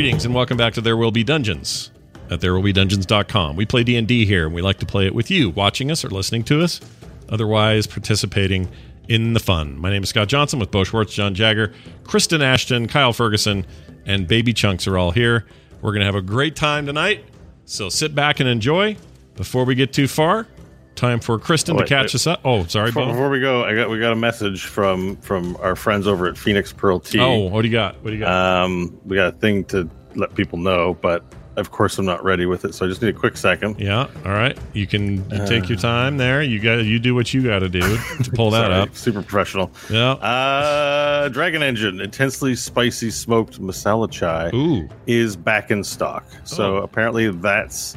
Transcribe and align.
Greetings 0.00 0.24
and 0.24 0.34
welcome 0.34 0.56
back 0.56 0.72
to 0.72 0.80
There 0.80 0.96
Will 0.96 1.10
Be 1.10 1.22
Dungeons 1.22 1.90
at 2.30 2.40
therewillbedungeons.com. 2.40 3.54
We 3.54 3.66
play 3.66 3.84
D&D 3.84 4.24
here 4.24 4.46
and 4.46 4.54
we 4.54 4.62
like 4.62 4.78
to 4.78 4.86
play 4.86 5.04
it 5.04 5.14
with 5.14 5.30
you 5.30 5.50
watching 5.50 5.90
us 5.90 6.06
or 6.06 6.08
listening 6.08 6.42
to 6.44 6.62
us, 6.62 6.80
otherwise 7.28 7.86
participating 7.86 8.70
in 9.08 9.34
the 9.34 9.40
fun. 9.40 9.78
My 9.78 9.90
name 9.90 10.02
is 10.02 10.08
Scott 10.08 10.28
Johnson 10.28 10.58
with 10.58 10.70
Bo 10.70 10.84
Schwartz, 10.84 11.12
John 11.12 11.34
Jagger, 11.34 11.74
Kristen 12.04 12.40
Ashton, 12.40 12.88
Kyle 12.88 13.12
Ferguson, 13.12 13.66
and 14.06 14.26
Baby 14.26 14.54
Chunks 14.54 14.86
are 14.86 14.96
all 14.96 15.10
here. 15.10 15.44
We're 15.82 15.90
going 15.92 16.00
to 16.00 16.06
have 16.06 16.14
a 16.14 16.22
great 16.22 16.56
time 16.56 16.86
tonight, 16.86 17.22
so 17.66 17.90
sit 17.90 18.14
back 18.14 18.40
and 18.40 18.48
enjoy. 18.48 18.96
Before 19.36 19.66
we 19.66 19.74
get 19.74 19.92
too 19.92 20.08
far, 20.08 20.46
time 20.94 21.20
for 21.20 21.38
Kristen 21.38 21.76
Oh, 21.76 21.80
to 21.80 21.84
catch 21.86 22.04
wait. 22.04 22.14
us 22.14 22.26
up. 22.26 22.40
Oh, 22.42 22.64
sorry, 22.64 22.88
Before, 22.88 23.04
Bo. 23.04 23.12
before 23.12 23.28
we 23.28 23.40
go, 23.40 23.64
I 23.64 23.74
got 23.74 23.90
we 23.90 24.00
got 24.00 24.12
a 24.12 24.16
message 24.16 24.64
from 24.64 25.16
from 25.16 25.56
our 25.60 25.76
friends 25.76 26.06
over 26.06 26.26
at 26.26 26.38
Phoenix 26.38 26.72
Pearl 26.72 27.00
Tea. 27.00 27.20
Oh, 27.20 27.48
what 27.48 27.62
do 27.62 27.68
you 27.68 27.72
got? 27.72 27.96
What 28.02 28.10
do 28.12 28.16
you 28.16 28.20
got? 28.20 28.64
um, 28.64 28.98
we 29.04 29.16
got 29.16 29.34
a 29.34 29.36
thing 29.36 29.64
to 29.66 29.88
let 30.16 30.34
people 30.34 30.58
know, 30.58 30.94
but 31.00 31.22
of 31.56 31.70
course 31.72 31.98
I'm 31.98 32.06
not 32.06 32.22
ready 32.24 32.46
with 32.46 32.64
it, 32.64 32.74
so 32.74 32.86
I 32.86 32.88
just 32.88 33.02
need 33.02 33.08
a 33.14 33.18
quick 33.18 33.36
second. 33.36 33.78
yeah, 33.78 34.06
all 34.24 34.32
right. 34.32 34.56
You 34.72 34.86
can 34.86 35.28
you 35.30 35.46
take 35.46 35.68
your 35.68 35.76
time 35.78 36.16
there. 36.16 36.42
You 36.42 36.58
got 36.60 36.84
you 36.84 36.98
do 36.98 37.14
what 37.14 37.34
you 37.34 37.42
got 37.42 37.58
to 37.58 37.68
do 37.68 37.80
to 37.80 38.30
pull 38.34 38.50
that 38.52 38.66
Sorry, 38.66 38.74
up. 38.74 38.96
super 38.96 39.22
professional. 39.22 39.70
Yeah. 39.90 40.12
Uh, 40.12 41.28
Dragon 41.28 41.62
Engine 41.62 42.00
intensely 42.00 42.54
spicy 42.54 43.10
smoked 43.10 43.60
masala 43.60 44.10
chai 44.10 44.50
Ooh. 44.54 44.88
is 45.06 45.36
back 45.36 45.70
in 45.70 45.84
stock. 45.84 46.24
So 46.44 46.76
Oh. 46.78 46.82
apparently 46.82 47.30
that's 47.30 47.96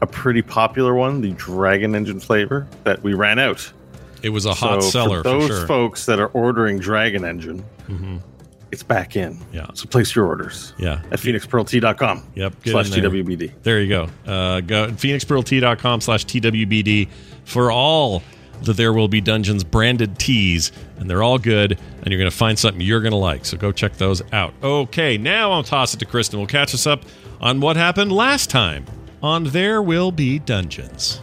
a 0.00 0.06
pretty 0.06 0.42
popular 0.42 0.94
one, 0.94 1.20
the 1.20 1.32
Dragon 1.32 1.94
Engine 1.94 2.20
flavor 2.20 2.66
that 2.84 3.02
we 3.02 3.14
ran 3.14 3.38
out. 3.38 3.70
It 4.22 4.30
was 4.30 4.46
a 4.46 4.54
hot 4.54 4.82
so 4.82 4.88
seller 4.90 5.18
for 5.18 5.28
those 5.28 5.48
for 5.48 5.54
sure. 5.58 5.66
folks 5.66 6.06
that 6.06 6.18
are 6.18 6.28
ordering 6.28 6.78
Dragon 6.78 7.24
Engine, 7.24 7.62
Mhm. 7.88 8.20
It's 8.74 8.82
back 8.82 9.16
in. 9.16 9.38
Yeah. 9.52 9.68
So 9.72 9.86
place 9.86 10.14
your 10.14 10.26
orders 10.26 10.74
Yeah. 10.76 11.00
at 11.10 11.18
phoenixpearlt.com 11.18 12.22
Yep. 12.34 12.54
Slash. 12.66 12.90
TWBD. 12.90 13.52
There 13.62 13.80
you 13.80 13.88
go. 13.88 14.08
Uh, 14.30 14.60
go 14.60 14.88
phoenixpearlt.com 14.88 16.00
slash 16.02 16.26
TWBD 16.26 17.08
for 17.44 17.70
all 17.72 18.22
the 18.62 18.72
There 18.72 18.92
Will 18.92 19.08
Be 19.08 19.20
Dungeons 19.20 19.64
branded 19.64 20.18
teas. 20.18 20.72
And 20.98 21.08
they're 21.08 21.22
all 21.22 21.38
good. 21.38 21.72
And 22.02 22.08
you're 22.08 22.18
going 22.18 22.30
to 22.30 22.36
find 22.36 22.58
something 22.58 22.80
you're 22.80 23.00
going 23.00 23.12
to 23.12 23.16
like. 23.16 23.44
So 23.44 23.56
go 23.56 23.72
check 23.72 23.94
those 23.96 24.22
out. 24.32 24.52
Okay. 24.62 25.16
Now 25.18 25.52
I'll 25.52 25.62
toss 25.64 25.94
it 25.94 25.98
to 25.98 26.04
Kristen. 26.06 26.38
We'll 26.38 26.46
catch 26.48 26.74
us 26.74 26.86
up 26.86 27.02
on 27.40 27.60
what 27.60 27.76
happened 27.76 28.12
last 28.12 28.50
time 28.50 28.84
on 29.22 29.44
There 29.44 29.80
Will 29.82 30.12
Be 30.12 30.38
Dungeons. 30.38 31.20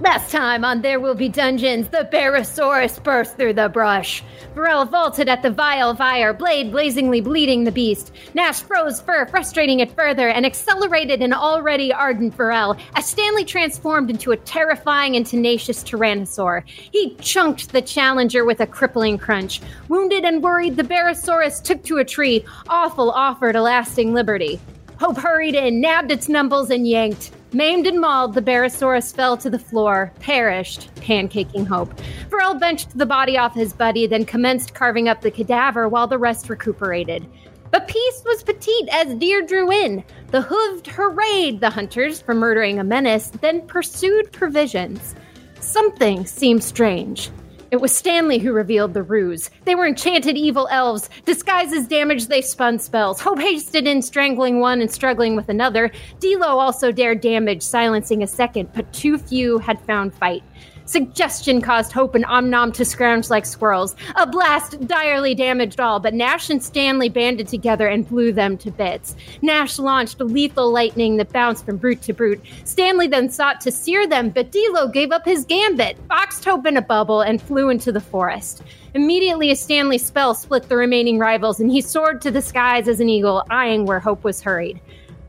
Last 0.00 0.30
time 0.30 0.64
on 0.64 0.80
There 0.80 1.00
Will 1.00 1.16
Be 1.16 1.28
Dungeons, 1.28 1.88
the 1.88 2.08
Barosaurus 2.12 3.02
burst 3.02 3.36
through 3.36 3.54
the 3.54 3.68
brush. 3.68 4.22
Varel 4.54 4.88
vaulted 4.88 5.28
at 5.28 5.42
the 5.42 5.50
vile 5.50 5.92
fire, 5.92 6.32
blade 6.32 6.70
blazingly 6.70 7.20
bleeding 7.20 7.64
the 7.64 7.72
beast. 7.72 8.12
Nash 8.32 8.60
froze 8.60 9.00
fur, 9.00 9.26
frustrating 9.26 9.80
it 9.80 9.90
further, 9.90 10.28
and 10.28 10.46
accelerated 10.46 11.20
an 11.20 11.32
already 11.32 11.92
ardent 11.92 12.36
Varel 12.36 12.78
as 12.94 13.06
Stanley 13.06 13.44
transformed 13.44 14.08
into 14.08 14.30
a 14.30 14.36
terrifying 14.36 15.16
and 15.16 15.26
tenacious 15.26 15.82
Tyrannosaur. 15.82 16.62
He 16.68 17.16
chunked 17.16 17.72
the 17.72 17.82
challenger 17.82 18.44
with 18.44 18.60
a 18.60 18.68
crippling 18.68 19.18
crunch. 19.18 19.60
Wounded 19.88 20.24
and 20.24 20.44
worried, 20.44 20.76
the 20.76 20.84
Barosaurus 20.84 21.60
took 21.60 21.82
to 21.82 21.98
a 21.98 22.04
tree. 22.04 22.44
Awful 22.68 23.10
offered 23.10 23.56
a 23.56 23.62
lasting 23.62 24.14
liberty. 24.14 24.60
Hope 25.00 25.16
hurried 25.16 25.56
in, 25.56 25.80
nabbed 25.80 26.12
its 26.12 26.28
numbles, 26.28 26.70
and 26.70 26.86
yanked. 26.86 27.32
Maimed 27.52 27.86
and 27.86 27.98
mauled, 27.98 28.34
the 28.34 28.42
Barosaurus 28.42 29.14
fell 29.14 29.36
to 29.38 29.48
the 29.48 29.58
floor, 29.58 30.12
perished, 30.20 30.94
pancaking 30.96 31.64
Hope. 31.64 31.94
Varel 32.28 32.60
benched 32.60 32.96
the 32.96 33.06
body 33.06 33.38
off 33.38 33.54
his 33.54 33.72
buddy, 33.72 34.06
then 34.06 34.26
commenced 34.26 34.74
carving 34.74 35.08
up 35.08 35.22
the 35.22 35.30
cadaver 35.30 35.88
while 35.88 36.06
the 36.06 36.18
rest 36.18 36.50
recuperated. 36.50 37.26
But 37.70 37.88
peace 37.88 38.22
was 38.26 38.42
petite 38.42 38.88
as 38.90 39.14
deer 39.14 39.40
drew 39.40 39.72
in. 39.72 40.04
The 40.30 40.42
hooved 40.42 40.88
hurrayed 40.88 41.60
the 41.60 41.70
hunters 41.70 42.20
for 42.20 42.34
murdering 42.34 42.80
a 42.80 42.84
menace, 42.84 43.28
then 43.40 43.66
pursued 43.66 44.30
provisions. 44.30 45.14
Something 45.60 46.26
seemed 46.26 46.62
strange. 46.62 47.30
It 47.70 47.82
was 47.82 47.94
Stanley 47.94 48.38
who 48.38 48.52
revealed 48.52 48.94
the 48.94 49.02
ruse. 49.02 49.50
They 49.64 49.74
were 49.74 49.86
enchanted 49.86 50.38
evil 50.38 50.68
elves. 50.70 51.10
Disguised 51.26 51.74
as 51.74 51.86
damage, 51.86 52.26
they 52.26 52.40
spun 52.40 52.78
spells. 52.78 53.20
Hope 53.20 53.40
hasted 53.40 53.86
in, 53.86 54.00
strangling 54.00 54.60
one 54.60 54.80
and 54.80 54.90
struggling 54.90 55.36
with 55.36 55.50
another. 55.50 55.90
Delo 56.18 56.46
also 56.46 56.90
dared 56.92 57.20
damage, 57.20 57.62
silencing 57.62 58.22
a 58.22 58.26
second, 58.26 58.70
but 58.72 58.90
too 58.94 59.18
few 59.18 59.58
had 59.58 59.80
found 59.82 60.14
fight. 60.14 60.42
Suggestion 60.88 61.60
caused 61.60 61.92
Hope 61.92 62.14
and 62.14 62.24
Omnom 62.24 62.72
to 62.72 62.82
scrounge 62.82 63.28
like 63.28 63.44
squirrels. 63.44 63.94
A 64.16 64.26
blast 64.26 64.86
direly 64.86 65.34
damaged 65.34 65.80
all, 65.80 66.00
but 66.00 66.14
Nash 66.14 66.48
and 66.48 66.62
Stanley 66.62 67.10
banded 67.10 67.46
together 67.46 67.88
and 67.88 68.08
blew 68.08 68.32
them 68.32 68.56
to 68.56 68.70
bits. 68.70 69.14
Nash 69.42 69.78
launched 69.78 70.18
lethal 70.18 70.72
lightning 70.72 71.18
that 71.18 71.30
bounced 71.30 71.66
from 71.66 71.76
brute 71.76 72.00
to 72.00 72.14
brute. 72.14 72.40
Stanley 72.64 73.06
then 73.06 73.28
sought 73.28 73.60
to 73.60 73.70
sear 73.70 74.06
them, 74.06 74.30
but 74.30 74.50
Delo 74.50 74.88
gave 74.88 75.12
up 75.12 75.26
his 75.26 75.44
gambit, 75.44 76.08
boxed 76.08 76.46
Hope 76.46 76.64
in 76.64 76.78
a 76.78 76.82
bubble, 76.82 77.20
and 77.20 77.42
flew 77.42 77.68
into 77.68 77.92
the 77.92 78.00
forest. 78.00 78.62
Immediately, 78.94 79.50
a 79.50 79.56
Stanley 79.56 79.98
spell 79.98 80.34
split 80.34 80.70
the 80.70 80.76
remaining 80.76 81.18
rivals, 81.18 81.60
and 81.60 81.70
he 81.70 81.82
soared 81.82 82.22
to 82.22 82.30
the 82.30 82.40
skies 82.40 82.88
as 82.88 82.98
an 82.98 83.10
eagle, 83.10 83.44
eyeing 83.50 83.84
where 83.84 84.00
Hope 84.00 84.24
was 84.24 84.40
hurried. 84.40 84.80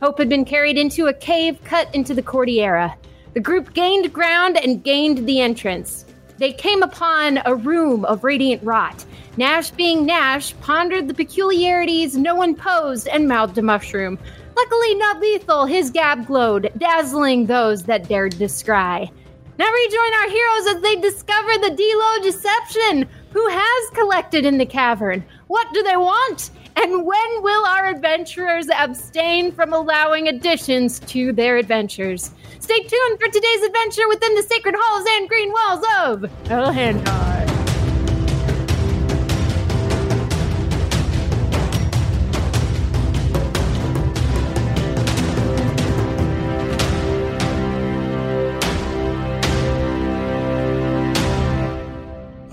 Hope 0.02 0.19
had 0.19 0.30
been 0.30 0.46
carried 0.46 0.78
into 0.78 1.08
a 1.08 1.14
cave 1.14 1.62
cut 1.66 1.94
into 1.94 2.14
the 2.14 2.22
Cordillera. 2.24 2.96
The 3.34 3.40
group 3.40 3.74
gained 3.74 4.12
ground 4.12 4.58
and 4.58 4.84
gained 4.84 5.28
the 5.28 5.40
entrance. 5.40 6.06
They 6.38 6.52
came 6.54 6.82
upon 6.82 7.42
a 7.46 7.54
room 7.54 8.06
of 8.06 8.24
radiant 8.24 8.64
rot. 8.64 9.06
Nash, 9.38 9.72
being 9.72 10.06
Nash, 10.06 10.56
pondered 10.62 11.08
the 11.08 11.14
peculiarities 11.14 12.18
no 12.18 12.34
one 12.34 12.56
posed 12.56 13.08
and 13.08 13.28
mouthed 13.28 13.58
a 13.58 13.62
mushroom. 13.62 14.18
Luckily, 14.56 14.96
not 14.96 15.20
lethal, 15.20 15.66
his 15.66 15.92
gab 15.92 16.26
glowed, 16.26 16.72
dazzling 16.78 17.46
those 17.46 17.84
that 17.84 18.08
dared 18.08 18.38
descry. 18.38 19.12
Now 19.58 19.70
rejoin 19.70 20.14
our 20.22 20.30
heroes 20.30 20.68
as 20.76 20.82
they 20.82 20.96
discover 20.96 21.52
the 21.58 21.76
Delo 21.76 22.24
deception. 22.24 23.10
Who 23.32 23.48
has 23.48 23.90
collected 23.92 24.46
in 24.46 24.58
the 24.58 24.66
cavern? 24.66 25.24
What 25.48 25.72
do 25.74 25.84
they 25.84 25.98
want? 25.98 26.50
And 26.82 27.06
when 27.06 27.44
will 27.44 27.66
our 27.66 27.88
adventurers 27.88 28.70
abstain 28.70 29.52
from 29.52 29.74
allowing 29.74 30.30
additions 30.30 31.02
to 31.02 31.34
their 31.34 31.58
adventures? 31.58 32.32
Stay 32.62 32.80
tuned 32.80 33.20
for 33.20 33.28
today's 33.28 33.64
adventure 33.64 34.08
within 34.08 34.34
the 34.34 34.44
sacred 34.44 34.76
halls 34.78 35.06
and 35.10 35.28
green 35.28 35.52
walls 35.52 35.86
of 36.00 36.22
Elhandar. 36.46 37.50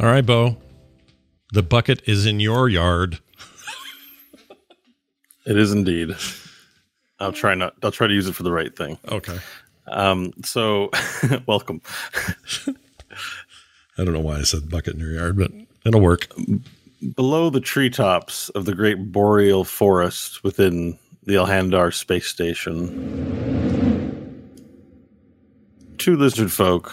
All 0.00 0.06
right, 0.06 0.26
Bo. 0.26 0.56
The 1.52 1.62
bucket 1.62 2.02
is 2.08 2.26
in 2.26 2.40
your 2.40 2.68
yard. 2.68 3.20
It 5.46 5.56
is 5.56 5.72
indeed. 5.72 6.10
I'll 7.20 7.32
try 7.32 7.54
not. 7.54 7.74
I'll 7.82 7.92
try 7.92 8.06
to 8.06 8.14
use 8.14 8.26
it 8.26 8.34
for 8.34 8.42
the 8.42 8.52
right 8.52 8.76
thing. 8.76 8.98
Okay. 9.08 9.38
Um, 9.86 10.32
so, 10.44 10.90
welcome. 11.46 11.80
I 13.98 14.04
don't 14.04 14.12
know 14.12 14.20
why 14.20 14.38
I 14.38 14.42
said 14.42 14.68
bucket 14.68 14.94
in 14.94 15.00
your 15.00 15.12
yard, 15.12 15.38
but 15.38 15.50
it'll 15.84 16.00
work. 16.00 16.26
Below 17.14 17.50
the 17.50 17.60
treetops 17.60 18.48
of 18.50 18.64
the 18.64 18.74
great 18.74 19.12
boreal 19.12 19.64
forest 19.64 20.42
within 20.42 20.98
the 21.22 21.34
Elhandar 21.34 21.94
space 21.94 22.26
station, 22.26 22.90
two 25.98 26.16
lizard 26.16 26.52
folk 26.52 26.92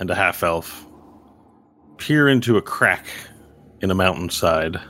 and 0.00 0.10
a 0.10 0.14
half 0.14 0.42
elf 0.42 0.86
peer 1.98 2.28
into 2.28 2.56
a 2.56 2.62
crack 2.62 3.06
in 3.80 3.90
a 3.90 3.94
mountainside 3.94 4.80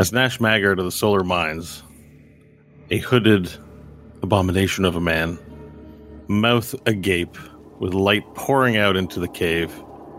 as 0.00 0.14
Nash 0.14 0.40
Maggard 0.40 0.78
of 0.78 0.86
the 0.86 0.90
Solar 0.90 1.22
Mines, 1.22 1.82
a 2.88 2.96
hooded 2.96 3.52
abomination 4.22 4.86
of 4.86 4.96
a 4.96 5.00
man, 5.00 5.38
mouth 6.26 6.74
agape 6.86 7.36
with 7.80 7.92
light 7.92 8.24
pouring 8.34 8.78
out 8.78 8.96
into 8.96 9.20
the 9.20 9.28
cave, 9.28 9.70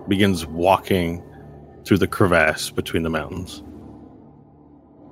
begins 0.08 0.46
walking 0.46 1.24
through 1.84 1.98
the 1.98 2.06
crevasse 2.08 2.70
between 2.70 3.02
the 3.02 3.10
mountains 3.10 3.64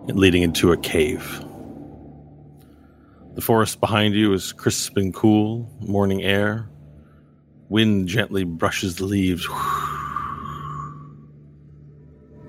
and 0.08 0.20
leading 0.20 0.44
into 0.44 0.72
a 0.72 0.78
cave. 0.78 1.44
The 3.34 3.42
forest 3.42 3.80
behind 3.80 4.14
you 4.14 4.34
is 4.34 4.54
crisp 4.54 4.98
and 4.98 5.12
cool, 5.12 5.68
morning 5.80 6.22
air. 6.22 6.70
Wind 7.70 8.08
gently 8.08 8.44
brushes 8.44 8.98
the 8.98 9.06
leaves. 9.06 9.48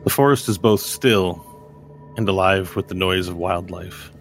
The 0.04 0.10
forest 0.10 0.50
is 0.50 0.58
both 0.58 0.80
still 0.80 1.46
and 2.20 2.28
alive 2.28 2.76
with 2.76 2.88
the 2.88 2.94
noise 2.94 3.28
of 3.28 3.36
wildlife. 3.36 4.12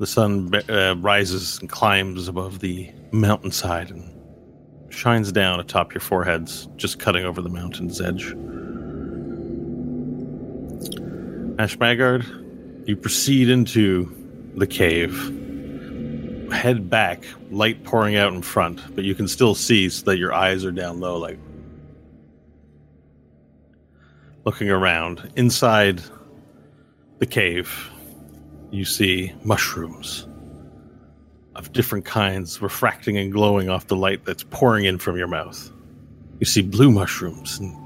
The 0.00 0.06
sun 0.06 0.52
uh, 0.68 0.96
rises 0.98 1.60
and 1.60 1.68
climbs 1.68 2.26
above 2.26 2.58
the 2.58 2.90
mountainside 3.12 3.90
and 3.90 4.12
shines 4.92 5.30
down 5.30 5.60
atop 5.60 5.94
your 5.94 6.00
foreheads, 6.00 6.68
just 6.76 6.98
cutting 6.98 7.24
over 7.24 7.40
the 7.40 7.48
mountain's 7.48 8.00
edge. 8.00 8.34
Nash 11.56 11.78
Maggard, 11.78 12.26
You 12.86 12.96
proceed 12.96 13.48
into 13.48 14.12
the 14.56 14.66
cave. 14.66 15.14
Head 16.52 16.90
back, 16.90 17.24
light 17.52 17.84
pouring 17.84 18.16
out 18.16 18.32
in 18.32 18.42
front, 18.42 18.80
but 18.96 19.04
you 19.04 19.14
can 19.14 19.28
still 19.28 19.54
see 19.54 19.88
so 19.88 20.04
that 20.06 20.18
your 20.18 20.34
eyes 20.34 20.64
are 20.64 20.72
down 20.72 20.98
low, 20.98 21.16
like 21.16 21.38
looking 24.44 24.70
around. 24.70 25.30
Inside 25.36 26.02
the 27.18 27.26
cave, 27.26 27.90
you 28.70 28.84
see 28.84 29.32
mushrooms 29.44 30.26
of 31.54 31.72
different 31.72 32.04
kinds 32.04 32.62
refracting 32.62 33.16
and 33.16 33.32
glowing 33.32 33.68
off 33.68 33.86
the 33.86 33.96
light 33.96 34.24
that's 34.24 34.44
pouring 34.44 34.84
in 34.84 34.98
from 34.98 35.16
your 35.16 35.28
mouth. 35.28 35.70
You 36.40 36.46
see 36.46 36.62
blue 36.62 36.90
mushrooms 36.90 37.58
and 37.58 37.76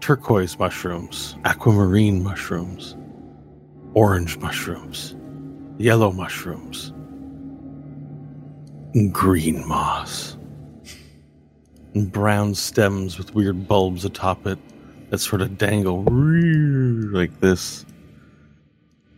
turquoise 0.00 0.58
mushrooms, 0.58 1.34
aquamarine 1.44 2.22
mushrooms, 2.22 2.94
orange 3.94 4.36
mushrooms, 4.38 5.16
yellow 5.78 6.12
mushrooms, 6.12 6.92
and 8.94 9.12
green 9.12 9.66
moss, 9.66 10.36
and 11.94 12.12
brown 12.12 12.54
stems 12.54 13.16
with 13.16 13.34
weird 13.34 13.66
bulbs 13.66 14.04
atop 14.04 14.46
it 14.46 14.58
that 15.10 15.18
sort 15.18 15.42
of 15.42 15.56
dangle 15.58 16.04
like 17.12 17.40
this 17.40 17.84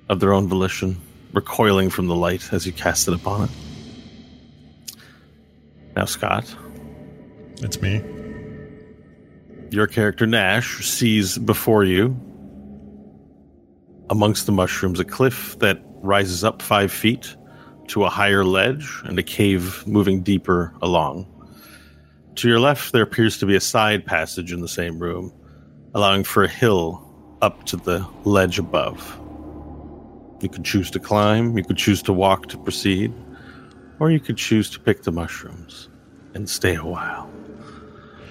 of 0.09 0.21
their 0.21 0.33
own 0.33 0.49
volition, 0.49 1.01
recoiling 1.33 1.91
from 1.91 2.07
the 2.07 2.15
light 2.15 2.53
as 2.53 2.67
you 2.67 2.73
cast 2.73 3.09
it 3.09 3.15
upon 3.15 3.45
it. 3.45 3.51
Now, 5.97 6.05
Scott, 6.05 6.55
It's 7.63 7.81
me. 7.81 8.03
your 9.71 9.87
character 9.87 10.27
Nash 10.27 10.87
sees 10.87 11.39
before 11.39 11.85
you, 11.85 12.17
amongst 14.11 14.47
the 14.47 14.53
mushrooms, 14.53 15.01
a 15.01 15.05
cliff 15.05 15.59
that 15.59 15.83
rises 16.03 16.45
up 16.45 16.63
five 16.63 16.93
feet 16.93 17.35
to 17.89 18.05
a 18.05 18.09
higher 18.11 18.45
ledge 18.45 19.01
and 19.05 19.19
a 19.19 19.23
cave 19.23 19.85
moving 19.87 20.23
deeper 20.23 20.73
along. 20.83 21.27
To 22.37 22.49
your 22.49 22.61
left, 22.61 22.93
there 22.93 23.03
appears 23.03 23.39
to 23.39 23.47
be 23.47 23.57
a 23.57 23.61
side 23.61 24.05
passage 24.05 24.53
in 24.53 24.61
the 24.61 24.69
same 24.69 24.99
room, 24.99 25.33
allowing 25.97 26.23
for 26.23 26.45
a 26.45 26.49
hill 26.49 27.03
up 27.41 27.65
to 27.65 27.75
the 27.75 28.07
ledge 28.25 28.59
above. 28.59 29.19
You 30.43 30.51
could 30.51 30.63
choose 30.63 30.91
to 30.91 31.01
climb, 31.01 31.57
you 31.57 31.65
could 31.65 31.79
choose 31.79 32.03
to 32.03 32.13
walk 32.13 32.49
to 32.49 32.59
proceed, 32.59 33.15
or 33.99 34.11
you 34.11 34.21
could 34.21 34.37
choose 34.37 34.69
to 34.73 34.79
pick 34.79 35.05
the 35.05 35.11
mushrooms 35.11 35.89
and 36.35 36.51
stay 36.51 36.75
a 36.75 36.85
while. 36.85 37.31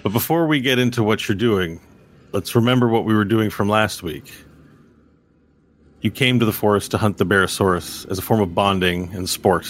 But 0.04 0.14
before 0.14 0.46
we 0.46 0.62
get 0.62 0.78
into 0.78 1.02
what 1.02 1.28
you're 1.28 1.36
doing, 1.36 1.82
let's 2.34 2.54
remember 2.54 2.88
what 2.88 3.04
we 3.04 3.16
were 3.16 3.26
doing 3.26 3.50
from 3.50 3.68
last 3.68 4.04
week. 4.04 4.32
You 6.02 6.12
came 6.12 6.38
to 6.38 6.46
the 6.46 6.54
forest 6.54 6.92
to 6.92 7.00
hunt 7.00 7.18
the 7.18 7.26
Barosaurus 7.26 8.08
as 8.12 8.20
a 8.20 8.22
form 8.22 8.42
of 8.42 8.54
bonding 8.54 9.12
and 9.16 9.28
sport, 9.28 9.66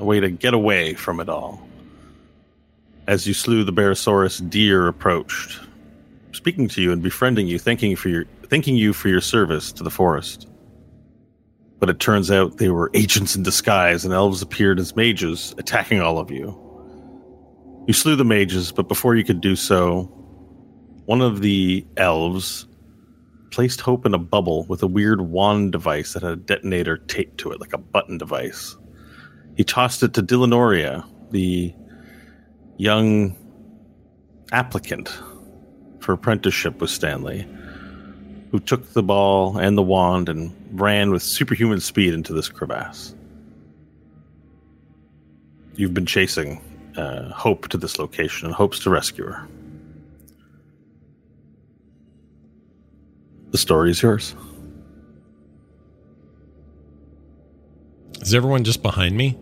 a 0.00 0.04
way 0.04 0.18
to 0.18 0.28
get 0.28 0.54
away 0.54 0.94
from 0.94 1.20
it 1.20 1.28
all. 1.28 1.64
As 3.06 3.28
you 3.28 3.32
slew 3.32 3.62
the 3.62 3.72
Barosaurus, 3.72 4.50
deer 4.50 4.88
approached, 4.88 5.60
speaking 6.32 6.68
to 6.68 6.82
you 6.82 6.92
and 6.92 7.02
befriending 7.02 7.46
you, 7.46 7.58
thanking 7.58 7.96
for 7.96 8.08
your 8.08 8.24
thanking 8.48 8.76
you 8.76 8.92
for 8.92 9.08
your 9.08 9.20
service 9.20 9.72
to 9.72 9.82
the 9.82 9.90
forest. 9.90 10.48
But 11.78 11.90
it 11.90 11.98
turns 11.98 12.30
out 12.30 12.58
they 12.58 12.68
were 12.68 12.90
agents 12.94 13.34
in 13.34 13.42
disguise, 13.42 14.04
and 14.04 14.14
elves 14.14 14.42
appeared 14.42 14.78
as 14.78 14.94
mages, 14.94 15.54
attacking 15.58 16.00
all 16.00 16.18
of 16.18 16.30
you. 16.30 16.58
You 17.86 17.94
slew 17.94 18.14
the 18.14 18.24
mages, 18.24 18.70
but 18.70 18.88
before 18.88 19.16
you 19.16 19.24
could 19.24 19.40
do 19.40 19.56
so, 19.56 20.02
one 21.06 21.20
of 21.20 21.40
the 21.40 21.84
elves 21.96 22.68
placed 23.50 23.80
Hope 23.80 24.06
in 24.06 24.14
a 24.14 24.18
bubble 24.18 24.64
with 24.66 24.82
a 24.82 24.86
weird 24.86 25.22
wand 25.22 25.72
device 25.72 26.12
that 26.12 26.22
had 26.22 26.32
a 26.32 26.36
detonator 26.36 26.98
taped 26.98 27.38
to 27.38 27.50
it, 27.50 27.60
like 27.60 27.72
a 27.72 27.78
button 27.78 28.16
device. 28.16 28.76
He 29.56 29.64
tossed 29.64 30.02
it 30.02 30.14
to 30.14 30.22
Dillanoria, 30.22 31.04
the 31.30 31.74
young 32.78 33.36
applicant 34.52 35.10
for 36.02 36.12
apprenticeship 36.12 36.80
with 36.80 36.90
Stanley, 36.90 37.46
who 38.50 38.58
took 38.58 38.92
the 38.92 39.02
ball 39.02 39.56
and 39.56 39.78
the 39.78 39.82
wand 39.82 40.28
and 40.28 40.54
ran 40.72 41.10
with 41.10 41.22
superhuman 41.22 41.80
speed 41.80 42.12
into 42.12 42.32
this 42.32 42.48
crevasse. 42.48 43.14
You've 45.74 45.94
been 45.94 46.06
chasing 46.06 46.60
uh, 46.96 47.32
Hope 47.32 47.68
to 47.68 47.78
this 47.78 47.98
location 47.98 48.46
and 48.46 48.54
hopes 48.54 48.78
to 48.80 48.90
rescue 48.90 49.24
her. 49.24 49.48
The 53.50 53.58
story 53.58 53.90
is 53.90 54.02
yours. 54.02 54.34
Is 58.20 58.34
everyone 58.34 58.64
just 58.64 58.82
behind 58.82 59.16
me? 59.16 59.38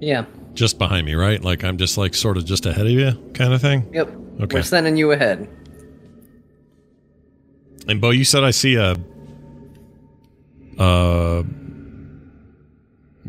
Yeah. 0.00 0.24
Just 0.58 0.76
behind 0.76 1.06
me, 1.06 1.14
right? 1.14 1.40
Like 1.40 1.62
I'm 1.62 1.78
just 1.78 1.96
like 1.96 2.16
sort 2.16 2.36
of 2.36 2.44
just 2.44 2.66
ahead 2.66 2.84
of 2.84 2.90
you, 2.90 3.12
kind 3.32 3.52
of 3.52 3.60
thing. 3.60 3.88
Yep. 3.92 4.08
Okay. 4.40 4.56
We're 4.56 4.62
sending 4.64 4.96
you 4.96 5.12
ahead. 5.12 5.48
And 7.86 8.00
Bo, 8.00 8.10
you 8.10 8.24
said 8.24 8.42
I 8.42 8.50
see 8.50 8.74
a 8.74 8.96
uh 10.76 11.44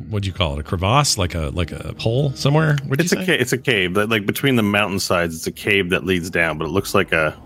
what 0.10 0.24
do 0.24 0.28
you 0.28 0.34
call 0.34 0.54
it? 0.58 0.60
A 0.60 0.64
crevasse? 0.64 1.20
Like 1.20 1.36
a 1.36 1.52
like 1.54 1.72
a 1.72 1.94
hole 2.00 2.31
somewhere? 2.31 2.78
What'd 2.88 3.06
It's 3.06 3.12
a 3.12 3.24
ca- 3.24 3.38
it's 3.40 3.54
a 3.54 3.60
cave 3.60 3.94
that 3.94 4.10
like 4.10 4.26
between 4.26 4.56
the 4.56 4.64
mountainsides. 4.64 5.36
It's 5.36 5.46
a 5.46 5.52
cave 5.52 5.92
that 5.92 6.06
leads 6.06 6.31
down, 6.31 6.58
but 6.58 6.66
it 6.66 6.72
looks 6.72 6.96
like 6.96 7.12
a 7.12 7.40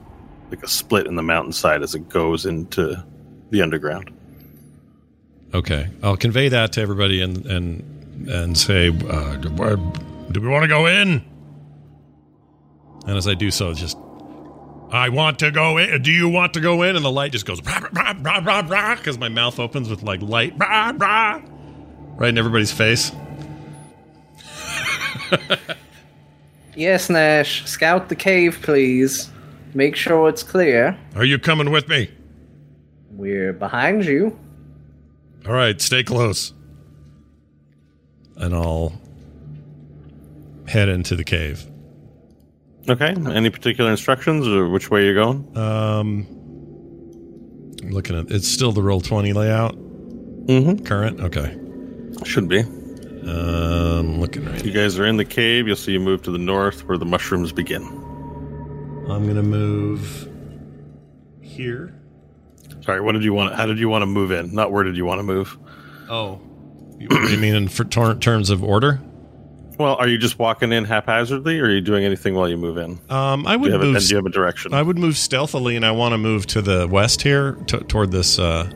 like 0.50 0.64
a 0.64 0.70
split 0.70 1.08
in 1.08 1.18
the 1.18 1.24
mountainside 1.24 1.84
as 1.84 1.94
it 1.94 2.08
goes 2.08 2.46
into 2.46 3.04
the 3.50 3.62
underground. 3.62 4.14
Okay. 5.54 5.90
I'll 6.02 6.16
convey 6.16 6.48
that 6.48 6.72
to 6.72 6.82
everybody 6.82 7.22
and 7.22 7.46
and 7.46 7.93
and 8.28 8.58
say 8.58 8.88
uh 8.88 9.36
do, 9.36 9.50
we 10.42 10.48
want 10.48 10.64
to 10.64 10.68
go 10.68 10.86
in? 10.86 11.24
And 13.06 13.18
as 13.18 13.28
I 13.28 13.34
do 13.34 13.52
so, 13.52 13.70
it's 13.72 13.80
just 13.80 13.98
I 14.92 15.10
want 15.10 15.40
to 15.40 15.52
go 15.52 15.78
in. 15.78 16.02
Do 16.02 16.12
you 16.12 16.30
want 16.30 16.54
to 16.54 16.62
go 16.62 16.84
in? 16.84 16.96
And 16.96 17.04
the 17.04 17.12
light 17.12 17.32
just 17.32 17.46
goes 17.46 17.60
because 17.60 19.18
my 19.18 19.30
mouth 19.30 19.60
opens 19.60 19.90
with 19.90 20.04
like 20.04 20.22
light 20.22 20.54
rah, 20.58 20.94
rah, 20.96 21.42
right 22.16 22.30
in 22.30 22.38
everybody's 22.38 22.72
face. 22.72 23.12
Yes, 26.76 27.10
Nash. 27.10 27.66
Scout 27.66 28.10
the 28.10 28.16
cave, 28.16 28.60
please. 28.62 29.30
Make 29.74 29.96
sure 29.96 30.30
it's 30.30 30.44
clear. 30.44 30.98
Are 31.16 31.26
you 31.26 31.38
coming 31.40 31.72
with 31.72 31.88
me? 31.88 32.10
We're 33.12 33.54
behind 33.54 34.06
you. 34.06 34.38
All 35.46 35.54
right, 35.54 35.80
stay 35.80 36.04
close. 36.04 36.54
And 38.38 38.54
I'll 38.56 38.94
head 40.68 40.90
into 40.90 41.16
the 41.16 41.24
cave. 41.24 41.66
Okay. 42.90 43.16
Any 43.32 43.50
particular 43.50 43.92
instructions 43.92 44.48
or 44.48 44.68
which 44.68 44.90
way 44.92 45.06
you're 45.06 45.14
going? 45.14 45.58
Um, 45.58 46.28
I'm 47.82 47.92
looking 47.92 48.18
at 48.18 48.32
it's 48.32 48.48
still 48.48 48.72
the 48.72 48.82
roll 48.82 49.02
twenty 49.02 49.34
layout. 49.34 49.76
Mm-hmm. 49.76 50.84
Current, 50.84 51.22
okay. 51.22 51.58
Should 52.26 52.50
be. 52.50 52.60
Um, 52.60 54.20
looking 54.20 54.46
right. 54.46 54.66
You 54.66 54.72
guys 54.72 55.00
are 55.00 55.06
in 55.06 55.16
the 55.16 55.26
cave. 55.26 55.68
You'll 55.68 55.78
see 55.78 55.94
you 55.94 56.00
move 56.00 56.24
to 56.24 56.32
the 56.32 56.38
north 56.38 56.86
where 56.86 56.98
the 56.98 57.06
mushrooms 57.06 57.54
begin. 57.54 57.84
I'm 59.10 59.28
gonna 59.28 59.44
move 59.44 60.30
here. 61.42 61.94
Sorry, 62.82 63.00
what 63.00 63.14
did 63.14 63.24
you 63.24 63.34
want? 63.34 63.56
How 63.56 63.66
did 63.66 63.80
you 63.80 63.88
want 63.88 64.02
to 64.02 64.08
move 64.08 64.32
in? 64.32 64.54
Not 64.54 64.74
where 64.74 64.84
did 64.84 64.98
you 64.98 65.06
want 65.06 65.20
to 65.20 65.24
move? 65.24 65.58
Oh, 66.10 66.42
you 67.10 67.28
you 67.30 67.38
mean 67.38 67.56
in 67.56 67.68
for 67.68 67.84
tor- 67.84 68.16
terms 68.16 68.50
of 68.50 68.64
order? 68.64 69.00
Well, 69.80 69.96
are 69.96 70.08
you 70.08 70.18
just 70.20 70.38
walking 70.38 70.72
in 70.72 70.86
haphazardly, 70.86 71.60
or 71.60 71.66
are 71.66 71.72
you 71.72 71.82
doing 71.82 72.06
anything 72.06 72.36
while 72.36 72.48
you 72.48 72.58
move 72.58 72.78
in? 72.78 73.00
Um, 73.10 73.48
I 73.48 73.54
Do 73.56 73.62
would 73.62 73.68
you 73.68 73.72
have, 73.74 73.82
a, 73.82 73.86
move. 73.86 73.96
and 73.96 74.06
do 74.06 74.10
you 74.12 74.16
have 74.18 74.26
a 74.26 74.30
direction? 74.30 74.74
I 74.74 74.82
would 74.84 74.98
move 75.00 75.18
stealthily, 75.18 75.76
and 75.76 75.84
I 75.86 75.92
want 75.92 76.14
to 76.14 76.18
move 76.20 76.46
to 76.48 76.62
the 76.62 76.88
west 76.88 77.24
here, 77.24 77.54
t- 77.66 77.80
toward 77.80 78.12
this. 78.12 78.38
Uh, 78.38 78.72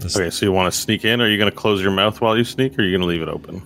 this 0.00 0.16
okay, 0.16 0.30
so 0.30 0.46
you 0.46 0.52
want 0.52 0.72
to 0.72 0.78
sneak 0.78 1.04
in? 1.04 1.20
Are 1.20 1.28
you 1.28 1.36
going 1.38 1.50
to 1.50 1.56
close 1.56 1.82
your 1.82 1.90
mouth 1.90 2.20
while 2.22 2.36
you 2.38 2.44
sneak, 2.44 2.78
or 2.78 2.82
are 2.82 2.84
you 2.84 2.90
going 2.96 3.02
to 3.02 3.06
leave 3.06 3.22
it 3.22 3.28
open? 3.28 3.62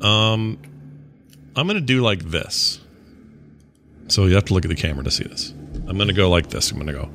Um, 0.00 0.58
I'm 1.56 1.66
gonna 1.66 1.80
do 1.80 2.02
like 2.02 2.22
this. 2.24 2.80
So 4.08 4.26
you 4.26 4.34
have 4.34 4.44
to 4.46 4.54
look 4.54 4.64
at 4.64 4.68
the 4.68 4.74
camera 4.76 5.02
to 5.04 5.10
see 5.10 5.24
this. 5.24 5.52
I'm 5.88 5.96
gonna 5.96 6.12
go 6.12 6.28
like 6.28 6.48
this. 6.50 6.70
I'm 6.70 6.78
gonna 6.78 6.92
go. 6.92 7.08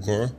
Okay. 0.00 0.32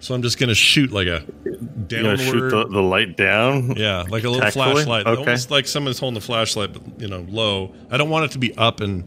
So 0.00 0.14
I'm 0.14 0.22
just 0.22 0.38
gonna 0.38 0.54
shoot 0.54 0.90
like 0.92 1.06
a 1.06 1.20
downward. 1.20 1.88
going 1.88 2.16
to 2.18 2.24
shoot 2.24 2.50
the, 2.50 2.66
the 2.68 2.80
light 2.82 3.16
down? 3.16 3.76
yeah, 3.76 4.04
like 4.08 4.24
a 4.24 4.28
little 4.30 4.40
Tactfully? 4.40 4.72
flashlight, 4.84 5.06
Okay. 5.06 5.20
almost 5.20 5.50
like 5.50 5.66
someone's 5.66 5.98
holding 5.98 6.16
a 6.16 6.20
flashlight, 6.22 6.72
but 6.72 6.82
you 7.00 7.06
know, 7.08 7.26
low. 7.28 7.74
I 7.90 7.96
don't 7.98 8.08
want 8.10 8.24
it 8.24 8.30
to 8.32 8.38
be 8.38 8.56
up 8.56 8.80
and 8.80 9.04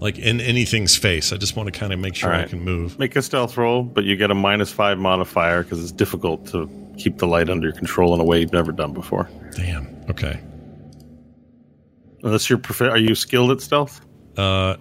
like 0.00 0.18
in 0.18 0.40
anything's 0.40 0.96
face. 0.96 1.30
I 1.32 1.36
just 1.36 1.56
want 1.56 1.72
to 1.72 1.78
kind 1.78 1.92
of 1.92 1.98
make 1.98 2.14
sure 2.14 2.32
All 2.34 2.40
I 2.40 2.44
can 2.46 2.60
move. 2.60 2.98
Make 2.98 3.16
a 3.16 3.22
stealth 3.22 3.56
roll, 3.58 3.82
but 3.82 4.04
you 4.04 4.16
get 4.16 4.30
a 4.30 4.34
minus 4.34 4.72
five 4.72 4.96
modifier 4.98 5.62
because 5.62 5.82
it's 5.82 5.92
difficult 5.92 6.46
to 6.52 6.70
keep 6.96 7.18
the 7.18 7.26
light 7.26 7.50
under 7.50 7.66
your 7.68 7.76
control 7.76 8.14
in 8.14 8.20
a 8.20 8.24
way 8.24 8.40
you've 8.40 8.52
never 8.52 8.72
done 8.72 8.94
before. 8.94 9.28
Damn. 9.54 9.88
Okay. 10.08 10.40
Unless 12.22 12.48
you're 12.50 12.58
profi- 12.58 12.90
are 12.90 12.98
you 12.98 13.14
skilled 13.14 13.50
at 13.50 13.60
stealth? 13.60 14.00
Uh, 14.36 14.76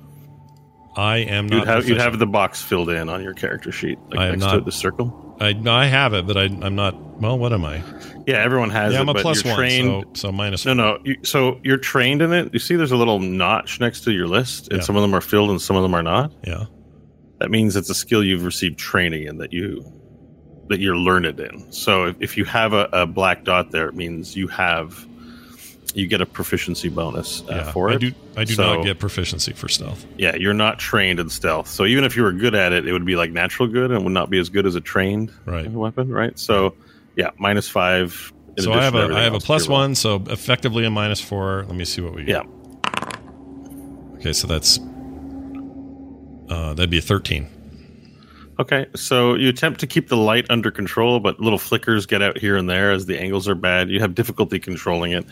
I 1.00 1.18
am 1.18 1.48
not. 1.48 1.58
You'd 1.60 1.68
have 1.68 1.90
you'd 1.90 1.98
have 2.02 2.20
the 2.20 2.28
box 2.28 2.62
filled 2.62 2.90
in 2.90 3.10
on 3.10 3.24
your 3.24 3.34
character 3.34 3.72
sheet, 3.72 3.98
like 4.10 4.20
I 4.20 4.26
am 4.28 4.32
next 4.34 4.44
not- 4.44 4.54
to 4.56 4.62
the 4.62 4.72
circle. 4.72 5.26
I, 5.42 5.54
no, 5.54 5.72
I 5.74 5.86
have 5.86 6.14
it, 6.14 6.28
but 6.28 6.36
I, 6.36 6.44
I'm 6.44 6.76
not. 6.76 6.94
Well, 7.22 7.40
what 7.40 7.54
am 7.54 7.64
I? 7.64 7.82
Yeah, 8.28 8.44
everyone 8.44 8.70
has 8.72 8.92
Yeah, 8.92 9.00
it. 9.00 9.02
I'm 9.04 9.08
a 9.10 9.14
but 9.14 9.22
plus 9.22 9.42
you're 9.46 9.54
one, 9.54 9.58
trained, 9.60 10.06
so 10.18 10.28
so 10.28 10.32
minus. 10.34 10.66
No, 10.66 10.74
no. 10.74 11.00
You, 11.06 11.16
so 11.24 11.62
you're 11.64 11.78
trained 11.78 12.22
in 12.22 12.34
it. 12.34 12.52
You 12.54 12.60
see, 12.60 12.76
there's 12.76 12.92
a 12.92 12.98
little 12.98 13.20
notch 13.20 13.80
next 13.80 14.02
to 14.02 14.12
your 14.12 14.28
list, 14.28 14.68
and 14.68 14.80
Yeah. 14.80 14.84
some 14.84 14.98
of 14.98 15.02
them 15.02 15.14
are 15.16 15.22
filled 15.22 15.50
and 15.50 15.62
some 15.62 15.78
of 15.78 15.82
them 15.84 15.94
are 15.96 16.04
not. 16.04 16.34
Yeah. 16.46 16.66
That 17.40 17.52
means 17.52 17.78
it's 17.78 17.90
a 17.90 17.96
skill 17.96 18.22
you've 18.22 18.44
received 18.44 18.78
training 18.78 19.28
in 19.28 19.38
that 19.38 19.54
you 19.54 19.82
that 20.68 20.82
you're 20.82 20.98
learned 20.98 21.40
in. 21.40 21.72
So 21.72 22.08
if, 22.08 22.16
if 22.20 22.38
you 22.38 22.44
have 22.44 22.74
a, 22.74 22.90
a 22.92 23.06
black 23.08 23.46
dot 23.46 23.72
there, 23.72 23.88
it 23.88 23.96
means 23.96 24.36
you 24.36 24.48
have 24.50 25.06
you 25.96 26.08
get 26.08 26.22
a 26.22 26.26
proficiency 26.26 26.90
bonus 26.90 27.42
uh, 27.44 27.46
yeah. 27.66 27.72
for 27.72 27.90
I 27.90 27.96
it. 27.96 28.00
do. 28.00 28.12
I 28.38 28.44
do 28.44 28.54
So- 28.54 28.76
not 28.76 28.84
get 28.86 29.00
proficiency 29.00 29.54
for 29.54 29.68
stealth. 29.68 30.06
Yeah, 30.18 30.36
you're 30.36 30.54
not 30.54 30.80
trained 30.80 31.20
in 31.20 31.30
stealth. 31.30 31.68
So 31.68 31.86
even 31.86 32.04
if 32.04 32.16
you 32.16 32.24
were 32.24 32.32
good 32.32 32.56
at 32.56 32.74
it, 32.74 32.88
it 32.88 32.92
would 32.94 33.06
be 33.06 33.16
like 33.16 33.32
natural 33.32 33.68
good 33.68 33.92
and 33.92 34.04
would 34.04 34.14
not 34.14 34.30
be 34.30 34.40
as 34.40 34.50
good 34.50 34.66
as 34.66 34.76
a 34.76 34.82
trained 34.82 35.32
Right. 35.46 35.70
weapon, 35.72 36.10
right? 36.10 36.38
So 36.38 36.76
yeah, 37.16 37.32
minus 37.38 37.68
five. 37.70 38.32
in 38.58 38.64
So 38.64 38.74
I 38.74 38.84
have 38.84 38.96
a 38.96 39.14
I 39.14 39.22
have 39.24 39.34
a 39.34 39.40
plus 39.40 39.68
one, 39.68 39.96
so 39.96 40.24
effectively 40.28 40.86
a 40.86 40.90
minus 40.90 41.20
four. 41.22 41.66
Let 41.68 41.76
me 41.76 41.86
see 41.86 42.02
what 42.02 42.14
we 42.16 42.24
get. 42.24 42.46
Yeah. 42.46 43.20
Okay, 44.20 44.34
so 44.34 44.48
that's 44.48 44.80
uh, 46.50 46.74
that'd 46.74 46.90
be 46.90 46.98
a 46.98 47.02
thirteen. 47.02 47.48
Okay, 48.60 48.88
so 48.94 49.36
you 49.36 49.48
attempt 49.48 49.80
to 49.80 49.88
keep 49.88 50.10
the 50.10 50.18
light 50.18 50.46
under 50.50 50.70
control, 50.70 51.22
but 51.22 51.40
little 51.40 51.58
flickers 51.60 52.06
get 52.06 52.22
out 52.22 52.38
here 52.38 52.58
and 52.58 52.70
there 52.70 52.92
as 52.92 53.06
the 53.06 53.18
angles 53.18 53.48
are 53.48 53.56
bad. 53.56 53.90
You 53.90 54.02
have 54.02 54.14
difficulty 54.14 54.60
controlling 54.60 55.14
it. 55.14 55.26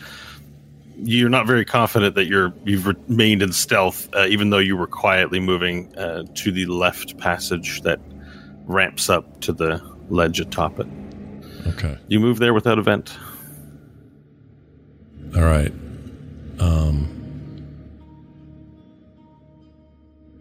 You're 1.00 1.28
not 1.28 1.46
very 1.46 1.64
confident 1.64 2.14
that 2.16 2.26
you're 2.26 2.52
you've 2.64 2.86
remained 2.86 3.42
in 3.42 3.52
stealth, 3.52 4.08
uh, 4.14 4.26
even 4.26 4.50
though 4.50 4.58
you 4.58 4.76
were 4.76 4.86
quietly 4.86 5.38
moving 5.38 5.94
uh, 5.96 6.24
to 6.34 6.50
the 6.50 6.66
left 6.66 7.16
passage 7.18 7.82
that 7.82 8.00
ramps 8.66 9.08
up 9.08 9.40
to 9.42 9.52
the 9.52 9.80
ledge 10.10 10.40
atop 10.40 10.80
it. 10.80 10.86
Okay. 11.68 11.96
You 12.08 12.18
move 12.20 12.38
there 12.38 12.52
without 12.52 12.78
event. 12.78 13.16
All 15.36 15.42
right. 15.42 15.72
Um. 16.58 17.14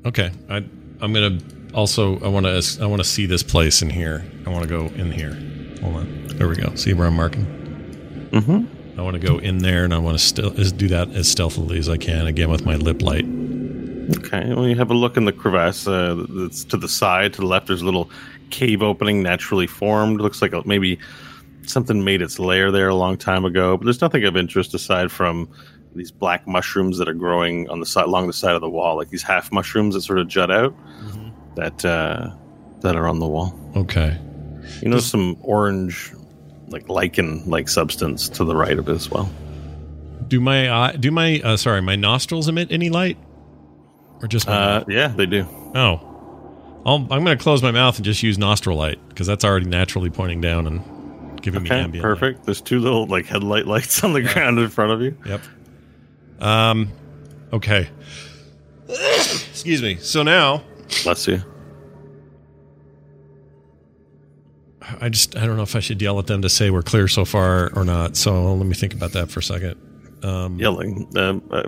Okay. 0.05 0.31
I 0.49 0.57
I'm 1.01 1.13
gonna 1.13 1.39
also 1.73 2.19
I 2.21 2.27
want 2.27 2.45
to 2.45 2.77
I 2.81 2.85
want 2.87 3.01
to 3.01 3.07
see 3.07 3.25
this 3.25 3.43
place 3.43 3.81
in 3.81 3.89
here. 3.89 4.25
I 4.45 4.49
want 4.49 4.63
to 4.63 4.69
go 4.69 4.85
in 4.95 5.11
here. 5.11 5.37
Hold 5.81 5.97
on. 5.97 6.27
There 6.29 6.47
we 6.47 6.55
go. 6.55 6.73
See 6.75 6.93
where 6.93 7.07
I'm 7.07 7.15
marking. 7.15 7.45
Mm-hmm. 8.31 8.76
I 8.97 9.01
want 9.01 9.19
to 9.19 9.25
go 9.25 9.37
in 9.37 9.59
there, 9.59 9.83
and 9.83 9.93
I 9.93 9.99
want 9.99 10.17
to 10.17 10.23
still 10.23 10.49
do 10.51 10.87
that 10.87 11.09
as 11.11 11.29
stealthily 11.29 11.77
as 11.77 11.87
I 11.87 11.97
can. 11.97 12.27
Again 12.27 12.49
with 12.49 12.65
my 12.65 12.75
lip 12.75 13.01
light. 13.01 13.25
Okay, 14.17 14.53
well, 14.53 14.67
you 14.67 14.75
have 14.75 14.89
a 14.89 14.93
look 14.93 15.17
in 15.17 15.25
the 15.25 15.33
crevasse 15.33 15.87
uh, 15.87 16.25
that's 16.29 16.63
to 16.65 16.77
the 16.77 16.87
side, 16.87 17.33
to 17.33 17.41
the 17.41 17.47
left. 17.47 17.67
There's 17.67 17.81
a 17.81 17.85
little 17.85 18.09
cave 18.49 18.81
opening 18.81 19.21
naturally 19.21 19.67
formed. 19.67 20.21
Looks 20.21 20.41
like 20.41 20.53
a, 20.53 20.63
maybe 20.65 20.97
something 21.63 22.03
made 22.03 22.21
its 22.21 22.39
lair 22.39 22.71
there 22.71 22.87
a 22.87 22.95
long 22.95 23.17
time 23.17 23.45
ago, 23.45 23.77
but 23.77 23.83
there's 23.83 24.01
nothing 24.01 24.23
of 24.23 24.37
interest 24.37 24.73
aside 24.73 25.11
from 25.11 25.49
these 25.95 26.11
black 26.11 26.47
mushrooms 26.47 26.97
that 26.97 27.09
are 27.09 27.13
growing 27.13 27.69
on 27.69 27.79
the 27.79 27.85
side 27.85 28.05
along 28.05 28.27
the 28.27 28.33
side 28.33 28.55
of 28.55 28.61
the 28.61 28.69
wall, 28.69 28.95
like 28.95 29.09
these 29.09 29.23
half 29.23 29.51
mushrooms 29.51 29.95
that 29.95 30.01
sort 30.01 30.19
of 30.19 30.27
jut 30.27 30.51
out 30.51 30.73
that 31.55 31.83
uh, 31.83 32.31
that 32.81 32.95
are 32.95 33.07
on 33.07 33.19
the 33.19 33.27
wall. 33.27 33.59
Okay. 33.75 34.17
You 34.81 34.89
know, 34.89 34.99
some 34.99 35.37
orange, 35.41 36.13
like 36.67 36.89
lichen-like 36.89 37.69
substance 37.69 38.29
to 38.29 38.43
the 38.45 38.55
right 38.55 38.77
of 38.77 38.87
it 38.89 38.93
as 38.93 39.09
well. 39.09 39.29
Do 40.27 40.39
my 40.41 40.91
do 40.97 41.09
my 41.11 41.39
uh, 41.43 41.57
sorry 41.57 41.81
my 41.81 41.95
nostrils 41.95 42.47
emit 42.47 42.71
any 42.71 42.89
light, 42.89 43.17
or 44.21 44.27
just 44.27 44.47
my 44.47 44.53
Uh, 44.53 44.83
yeah, 44.87 45.07
they 45.07 45.25
do. 45.25 45.45
Oh. 45.75 46.03
I'll, 46.85 46.95
I'm 46.95 47.07
going 47.25 47.37
to 47.37 47.43
close 47.43 47.61
my 47.61 47.71
mouth 47.71 47.97
and 47.97 48.05
just 48.05 48.23
use 48.23 48.37
nostril 48.37 48.77
light 48.77 48.97
because 49.09 49.27
that's 49.27 49.43
already 49.43 49.65
naturally 49.65 50.09
pointing 50.09 50.39
down 50.39 50.67
and 50.67 51.41
giving 51.41 51.63
me 51.63 51.69
Okay, 51.69 51.79
ambient. 51.81 52.01
light. 52.05 52.09
perfect. 52.19 52.45
There's 52.45 52.61
two 52.61 52.79
little 52.79 53.05
like 53.07 53.25
headlight 53.25 53.67
lights 53.67 54.03
on 54.05 54.13
the 54.13 54.21
ground 54.21 54.57
in 54.59 54.69
front 54.69 54.91
of 54.93 55.01
you. 55.01 55.17
Yep. 55.25 55.41
Um. 56.39 56.89
Okay. 57.51 57.89
Excuse 58.89 59.81
me. 59.81 59.95
So 59.97 60.23
now 60.23 60.63
Bless 61.03 61.27
you. 61.27 61.41
I 65.01 65.09
just 65.09 65.35
I 65.35 65.45
don't 65.45 65.57
know 65.57 65.63
if 65.63 65.75
I 65.75 65.79
should 65.79 66.01
yell 66.01 66.19
at 66.19 66.27
them 66.27 66.41
to 66.41 66.49
say 66.49 66.69
we're 66.69 66.81
clear 66.81 67.07
so 67.07 67.25
far 67.25 67.71
or 67.75 67.83
not. 67.83 68.15
So 68.15 68.53
let 68.53 68.65
me 68.65 68.73
think 68.73 68.93
about 68.93 69.11
that 69.13 69.29
for 69.29 69.39
a 69.39 69.43
second. 69.43 69.75
Um, 70.23 70.59
Yelling 70.59 71.07
um, 71.17 71.43
uh, 71.51 71.63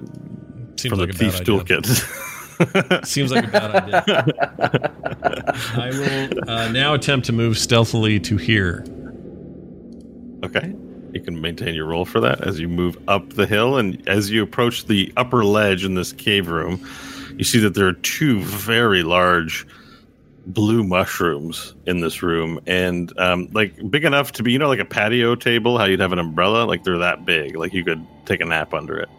seems 0.78 0.98
like 0.98 1.10
a 1.10 1.14
idea. 1.14 1.32
toolkit. 1.32 2.26
Seems 3.06 3.32
like 3.32 3.46
a 3.46 3.48
bad 3.48 3.72
idea. 3.74 4.04
I 5.78 5.90
will 5.92 6.50
uh, 6.50 6.68
now 6.70 6.94
attempt 6.94 7.26
to 7.28 7.32
move 7.32 7.58
stealthily 7.58 8.20
to 8.20 8.36
here. 8.36 8.84
okay. 10.44 10.74
You 11.14 11.22
can 11.22 11.40
maintain 11.42 11.74
your 11.74 11.86
roll 11.86 12.06
for 12.06 12.20
that 12.20 12.46
as 12.46 12.60
you 12.60 12.68
move 12.68 12.98
up 13.08 13.34
the 13.34 13.48
hill. 13.48 13.78
And 13.78 14.06
as 14.08 14.30
you 14.30 14.44
approach 14.44 14.86
the 14.86 15.12
upper 15.18 15.44
ledge 15.46 15.84
in 15.86 15.96
this 15.96 16.12
cave 16.12 16.50
room, 16.50 16.86
you 17.38 17.44
see 17.44 17.60
that 17.60 17.74
there 17.76 17.88
are 17.88 17.94
two 17.94 18.42
very 18.42 19.04
large 19.04 19.66
blue 20.50 20.84
mushrooms 20.84 21.76
in 21.86 22.02
this 22.02 22.22
room. 22.22 22.60
And 22.68 23.18
um, 23.20 23.50
like 23.54 23.90
big 23.90 24.04
enough 24.04 24.34
to 24.34 24.44
be, 24.44 24.52
you 24.52 24.60
know, 24.60 24.68
like 24.68 24.80
a 24.80 24.86
patio 24.86 25.36
table, 25.36 25.78
how 25.78 25.86
you'd 25.86 26.00
have 26.00 26.12
an 26.12 26.20
umbrella. 26.20 26.66
Like 26.66 26.84
they're 26.84 26.98
that 26.98 27.26
big. 27.26 27.56
Like 27.56 27.74
you 27.74 27.86
could 27.86 28.06
take 28.26 28.42
a 28.42 28.46
nap 28.46 28.74
under 28.74 28.98
it. 28.98 29.10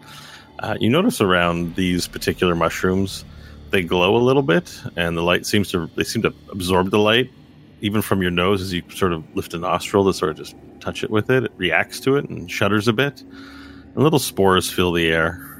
Uh, 0.59 0.77
you 0.79 0.89
notice 0.89 1.21
around 1.21 1.75
these 1.75 2.07
particular 2.07 2.53
mushrooms, 2.53 3.25
they 3.71 3.81
glow 3.81 4.15
a 4.15 4.19
little 4.19 4.43
bit, 4.43 4.79
and 4.95 5.17
the 5.17 5.23
light 5.23 5.45
seems 5.45 5.71
to 5.71 5.89
they 5.95 6.03
seem 6.03 6.21
to 6.21 6.33
absorb 6.51 6.91
the 6.91 6.99
light, 6.99 7.31
even 7.79 8.01
from 8.01 8.21
your 8.21 8.29
nose 8.29 8.61
as 8.61 8.71
you 8.71 8.83
sort 8.89 9.13
of 9.13 9.23
lift 9.35 9.53
a 9.53 9.57
nostril 9.57 10.05
to 10.05 10.13
sort 10.13 10.31
of 10.31 10.37
just 10.37 10.55
touch 10.79 11.03
it 11.03 11.09
with 11.09 11.31
it. 11.31 11.45
It 11.45 11.51
reacts 11.57 11.99
to 12.01 12.17
it 12.17 12.29
and 12.29 12.51
shudders 12.51 12.87
a 12.87 12.93
bit. 12.93 13.21
And 13.21 14.03
little 14.03 14.19
spores 14.19 14.69
fill 14.69 14.91
the 14.91 15.07
air. 15.07 15.50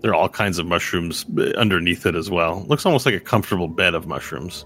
There 0.00 0.12
are 0.12 0.14
all 0.14 0.28
kinds 0.28 0.58
of 0.58 0.66
mushrooms 0.66 1.24
uh, 1.38 1.50
underneath 1.56 2.06
it 2.06 2.14
as 2.14 2.30
well. 2.30 2.64
Looks 2.68 2.86
almost 2.86 3.04
like 3.06 3.14
a 3.16 3.20
comfortable 3.20 3.68
bed 3.68 3.94
of 3.94 4.06
mushrooms. 4.06 4.64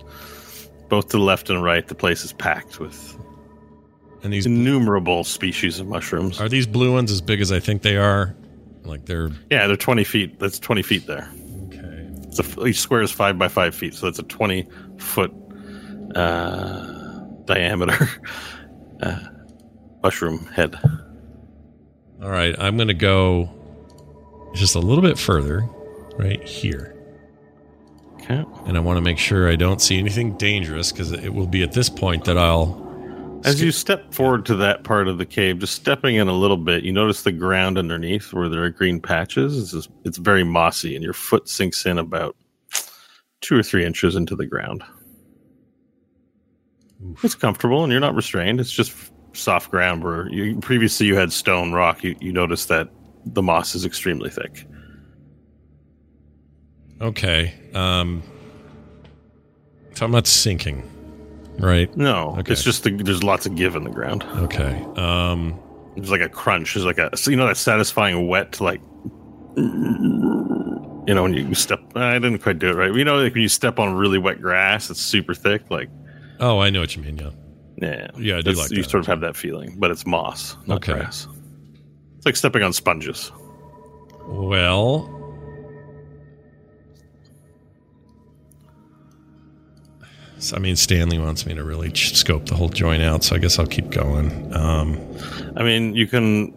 Both 0.88 1.08
to 1.08 1.16
the 1.16 1.22
left 1.22 1.48
and 1.48 1.62
right, 1.62 1.86
the 1.88 1.94
place 1.94 2.22
is 2.24 2.32
packed 2.34 2.78
with 2.78 3.16
And 4.22 4.32
these 4.32 4.44
innumerable 4.44 5.24
species 5.24 5.80
of 5.80 5.86
mushrooms. 5.86 6.38
are 6.40 6.48
these 6.50 6.66
blue 6.66 6.92
ones 6.92 7.10
as 7.10 7.20
big 7.22 7.40
as 7.40 7.50
I 7.50 7.60
think 7.60 7.80
they 7.82 7.96
are? 7.96 8.36
Like 8.84 9.06
they're 9.06 9.30
Yeah, 9.50 9.66
they're 9.66 9.76
20 9.76 10.04
feet. 10.04 10.38
That's 10.38 10.58
20 10.58 10.82
feet 10.82 11.06
there. 11.06 11.30
okay. 11.68 12.08
It's 12.28 12.38
a, 12.40 12.66
each 12.66 12.80
square 12.80 13.00
is 13.00 13.10
five 13.10 13.38
by 13.38 13.48
five 13.48 13.74
feet, 13.74 13.94
so 13.94 14.06
that's 14.06 14.18
a 14.18 14.22
20 14.24 14.68
foot 14.98 15.32
uh, 16.14 17.20
diameter 17.46 18.08
uh, 19.02 19.18
mushroom 20.02 20.44
head. 20.46 20.78
All 22.22 22.28
right, 22.30 22.54
I'm 22.58 22.76
going 22.76 22.88
to 22.88 22.94
go 22.94 23.48
just 24.54 24.74
a 24.74 24.78
little 24.80 25.02
bit 25.02 25.18
further, 25.18 25.68
right 26.18 26.42
here, 26.42 26.94
Okay. 28.16 28.44
and 28.66 28.76
I 28.76 28.80
want 28.80 28.96
to 28.98 29.00
make 29.00 29.18
sure 29.18 29.48
I 29.48 29.56
don't 29.56 29.80
see 29.80 29.98
anything 29.98 30.36
dangerous 30.36 30.92
because 30.92 31.12
it 31.12 31.32
will 31.32 31.46
be 31.46 31.62
at 31.62 31.72
this 31.72 31.88
point 31.88 32.24
that 32.24 32.38
I'll. 32.38 32.80
As 33.44 33.60
you 33.60 33.72
step 33.72 34.14
forward 34.14 34.46
to 34.46 34.54
that 34.56 34.84
part 34.84 35.08
of 35.08 35.18
the 35.18 35.26
cave, 35.26 35.58
just 35.58 35.74
stepping 35.74 36.14
in 36.14 36.28
a 36.28 36.32
little 36.32 36.56
bit, 36.56 36.84
you 36.84 36.92
notice 36.92 37.22
the 37.22 37.32
ground 37.32 37.76
underneath 37.76 38.32
where 38.32 38.48
there 38.48 38.62
are 38.62 38.70
green 38.70 39.00
patches. 39.00 39.58
It's, 39.58 39.72
just, 39.72 39.90
it's 40.04 40.18
very 40.18 40.44
mossy, 40.44 40.94
and 40.94 41.02
your 41.02 41.12
foot 41.12 41.48
sinks 41.48 41.84
in 41.84 41.98
about 41.98 42.36
two 43.40 43.58
or 43.58 43.62
three 43.64 43.84
inches 43.84 44.14
into 44.14 44.36
the 44.36 44.46
ground. 44.46 44.84
It's 47.24 47.34
comfortable, 47.34 47.82
and 47.82 47.90
you're 47.90 48.00
not 48.00 48.14
restrained. 48.14 48.60
It's 48.60 48.70
just 48.70 48.92
soft 49.32 49.72
ground 49.72 50.04
where 50.04 50.28
you, 50.28 50.60
previously 50.60 51.06
you 51.06 51.16
had 51.16 51.32
stone 51.32 51.72
rock. 51.72 52.04
You, 52.04 52.14
you 52.20 52.32
notice 52.32 52.66
that 52.66 52.90
the 53.26 53.42
moss 53.42 53.74
is 53.74 53.84
extremely 53.84 54.30
thick. 54.30 54.66
Okay. 57.00 57.54
Um. 57.74 58.22
So 59.94 60.06
I'm 60.06 60.12
not 60.12 60.26
sinking, 60.26 60.82
right? 61.58 61.94
No, 61.96 62.34
Okay. 62.38 62.52
it's 62.52 62.62
just 62.64 62.82
the, 62.84 62.90
there's 62.90 63.22
lots 63.22 63.44
of 63.44 63.54
give 63.56 63.76
in 63.76 63.84
the 63.84 63.90
ground. 63.90 64.24
Okay. 64.36 64.84
Um. 64.96 65.58
There's 65.96 66.10
like 66.10 66.20
a 66.22 66.28
crunch. 66.28 66.74
There's 66.74 66.86
like 66.86 66.98
a 66.98 67.14
so 67.16 67.30
you 67.30 67.36
know 67.36 67.46
that 67.46 67.56
satisfying 67.56 68.26
wet 68.28 68.60
like 68.60 68.80
you 69.56 71.14
know 71.14 71.22
when 71.24 71.34
you 71.34 71.54
step. 71.54 71.80
I 71.94 72.14
didn't 72.14 72.38
quite 72.38 72.58
do 72.58 72.68
it 72.70 72.74
right. 72.76 72.94
You 72.94 73.04
know 73.04 73.16
like 73.16 73.34
when 73.34 73.42
you 73.42 73.48
step 73.48 73.78
on 73.78 73.94
really 73.94 74.18
wet 74.18 74.40
grass, 74.40 74.88
it's 74.90 75.00
super 75.00 75.34
thick. 75.34 75.70
Like 75.70 75.90
Oh, 76.40 76.60
I 76.60 76.70
know 76.70 76.80
what 76.80 76.96
you 76.96 77.02
mean. 77.02 77.18
Yeah. 77.18 77.30
yeah, 77.76 78.08
Yeah, 78.16 78.34
I 78.34 78.36
do 78.38 78.42
That's- 78.44 78.58
like 78.58 78.70
You 78.70 78.82
that, 78.82 78.90
sort 78.90 79.02
of 79.02 79.06
have 79.08 79.20
that 79.20 79.36
feeling, 79.36 79.76
but 79.78 79.90
it's 79.90 80.06
moss, 80.06 80.56
not 80.66 80.76
Okay. 80.78 80.94
grass. 80.94 81.28
It's 82.22 82.26
like 82.26 82.36
stepping 82.36 82.62
on 82.62 82.72
sponges. 82.72 83.32
Well. 84.26 85.10
So, 90.38 90.54
I 90.54 90.60
mean, 90.60 90.76
Stanley 90.76 91.18
wants 91.18 91.46
me 91.46 91.54
to 91.54 91.64
really 91.64 91.90
ch- 91.90 92.14
scope 92.14 92.46
the 92.46 92.54
whole 92.54 92.68
joint 92.68 93.02
out, 93.02 93.24
so 93.24 93.34
I 93.34 93.40
guess 93.40 93.58
I'll 93.58 93.66
keep 93.66 93.90
going. 93.90 94.54
Um, 94.54 95.00
I 95.56 95.64
mean, 95.64 95.96
you 95.96 96.06
can 96.06 96.52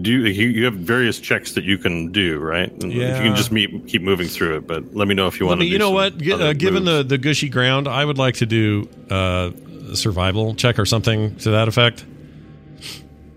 do 0.00 0.12
you, 0.12 0.46
you 0.46 0.64
have 0.64 0.74
various 0.74 1.18
checks 1.18 1.54
that 1.54 1.64
you 1.64 1.76
can 1.76 2.12
do, 2.12 2.38
right? 2.38 2.72
If 2.72 2.84
you 2.84 3.00
can 3.00 3.34
just 3.34 3.50
meet, 3.50 3.88
keep 3.88 4.00
moving 4.00 4.28
through 4.28 4.58
it, 4.58 4.66
but 4.68 4.94
let 4.94 5.08
me 5.08 5.16
know 5.16 5.26
if 5.26 5.40
you 5.40 5.46
want 5.46 5.58
me, 5.58 5.66
to. 5.66 5.72
you 5.72 5.78
know 5.80 5.90
what? 5.90 6.18
Gi- 6.18 6.34
uh, 6.34 6.52
given 6.52 6.84
the, 6.84 7.02
the 7.02 7.18
gushy 7.18 7.48
ground, 7.48 7.88
I 7.88 8.04
would 8.04 8.16
like 8.16 8.36
to 8.36 8.46
do 8.46 8.88
uh, 9.10 9.50
a 9.90 9.96
survival 9.96 10.54
check 10.54 10.78
or 10.78 10.86
something 10.86 11.34
to 11.38 11.50
that 11.50 11.66
effect. 11.66 12.04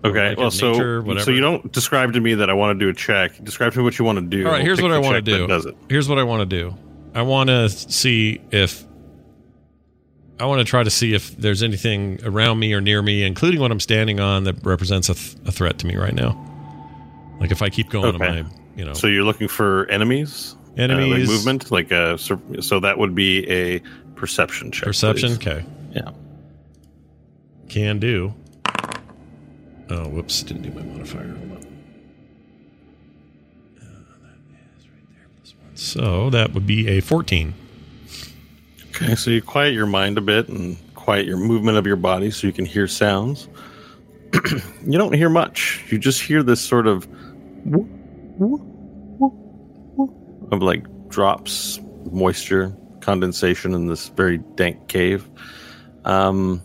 Okay, 0.04 0.28
like 0.30 0.38
well, 0.38 0.50
so 0.50 0.72
nature, 0.72 1.20
so 1.20 1.30
you 1.30 1.40
don't 1.40 1.70
describe 1.72 2.12
to 2.14 2.20
me 2.20 2.34
that 2.34 2.48
I 2.50 2.54
want 2.54 2.78
to 2.78 2.84
do 2.84 2.88
a 2.90 2.94
check. 2.94 3.42
Describe 3.44 3.72
to 3.72 3.78
me 3.78 3.84
what 3.84 3.98
you 3.98 4.04
want 4.04 4.18
to 4.18 4.24
do. 4.24 4.46
All 4.46 4.52
right, 4.52 4.62
here's 4.62 4.80
what 4.82 4.92
I 4.92 4.98
want 4.98 5.16
to 5.16 5.22
do. 5.22 5.46
Does 5.46 5.66
it? 5.66 5.76
Here's 5.88 6.08
what 6.08 6.18
I 6.18 6.22
want 6.24 6.48
to 6.48 6.56
do. 6.56 6.74
I 7.14 7.22
want 7.22 7.48
to 7.48 7.68
see 7.68 8.40
if 8.50 8.84
I 10.40 10.44
want 10.46 10.60
to 10.60 10.64
try 10.64 10.82
to 10.84 10.90
see 10.90 11.14
if 11.14 11.36
there's 11.36 11.62
anything 11.64 12.20
around 12.24 12.58
me 12.60 12.72
or 12.74 12.80
near 12.80 13.02
me, 13.02 13.24
including 13.24 13.60
what 13.60 13.72
I'm 13.72 13.80
standing 13.80 14.20
on, 14.20 14.44
that 14.44 14.64
represents 14.64 15.08
a, 15.08 15.14
th- 15.14 15.36
a 15.46 15.50
threat 15.52 15.78
to 15.80 15.86
me 15.86 15.96
right 15.96 16.14
now. 16.14 16.44
Like 17.40 17.50
if 17.50 17.60
I 17.62 17.70
keep 17.70 17.88
going, 17.90 18.14
Okay. 18.14 18.40
I, 18.40 18.44
you 18.76 18.84
know, 18.84 18.92
So 18.94 19.08
you're 19.08 19.24
looking 19.24 19.48
for 19.48 19.86
enemies, 19.90 20.54
Uh, 20.54 20.82
like 20.82 20.90
enemies, 20.90 21.28
movement, 21.28 21.70
like 21.72 21.90
a 21.90 22.16
so 22.18 22.36
that 22.80 22.98
would 22.98 23.14
be 23.16 23.48
a 23.50 23.80
perception 24.14 24.70
check. 24.70 24.84
perception. 24.84 25.36
please. 25.36 25.46
Okay, 25.48 25.64
Yeah. 25.94 26.10
can 27.68 27.98
do. 27.98 28.32
Oh, 29.90 30.08
whoops! 30.08 30.42
Didn't 30.42 30.62
do 30.62 30.70
my 30.70 30.82
modifier. 30.82 31.36
Uh, 33.80 33.84
that 34.22 34.38
right. 34.92 35.78
So 35.78 36.30
that 36.30 36.52
would 36.52 36.66
be 36.66 36.88
a 36.88 37.00
14. 37.00 37.54
Okay, 38.88 39.14
so 39.14 39.30
you 39.30 39.40
quiet 39.40 39.74
your 39.74 39.86
mind 39.86 40.18
a 40.18 40.20
bit 40.20 40.48
and 40.48 40.76
quiet 40.94 41.24
your 41.24 41.36
movement 41.36 41.78
of 41.78 41.86
your 41.86 41.96
body 41.96 42.30
so 42.30 42.46
you 42.46 42.52
can 42.52 42.66
hear 42.66 42.86
sounds. 42.86 43.48
you 44.84 44.98
don't 44.98 45.14
hear 45.14 45.30
much. 45.30 45.84
You 45.90 45.98
just 45.98 46.20
hear 46.20 46.42
this 46.42 46.60
sort 46.60 46.86
of 46.86 47.08
of 50.50 50.62
like 50.62 50.84
drops, 51.08 51.80
moisture, 52.10 52.76
condensation 53.00 53.72
in 53.72 53.86
this 53.86 54.08
very 54.10 54.38
dank 54.56 54.88
cave. 54.88 55.28
Um, 56.04 56.62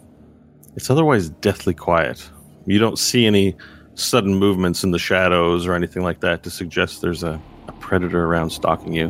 it's 0.76 0.90
otherwise 0.90 1.30
deathly 1.30 1.74
quiet. 1.74 2.30
You 2.66 2.80
don't 2.80 2.98
see 2.98 3.26
any 3.26 3.56
sudden 3.96 4.36
movements 4.36 4.84
in 4.84 4.92
the 4.92 5.00
shadows 5.00 5.68
or 5.68 5.74
anything 5.74 6.04
like 6.04 6.22
that 6.22 6.44
to 6.44 6.50
suggest 6.50 7.02
there's 7.02 7.24
a, 7.24 7.40
a 7.68 7.72
predator 7.74 8.26
around 8.26 8.50
stalking 8.50 8.94
you. 8.94 9.10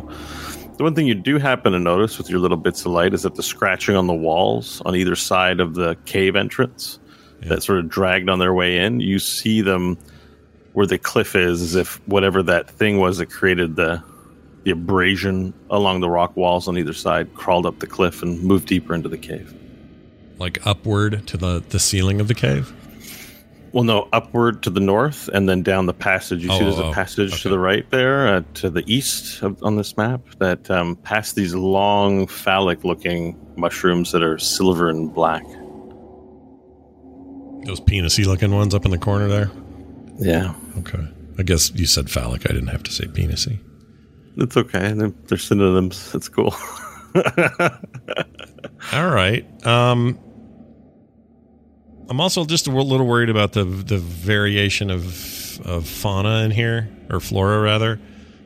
The 0.76 0.82
one 0.82 0.94
thing 0.94 1.06
you 1.06 1.14
do 1.14 1.38
happen 1.38 1.72
to 1.72 1.78
notice 1.78 2.18
with 2.18 2.28
your 2.28 2.40
little 2.40 2.56
bits 2.56 2.80
of 2.80 2.88
light 2.88 3.14
is 3.14 3.22
that 3.22 3.36
the 3.36 3.42
scratching 3.42 3.94
on 3.94 4.08
the 4.08 4.14
walls 4.14 4.82
on 4.84 4.96
either 4.96 5.14
side 5.14 5.60
of 5.60 5.74
the 5.74 5.96
cave 6.04 6.34
entrance 6.34 6.98
that 7.42 7.62
sort 7.62 7.78
of 7.78 7.88
dragged 7.88 8.28
on 8.28 8.38
their 8.38 8.52
way 8.52 8.78
in, 8.78 9.00
you 9.00 9.18
see 9.18 9.60
them 9.60 9.96
where 10.72 10.86
the 10.86 10.98
cliff 10.98 11.36
is, 11.36 11.62
as 11.62 11.74
if 11.76 12.06
whatever 12.08 12.42
that 12.42 12.68
thing 12.68 12.98
was 12.98 13.18
that 13.18 13.26
created 13.30 13.76
the 13.76 14.02
the 14.64 14.70
abrasion 14.70 15.52
along 15.68 16.00
the 16.00 16.08
rock 16.08 16.34
walls 16.38 16.66
on 16.68 16.78
either 16.78 16.94
side 16.94 17.32
crawled 17.34 17.66
up 17.66 17.80
the 17.80 17.86
cliff 17.86 18.22
and 18.22 18.42
moved 18.42 18.66
deeper 18.66 18.94
into 18.94 19.10
the 19.10 19.18
cave. 19.18 19.54
like 20.38 20.66
upward 20.66 21.26
to 21.26 21.36
the 21.36 21.62
the 21.68 21.78
ceiling 21.78 22.20
of 22.20 22.28
the 22.28 22.34
cave. 22.34 22.72
Well, 23.74 23.82
no, 23.84 24.08
upward 24.12 24.62
to 24.62 24.70
the 24.70 24.78
north 24.80 25.26
and 25.34 25.48
then 25.48 25.62
down 25.64 25.86
the 25.86 25.92
passage. 25.94 26.44
You 26.44 26.50
Oh, 26.52 26.58
see, 26.58 26.64
there's 26.64 26.78
oh, 26.78 26.90
a 26.90 26.94
passage 26.94 27.42
to 27.42 27.48
okay. 27.48 27.50
the 27.50 27.58
right 27.58 27.90
there, 27.90 28.28
uh, 28.28 28.42
to 28.54 28.70
the 28.70 28.84
east 28.86 29.42
of, 29.42 29.60
on 29.64 29.74
this 29.74 29.96
map, 29.96 30.20
that 30.38 30.70
um, 30.70 30.94
past 30.94 31.34
these 31.34 31.56
long, 31.56 32.28
phallic-looking 32.28 33.36
mushrooms 33.56 34.12
that 34.12 34.22
are 34.22 34.38
silver 34.38 34.88
and 34.88 35.12
black. 35.12 35.42
Those 37.66 37.80
penisy 37.80 38.24
looking 38.26 38.54
ones 38.54 38.74
up 38.76 38.84
in 38.84 38.92
the 38.92 38.98
corner 38.98 39.26
there. 39.26 39.50
Yeah, 40.18 40.54
Okay, 40.78 41.08
I 41.38 41.42
guess 41.42 41.72
you 41.74 41.86
said 41.86 42.08
phallic. 42.08 42.48
I 42.48 42.52
didn't 42.52 42.68
have 42.68 42.84
to 42.84 42.92
say 42.92 43.06
penisy. 43.06 43.58
it's 44.36 44.56
okay. 44.56 44.92
They're, 44.92 45.12
they're 45.26 45.36
synonyms. 45.38 46.14
It's 46.14 46.28
cool. 46.28 46.54
All 48.92 49.08
right. 49.08 49.44
Um, 49.66 50.18
I'm 52.08 52.20
also 52.20 52.44
just 52.44 52.66
a 52.66 52.70
little 52.70 53.06
worried 53.06 53.30
about 53.30 53.52
the 53.52 53.64
the 53.64 53.98
variation 53.98 54.90
of 54.90 55.60
of 55.66 55.86
fauna 55.86 56.42
in 56.44 56.50
here 56.50 56.88
or 57.10 57.20
flora 57.20 57.60
rather, 57.60 57.98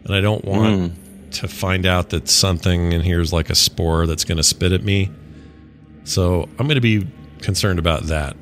and 0.05 0.15
I 0.15 0.21
don't 0.21 0.45
want 0.45 1.33
to 1.33 1.49
find 1.49 1.87
out 1.87 2.11
that 2.11 2.29
something 2.29 2.93
in 2.93 3.01
here 3.01 3.21
is 3.21 3.33
like 3.33 3.51
a 3.51 3.55
spore 3.55 4.07
that's 4.07 4.25
going 4.25 4.37
to 4.37 4.43
spit 4.43 4.73
at 4.73 4.83
me. 4.83 5.11
So 6.05 6.49
I'm 6.59 6.67
going 6.67 6.77
to 6.77 6.81
be 6.81 7.07
concerned 7.43 7.79
about 7.79 8.05
that. 8.05 8.37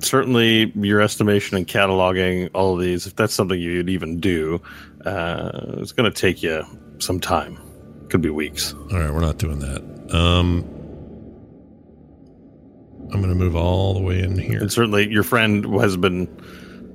Certainly, 0.00 0.72
your 0.76 1.00
estimation 1.00 1.56
and 1.56 1.66
cataloging 1.66 2.50
all 2.52 2.74
of 2.74 2.80
these, 2.80 3.06
if 3.06 3.16
that's 3.16 3.32
something 3.34 3.58
you'd 3.58 3.88
even 3.88 4.20
do, 4.20 4.60
uh, 5.06 5.76
it's 5.78 5.92
going 5.92 6.10
to 6.10 6.16
take 6.16 6.42
you 6.42 6.64
some 6.98 7.20
time. 7.20 7.58
Could 8.10 8.20
be 8.20 8.30
weeks. 8.30 8.74
All 8.74 8.98
right, 8.98 9.12
we're 9.12 9.20
not 9.20 9.38
doing 9.38 9.60
that. 9.60 10.14
Um, 10.14 10.64
I'm 13.14 13.22
going 13.22 13.32
to 13.32 13.38
move 13.38 13.56
all 13.56 13.94
the 13.94 14.00
way 14.00 14.20
in 14.20 14.36
here. 14.36 14.60
And 14.60 14.70
certainly, 14.72 15.08
your 15.10 15.22
friend 15.22 15.64
has 15.80 15.96
been 15.96 16.28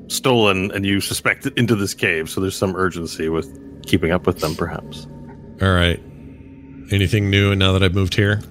stolen, 0.07 0.71
and 0.71 0.85
you 0.85 0.99
suspect 1.01 1.45
it 1.45 1.57
into 1.57 1.75
this 1.75 1.93
cave. 1.93 2.29
So 2.29 2.41
there's 2.41 2.57
some 2.57 2.75
urgency 2.75 3.29
with 3.29 3.47
keeping 3.85 4.11
up 4.11 4.27
with 4.27 4.39
them, 4.39 4.55
perhaps. 4.55 5.07
All 5.61 5.73
right. 5.73 5.99
Anything 6.91 7.29
new? 7.29 7.51
And 7.51 7.59
now 7.59 7.71
that 7.73 7.83
I've 7.83 7.93
moved 7.95 8.15
here, 8.15 8.41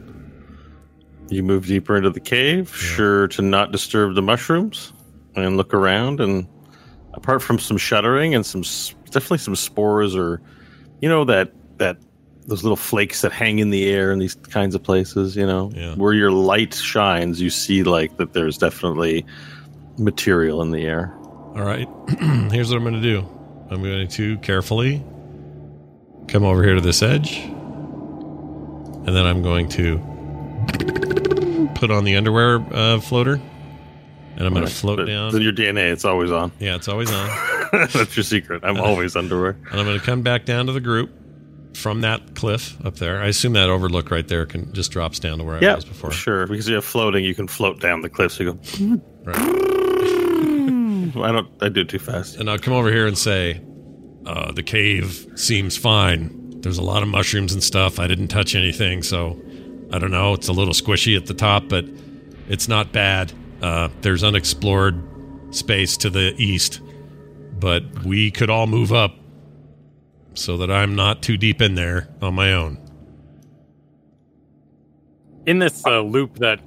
You 1.31 1.43
move 1.43 1.67
deeper 1.67 1.97
into 1.97 2.11
the 2.11 2.21
cave, 2.21 2.75
sure 2.75 3.29
to 3.29 3.43
not 3.43 3.71
disturb 3.71 4.15
the 4.15 4.23
mushrooms, 4.23 4.93
and 5.37 5.59
look 5.59 5.75
around. 5.75 6.21
And 6.21 6.49
apart 7.13 7.43
from 7.43 7.59
some 7.59 7.77
shuddering 7.77 8.35
and 8.35 8.47
some 8.47 8.63
definitely 9.11 9.39
some 9.39 9.55
spores, 9.55 10.17
or 10.17 10.41
you 11.03 11.09
know 11.09 11.25
that 11.27 11.53
that 11.79 11.99
those 12.49 12.63
little 12.65 12.77
flakes 12.77 13.21
that 13.21 13.31
hang 13.31 13.59
in 13.61 13.71
the 13.71 13.89
air 13.91 14.11
in 14.11 14.19
these 14.19 14.35
kinds 14.35 14.75
of 14.75 14.83
places, 14.83 15.37
you 15.37 15.47
know, 15.47 15.71
Yeah. 15.77 15.95
where 15.95 16.15
your 16.15 16.31
light 16.33 16.75
shines, 16.75 17.41
you 17.41 17.51
see 17.51 17.83
like 17.85 18.17
that. 18.17 18.33
There's 18.33 18.59
definitely 18.59 19.25
material 19.99 20.61
in 20.63 20.71
the 20.73 20.83
air. 20.85 21.15
All 21.55 21.63
right. 21.65 21.87
Here's 22.51 22.71
what 22.71 22.79
I'm 22.79 22.83
going 22.85 22.95
to 22.95 23.01
do. 23.03 23.19
I'm 23.71 23.83
going 23.83 24.09
to 24.09 24.39
carefully 24.39 25.05
come 26.27 26.43
over 26.45 26.63
here 26.65 26.75
to 26.75 26.81
this 26.81 27.03
edge. 27.03 27.37
And 27.39 29.09
then 29.17 29.27
I'm 29.27 29.43
going 29.43 29.69
to 29.71 29.99
put 31.75 31.91
on 31.91 32.05
the 32.05 32.17
underwear 32.17 32.65
uh, 32.73 33.01
floater. 33.01 33.41
And 34.37 34.47
I'm 34.47 34.55
going 34.55 34.67
to 34.67 34.73
float 34.73 34.99
But 34.99 35.07
down. 35.07 35.41
Your 35.43 35.53
DNA, 35.53 35.91
it's 35.93 36.05
always 36.05 36.31
on. 36.31 36.53
yeah, 36.61 36.77
it's 36.77 36.87
always 36.89 37.11
on. 37.11 37.29
That's 37.93 38.17
your 38.17 38.25
secret. 38.25 38.63
I'm 38.65 38.77
always 38.81 39.17
underwear. 39.17 39.59
And 39.71 39.81
I'm 39.81 39.85
going 39.87 39.99
to 39.99 40.05
come 40.07 40.23
back 40.23 40.45
down 40.45 40.67
to 40.67 40.73
the 40.73 40.81
group 40.81 41.11
from 41.75 42.01
that 42.03 42.35
cliff 42.35 42.77
up 42.85 42.97
there. 42.97 43.21
I 43.23 43.27
assume 43.29 43.53
that 43.55 43.69
overlook 43.71 44.11
right 44.11 44.27
there 44.27 44.47
can 44.47 44.73
just 44.73 44.91
drops 44.91 45.19
down 45.19 45.39
to 45.39 45.45
where 45.45 45.57
I 45.63 45.75
was 45.75 45.85
before. 45.85 46.11
sure. 46.11 46.47
Because 46.47 46.69
you 46.69 46.75
have 46.75 46.85
floating, 46.85 47.25
you 47.25 47.35
can 47.35 47.47
float 47.49 47.81
down 47.81 48.03
the 48.03 48.09
cliff. 48.11 48.33
So 48.33 48.45
you 48.45 48.53
go. 48.55 49.03
Right. 49.25 49.37
I 51.17 51.33
don't. 51.33 51.49
I 51.63 51.69
do 51.69 51.81
it 51.83 51.89
too 51.89 51.99
fast. 51.99 52.37
and 52.37 52.51
I'll 52.51 52.59
come 52.59 52.75
over 52.75 52.91
here 52.91 53.07
and 53.07 53.17
say, 53.17 53.61
uh, 54.27 54.53
the 54.53 54.63
cave 54.63 55.27
seems 55.37 55.77
fine. 55.77 56.61
There's 56.61 56.79
a 56.79 56.83
lot 56.83 57.03
of 57.03 57.09
mushrooms 57.09 57.53
and 57.53 57.63
stuff. 57.63 57.99
I 57.99 58.07
didn't 58.07 58.29
touch 58.29 58.55
anything, 58.55 59.03
so 59.03 59.41
I 59.93 59.99
don't 59.99 60.11
know. 60.11 60.35
It's 60.35 60.49
a 60.49 60.53
little 60.53 60.75
squishy 60.75 61.17
at 61.17 61.27
the 61.27 61.35
top, 61.35 61.69
but 61.69 61.85
it's 62.49 62.69
not 62.69 62.93
bad. 62.93 63.33
Uh, 63.63 63.89
there's 64.03 64.23
unexplored 64.23 65.03
space 65.55 65.97
to 65.99 66.11
the 66.11 66.35
east, 66.37 66.81
but 67.59 67.83
we 68.05 68.31
could 68.31 68.51
all 68.51 68.67
move 68.67 68.93
up 68.93 69.15
so 70.39 70.57
that 70.59 70.71
I'm 70.71 70.95
not 70.95 71.23
too 71.23 71.37
deep 71.37 71.61
in 71.61 71.75
there 71.75 72.09
on 72.23 72.35
my 72.35 72.53
own. 72.53 72.79
In 75.47 75.59
this 75.59 75.85
uh, 75.87 76.01
loop 76.01 76.39
that 76.39 76.61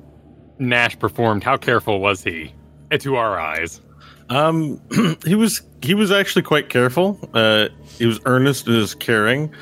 Nash 0.60 0.98
performed, 0.98 1.44
how 1.44 1.58
careful 1.58 2.00
was 2.00 2.24
he? 2.24 2.54
Uh, 2.92 2.98
To 2.98 3.16
our 3.16 3.40
eyes. 3.40 3.82
Um, 4.30 4.82
he 5.26 5.36
was 5.36 5.62
he 5.82 5.94
was 5.94 6.12
actually 6.12 6.42
quite 6.44 6.70
careful. 6.70 7.20
Uh, 7.34 7.68
he 7.98 8.06
was 8.06 8.20
earnest 8.26 8.68
in 8.68 8.74
his 8.74 8.96
caring. 8.96 9.54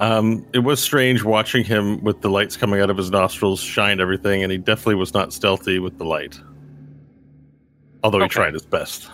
Um, 0.00 0.44
it 0.52 0.60
was 0.60 0.82
strange 0.82 1.22
watching 1.22 1.62
him 1.64 2.02
with 2.02 2.20
the 2.20 2.28
lights 2.28 2.56
coming 2.56 2.80
out 2.80 2.90
of 2.90 2.96
his 2.96 3.10
nostrils 3.10 3.60
shine 3.60 4.00
everything, 4.00 4.42
and 4.42 4.50
he 4.50 4.58
definitely 4.58 4.96
was 4.96 5.14
not 5.14 5.32
stealthy 5.32 5.78
with 5.78 5.98
the 5.98 6.04
light. 6.04 6.40
Although 8.02 8.18
he 8.18 8.24
Okay. 8.24 8.32
tried 8.34 8.54
his 8.54 8.66
best. 8.66 9.08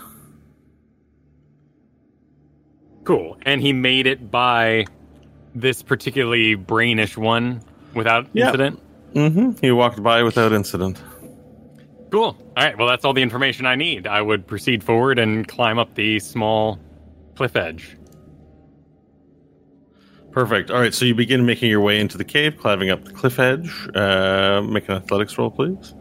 Cool. 3.10 3.36
And 3.42 3.60
he 3.60 3.72
made 3.72 4.06
it 4.06 4.30
by 4.30 4.86
this 5.52 5.82
particularly 5.82 6.54
brainish 6.56 7.16
one 7.16 7.60
without 7.92 8.28
Yeah. 8.32 8.46
incident? 8.46 8.80
Mm-hmm. 9.14 9.50
He 9.60 9.72
walked 9.72 10.00
by 10.00 10.22
without 10.22 10.52
incident. 10.52 11.02
Cool. 12.12 12.22
All 12.26 12.36
right. 12.56 12.78
Well, 12.78 12.86
that's 12.86 13.04
all 13.04 13.12
the 13.12 13.22
information 13.22 13.66
I 13.66 13.74
need. 13.74 14.06
I 14.06 14.22
would 14.22 14.46
proceed 14.46 14.84
forward 14.84 15.18
and 15.18 15.48
climb 15.48 15.76
up 15.76 15.96
the 15.96 16.20
small 16.20 16.78
cliff 17.34 17.56
edge. 17.56 17.96
Perfect. 20.30 20.70
All 20.70 20.78
right, 20.78 20.94
so 20.94 21.04
you 21.04 21.16
begin 21.16 21.44
making 21.44 21.68
your 21.68 21.80
way 21.80 21.98
into 21.98 22.16
the 22.16 22.22
cave, 22.24 22.56
climbing 22.58 22.90
up 22.90 23.04
the 23.04 23.10
cliff 23.10 23.40
edge. 23.40 23.88
Uh, 23.92 24.62
make 24.62 24.88
an 24.88 24.94
athletics 24.94 25.36
roll, 25.36 25.50
please. 25.50 25.94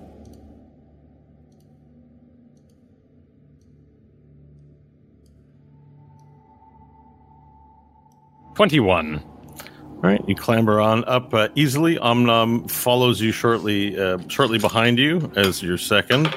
21. 8.60 9.24
All 9.24 10.00
right, 10.02 10.22
you 10.28 10.36
clamber 10.36 10.82
on 10.82 11.06
up 11.06 11.34
uh, 11.34 11.48
easily. 11.56 11.96
Omnom 11.96 12.70
follows 12.70 13.22
you 13.22 13.32
shortly, 13.32 13.98
uh, 13.98 14.18
shortly 14.28 14.60
behind 14.60 15.00
you 15.00 15.32
as 15.38 15.64
your 15.64 15.78
second. 15.78 16.28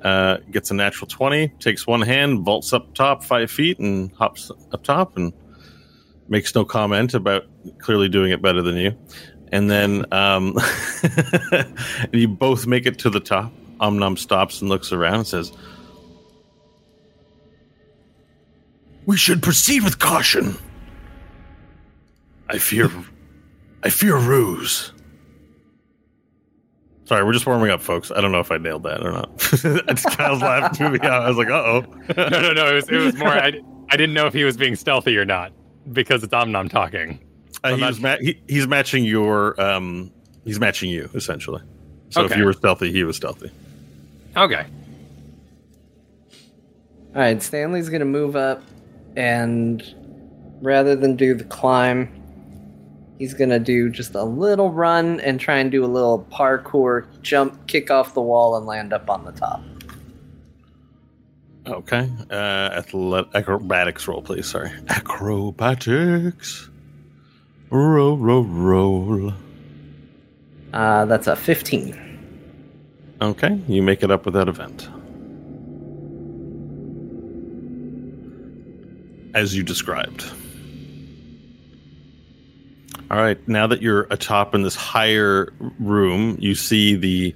Uh, 0.00 0.38
gets 0.50 0.70
a 0.70 0.74
natural 0.74 1.06
twenty, 1.06 1.48
takes 1.58 1.86
one 1.86 2.00
hand, 2.00 2.46
vaults 2.46 2.72
up 2.72 2.94
top 2.94 3.22
five 3.22 3.50
feet, 3.50 3.78
and 3.78 4.10
hops 4.12 4.50
up 4.72 4.82
top, 4.84 5.18
and 5.18 5.34
makes 6.30 6.54
no 6.54 6.64
comment 6.64 7.12
about 7.12 7.44
clearly 7.78 8.08
doing 8.08 8.32
it 8.32 8.40
better 8.40 8.62
than 8.62 8.76
you. 8.76 8.96
And 9.52 9.70
then 9.70 10.10
um, 10.14 10.56
you 12.14 12.26
both 12.26 12.66
make 12.66 12.86
it 12.86 12.98
to 13.00 13.10
the 13.10 13.20
top. 13.20 13.52
Omnom 13.80 14.18
stops 14.18 14.62
and 14.62 14.70
looks 14.70 14.92
around 14.92 15.16
and 15.16 15.26
says, 15.26 15.52
"We 19.04 19.18
should 19.18 19.42
proceed 19.42 19.84
with 19.84 19.98
caution." 19.98 20.56
I 22.54 22.58
fear, 22.58 22.90
I 23.82 23.90
fear 23.90 24.16
ruse. 24.16 24.92
Sorry, 27.04 27.24
we're 27.24 27.32
just 27.32 27.46
warming 27.46 27.70
up, 27.70 27.80
folks. 27.80 28.12
I 28.12 28.20
don't 28.20 28.30
know 28.30 28.38
if 28.38 28.52
I 28.52 28.58
nailed 28.58 28.84
that 28.84 29.04
or 29.04 29.10
not. 29.10 29.30
it's 29.88 30.04
Kyle's 30.04 30.42
laughing 30.42 30.76
to 30.76 30.90
me. 30.90 31.00
I 31.00 31.28
was 31.28 31.36
like, 31.36 31.48
"Uh 31.48 31.54
oh." 31.54 31.84
No, 32.16 32.28
no, 32.28 32.52
no. 32.52 32.70
It 32.70 32.74
was, 32.74 32.88
it 32.88 32.96
was 32.98 33.16
more. 33.16 33.28
I, 33.28 33.60
I 33.88 33.96
didn't 33.96 34.14
know 34.14 34.26
if 34.26 34.32
he 34.32 34.44
was 34.44 34.56
being 34.56 34.76
stealthy 34.76 35.18
or 35.18 35.24
not 35.24 35.52
because 35.92 36.22
it's 36.22 36.32
Omnom 36.32 36.70
talking. 36.70 37.18
Uh, 37.64 37.68
I'm 37.68 37.94
he 37.94 38.00
ma- 38.00 38.16
he, 38.20 38.40
he's 38.46 38.68
matching 38.68 39.04
your. 39.04 39.60
Um, 39.60 40.12
he's 40.44 40.60
matching 40.60 40.88
you 40.88 41.10
essentially. 41.14 41.60
So 42.10 42.24
if 42.24 42.36
you 42.36 42.44
were 42.44 42.52
stealthy, 42.52 42.92
he 42.92 43.02
was 43.02 43.16
stealthy. 43.16 43.50
Okay. 44.36 44.64
All 47.14 47.22
right, 47.22 47.42
Stanley's 47.42 47.88
gonna 47.88 48.04
move 48.04 48.36
up, 48.36 48.62
and 49.16 49.82
rather 50.62 50.94
than 50.94 51.16
do 51.16 51.34
the 51.34 51.42
climb, 51.42 52.19
he's 53.20 53.34
gonna 53.34 53.58
do 53.58 53.90
just 53.90 54.14
a 54.14 54.24
little 54.24 54.72
run 54.72 55.20
and 55.20 55.38
try 55.38 55.58
and 55.58 55.70
do 55.70 55.84
a 55.84 55.86
little 55.86 56.26
parkour 56.32 57.04
jump, 57.20 57.68
kick 57.68 57.90
off 57.90 58.14
the 58.14 58.22
wall, 58.22 58.56
and 58.56 58.64
land 58.64 58.94
up 58.94 59.10
on 59.10 59.26
the 59.26 59.32
top. 59.32 59.62
Okay. 61.66 62.10
Uh, 62.30 62.80
athlet- 62.80 63.28
acrobatics 63.34 64.08
roll, 64.08 64.22
please. 64.22 64.46
Sorry. 64.46 64.70
Acrobatics. 64.88 66.70
Roll, 67.68 68.16
roll, 68.16 68.44
roll. 68.44 69.34
Uh, 70.72 71.04
that's 71.04 71.26
a 71.26 71.36
15. 71.36 72.06
Okay, 73.20 73.60
you 73.68 73.82
make 73.82 74.02
it 74.02 74.10
up 74.10 74.24
with 74.24 74.32
that 74.32 74.48
event. 74.48 74.88
As 79.34 79.54
you 79.54 79.62
described. 79.62 80.24
All 83.10 83.18
right, 83.18 83.48
now 83.48 83.66
that 83.66 83.82
you're 83.82 84.06
atop 84.10 84.54
in 84.54 84.62
this 84.62 84.76
higher 84.76 85.52
room, 85.80 86.36
you 86.38 86.54
see 86.54 86.94
the 86.94 87.34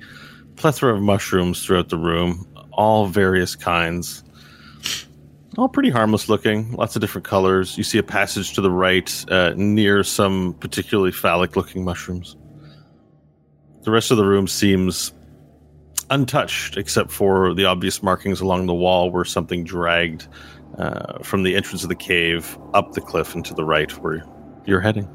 plethora 0.55 0.95
of 0.95 1.03
mushrooms 1.03 1.65
throughout 1.67 1.89
the 1.89 1.99
room, 1.99 2.47
all 2.71 3.07
various 3.07 3.57
kinds. 3.57 4.23
All 5.59 5.69
pretty 5.69 5.91
harmless 5.91 6.29
looking, 6.29 6.71
lots 6.75 6.95
of 6.95 7.01
different 7.01 7.27
colors. 7.27 7.77
You 7.77 7.83
see 7.83 7.99
a 7.99 8.05
passage 8.05 8.55
to 8.55 8.61
the 8.61 8.71
right 8.71 9.25
uh, 9.33 9.55
near 9.57 10.05
some 10.05 10.55
particularly 10.61 11.11
phallic 11.11 11.57
looking 11.57 11.85
mushrooms. 11.85 12.37
The 13.83 13.91
rest 13.91 14.13
of 14.13 14.17
the 14.17 14.25
room 14.25 14.47
seems 14.47 15.13
untouched 16.09 16.77
except 16.77 17.11
for 17.11 17.53
the 17.53 17.65
obvious 17.65 18.01
markings 18.01 18.41
along 18.41 18.67
the 18.67 18.75
wall 18.75 19.11
where 19.11 19.25
something 19.25 19.65
dragged 19.65 20.29
uh, 20.79 21.19
from 21.25 21.43
the 21.43 21.57
entrance 21.57 21.83
of 21.83 21.89
the 21.89 21.97
cave 21.97 22.57
up 22.75 22.93
the 22.93 23.01
cliff 23.01 23.35
and 23.35 23.45
to 23.45 23.55
the 23.55 23.65
right 23.65 23.91
where 24.03 24.25
you're 24.67 24.81
heading. 24.81 25.09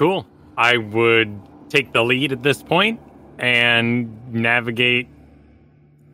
Cool. 0.00 0.26
I 0.56 0.78
would 0.78 1.38
take 1.68 1.92
the 1.92 2.02
lead 2.02 2.32
at 2.32 2.42
this 2.42 2.62
point 2.62 2.98
and 3.38 4.32
navigate 4.32 5.08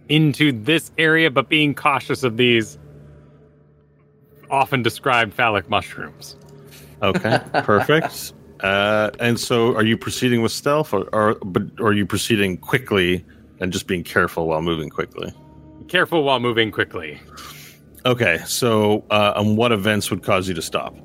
into 0.08 0.50
this 0.50 0.90
area, 0.98 1.30
but 1.30 1.48
being 1.48 1.72
cautious 1.72 2.24
of 2.24 2.36
these 2.36 2.78
often 4.50 4.82
described 4.82 5.34
phallic 5.34 5.70
mushrooms. 5.70 6.36
Okay, 7.00 7.38
perfect. 7.62 8.32
Uh, 8.58 9.12
and 9.20 9.38
so, 9.38 9.76
are 9.76 9.84
you 9.84 9.96
proceeding 9.96 10.42
with 10.42 10.50
stealth, 10.50 10.92
or, 10.92 11.08
or 11.14 11.36
but 11.44 11.62
or 11.78 11.90
are 11.90 11.92
you 11.92 12.06
proceeding 12.06 12.56
quickly 12.56 13.24
and 13.60 13.72
just 13.72 13.86
being 13.86 14.02
careful 14.02 14.48
while 14.48 14.62
moving 14.62 14.90
quickly? 14.90 15.32
Careful 15.86 16.24
while 16.24 16.40
moving 16.40 16.72
quickly. 16.72 17.20
Okay, 18.04 18.40
so 18.46 19.04
uh, 19.10 19.34
and 19.36 19.56
what 19.56 19.70
events 19.70 20.10
would 20.10 20.24
cause 20.24 20.48
you 20.48 20.54
to 20.54 20.62
stop? 20.62 20.96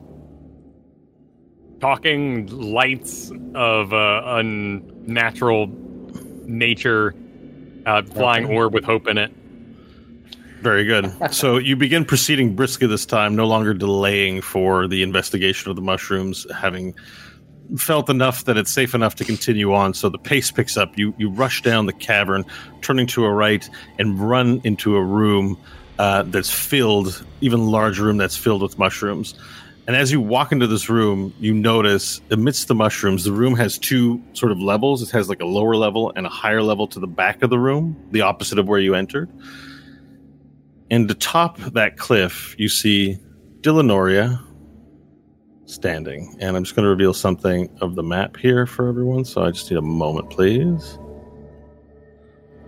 Talking 1.81 2.45
lights 2.47 3.31
of 3.55 3.91
uh, 3.91 4.21
unnatural 4.25 5.67
nature, 6.45 7.15
uh, 7.87 8.03
flying 8.03 8.45
Okay. 8.45 8.55
orb 8.55 8.73
with 8.73 8.83
hope 8.85 9.07
in 9.07 9.17
it. 9.17 9.31
Very 10.61 10.85
good. 10.85 11.11
so 11.31 11.57
you 11.57 11.75
begin 11.75 12.05
proceeding 12.05 12.55
briskly 12.55 12.85
this 12.85 13.05
time, 13.07 13.35
no 13.35 13.47
longer 13.47 13.73
delaying 13.73 14.41
for 14.41 14.87
the 14.87 15.01
investigation 15.01 15.71
of 15.71 15.75
the 15.75 15.81
mushrooms, 15.81 16.45
having 16.55 16.93
felt 17.77 18.09
enough 18.11 18.45
that 18.45 18.57
it's 18.57 18.71
safe 18.71 18.93
enough 18.93 19.15
to 19.15 19.25
continue 19.25 19.73
on. 19.73 19.95
So 19.95 20.07
the 20.09 20.19
pace 20.19 20.51
picks 20.51 20.77
up. 20.77 20.97
You 20.99 21.15
you 21.17 21.31
rush 21.31 21.63
down 21.63 21.87
the 21.87 21.93
cavern, 21.93 22.45
turning 22.81 23.07
to 23.07 23.25
a 23.25 23.31
right, 23.31 23.67
and 23.97 24.19
run 24.19 24.61
into 24.63 24.95
a 24.97 25.03
room 25.03 25.57
uh, 25.97 26.23
that's 26.23 26.51
filled, 26.51 27.25
even 27.41 27.67
large 27.67 27.97
room 27.97 28.17
that's 28.17 28.35
filled 28.37 28.61
with 28.61 28.77
mushrooms. 28.77 29.33
And 29.87 29.95
as 29.95 30.11
you 30.11 30.21
walk 30.21 30.51
into 30.51 30.67
this 30.67 30.89
room, 30.89 31.33
you 31.39 31.53
notice 31.53 32.21
amidst 32.29 32.67
the 32.67 32.75
mushrooms, 32.75 33.23
the 33.23 33.31
room 33.31 33.55
has 33.55 33.77
two 33.77 34.21
sort 34.33 34.51
of 34.51 34.59
levels. 34.59 35.01
It 35.01 35.09
has 35.11 35.27
like 35.27 35.41
a 35.41 35.45
lower 35.45 35.75
level 35.75 36.13
and 36.15 36.25
a 36.25 36.29
higher 36.29 36.61
level 36.61 36.87
to 36.87 36.99
the 36.99 37.07
back 37.07 37.41
of 37.41 37.49
the 37.49 37.57
room, 37.57 37.97
the 38.11 38.21
opposite 38.21 38.59
of 38.59 38.67
where 38.67 38.79
you 38.79 38.93
entered. 38.93 39.29
And 40.91 41.09
atop 41.09 41.57
that 41.57 41.97
cliff, 41.97 42.55
you 42.59 42.69
see 42.69 43.17
Dillanoria 43.61 44.39
standing. 45.65 46.35
And 46.39 46.55
I'm 46.55 46.63
just 46.63 46.75
going 46.75 46.83
to 46.83 46.89
reveal 46.89 47.13
something 47.13 47.69
of 47.81 47.95
the 47.95 48.03
map 48.03 48.37
here 48.37 48.67
for 48.67 48.87
everyone. 48.87 49.25
So 49.25 49.43
I 49.43 49.51
just 49.51 49.71
need 49.71 49.77
a 49.77 49.81
moment, 49.81 50.29
please. 50.29 50.99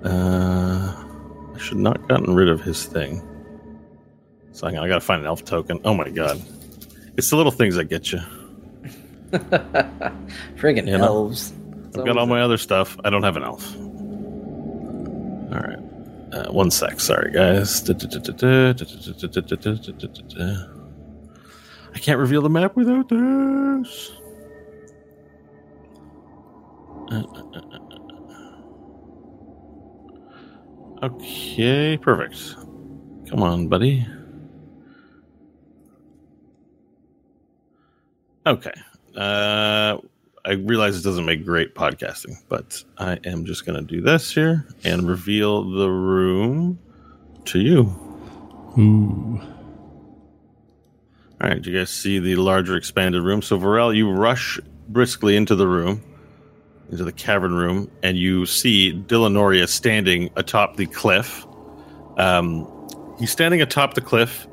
Uh, 0.04 0.96
I 1.54 1.58
should 1.58 1.78
not 1.78 2.08
gotten 2.08 2.34
rid 2.34 2.50
of 2.50 2.62
his 2.62 2.86
thing. 2.86 3.22
So 4.52 4.68
I 4.68 4.72
got 4.72 4.96
to 4.96 5.02
find 5.02 5.22
an 5.22 5.28
elf 5.28 5.46
token. 5.46 5.80
Oh 5.84 5.94
my 5.94 6.10
god. 6.10 6.42
It's 7.18 7.30
the 7.30 7.36
little 7.36 7.52
things 7.52 7.76
that 7.76 7.86
get 7.86 8.12
you. 8.12 8.20
Friggin' 10.56 10.88
You 10.88 10.98
know, 10.98 11.06
elves. 11.06 11.54
I've 11.96 12.06
got 12.06 12.18
all 12.18 12.26
my 12.26 12.42
other 12.42 12.58
stuff. 12.58 12.98
I 13.04 13.10
don't 13.10 13.24
have 13.24 13.38
an 13.38 13.44
elf. 13.44 13.76
All 13.76 15.60
right. 15.60 15.80
Uh, 16.32 16.52
one 16.52 16.72
sec. 16.72 17.00
Sorry, 17.00 17.32
guys. 17.32 17.88
I 21.96 22.00
can't 22.00 22.20
reveal 22.20 22.42
the 22.42 22.50
map 22.50 22.76
without 22.76 23.10
this. 23.10 24.12
Okay, 31.04 31.98
perfect. 31.98 32.56
Come 33.30 33.44
on, 33.44 33.68
buddy. 33.68 34.08
Okay. 38.46 38.74
Uh, 39.16 39.98
I 40.46 40.52
realize 40.54 40.98
it 41.00 41.04
doesn't 41.04 41.26
make 41.26 41.46
great 41.46 41.76
podcasting, 41.76 42.36
but 42.50 42.84
I 42.98 43.18
am 43.24 43.46
just 43.46 43.66
going 43.66 43.80
to 43.80 43.86
do 43.86 44.02
this 44.02 44.34
here 44.34 44.68
and 44.84 45.08
reveal 45.08 45.64
the 45.70 45.90
room 45.90 46.80
to 47.46 47.60
you. 47.60 47.82
Ooh. 48.78 49.40
All 51.42 51.50
right, 51.50 51.62
do 51.62 51.72
you 51.72 51.78
guys 51.78 51.90
see 51.90 52.20
the 52.20 52.36
larger 52.36 52.76
expanded 52.76 53.24
room? 53.24 53.42
So, 53.42 53.58
Varel, 53.58 53.96
you 53.96 54.10
rush 54.12 54.60
briskly 54.90 55.36
into 55.36 55.56
the 55.56 55.68
room, 55.68 56.02
into 56.90 57.04
the 57.04 57.12
cavern 57.12 57.54
room, 57.54 57.90
and 58.02 58.18
you 58.18 58.46
see 58.46 58.94
Dillanoria 58.94 59.68
standing 59.68 60.30
atop 60.36 60.76
the 60.78 60.86
cliff. 60.86 61.46
Um, 62.18 62.68
he's 63.20 63.32
standing 63.32 63.62
atop 63.62 63.94
the 63.94 64.02
cliff, 64.02 64.48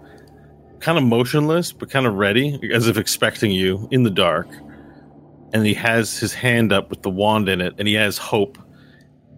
kind 0.80 0.98
of 0.98 1.04
motionless, 1.04 1.72
but 1.72 1.90
kind 1.90 2.06
of 2.06 2.14
ready, 2.14 2.58
as 2.72 2.88
if 2.88 2.96
expecting 2.96 3.50
you 3.50 3.88
in 3.90 4.02
the 4.02 4.10
dark. 4.10 4.48
And 5.52 5.66
he 5.66 5.74
has 5.74 6.18
his 6.18 6.32
hand 6.32 6.72
up 6.72 6.90
with 6.90 7.02
the 7.02 7.10
wand 7.10 7.48
in 7.48 7.60
it, 7.60 7.74
and 7.78 7.86
he 7.86 7.94
has 7.94 8.18
Hope 8.18 8.58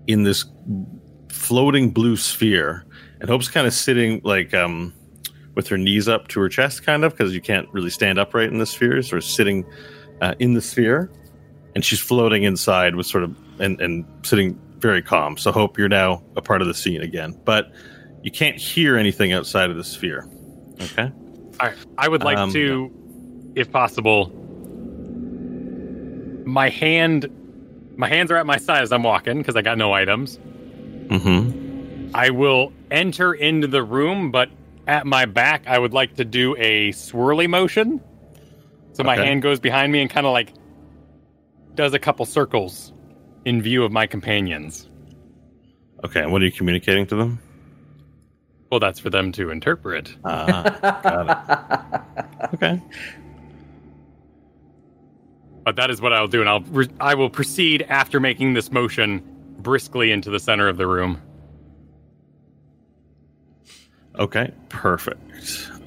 in 0.07 0.25
this 0.25 0.45
floating 1.29 1.91
blue 1.91 2.17
sphere. 2.17 2.87
And 3.21 3.29
Hope's 3.29 3.49
kind 3.49 3.67
of 3.67 3.73
sitting 3.73 4.21
like 4.25 4.53
um, 4.55 4.93
with 5.55 5.69
her 5.69 5.79
knees 5.79 6.09
up 6.09 6.29
to 6.29 6.41
her 6.41 6.49
chest, 6.49 6.85
kind 6.85 7.05
of, 7.05 7.13
because 7.13 7.35
you 7.35 7.41
can't 7.41 7.69
really 7.73 7.91
stand 7.91 8.19
upright 8.19 8.49
in 8.49 8.59
the 8.59 8.67
sphere, 8.67 9.03
sort 9.03 9.23
of 9.23 9.29
sitting 9.29 9.65
uh, 10.21 10.35
in 10.39 10.55
the 10.55 10.63
sphere. 10.63 11.11
And 11.75 11.85
she's 11.85 12.01
floating 12.01 12.43
inside 12.43 12.97
with 12.97 13.07
sort 13.07 13.25
of, 13.25 13.35
and, 13.59 13.81
and 13.81 14.05
sitting 14.23 14.61
very 14.79 15.01
calm. 15.03 15.39
So, 15.39 15.51
Hope, 15.51 15.79
you're 15.79 15.89
now 15.89 16.23
a 16.37 16.43
part 16.43 16.61
of 16.61 16.69
the 16.69 16.75
scene 16.75 17.01
again. 17.01 17.41
But 17.45 17.73
you 18.23 18.31
can't 18.31 18.57
hear 18.57 18.97
anything 18.97 19.33
outside 19.33 19.71
of 19.71 19.77
the 19.77 19.85
sphere. 19.85 20.29
Okay? 20.81 21.11
Right. 21.63 21.77
I 21.99 22.09
would 22.09 22.23
like 22.23 22.39
Um, 22.39 22.53
to 22.53 22.91
if 23.55 23.71
possible, 23.71 24.33
my 26.45 26.69
hand, 26.69 27.29
my 27.97 28.09
hands 28.09 28.31
are 28.31 28.37
at 28.37 28.47
my 28.47 28.57
side 28.57 28.83
as 28.83 28.93
I'm 28.93 29.03
walking 29.03 29.39
because 29.39 29.55
I 29.57 29.63
got 29.63 29.79
no 29.79 29.93
items. 29.93 30.39
Mm-hmm. 31.09 32.11
I 32.15 32.31
will 32.31 32.73
enter 32.91 33.33
into 33.33 33.67
the 33.67 33.83
room, 33.83 34.31
but 34.31 34.51
at 34.87 35.07
my 35.07 35.25
back, 35.25 35.63
I 35.67 35.79
would 35.79 35.93
like 35.93 36.17
to 36.17 36.25
do 36.25 36.57
a 36.59 36.91
swirly 36.91 37.49
motion. 37.49 38.01
So 38.95 39.05
my 39.05 39.15
Okay. 39.15 39.27
hand 39.27 39.43
goes 39.43 39.61
behind 39.61 39.93
me 39.93 40.01
and 40.03 40.11
kind 40.11 40.27
of 40.27 40.33
like 40.33 40.53
does 41.75 41.95
a 41.95 41.99
couple 41.99 42.27
circles 42.27 42.93
in 43.45 43.63
view 43.63 43.85
of 43.85 43.93
my 43.93 44.07
companions. 44.07 44.89
Okay, 46.05 46.21
and 46.21 46.33
what 46.33 46.43
are 46.43 46.45
you 46.45 46.53
communicating 46.53 47.07
to 47.07 47.17
them? 47.17 47.39
Well, 48.73 48.81
that's 48.81 48.99
for 48.99 49.11
them 49.11 49.33
to 49.33 49.51
interpret. 49.51 50.17
Uh-huh. 50.25 50.71
Got 51.03 51.29
it. 51.29 52.01
Okay. 52.55 52.83
But 55.65 55.77
that 55.77 55.91
is 55.91 56.01
what 56.01 56.13
I'll 56.13 56.27
do, 56.27 56.41
and 56.41 56.49
I'll 56.49 56.61
re- 56.63 56.89
I 56.99 57.15
will 57.15 57.31
proceed 57.31 57.83
after 57.83 58.19
making 58.19 58.55
this 58.55 58.73
motion 58.73 59.23
briskly 59.59 60.11
into 60.11 60.31
the 60.31 60.41
center 60.41 60.69
of 60.69 60.77
the 60.77 60.87
room. 60.87 61.21
Okay, 64.19 64.51
perfect. 64.71 65.21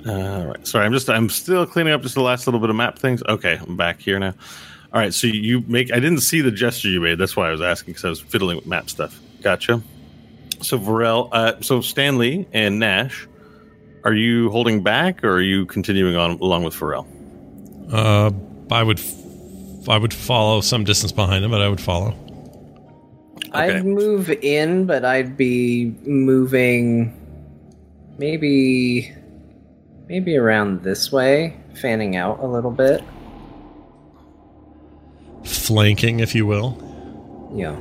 All 0.08 0.46
right. 0.46 0.66
Sorry, 0.68 0.86
I'm 0.86 0.94
just 0.94 1.10
I'm 1.10 1.30
still 1.30 1.66
cleaning 1.66 1.94
up 1.94 2.04
just 2.04 2.16
the 2.16 2.22
last 2.22 2.48
little 2.48 2.60
bit 2.60 2.70
of 2.70 2.76
map 2.76 2.98
things. 3.00 3.22
Okay, 3.28 3.60
I'm 3.62 3.76
back 3.78 4.00
here 4.00 4.18
now. 4.20 4.34
All 4.94 5.00
right, 5.02 5.14
so 5.14 5.28
you 5.28 5.62
make 5.68 5.92
I 5.92 6.00
didn't 6.00 6.22
see 6.22 6.42
the 6.42 6.52
gesture 6.52 6.90
you 6.90 7.02
made. 7.02 7.18
That's 7.18 7.36
why 7.36 7.48
I 7.50 7.52
was 7.52 7.62
asking 7.62 7.94
because 7.94 8.06
I 8.06 8.10
was 8.10 8.22
fiddling 8.22 8.56
with 8.56 8.66
map 8.68 8.90
stuff. 8.90 9.20
Gotcha. 9.42 9.82
So 10.66 10.80
Varel, 10.80 11.30
uh, 11.32 11.62
so 11.62 11.80
Stanley 11.80 12.48
and 12.52 12.80
Nash, 12.80 13.28
are 14.04 14.14
you 14.16 14.50
holding 14.50 14.82
back 14.82 15.24
or 15.24 15.34
are 15.34 15.42
you 15.42 15.68
continuing 15.68 16.16
on 16.16 16.32
along 16.40 16.64
with 16.64 16.74
Varel? 16.74 17.06
Uh, 17.94 18.32
I 18.74 18.82
would, 18.82 18.98
f- 19.00 19.88
I 19.90 20.00
would 20.00 20.12
follow 20.12 20.62
some 20.62 20.84
distance 20.84 21.12
behind 21.12 21.46
him, 21.46 21.52
but 21.52 21.62
I 21.62 21.70
would 21.70 21.80
follow. 21.80 22.16
Okay. 23.50 23.78
I'd 23.78 23.86
move 23.86 24.32
in, 24.32 24.88
but 24.88 25.06
I'd 25.06 25.38
be 25.38 25.94
moving 26.04 27.14
maybe 28.18 29.14
maybe 30.08 30.36
around 30.36 30.82
this 30.84 31.12
way, 31.12 31.56
fanning 31.76 32.16
out 32.16 32.40
a 32.40 32.48
little 32.48 32.72
bit. 32.72 33.04
Flanking, 35.44 36.20
if 36.22 36.34
you 36.34 36.46
will, 36.48 36.76
Yeah. 37.56 37.76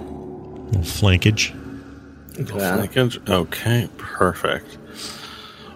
flankage. 0.83 1.55
Okay, 3.29 3.89
perfect. 3.97 4.79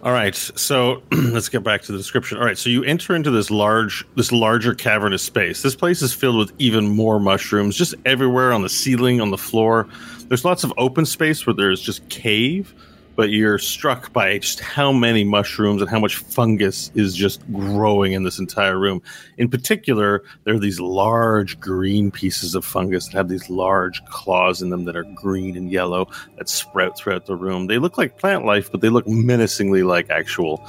All 0.03 0.12
right, 0.12 0.35
so 0.35 1.03
let's 1.12 1.49
get 1.49 1.64
back 1.64 1.83
to 1.83 1.92
the 1.92 1.99
description. 1.99 2.38
All 2.38 2.44
right, 2.44 2.57
so 2.57 2.71
you 2.71 2.85
enter 2.85 3.16
into 3.16 3.31
this 3.31 3.51
large, 3.51 4.07
this 4.14 4.31
larger 4.31 4.75
cavernous 4.75 5.23
space. 5.23 5.62
This 5.62 5.75
place 5.75 6.03
is 6.03 6.14
filled 6.14 6.38
with 6.38 6.53
even 6.59 6.88
more 6.88 7.18
mushrooms, 7.18 7.77
just 7.77 7.94
everywhere 8.07 8.53
on 8.53 8.62
the 8.62 8.68
ceiling, 8.68 9.21
on 9.21 9.31
the 9.31 9.38
floor. 9.38 9.88
There's 10.29 10.44
lots 10.44 10.62
of 10.62 10.73
open 10.79 11.05
space 11.05 11.47
where 11.47 11.55
there's 11.55 11.81
just 11.81 12.09
cave, 12.11 12.75
but 13.19 13.31
you're 13.31 13.59
struck 13.59 14.13
by 14.13 14.39
just 14.39 14.61
how 14.61 14.93
many 14.93 15.25
mushrooms 15.25 15.83
and 15.83 15.91
how 15.91 15.99
much 15.99 16.15
fungus 16.15 16.93
is 16.95 17.17
just 17.17 17.43
growing 17.53 18.13
in 18.13 18.23
this 18.23 18.39
entire 18.39 18.79
room. 18.79 19.03
In 19.39 19.49
particular, 19.49 20.23
there 20.45 20.55
are 20.55 20.61
these 20.61 20.79
large 20.79 21.59
green 21.59 22.13
pieces 22.13 22.55
of 22.55 22.65
fungus 22.65 23.07
that 23.07 23.15
have 23.15 23.29
these 23.29 23.51
large 23.51 24.05
claws 24.05 24.63
in 24.63 24.71
them 24.71 24.85
that 24.85 24.95
are 24.95 25.03
green 25.17 25.57
and 25.57 25.69
yellow 25.69 26.07
that 26.37 26.49
sprout 26.49 26.97
throughout 26.97 27.27
the 27.27 27.35
room. 27.35 27.67
They 27.67 27.79
look 27.79 27.99
like 27.99 28.19
plant 28.19 28.45
life, 28.45 28.71
but 28.71 28.83
they 28.83 28.89
look 28.89 29.09
menacingly 29.09 29.83
like 29.83 30.11
actual 30.11 30.65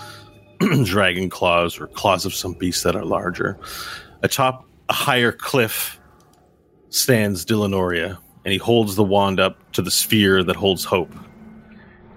dragon 0.84 1.30
claws 1.30 1.80
or 1.80 1.86
claws 1.86 2.26
of 2.26 2.34
some 2.34 2.54
beast 2.54 2.84
that 2.84 2.96
are 2.96 3.06
larger. 3.06 3.60
Atop 4.24 4.66
a 4.90 4.94
higher 4.94 5.32
cliff 5.32 6.00
stands 6.90 7.46
Dillanoria, 7.46 8.18
and 8.44 8.52
he 8.52 8.58
holds 8.58 8.96
the 8.96 9.04
wand 9.04 9.40
up 9.40 9.72
to 9.74 9.84
the 9.84 9.92
sphere 9.92 10.44
that 10.44 10.56
holds 10.56 10.84
hope. 10.84 11.14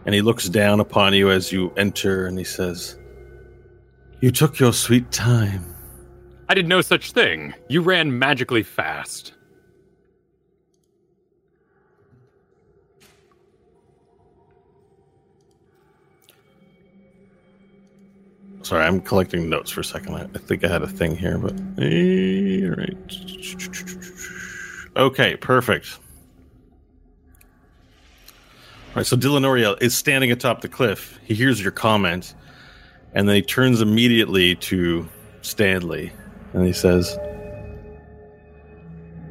And 0.04 0.14
he 0.14 0.20
looks 0.20 0.48
down 0.48 0.80
upon 0.80 1.14
you 1.14 1.30
as 1.30 1.52
you 1.52 1.72
enter, 1.76 2.26
and 2.26 2.36
he 2.36 2.44
says, 2.44 2.98
You 4.20 4.30
took 4.30 4.58
your 4.58 4.72
sweet 4.72 5.10
time. 5.12 5.64
I 6.48 6.54
did 6.54 6.66
no 6.66 6.80
such 6.80 7.12
thing. 7.12 7.54
You 7.68 7.80
ran 7.82 8.18
magically 8.18 8.62
fast. 8.62 9.34
Sorry, 18.62 18.84
I'm 18.84 19.00
collecting 19.00 19.48
notes 19.48 19.70
for 19.70 19.80
a 19.80 19.84
second. 19.84 20.14
I, 20.14 20.22
I 20.22 20.38
think 20.38 20.64
I 20.64 20.68
had 20.68 20.82
a 20.82 20.86
thing 20.86 21.16
here, 21.16 21.36
but 21.38 21.54
eh, 21.78 22.64
all 22.64 22.76
right. 22.76 22.96
Okay, 24.96 25.36
perfect. 25.36 25.98
Right, 28.94 29.06
so 29.06 29.16
Dillanoria 29.16 29.80
is 29.80 29.96
standing 29.96 30.30
atop 30.30 30.60
the 30.60 30.68
cliff. 30.68 31.18
He 31.24 31.32
hears 31.34 31.62
your 31.62 31.72
comment, 31.72 32.34
and 33.14 33.26
then 33.26 33.36
he 33.36 33.42
turns 33.42 33.80
immediately 33.80 34.54
to 34.56 35.08
Stanley, 35.40 36.12
and 36.52 36.66
he 36.66 36.74
says, 36.74 37.18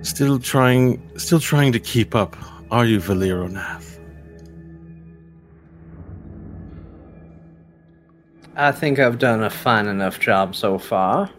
"Still 0.02 0.39
trying, 0.39 1.00
still 1.17 1.39
trying 1.39 1.74
to 1.74 1.80
keep 1.80 2.15
up, 2.15 2.36
are 2.71 2.86
you, 2.86 3.00
Valironath?" 3.00 4.00
I 8.56 8.71
think 8.71 8.97
I've 8.97 9.19
done 9.19 9.43
a 9.43 9.50
fine 9.52 9.86
enough 9.86 10.19
job 10.19 10.56
so 10.56 10.80
far. 10.80 11.30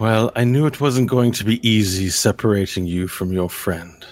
Well, 0.00 0.32
I 0.34 0.44
knew 0.44 0.64
it 0.64 0.80
wasn't 0.80 1.10
going 1.10 1.32
to 1.32 1.44
be 1.44 1.60
easy 1.68 2.08
separating 2.08 2.86
you 2.86 3.06
from 3.06 3.34
your 3.34 3.50
friend. 3.50 4.06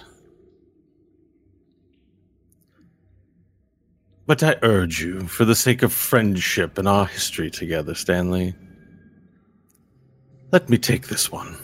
But 4.26 4.42
I 4.42 4.56
urge 4.60 5.00
you, 5.00 5.20
for 5.22 5.46
the 5.46 5.54
sake 5.54 5.82
of 5.82 5.90
friendship 5.90 6.76
and 6.76 6.86
our 6.86 7.06
history 7.06 7.50
together, 7.50 7.94
Stanley, 7.94 8.54
let 10.52 10.68
me 10.68 10.76
take 10.76 11.08
this 11.08 11.32
one. 11.32 11.56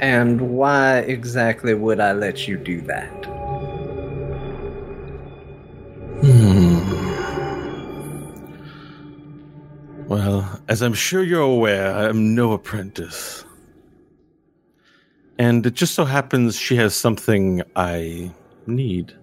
And 0.00 0.40
why 0.40 0.98
exactly 0.98 1.74
would 1.74 2.00
I 2.00 2.12
let 2.12 2.48
you 2.48 2.56
do 2.56 2.80
that? 2.80 3.24
Hmm. 6.24 6.53
Well, 10.06 10.60
as 10.68 10.82
I'm 10.82 10.92
sure 10.92 11.22
you're 11.22 11.40
aware, 11.40 11.94
I 11.94 12.08
am 12.10 12.34
no 12.34 12.52
apprentice. 12.52 13.42
And 15.38 15.64
it 15.64 15.72
just 15.72 15.94
so 15.94 16.04
happens 16.04 16.58
she 16.58 16.76
has 16.76 16.94
something 16.94 17.62
I 17.74 18.30
need. 18.66 19.14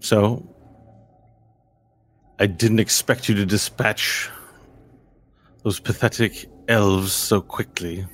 So, 0.00 0.46
I 2.38 2.46
didn't 2.46 2.80
expect 2.80 3.26
you 3.26 3.34
to 3.36 3.46
dispatch 3.46 4.28
those 5.64 5.80
pathetic 5.80 6.46
elves 6.68 7.14
so 7.14 7.40
quickly. 7.40 8.06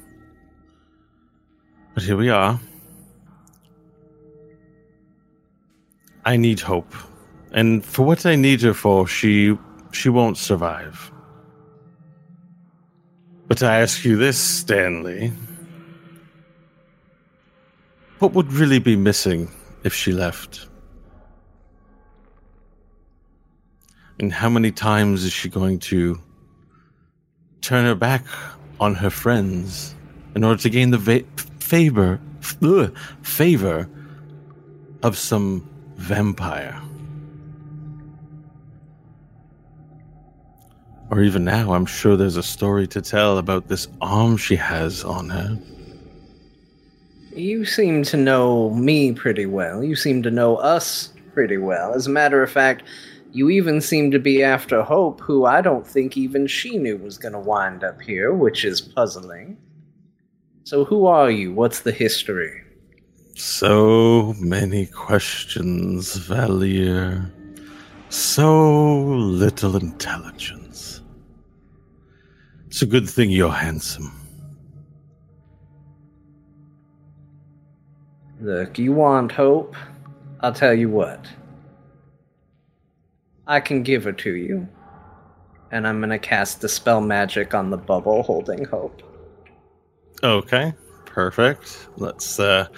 But 1.94 2.04
here 2.04 2.16
we 2.16 2.30
are. 2.30 2.60
I 6.24 6.36
need 6.36 6.60
hope. 6.60 6.94
And 7.50 7.84
for 7.84 8.04
what 8.04 8.24
I 8.24 8.36
need 8.36 8.62
her 8.62 8.74
for, 8.74 9.08
she 9.08 9.58
she 9.92 10.08
won't 10.08 10.36
survive. 10.36 11.10
But 13.46 13.62
I 13.62 13.80
ask 13.80 14.04
you 14.04 14.16
this, 14.16 14.38
Stanley. 14.38 15.32
What 18.18 18.34
would 18.34 18.52
really 18.52 18.78
be 18.78 18.96
missing 18.96 19.50
if 19.84 19.94
she 19.94 20.12
left? 20.12 20.66
And 24.20 24.32
how 24.32 24.48
many 24.48 24.72
times 24.72 25.24
is 25.24 25.32
she 25.32 25.48
going 25.48 25.78
to 25.80 26.20
turn 27.60 27.84
her 27.84 27.94
back 27.94 28.24
on 28.80 28.94
her 28.96 29.10
friends 29.10 29.94
in 30.34 30.44
order 30.44 30.60
to 30.62 30.70
gain 30.70 30.90
the 30.90 30.98
va- 30.98 31.24
favor 31.60 32.20
ugh, 32.62 32.96
favor 33.22 33.88
of 35.02 35.16
some 35.16 35.68
vampire? 35.96 36.80
Or 41.10 41.22
even 41.22 41.44
now, 41.44 41.72
I'm 41.72 41.86
sure 41.86 42.16
there's 42.16 42.36
a 42.36 42.42
story 42.42 42.86
to 42.88 43.00
tell 43.00 43.38
about 43.38 43.68
this 43.68 43.88
arm 44.00 44.36
she 44.36 44.56
has 44.56 45.04
on 45.04 45.30
her. 45.30 45.58
You 47.32 47.64
seem 47.64 48.02
to 48.04 48.16
know 48.16 48.70
me 48.70 49.12
pretty 49.12 49.46
well. 49.46 49.82
You 49.82 49.96
seem 49.96 50.22
to 50.24 50.30
know 50.30 50.56
us 50.56 51.12
pretty 51.32 51.56
well. 51.56 51.94
As 51.94 52.06
a 52.06 52.10
matter 52.10 52.42
of 52.42 52.50
fact, 52.50 52.82
you 53.32 53.48
even 53.48 53.80
seem 53.80 54.10
to 54.10 54.18
be 54.18 54.42
after 54.42 54.82
Hope, 54.82 55.20
who 55.20 55.44
I 55.44 55.60
don't 55.60 55.86
think 55.86 56.16
even 56.16 56.46
she 56.46 56.78
knew 56.78 56.96
was 56.96 57.16
going 57.18 57.34
to 57.34 57.38
wind 57.38 57.84
up 57.84 58.00
here, 58.00 58.34
which 58.34 58.64
is 58.64 58.80
puzzling. 58.80 59.56
So, 60.64 60.84
who 60.84 61.06
are 61.06 61.30
you? 61.30 61.52
What's 61.52 61.80
the 61.80 61.92
history? 61.92 62.62
So 63.34 64.34
many 64.38 64.86
questions, 64.86 66.16
Valier. 66.16 67.30
So 68.08 69.04
little 69.04 69.76
intelligence. 69.76 70.57
It's 72.78 72.84
a 72.84 72.86
good 72.86 73.10
thing 73.10 73.32
you're 73.32 73.50
handsome. 73.50 74.12
Look, 78.40 78.78
you 78.78 78.92
want 78.92 79.32
hope? 79.32 79.74
I'll 80.42 80.52
tell 80.52 80.74
you 80.74 80.88
what. 80.88 81.26
I 83.48 83.58
can 83.58 83.82
give 83.82 84.06
it 84.06 84.16
to 84.18 84.30
you. 84.32 84.68
And 85.72 85.88
I'm 85.88 85.98
gonna 85.98 86.20
cast 86.20 86.60
Dispel 86.60 87.00
Magic 87.00 87.52
on 87.52 87.70
the 87.70 87.76
bubble 87.76 88.22
holding 88.22 88.64
hope. 88.66 89.02
Okay, 90.22 90.72
perfect. 91.04 91.88
Let's 91.96 92.38
uh, 92.38 92.68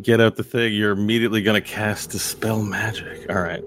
get 0.00 0.18
out 0.18 0.36
the 0.36 0.44
thing. 0.44 0.72
You're 0.72 0.92
immediately 0.92 1.42
going 1.42 1.62
to 1.62 1.68
cast 1.68 2.08
Dispel 2.08 2.62
Magic. 2.62 3.28
All 3.28 3.42
right. 3.42 3.62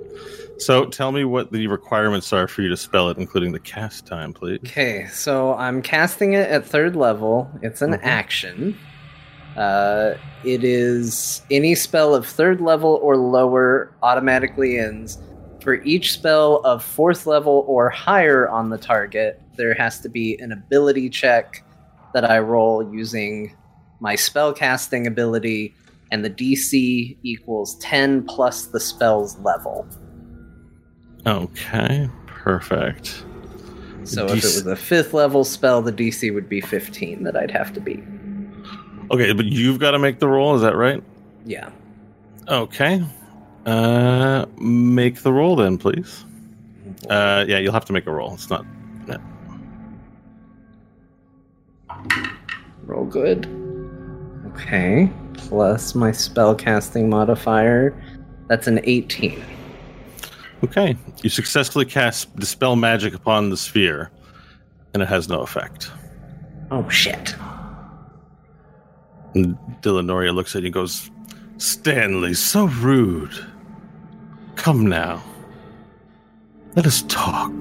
So 0.60 0.86
tell 0.86 1.12
me 1.12 1.24
what 1.24 1.52
the 1.52 1.68
requirements 1.68 2.34
are 2.34 2.48
for 2.48 2.62
you 2.62 2.70
to 2.70 2.78
spell 2.78 3.10
it, 3.10 3.18
including 3.18 3.52
the 3.52 3.60
cast 3.60 4.06
time, 4.06 4.34
please. 4.34 4.60
Okay, 4.66 5.08
so 5.08 5.54
I'm 5.56 5.82
casting 5.82 6.34
it 6.34 6.50
at 6.50 6.66
third 6.66 6.96
level. 6.96 7.50
It's 7.62 7.82
an 7.82 7.92
Mhm. 7.94 8.00
action. 8.04 8.78
Uh, 9.56 10.14
it 10.44 10.64
is 10.64 11.42
any 11.50 11.76
spell 11.76 12.14
of 12.14 12.26
third 12.26 12.62
level 12.62 13.00
or 13.02 13.18
lower 13.18 13.92
automatically 14.04 14.78
ends. 14.78 15.18
For 15.62 15.76
each 15.84 16.14
spell 16.14 16.58
of 16.64 16.84
fourth 16.84 17.26
level 17.26 17.66
or 17.68 17.90
higher 17.90 18.48
on 18.48 18.70
the 18.70 18.78
target, 18.78 19.42
there 19.58 19.74
has 19.74 20.00
to 20.02 20.10
be 20.10 20.38
an 20.40 20.52
ability 20.52 21.10
check 21.10 21.64
that 22.14 22.30
I 22.30 22.40
roll 22.40 22.94
using 22.94 23.54
my 24.00 24.16
spell 24.16 24.54
casting 24.54 25.08
ability, 25.08 25.74
and 26.12 26.24
the 26.24 26.30
DC 26.30 27.18
equals 27.24 27.78
10 27.80 28.24
plus 28.24 28.68
the 28.68 28.80
spell's 28.80 29.38
level. 29.40 29.86
Okay, 31.26 32.10
perfect. 32.26 33.24
So 34.04 34.26
if 34.26 34.38
it 34.38 34.44
was 34.44 34.66
a 34.66 34.76
fifth 34.76 35.14
level 35.14 35.44
spell, 35.44 35.82
the 35.82 35.94
DC 35.94 36.34
would 36.34 36.50
be 36.50 36.62
15 36.62 37.24
that 37.24 37.36
I'd 37.36 37.52
have 37.52 37.74
to 37.74 37.80
beat. 37.80 38.04
Okay, 39.12 39.34
but 39.34 39.46
you've 39.46 39.80
got 39.80 39.92
to 39.92 40.00
make 40.00 40.20
the 40.20 40.28
roll, 40.28 40.56
is 40.56 40.62
that 40.62 40.76
right? 40.76 41.04
Yeah. 41.46 41.70
Okay. 42.48 43.04
Uh, 43.66 44.46
make 44.58 45.22
the 45.22 45.34
roll 45.34 45.56
then, 45.56 45.78
please. 45.78 46.26
Uh, 47.10 47.46
yeah, 47.48 47.60
you'll 47.60 47.74
have 47.74 47.86
to 47.86 47.94
make 47.94 48.08
a 48.08 48.12
roll. 48.12 48.34
It's 48.34 48.50
not. 48.50 48.66
Roll 52.86 53.06
good. 53.06 53.46
Okay. 54.48 55.12
Plus 55.34 55.94
my 55.94 56.12
spell 56.12 56.56
casting 56.56 57.10
modifier. 57.10 57.94
That's 58.48 58.66
an 58.66 58.80
18. 58.84 59.44
Okay, 60.64 60.98
you 61.24 61.30
successfully 61.30 61.86
cast 61.86 62.36
Dispel 62.36 62.76
Magic 62.76 63.14
upon 63.14 63.50
the 63.50 63.56
sphere, 63.56 64.12
and 64.94 65.02
it 65.02 65.08
has 65.08 65.30
no 65.30 65.42
effect. 65.42 65.90
Oh 66.70 66.88
shit. 66.90 67.36
And 69.36 69.58
looks 69.84 70.56
at 70.56 70.64
you 70.64 70.68
and 70.68 70.74
goes, 70.74 71.10
Stanley, 71.58 72.34
so 72.34 72.66
rude. 72.68 73.34
Come 74.56 74.88
now. 74.88 75.24
Let 76.76 76.86
us 76.86 77.04
talk. 77.04 77.52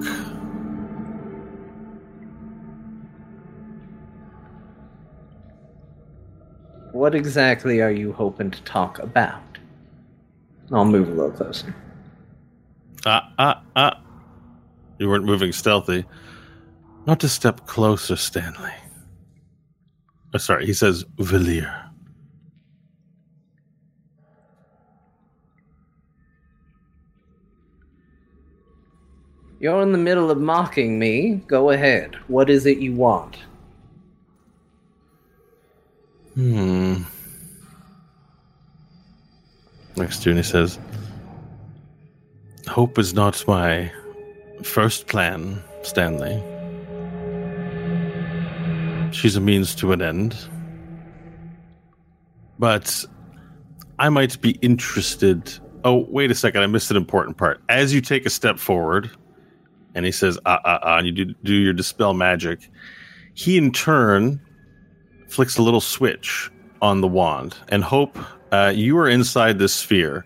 What 6.91 7.15
exactly 7.15 7.81
are 7.81 7.91
you 7.91 8.11
hoping 8.13 8.51
to 8.51 8.61
talk 8.63 8.99
about? 8.99 9.41
I'll 10.71 10.85
move 10.85 11.07
a 11.07 11.11
little 11.11 11.31
closer. 11.31 11.73
Ah, 13.05 13.33
ah, 13.39 13.63
ah. 13.75 14.01
You 14.99 15.09
weren't 15.09 15.25
moving 15.25 15.51
stealthy. 15.51 16.05
Not 17.05 17.19
to 17.21 17.29
step 17.29 17.65
closer, 17.65 18.15
Stanley. 18.15 18.73
Oh, 20.33 20.37
sorry, 20.37 20.65
he 20.65 20.73
says 20.73 21.05
Valier. 21.17 21.89
You're 29.59 29.81
in 29.81 29.91
the 29.91 29.97
middle 29.97 30.31
of 30.31 30.39
mocking 30.39 30.99
me. 30.99 31.41
Go 31.47 31.71
ahead. 31.71 32.15
What 32.27 32.49
is 32.49 32.65
it 32.65 32.77
you 32.77 32.93
want? 32.93 33.37
Hmm. 36.35 37.03
Next 39.97 40.23
to 40.23 40.29
him, 40.29 40.37
he 40.37 40.43
says, 40.43 40.79
Hope 42.69 42.99
is 42.99 43.15
not 43.15 43.45
my 43.47 43.91
first 44.61 45.07
plan, 45.07 45.59
Stanley. 45.81 46.39
She's 49.11 49.35
a 49.35 49.41
means 49.41 49.73
to 49.75 49.91
an 49.91 50.03
end. 50.03 50.37
But 52.59 53.05
I 53.97 54.09
might 54.09 54.39
be 54.39 54.51
interested. 54.61 55.51
Oh, 55.83 56.05
wait 56.09 56.29
a 56.29 56.35
second. 56.35 56.61
I 56.61 56.67
missed 56.67 56.91
an 56.91 56.97
important 56.97 57.37
part. 57.37 57.59
As 57.69 57.91
you 57.91 58.01
take 58.01 58.27
a 58.27 58.29
step 58.29 58.59
forward, 58.59 59.09
and 59.95 60.05
he 60.05 60.11
says, 60.11 60.37
ah, 60.45 60.59
ah, 60.63 60.79
ah, 60.83 60.97
and 60.99 61.07
you 61.07 61.11
do, 61.11 61.33
do 61.43 61.55
your 61.55 61.73
dispel 61.73 62.13
magic, 62.13 62.69
he 63.33 63.57
in 63.57 63.71
turn 63.71 64.39
flicks 65.27 65.57
a 65.57 65.63
little 65.63 65.81
switch 65.81 66.51
on 66.83 67.01
the 67.01 67.07
wand. 67.07 67.57
And 67.69 67.83
Hope, 67.83 68.15
uh, 68.51 68.71
you 68.75 68.95
are 68.99 69.09
inside 69.09 69.57
this 69.57 69.73
sphere. 69.73 70.23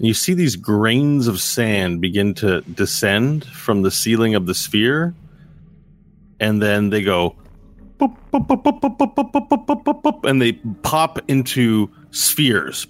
And 0.00 0.08
you 0.08 0.14
see 0.14 0.32
these 0.32 0.56
grains 0.56 1.28
of 1.28 1.42
sand 1.42 2.00
begin 2.00 2.32
to 2.36 2.62
descend 2.62 3.44
from 3.44 3.82
the 3.82 3.90
ceiling 3.90 4.34
of 4.34 4.46
the 4.46 4.54
sphere. 4.54 5.14
And 6.40 6.62
then 6.62 6.88
they 6.88 7.02
go 7.02 7.36
and 10.24 10.40
they 10.40 10.52
pop 10.82 11.18
into 11.28 11.90
spheres. 12.12 12.86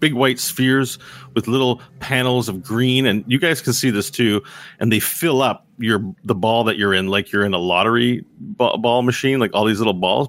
Big 0.00 0.14
white 0.14 0.40
spheres 0.40 0.98
with 1.34 1.46
little 1.46 1.80
panels 2.00 2.48
of 2.48 2.62
green, 2.62 3.06
and 3.06 3.24
you 3.26 3.38
guys 3.38 3.60
can 3.60 3.72
see 3.72 3.90
this 3.90 4.10
too. 4.10 4.42
And 4.80 4.90
they 4.90 5.00
fill 5.00 5.42
up 5.42 5.66
your 5.78 6.00
the 6.24 6.34
ball 6.34 6.64
that 6.64 6.76
you're 6.76 6.94
in, 6.94 7.08
like 7.08 7.30
you're 7.30 7.44
in 7.44 7.54
a 7.54 7.58
lottery 7.58 8.24
ball 8.40 9.02
machine, 9.02 9.38
like 9.38 9.52
all 9.54 9.64
these 9.64 9.78
little 9.78 9.94
balls. 9.94 10.28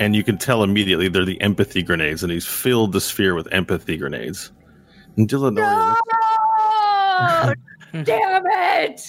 And 0.00 0.14
you 0.14 0.22
can 0.22 0.38
tell 0.38 0.62
immediately 0.62 1.08
they're 1.08 1.24
the 1.24 1.40
empathy 1.40 1.82
grenades, 1.82 2.22
and 2.22 2.32
he's 2.32 2.46
filled 2.46 2.92
the 2.92 3.00
sphere 3.00 3.34
with 3.34 3.52
empathy 3.52 3.96
grenades. 3.96 4.52
And 5.16 5.28
Dillanoria, 5.28 5.96
No! 7.20 7.54
Damn 8.04 8.44
it! 8.46 9.00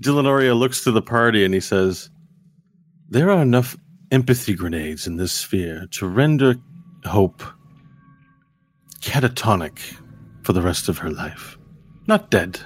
Dillanoria 0.00 0.58
looks 0.58 0.82
to 0.84 0.90
the 0.90 1.02
party 1.02 1.44
and 1.44 1.54
he 1.54 1.60
says, 1.60 2.10
There 3.08 3.30
are 3.30 3.42
enough 3.42 3.76
empathy 4.10 4.54
grenades 4.54 5.06
in 5.06 5.16
this 5.16 5.32
sphere 5.32 5.86
to 5.92 6.08
render 6.08 6.56
Hope 7.04 7.42
catatonic 9.00 9.78
for 10.42 10.52
the 10.52 10.62
rest 10.62 10.88
of 10.88 10.98
her 10.98 11.10
life. 11.10 11.56
Not 12.06 12.30
dead, 12.30 12.58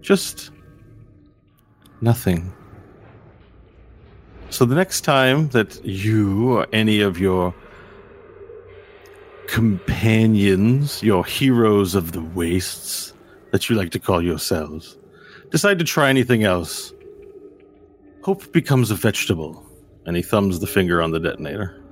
just 0.00 0.50
nothing. 2.00 2.52
So 4.50 4.64
the 4.64 4.74
next 4.74 5.02
time 5.02 5.48
that 5.50 5.82
you 5.84 6.52
or 6.52 6.66
any 6.72 7.00
of 7.00 7.18
your 7.18 7.54
companions, 9.46 11.02
your 11.02 11.24
heroes 11.24 11.94
of 11.94 12.12
the 12.12 12.20
wastes, 12.20 13.14
that 13.52 13.70
you 13.70 13.76
like 13.76 13.90
to 13.92 13.98
call 13.98 14.22
yourselves, 14.22 14.98
decide 15.50 15.78
to 15.78 15.84
try 15.84 16.10
anything 16.10 16.44
else, 16.44 16.92
Hope 18.22 18.52
becomes 18.52 18.90
a 18.90 18.94
vegetable, 18.94 19.64
and 20.04 20.14
he 20.14 20.22
thumbs 20.22 20.60
the 20.60 20.66
finger 20.66 21.00
on 21.00 21.10
the 21.10 21.18
detonator. 21.18 21.82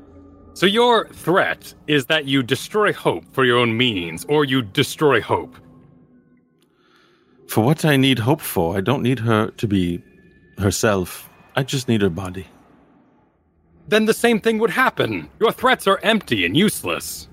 So 0.52 0.66
your 0.66 1.08
threat 1.08 1.72
is 1.86 2.06
that 2.06 2.26
you 2.26 2.42
destroy 2.42 2.92
hope 2.92 3.24
for 3.32 3.44
your 3.44 3.58
own 3.58 3.76
means, 3.76 4.26
or 4.28 4.44
you 4.44 4.60
destroy 4.60 5.22
hope. 5.22 5.56
For 7.46 7.64
what 7.64 7.84
I 7.84 7.96
need 7.96 8.18
Hope 8.18 8.42
for, 8.42 8.76
I 8.76 8.82
don't 8.82 9.02
need 9.02 9.20
her 9.20 9.50
to 9.52 9.66
be 9.66 10.02
herself. 10.58 11.27
I 11.58 11.64
just 11.64 11.88
need 11.88 12.02
her 12.02 12.08
body. 12.08 12.46
Then 13.88 14.04
the 14.04 14.14
same 14.14 14.38
thing 14.38 14.60
would 14.60 14.70
happen. 14.70 15.28
Your 15.40 15.50
threats 15.50 15.88
are 15.88 15.98
empty 16.04 16.46
and 16.46 16.56
useless. 16.56 17.26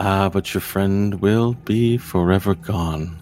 Ah, 0.00 0.28
but 0.28 0.52
your 0.52 0.60
friend 0.60 1.20
will 1.20 1.54
be 1.54 1.96
forever 1.96 2.56
gone. 2.56 3.16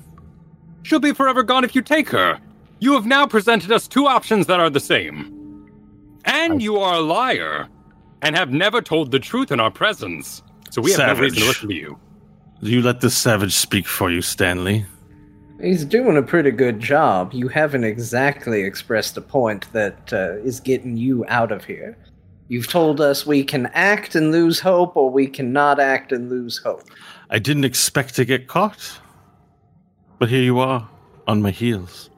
She'll 0.82 0.98
be 0.98 1.12
forever 1.12 1.42
gone 1.42 1.62
if 1.62 1.74
you 1.74 1.82
take 1.82 2.08
her. 2.08 2.40
You 2.78 2.94
have 2.94 3.04
now 3.04 3.26
presented 3.26 3.70
us 3.70 3.86
two 3.86 4.06
options 4.06 4.46
that 4.46 4.60
are 4.60 4.70
the 4.70 4.80
same. 4.80 5.68
And 6.24 6.62
you 6.62 6.78
are 6.78 6.94
a 6.94 7.00
liar, 7.00 7.68
and 8.22 8.34
have 8.34 8.50
never 8.50 8.80
told 8.80 9.10
the 9.10 9.18
truth 9.18 9.52
in 9.52 9.60
our 9.60 9.70
presence. 9.70 10.42
So 10.70 10.80
we 10.80 10.92
have 10.92 11.18
no 11.18 11.22
reason 11.22 11.40
to 11.40 11.48
listen 11.48 11.68
to 11.68 11.74
you. 11.74 11.98
You 12.62 12.80
let 12.80 13.02
the 13.02 13.10
savage 13.10 13.52
speak 13.52 13.86
for 13.86 14.10
you, 14.10 14.22
Stanley. 14.22 14.86
He's 15.62 15.84
doing 15.84 16.16
a 16.16 16.22
pretty 16.22 16.50
good 16.50 16.80
job. 16.80 17.32
You 17.32 17.46
haven't 17.46 17.84
exactly 17.84 18.64
expressed 18.64 19.16
a 19.16 19.20
point 19.20 19.72
that 19.72 20.12
uh, 20.12 20.38
is 20.38 20.58
getting 20.58 20.96
you 20.96 21.24
out 21.28 21.52
of 21.52 21.64
here. 21.64 21.96
You've 22.48 22.66
told 22.66 23.00
us 23.00 23.24
we 23.24 23.44
can 23.44 23.66
act 23.66 24.16
and 24.16 24.32
lose 24.32 24.58
hope, 24.58 24.96
or 24.96 25.08
we 25.08 25.28
cannot 25.28 25.78
act 25.78 26.10
and 26.10 26.28
lose 26.28 26.58
hope. 26.58 26.82
I 27.30 27.38
didn't 27.38 27.64
expect 27.64 28.16
to 28.16 28.24
get 28.24 28.48
caught. 28.48 28.98
But 30.18 30.28
here 30.28 30.42
you 30.42 30.58
are, 30.58 30.88
on 31.28 31.40
my 31.40 31.52
heels. 31.52 32.10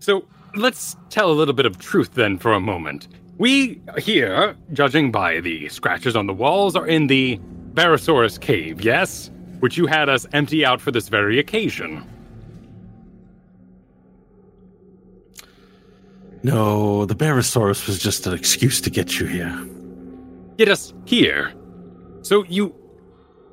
So 0.00 0.24
let's 0.56 0.96
tell 1.08 1.30
a 1.30 1.32
little 1.32 1.54
bit 1.54 1.66
of 1.66 1.78
truth 1.78 2.14
then 2.14 2.36
for 2.36 2.52
a 2.52 2.60
moment. 2.60 3.06
We 3.38 3.80
here, 3.96 4.56
judging 4.72 5.12
by 5.12 5.40
the 5.40 5.68
scratches 5.68 6.16
on 6.16 6.26
the 6.26 6.34
walls, 6.34 6.74
are 6.74 6.86
in 6.86 7.06
the 7.06 7.40
Barosaurus 7.74 8.40
cave, 8.40 8.82
yes? 8.82 9.30
Which 9.60 9.76
you 9.76 9.86
had 9.86 10.08
us 10.08 10.26
empty 10.32 10.64
out 10.64 10.80
for 10.80 10.90
this 10.90 11.08
very 11.08 11.38
occasion. 11.38 12.04
No, 16.42 17.04
the 17.04 17.14
Barosaurus 17.14 17.86
was 17.86 17.98
just 17.98 18.26
an 18.26 18.32
excuse 18.34 18.80
to 18.80 18.90
get 18.90 19.18
you 19.20 19.26
here. 19.26 19.66
Get 20.56 20.68
us 20.68 20.92
here. 21.04 21.52
So 22.22 22.44
you 22.44 22.74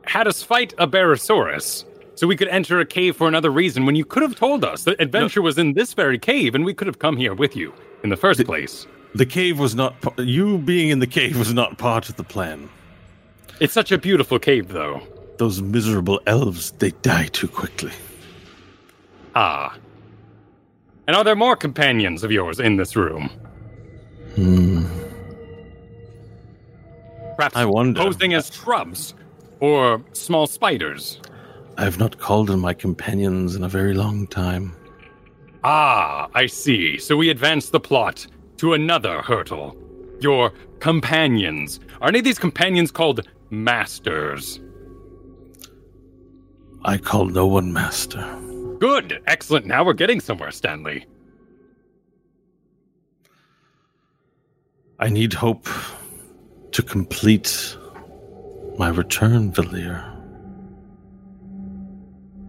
had 0.06 0.28
us 0.28 0.42
fight 0.42 0.74
a 0.78 0.88
Barosaurus 0.88 1.86
so 2.16 2.28
we 2.28 2.36
could 2.36 2.48
enter 2.48 2.80
a 2.80 2.86
cave 2.86 3.16
for 3.16 3.28
another 3.28 3.50
reason 3.50 3.86
when 3.86 3.96
you 3.96 4.06
could 4.06 4.24
have 4.24 4.36
told 4.36 4.64
us 4.64 4.84
that 4.86 5.00
adventure 5.02 5.42
was 5.42 5.58
in 5.58 5.74
this 5.74 5.94
very 5.94 6.18
cave 6.18 6.56
and 6.56 6.66
we 6.66 6.74
could 6.74 6.88
have 6.88 7.00
come 7.00 7.18
here 7.18 7.34
with 7.34 7.56
you 7.56 7.74
in 8.04 8.10
the 8.10 8.18
first 8.18 8.44
place. 8.46 8.88
The 9.16 9.26
cave 9.26 9.60
was 9.60 9.76
not. 9.76 9.96
You 10.18 10.58
being 10.60 10.90
in 10.90 11.00
the 11.00 11.08
cave 11.08 11.38
was 11.38 11.54
not 11.54 11.78
part 11.78 12.10
of 12.10 12.16
the 12.16 12.24
plan. 12.24 12.70
It's 13.60 13.74
such 13.74 13.92
a 13.92 13.98
beautiful 13.98 14.38
cave, 14.38 14.68
though. 14.70 15.02
Those 15.38 15.62
miserable 15.62 16.20
elves, 16.28 16.72
they 16.72 16.92
die 16.92 17.28
too 17.28 17.48
quickly. 17.48 17.92
Ah. 19.36 19.76
And 21.08 21.16
are 21.16 21.24
there 21.24 21.36
more 21.36 21.56
companions 21.56 22.24
of 22.24 22.32
yours 22.32 22.60
in 22.60 22.76
this 22.76 22.96
room? 22.96 23.30
Perhaps 27.38 27.56
I 27.56 27.66
wonder. 27.66 28.02
posing 28.02 28.34
as 28.34 28.54
shrubs 28.54 29.14
or 29.60 30.04
small 30.14 30.48
spiders. 30.48 31.22
I 31.78 31.84
have 31.84 31.98
not 31.98 32.18
called 32.18 32.50
on 32.50 32.60
my 32.60 32.74
companions 32.74 33.56
in 33.56 33.64
a 33.64 33.70
very 33.70 33.94
long 33.94 34.28
time. 34.28 34.76
Ah, 35.64 36.28
I 36.34 36.48
see. 36.48 36.98
So 36.98 37.16
we 37.16 37.30
advance 37.30 37.70
the 37.70 37.80
plot 37.80 38.28
to 38.58 38.74
another 38.74 39.22
hurdle. 39.22 39.78
Your 40.20 40.52
companions. 40.80 41.80
Are 42.02 42.10
any 42.10 42.20
of 42.20 42.26
these 42.26 42.40
companions 42.40 42.92
called 42.92 43.28
masters? 43.50 44.60
I 46.84 46.98
call 46.98 47.26
no 47.26 47.48
one 47.48 47.72
master. 47.72 48.24
Good. 48.80 49.22
Excellent. 49.28 49.66
Now 49.66 49.84
we're 49.84 49.94
getting 49.94 50.20
somewhere, 50.20 50.52
Stanley. 50.52 51.06
I 55.00 55.10
need 55.10 55.34
hope 55.34 55.68
to 56.72 56.82
complete 56.82 57.78
my 58.78 58.90
return, 58.90 59.52
Valir. 59.52 60.04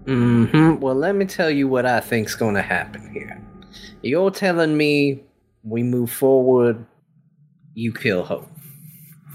hmm 0.07 0.77
Well, 0.77 0.95
let 0.95 1.15
me 1.15 1.27
tell 1.27 1.51
you 1.51 1.69
what 1.69 1.87
I 1.87 2.01
think's 2.01 2.35
going 2.35 2.55
to 2.55 2.63
happen 2.63 3.13
here. 3.13 3.41
You're 4.03 4.31
telling 4.31 4.77
me 4.77 5.23
we 5.65 5.83
move 5.83 6.11
forward, 6.11 6.85
you 7.75 7.93
kill 7.93 8.25
Hope. 8.25 8.49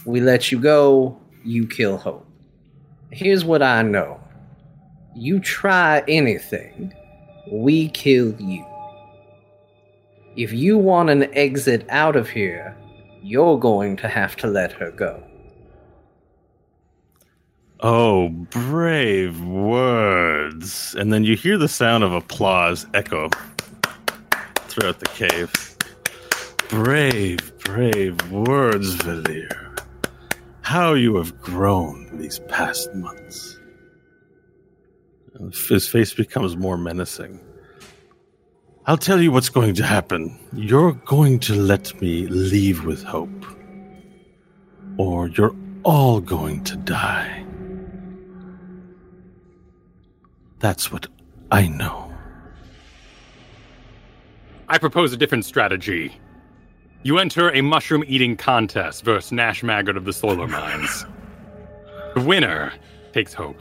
We 0.06 0.22
let 0.22 0.52
you 0.52 0.60
go, 0.60 1.20
you 1.44 1.68
kill 1.68 1.98
Hope. 1.98 2.26
Here's 3.12 3.46
what 3.46 3.62
I 3.62 3.84
know 3.84 4.20
you 5.16 5.40
try 5.40 6.04
anything, 6.08 6.94
we 7.52 7.90
kill 7.90 8.34
you. 8.42 8.66
If 10.36 10.52
you 10.52 10.78
want 10.78 11.10
an 11.10 11.34
exit 11.36 11.86
out 11.90 12.16
of 12.16 12.30
here, 12.30 12.76
you're 13.22 13.60
going 13.60 13.96
to 13.98 14.08
have 14.08 14.36
to 14.38 14.48
let 14.48 14.72
her 14.74 14.92
go. 14.92 15.24
Oh, 17.82 18.30
brave 18.30 19.42
words. 19.42 20.96
And 20.96 21.12
then 21.12 21.24
you 21.24 21.36
hear 21.36 21.58
the 21.58 21.68
sound 21.68 22.04
of 22.04 22.14
applause 22.14 22.88
echo 22.94 23.30
throughout 24.56 25.00
the 25.00 25.06
cave. 25.08 25.52
Brave, 26.70 27.58
brave 27.60 28.32
words, 28.32 28.96
Valir. 28.96 29.78
How 30.62 30.94
you 30.94 31.18
have 31.18 31.40
grown 31.42 32.18
these 32.18 32.40
past 32.48 32.96
months. 32.96 33.53
His 35.68 35.88
face 35.88 36.14
becomes 36.14 36.56
more 36.56 36.78
menacing. 36.78 37.40
I'll 38.86 38.98
tell 38.98 39.22
you 39.22 39.32
what's 39.32 39.50
going 39.50 39.76
to 39.76 39.84
happen. 39.84 40.38
You're 40.54 40.92
going 40.92 41.40
to 41.42 41.56
let 41.56 42.00
me 42.02 42.28
leave 42.28 42.86
with 42.86 43.04
hope. 43.04 43.46
Or 44.98 45.30
you're 45.30 45.56
all 45.84 46.20
going 46.20 46.64
to 46.66 46.76
die. 46.76 47.46
That's 50.60 50.92
what 50.92 51.08
I 51.52 51.68
know. 51.68 52.14
I 54.70 54.78
propose 54.78 55.14
a 55.14 55.18
different 55.18 55.46
strategy. 55.46 56.18
You 57.04 57.18
enter 57.20 57.52
a 57.52 57.62
mushroom 57.62 58.04
eating 58.08 58.38
contest 58.38 59.04
versus 59.04 59.32
Nash 59.32 59.62
Maggard 59.62 59.98
of 59.98 60.06
the 60.06 60.14
Solar 60.14 60.48
Mines. 60.48 61.06
The 62.16 62.22
winner 62.22 62.74
takes 63.14 63.34
hope. 63.34 63.60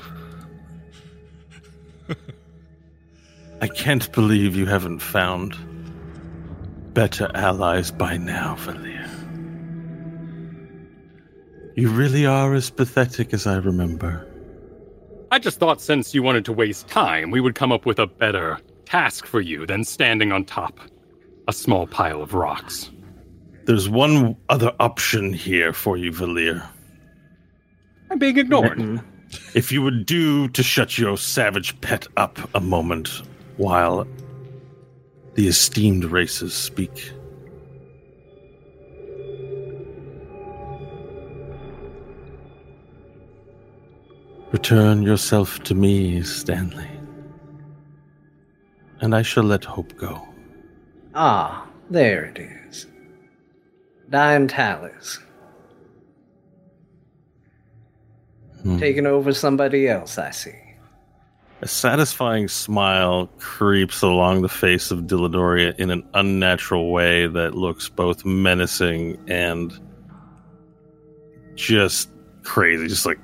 I 3.60 3.68
can't 3.68 4.10
believe 4.12 4.56
you 4.56 4.66
haven't 4.66 4.98
found 5.00 5.56
better 6.94 7.30
allies 7.34 7.90
by 7.90 8.16
now, 8.16 8.56
Valia. 8.56 9.08
You 11.76 11.88
really 11.88 12.26
are 12.26 12.54
as 12.54 12.70
pathetic 12.70 13.32
as 13.32 13.46
I 13.46 13.56
remember. 13.56 14.28
I 15.30 15.38
just 15.38 15.58
thought 15.58 15.80
since 15.80 16.14
you 16.14 16.22
wanted 16.22 16.44
to 16.44 16.52
waste 16.52 16.88
time, 16.88 17.30
we 17.30 17.40
would 17.40 17.54
come 17.54 17.72
up 17.72 17.86
with 17.86 17.98
a 17.98 18.06
better 18.06 18.58
task 18.84 19.24
for 19.24 19.40
you 19.40 19.64
than 19.66 19.84
standing 19.84 20.32
on 20.32 20.44
top 20.44 20.78
a 21.48 21.52
small 21.52 21.86
pile 21.86 22.22
of 22.22 22.34
rocks. 22.34 22.90
There's 23.64 23.88
one 23.88 24.36
other 24.48 24.72
option 24.80 25.32
here 25.32 25.72
for 25.72 25.96
you, 25.96 26.12
Valir. 26.12 26.66
I'm 28.10 28.18
being 28.18 28.38
ignored. 28.38 28.78
Mm-hmm. 28.78 29.11
If 29.54 29.70
you 29.72 29.82
would 29.82 30.06
do 30.06 30.48
to 30.48 30.62
shut 30.62 30.98
your 30.98 31.16
savage 31.16 31.80
pet 31.80 32.06
up 32.16 32.38
a 32.54 32.60
moment 32.60 33.22
while 33.56 34.06
the 35.34 35.48
esteemed 35.48 36.04
races 36.04 36.54
speak. 36.54 37.12
Return 44.52 45.02
yourself 45.02 45.62
to 45.64 45.74
me, 45.74 46.22
Stanley, 46.22 46.90
and 49.00 49.14
I 49.14 49.22
shall 49.22 49.44
let 49.44 49.64
hope 49.64 49.96
go. 49.96 50.28
Ah, 51.14 51.66
there 51.88 52.26
it 52.26 52.38
is. 52.38 52.86
Dying 54.10 54.48
Talus. 54.48 55.18
Hmm. 58.62 58.78
Taking 58.78 59.06
over 59.06 59.32
somebody 59.32 59.88
else, 59.88 60.18
I 60.18 60.30
see. 60.30 60.54
A 61.62 61.68
satisfying 61.68 62.48
smile 62.48 63.28
creeps 63.38 64.02
along 64.02 64.42
the 64.42 64.48
face 64.48 64.90
of 64.90 65.00
Dillanoria 65.00 65.78
in 65.78 65.90
an 65.90 66.02
unnatural 66.14 66.90
way 66.90 67.28
that 67.28 67.54
looks 67.54 67.88
both 67.88 68.24
menacing 68.24 69.16
and 69.28 69.72
just 71.54 72.10
crazy. 72.42 72.88
Just 72.88 73.06
like. 73.06 73.18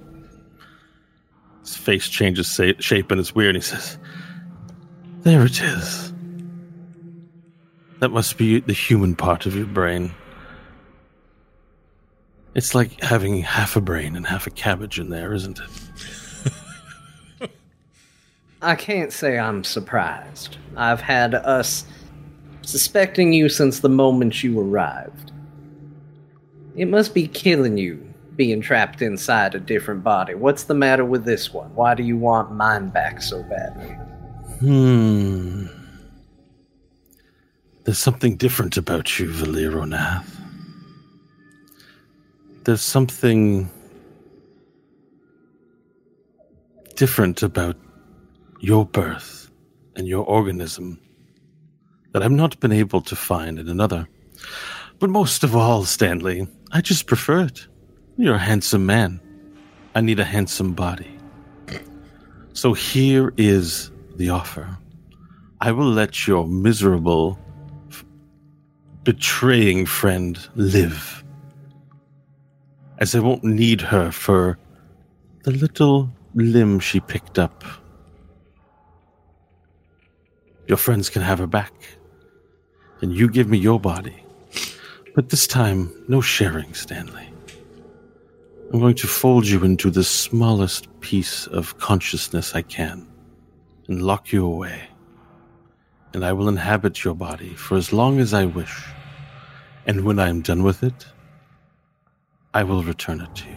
His 1.62 1.76
face 1.76 2.08
changes 2.08 2.60
shape 2.80 3.12
and 3.12 3.20
it's 3.20 3.34
weird. 3.34 3.56
And 3.56 3.64
he 3.64 3.68
says, 3.68 3.98
There 5.22 5.46
it 5.46 5.62
is. 5.62 6.14
That 8.00 8.10
must 8.10 8.38
be 8.38 8.60
the 8.60 8.74
human 8.74 9.16
part 9.16 9.46
of 9.46 9.56
your 9.56 9.66
brain. 9.66 10.14
It's 12.56 12.74
like 12.74 13.02
having 13.02 13.42
half 13.42 13.76
a 13.76 13.82
brain 13.82 14.16
and 14.16 14.26
half 14.26 14.48
a 14.48 14.50
cabbage 14.50 14.98
in 14.98 15.10
there, 15.10 15.34
isn't 15.34 15.60
it? 15.60 17.52
I 18.62 18.76
can't 18.76 19.12
say 19.12 19.38
I'm 19.38 19.66
surprised. 19.66 20.58
I've 20.78 21.02
had 21.02 21.36
us 21.36 21.86
suspecting 22.62 23.34
you 23.34 23.50
since 23.50 23.82
the 23.82 23.90
moment 23.90 24.42
you 24.42 24.58
arrived. 24.58 25.34
It 26.78 26.88
must 26.88 27.14
be 27.14 27.28
killing 27.28 27.78
you 27.78 28.02
being 28.38 28.62
trapped 28.62 29.02
inside 29.02 29.54
a 29.54 29.60
different 29.60 30.04
body. 30.04 30.34
What's 30.34 30.64
the 30.64 30.74
matter 30.74 31.04
with 31.04 31.26
this 31.26 31.54
one? 31.54 31.76
Why 31.76 31.94
do 31.94 32.04
you 32.04 32.18
want 32.18 32.54
mine 32.54 32.88
back 32.88 33.22
so 33.22 33.44
badly? 33.44 33.90
Hmm. 34.60 35.68
There's 37.84 38.00
something 38.00 38.38
different 38.38 38.78
about 38.78 39.20
you, 39.20 39.28
Valironath. 39.28 40.35
There's 42.66 42.82
something 42.82 43.70
different 46.96 47.44
about 47.44 47.78
your 48.60 48.88
birth 48.88 49.52
and 49.96 50.08
your 50.08 50.26
organism 50.26 51.00
that 52.12 52.24
I've 52.24 52.32
not 52.32 52.60
been 52.60 52.72
able 52.72 53.02
to 53.02 53.16
find 53.16 53.60
in 53.60 53.70
another. 53.70 54.08
But 54.98 55.12
most 55.12 55.44
of 55.44 55.56
all, 55.56 55.84
Stanley, 55.84 56.48
I 56.72 56.82
just 56.82 57.06
prefer 57.06 57.42
it. 57.42 57.68
You're 58.18 58.36
a 58.36 58.40
handsome 58.40 58.88
man. 58.88 59.20
I 59.94 60.02
need 60.02 60.20
a 60.20 60.26
handsome 60.26 60.74
body. 60.74 61.20
So 62.54 62.74
here 62.74 63.32
is 63.38 63.92
the 64.16 64.30
offer. 64.30 64.76
I 65.62 65.72
will 65.72 65.92
let 65.92 66.26
your 66.26 66.48
miserable, 66.48 67.38
betraying 69.04 69.86
friend 69.86 70.40
live. 70.56 71.25
As 72.98 73.14
I 73.14 73.20
won't 73.20 73.44
need 73.44 73.82
her 73.82 74.12
for 74.12 74.58
the 75.44 75.52
little 75.52 76.10
limb 76.34 76.80
she 76.80 77.00
picked 77.00 77.38
up. 77.38 77.64
Your 80.68 80.78
friends 80.78 81.10
can 81.10 81.22
have 81.22 81.40
her 81.40 81.48
back. 81.48 81.74
And 83.02 83.14
you 83.14 83.30
give 83.30 83.50
me 83.50 83.58
your 83.58 83.80
body. 83.80 84.24
But 85.14 85.30
this 85.30 85.46
time, 85.46 85.92
no 86.08 86.22
sharing, 86.22 86.74
Stanley. 86.74 87.30
I'm 88.74 88.80
going 88.80 88.96
to 88.96 89.08
fold 89.08 89.46
you 89.46 89.64
into 89.64 89.90
the 89.90 90.04
smallest 90.04 90.88
piece 91.02 91.48
of 91.48 91.78
consciousness 91.78 92.56
I 92.56 92.62
can 92.64 93.08
and 93.88 94.02
lock 94.02 94.32
you 94.32 94.46
away. 94.46 94.90
And 96.14 96.26
I 96.26 96.34
will 96.34 96.50
inhabit 96.50 97.04
your 97.04 97.14
body 97.14 97.54
for 97.54 97.78
as 97.78 97.94
long 97.94 98.20
as 98.20 98.34
I 98.34 98.46
wish. 98.46 98.86
And 99.86 100.04
when 100.04 100.18
I 100.18 100.30
am 100.30 100.42
done 100.42 100.64
with 100.64 100.82
it, 100.82 101.06
I 102.56 102.64
will 102.64 102.84
return 102.84 103.20
it 103.20 103.36
to 103.36 103.50
you. 103.50 103.56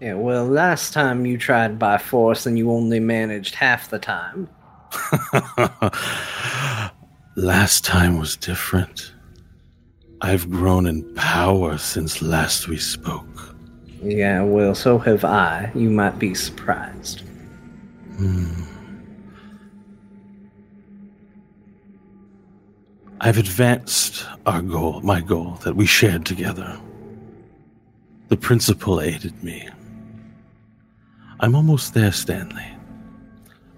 Yeah, 0.00 0.14
well, 0.14 0.46
last 0.46 0.94
time 0.94 1.26
you 1.26 1.36
tried 1.36 1.78
by 1.78 1.98
force 1.98 2.46
and 2.46 2.58
you 2.58 2.70
only 2.70 2.98
managed 2.98 3.54
half 3.54 3.90
the 3.90 3.98
time. 3.98 4.48
Last 7.36 7.84
time 7.84 8.18
was 8.18 8.36
different. 8.36 9.12
I've 10.20 10.48
grown 10.48 10.86
in 10.86 11.14
power 11.14 11.76
since 11.78 12.22
last 12.22 12.68
we 12.68 12.78
spoke. 12.78 13.54
Yeah, 14.02 14.42
well, 14.42 14.74
so 14.74 14.98
have 14.98 15.24
I. 15.24 15.72
You 15.74 15.90
might 15.90 16.18
be 16.18 16.34
surprised. 16.34 17.20
Hmm. 18.16 18.62
I've 23.24 23.38
advanced 23.38 24.26
our 24.44 24.60
goal, 24.60 25.00
my 25.00 25.22
goal 25.22 25.52
that 25.64 25.74
we 25.74 25.86
shared 25.86 26.26
together. 26.26 26.78
The 28.28 28.36
principal 28.36 29.00
aided 29.00 29.42
me. 29.42 29.66
I'm 31.40 31.54
almost 31.54 31.94
there, 31.94 32.12
Stanley. 32.12 32.66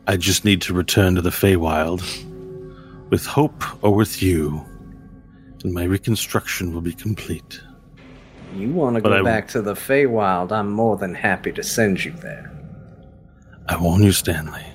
I 0.09 0.17
just 0.17 0.45
need 0.45 0.61
to 0.63 0.75
return 0.75 1.15
to 1.15 1.23
the 1.23 1.31
Feywild 1.31 2.03
with 3.11 3.25
hope 3.25 3.63
or 3.85 3.95
with 3.95 4.21
you, 4.21 4.65
and 5.63 5.73
my 5.73 5.85
reconstruction 5.85 6.75
will 6.75 6.81
be 6.81 6.93
complete. 6.93 7.61
You 8.57 8.71
want 8.71 8.97
to 8.97 9.03
But 9.03 9.11
go 9.11 9.21
I- 9.21 9.23
back 9.23 9.47
to 9.49 9.63
the 9.63 9.75
Feywild, 9.75 10.51
I'm 10.51 10.73
more 10.73 10.97
than 10.97 11.15
happy 11.15 11.53
to 11.53 11.63
send 11.63 12.05
you 12.05 12.11
there. 12.21 12.51
I 13.69 13.77
warn 13.77 14.03
you, 14.03 14.11
Stanley. 14.11 14.67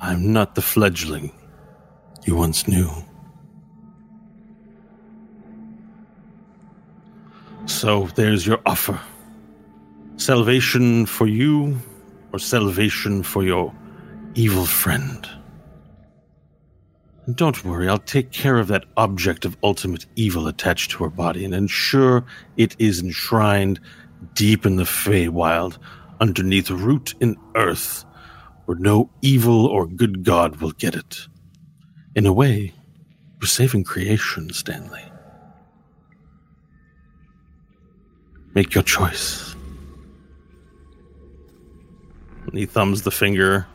I'm 0.00 0.32
not 0.32 0.56
the 0.56 0.62
fledgling 0.62 1.30
you 2.26 2.34
once 2.34 2.66
knew. 2.66 2.90
So 7.66 8.08
there's 8.14 8.46
your 8.46 8.60
offer 8.66 9.00
salvation 10.16 11.06
for 11.06 11.26
you, 11.26 11.78
or 12.32 12.38
salvation 12.38 13.22
for 13.22 13.42
your 13.42 13.74
evil 14.34 14.64
friend. 14.64 15.28
Don't 17.34 17.64
worry, 17.64 17.88
I'll 17.88 17.98
take 17.98 18.30
care 18.30 18.58
of 18.58 18.68
that 18.68 18.84
object 18.96 19.44
of 19.44 19.56
ultimate 19.62 20.06
evil 20.14 20.46
attached 20.46 20.90
to 20.92 21.04
her 21.04 21.10
body 21.10 21.44
and 21.44 21.54
ensure 21.54 22.24
it 22.56 22.76
is 22.78 23.00
enshrined 23.00 23.80
deep 24.34 24.66
in 24.66 24.76
the 24.76 24.84
Feywild, 24.84 25.78
underneath 26.20 26.70
a 26.70 26.74
root 26.74 27.14
in 27.20 27.36
earth, 27.54 28.04
where 28.66 28.78
no 28.78 29.10
evil 29.22 29.66
or 29.66 29.86
good 29.86 30.22
god 30.22 30.56
will 30.56 30.72
get 30.72 30.94
it. 30.94 31.26
In 32.14 32.26
a 32.26 32.32
way, 32.32 32.72
we're 33.40 33.48
saving 33.48 33.84
creation, 33.84 34.52
Stanley. 34.52 35.02
Make 38.54 38.74
your 38.74 38.84
choice. 38.84 39.54
And 42.46 42.58
he 42.58 42.66
thumbs 42.66 43.02
the 43.02 43.10
finger. 43.10 43.66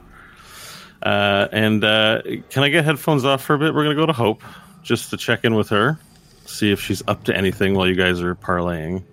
Uh, 1.03 1.47
and 1.51 1.84
uh, 1.84 2.21
can 2.49 2.63
I 2.63 2.69
get 2.69 2.86
headphones 2.86 3.25
off 3.25 3.43
for 3.43 3.55
a 3.55 3.59
bit? 3.59 3.73
We're 3.73 3.84
going 3.84 3.95
to 3.95 4.01
go 4.01 4.05
to 4.05 4.13
Hope 4.13 4.43
just 4.84 5.09
to 5.09 5.17
check 5.17 5.43
in 5.43 5.55
with 5.55 5.69
her, 5.69 5.99
see 6.45 6.71
if 6.71 6.82
she's 6.82 7.03
up 7.07 7.23
to 7.25 7.36
anything 7.36 7.73
while 7.73 7.88
you 7.88 7.95
guys 7.95 8.21
are 8.21 8.36
parlaying. 8.36 9.03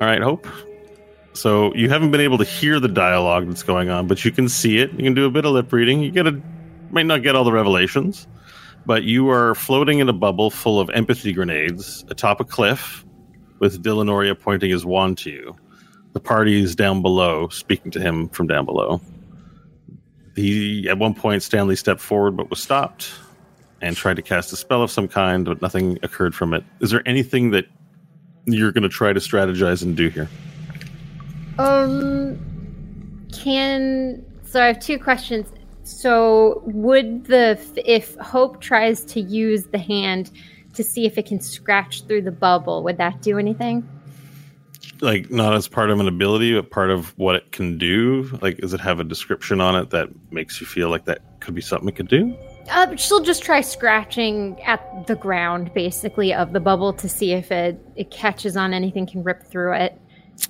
All 0.00 0.06
right, 0.08 0.22
Hope. 0.22 0.46
So 1.34 1.74
you 1.74 1.88
haven't 1.88 2.10
been 2.10 2.20
able 2.20 2.38
to 2.38 2.44
hear 2.44 2.78
the 2.80 2.88
dialogue 2.88 3.46
that's 3.46 3.62
going 3.62 3.88
on, 3.88 4.06
but 4.06 4.24
you 4.24 4.30
can 4.30 4.48
see 4.48 4.78
it. 4.78 4.92
You 4.92 5.04
can 5.04 5.14
do 5.14 5.24
a 5.24 5.30
bit 5.30 5.44
of 5.44 5.52
lip 5.52 5.72
reading. 5.72 6.02
You 6.02 6.10
get 6.10 6.26
a 6.26 6.40
might 6.90 7.06
not 7.06 7.22
get 7.22 7.34
all 7.34 7.44
the 7.44 7.52
revelations, 7.52 8.26
but 8.84 9.02
you 9.02 9.30
are 9.30 9.54
floating 9.54 9.98
in 9.98 10.08
a 10.08 10.12
bubble 10.12 10.50
full 10.50 10.78
of 10.78 10.90
empathy 10.90 11.32
grenades 11.32 12.04
atop 12.08 12.40
a 12.40 12.44
cliff, 12.44 13.04
with 13.62 13.80
Dillanoria 13.80 14.36
pointing 14.36 14.70
his 14.70 14.84
wand 14.84 15.16
to 15.18 15.30
you. 15.30 15.56
The 16.14 16.20
party 16.20 16.60
is 16.60 16.74
down 16.74 17.00
below, 17.00 17.48
speaking 17.48 17.92
to 17.92 18.00
him 18.00 18.28
from 18.30 18.48
down 18.48 18.64
below. 18.64 19.00
He 20.34 20.88
at 20.88 20.98
one 20.98 21.14
point 21.14 21.44
Stanley 21.44 21.76
stepped 21.76 22.00
forward 22.00 22.36
but 22.36 22.50
was 22.50 22.60
stopped 22.60 23.12
and 23.80 23.96
tried 23.96 24.16
to 24.16 24.22
cast 24.22 24.52
a 24.52 24.56
spell 24.56 24.82
of 24.82 24.90
some 24.90 25.06
kind, 25.06 25.44
but 25.44 25.62
nothing 25.62 25.96
occurred 26.02 26.34
from 26.34 26.54
it. 26.54 26.64
Is 26.80 26.90
there 26.90 27.06
anything 27.06 27.52
that 27.52 27.66
you're 28.46 28.72
going 28.72 28.82
to 28.82 28.88
try 28.88 29.12
to 29.12 29.20
strategize 29.20 29.84
and 29.84 29.96
do 29.96 30.08
here? 30.08 30.28
Um, 31.60 32.36
can 33.32 34.26
so 34.44 34.60
I 34.60 34.66
have 34.66 34.80
two 34.80 34.98
questions. 34.98 35.52
So 35.84 36.62
would 36.66 37.26
the 37.26 37.60
if 37.86 38.16
Hope 38.16 38.60
tries 38.60 39.04
to 39.04 39.20
use 39.20 39.66
the 39.66 39.78
hand 39.78 40.32
to 40.74 40.84
see 40.84 41.06
if 41.06 41.18
it 41.18 41.26
can 41.26 41.40
scratch 41.40 42.04
through 42.06 42.22
the 42.22 42.32
bubble, 42.32 42.82
would 42.82 42.98
that 42.98 43.22
do 43.22 43.38
anything? 43.38 43.88
like 45.02 45.30
not 45.30 45.52
as 45.54 45.68
part 45.68 45.90
of 45.90 46.00
an 46.00 46.08
ability, 46.08 46.54
but 46.54 46.70
part 46.70 46.88
of 46.88 47.16
what 47.18 47.34
it 47.34 47.52
can 47.52 47.76
do? 47.76 48.38
Like, 48.40 48.58
does 48.58 48.72
it 48.72 48.80
have 48.80 49.00
a 49.00 49.04
description 49.04 49.60
on 49.60 49.76
it 49.76 49.90
that 49.90 50.08
makes 50.30 50.60
you 50.60 50.66
feel 50.66 50.88
like 50.88 51.04
that 51.06 51.40
could 51.40 51.54
be 51.54 51.60
something 51.60 51.88
it 51.88 51.96
could 51.96 52.08
do? 52.08 52.34
Uh, 52.70 52.94
she'll 52.94 53.22
just 53.22 53.42
try 53.42 53.60
scratching 53.60 54.60
at 54.62 55.08
the 55.08 55.16
ground, 55.16 55.74
basically, 55.74 56.32
of 56.32 56.52
the 56.52 56.60
bubble 56.60 56.92
to 56.92 57.08
see 57.08 57.32
if 57.32 57.50
it, 57.50 57.84
it 57.96 58.10
catches 58.12 58.56
on 58.56 58.72
anything, 58.72 59.04
can 59.04 59.24
rip 59.24 59.42
through 59.42 59.74
it. 59.74 60.00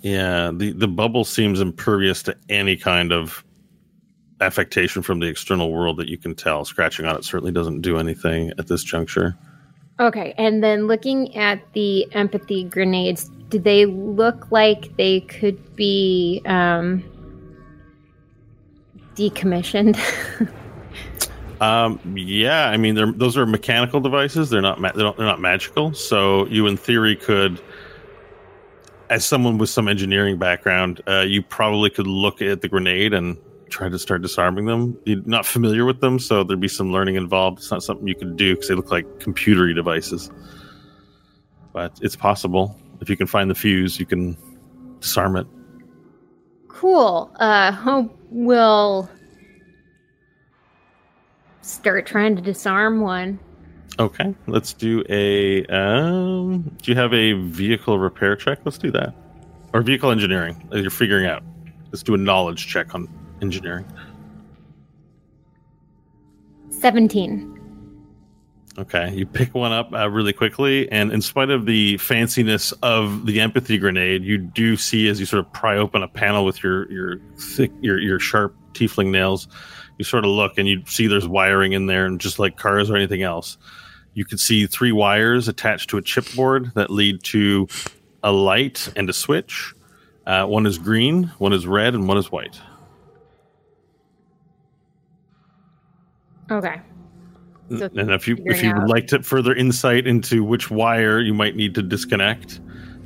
Yeah, 0.03 0.53
the 0.55 0.73
the 0.73 0.87
bubble 0.87 1.25
seems 1.25 1.61
impervious 1.61 2.23
to 2.25 2.37
any 2.49 2.77
kind 2.77 3.12
of 3.12 3.45
affectation 4.41 5.03
from 5.03 5.18
the 5.18 5.27
external 5.27 5.73
world 5.73 5.97
that 5.97 6.09
you 6.09 6.18
can 6.18 6.35
tell. 6.35 6.64
Scratching 6.64 7.07
on 7.07 7.16
it 7.16 7.25
certainly 7.25 7.53
doesn't 7.53 7.81
do 7.81 7.99
anything 7.99 8.53
at 8.59 8.68
this 8.68 8.85
juncture. 8.85 9.37
Okay, 10.01 10.34
and 10.38 10.62
then 10.62 10.86
looking 10.86 11.34
at 11.36 11.61
the 11.74 12.12
empathy 12.14 12.64
grenades, 12.64 13.30
do 13.51 13.59
they 13.59 13.86
look 13.86 14.51
like 14.51 14.97
they 14.97 15.20
could 15.20 15.76
be 15.76 16.43
um, 16.47 17.05
decommissioned? 19.14 19.99
Um, 21.62 22.01
yeah, 22.16 22.70
I 22.70 22.76
mean, 22.76 22.97
they're, 22.97 23.12
those 23.12 23.36
are 23.38 23.47
mechanical 23.47 24.01
devices. 24.01 24.51
They're 24.51 24.61
not 24.61 24.80
ma- 24.80 24.90
they 24.90 25.03
don't, 25.03 25.16
they're 25.16 25.24
not 25.24 25.40
magical. 25.40 25.95
So 25.95 26.47
you, 26.49 26.66
in 26.66 26.76
theory, 26.76 27.14
could, 27.14 27.61
as 29.11 29.24
someone 29.24 29.59
with 29.59 29.70
some 29.70 29.86
engineering 29.86 30.38
background, 30.38 31.01
uh, 31.07 31.20
you 31.20 31.40
probably 31.40 31.88
could 31.88 32.09
look 32.09 32.43
at 32.43 32.62
the 32.62 32.68
grenade 32.68 33.14
and 33.14 33.38
try 33.73 33.89
to 33.89 33.99
start 33.99 34.23
disarming 34.23 34.66
them. 34.66 34.97
You're 35.05 35.23
not 35.25 35.47
familiar 35.47 35.85
with 35.85 36.01
them, 36.01 36.18
so 36.18 36.45
there'd 36.45 36.61
be 36.61 36.68
some 36.68 36.93
learning 36.93 37.16
involved. 37.16 37.59
It's 37.59 37.70
not 37.70 37.83
something 37.83 38.07
you 38.07 38.14
could 38.14 38.37
do 38.37 38.55
because 38.55 38.68
they 38.68 38.75
look 38.75 38.91
like 38.91 39.07
computery 39.18 39.75
devices. 39.75 40.31
But 41.73 41.99
it's 42.03 42.14
possible 42.16 42.79
if 43.01 43.09
you 43.09 43.16
can 43.16 43.27
find 43.27 43.51
the 43.51 43.55
fuse, 43.55 43.99
you 43.99 44.07
can 44.07 44.37
disarm 45.01 45.37
it. 45.37 45.47
cool. 46.68 47.31
Uh, 47.41 47.73
Hope 47.73 48.16
will 48.31 49.09
start 51.62 52.07
trying 52.07 52.37
to 52.37 52.43
disarm 52.43 53.01
one. 53.01 53.39
Okay, 53.99 54.35
let's 54.47 54.73
do 54.73 55.05
a. 55.09 55.64
Um, 55.66 56.62
do 56.83 56.91
you 56.91 56.97
have 56.97 57.12
a 57.12 57.33
vehicle 57.35 57.99
repair 57.99 58.37
check? 58.37 58.61
Let's 58.64 58.79
do 58.79 58.91
that. 58.93 59.14
Or 59.73 59.83
vehicle 59.83 60.11
engineering. 60.11 60.68
You're 60.73 60.91
figuring 60.91 61.27
out. 61.27 61.43
Let's 61.91 62.03
do 62.03 62.14
a 62.14 62.18
knowledge 62.18 62.66
check 62.68 62.95
on 62.95 63.07
engineering. 63.43 63.86
17. 66.70 67.53
Okay, 68.78 69.12
you 69.14 69.26
pick 69.26 69.55
one 69.55 69.70
up 69.70 69.93
uh, 69.93 70.09
really 70.09 70.32
quickly, 70.32 70.90
and 70.90 71.12
in 71.12 71.20
spite 71.20 71.51
of 71.51 71.66
the 71.66 71.97
fanciness 71.99 72.72
of 72.82 73.26
the 73.26 73.38
empathy 73.40 73.76
grenade, 73.76 74.24
you 74.24 74.38
do 74.38 74.76
see 74.76 75.09
as 75.09 75.20
you 75.20 75.26
sort 75.26 75.45
of 75.45 75.53
pry 75.53 75.76
open 75.76 76.03
a 76.03 76.09
panel 76.09 76.47
with 76.47 76.62
your 76.62 76.90
your 76.90 77.18
thick 77.36 77.70
your 77.82 78.01
your 78.01 78.18
sharp 78.18 78.57
tiefling 78.72 79.11
nails. 79.11 79.47
You 79.99 80.07
sort 80.07 80.24
of 80.24 80.30
look, 80.30 80.57
and 80.57 80.66
you 80.66 80.82
see 80.86 81.07
there's 81.07 81.28
wiring 81.28 81.72
in 81.72 81.84
there, 81.84 82.07
and 82.07 82.18
just 82.18 82.38
like 82.38 82.57
cars 82.57 82.88
or 82.88 82.97
anything 82.97 83.22
else, 83.22 83.59
you 84.14 84.24
can 84.24 84.38
see 84.38 84.66
three 84.66 84.93
wires 84.93 85.49
attached 85.49 85.90
to 85.90 85.99
a 85.99 86.03
chipboard 86.03 86.72
that 86.72 86.90
lead 86.90 87.22
to 87.24 87.68
a 88.22 88.32
light 88.32 88.90
and 88.97 89.11
a 89.11 89.12
switch. 89.12 89.74
Uh, 90.26 90.47
one 90.47 90.64
is 90.64 90.78
green, 90.78 91.24
one 91.36 91.53
is 91.53 91.66
red, 91.66 91.95
and 91.95 92.09
one 92.09 92.16
is 92.16 92.32
white. 92.32 92.59
Okay. 96.53 96.80
So 97.78 97.88
and 97.96 98.11
if 98.11 98.28
you 98.28 98.36
if 98.44 98.62
you 98.62 98.74
would 98.74 98.88
like 98.88 99.07
to 99.09 99.22
further 99.22 99.55
insight 99.55 100.07
into 100.07 100.44
which 100.44 100.70
wire 100.70 101.20
you 101.20 101.32
might 101.32 101.57
need 101.57 101.74
to 101.76 101.82
disconnect, 101.82 102.61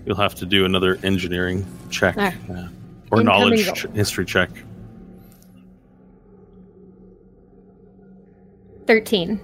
you'll 0.04 0.16
have 0.16 0.34
to 0.36 0.46
do 0.46 0.64
another 0.64 0.98
engineering 1.04 1.64
check 1.90 2.16
Alright. 2.16 2.34
uh, 2.50 2.68
or 3.12 3.20
Incoming 3.20 3.24
knowledge 3.24 3.72
ch- 3.74 3.86
history 3.94 4.24
check. 4.24 4.50
13. 8.86 9.38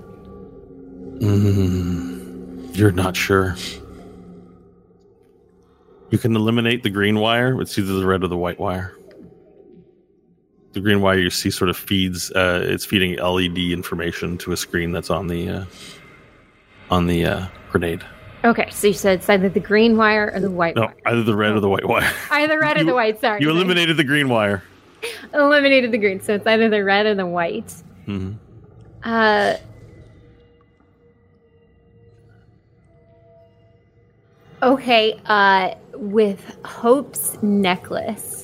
Mm, 1.18 2.76
you're 2.76 2.92
not 2.92 3.16
sure. 3.16 3.57
You 6.11 6.18
can 6.18 6.36
eliminate 6.36 6.82
the 6.82 6.90
green 6.90 7.18
wire. 7.18 7.61
It's 7.61 7.78
either 7.78 7.94
the 7.94 8.07
red 8.07 8.22
or 8.22 8.28
the 8.28 8.36
white 8.36 8.59
wire. 8.59 8.96
The 10.73 10.81
green 10.81 11.01
wire 11.03 11.18
you 11.18 11.31
see 11.31 11.51
sort 11.51 11.68
of 11.68 11.77
feeds. 11.77 12.31
Uh, 12.33 12.64
it's 12.66 12.85
feeding 12.85 13.16
LED 13.16 13.59
information 13.59 14.39
to 14.39 14.53
a 14.53 14.57
screen 14.57 14.93
that's 14.93 15.11
on 15.11 15.27
the 15.27 15.49
uh, 15.49 15.64
on 16.91 17.07
the 17.07 17.27
uh, 17.27 17.47
grenade. 17.70 18.03
Okay, 18.45 18.68
so 18.70 18.89
you 18.89 18.93
said 18.93 19.18
it's 19.20 19.29
either 19.29 19.49
the 19.49 19.61
green 19.61 19.97
wire 19.97 20.33
or 20.35 20.41
the 20.41 20.51
white 20.51 20.75
No, 20.75 20.83
wire. 20.83 20.95
either 21.07 21.23
the 21.23 21.37
red 21.37 21.53
or 21.53 21.61
the 21.61 21.68
white 21.68 21.87
wire. 21.87 22.11
Either 22.31 22.59
red 22.59 22.77
or 22.77 22.83
the 22.85 22.95
white, 22.95 23.20
sorry. 23.20 23.41
You 23.41 23.51
eliminated 23.51 23.97
the 23.97 24.03
green 24.05 24.29
wire. 24.29 24.64
eliminated 25.35 25.93
the 25.93 25.99
green, 25.99 26.20
so 26.20 26.35
it's 26.35 26.47
either 26.47 26.68
the 26.68 26.83
red 26.83 27.07
or 27.07 27.14
the 27.14 27.27
white. 27.27 27.73
hmm 28.07 28.33
Uh. 29.05 29.55
Okay, 34.62 35.20
uh, 35.27 35.75
with 35.95 36.57
Hope's 36.64 37.37
necklace, 37.43 38.41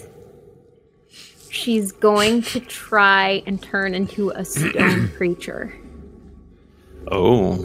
she's 1.58 1.92
going 1.92 2.42
to 2.42 2.60
try 2.60 3.42
and 3.46 3.60
turn 3.62 3.94
into 3.94 4.30
a 4.30 4.44
stone 4.44 5.08
creature. 5.16 5.74
Oh, 7.10 7.56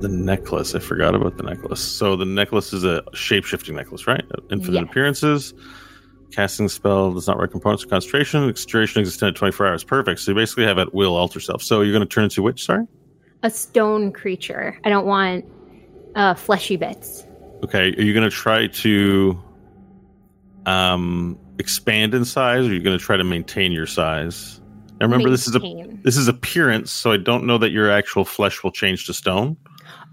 the 0.00 0.08
necklace. 0.08 0.74
I 0.74 0.78
forgot 0.78 1.14
about 1.14 1.36
the 1.36 1.42
necklace. 1.42 1.80
So 1.80 2.16
the 2.16 2.24
necklace 2.24 2.72
is 2.72 2.84
a 2.84 3.02
shape 3.14 3.44
shifting 3.44 3.76
necklace, 3.76 4.06
right? 4.06 4.24
Infinite 4.50 4.80
Yes. 4.80 4.90
appearances. 4.90 5.54
Casting 6.32 6.68
spell 6.68 7.12
does 7.12 7.26
not 7.26 7.36
require 7.36 7.48
components 7.48 7.84
of 7.84 7.90
concentration. 7.90 8.52
Duration 8.68 9.02
is 9.02 9.08
extended 9.08 9.36
24 9.36 9.66
hours. 9.66 9.84
Perfect. 9.84 10.20
So 10.20 10.30
you 10.30 10.36
basically 10.36 10.64
have 10.64 10.78
at 10.78 10.94
will 10.94 11.16
alter 11.16 11.40
self. 11.40 11.62
So 11.62 11.82
you're 11.82 11.92
going 11.92 12.06
to 12.06 12.12
turn 12.12 12.24
into 12.24 12.40
which? 12.42 12.64
Sorry? 12.64 12.86
A 13.42 13.50
stone 13.50 14.12
creature. 14.12 14.78
I 14.84 14.88
don't 14.90 15.06
want 15.06 15.44
uh, 16.14 16.34
fleshy 16.34 16.76
bits. 16.76 17.24
Okay. 17.64 17.88
Are 17.94 18.02
you 18.02 18.14
going 18.14 18.28
to 18.28 18.34
try 18.34 18.68
to 18.68 19.42
um, 20.66 21.38
expand 21.60 22.14
in 22.14 22.24
size 22.24 22.66
or 22.66 22.70
are 22.70 22.72
you 22.72 22.80
going 22.80 22.98
to 22.98 23.04
try 23.04 23.16
to 23.16 23.24
maintain 23.24 23.72
your 23.72 23.86
size? 23.86 24.60
Now 25.00 25.06
remember, 25.06 25.30
this 25.30 25.46
is 25.46 25.54
a 25.54 25.60
this 26.02 26.16
is 26.16 26.28
appearance, 26.28 26.90
so 26.90 27.12
I 27.12 27.16
don't 27.16 27.46
know 27.46 27.56
that 27.58 27.70
your 27.70 27.90
actual 27.90 28.24
flesh 28.24 28.62
will 28.62 28.72
change 28.72 29.06
to 29.06 29.14
stone. 29.14 29.56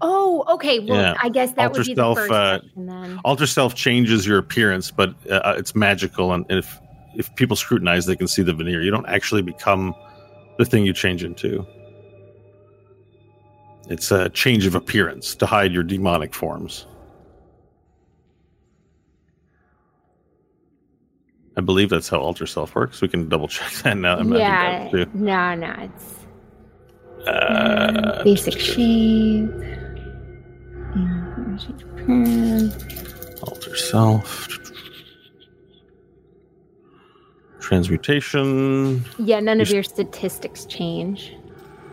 Oh, 0.00 0.44
okay. 0.48 0.78
Well, 0.78 0.96
Yeah. 0.98 1.14
I 1.20 1.28
guess 1.28 1.52
that 1.52 1.68
Alter 1.68 1.80
would 1.80 1.86
be 1.86 1.94
the 1.94 2.00
self, 2.00 2.18
first 2.18 2.30
uh, 2.30 2.58
question 2.60 2.86
then. 2.86 3.20
Alter 3.24 3.46
self 3.46 3.74
changes 3.74 4.26
your 4.26 4.38
appearance, 4.38 4.90
but 4.90 5.10
uh, 5.30 5.54
it's 5.58 5.74
magical, 5.74 6.32
and 6.32 6.46
if 6.48 6.78
if 7.14 7.34
people 7.34 7.56
scrutinize, 7.56 8.06
they 8.06 8.16
can 8.16 8.28
see 8.28 8.42
the 8.42 8.54
veneer. 8.54 8.80
You 8.80 8.90
don't 8.90 9.08
actually 9.08 9.42
become 9.42 9.94
the 10.56 10.64
thing 10.64 10.86
you 10.86 10.92
change 10.92 11.24
into. 11.24 11.66
It's 13.88 14.10
a 14.10 14.28
change 14.30 14.66
of 14.66 14.74
appearance 14.74 15.34
to 15.36 15.46
hide 15.46 15.72
your 15.72 15.82
demonic 15.82 16.34
forms. 16.34 16.86
I 21.58 21.60
believe 21.60 21.90
that's 21.90 22.08
how 22.08 22.18
alter 22.20 22.46
self 22.46 22.76
works. 22.76 23.00
We 23.02 23.08
can 23.08 23.28
double 23.28 23.48
check 23.48 23.70
that 23.82 23.96
now. 23.98 24.16
I'm 24.16 24.32
yeah. 24.32 24.88
No, 25.12 25.54
no. 25.56 25.74
It's 25.80 26.14
Uh, 27.26 28.22
basic 28.22 28.58
shape. 28.60 29.50
Alter 33.42 33.74
self. 33.76 34.48
Transmutation. 37.60 39.04
Yeah, 39.18 39.40
none 39.40 39.60
of 39.60 39.68
your 39.68 39.82
statistics 39.82 40.64
change. 40.64 41.34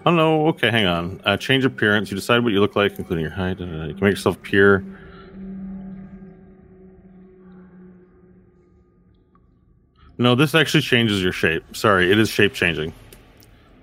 Oh 0.05 0.11
no, 0.11 0.45
okay, 0.49 0.69
hang 0.69 0.85
on. 0.85 1.19
Uh, 1.25 1.35
change 1.37 1.65
appearance. 1.65 2.11
You 2.11 2.15
decide 2.15 2.43
what 2.43 2.53
you 2.53 2.59
look 2.61 2.75
like, 2.75 2.99
including 2.99 3.23
your 3.23 3.33
height. 3.33 3.57
da. 3.57 3.65
You 3.65 3.95
can 3.95 4.03
make 4.03 4.11
yourself 4.11 4.35
appear. 4.37 4.85
No, 10.17 10.35
this 10.35 10.55
actually 10.55 10.81
changes 10.81 11.21
your 11.21 11.33
shape. 11.33 11.63
Sorry, 11.75 12.11
it 12.11 12.17
is 12.17 12.29
shape 12.29 12.53
changing. 12.53 12.93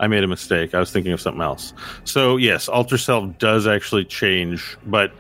I 0.01 0.09
made 0.09 0.25
a 0.25 0.29
mistake. 0.29 0.75
I 0.75 0.81
was 0.81 0.91
thinking 0.91 1.13
of 1.13 1.21
something 1.21 1.43
else. 1.43 1.73
So 2.05 2.37
yes, 2.37 2.69
alter 2.69 2.99
self 2.99 3.39
does 3.39 3.67
actually 3.67 4.05
change, 4.05 4.77
but 4.87 5.13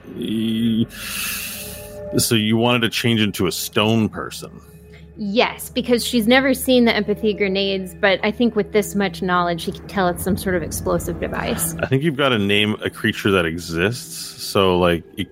so 2.18 2.34
you 2.34 2.56
wanted 2.56 2.80
to 2.82 2.88
change 2.88 3.20
into 3.20 3.46
a 3.46 3.52
stone 3.52 4.08
person. 4.08 4.60
Yes, 5.16 5.68
because 5.70 6.04
she's 6.04 6.26
never 6.26 6.54
seen 6.54 6.86
the 6.86 6.94
empathy 6.94 7.34
grenades, 7.34 7.94
but 7.94 8.18
I 8.24 8.30
think 8.30 8.56
with 8.56 8.72
this 8.72 8.94
much 8.94 9.20
knowledge, 9.22 9.60
she 9.60 9.72
can 9.72 9.86
tell 9.86 10.08
it's 10.08 10.24
some 10.24 10.36
sort 10.36 10.54
of 10.54 10.62
explosive 10.62 11.20
device. 11.20 11.76
I 11.76 11.86
think 11.86 12.02
you've 12.02 12.16
got 12.16 12.30
to 12.30 12.38
name 12.38 12.76
a 12.82 12.88
creature 12.90 13.30
that 13.32 13.44
exists. 13.44 14.42
So, 14.42 14.78
like, 14.78 15.04
you, 15.16 15.26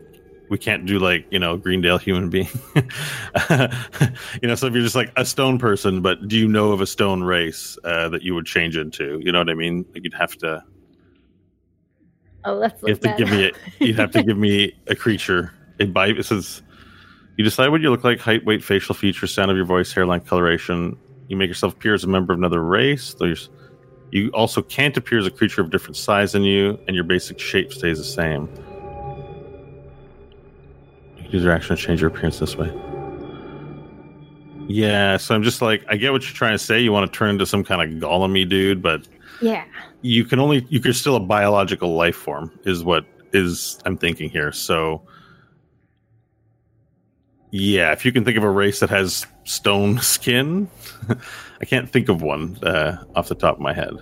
we 0.51 0.59
can't 0.59 0.85
do 0.85 0.99
like 0.99 1.25
you 1.31 1.39
know 1.39 1.57
Greendale 1.57 1.97
human 1.97 2.29
being. 2.29 2.49
you 2.75 4.49
know, 4.49 4.55
so 4.57 4.67
if 4.67 4.75
you're 4.75 4.83
just 4.83 4.97
like 4.97 5.13
a 5.17 5.25
stone 5.25 5.59
person, 5.59 6.03
but 6.03 6.29
do 6.29 6.37
you 6.37 6.47
know 6.47 6.73
of 6.73 6.81
a 6.81 6.87
stone 6.87 7.23
race 7.23 7.79
uh, 7.85 8.11
that 8.11 8.23
you 8.23 8.35
would 8.35 8.47
change 8.47 8.77
into? 8.77 9.21
You 9.23 9.33
know 9.33 9.39
what 9.39 9.49
I 9.49 9.55
mean? 9.55 9.87
Like 9.95 10.05
you'd 10.05 10.13
have 10.15 10.37
to. 10.39 10.63
Oh, 12.45 12.55
let's 12.55 12.83
You 12.83 12.89
have 12.89 13.01
to 13.01 13.15
give 13.17 13.31
me. 13.31 13.47
A, 13.47 13.53
you'd 13.85 13.99
have 13.99 14.11
to 14.11 14.23
give 14.23 14.37
me 14.37 14.77
a 14.89 14.95
creature. 14.95 15.53
A 15.79 15.87
bi- 15.87 16.09
It 16.09 16.25
says 16.25 16.63
you 17.37 17.45
decide 17.45 17.69
what 17.69 17.81
you 17.81 17.91
look 17.91 18.05
like: 18.05 18.19
height, 18.19 18.45
weight, 18.45 18.63
facial 18.63 18.95
features, 18.95 19.33
sound 19.33 19.51
of 19.51 19.57
your 19.57 19.67
voice, 19.67 19.93
hairline, 19.93 20.21
coloration. 20.21 20.99
You 21.29 21.37
make 21.37 21.49
yourself 21.49 21.75
appear 21.75 21.95
as 21.95 22.03
a 22.03 22.09
member 22.09 22.33
of 22.33 22.39
another 22.39 22.63
race. 22.63 23.15
There's. 23.15 23.49
You 24.11 24.31
also 24.31 24.61
can't 24.61 24.97
appear 24.97 25.21
as 25.21 25.27
a 25.27 25.31
creature 25.31 25.61
of 25.61 25.71
different 25.71 25.97
size 25.97 26.33
than 26.33 26.43
you, 26.43 26.77
and 26.89 26.97
your 26.97 27.05
basic 27.05 27.39
shape 27.39 27.73
stays 27.73 27.99
the 27.99 28.05
same. 28.05 28.49
You 31.31 31.35
can 31.35 31.39
use 31.39 31.45
your 31.45 31.53
action 31.53 31.77
to 31.77 31.81
change 31.83 32.01
your 32.01 32.11
appearance 32.11 32.41
this 32.41 32.57
way. 32.57 32.73
Yeah, 34.67 35.17
so 35.17 35.33
I'm 35.33 35.45
just 35.45 35.63
like, 35.63 35.85
I 35.89 35.97
get 35.97 36.11
what 36.11 36.23
you're 36.25 36.35
trying 36.35 36.55
to 36.55 36.59
say. 36.59 36.81
You 36.81 36.91
want 36.91 37.11
to 37.13 37.17
turn 37.17 37.31
into 37.31 37.47
some 37.47 37.63
kind 37.63 37.81
of 37.81 38.01
golem 38.03 38.49
dude, 38.49 38.83
but 38.83 39.07
Yeah. 39.41 39.65
you 40.03 40.25
can 40.25 40.41
only 40.41 40.67
you 40.71 40.81
can 40.81 40.93
still 40.93 41.15
a 41.15 41.21
biological 41.21 41.95
life 41.95 42.17
form 42.17 42.51
is 42.65 42.83
what 42.83 43.07
is 43.33 43.79
I'm 43.87 43.97
thinking 43.97 44.29
here. 44.29 44.51
So 44.51 45.03
yeah, 47.53 47.93
if 47.93 48.05
you 48.05 48.11
can 48.11 48.25
think 48.25 48.37
of 48.37 48.43
a 48.43 48.51
race 48.51 48.81
that 48.81 48.91
has 48.91 49.25
stone 49.45 49.99
skin, 50.03 50.69
I 51.61 51.65
can't 51.65 51.89
think 51.89 52.09
of 52.09 52.23
one 52.23 52.59
uh, 52.65 53.05
off 53.15 53.29
the 53.29 53.37
top 53.37 53.55
of 53.55 53.61
my 53.61 53.73
head. 53.73 53.93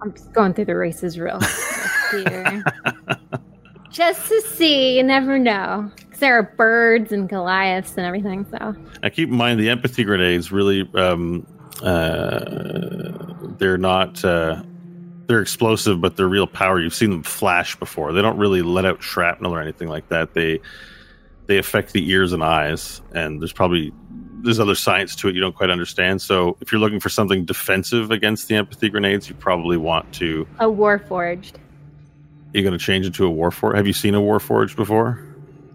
I'm 0.00 0.12
just 0.14 0.32
going 0.32 0.54
through 0.54 0.66
the 0.66 0.76
races 0.76 1.18
real 1.18 1.38
here. 2.12 2.64
Just 3.90 4.28
to 4.28 4.42
see, 4.42 4.98
you 4.98 5.02
never 5.02 5.38
know. 5.38 5.90
There 6.18 6.38
are 6.38 6.42
birds 6.42 7.12
and 7.12 7.28
Goliaths 7.28 7.94
and 7.96 8.06
everything, 8.06 8.46
so. 8.50 8.74
I 9.02 9.10
keep 9.10 9.28
in 9.28 9.36
mind 9.36 9.60
the 9.60 9.68
empathy 9.70 10.04
grenades 10.04 10.50
really 10.52 10.88
um, 10.94 11.46
uh, 11.82 13.34
they're 13.58 13.78
not 13.78 14.24
uh, 14.24 14.62
they're 15.26 15.42
explosive, 15.42 16.00
but 16.00 16.16
they're 16.16 16.28
real 16.28 16.46
power. 16.46 16.80
You've 16.80 16.94
seen 16.94 17.10
them 17.10 17.22
flash 17.22 17.76
before. 17.76 18.12
They 18.12 18.22
don't 18.22 18.38
really 18.38 18.62
let 18.62 18.84
out 18.84 19.02
shrapnel 19.02 19.54
or 19.54 19.60
anything 19.60 19.88
like 19.88 20.08
that. 20.08 20.34
They 20.34 20.60
they 21.46 21.58
affect 21.58 21.92
the 21.92 22.08
ears 22.10 22.32
and 22.32 22.42
eyes, 22.42 23.02
and 23.12 23.40
there's 23.40 23.52
probably 23.52 23.92
there's 24.42 24.60
other 24.60 24.74
science 24.74 25.16
to 25.16 25.28
it 25.28 25.34
you 25.34 25.40
don't 25.40 25.56
quite 25.56 25.70
understand. 25.70 26.22
So 26.22 26.56
if 26.60 26.70
you're 26.70 26.80
looking 26.80 27.00
for 27.00 27.08
something 27.08 27.44
defensive 27.44 28.10
against 28.10 28.48
the 28.48 28.54
empathy 28.54 28.88
grenades, 28.88 29.28
you 29.28 29.34
probably 29.34 29.76
want 29.76 30.12
to 30.14 30.46
A 30.60 30.66
Warforged. 30.66 31.54
you're 32.52 32.62
going 32.62 32.78
to 32.78 32.78
change 32.78 33.06
into 33.06 33.26
a 33.26 33.30
war 33.30 33.50
warforged. 33.50 33.76
Have 33.76 33.86
you 33.86 33.92
seen 33.92 34.14
a 34.14 34.20
war 34.20 34.38
warforged 34.38 34.76
before? 34.76 35.25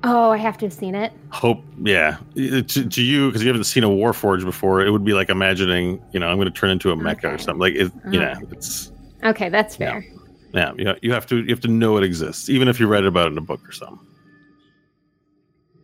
Oh, 0.03 0.31
I 0.31 0.37
have 0.37 0.57
to 0.59 0.65
have 0.65 0.73
seen 0.73 0.95
it. 0.95 1.13
hope 1.29 1.63
yeah 1.83 2.17
to, 2.35 2.63
to 2.63 3.01
you 3.03 3.27
because 3.27 3.41
you 3.43 3.47
haven't 3.49 3.65
seen 3.65 3.83
a 3.83 3.87
warforged 3.89 4.43
before 4.45 4.81
it 4.81 4.89
would 4.89 5.05
be 5.05 5.13
like 5.13 5.29
imagining 5.29 6.01
you 6.11 6.19
know 6.19 6.27
i'm 6.27 6.37
going 6.37 6.47
to 6.51 6.53
turn 6.59 6.69
into 6.71 6.91
a 6.91 6.95
mecha 6.95 7.25
or 7.33 7.37
something 7.37 7.59
like 7.59 7.73
it, 7.75 7.91
you 8.11 8.19
know 8.19 8.31
Okay. 8.31 8.45
it's 8.51 8.91
Okay, 9.23 9.49
that's 9.49 9.75
fair. 9.75 10.03
Yeah, 10.53 10.73
you, 10.77 10.95
you 11.03 11.13
have 11.13 11.27
to 11.27 11.37
you 11.37 11.49
have 11.49 11.59
to 11.61 11.67
know 11.67 11.95
it 11.97 12.03
exists, 12.03 12.49
even 12.49 12.67
if 12.67 12.79
you 12.79 12.87
read 12.87 13.05
about 13.05 13.27
it 13.27 13.33
in 13.33 13.37
a 13.37 13.41
book 13.41 13.61
or 13.69 13.71
something. 13.71 13.99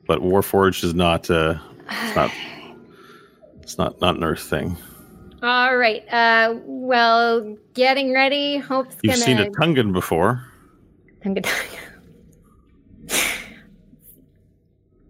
But 0.07 0.21
Warforged 0.21 0.83
is 0.83 0.95
not 0.95 1.29
uh, 1.29 1.59
it's 1.89 2.15
not 2.15 2.31
it's 3.61 3.77
not 3.77 4.01
not 4.01 4.15
an 4.15 4.23
Earth 4.23 4.41
thing. 4.41 4.75
All 5.43 5.77
right. 5.77 6.03
Uh, 6.11 6.55
well, 6.65 7.55
getting 7.75 8.11
ready. 8.11 8.57
Hope's 8.57 8.95
You've 9.03 9.13
gonna. 9.13 9.23
seen 9.25 9.37
a 9.37 9.51
Tungan 9.51 9.93
before. 9.93 10.43
Tunga- 11.21 11.43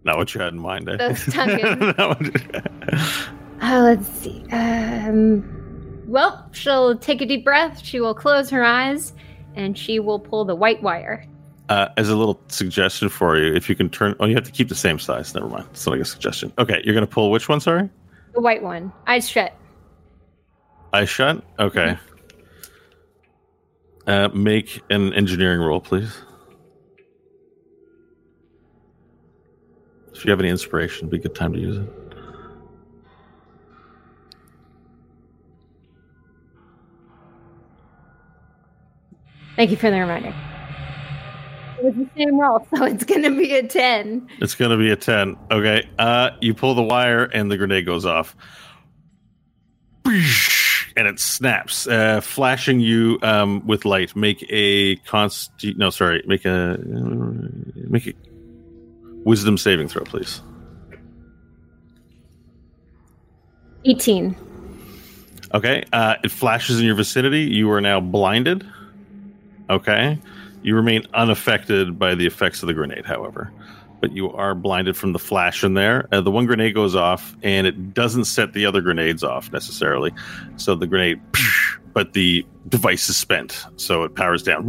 Not 0.08 0.16
what 0.16 0.34
you 0.34 0.40
had 0.40 0.54
in 0.54 0.58
mind. 0.58 0.88
Eh? 0.88 0.96
That's 0.96 1.26
Tungan. 1.26 1.94
That 1.96 3.28
Uh, 3.60 3.80
let's 3.82 4.08
see. 4.08 4.42
Um, 4.52 5.44
well, 6.06 6.48
she'll 6.52 6.96
take 6.96 7.20
a 7.20 7.26
deep 7.26 7.44
breath. 7.44 7.84
She 7.84 8.00
will 8.00 8.14
close 8.14 8.48
her 8.48 8.64
eyes, 8.64 9.12
and 9.54 9.76
she 9.76 9.98
will 10.00 10.18
pull 10.18 10.46
the 10.46 10.54
white 10.54 10.82
wire. 10.82 11.26
Uh, 11.68 11.88
as 11.98 12.08
a 12.08 12.16
little 12.16 12.40
suggestion 12.48 13.10
for 13.10 13.36
you, 13.36 13.52
if 13.54 13.68
you 13.68 13.74
can 13.74 13.90
turn, 13.90 14.14
oh, 14.20 14.24
you 14.24 14.34
have 14.34 14.44
to 14.44 14.50
keep 14.50 14.70
the 14.70 14.74
same 14.74 14.98
size. 14.98 15.34
Never 15.34 15.48
mind. 15.48 15.66
It's 15.72 15.84
not 15.84 15.92
like 15.92 16.00
a 16.00 16.04
suggestion. 16.06 16.50
Okay, 16.58 16.80
you're 16.84 16.94
gonna 16.94 17.06
pull 17.06 17.30
which 17.30 17.50
one? 17.50 17.60
Sorry, 17.60 17.90
The 18.32 18.40
white 18.40 18.62
one. 18.62 18.90
Eyes 19.06 19.28
shut. 19.28 19.52
eyes 20.94 21.10
shut. 21.10 21.44
Okay. 21.58 21.98
Uh, 24.06 24.28
make 24.28 24.80
an 24.88 25.12
engineering 25.12 25.60
roll, 25.60 25.80
please. 25.82 26.16
If 30.18 30.24
you 30.24 30.32
have 30.32 30.40
any 30.40 30.48
inspiration, 30.48 31.06
it'd 31.06 31.10
be 31.10 31.18
a 31.18 31.20
good 31.20 31.36
time 31.36 31.52
to 31.52 31.60
use 31.60 31.76
it. 31.76 31.88
Thank 39.54 39.70
you 39.70 39.76
for 39.76 39.92
the 39.92 40.00
reminder. 40.00 40.34
It 41.78 41.84
was 41.84 41.94
the 41.94 42.08
same 42.16 42.36
roll, 42.36 42.66
so 42.74 42.84
it's 42.84 43.04
gonna 43.04 43.30
be 43.30 43.54
a 43.54 43.62
ten. 43.62 44.26
It's 44.40 44.56
gonna 44.56 44.76
be 44.76 44.90
a 44.90 44.96
ten. 44.96 45.36
Okay. 45.52 45.88
Uh, 46.00 46.30
you 46.40 46.52
pull 46.52 46.74
the 46.74 46.82
wire 46.82 47.26
and 47.26 47.48
the 47.48 47.56
grenade 47.56 47.86
goes 47.86 48.04
off, 48.04 48.34
and 50.04 51.06
it 51.06 51.20
snaps, 51.20 51.86
uh, 51.86 52.20
flashing 52.20 52.80
you 52.80 53.20
um, 53.22 53.64
with 53.68 53.84
light. 53.84 54.16
Make 54.16 54.44
a 54.50 54.96
const. 54.96 55.52
No, 55.76 55.90
sorry. 55.90 56.24
Make 56.26 56.44
a 56.44 56.76
make 57.76 58.08
a 58.08 58.14
wisdom 59.28 59.58
saving 59.58 59.88
throw, 59.88 60.02
please. 60.04 60.40
Eighteen. 63.84 64.34
Okay. 65.54 65.84
Uh, 65.92 66.14
it 66.24 66.30
flashes 66.30 66.80
in 66.80 66.86
your 66.86 66.94
vicinity. 66.94 67.42
You 67.42 67.70
are 67.70 67.80
now 67.80 68.00
blinded. 68.00 68.66
Okay. 69.70 70.18
You 70.62 70.74
remain 70.74 71.04
unaffected 71.14 71.98
by 71.98 72.14
the 72.14 72.26
effects 72.26 72.62
of 72.62 72.66
the 72.66 72.74
grenade, 72.74 73.04
however. 73.04 73.52
But 74.00 74.12
you 74.12 74.32
are 74.32 74.54
blinded 74.54 74.96
from 74.96 75.12
the 75.12 75.18
flash 75.18 75.62
in 75.62 75.74
there. 75.74 76.08
Uh, 76.10 76.20
the 76.20 76.30
one 76.30 76.46
grenade 76.46 76.74
goes 76.74 76.94
off, 76.94 77.36
and 77.42 77.66
it 77.66 77.94
doesn't 77.94 78.24
set 78.24 78.52
the 78.54 78.64
other 78.64 78.80
grenades 78.80 79.22
off 79.22 79.52
necessarily. 79.52 80.12
So 80.56 80.74
the 80.74 80.86
grenade, 80.86 81.20
but 81.92 82.12
the 82.14 82.46
device 82.68 83.08
is 83.08 83.16
spent, 83.16 83.64
so 83.76 84.04
it 84.04 84.14
powers 84.14 84.42
down. 84.42 84.64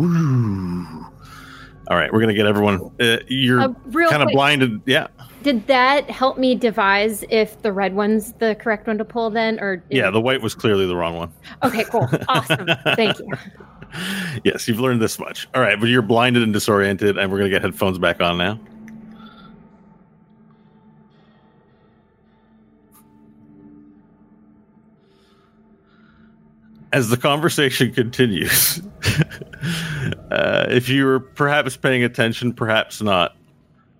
All 1.89 1.97
right, 1.97 2.11
we're 2.13 2.19
gonna 2.19 2.33
get 2.35 2.45
everyone. 2.45 2.91
Uh, 2.99 3.17
you're 3.27 3.61
Uh, 3.61 3.73
kind 4.09 4.21
of 4.21 4.29
blinded. 4.31 4.79
Yeah, 4.85 5.07
did 5.41 5.65
that 5.67 6.09
help 6.09 6.37
me 6.37 6.53
devise 6.53 7.23
if 7.29 7.59
the 7.63 7.71
red 7.73 7.95
one's 7.95 8.33
the 8.33 8.55
correct 8.59 8.85
one 8.87 8.97
to 8.99 9.05
pull 9.05 9.29
then, 9.31 9.59
or 9.59 9.83
yeah. 9.89 10.11
The 10.11 10.21
white 10.21 10.41
was 10.41 10.53
clearly 10.53 10.85
the 10.85 10.95
wrong 10.95 11.17
one. 11.17 11.31
Okay, 11.63 11.83
cool, 11.85 12.07
awesome. 12.27 12.67
Thank 12.95 13.17
you. 13.19 13.27
yes, 14.43 14.67
you've 14.67 14.79
learned 14.79 15.01
this 15.01 15.17
much. 15.17 15.47
All 15.55 15.61
right, 15.61 15.79
but 15.79 15.89
you're 15.89 16.03
blinded 16.03 16.43
and 16.43 16.53
disoriented, 16.53 17.17
and 17.17 17.31
we're 17.31 17.39
gonna 17.39 17.49
get 17.49 17.63
headphones 17.63 17.97
back 17.97 18.21
on 18.21 18.37
now. 18.37 18.59
As 26.91 27.09
the 27.09 27.17
conversation 27.17 27.93
continues, 27.93 28.81
uh, 30.31 30.65
if 30.69 30.89
you 30.89 31.05
were 31.05 31.19
perhaps 31.19 31.77
paying 31.77 32.03
attention, 32.03 32.53
perhaps 32.53 33.01
not. 33.01 33.35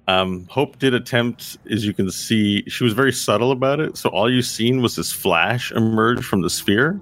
Um, 0.07 0.47
Hope 0.49 0.79
did 0.79 0.95
attempt, 0.95 1.59
as 1.69 1.85
you 1.85 1.93
can 1.93 2.09
see, 2.09 2.67
she 2.67 2.83
was 2.83 2.93
very 2.93 3.13
subtle 3.13 3.51
about 3.51 3.79
it. 3.79 3.95
So 3.95 4.09
all 4.09 4.31
you 4.31 4.41
seen 4.41 4.81
was 4.81 4.95
this 4.95 5.11
flash 5.11 5.71
emerge 5.71 6.25
from 6.25 6.41
the 6.41 6.49
sphere, 6.49 6.99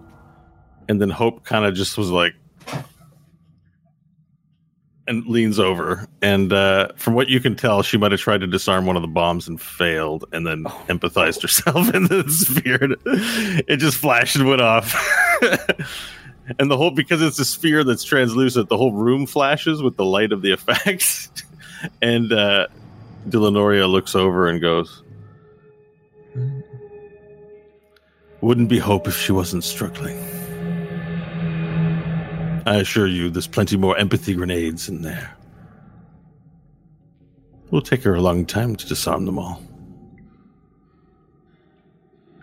and 0.90 1.00
then 1.00 1.10
Hope 1.10 1.46
kind 1.46 1.64
of 1.64 1.74
just 1.74 1.98
was 1.98 2.10
like, 2.10 2.34
and 5.08 5.26
leans 5.26 5.60
over. 5.60 6.08
And 6.22 6.52
uh, 6.52 6.90
from 6.96 7.14
what 7.14 7.30
you 7.30 7.40
can 7.40 7.56
tell, 7.56 7.82
she 7.82 7.98
might 7.98 8.12
have 8.12 8.20
tried 8.20 8.42
to 8.42 8.48
disarm 8.48 8.86
one 8.86 8.96
of 8.96 9.02
the 9.02 9.08
bombs 9.08 9.48
and 9.48 9.60
failed, 9.60 10.26
and 10.32 10.46
then 10.46 10.64
empathized 10.88 11.42
herself 11.42 11.94
in 11.94 12.06
the 12.06 12.30
sphere. 12.30 12.96
It 13.68 13.78
just 13.78 13.98
flashed 13.98 14.36
and 14.36 14.48
went 14.48 14.62
off. 14.62 14.94
and 16.60 16.72
the 16.72 16.78
whole 16.78 16.92
because 16.92 17.22
it's 17.22 17.40
a 17.40 17.46
sphere 17.46 17.84
that's 17.84 18.04
translucent, 18.04 18.70
the 18.70 18.78
whole 18.78 18.94
room 18.94 19.26
flashes 19.26 19.82
with 19.82 19.98
the 19.98 20.06
light 20.06 20.32
of 20.32 20.42
the 20.42 20.52
effects. 20.52 21.30
and 22.02 22.32
uh, 22.32 22.68
Delanoria 23.30 23.88
looks 23.88 24.16
over 24.16 24.48
and 24.48 24.62
goes, 24.62 25.04
"Wouldn't 28.42 28.70
be 28.70 28.80
hope 28.80 29.08
if 29.08 29.18
she 29.18 29.32
wasn't 29.32 29.64
struggling." 29.64 30.37
I 32.68 32.76
assure 32.76 33.08
you, 33.08 33.30
there's 33.30 33.48
plenty 33.48 33.78
more 33.78 33.98
empathy 33.98 34.34
grenades 34.34 34.90
in 34.90 35.02
there. 35.02 35.34
It 37.66 37.72
will 37.72 37.82
take 37.82 38.04
her 38.04 38.14
a 38.14 38.20
long 38.20 38.46
time 38.46 38.76
to 38.76 38.86
disarm 38.86 39.26
them 39.26 39.40
all. 39.40 39.62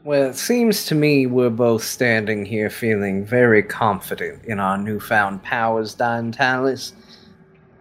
Well, 0.02 0.30
it 0.30 0.36
seems 0.36 0.86
to 0.86 0.94
me 0.94 1.26
we're 1.26 1.50
both 1.50 1.84
standing 1.84 2.46
here 2.46 2.70
feeling 2.70 3.26
very 3.26 3.62
confident 3.62 4.46
in 4.46 4.60
our 4.60 4.78
newfound 4.78 5.42
powers, 5.42 5.94
Diantalis. 5.94 6.92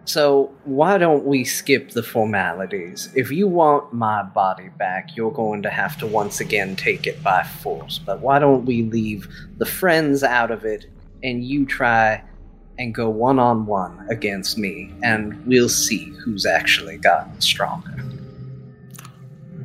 So, 0.04 0.52
why 0.64 0.98
don't 0.98 1.24
we 1.24 1.44
skip 1.44 1.92
the 1.92 2.02
formalities? 2.02 3.08
If 3.14 3.30
you 3.30 3.48
want 3.48 3.94
my 3.94 4.22
body 4.22 4.68
back, 4.68 5.16
you're 5.16 5.32
going 5.32 5.62
to 5.62 5.70
have 5.70 5.96
to 5.96 6.06
once 6.06 6.40
again 6.40 6.76
take 6.76 7.06
it 7.06 7.22
by 7.22 7.42
force. 7.42 7.98
But 8.04 8.20
why 8.20 8.38
don't 8.38 8.66
we 8.66 8.82
leave 8.82 9.28
the 9.56 9.64
friends 9.64 10.22
out 10.22 10.50
of 10.50 10.66
it 10.66 10.84
and 11.22 11.42
you 11.42 11.64
try 11.64 12.22
and 12.78 12.94
go 12.94 13.08
one 13.08 13.38
on 13.38 13.66
one 13.66 14.06
against 14.10 14.58
me, 14.58 14.92
and 15.02 15.44
we'll 15.46 15.68
see 15.68 16.12
who's 16.24 16.46
actually 16.46 16.98
gotten 16.98 17.40
stronger. 17.40 17.94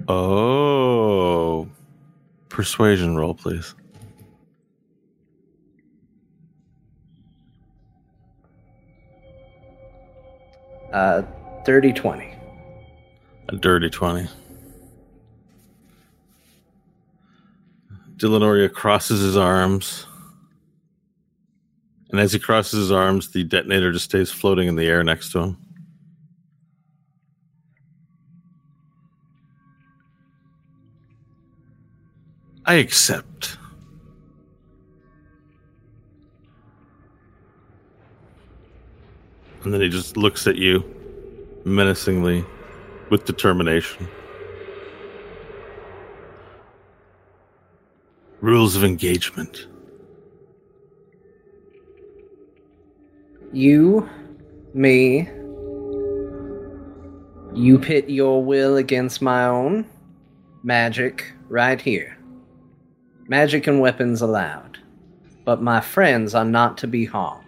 Oh. 0.08 1.68
Persuasion 2.50 3.16
roll, 3.16 3.34
please. 3.34 3.76
Uh, 10.92 11.22
30 11.66 11.94
20. 11.94 12.36
A 13.50 13.56
dirty 13.56 13.90
20. 13.90 14.28
Delanoria 18.18 18.70
crosses 18.70 19.22
his 19.22 19.38
arms. 19.38 20.06
And 22.10 22.20
as 22.20 22.34
he 22.34 22.40
crosses 22.40 22.80
his 22.80 22.92
arms, 22.92 23.32
the 23.32 23.44
detonator 23.44 23.92
just 23.92 24.06
stays 24.06 24.32
floating 24.32 24.68
in 24.68 24.76
the 24.76 24.86
air 24.86 25.04
next 25.04 25.32
to 25.34 25.40
him. 25.40 25.58
I 32.66 32.76
accept. 32.76 33.58
And 39.64 39.74
then 39.74 39.82
he 39.82 39.90
just 39.90 40.18
looks 40.18 40.48
at 40.48 40.56
you 40.56 40.84
menacingly 41.66 42.46
with 43.10 43.26
determination. 43.26 44.08
Rules 48.42 48.76
of 48.76 48.84
engagement. 48.84 49.68
You, 53.52 54.08
me, 54.76 55.28
you 57.56 57.80
pit 57.80 58.10
your 58.10 58.44
will 58.44 58.78
against 58.78 59.22
my 59.22 59.46
own. 59.46 59.88
Magic, 60.62 61.34
right 61.48 61.82
here. 61.82 62.18
Magic 63.28 63.66
and 63.66 63.80
weapons 63.80 64.22
allowed. 64.22 64.78
But 65.46 65.64
my 65.64 65.82
friends 65.82 66.36
are 66.36 66.46
not 66.46 66.78
to 66.80 66.88
be 66.88 67.06
harmed. 67.06 67.46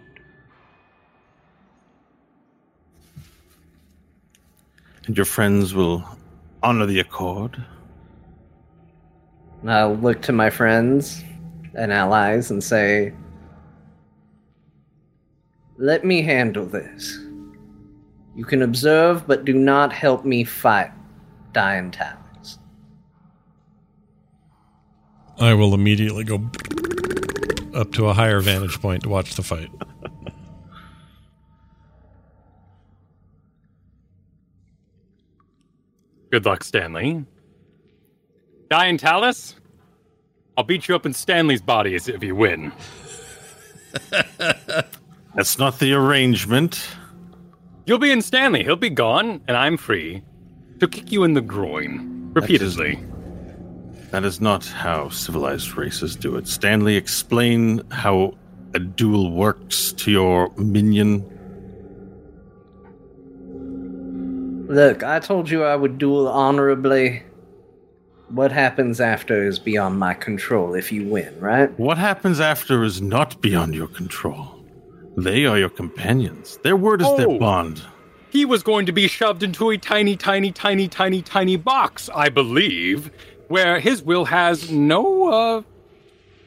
And 5.05 5.15
your 5.15 5.25
friends 5.25 5.73
will 5.73 6.03
honor 6.63 6.85
the 6.87 6.99
accord. 6.99 7.63
I'll 9.67 9.95
look 9.95 10.23
to 10.23 10.31
my 10.31 10.49
friends 10.49 11.23
and 11.75 11.93
allies 11.93 12.49
and 12.49 12.63
say, 12.63 13.13
Let 15.82 16.05
me 16.05 16.21
handle 16.21 16.67
this. 16.67 17.17
You 18.36 18.45
can 18.45 18.61
observe, 18.61 19.25
but 19.25 19.45
do 19.45 19.53
not 19.53 19.91
help 19.91 20.23
me 20.23 20.43
fight 20.43 20.91
Dying 21.53 21.89
Talons. 21.89 22.59
I 25.39 25.55
will 25.55 25.73
immediately 25.73 26.23
go 26.23 26.36
up 27.73 27.91
to 27.93 28.05
a 28.09 28.13
higher 28.13 28.41
vantage 28.41 28.79
point 28.79 29.01
to 29.03 29.09
watch 29.09 29.34
the 29.34 29.41
fight. 29.41 29.71
Good 36.32 36.45
luck, 36.45 36.63
Stanley. 36.63 37.25
Diane 38.69 38.99
Talus, 38.99 39.55
I'll 40.55 40.63
beat 40.63 40.88
you 40.88 40.93
up 40.93 41.07
in 41.07 41.13
Stanley's 41.13 41.63
body 41.63 41.95
if 41.95 42.23
you 42.23 42.36
win. 42.36 42.71
That's 45.36 45.57
not 45.57 45.79
the 45.79 45.93
arrangement. 45.93 46.88
You'll 47.86 47.99
be 47.99 48.11
in 48.11 48.21
Stanley, 48.21 48.63
he'll 48.63 48.75
be 48.75 48.89
gone, 48.89 49.41
and 49.47 49.57
I'm 49.57 49.77
free 49.77 50.23
to 50.79 50.88
kick 50.88 51.11
you 51.11 51.23
in 51.23 51.34
the 51.34 51.41
groin 51.41 52.32
repeatedly. 52.34 52.99
That 54.11 54.25
is 54.25 54.41
not 54.41 54.65
how 54.65 55.09
civilized 55.09 55.77
races 55.77 56.15
do 56.15 56.36
it. 56.36 56.47
Stanley, 56.47 56.95
explain 56.95 57.82
how 57.91 58.38
a 58.73 58.79
duel 58.79 59.32
works 59.32 59.93
to 59.93 60.11
your 60.11 60.51
minion. 60.57 61.25
Look, 64.67 65.03
I 65.03 65.19
told 65.19 65.49
you 65.49 65.63
I 65.63 65.75
would 65.75 65.97
duel 65.97 66.27
honorably. 66.27 67.23
What 68.29 68.51
happens 68.51 69.01
after 69.01 69.45
is 69.45 69.59
beyond 69.59 69.99
my 69.99 70.13
control 70.13 70.73
if 70.73 70.91
you 70.91 71.07
win, 71.07 71.38
right? 71.39 71.77
What 71.79 71.97
happens 71.97 72.39
after 72.39 72.84
is 72.84 73.01
not 73.01 73.41
beyond 73.41 73.75
your 73.75 73.88
control. 73.88 74.61
They 75.18 75.45
are 75.45 75.57
your 75.57 75.70
companions. 75.70 76.57
Their 76.64 76.76
word 76.76 77.01
is 77.01 77.07
Oh. 77.07 77.18
their 77.18 77.39
bond. 77.39 77.82
He 78.30 78.45
was 78.45 78.64
going 78.64 78.86
to 78.86 78.93
be 78.93 79.07
shoved 79.07 79.43
into 79.43 79.70
a 79.72 79.78
tiny, 79.78 80.16
tiny, 80.16 80.51
tiny, 80.51 80.88
tiny, 80.88 81.22
tiny 81.22 81.57
box, 81.57 82.09
I 82.16 82.30
believe, 82.30 83.12
where 83.49 83.80
his 83.82 84.01
will 84.01 84.26
has 84.26 84.72
no, 84.72 85.28
uh, 85.30 85.62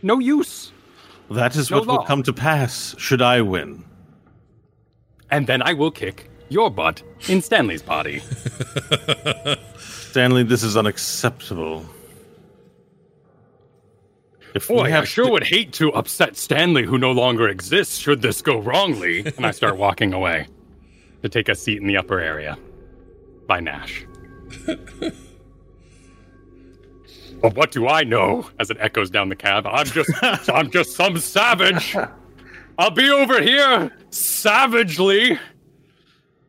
no 0.03 0.19
use. 0.19 0.73
That 1.31 1.57
is 1.57 1.71
No 1.71 1.79
what 1.79 1.87
will 1.87 2.05
come 2.05 2.23
to 2.23 2.33
pass 2.33 2.95
should 2.99 3.21
I 3.21 3.43
win. 3.43 3.85
And 5.31 5.47
then 5.47 5.61
I 5.63 5.75
will 5.75 5.91
kick 5.91 6.31
your 6.49 6.71
butt 6.71 7.03
in 7.29 7.43
Stanley's 7.43 7.83
body. 7.83 8.23
Stanley, 9.79 10.43
this 10.45 10.63
is 10.63 10.77
unacceptable. 10.77 11.85
If 14.55 14.69
Boy, 14.69 14.83
I 14.83 14.89
have 14.91 15.09
sure 15.09 15.27
to- 15.27 15.33
would 15.33 15.45
hate 15.45 15.73
to 15.75 15.93
upset 15.93 16.37
Stanley, 16.37 16.85
who 16.85 16.97
no 16.97 17.11
longer 17.11 17.49
exists, 17.49 17.99
should 17.99 18.23
this 18.23 18.41
go 18.41 18.59
wrongly. 18.59 19.27
And 19.37 19.45
I 19.45 19.51
start 19.51 19.77
walking 19.77 20.13
away 20.15 20.47
to 21.23 21.29
take 21.29 21.49
a 21.49 21.55
seat 21.57 21.81
in 21.81 21.89
the 21.89 21.97
upper 21.97 22.21
area 22.21 22.57
by 23.49 23.59
Nash. 23.61 24.07
but 27.43 27.55
what 27.57 27.73
do 27.73 27.89
I 27.89 28.05
know? 28.05 28.49
As 28.61 28.71
it 28.71 28.77
echoes 28.79 29.11
down 29.11 29.29
the 29.29 29.37
cab, 29.37 29.67
I'm 29.67 29.87
just, 29.87 30.11
I'm 30.49 30.71
just 30.71 30.95
some 30.95 31.19
savage. 31.19 31.97
I'll 32.79 32.91
be 32.91 33.11
over 33.11 33.43
here 33.43 33.91
savagely. 34.11 35.39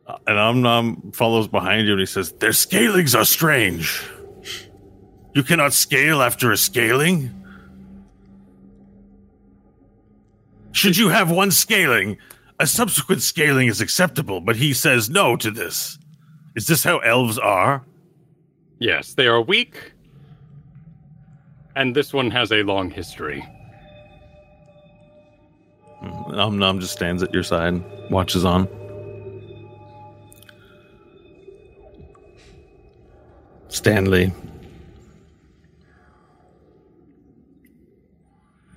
Uh, 0.07 0.17
and 0.27 0.37
Omnom 0.37 1.15
follows 1.15 1.47
behind 1.47 1.87
you 1.87 1.93
and 1.93 1.99
he 1.99 2.05
says, 2.05 2.31
Their 2.33 2.53
scalings 2.53 3.15
are 3.15 3.25
strange. 3.25 4.03
You 5.33 5.41
cannot 5.41 5.73
scale 5.73 6.21
after 6.21 6.51
a 6.51 6.57
scaling? 6.57 7.44
Should 10.75 10.97
you 10.97 11.07
have 11.07 11.31
one 11.31 11.51
scaling, 11.51 12.17
a 12.59 12.67
subsequent 12.67 13.21
scaling 13.21 13.69
is 13.69 13.79
acceptable, 13.79 14.41
but 14.41 14.57
he 14.57 14.73
says 14.73 15.09
no 15.09 15.37
to 15.37 15.49
this. 15.49 15.97
Is 16.53 16.67
this 16.67 16.83
how 16.83 16.97
elves 16.97 17.39
are? 17.39 17.85
Yes, 18.77 19.13
they 19.13 19.25
are 19.25 19.41
weak. 19.41 19.93
And 21.77 21.95
this 21.95 22.11
one 22.11 22.29
has 22.29 22.51
a 22.51 22.61
long 22.63 22.91
history. 22.91 23.41
Mm, 26.03 26.33
Omnom 26.33 26.81
just 26.81 26.91
stands 26.91 27.23
at 27.23 27.33
your 27.33 27.43
side, 27.43 27.81
watches 28.11 28.43
on. 28.43 28.67
Stanley. 33.69 34.33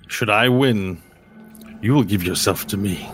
Should 0.07 0.29
I 0.29 0.47
win, 0.47 1.01
you 1.81 1.93
will 1.93 2.03
give 2.03 2.23
yourself 2.23 2.67
to 2.67 2.77
me. 2.77 3.09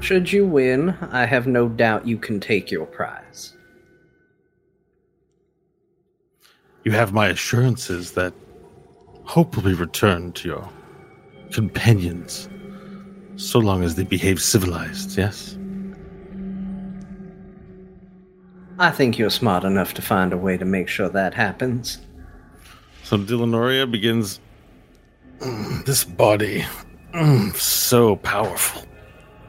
Should 0.00 0.30
you 0.30 0.46
win, 0.46 0.90
I 1.10 1.24
have 1.24 1.46
no 1.46 1.68
doubt 1.68 2.06
you 2.06 2.18
can 2.18 2.38
take 2.38 2.70
your 2.70 2.84
prize. 2.84 3.54
You 6.84 6.92
have 6.92 7.14
my 7.14 7.28
assurances 7.28 8.12
that 8.12 8.34
hope 9.24 9.56
will 9.56 9.62
be 9.62 9.72
returned 9.72 10.34
to 10.36 10.48
your 10.48 10.68
companions, 11.52 12.50
so 13.36 13.58
long 13.58 13.82
as 13.82 13.94
they 13.94 14.04
behave 14.04 14.42
civilized, 14.42 15.16
yes? 15.16 15.56
I 18.78 18.90
think 18.90 19.18
you're 19.18 19.30
smart 19.30 19.64
enough 19.64 19.94
to 19.94 20.02
find 20.02 20.34
a 20.34 20.36
way 20.36 20.58
to 20.58 20.66
make 20.66 20.88
sure 20.88 21.08
that 21.08 21.32
happens. 21.32 22.03
So 23.04 23.18
Dilanoria 23.18 23.88
begins. 23.90 24.40
"Mm, 25.40 25.84
this 25.86 26.04
body, 26.04 26.64
mm, 27.12 27.54
so 27.54 28.16
powerful. 28.16 28.82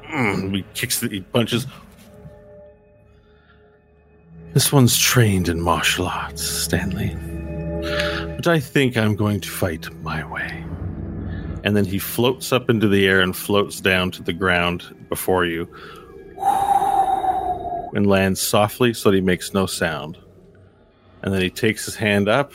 Mm, 0.04 0.56
he 0.56 0.66
kicks, 0.74 1.00
the, 1.00 1.08
he 1.08 1.22
punches. 1.22 1.66
This 4.54 4.74
one's 4.74 4.98
trained 4.98 5.48
in 5.48 5.62
martial 5.62 6.06
arts, 6.08 6.44
Stanley. 6.44 7.16
But 8.36 8.48
I 8.48 8.60
think 8.60 8.98
I'm 8.98 9.16
going 9.16 9.40
to 9.42 9.50
fight 9.50 9.90
my 10.04 10.26
way. 10.26 10.66
And 11.64 11.76
then 11.76 11.86
he 11.86 11.98
floats 11.98 12.52
up 12.52 12.70
into 12.70 12.88
the 12.88 13.08
air 13.08 13.22
and 13.22 13.36
floats 13.36 13.80
down 13.82 14.12
to 14.12 14.24
the 14.24 14.34
ground 14.34 14.96
before 15.10 15.46
you. 15.46 15.68
And 17.94 18.06
lands 18.08 18.42
softly 18.42 18.94
so 18.94 19.10
that 19.10 19.16
he 19.16 19.22
makes 19.22 19.54
no 19.54 19.66
sound. 19.66 20.18
And 21.24 21.34
then 21.34 21.42
he 21.42 21.50
takes 21.50 21.86
his 21.86 21.96
hand 21.96 22.30
up 22.30 22.54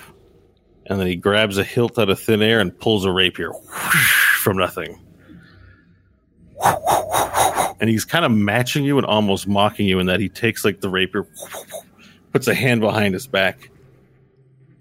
and 0.90 0.98
then 0.98 1.06
he 1.06 1.14
grabs 1.14 1.56
a 1.56 1.62
hilt 1.62 1.98
out 2.00 2.10
of 2.10 2.18
thin 2.18 2.42
air 2.42 2.58
and 2.58 2.76
pulls 2.80 3.04
a 3.04 3.12
rapier 3.12 3.52
from 4.42 4.56
nothing. 4.56 5.00
And 7.80 7.88
he's 7.88 8.04
kind 8.04 8.24
of 8.24 8.32
matching 8.32 8.84
you 8.84 8.98
and 8.98 9.06
almost 9.06 9.46
mocking 9.46 9.86
you 9.86 10.00
in 10.00 10.06
that 10.06 10.18
he 10.18 10.28
takes 10.28 10.64
like 10.64 10.80
the 10.80 10.90
rapier, 10.90 11.26
puts 12.32 12.48
a 12.48 12.54
hand 12.54 12.80
behind 12.80 13.14
his 13.14 13.28
back, 13.28 13.70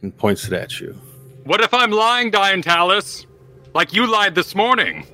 and 0.01 0.15
points 0.17 0.47
it 0.47 0.53
at 0.53 0.81
you. 0.81 0.99
What 1.43 1.61
if 1.61 1.73
I'm 1.75 1.91
lying, 1.91 2.31
Diane 2.31 2.63
Talus? 2.63 3.27
Like 3.75 3.93
you 3.93 4.07
lied 4.07 4.33
this 4.33 4.55
morning? 4.55 5.05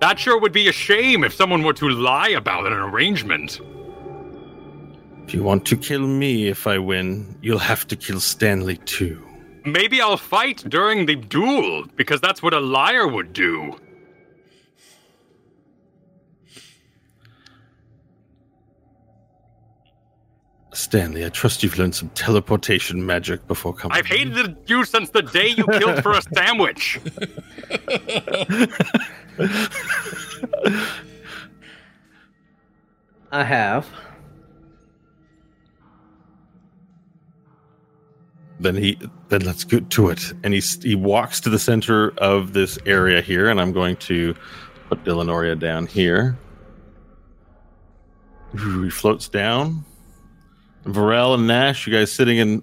That 0.00 0.18
sure 0.18 0.38
would 0.40 0.52
be 0.52 0.66
a 0.66 0.72
shame 0.72 1.22
if 1.22 1.32
someone 1.32 1.62
were 1.62 1.72
to 1.74 1.88
lie 1.88 2.30
about 2.30 2.66
an 2.66 2.72
arrangement. 2.72 3.60
If 5.26 5.32
you 5.32 5.42
want 5.42 5.64
to 5.66 5.76
kill 5.76 6.06
me 6.06 6.48
if 6.48 6.66
I 6.66 6.78
win, 6.78 7.36
you'll 7.40 7.58
have 7.58 7.86
to 7.88 7.96
kill 7.96 8.20
Stanley 8.20 8.76
too. 8.84 9.20
Maybe 9.64 10.02
I'll 10.02 10.18
fight 10.18 10.62
during 10.68 11.06
the 11.06 11.16
duel, 11.16 11.86
because 11.96 12.20
that's 12.20 12.42
what 12.42 12.52
a 12.52 12.60
liar 12.60 13.08
would 13.08 13.32
do. 13.32 13.78
Stanley, 20.74 21.24
I 21.24 21.30
trust 21.30 21.62
you've 21.62 21.78
learned 21.78 21.94
some 21.94 22.10
teleportation 22.10 23.06
magic 23.06 23.46
before 23.46 23.72
coming. 23.72 23.96
I've 23.96 24.06
hated 24.06 24.56
you 24.66 24.84
since 24.84 25.08
the 25.10 25.22
day 25.22 25.48
you 25.48 25.64
killed 25.64 26.02
for 26.02 26.12
a 26.12 26.22
sandwich. 26.34 27.00
I 33.32 33.44
have. 33.44 33.88
Then 38.64 38.76
he 38.76 38.98
then 39.28 39.42
let's 39.42 39.62
get 39.62 39.90
to 39.90 40.08
it 40.08 40.32
and 40.42 40.54
he 40.54 40.60
he 40.60 40.94
walks 40.94 41.38
to 41.40 41.50
the 41.50 41.58
center 41.58 42.12
of 42.16 42.54
this 42.54 42.78
area 42.86 43.20
here 43.20 43.50
and 43.50 43.60
i'm 43.60 43.72
going 43.72 43.94
to 43.96 44.34
put 44.88 45.04
Dillanoria 45.04 45.58
down 45.58 45.86
here 45.86 46.38
he 48.52 48.88
floats 48.88 49.28
down 49.28 49.84
Varel 50.86 51.34
and 51.34 51.46
nash 51.46 51.86
you 51.86 51.92
guys 51.92 52.10
sitting 52.10 52.38
in 52.38 52.62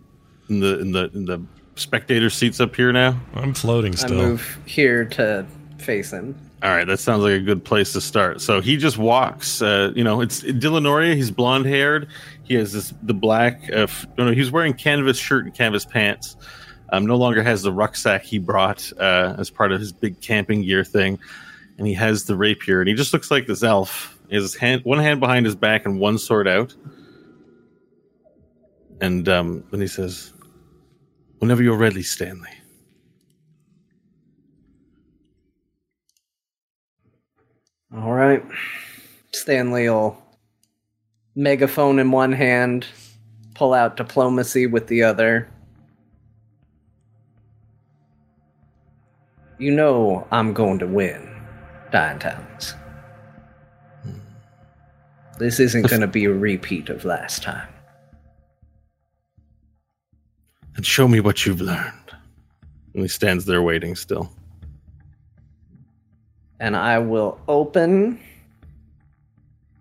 in 0.50 0.60
the 0.60 0.80
in 0.80 0.92
the 0.92 1.12
in 1.14 1.26
the 1.26 1.40
spectator 1.76 2.32
seats 2.32 2.60
up 2.60 2.76
here 2.76 2.92
now 2.92 3.16
I'm 3.36 3.54
floating 3.54 3.96
still. 3.96 4.14
I 4.14 4.18
still. 4.18 4.30
move 4.30 4.60
here 4.66 5.06
to 5.06 5.46
face 5.78 6.10
him. 6.12 6.36
all 6.64 6.72
right 6.72 6.88
that 6.88 7.00
sounds 7.00 7.22
like 7.22 7.34
a 7.34 7.40
good 7.40 7.64
place 7.64 7.94
to 7.94 8.02
start 8.02 8.42
so 8.42 8.60
he 8.60 8.76
just 8.76 8.98
walks 8.98 9.62
uh, 9.62 9.92
you 9.96 10.04
know 10.04 10.22
it's 10.22 10.42
Dillanoria 10.42 11.16
he's 11.16 11.30
blonde 11.30 11.68
haired 11.68 12.08
he 12.52 12.58
has 12.58 12.74
this 12.74 12.94
the 13.04 13.14
black 13.14 13.70
uh, 13.72 13.84
f- 13.84 14.06
no, 14.18 14.26
no 14.26 14.32
he's 14.34 14.52
wearing 14.52 14.74
canvas 14.74 15.18
shirt 15.18 15.46
and 15.46 15.54
canvas 15.54 15.86
pants 15.86 16.36
Um, 16.94 17.06
no 17.06 17.16
longer 17.16 17.42
has 17.42 17.62
the 17.62 17.72
rucksack 17.72 18.24
he 18.24 18.38
brought 18.38 18.92
uh, 19.00 19.36
as 19.38 19.50
part 19.50 19.72
of 19.72 19.80
his 19.80 19.94
big 19.94 20.20
camping 20.20 20.62
gear 20.64 20.84
thing, 20.84 21.20
and 21.78 21.88
he 21.88 21.94
has 21.94 22.26
the 22.26 22.36
rapier, 22.36 22.82
and 22.82 22.90
he 22.90 22.96
just 22.96 23.14
looks 23.14 23.32
like 23.32 23.48
this 23.48 23.64
elf. 23.64 24.20
He 24.28 24.36
has 24.36 24.44
his 24.44 24.56
hand, 24.56 24.84
one 24.84 25.00
hand 25.00 25.22
behind 25.22 25.46
his 25.46 25.56
back 25.56 25.86
and 25.86 26.00
one 26.02 26.18
sword 26.18 26.48
out. 26.50 26.76
And 29.00 29.28
um, 29.30 29.64
then 29.72 29.80
he 29.80 29.88
says, 29.88 30.34
"Whenever 31.40 31.64
you're 31.64 31.78
ready, 31.78 32.04
Stanley." 32.04 32.50
All 37.96 38.12
right. 38.14 38.44
Stanley 39.34 39.90
will 39.90 40.21
megaphone 41.36 42.00
in 42.00 42.12
one 42.12 42.32
hand, 42.32 42.88
pull 43.54 43.74
out 43.74 43.98
diplomacy 43.98 44.68
with 44.68 44.88
the 44.88 45.04
other. 45.04 45.50
You 49.58 49.72
know 49.72 50.28
I'm 50.32 50.54
going 50.54 50.80
to 50.80 50.88
win, 50.88 51.30
Dying 51.92 52.20
Towns. 52.20 52.76
This 55.38 55.60
isn't 55.60 55.88
going 55.88 56.02
to 56.02 56.08
be 56.08 56.26
a 56.26 56.34
repeat 56.34 56.90
of 56.90 57.06
last 57.06 57.44
time. 57.44 57.68
and 60.82 60.86
show 60.88 61.08
me 61.08 61.20
what 61.20 61.46
you've 61.46 61.62
learned. 61.62 61.94
And 62.96 63.04
he 63.04 63.08
stands 63.08 63.46
there 63.46 63.62
waiting 63.62 63.96
still. 63.96 64.32
And 66.60 66.76
I 66.76 66.98
will 66.98 67.40
open 67.48 68.20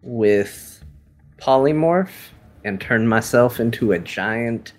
with 0.03 0.70
polymorph 1.41 2.11
and 2.65 2.81
turn 2.81 3.09
myself 3.09 3.61
into 3.61 3.93
a 3.93 3.99
giant. 3.99 4.73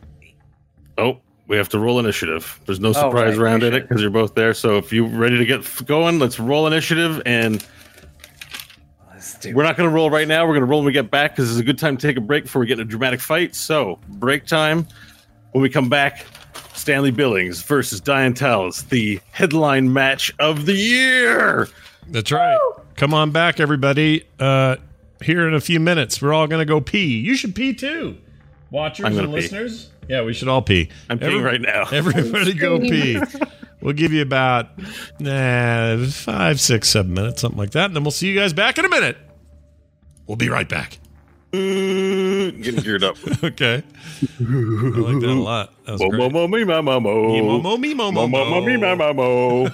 Oh, 0.98 1.20
we 1.48 1.58
have 1.58 1.70
to 1.70 1.80
roll 1.80 2.00
initiative. 2.00 2.60
There's 2.66 2.80
no 2.80 2.94
surprise 2.94 3.38
right, 3.38 3.44
round 3.44 3.64
in 3.64 3.74
it 3.74 3.88
because 3.88 4.02
you're 4.02 4.12
both 4.12 4.36
there. 4.36 4.54
So 4.54 4.78
if 4.78 4.94
you're 4.94 5.08
ready 5.08 5.38
to 5.38 5.46
get 5.46 5.86
going, 5.86 6.20
let's 6.20 6.40
roll 6.40 6.68
initiative. 6.68 7.22
And 7.26 7.66
we're 9.46 9.64
not 9.64 9.76
going 9.76 9.90
to 9.90 9.94
roll 9.94 10.10
right 10.10 10.28
now. 10.28 10.46
We're 10.46 10.54
going 10.54 10.62
to 10.62 10.68
roll 10.68 10.80
when 10.80 10.88
we 10.88 10.94
get 10.94 11.12
back 11.12 11.36
because 11.36 11.52
it's 11.52 11.60
a 11.60 11.64
good 11.64 11.78
time 11.78 11.98
to 11.98 12.08
take 12.08 12.18
a 12.18 12.22
break 12.22 12.44
before 12.44 12.62
we 12.62 12.68
get 12.68 12.80
in 12.80 12.88
a 12.88 12.90
dramatic 12.90 13.20
fight. 13.20 13.56
So 13.56 14.00
break 14.08 14.46
time. 14.46 14.88
When 15.52 15.62
we 15.62 15.70
come 15.70 15.90
back, 15.90 16.26
Stanley 16.74 17.12
Billings 17.12 17.62
versus 17.64 18.00
Diane 18.00 18.34
Tells, 18.34 18.84
the 18.84 19.20
headline 19.32 19.92
match 19.92 20.34
of 20.40 20.66
the 20.66 20.74
year. 20.74 21.68
That's 22.08 22.32
right. 22.32 22.58
Come 22.96 23.14
on 23.14 23.32
back, 23.32 23.60
everybody. 23.60 24.26
Uh, 24.40 24.78
here 25.24 25.48
in 25.48 25.54
a 25.54 25.62
few 25.62 25.80
minutes, 25.80 26.22
we're 26.22 26.34
all 26.34 26.48
going 26.48 26.60
to 26.60 26.66
go 26.66 26.82
pee. 26.82 27.20
You 27.20 27.36
should 27.36 27.56
pee 27.56 27.74
too. 27.74 28.18
Watchers 28.70 29.06
and 29.18 29.18
pee. 29.18 29.26
listeners. 29.34 29.90
Yeah, 30.08 30.24
we 30.24 30.34
should 30.34 30.48
all 30.48 30.62
pee. 30.62 30.90
I'm 31.10 31.20
peeing 31.20 31.44
right 31.44 31.62
now. 31.62 31.86
Everybody 31.92 32.54
go 32.54 32.80
pee. 32.80 33.20
We'll 33.82 33.94
give 33.94 34.14
you 34.14 34.22
about 34.22 34.68
nah, 35.20 36.06
five, 36.08 36.60
six, 36.60 36.90
seven 36.90 37.14
minutes, 37.14 37.42
something 37.42 37.58
like 37.58 37.72
that. 37.72 37.86
And 37.86 37.96
then 37.96 38.04
we'll 38.04 38.12
see 38.12 38.28
you 38.28 38.40
guys 38.40 38.54
back 38.54 38.78
in 38.78 38.86
a 38.86 38.90
minute. 38.90 39.18
We'll 40.28 40.38
be 40.38 40.50
right 40.50 40.70
back. 40.70 41.00
Mm, 41.52 42.64
Getting 42.64 42.82
geared 42.84 43.04
up. 43.04 43.18
Okay. 43.44 43.84
I 44.40 44.44
like 44.44 45.20
that 45.20 45.30
a 45.30 45.34
lot. 45.34 45.74
That 45.86 45.94
was 45.94 46.02
Mo, 46.02 46.10
great. 46.10 46.20
mo, 46.20 46.30
mo, 46.30 46.48
me, 46.48 46.64
ma, 46.64 46.82
ma, 46.82 47.00
mo. 47.00 47.28
Me, 47.34 47.42
mo, 47.42 47.60
mo, 47.60 47.78
me, 47.78 47.94
mo, 47.94 48.12
mo, 48.12 48.28
Mo, 48.28 48.46
mo, 48.46 48.50
mo, 48.50 48.62
me, 48.66 48.78
ma, 48.78 48.96
mo. 48.96 49.14
ma, 49.14 49.14
mo. 49.14 49.68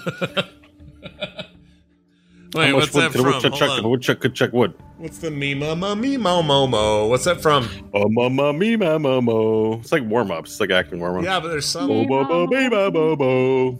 Wait, 2.54 2.74
what's 2.74 2.94
much 2.94 2.94
that 2.94 3.04
wood 3.04 3.12
can 3.12 3.20
a 3.20 3.24
from? 3.24 3.34
woodchuck 3.34 3.52
Hold 3.52 3.60
chuck? 3.60 3.70
on. 3.72 3.80
If 3.80 3.86
a 3.86 3.90
woodchuck 3.90 4.20
could 4.20 4.34
chuck 4.36 4.54
wood. 4.54 4.74
What's 4.98 5.18
the 5.20 5.30
me, 5.32 5.54
mo, 5.54 5.76
mo, 5.76 5.96
me, 5.96 6.18
mo, 6.18 6.42
mo, 6.42 6.66
mo? 6.68 7.08
What's 7.08 7.26
that 7.26 7.42
from? 7.42 7.70
Oh, 7.94 8.08
ma, 8.10 8.30
ma, 8.30 8.52
me, 8.52 8.76
ma, 8.76 8.98
ma, 8.98 9.22
mo. 9.22 9.74
It's 9.74 9.92
like 9.92 10.04
warm 10.04 10.32
ups. 10.32 10.52
It's 10.52 10.60
like 10.60 10.72
acting 10.72 11.00
warm 11.00 11.18
ups. 11.18 11.26
Yeah, 11.26 11.40
but 11.40 11.50
there's 11.50 11.66
some 11.68 11.88
Bo, 11.88 12.06
bo, 12.06 12.26
bo, 12.26 12.48
me, 12.48 12.70
ma, 12.70 12.90
mo, 12.90 13.16
mo. 13.16 13.80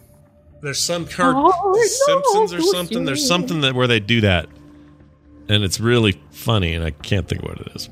There's 0.60 0.80
some 0.80 1.06
card 1.06 1.36
Simpsons 2.06 2.52
or 2.52 2.60
something. 2.60 3.04
There's 3.04 3.26
something 3.26 3.60
that 3.62 3.74
where 3.74 3.86
they 3.86 4.00
do 4.00 4.20
that, 4.22 4.48
and 5.48 5.62
it's 5.64 5.80
really 5.80 6.20
funny, 6.30 6.74
and 6.74 6.84
I 6.84 6.90
can't 6.90 7.28
think 7.28 7.42
what 7.42 7.60
it 7.60 7.68
is. 7.74 7.88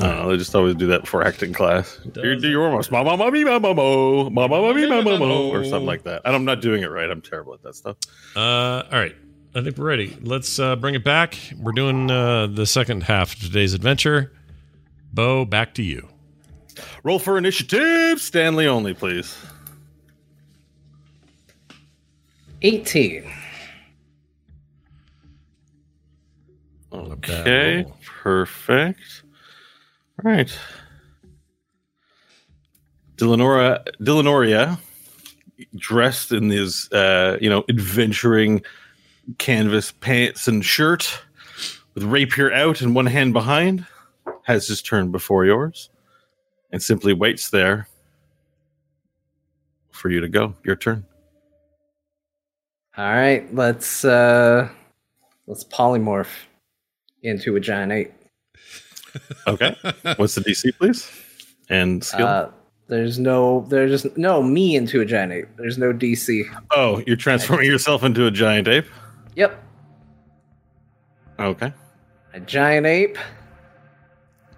I 0.00 0.08
don't 0.08 0.16
know. 0.22 0.28
They 0.30 0.36
just 0.36 0.54
always 0.54 0.74
do 0.74 0.88
that 0.88 1.02
before 1.02 1.22
acting 1.26 1.52
class. 1.54 1.98
Does 2.12 2.22
Here, 2.22 2.36
do 2.36 2.48
your 2.50 2.60
warm 2.60 2.74
ups. 2.78 2.90
Ma, 2.90 3.02
ma, 3.02 3.16
ma, 3.16 3.30
me, 3.30 3.44
ma, 3.44 3.58
ma, 3.58 3.72
mo. 3.72 4.28
Ma, 4.30 4.46
ma, 4.46 4.60
ma, 4.60 4.72
me, 4.72 4.86
ma, 4.88 5.00
ma, 5.00 5.16
mo. 5.18 5.50
Or 5.50 5.64
something 5.64 5.86
like 5.86 6.02
that. 6.04 6.22
And 6.24 6.34
I'm 6.36 6.44
not 6.44 6.60
doing 6.60 6.82
it 6.82 6.90
right. 6.90 7.10
I'm 7.10 7.22
terrible 7.22 7.54
at 7.54 7.62
that 7.62 7.74
stuff. 7.76 7.96
Uh, 8.36 8.82
all 8.92 8.98
right, 8.98 9.16
I 9.56 9.62
think 9.62 9.78
we're 9.78 9.86
ready. 9.86 10.14
Let's 10.20 10.58
uh, 10.58 10.76
bring 10.76 10.94
it 10.94 11.02
back. 11.02 11.38
We're 11.58 11.72
doing 11.72 12.10
uh, 12.10 12.46
the 12.46 12.66
second 12.66 13.04
half 13.04 13.32
of 13.32 13.40
today's 13.40 13.72
adventure. 13.72 14.30
Bo, 15.14 15.46
back 15.46 15.72
to 15.74 15.82
you. 15.82 16.06
Roll 17.02 17.18
for 17.18 17.38
initiative. 17.38 18.20
Stanley 18.20 18.66
only, 18.66 18.92
please. 18.92 19.34
18. 22.60 23.24
Okay. 26.92 27.86
Perfect. 28.04 29.22
All 30.22 30.30
right. 30.30 30.54
Dillanora, 33.16 33.86
Dillanoria, 34.02 34.78
dressed 35.76 36.32
in 36.32 36.50
his, 36.50 36.92
uh, 36.92 37.38
you 37.40 37.48
know, 37.48 37.64
adventuring 37.70 38.62
canvas 39.38 39.92
pants 39.92 40.48
and 40.48 40.64
shirt, 40.64 41.22
with 41.94 42.04
rapier 42.04 42.52
out 42.52 42.80
and 42.80 42.94
one 42.94 43.06
hand 43.06 43.32
behind, 43.32 43.86
has 44.42 44.66
his 44.66 44.82
turn 44.82 45.10
before 45.10 45.44
yours, 45.44 45.90
and 46.72 46.82
simply 46.82 47.12
waits 47.12 47.50
there 47.50 47.88
for 49.90 50.10
you 50.10 50.20
to 50.20 50.28
go. 50.28 50.54
Your 50.64 50.76
turn. 50.76 51.04
All 52.96 53.04
right, 53.04 53.52
let's 53.54 54.04
uh 54.04 54.68
let's 55.46 55.64
polymorph 55.64 56.44
into 57.22 57.56
a 57.56 57.60
giant 57.60 57.92
ape. 57.92 58.12
Okay. 59.46 59.76
What's 60.16 60.34
the 60.34 60.42
DC, 60.42 60.76
please? 60.78 61.10
And 61.68 62.04
skill. 62.04 62.26
Uh, 62.26 62.50
there's 62.88 63.18
no 63.18 63.66
there's 63.68 64.02
just 64.02 64.16
no 64.16 64.42
me 64.42 64.76
into 64.76 65.00
a 65.00 65.04
giant 65.04 65.32
ape. 65.32 65.48
There's 65.56 65.76
no 65.76 65.92
DC. 65.92 66.44
oh, 66.70 67.02
you're 67.06 67.16
transforming 67.16 67.66
yourself 67.66 68.04
into 68.04 68.26
a 68.26 68.30
giant 68.30 68.68
ape. 68.68 68.86
Yep, 69.36 69.62
Okay. 71.38 71.72
a 72.34 72.40
giant 72.40 72.86
ape. 72.86 73.18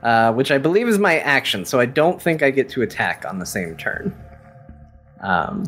Uh, 0.01 0.33
which 0.33 0.53
I 0.53 0.59
believe 0.59 0.87
is 0.87 0.97
my 0.97 1.19
action, 1.19 1.65
so 1.65 1.81
I 1.81 1.87
don't 1.87 2.23
think 2.23 2.41
I 2.45 2.51
get 2.53 2.69
to 2.71 2.83
attack 2.83 3.25
on 3.29 3.41
the 3.41 3.45
same 3.47 3.77
turn. 3.77 4.15
Um, 5.21 5.65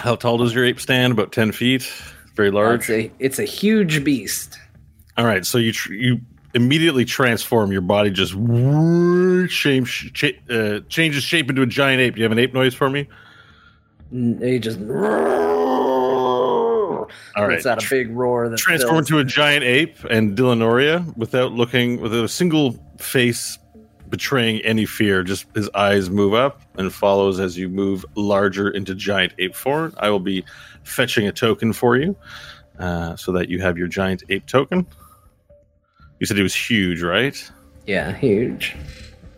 How 0.00 0.14
tall 0.14 0.36
does 0.36 0.54
your 0.54 0.66
ape 0.66 0.78
stand? 0.80 1.14
About 1.14 1.32
ten 1.32 1.50
feet. 1.50 1.90
Very 2.36 2.50
large. 2.50 2.80
it's 2.80 2.90
a 2.90 3.10
it's 3.18 3.38
a 3.38 3.44
huge 3.44 4.04
beast. 4.04 4.58
All 5.16 5.24
right. 5.24 5.46
So 5.46 5.56
you 5.56 5.72
tr- 5.72 5.94
you 5.94 6.20
immediately 6.52 7.06
transform. 7.06 7.72
Your 7.72 7.80
body 7.80 8.10
just 8.10 8.34
whoosh, 8.34 9.50
shape, 9.50 9.86
sh- 9.86 10.32
uh, 10.50 10.80
changes 10.90 11.22
shape 11.22 11.48
into 11.48 11.62
a 11.62 11.66
giant 11.66 12.02
ape. 12.02 12.16
Do 12.16 12.20
you 12.20 12.24
have 12.24 12.32
an 12.32 12.38
ape 12.38 12.52
noise 12.52 12.74
for 12.74 12.90
me? 12.90 13.08
N- 14.12 14.40
He 14.42 14.58
just 14.58 14.78
All 17.36 17.44
right. 17.46 17.54
lets 17.54 17.66
out 17.66 17.84
a 17.84 17.88
big 17.90 18.10
roar 18.10 18.48
that 18.48 18.58
Transform 18.58 18.94
fills- 18.96 19.10
into 19.10 19.18
a 19.18 19.24
giant 19.24 19.64
ape 19.64 19.96
and 20.10 20.36
Dillanoria 20.36 21.16
without 21.16 21.52
looking 21.52 22.00
with 22.00 22.14
a 22.14 22.28
single 22.28 22.78
face 22.98 23.58
betraying 24.08 24.60
any 24.60 24.86
fear. 24.86 25.22
Just 25.24 25.46
his 25.54 25.68
eyes 25.74 26.10
move 26.10 26.34
up 26.34 26.60
and 26.78 26.92
follows 26.92 27.40
as 27.40 27.58
you 27.58 27.68
move 27.68 28.04
larger 28.14 28.68
into 28.70 28.94
giant 28.94 29.32
ape 29.38 29.54
form. 29.56 29.92
I 29.98 30.10
will 30.10 30.20
be 30.20 30.44
fetching 30.84 31.26
a 31.26 31.32
token 31.32 31.72
for 31.72 31.96
you 31.96 32.14
uh, 32.78 33.16
so 33.16 33.32
that 33.32 33.48
you 33.48 33.60
have 33.60 33.76
your 33.78 33.88
giant 33.88 34.22
ape 34.28 34.46
token. 34.46 34.86
You 36.20 36.26
said 36.26 36.36
he 36.36 36.42
was 36.42 36.54
huge, 36.54 37.02
right? 37.02 37.50
Yeah, 37.86 38.12
huge. 38.12 38.76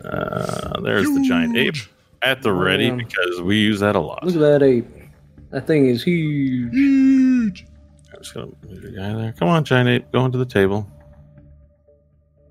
Uh, 0.03 0.79
there's 0.81 1.07
the 1.07 1.25
giant 1.27 1.57
ape 1.57 1.75
at 2.21 2.41
the 2.43 2.51
ready 2.53 2.85
Yeah. 2.85 2.95
because 2.95 3.41
we 3.41 3.57
use 3.57 3.79
that 3.79 3.95
a 3.95 3.99
lot. 3.99 4.23
Look 4.23 4.35
at 4.35 4.39
that 4.41 4.63
ape. 4.63 4.87
That 5.51 5.65
thing 5.67 5.87
is 5.87 6.03
huge. 6.03 6.73
Huge. 6.73 7.65
I'm 8.13 8.21
just 8.21 8.33
gonna 8.33 8.47
move 8.67 8.81
your 8.83 8.91
guy 8.91 9.13
there. 9.13 9.33
Come 9.33 9.47
on, 9.47 9.63
giant 9.63 9.89
ape, 9.89 10.11
go 10.11 10.25
into 10.25 10.37
the 10.37 10.45
table. 10.45 10.89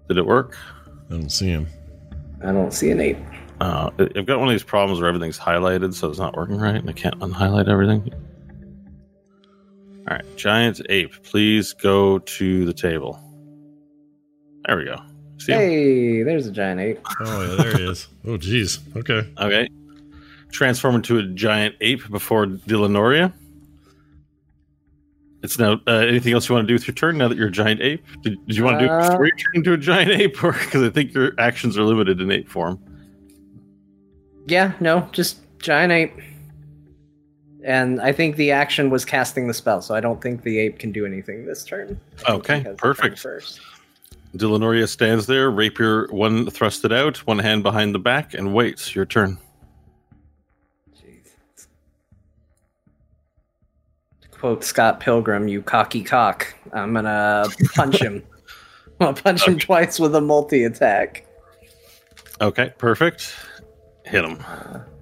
Did 0.08 0.18
it 0.18 0.26
work? 0.26 0.56
I 1.10 1.14
don't 1.14 1.30
see 1.30 1.48
him. 1.48 1.66
I 2.42 2.52
don't 2.52 2.72
see 2.72 2.90
an 2.90 3.00
ape. 3.00 3.18
Uh, 3.60 3.90
I- 3.98 4.08
I've 4.16 4.26
got 4.26 4.38
one 4.38 4.48
of 4.48 4.52
these 4.54 4.62
problems 4.62 5.00
where 5.00 5.08
everything's 5.08 5.38
highlighted, 5.38 5.94
so 5.94 6.08
it's 6.08 6.18
not 6.18 6.36
working 6.36 6.58
right, 6.58 6.76
and 6.76 6.88
I 6.88 6.92
can't 6.92 7.18
unhighlight 7.20 7.68
everything. 7.68 8.12
All 10.08 10.16
right, 10.16 10.36
giant 10.36 10.80
ape, 10.88 11.22
please 11.24 11.72
go 11.72 12.18
to 12.20 12.64
the 12.64 12.72
table. 12.72 13.18
There 14.66 14.76
we 14.76 14.84
go. 14.84 14.96
See 15.38 15.52
him? 15.52 15.58
Hey, 15.58 16.22
there's 16.22 16.46
a 16.46 16.52
giant 16.52 16.80
ape. 16.80 17.00
Oh 17.20 17.42
yeah, 17.42 17.62
there 17.62 17.76
he 17.78 17.84
is. 17.90 18.08
Oh 18.24 18.36
jeez. 18.38 18.78
Okay. 18.96 19.28
Okay. 19.38 19.68
Transform 20.56 20.94
into 20.94 21.18
a 21.18 21.22
giant 21.22 21.74
ape 21.82 22.08
before 22.10 22.46
Dillanoria. 22.46 23.30
It's 25.42 25.58
now. 25.58 25.78
Uh, 25.86 25.98
anything 25.98 26.32
else 26.32 26.48
you 26.48 26.54
want 26.54 26.64
to 26.64 26.66
do 26.66 26.72
with 26.72 26.88
your 26.88 26.94
turn 26.94 27.18
now 27.18 27.28
that 27.28 27.36
you're 27.36 27.48
a 27.48 27.52
giant 27.52 27.82
ape? 27.82 28.02
Did, 28.22 28.38
did 28.46 28.56
you 28.56 28.64
want 28.64 28.78
to 28.80 28.86
do 28.86 28.90
Uh, 28.90 29.10
before 29.10 29.26
you 29.26 29.32
turn 29.32 29.52
into 29.56 29.74
a 29.74 29.76
giant 29.76 30.12
ape, 30.12 30.42
or 30.42 30.52
because 30.52 30.82
I 30.82 30.88
think 30.88 31.12
your 31.12 31.34
actions 31.38 31.76
are 31.76 31.82
limited 31.82 32.22
in 32.22 32.30
ape 32.30 32.48
form? 32.48 32.80
Yeah, 34.46 34.72
no, 34.80 35.06
just 35.12 35.40
giant 35.58 35.92
ape. 35.92 36.14
And 37.62 38.00
I 38.00 38.12
think 38.12 38.36
the 38.36 38.50
action 38.50 38.88
was 38.88 39.04
casting 39.04 39.48
the 39.48 39.54
spell, 39.54 39.82
so 39.82 39.94
I 39.94 40.00
don't 40.00 40.22
think 40.22 40.42
the 40.42 40.58
ape 40.58 40.78
can 40.78 40.90
do 40.90 41.04
anything 41.04 41.44
this 41.44 41.64
turn. 41.64 42.00
Okay, 42.26 42.60
Because 42.60 42.62
the 42.62 42.68
turn 42.68 42.76
perfect. 42.76 43.18
First. 43.18 43.60
Dillanoria 44.34 44.88
stands 44.88 45.26
there, 45.26 45.50
rapier 45.50 46.06
one 46.06 46.46
thrusted 46.46 46.96
out, 46.96 47.18
one 47.26 47.40
hand 47.40 47.62
behind 47.62 47.94
the 47.94 47.98
back, 47.98 48.32
and 48.32 48.54
waits. 48.54 48.94
Your 48.94 49.04
turn. 49.04 49.36
Quote 54.38 54.64
Scott 54.64 55.00
Pilgrim, 55.00 55.48
"You 55.48 55.62
cocky 55.62 56.02
cock." 56.02 56.54
I'm 56.72 56.94
gonna 56.94 57.46
punch 57.74 58.00
him. 58.00 58.22
I'll 59.00 59.14
punch 59.14 59.46
him 59.46 59.58
twice 59.58 59.98
with 59.98 60.14
a 60.14 60.20
multi 60.20 60.64
attack. 60.64 61.26
Okay, 62.40 62.72
perfect. 62.78 63.34
Hit 64.04 64.24
him. 64.24 64.42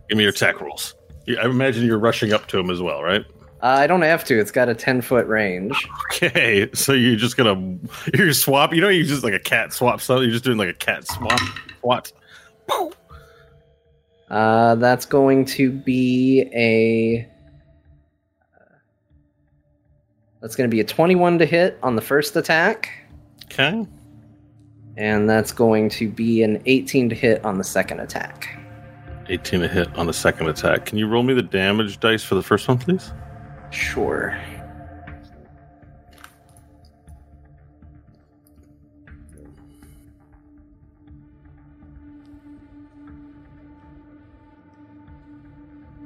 Give 0.09 0.19
me 0.19 0.25
your 0.25 0.31
attack 0.31 0.61
rolls. 0.61 0.95
I 1.29 1.47
imagine 1.47 1.85
you're 1.85 1.99
rushing 1.99 2.33
up 2.33 2.47
to 2.49 2.59
him 2.59 2.71
as 2.71 2.83
well, 2.83 3.03
right? 3.03 3.25
Uh, 3.63 3.79
I 3.79 3.87
don't 3.87 4.03
have 4.03 4.25
to. 4.25 4.39
It's 4.39 4.51
got 4.51 4.69
a 4.69 4.75
ten 4.75 5.01
foot 5.01 5.27
range. 5.27 5.89
Okay, 6.13 6.69
so 6.75 6.93
you're 6.93 7.17
just 7.17 7.37
gonna 7.37 7.79
you're 8.13 8.33
swap. 8.33 8.75
You 8.75 8.81
know, 8.81 8.89
you're 8.89 9.07
just 9.07 9.25
like 9.25 9.33
a 9.33 9.39
cat 9.39 9.73
swap. 9.73 10.01
So 10.01 10.21
you're 10.21 10.31
just 10.31 10.45
doing 10.45 10.59
like 10.59 10.69
a 10.69 10.75
cat 10.75 11.07
swap. 11.09 11.41
What? 11.81 12.13
Uh, 14.31 14.75
that's 14.77 15.07
going 15.07 15.45
to 15.45 15.71
be 15.71 16.49
a. 16.55 17.29
That's 20.45 20.57
going 20.57 20.69
to 20.69 20.75
be 20.75 20.81
a 20.81 20.85
21 20.85 21.39
to 21.39 21.47
hit 21.47 21.79
on 21.83 21.97
the 21.97 22.03
first 22.03 22.37
attack, 22.37 22.91
Okay. 23.47 23.87
and 24.95 25.27
that's 25.27 25.53
going 25.53 25.89
to 25.89 26.07
be 26.11 26.43
an 26.43 26.63
18 26.67 27.09
to 27.09 27.15
hit 27.15 27.43
on 27.47 27.57
the 27.57 27.65
second 27.65 28.01
attack. 28.01 28.51
18 29.31 29.61
to 29.61 29.69
hit 29.69 29.89
on 29.97 30.07
the 30.07 30.13
second 30.13 30.49
attack. 30.51 30.85
Can 30.85 30.99
you 30.99 31.09
roll 31.09 31.23
me 31.23 31.33
the 31.33 31.41
damage 31.41 31.99
dice 31.99 32.23
for 32.23 32.35
the 32.35 32.43
first 32.43 32.69
one, 32.69 32.77
please? 32.77 33.11
Sure. 33.71 34.39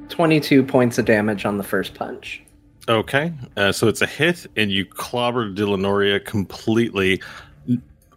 Twenty-two 0.09 0.62
points 0.64 0.99
of 0.99 1.05
damage 1.05 1.45
on 1.45 1.59
the 1.59 1.64
first 1.64 1.95
punch. 1.95 2.43
Okay, 2.89 3.32
uh, 3.57 3.70
so 3.70 3.86
it's 3.86 4.01
a 4.01 4.07
hit, 4.07 4.47
and 4.57 4.70
you 4.72 4.86
clobber 4.86 5.51
Dillanoria 5.53 6.24
completely. 6.24 7.20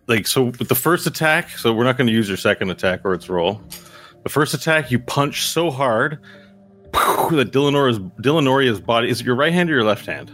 Like 0.08 0.28
so, 0.28 0.46
with 0.46 0.70
the 0.70 0.76
first 0.76 1.06
attack, 1.06 1.50
so 1.50 1.74
we're 1.74 1.84
not 1.84 1.98
going 1.98 2.08
to 2.08 2.14
use 2.14 2.28
your 2.28 2.38
second 2.38 2.70
attack 2.70 3.02
or 3.04 3.14
its 3.14 3.30
roll. 3.30 3.62
The 4.24 4.30
first 4.30 4.54
attack, 4.54 4.92
you 4.92 5.00
punch 5.00 5.48
so 5.48 5.72
hard 5.72 6.20
that 6.94 7.52
Dillanoria's 7.52 8.80
body 8.80 9.10
is 9.10 9.22
it 9.22 9.26
your 9.26 9.36
right 9.36 9.54
hand 9.54 9.70
or 9.70 9.74
your 9.74 9.84
left 9.84 10.06
hand? 10.06 10.32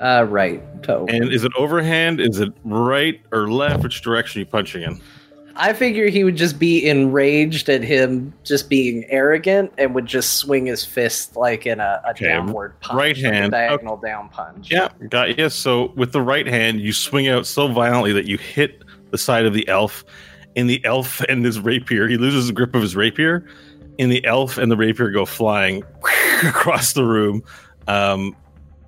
Uh, 0.00 0.24
right. 0.28 0.62
Toe. 0.82 1.06
And 1.08 1.32
is 1.32 1.44
it 1.44 1.52
overhand? 1.56 2.20
Is 2.20 2.40
it 2.40 2.52
right 2.64 3.20
or 3.32 3.50
left? 3.50 3.82
Which 3.82 4.00
direction 4.00 4.38
are 4.38 4.44
you 4.44 4.46
punching 4.46 4.82
in? 4.82 5.00
I 5.58 5.72
figure 5.72 6.08
he 6.08 6.22
would 6.22 6.36
just 6.36 6.58
be 6.58 6.88
enraged 6.88 7.68
at 7.68 7.82
him 7.82 8.32
just 8.44 8.70
being 8.70 9.04
arrogant 9.10 9.72
and 9.76 9.92
would 9.94 10.06
just 10.06 10.34
swing 10.34 10.66
his 10.66 10.84
fist 10.84 11.34
like 11.36 11.66
in 11.66 11.80
a, 11.80 12.00
a 12.06 12.10
Okay, 12.10 12.28
downward 12.28 12.78
punch, 12.80 12.96
right 12.96 13.16
like 13.16 13.24
hand. 13.34 13.50
diagonal 13.52 13.96
down 13.96 14.28
punch. 14.28 14.70
Yeah, 14.70 14.88
got 15.08 15.36
you. 15.36 15.50
So 15.50 15.92
with 15.96 16.12
the 16.12 16.22
right 16.22 16.46
hand, 16.46 16.80
you 16.80 16.92
swing 16.92 17.26
out 17.26 17.44
so 17.44 17.66
violently 17.66 18.12
that 18.12 18.26
you 18.26 18.38
hit 18.38 18.84
the 19.10 19.18
side 19.18 19.46
of 19.46 19.52
the 19.52 19.66
elf. 19.68 20.04
And 20.54 20.70
the 20.70 20.82
elf 20.84 21.20
and 21.28 21.44
his 21.44 21.58
rapier, 21.60 22.06
he 22.06 22.16
loses 22.16 22.46
the 22.46 22.52
grip 22.52 22.74
of 22.76 22.82
his 22.82 22.94
rapier. 22.94 23.44
And 23.98 24.12
the 24.12 24.24
elf 24.24 24.58
and 24.58 24.70
the 24.70 24.76
rapier 24.76 25.10
go 25.10 25.26
flying 25.26 25.82
across 26.44 26.92
the 26.92 27.04
room. 27.04 27.42
Um, 27.88 28.36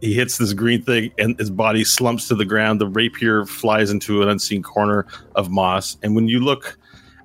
he 0.00 0.14
hits 0.14 0.38
this 0.38 0.52
green 0.52 0.82
thing, 0.82 1.12
and 1.18 1.38
his 1.38 1.50
body 1.50 1.84
slumps 1.84 2.28
to 2.28 2.34
the 2.34 2.44
ground. 2.44 2.80
The 2.80 2.88
rapier 2.88 3.44
flies 3.44 3.90
into 3.90 4.22
an 4.22 4.28
unseen 4.28 4.62
corner 4.62 5.06
of 5.34 5.50
moss. 5.50 5.96
And 6.02 6.14
when 6.14 6.26
you 6.26 6.40
look, 6.40 6.78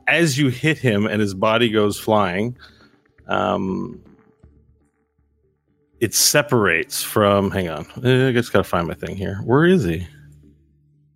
as 0.07 0.37
you 0.37 0.49
hit 0.49 0.77
him, 0.77 1.05
and 1.05 1.21
his 1.21 1.33
body 1.33 1.69
goes 1.69 1.99
flying, 1.99 2.57
um, 3.27 4.01
it 5.99 6.13
separates 6.13 7.01
from. 7.01 7.49
Hang 7.49 7.69
on, 7.69 7.85
I 7.97 8.31
just 8.31 8.51
gotta 8.51 8.63
find 8.63 8.87
my 8.87 8.93
thing 8.93 9.15
here. 9.15 9.41
Where 9.45 9.65
is 9.65 9.83
he? 9.83 10.05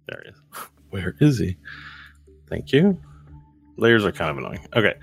There 0.08 0.24
he 0.24 0.30
is. 0.30 0.38
Where 0.90 1.16
is 1.20 1.40
he? 1.40 1.58
Thank 2.50 2.72
you. 2.72 3.00
Layers 3.76 4.06
are 4.06 4.12
kind 4.12 4.32
of 4.32 4.38
annoying. 4.38 4.66
Okay. 4.76 4.96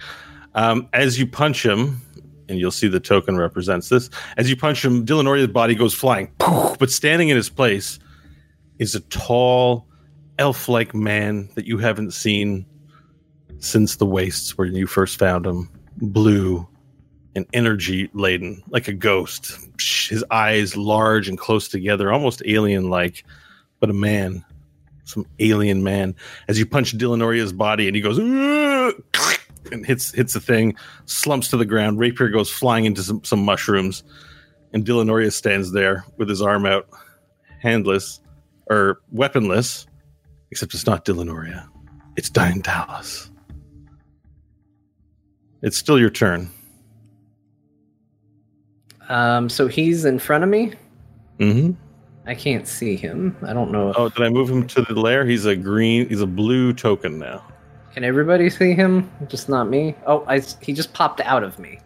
Um, 0.54 0.88
as 0.92 1.18
you 1.18 1.26
punch 1.26 1.64
him, 1.64 2.00
and 2.48 2.58
you'll 2.58 2.70
see 2.70 2.88
the 2.88 3.00
token 3.00 3.36
represents 3.36 3.88
this. 3.88 4.10
As 4.36 4.48
you 4.48 4.56
punch 4.56 4.84
him, 4.84 5.04
Dillanoria's 5.04 5.48
body 5.48 5.74
goes 5.74 5.94
flying, 5.94 6.30
but 6.38 6.90
standing 6.90 7.28
in 7.28 7.36
his 7.36 7.48
place 7.48 7.98
is 8.78 8.94
a 8.94 9.00
tall, 9.00 9.86
elf-like 10.38 10.94
man 10.94 11.48
that 11.54 11.66
you 11.66 11.78
haven't 11.78 12.12
seen 12.12 12.66
since 13.58 13.96
the 13.96 14.06
wastes 14.06 14.58
where 14.58 14.66
you 14.66 14.86
first 14.86 15.18
found 15.18 15.46
him. 15.46 15.70
Blue 15.96 16.68
and 17.34 17.46
energy 17.52 18.10
laden, 18.12 18.62
like 18.68 18.88
a 18.88 18.92
ghost. 18.92 19.58
His 20.08 20.24
eyes 20.30 20.76
large 20.76 21.28
and 21.28 21.38
close 21.38 21.68
together, 21.68 22.12
almost 22.12 22.42
alien 22.46 22.90
like, 22.90 23.24
but 23.80 23.90
a 23.90 23.94
man. 23.94 24.44
Some 25.04 25.26
alien 25.38 25.82
man. 25.82 26.14
As 26.48 26.58
you 26.58 26.66
punch 26.66 26.98
Dillanoria's 26.98 27.52
body 27.52 27.86
and 27.86 27.94
he 27.94 28.02
goes 28.02 28.18
"Ugh!" 28.18 29.35
And 29.72 29.84
hits 29.84 30.12
hits 30.12 30.32
the 30.34 30.40
thing, 30.40 30.74
slumps 31.04 31.48
to 31.48 31.56
the 31.56 31.64
ground. 31.64 31.98
Rapier 31.98 32.28
goes 32.28 32.50
flying 32.50 32.84
into 32.84 33.02
some, 33.02 33.22
some 33.24 33.44
mushrooms, 33.44 34.02
and 34.72 34.84
Dillanoria 34.84 35.32
stands 35.32 35.72
there 35.72 36.04
with 36.16 36.28
his 36.28 36.42
arm 36.42 36.66
out, 36.66 36.88
handless 37.60 38.20
or 38.68 39.00
weaponless, 39.12 39.86
except 40.50 40.74
it's 40.74 40.86
not 40.86 41.04
Dillanoria. 41.04 41.68
It's 42.16 42.30
Diane 42.30 42.60
Dallas. 42.60 43.30
It's 45.62 45.76
still 45.76 45.98
your 45.98 46.10
turn. 46.10 46.50
Um, 49.08 49.48
so 49.48 49.68
he's 49.68 50.04
in 50.04 50.18
front 50.18 50.44
of 50.44 50.50
me. 50.50 50.72
Mm-hmm. 51.38 51.72
I 52.28 52.34
can't 52.34 52.66
see 52.66 52.96
him. 52.96 53.36
I 53.42 53.52
don't 53.52 53.70
know. 53.70 53.90
If, 53.90 53.96
Oh, 53.98 54.08
did 54.08 54.22
I 54.26 54.28
move 54.30 54.50
him 54.50 54.66
to 54.68 54.82
the 54.82 54.94
lair? 54.94 55.24
He's 55.24 55.44
a 55.46 55.54
green. 55.54 56.08
He's 56.08 56.20
a 56.22 56.26
blue 56.26 56.72
token 56.72 57.18
now. 57.18 57.44
Can 57.96 58.04
everybody 58.04 58.50
see 58.50 58.74
him? 58.74 59.10
Just 59.26 59.48
not 59.48 59.70
me. 59.70 59.94
Oh, 60.06 60.22
I, 60.28 60.40
he 60.60 60.74
just 60.74 60.92
popped 60.92 61.22
out 61.22 61.42
of 61.42 61.58
me. 61.58 61.78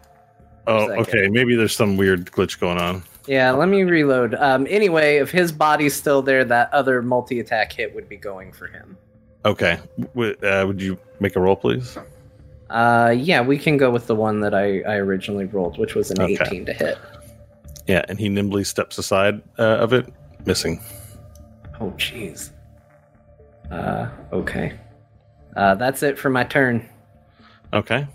Oh, 0.67 0.91
okay. 0.91 1.29
Maybe 1.29 1.55
there's 1.55 1.73
some 1.73 1.95
weird 1.95 2.25
glitch 2.25 2.59
going 2.59 2.77
on. 2.77 3.03
Yeah, 3.27 3.51
let 3.51 3.69
me 3.69 3.83
reload. 3.83 4.33
Um, 4.35 4.67
anyway, 4.69 5.17
if 5.19 5.31
his 5.31 5.53
body's 5.53 5.95
still 5.95 6.21
there, 6.21 6.43
that 6.43 6.73
other 6.73 7.01
multi 7.01 7.39
attack 7.39 7.71
hit 7.71 7.95
would 7.95 8.09
be 8.09 8.17
going 8.17 8.51
for 8.51 8.67
him. 8.67 8.97
Okay. 9.45 9.79
W- 10.13 10.35
uh, 10.43 10.65
would 10.67 10.81
you 10.81 10.99
make 11.21 11.37
a 11.37 11.39
roll, 11.39 11.55
please? 11.55 11.97
Uh, 12.69 13.15
yeah, 13.17 13.39
we 13.39 13.57
can 13.57 13.77
go 13.77 13.89
with 13.89 14.07
the 14.07 14.15
one 14.15 14.41
that 14.41 14.53
I, 14.53 14.81
I 14.81 14.95
originally 14.97 15.45
rolled, 15.45 15.77
which 15.77 15.95
was 15.95 16.11
an 16.11 16.21
Okay. 16.21 16.35
18 16.45 16.65
to 16.65 16.73
hit. 16.73 16.97
Yeah, 17.87 18.03
and 18.09 18.19
he 18.19 18.27
nimbly 18.27 18.65
steps 18.65 18.97
aside 18.97 19.41
uh, 19.57 19.63
of 19.63 19.93
it, 19.93 20.13
missing. 20.45 20.83
Oh, 21.79 21.91
jeez. 21.91 22.51
Uh, 23.71 24.09
okay. 24.33 24.73
Uh, 25.55 25.75
that's 25.75 26.03
it 26.03 26.17
for 26.17 26.29
my 26.29 26.43
turn. 26.43 26.87
Okay. 27.73 28.07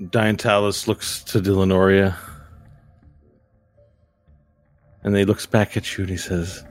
Diantalis 0.00 0.86
looks 0.86 1.22
to 1.24 1.40
Dillanoria. 1.40 2.16
And 5.02 5.16
he 5.16 5.24
looks 5.24 5.46
back 5.46 5.76
at 5.76 5.96
you 5.96 6.04
and 6.04 6.10
he 6.10 6.16
says, 6.16 6.64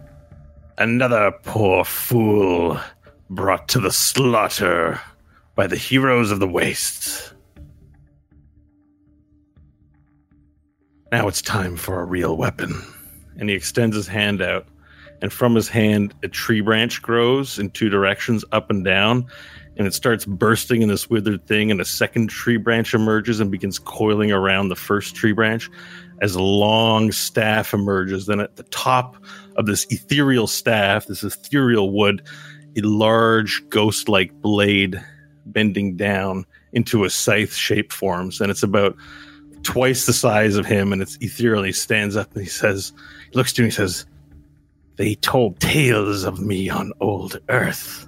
Another 0.77 1.31
poor 1.43 1.85
fool 1.85 2.79
brought 3.29 3.67
to 3.69 3.79
the 3.79 3.91
slaughter 3.91 4.99
by 5.55 5.67
the 5.67 5.75
heroes 5.75 6.31
of 6.31 6.39
the 6.39 6.47
wastes. 6.47 7.33
Now 11.11 11.27
it's 11.27 11.43
time 11.43 11.75
for 11.75 11.99
a 11.99 12.05
real 12.05 12.35
weapon. 12.35 12.81
And 13.37 13.49
he 13.49 13.55
extends 13.55 13.95
his 13.95 14.07
hand 14.07 14.41
out. 14.41 14.65
And 15.23 15.33
from 15.33 15.55
his 15.55 15.67
hand, 15.67 16.13
a 16.21 16.27
tree 16.27 16.61
branch 16.61 17.01
grows 17.01 17.57
in 17.57 17.71
two 17.71 17.89
directions, 17.89 18.45
up 18.51 18.69
and 18.69 18.85
down 18.85 19.25
and 19.77 19.87
it 19.87 19.93
starts 19.93 20.25
bursting 20.25 20.81
in 20.81 20.89
this 20.89 21.09
withered 21.09 21.45
thing 21.47 21.71
and 21.71 21.81
a 21.81 21.85
second 21.85 22.29
tree 22.29 22.57
branch 22.57 22.93
emerges 22.93 23.39
and 23.39 23.51
begins 23.51 23.79
coiling 23.79 24.31
around 24.31 24.69
the 24.69 24.75
first 24.75 25.15
tree 25.15 25.31
branch. 25.31 25.69
As 26.21 26.35
a 26.35 26.41
long 26.41 27.11
staff 27.11 27.73
emerges 27.73 28.27
then 28.27 28.39
at 28.39 28.55
the 28.55 28.63
top 28.63 29.17
of 29.55 29.65
this 29.65 29.85
ethereal 29.89 30.47
staff 30.47 31.07
this 31.07 31.23
ethereal 31.23 31.91
wood 31.91 32.21
a 32.75 32.81
large 32.81 33.67
ghost-like 33.69 34.33
blade 34.41 35.03
bending 35.45 35.95
down 35.95 36.45
into 36.71 37.03
a 37.03 37.09
scythe 37.09 37.53
shape 37.53 37.91
forms 37.91 38.39
and 38.39 38.49
it's 38.49 38.63
about 38.63 38.95
twice 39.63 40.05
the 40.05 40.13
size 40.13 40.55
of 40.55 40.65
him 40.65 40.93
and 40.93 41.01
it's 41.01 41.17
ethereal 41.21 41.63
he 41.63 41.71
stands 41.71 42.15
up 42.15 42.31
and 42.33 42.43
he 42.43 42.49
says 42.49 42.93
he 43.31 43.37
looks 43.37 43.53
to 43.53 43.61
me 43.61 43.65
and 43.65 43.73
he 43.73 43.75
says 43.75 44.05
they 44.95 45.15
told 45.15 45.59
tales 45.59 46.23
of 46.23 46.39
me 46.39 46.69
on 46.69 46.91
old 46.99 47.39
earth 47.49 48.07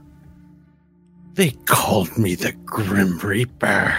they 1.36 1.52
called 1.66 2.18
me 2.18 2.34
the 2.36 2.54
Grim 2.64 3.20
Reaper. 3.20 3.94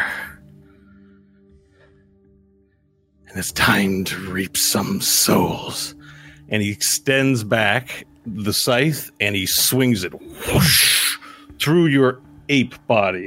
And 3.29 3.39
it's 3.39 3.53
time 3.53 4.05
to 4.05 4.33
reap 4.33 4.57
some 4.57 5.03
souls. 5.03 5.95
And 6.49 6.63
he 6.63 6.71
extends 6.71 7.45
back 7.45 8.07
the 8.25 8.55
scythe 8.55 9.11
and 9.21 9.37
he 9.37 9.45
swings 9.45 10.03
it 10.03 10.15
whoosh, 10.15 11.19
through 11.61 11.87
your 11.87 12.23
ape 12.49 12.75
body. 12.87 13.27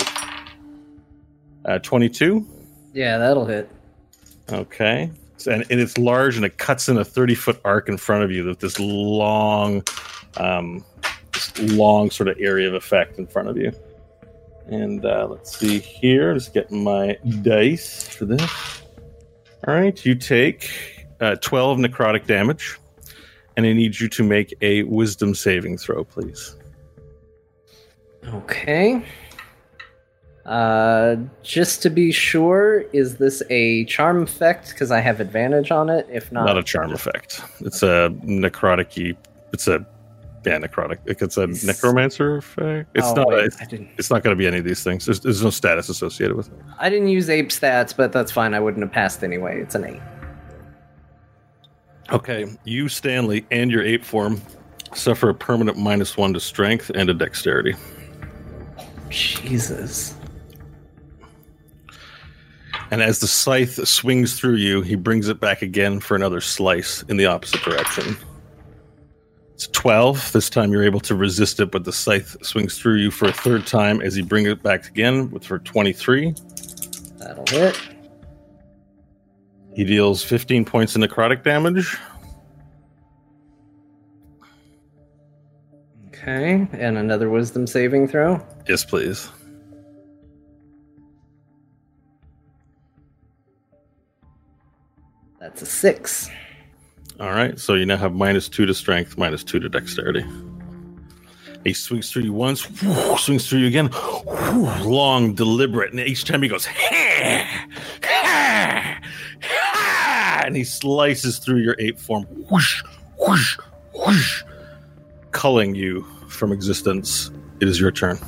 Uh, 1.65 1.77
22. 1.77 2.47
Yeah, 2.93 3.19
that'll 3.19 3.45
hit. 3.45 3.69
Okay. 4.51 5.11
And, 5.47 5.65
and 5.69 5.79
it's 5.79 5.97
large 5.97 6.35
and 6.35 6.45
it 6.45 6.57
cuts 6.57 6.89
in 6.89 6.97
a 6.97 7.05
30 7.05 7.35
foot 7.35 7.59
arc 7.65 7.89
in 7.89 7.97
front 7.97 8.23
of 8.23 8.31
you 8.31 8.45
with 8.45 8.59
this 8.59 8.79
long, 8.79 9.83
um, 10.37 10.83
this 11.33 11.59
long 11.73 12.09
sort 12.11 12.29
of 12.29 12.37
area 12.39 12.67
of 12.67 12.73
effect 12.73 13.17
in 13.17 13.27
front 13.27 13.49
of 13.49 13.57
you. 13.57 13.71
And 14.67 15.05
uh, 15.05 15.27
let's 15.29 15.57
see 15.57 15.79
here. 15.79 16.33
Just 16.33 16.53
get 16.53 16.71
my 16.71 17.17
dice 17.41 18.07
for 18.07 18.25
this. 18.25 18.81
All 19.67 19.73
right. 19.73 20.05
You 20.05 20.15
take 20.15 21.07
uh, 21.19 21.35
12 21.35 21.79
necrotic 21.79 22.27
damage. 22.27 22.77
And 23.57 23.65
I 23.65 23.73
need 23.73 23.99
you 23.99 24.07
to 24.09 24.23
make 24.23 24.55
a 24.61 24.83
wisdom 24.83 25.35
saving 25.35 25.79
throw, 25.79 26.05
please. 26.05 26.55
Okay. 28.25 29.03
Uh, 30.49 31.15
just 31.43 31.81
to 31.83 31.89
be 31.91 32.11
sure, 32.11 32.79
is 32.91 33.17
this 33.17 33.43
a 33.51 33.85
charm 33.85 34.23
effect? 34.23 34.69
Because 34.69 34.89
I 34.89 34.99
have 34.99 35.19
advantage 35.19 35.69
on 35.69 35.89
it. 35.91 36.07
If 36.11 36.31
not, 36.31 36.45
Not 36.45 36.57
a 36.57 36.63
charm 36.63 36.91
effect. 36.91 37.41
It's 37.61 37.83
a 37.83 38.09
necrotic 38.25 39.15
It's 39.53 39.67
a 39.67 39.85
yeah, 40.45 40.57
necrotic. 40.57 40.97
It's 41.05 41.37
a 41.37 41.43
It's- 41.43 41.63
necromancer 41.63 42.37
effect. 42.37 42.89
It's 42.95 43.05
Oh, 43.07 43.13
not. 43.13 43.27
wait, 43.27 43.43
it's, 43.45 43.57
didn't. 43.67 43.89
it's 43.99 44.09
not 44.09 44.23
going 44.23 44.35
to 44.35 44.39
be 44.39 44.47
any 44.47 44.57
of 44.57 44.63
these 44.65 44.83
things. 44.83 45.05
There's, 45.05 45.19
there's 45.19 45.43
no 45.43 45.51
status 45.51 45.87
associated 45.87 46.35
with 46.35 46.47
it. 46.47 46.53
I 46.79 46.89
didn't 46.89 47.09
use 47.09 47.29
ape 47.29 47.49
stats, 47.49 47.95
but 47.95 48.11
that's 48.11 48.31
fine. 48.31 48.55
I 48.55 48.59
wouldn't 48.59 48.81
have 48.83 48.91
passed 48.91 49.23
anyway. 49.23 49.61
It's 49.61 49.75
an 49.75 49.85
eight. 49.85 50.01
Okay, 52.11 52.47
you 52.63 52.89
Stanley 52.89 53.45
and 53.51 53.69
your 53.69 53.83
ape 53.83 54.03
form 54.03 54.41
suffer 54.95 55.29
a 55.29 55.35
permanent 55.35 55.77
minus 55.77 56.17
one 56.17 56.33
to 56.33 56.39
strength 56.39 56.89
and 56.95 57.07
a 57.07 57.13
dexterity. 57.13 57.75
Jesus. 59.09 60.15
And 62.91 63.01
as 63.01 63.19
the 63.19 63.27
scythe 63.27 63.87
swings 63.87 64.39
through 64.39 64.55
you, 64.55 64.81
he 64.81 64.95
brings 64.95 65.27
it 65.27 65.39
back 65.39 65.61
again 65.61 65.99
for 65.99 66.15
another 66.15 66.41
slice 66.41 67.03
in 67.03 67.17
the 67.17 67.27
opposite 67.27 67.61
direction. 67.61 68.17
It's 69.53 69.67
12. 69.67 70.31
This 70.31 70.49
time 70.49 70.71
you're 70.71 70.83
able 70.83 71.01
to 71.01 71.15
resist 71.15 71.59
it, 71.59 71.69
but 71.69 71.83
the 71.83 71.93
scythe 71.93 72.37
swings 72.43 72.77
through 72.77 72.95
you 72.95 73.11
for 73.11 73.27
a 73.27 73.33
third 73.33 73.67
time 73.67 74.01
as 74.01 74.15
he 74.15 74.21
brings 74.21 74.47
it 74.47 74.63
back 74.63 74.87
again 74.87 75.29
with 75.31 75.43
for 75.43 75.59
23. 75.59 76.33
That'll 77.17 77.45
hit. 77.47 77.79
He 79.75 79.83
deals 79.83 80.23
15 80.23 80.65
points 80.65 80.95
of 80.95 81.01
necrotic 81.01 81.43
damage. 81.43 81.95
Okay, 86.07 86.67
and 86.73 86.97
another 86.97 87.29
wisdom 87.29 87.67
saving 87.67 88.07
throw. 88.07 88.45
Yes, 88.67 88.83
please. 88.83 89.29
That's 95.49 95.63
a 95.63 95.65
six. 95.65 96.29
All 97.19 97.31
right, 97.31 97.59
so 97.59 97.73
you 97.73 97.83
now 97.83 97.97
have 97.97 98.13
minus 98.13 98.47
two 98.47 98.67
to 98.67 98.73
strength, 98.75 99.17
minus 99.17 99.43
two 99.43 99.59
to 99.59 99.67
dexterity. 99.67 100.23
He 101.63 101.73
swings 101.73 102.11
through 102.11 102.21
you 102.21 102.33
once, 102.33 102.69
whoo, 102.83 103.17
swings 103.17 103.49
through 103.49 103.61
you 103.61 103.67
again, 103.67 103.89
whoo, 103.91 104.69
long, 104.87 105.33
deliberate, 105.33 105.91
and 105.91 105.99
each 105.99 106.23
time 106.25 106.43
he 106.43 106.49
goes, 106.49 106.67
"Ha, 106.67 107.67
ha, 108.03 109.01
ha," 109.41 110.43
and 110.45 110.55
he 110.55 110.63
slices 110.63 111.39
through 111.39 111.61
your 111.61 111.75
ape 111.79 111.97
form, 111.97 112.25
whoosh, 112.51 112.83
whoosh, 113.17 113.57
whoosh, 113.95 114.43
culling 115.31 115.73
you 115.73 116.05
from 116.27 116.51
existence. 116.51 117.31
It 117.59 117.67
is 117.67 117.79
your 117.79 117.91
turn. 117.91 118.19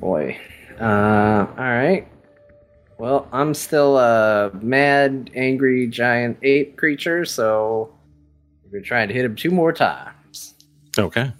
Boy. 0.00 0.36
Uh, 0.80 1.46
all 1.56 1.64
right. 1.64 2.08
Well, 2.98 3.28
I'm 3.32 3.52
still 3.52 3.98
a 3.98 4.50
mad, 4.62 5.30
angry, 5.34 5.86
giant 5.86 6.38
ape 6.42 6.76
creature, 6.76 7.24
so 7.26 7.94
we're 8.72 8.80
trying 8.80 9.08
to 9.08 9.14
hit 9.14 9.24
him 9.24 9.36
two 9.36 9.50
more 9.50 9.72
times. 9.72 10.54
Okay. 10.98 11.30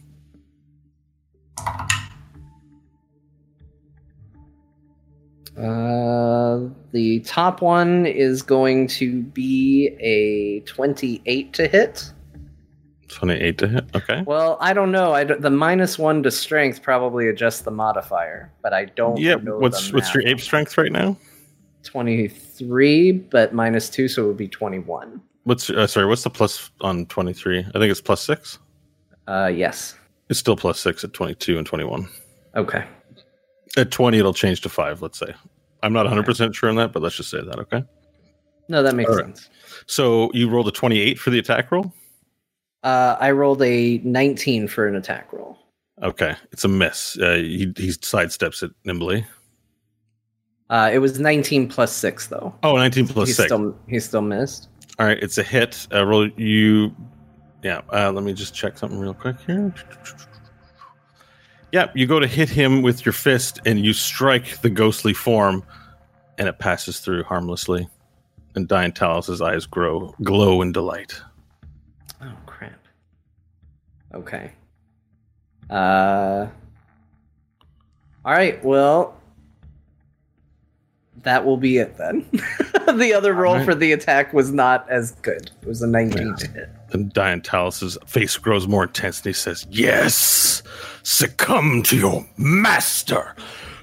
Uh, 5.57 6.61
the 6.93 7.21
top 7.21 7.63
one 7.63 8.05
is 8.05 8.43
going 8.43 8.87
to 8.89 9.23
be 9.23 9.97
a 10.01 10.61
28 10.61 11.53
to 11.55 11.67
hit. 11.67 12.13
28 13.09 13.59
to 13.59 13.69
hit. 13.69 13.85
Okay. 13.95 14.23
Well, 14.27 14.59
I 14.61 14.75
don't 14.75 14.93
know. 14.93 15.15
I 15.15 15.25
don't- 15.25 15.41
the 15.41 15.49
minus 15.49 15.99
one 15.99 16.23
to 16.25 16.31
strength 16.31 16.83
probably 16.83 17.29
adjusts 17.29 17.63
the 17.63 17.71
modifier, 17.71 18.53
but 18.63 18.75
I 18.75 18.87
don't. 18.87 19.17
Yeah, 19.19 19.37
know 19.37 19.57
what's 19.59 19.93
what's 19.93 20.13
your 20.13 20.27
ape 20.27 20.41
strength 20.41 20.77
right 20.77 20.93
now? 20.93 21.17
23, 21.87 23.13
but 23.13 23.55
minus 23.55 23.89
two, 23.89 24.09
so 24.09 24.25
it 24.25 24.27
would 24.27 24.37
be 24.37 24.49
21. 24.49 25.21
What's 25.45 25.71
uh, 25.71 25.87
sorry, 25.87 26.07
what's 26.07 26.25
the 26.25 26.31
plus 26.31 26.71
on 26.81 27.07
23? 27.07 27.61
I 27.61 27.63
think 27.63 27.91
it's 27.91 28.01
plus 28.01 28.23
6. 28.23 28.59
Uh, 29.27 29.51
yes. 29.55 29.97
It's 30.29 30.39
still 30.39 30.57
plus 30.57 30.81
6 30.81 31.05
at 31.05 31.13
22 31.13 31.59
and 31.59 31.67
21. 31.67 32.09
Okay. 32.57 32.85
At 33.77 33.91
20 33.91 34.19
it'll 34.19 34.35
change 34.35 34.61
to 34.63 34.69
5, 34.69 35.03
let's 35.03 35.19
say. 35.19 35.33
I'm 35.83 35.93
not 35.93 36.07
100% 36.07 36.55
sure 36.55 36.69
on 36.69 36.77
that, 36.77 36.93
but 36.93 37.03
let's 37.03 37.17
just 37.17 37.31
say 37.31 37.41
that, 37.43 37.59
okay? 37.61 37.85
No, 38.69 38.83
that 38.83 38.95
makes 38.97 39.11
All 39.11 39.17
right. 39.17 39.27
sense. 39.27 39.51
So 39.87 40.31
you 40.33 40.49
rolled 40.49 40.69
a 40.69 40.73
28 40.73 41.19
for 41.19 41.31
the 41.31 41.39
attack 41.39 41.71
roll? 41.71 41.93
Uh, 42.83 43.17
I 43.21 43.31
rolled 43.31 43.63
a 43.63 43.99
19 43.99 44.69
for 44.69 44.89
an 44.89 44.97
attack 44.97 45.33
roll. 45.33 45.59
Okay, 46.03 46.37
it's 46.53 46.65
a 46.65 46.69
miss. 46.69 47.19
Uh, 47.19 47.37
he 47.37 47.73
he 47.77 47.89
sidesteps 47.89 48.63
it 48.63 48.71
nimbly. 48.85 49.25
Uh, 50.69 50.91
it 50.93 50.99
was 50.99 51.21
19 51.21 51.69
plus 51.69 51.93
six, 51.93 52.27
though. 52.27 52.55
Oh, 52.63 52.77
19 52.77 53.09
plus 53.09 53.29
he's 53.29 53.37
6. 53.37 53.47
still 53.47 53.79
he 53.89 54.01
still 54.01 54.23
missed. 54.23 54.69
All 54.99 55.07
right, 55.07 55.19
it's 55.23 55.39
a 55.39 55.43
hit. 55.43 55.87
Uh, 55.93 56.05
roll 56.05 56.29
you. 56.37 56.95
Yeah, 57.63 57.83
uh, 57.93 58.11
let 58.13 58.25
me 58.25 58.33
just 58.33 58.55
check 58.55 58.79
something 58.79 58.99
real 58.99 59.15
quick 59.15 59.37
here. 59.47 59.75
Yeah, 61.73 61.91
you 61.95 62.07
go 62.07 62.19
to 62.21 62.27
hit 62.27 62.49
him 62.49 62.83
with 62.83 63.05
your 63.05 63.13
fist 63.13 63.61
and 63.67 63.85
you 63.85 63.93
strike 63.93 64.61
the 64.63 64.71
ghostly 64.71 65.13
form, 65.13 65.63
and 66.39 66.49
it 66.49 66.59
passes 66.59 67.01
through 67.01 67.25
harmlessly. 67.25 67.89
And 68.55 68.67
Diane 68.67 68.93
Talos' 68.93 69.45
eyes 69.45 69.67
grow 69.67 70.15
glow 70.23 70.63
in 70.63 70.73
delight. 70.73 71.21
Oh 72.23 72.33
crap. 72.47 72.79
Okay. 74.15 74.53
Uh. 75.69 76.47
All 78.25 78.33
right. 78.33 78.65
Well, 78.65 79.16
that 81.27 81.45
will 81.45 81.57
be 81.57 81.79
it 81.79 81.99
then. 81.99 82.25
the 82.97 83.13
other 83.13 83.35
roll 83.35 83.57
right. 83.57 83.65
for 83.65 83.75
the 83.75 83.91
attack 83.91 84.33
was 84.33 84.53
not 84.53 84.89
as 84.89 85.11
good. 85.23 85.51
It 85.61 85.67
was 85.67 85.83
a 85.83 85.87
19 85.89 86.37
Yeah. 86.39 86.47
hit. 86.53 86.69
And 86.93 87.13
Talos' 87.13 87.99
face 88.09 88.39
grows 88.39 88.69
more 88.69 88.85
intense, 88.85 89.19
and 89.19 89.27
he 89.27 89.33
says, 89.33 89.67
"Yes, 89.69 90.63
succumb 91.03 91.83
to 91.83 91.97
your 91.97 92.25
master." 92.37 93.35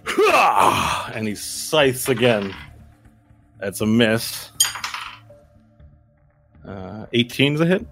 And 1.13 1.27
he 1.27 1.35
scythes 1.35 2.07
again. 2.09 2.55
That's 3.59 3.81
a 3.81 3.85
miss. 3.85 4.49
Uh, 6.65 7.05
18's 7.13 7.59
a 7.59 7.65
hit, 7.65 7.85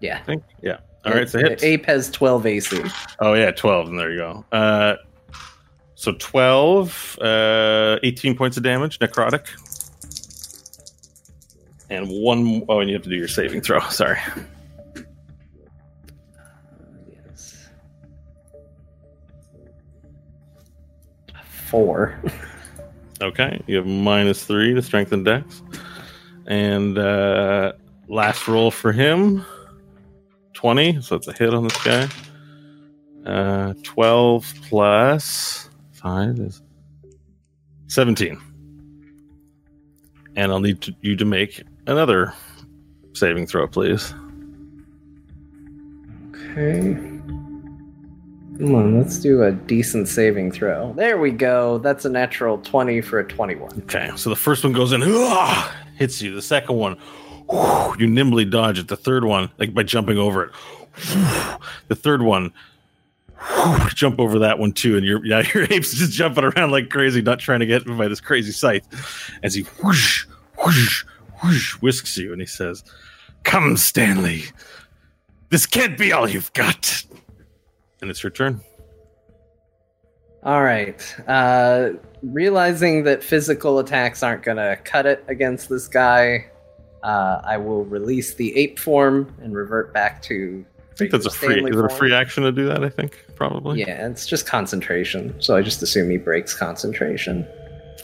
Yeah. 0.00 0.18
I 0.18 0.22
think. 0.24 0.42
Yeah. 0.62 0.78
All 1.04 1.12
right, 1.12 1.22
it's 1.22 1.34
a 1.34 1.38
hit. 1.38 1.64
Ape 1.64 1.86
has 1.86 2.10
12 2.10 2.46
AC. 2.46 2.82
Oh 3.20 3.32
yeah, 3.32 3.50
12, 3.52 3.88
and 3.88 3.98
there 3.98 4.12
you 4.12 4.18
go. 4.18 4.44
Uh, 4.52 4.96
so 6.02 6.10
12, 6.18 7.18
uh, 7.22 7.98
18 8.02 8.36
points 8.36 8.56
of 8.56 8.64
damage, 8.64 8.98
necrotic. 8.98 9.46
And 11.90 12.08
one 12.08 12.64
oh, 12.68 12.80
and 12.80 12.90
you 12.90 12.96
have 12.96 13.04
to 13.04 13.08
do 13.08 13.14
your 13.14 13.28
saving 13.28 13.60
throw. 13.60 13.78
Sorry. 13.88 14.18
Yes. 17.08 17.68
Four. 21.70 22.20
Okay, 23.20 23.62
you 23.68 23.76
have 23.76 23.86
minus 23.86 24.44
three 24.44 24.74
to 24.74 24.82
strengthen 24.82 25.22
dex. 25.22 25.62
And 26.48 26.98
uh, 26.98 27.74
last 28.08 28.48
roll 28.48 28.72
for 28.72 28.90
him 28.90 29.44
20, 30.54 31.00
so 31.00 31.14
it's 31.14 31.28
a 31.28 31.32
hit 31.32 31.54
on 31.54 31.62
this 31.62 31.84
guy. 31.84 32.08
Uh, 33.24 33.74
12 33.84 34.52
plus 34.68 35.68
5 36.02 36.38
is 36.38 36.62
17. 37.88 38.40
And 40.34 40.50
I'll 40.50 40.60
need 40.60 40.80
to, 40.82 40.94
you 41.02 41.16
to 41.16 41.24
make 41.24 41.62
another 41.86 42.32
saving 43.12 43.46
throw, 43.46 43.66
please. 43.66 44.12
Okay. 46.30 46.94
Come 48.58 48.74
on, 48.74 48.98
let's 48.98 49.18
do 49.18 49.42
a 49.42 49.52
decent 49.52 50.08
saving 50.08 50.52
throw. 50.52 50.92
There 50.94 51.18
we 51.18 51.30
go. 51.30 51.78
That's 51.78 52.04
a 52.04 52.10
natural 52.10 52.58
20 52.58 53.00
for 53.00 53.18
a 53.18 53.26
21. 53.26 53.82
Okay, 53.82 54.10
so 54.16 54.30
the 54.30 54.36
first 54.36 54.62
one 54.62 54.72
goes 54.72 54.92
in, 54.92 55.00
"Hua!" 55.00 55.70
hits 55.96 56.20
you. 56.20 56.34
The 56.34 56.42
second 56.42 56.76
one, 56.76 56.96
you 57.98 58.06
nimbly 58.06 58.44
dodge 58.44 58.78
it. 58.78 58.88
The 58.88 58.96
third 58.96 59.24
one, 59.24 59.50
like 59.58 59.72
by 59.74 59.82
jumping 59.82 60.18
over 60.18 60.44
it. 60.44 60.50
The 61.88 61.94
third 61.94 62.22
one, 62.22 62.52
whew, 63.42 63.88
jump 63.90 64.18
over 64.18 64.38
that 64.40 64.58
one 64.58 64.72
too, 64.72 64.96
and 64.96 65.04
your 65.04 65.24
yeah, 65.24 65.42
your 65.54 65.64
ape's 65.64 65.94
just 65.94 66.12
jumping 66.12 66.44
around 66.44 66.70
like 66.70 66.90
crazy, 66.90 67.22
not 67.22 67.38
trying 67.38 67.60
to 67.60 67.66
get 67.66 67.84
by 67.86 68.08
this 68.08 68.20
crazy 68.20 68.52
scythe. 68.52 68.86
As 69.42 69.54
he 69.54 69.62
whoosh, 69.82 70.26
whoosh, 70.64 71.04
whoosh, 71.42 71.74
whisks 71.82 72.16
you, 72.16 72.32
and 72.32 72.40
he 72.40 72.46
says, 72.46 72.84
"Come, 73.44 73.76
Stanley. 73.76 74.44
This 75.50 75.66
can't 75.66 75.98
be 75.98 76.12
all 76.12 76.28
you've 76.28 76.52
got." 76.52 77.04
And 78.00 78.10
it's 78.10 78.22
your 78.22 78.30
turn. 78.30 78.60
All 80.44 80.64
right. 80.64 81.00
Uh, 81.28 81.90
realizing 82.22 83.04
that 83.04 83.22
physical 83.22 83.78
attacks 83.78 84.24
aren't 84.24 84.42
going 84.42 84.56
to 84.56 84.76
cut 84.82 85.06
it 85.06 85.24
against 85.28 85.68
this 85.68 85.86
guy, 85.86 86.46
uh, 87.04 87.40
I 87.44 87.56
will 87.58 87.84
release 87.84 88.34
the 88.34 88.56
ape 88.56 88.78
form 88.78 89.32
and 89.40 89.54
revert 89.54 89.92
back 89.94 90.20
to. 90.22 90.64
I 90.92 90.94
think 90.94 91.10
that's 91.10 91.26
a 91.26 91.30
free. 91.30 91.54
Stanley 91.54 91.70
Is 91.70 91.76
it 91.78 91.84
a 91.84 91.88
free 91.88 92.12
action 92.12 92.42
to 92.44 92.52
do 92.52 92.66
that? 92.66 92.84
I 92.84 92.88
think 92.90 93.18
probably. 93.34 93.80
Yeah, 93.80 94.06
it's 94.08 94.26
just 94.26 94.46
concentration. 94.46 95.34
So 95.40 95.56
I 95.56 95.62
just 95.62 95.82
assume 95.82 96.10
he 96.10 96.18
breaks 96.18 96.54
concentration. 96.54 97.46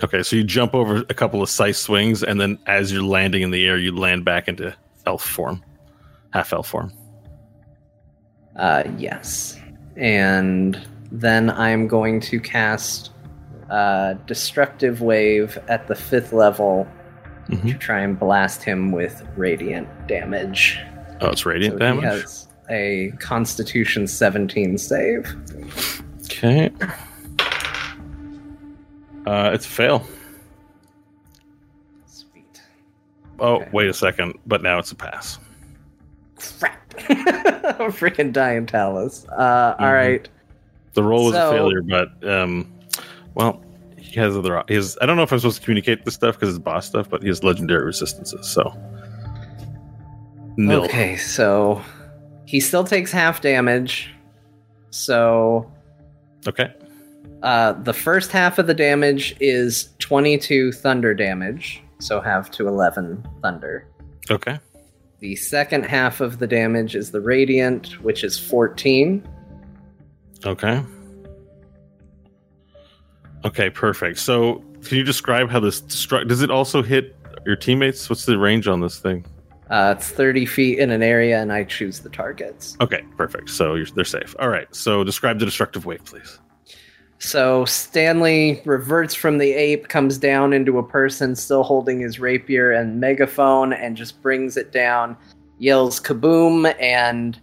Okay, 0.03 0.23
so 0.23 0.37
you 0.37 0.45
jump 0.45 0.75
over 0.75 0.99
a 1.09 1.15
couple 1.15 1.43
of 1.43 1.51
scythe 1.51 1.77
swings, 1.77 2.23
and 2.23 2.41
then 2.41 2.59
as 2.67 2.93
you're 2.93 3.03
landing 3.03 3.43
in 3.43 3.51
the 3.51 3.67
air, 3.67 3.77
you 3.77 3.95
land 3.95 4.25
back 4.25 4.49
into 4.49 4.75
elf 5.07 5.23
form, 5.23 5.63
half 6.33 6.53
elf 6.53 6.69
form. 6.69 6.93
Uh, 8.57 8.85
yes. 8.97 9.59
And 9.97 10.81
then 11.13 11.51
I'm 11.51 11.89
going 11.89 12.21
to 12.21 12.41
cast 12.41 13.11
uh, 13.71 14.15
Destructive 14.27 15.03
Wave 15.03 15.59
at 15.69 15.89
the 15.89 15.95
fifth 15.95 16.33
level 16.33 16.87
to 17.51 17.57
Mhm. 17.57 17.79
try 17.79 18.01
and 18.01 18.19
blast 18.19 18.63
him 18.63 18.93
with 18.93 19.23
radiant 19.37 19.89
damage. 20.07 20.81
Oh, 21.21 21.29
it's 21.31 21.45
radiant 21.45 21.75
So 21.75 21.79
damage. 21.79 22.25
A 22.71 23.13
Constitution 23.19 24.07
17 24.07 24.77
save. 24.79 25.35
Okay. 26.25 26.71
Uh, 29.27 29.51
it's 29.53 29.67
a 29.67 29.69
fail. 29.69 30.07
Sweet. 32.07 32.63
Oh, 33.39 33.57
Okay. 33.57 33.69
wait 33.73 33.89
a 33.89 33.93
second, 33.95 34.35
but 34.47 34.63
now 34.63 34.79
it's 34.79 34.91
a 34.93 34.95
pass. 34.95 35.39
Crap. 36.59 36.75
I'm 37.09 37.93
Freaking 37.93 38.33
dying 38.33 38.67
Talus. 38.67 39.27
Uh, 39.29 39.75
all 39.79 39.87
Mhm. 39.87 39.93
right. 39.93 40.29
The 40.95 41.03
roll 41.03 41.27
was 41.27 41.35
So- 41.35 41.49
a 41.49 41.53
failure, 41.53 41.83
but 41.83 42.09
um, 42.29 42.73
well, 43.35 43.63
he 43.97 44.19
has 44.21 44.37
other. 44.37 44.63
He 44.69 44.75
has. 44.75 44.97
I 45.03 45.07
don't 45.07 45.17
know 45.17 45.23
if 45.23 45.33
I'm 45.33 45.39
supposed 45.39 45.59
to 45.59 45.63
communicate 45.65 46.05
this 46.05 46.15
stuff 46.15 46.35
because 46.39 46.49
it's 46.55 46.59
boss 46.63 46.87
stuff, 46.87 47.09
but 47.11 47.23
he 47.23 47.29
has 47.29 47.45
legendary 47.45 47.85
resistances. 47.85 48.47
So 48.49 48.73
nil. 50.57 50.85
Okay, 50.85 51.17
so 51.17 51.83
he 52.49 52.61
still 52.61 52.83
takes 52.83 53.13
half 53.13 53.43
damage. 53.43 54.09
So 54.89 55.71
Okay. 56.47 56.73
uh, 57.43 57.75
the 57.75 57.93
first 57.93 58.33
half 58.33 58.59
of 58.59 58.67
the 58.67 58.73
damage 58.73 59.37
is 59.39 59.91
22 59.99 60.73
thunder 60.73 61.13
damage. 61.13 61.83
So 62.01 62.23
half 62.23 62.51
to 62.53 62.67
11 62.67 63.23
thunder. 63.43 63.87
Okay. 64.31 64.59
The 65.19 65.37
second 65.37 65.85
half 65.85 66.23
of 66.23 66.39
the 66.39 66.47
damage 66.47 66.97
is 66.97 67.11
the 67.11 67.21
radiant, 67.21 68.03
which 68.03 68.25
is 68.25 68.39
14. 68.39 69.29
Okay. 70.47 70.83
Okay, 73.45 73.69
perfect. 73.69 74.19
So, 74.21 74.65
can 74.85 74.97
you 74.97 75.05
describe 75.05 75.51
how 75.51 75.61
this 75.61 75.83
destruct? 75.83 76.29
Does 76.29 76.41
it 76.41 76.51
also 76.51 76.83
hit 76.83 77.15
your 77.45 77.57
teammates? 77.57 78.09
What's 78.09 78.25
the 78.25 78.39
range 78.39 78.67
on 78.69 78.81
this 78.81 78.99
thing? 79.01 79.27
Uh, 79.71 79.95
it's 79.97 80.09
30 80.09 80.47
feet 80.47 80.79
in 80.79 80.91
an 80.91 81.03
area, 81.03 81.41
and 81.41 81.53
I 81.53 81.65
choose 81.65 82.01
the 82.01 82.09
targets. 82.09 82.77
Okay, 82.81 83.03
perfect. 83.17 83.51
So 83.51 83.75
you're, 83.75 83.87
they're 83.87 84.05
safe. 84.05 84.35
All 84.39 84.49
right. 84.49 84.73
So 84.75 85.05
describe 85.05 85.39
the 85.39 85.45
destructive 85.45 85.85
wave, 85.85 86.05
please. 86.05 86.39
So 87.19 87.65
Stanley 87.65 88.63
reverts 88.65 89.15
from 89.15 89.39
the 89.39 89.53
ape, 89.53 89.89
comes 89.89 90.19
down 90.19 90.53
into 90.53 90.79
a 90.79 90.83
person 90.83 91.35
still 91.35 91.65
holding 91.65 92.01
his 92.01 92.21
rapier 92.21 92.71
and 92.71 93.01
megaphone, 93.01 93.73
and 93.73 93.97
just 93.97 94.23
brings 94.23 94.57
it 94.57 94.73
down, 94.73 95.17
yells 95.59 96.01
kaboom, 96.01 96.75
and 96.81 97.39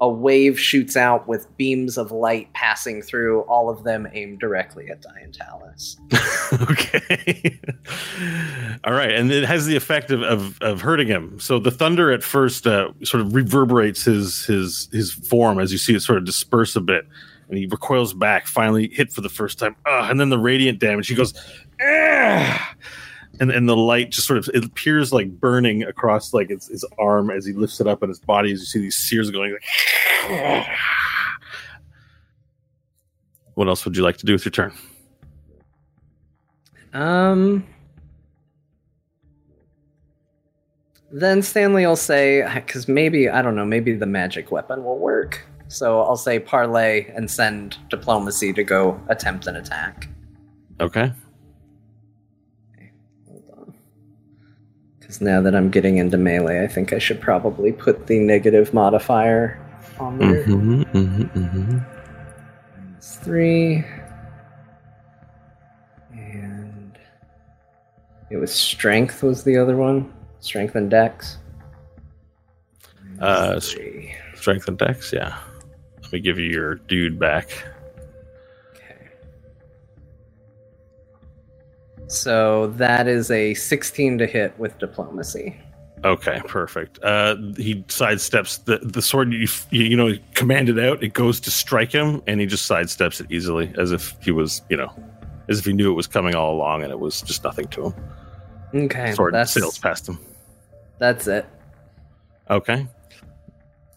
a 0.00 0.08
wave 0.08 0.58
shoots 0.58 0.96
out 0.96 1.26
with 1.26 1.46
beams 1.56 1.98
of 1.98 2.12
light 2.12 2.52
passing 2.52 3.02
through, 3.02 3.40
all 3.42 3.68
of 3.68 3.84
them 3.84 4.08
aimed 4.12 4.38
directly 4.38 4.88
at 4.90 5.02
Diantalis. 5.02 5.96
okay. 6.70 7.60
All 8.84 8.92
right, 8.92 9.10
and 9.10 9.32
it 9.32 9.44
has 9.44 9.66
the 9.66 9.76
effect 9.76 10.10
of, 10.10 10.22
of 10.22 10.60
of 10.62 10.80
hurting 10.80 11.08
him. 11.08 11.40
So 11.40 11.58
the 11.58 11.70
thunder 11.70 12.12
at 12.12 12.22
first 12.22 12.66
uh, 12.66 12.92
sort 13.02 13.22
of 13.22 13.34
reverberates 13.34 14.04
his 14.04 14.44
his 14.44 14.88
his 14.92 15.12
form 15.12 15.58
as 15.58 15.72
you 15.72 15.78
see 15.78 15.94
it 15.94 16.00
sort 16.00 16.18
of 16.18 16.24
disperse 16.24 16.76
a 16.76 16.80
bit, 16.80 17.06
and 17.48 17.58
he 17.58 17.66
recoils 17.66 18.14
back, 18.14 18.46
finally 18.46 18.88
hit 18.92 19.12
for 19.12 19.20
the 19.20 19.28
first 19.28 19.58
time. 19.58 19.74
Ah, 19.84 20.08
and 20.10 20.20
then 20.20 20.28
the 20.28 20.38
radiant 20.38 20.78
damage. 20.78 21.08
He 21.08 21.14
goes! 21.14 21.34
And 23.40 23.50
and 23.50 23.68
the 23.68 23.76
light 23.76 24.10
just 24.10 24.26
sort 24.26 24.38
of 24.38 24.48
it 24.54 24.64
appears 24.64 25.12
like 25.12 25.30
burning 25.40 25.82
across 25.82 26.32
like 26.32 26.50
his, 26.50 26.66
his 26.68 26.84
arm 26.98 27.30
as 27.30 27.44
he 27.46 27.52
lifts 27.52 27.80
it 27.80 27.86
up 27.86 28.02
and 28.02 28.10
his 28.10 28.20
body. 28.20 28.52
As 28.52 28.60
you 28.60 28.66
see 28.66 28.80
these 28.80 28.96
sears 28.96 29.30
going. 29.30 29.56
Like, 30.28 30.66
what 33.54 33.68
else 33.68 33.84
would 33.84 33.96
you 33.96 34.02
like 34.02 34.16
to 34.18 34.26
do 34.26 34.32
with 34.32 34.44
your 34.44 34.52
turn? 34.52 34.72
Um. 36.92 37.66
Then 41.10 41.40
Stanley 41.40 41.86
will 41.86 41.96
say, 41.96 42.46
because 42.54 42.86
maybe, 42.86 43.30
I 43.30 43.40
don't 43.40 43.56
know, 43.56 43.64
maybe 43.64 43.94
the 43.94 44.04
magic 44.04 44.50
weapon 44.50 44.84
will 44.84 44.98
work. 44.98 45.42
So 45.68 46.02
I'll 46.02 46.18
say 46.18 46.38
parlay 46.38 47.06
and 47.14 47.30
send 47.30 47.78
diplomacy 47.88 48.52
to 48.52 48.62
go 48.62 49.00
attempt 49.08 49.46
an 49.46 49.56
attack. 49.56 50.08
Okay. 50.80 51.12
Because 55.08 55.22
now 55.22 55.40
that 55.40 55.54
I'm 55.54 55.70
getting 55.70 55.96
into 55.96 56.18
melee, 56.18 56.62
I 56.62 56.66
think 56.66 56.92
I 56.92 56.98
should 56.98 57.18
probably 57.18 57.72
put 57.72 58.08
the 58.08 58.18
negative 58.18 58.74
modifier 58.74 59.58
on 59.98 60.18
there. 60.18 60.44
Mm-hmm, 60.44 60.82
mm-hmm, 60.82 61.22
mm-hmm. 61.22 61.78
Minus 62.76 63.16
three. 63.16 63.86
And 66.12 66.98
it 68.28 68.36
was 68.36 68.52
strength 68.52 69.22
was 69.22 69.44
the 69.44 69.56
other 69.56 69.78
one. 69.78 70.12
Strength 70.40 70.74
and 70.74 70.90
dex. 70.90 71.38
Uh, 73.18 73.46
Minus 73.48 73.68
s- 73.68 73.72
three. 73.72 74.14
Strength 74.34 74.68
and 74.68 74.76
dex, 74.76 75.10
yeah. 75.10 75.38
Let 76.02 76.12
me 76.12 76.20
give 76.20 76.38
you 76.38 76.50
your 76.50 76.74
dude 76.74 77.18
back. 77.18 77.64
So 82.08 82.68
that 82.68 83.06
is 83.06 83.30
a 83.30 83.54
16 83.54 84.18
to 84.18 84.26
hit 84.26 84.58
with 84.58 84.78
diplomacy. 84.78 85.60
Okay, 86.04 86.40
perfect. 86.46 87.02
Uh, 87.02 87.36
he 87.56 87.82
sidesteps 87.88 88.64
the 88.64 88.78
the 88.78 89.02
sword 89.02 89.32
you 89.32 89.48
you, 89.70 89.96
know 89.96 90.14
commanded 90.34 90.78
out. 90.78 91.02
It 91.02 91.12
goes 91.12 91.40
to 91.40 91.50
strike 91.50 91.92
him, 91.92 92.22
and 92.26 92.40
he 92.40 92.46
just 92.46 92.70
sidesteps 92.70 93.20
it 93.20 93.30
easily, 93.30 93.72
as 93.76 93.90
if 93.92 94.14
he 94.22 94.30
was 94.30 94.62
you 94.68 94.76
know, 94.76 94.92
as 95.48 95.58
if 95.58 95.64
he 95.64 95.72
knew 95.72 95.90
it 95.90 95.94
was 95.94 96.06
coming 96.06 96.34
all 96.34 96.54
along, 96.54 96.82
and 96.82 96.92
it 96.92 97.00
was 97.00 97.20
just 97.22 97.42
nothing 97.42 97.66
to 97.68 97.86
him. 97.86 97.94
Okay, 98.74 99.12
Sword 99.12 99.34
that's 99.34 99.52
sails 99.52 99.78
past 99.78 100.08
him. 100.08 100.18
that's 100.98 101.26
it. 101.26 101.46
Okay. 102.48 102.86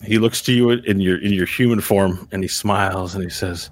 He 0.04 0.18
looks 0.18 0.42
to 0.44 0.54
you 0.54 0.72
in 0.72 1.00
your 1.00 1.22
in 1.22 1.34
your 1.34 1.46
human 1.46 1.82
form, 1.82 2.28
and 2.32 2.44
he 2.44 2.48
smiles, 2.48 3.14
and 3.14 3.24
he 3.24 3.30
says, 3.30 3.70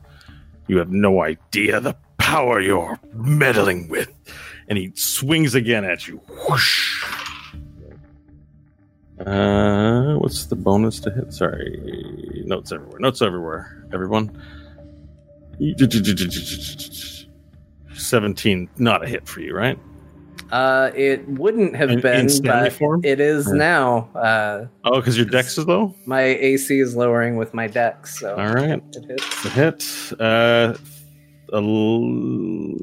"You 0.68 0.78
have 0.78 0.92
no 0.92 1.24
idea 1.24 1.80
the 1.80 1.96
power 2.20 2.60
you're 2.62 3.00
meddling 3.14 3.90
with." 3.90 4.12
And 4.68 4.78
he 4.78 4.92
swings 4.96 5.56
again 5.56 5.84
at 5.84 6.08
you. 6.08 6.18
Whoosh. 6.48 7.04
Uh, 9.26 10.14
what's 10.16 10.46
the 10.46 10.56
bonus 10.56 11.00
to 11.02 11.12
hit? 11.12 11.34
Sorry, 11.34 12.44
notes 12.46 12.72
everywhere. 12.72 13.00
Notes 13.00 13.22
everywhere. 13.22 13.84
Everyone. 13.92 14.32
Seventeen, 17.94 18.70
not 18.78 19.04
a 19.04 19.08
hit 19.08 19.28
for 19.28 19.42
you, 19.42 19.54
right? 19.56 19.78
Uh, 20.52 20.90
it 20.96 21.28
wouldn't 21.28 21.76
have 21.76 21.90
In- 21.90 21.98
in 21.98 22.02
been, 22.02 22.30
Stanley 22.30 22.70
but 22.70 22.74
form? 22.78 23.02
it 23.04 23.20
is 23.20 23.48
Or- 23.48 23.56
now. 23.56 24.10
Uh, 24.16 24.66
Oh, 24.86 24.96
because 25.00 25.16
your 25.18 25.26
dex 25.28 25.58
is 25.58 25.68
low. 25.68 25.94
my 26.06 26.22
AC 26.22 26.80
is 26.80 26.96
lowering 26.96 27.36
with 27.36 27.54
my 27.54 27.68
dex, 27.68 28.20
so 28.20 28.36
All 28.36 28.54
right. 28.54 28.82
it 28.94 29.06
hits. 29.06 29.44
The 29.44 29.50
hit. 29.50 30.20
Uh, 30.20 30.74
a 31.54 31.58
l- 31.58 32.78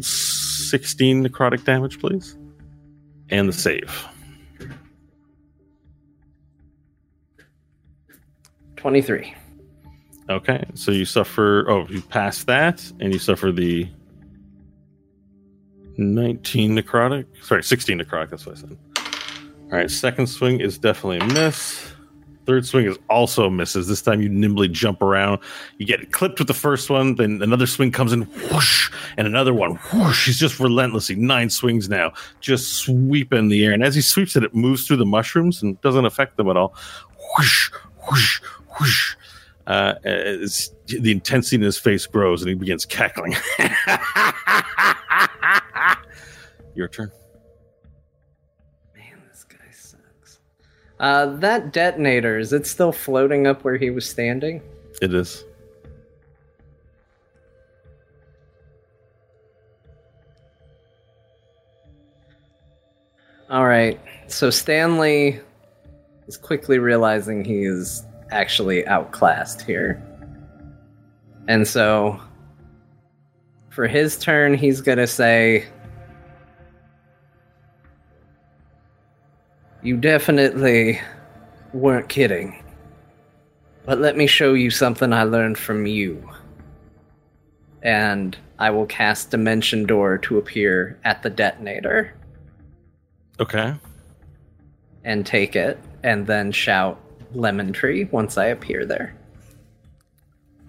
16 0.00 1.26
necrotic 1.26 1.64
damage, 1.64 2.00
please. 2.00 2.36
And 3.30 3.48
the 3.48 3.52
save. 3.52 4.06
23. 8.76 9.34
Okay, 10.30 10.64
so 10.74 10.90
you 10.90 11.04
suffer. 11.04 11.68
Oh, 11.68 11.86
you 11.88 12.00
pass 12.00 12.44
that, 12.44 12.90
and 13.00 13.12
you 13.12 13.18
suffer 13.18 13.52
the 13.52 13.88
19 15.98 16.76
necrotic. 16.76 17.26
Sorry, 17.44 17.62
16 17.62 17.98
necrotic. 17.98 18.30
That's 18.30 18.46
what 18.46 18.56
I 18.56 18.60
said. 18.60 18.78
All 18.96 19.78
right, 19.78 19.90
second 19.90 20.28
swing 20.28 20.60
is 20.60 20.78
definitely 20.78 21.18
a 21.18 21.32
miss. 21.34 21.89
Third 22.46 22.66
swing 22.66 22.86
is 22.86 22.98
also 23.08 23.50
misses. 23.50 23.86
This 23.86 24.02
time 24.02 24.20
you 24.20 24.28
nimbly 24.28 24.68
jump 24.68 25.02
around. 25.02 25.40
You 25.78 25.86
get 25.86 26.12
clipped 26.12 26.38
with 26.38 26.48
the 26.48 26.54
first 26.54 26.90
one, 26.90 27.16
then 27.16 27.42
another 27.42 27.66
swing 27.66 27.92
comes 27.92 28.12
in, 28.12 28.22
whoosh, 28.22 28.90
and 29.16 29.26
another 29.26 29.52
one, 29.52 29.76
whoosh. 29.92 30.26
He's 30.26 30.38
just 30.38 30.58
relentlessly 30.58 31.16
nine 31.16 31.50
swings 31.50 31.88
now, 31.88 32.12
just 32.40 32.72
sweeping 32.72 33.48
the 33.48 33.64
air. 33.64 33.72
And 33.72 33.84
as 33.84 33.94
he 33.94 34.00
sweeps 34.00 34.36
it, 34.36 34.44
it 34.44 34.54
moves 34.54 34.86
through 34.86 34.96
the 34.96 35.06
mushrooms 35.06 35.62
and 35.62 35.80
doesn't 35.80 36.06
affect 36.06 36.36
them 36.36 36.48
at 36.48 36.56
all. 36.56 36.74
Whoosh, 37.36 37.70
whoosh, 38.08 38.40
whoosh. 38.78 39.16
Uh, 39.66 39.94
the 40.02 41.12
intensity 41.12 41.56
in 41.56 41.62
his 41.62 41.78
face 41.78 42.06
grows 42.06 42.42
and 42.42 42.48
he 42.48 42.54
begins 42.54 42.84
cackling. 42.84 43.36
Your 46.74 46.88
turn. 46.88 47.12
Uh, 51.00 51.34
that 51.36 51.72
detonator, 51.72 52.38
is 52.38 52.52
it 52.52 52.66
still 52.66 52.92
floating 52.92 53.46
up 53.46 53.64
where 53.64 53.78
he 53.78 53.88
was 53.88 54.06
standing? 54.06 54.60
It 55.00 55.14
is. 55.14 55.44
All 63.48 63.66
right. 63.66 63.98
So 64.26 64.50
Stanley 64.50 65.40
is 66.28 66.36
quickly 66.36 66.78
realizing 66.78 67.44
he 67.46 67.62
is 67.64 68.04
actually 68.30 68.86
outclassed 68.86 69.62
here. 69.62 70.00
And 71.48 71.66
so 71.66 72.20
for 73.70 73.88
his 73.88 74.18
turn, 74.18 74.52
he's 74.52 74.82
going 74.82 74.98
to 74.98 75.06
say, 75.06 75.64
You 79.82 79.96
definitely 79.96 81.00
weren't 81.72 82.08
kidding. 82.08 82.62
But 83.86 83.98
let 83.98 84.16
me 84.16 84.26
show 84.26 84.52
you 84.54 84.70
something 84.70 85.12
I 85.12 85.22
learned 85.24 85.58
from 85.58 85.86
you. 85.86 86.28
And 87.82 88.36
I 88.58 88.70
will 88.70 88.86
cast 88.86 89.30
Dimension 89.30 89.86
Door 89.86 90.18
to 90.18 90.36
appear 90.38 90.98
at 91.04 91.22
the 91.22 91.30
detonator 91.30 92.14
Okay. 93.40 93.74
and 95.02 95.24
take 95.24 95.56
it, 95.56 95.78
and 96.02 96.26
then 96.26 96.52
shout 96.52 97.00
Lemon 97.32 97.72
Tree 97.72 98.04
once 98.04 98.36
I 98.36 98.46
appear 98.46 98.84
there. 98.84 99.14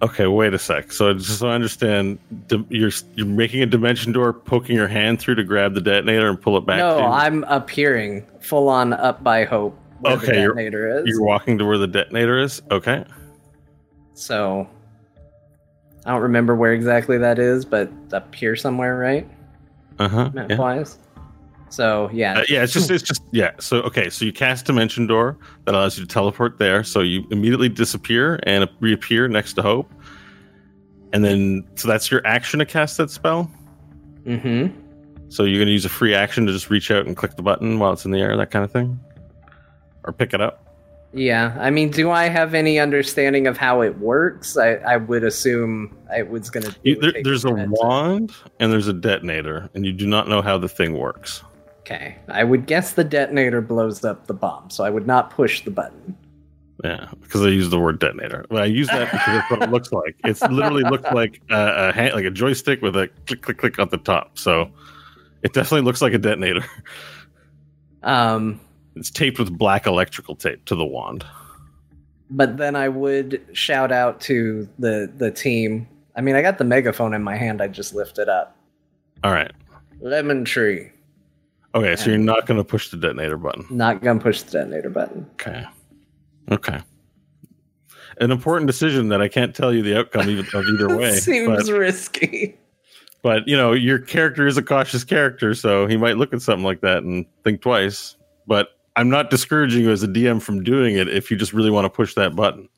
Okay, 0.02 0.26
wait 0.26 0.52
a 0.52 0.58
sec. 0.58 0.90
So 0.92 1.14
just 1.14 1.38
so 1.38 1.48
I 1.48 1.54
understand, 1.54 2.18
you're 2.68 2.90
you're 3.14 3.24
making 3.26 3.62
a 3.62 3.66
dimension 3.66 4.10
door, 4.12 4.32
poking 4.32 4.74
your 4.74 4.88
hand 4.88 5.20
through 5.20 5.36
to 5.36 5.44
grab 5.44 5.74
the 5.74 5.80
detonator 5.80 6.28
and 6.28 6.40
pull 6.40 6.56
it 6.56 6.66
back. 6.66 6.78
no. 6.78 6.98
I'm 7.06 7.44
appearing 7.44 8.26
full 8.40 8.68
on 8.68 8.92
up 8.94 9.22
by 9.22 9.44
Hope 9.44 9.78
where 10.00 10.16
the 10.16 10.22
Okay, 10.26 10.42
you're- 10.42 11.00
is. 11.00 11.06
You're 11.06 11.22
walking 11.24 11.56
to 11.58 11.64
where 11.64 11.78
the 11.78 11.86
detonator 11.86 12.38
is. 12.40 12.60
Okay. 12.72 13.04
So 14.14 14.68
I 16.04 16.10
don't 16.10 16.22
remember 16.22 16.56
where 16.56 16.72
exactly 16.72 17.16
that 17.18 17.38
is, 17.38 17.64
but 17.64 17.88
up 18.12 18.34
here 18.34 18.56
somewhere, 18.56 18.98
right? 18.98 19.28
Uh 20.00 20.08
huh. 20.08 20.30
Map 20.34 20.50
Yeah. 20.50 20.56
wise. 20.58 20.98
So 21.72 22.10
yeah. 22.12 22.40
Uh, 22.40 22.44
yeah, 22.48 22.62
it's 22.62 22.72
just 22.72 22.90
it's 22.90 23.02
just 23.02 23.22
yeah. 23.30 23.52
So 23.58 23.78
okay, 23.82 24.10
so 24.10 24.26
you 24.26 24.32
cast 24.32 24.66
dimension 24.66 25.06
door 25.06 25.38
that 25.64 25.74
allows 25.74 25.98
you 25.98 26.04
to 26.04 26.08
teleport 26.08 26.58
there. 26.58 26.84
So 26.84 27.00
you 27.00 27.26
immediately 27.30 27.70
disappear 27.70 28.38
and 28.42 28.68
reappear 28.80 29.26
next 29.26 29.54
to 29.54 29.62
Hope, 29.62 29.90
and 31.14 31.24
then 31.24 31.66
so 31.76 31.88
that's 31.88 32.10
your 32.10 32.24
action 32.26 32.58
to 32.58 32.66
cast 32.66 32.98
that 32.98 33.10
spell. 33.10 33.50
mm-hmm. 34.24 34.78
So 35.30 35.44
you're 35.44 35.58
going 35.58 35.68
to 35.68 35.72
use 35.72 35.86
a 35.86 35.88
free 35.88 36.14
action 36.14 36.44
to 36.44 36.52
just 36.52 36.68
reach 36.68 36.90
out 36.90 37.06
and 37.06 37.16
click 37.16 37.36
the 37.36 37.42
button 37.42 37.78
while 37.78 37.94
it's 37.94 38.04
in 38.04 38.10
the 38.10 38.20
air, 38.20 38.36
that 38.36 38.50
kind 38.50 38.66
of 38.66 38.70
thing, 38.70 39.00
or 40.04 40.12
pick 40.12 40.34
it 40.34 40.42
up. 40.42 40.62
Yeah. 41.14 41.56
I 41.58 41.70
mean, 41.70 41.90
do 41.90 42.10
I 42.10 42.24
have 42.24 42.52
any 42.52 42.78
understanding 42.78 43.46
of 43.46 43.56
how 43.56 43.80
it 43.80 43.96
works? 43.98 44.58
I, 44.58 44.74
I 44.74 44.98
would 44.98 45.24
assume 45.24 45.96
I 46.10 46.20
was 46.22 46.50
gonna 46.50 46.74
it 46.84 47.00
there, 47.00 47.14
there's 47.22 47.46
a 47.46 47.50
minute 47.54 47.70
wand 47.70 48.34
and 48.60 48.70
there's 48.70 48.88
a 48.88 48.92
detonator, 48.92 49.70
and 49.74 49.86
you 49.86 49.92
do 49.92 50.06
not 50.06 50.28
know 50.28 50.42
how 50.42 50.58
the 50.58 50.68
thing 50.68 50.98
works. 50.98 51.42
Okay. 51.82 52.16
I 52.28 52.44
would 52.44 52.66
guess 52.66 52.92
the 52.92 53.04
detonator 53.04 53.60
blows 53.60 54.04
up 54.04 54.26
the 54.26 54.34
bomb, 54.34 54.70
so 54.70 54.84
I 54.84 54.90
would 54.90 55.06
not 55.06 55.30
push 55.30 55.62
the 55.64 55.70
button. 55.70 56.16
Yeah, 56.84 57.08
because 57.20 57.42
I 57.42 57.48
use 57.48 57.70
the 57.70 57.78
word 57.78 57.98
detonator. 58.00 58.44
Well, 58.50 58.62
I 58.62 58.66
use 58.66 58.88
that 58.88 59.10
because 59.10 59.26
that's 59.26 59.50
what 59.50 59.62
it 59.62 59.70
looks 59.70 59.92
like. 59.92 60.16
It's 60.24 60.42
literally 60.42 60.82
looks 60.84 61.10
like 61.12 61.40
a, 61.50 61.88
a 61.88 61.92
hand, 61.92 62.14
like 62.14 62.24
a 62.24 62.30
joystick 62.30 62.82
with 62.82 62.96
a 62.96 63.08
click, 63.26 63.42
click, 63.42 63.58
click 63.58 63.78
at 63.78 63.90
the 63.90 63.98
top. 63.98 64.38
So 64.38 64.70
it 65.42 65.52
definitely 65.52 65.84
looks 65.84 66.02
like 66.02 66.12
a 66.12 66.18
detonator. 66.18 66.64
Um, 68.02 68.60
It's 68.96 69.10
taped 69.10 69.38
with 69.38 69.56
black 69.56 69.86
electrical 69.86 70.34
tape 70.36 70.64
to 70.66 70.74
the 70.74 70.84
wand. 70.84 71.24
but 72.30 72.56
then 72.58 72.74
I 72.76 72.88
would 72.88 73.44
shout 73.52 73.90
out 73.92 74.20
to 74.22 74.68
the 74.78 75.12
the 75.16 75.30
team. 75.30 75.88
I 76.16 76.20
mean, 76.20 76.34
I 76.36 76.42
got 76.42 76.58
the 76.58 76.64
megaphone 76.64 77.14
in 77.14 77.22
my 77.22 77.36
hand. 77.36 77.60
I 77.62 77.68
just 77.68 77.94
lift 77.94 78.18
it 78.18 78.28
up. 78.28 78.56
All 79.24 79.32
right. 79.32 79.52
Lemon 80.00 80.44
tree. 80.44 80.90
Okay, 81.74 81.96
so 81.96 82.10
you're 82.10 82.18
not 82.18 82.46
going 82.46 82.58
to 82.58 82.64
push 82.64 82.90
the 82.90 82.96
detonator 82.96 83.38
button. 83.38 83.66
Not 83.70 84.02
gonna 84.02 84.20
push 84.20 84.42
the 84.42 84.52
detonator 84.52 84.90
button. 84.90 85.26
Okay. 85.34 85.64
Okay. 86.50 86.80
An 88.20 88.30
important 88.30 88.66
decision 88.66 89.08
that 89.08 89.22
I 89.22 89.28
can't 89.28 89.54
tell 89.54 89.72
you 89.72 89.82
the 89.82 89.98
outcome 89.98 90.28
even, 90.28 90.46
of 90.52 90.66
either 90.66 90.96
way. 90.98 91.16
Seems 91.16 91.70
but, 91.70 91.78
risky. 91.78 92.58
but 93.22 93.48
you 93.48 93.56
know, 93.56 93.72
your 93.72 93.98
character 93.98 94.46
is 94.46 94.58
a 94.58 94.62
cautious 94.62 95.02
character, 95.02 95.54
so 95.54 95.86
he 95.86 95.96
might 95.96 96.18
look 96.18 96.34
at 96.34 96.42
something 96.42 96.64
like 96.64 96.82
that 96.82 97.04
and 97.04 97.24
think 97.42 97.62
twice. 97.62 98.16
But 98.46 98.68
I'm 98.96 99.08
not 99.08 99.30
discouraging 99.30 99.82
you 99.82 99.90
as 99.90 100.02
a 100.02 100.08
DM 100.08 100.42
from 100.42 100.62
doing 100.62 100.96
it 100.96 101.08
if 101.08 101.30
you 101.30 101.38
just 101.38 101.54
really 101.54 101.70
want 101.70 101.86
to 101.86 101.90
push 101.90 102.14
that 102.14 102.36
button. 102.36 102.68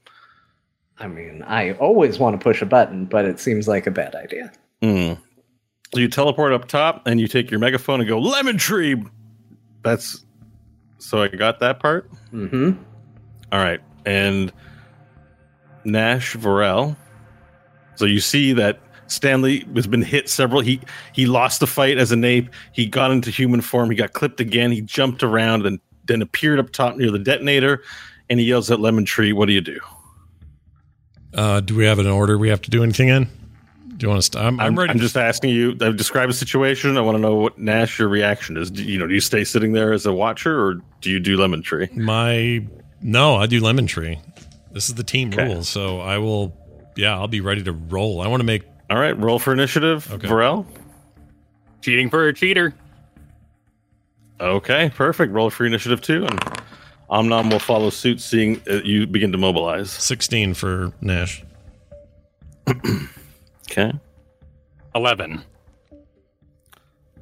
I 0.98 1.08
mean, 1.08 1.42
I 1.42 1.72
always 1.72 2.20
want 2.20 2.38
to 2.38 2.42
push 2.42 2.62
a 2.62 2.66
button, 2.66 3.06
but 3.06 3.24
it 3.24 3.40
seems 3.40 3.66
like 3.66 3.88
a 3.88 3.90
bad 3.90 4.14
idea. 4.14 4.52
Hmm. 4.80 5.14
So 5.94 6.00
you 6.00 6.08
teleport 6.08 6.52
up 6.52 6.66
top 6.66 7.06
and 7.06 7.20
you 7.20 7.28
take 7.28 7.50
your 7.50 7.60
megaphone 7.60 8.00
and 8.00 8.08
go 8.08 8.18
lemon 8.18 8.58
tree. 8.58 9.00
That's 9.82 10.24
so 10.98 11.22
I 11.22 11.28
got 11.28 11.60
that 11.60 11.78
part. 11.78 12.10
Mm-hmm. 12.32 12.72
All 13.52 13.58
right, 13.60 13.80
and 14.04 14.52
Nash 15.84 16.34
Varel. 16.34 16.96
So 17.94 18.06
you 18.06 18.18
see 18.18 18.52
that 18.54 18.80
Stanley 19.06 19.64
has 19.76 19.86
been 19.86 20.02
hit 20.02 20.28
several. 20.28 20.62
He 20.62 20.80
he 21.12 21.26
lost 21.26 21.60
the 21.60 21.66
fight 21.66 21.98
as 21.98 22.10
an 22.10 22.24
ape. 22.24 22.50
He 22.72 22.86
got 22.86 23.12
into 23.12 23.30
human 23.30 23.60
form. 23.60 23.90
He 23.90 23.96
got 23.96 24.14
clipped 24.14 24.40
again. 24.40 24.72
He 24.72 24.80
jumped 24.80 25.22
around 25.22 25.64
and 25.64 25.78
then 26.06 26.22
appeared 26.22 26.58
up 26.58 26.70
top 26.70 26.96
near 26.96 27.10
the 27.12 27.18
detonator, 27.20 27.82
and 28.28 28.40
he 28.40 28.46
yells 28.46 28.70
at 28.70 28.80
Lemon 28.80 29.04
Tree, 29.04 29.32
"What 29.32 29.46
do 29.46 29.52
you 29.52 29.60
do?" 29.60 29.78
Uh, 31.34 31.60
do 31.60 31.76
we 31.76 31.84
have 31.84 32.00
an 32.00 32.06
order 32.06 32.36
we 32.36 32.48
have 32.48 32.62
to 32.62 32.70
do 32.70 32.82
anything 32.82 33.08
in? 33.08 33.28
Do 34.04 34.08
you 34.08 34.12
want 34.12 34.22
to? 34.22 34.26
St- 34.32 34.44
I'm, 34.44 34.60
I'm 34.60 34.66
I'm, 34.66 34.78
ready. 34.78 34.90
I'm 34.90 34.98
just 34.98 35.16
asking 35.16 35.48
you. 35.48 35.78
I've 35.80 35.96
described 35.96 36.30
a 36.30 36.34
situation. 36.34 36.98
I 36.98 37.00
want 37.00 37.16
to 37.16 37.22
know 37.22 37.36
what 37.36 37.56
Nash 37.58 37.98
your 37.98 38.08
reaction 38.08 38.58
is. 38.58 38.70
Do, 38.70 38.84
you 38.84 38.98
know, 38.98 39.06
do 39.06 39.14
you 39.14 39.20
stay 39.20 39.44
sitting 39.44 39.72
there 39.72 39.94
as 39.94 40.04
a 40.04 40.12
watcher, 40.12 40.62
or 40.62 40.82
do 41.00 41.08
you 41.08 41.18
do 41.18 41.38
Lemon 41.38 41.62
Tree? 41.62 41.88
My 41.94 42.66
no, 43.00 43.36
I 43.36 43.46
do 43.46 43.62
lemon 43.62 43.86
tree. 43.86 44.20
This 44.72 44.90
is 44.90 44.96
the 44.96 45.04
team 45.04 45.30
Okay. 45.32 45.44
rules, 45.46 45.70
so 45.70 46.00
I 46.00 46.18
will. 46.18 46.54
Yeah, 46.96 47.14
I'll 47.16 47.28
be 47.28 47.40
ready 47.40 47.62
to 47.62 47.72
roll. 47.72 48.20
I 48.20 48.28
want 48.28 48.40
to 48.40 48.44
make. 48.44 48.64
All 48.90 48.98
right, 48.98 49.18
roll 49.18 49.38
for 49.38 49.54
initiative, 49.54 50.06
Okay. 50.12 50.28
Varel. 50.28 50.66
Cheating 51.80 52.10
for 52.10 52.28
a 52.28 52.34
cheater. 52.34 52.74
Okay, 54.38 54.90
perfect. 54.94 55.32
Roll 55.32 55.48
for 55.48 55.64
initiative 55.64 56.02
too, 56.02 56.26
and 56.26 56.38
Omnom 57.08 57.50
will 57.50 57.58
follow 57.58 57.88
suit, 57.88 58.20
seeing 58.20 58.60
uh, 58.68 58.82
you 58.84 59.06
begin 59.06 59.32
to 59.32 59.38
mobilize. 59.38 59.90
16 59.90 60.52
for 60.52 60.92
Nash. 61.00 61.42
Okay, 63.70 63.92
11. 64.94 65.42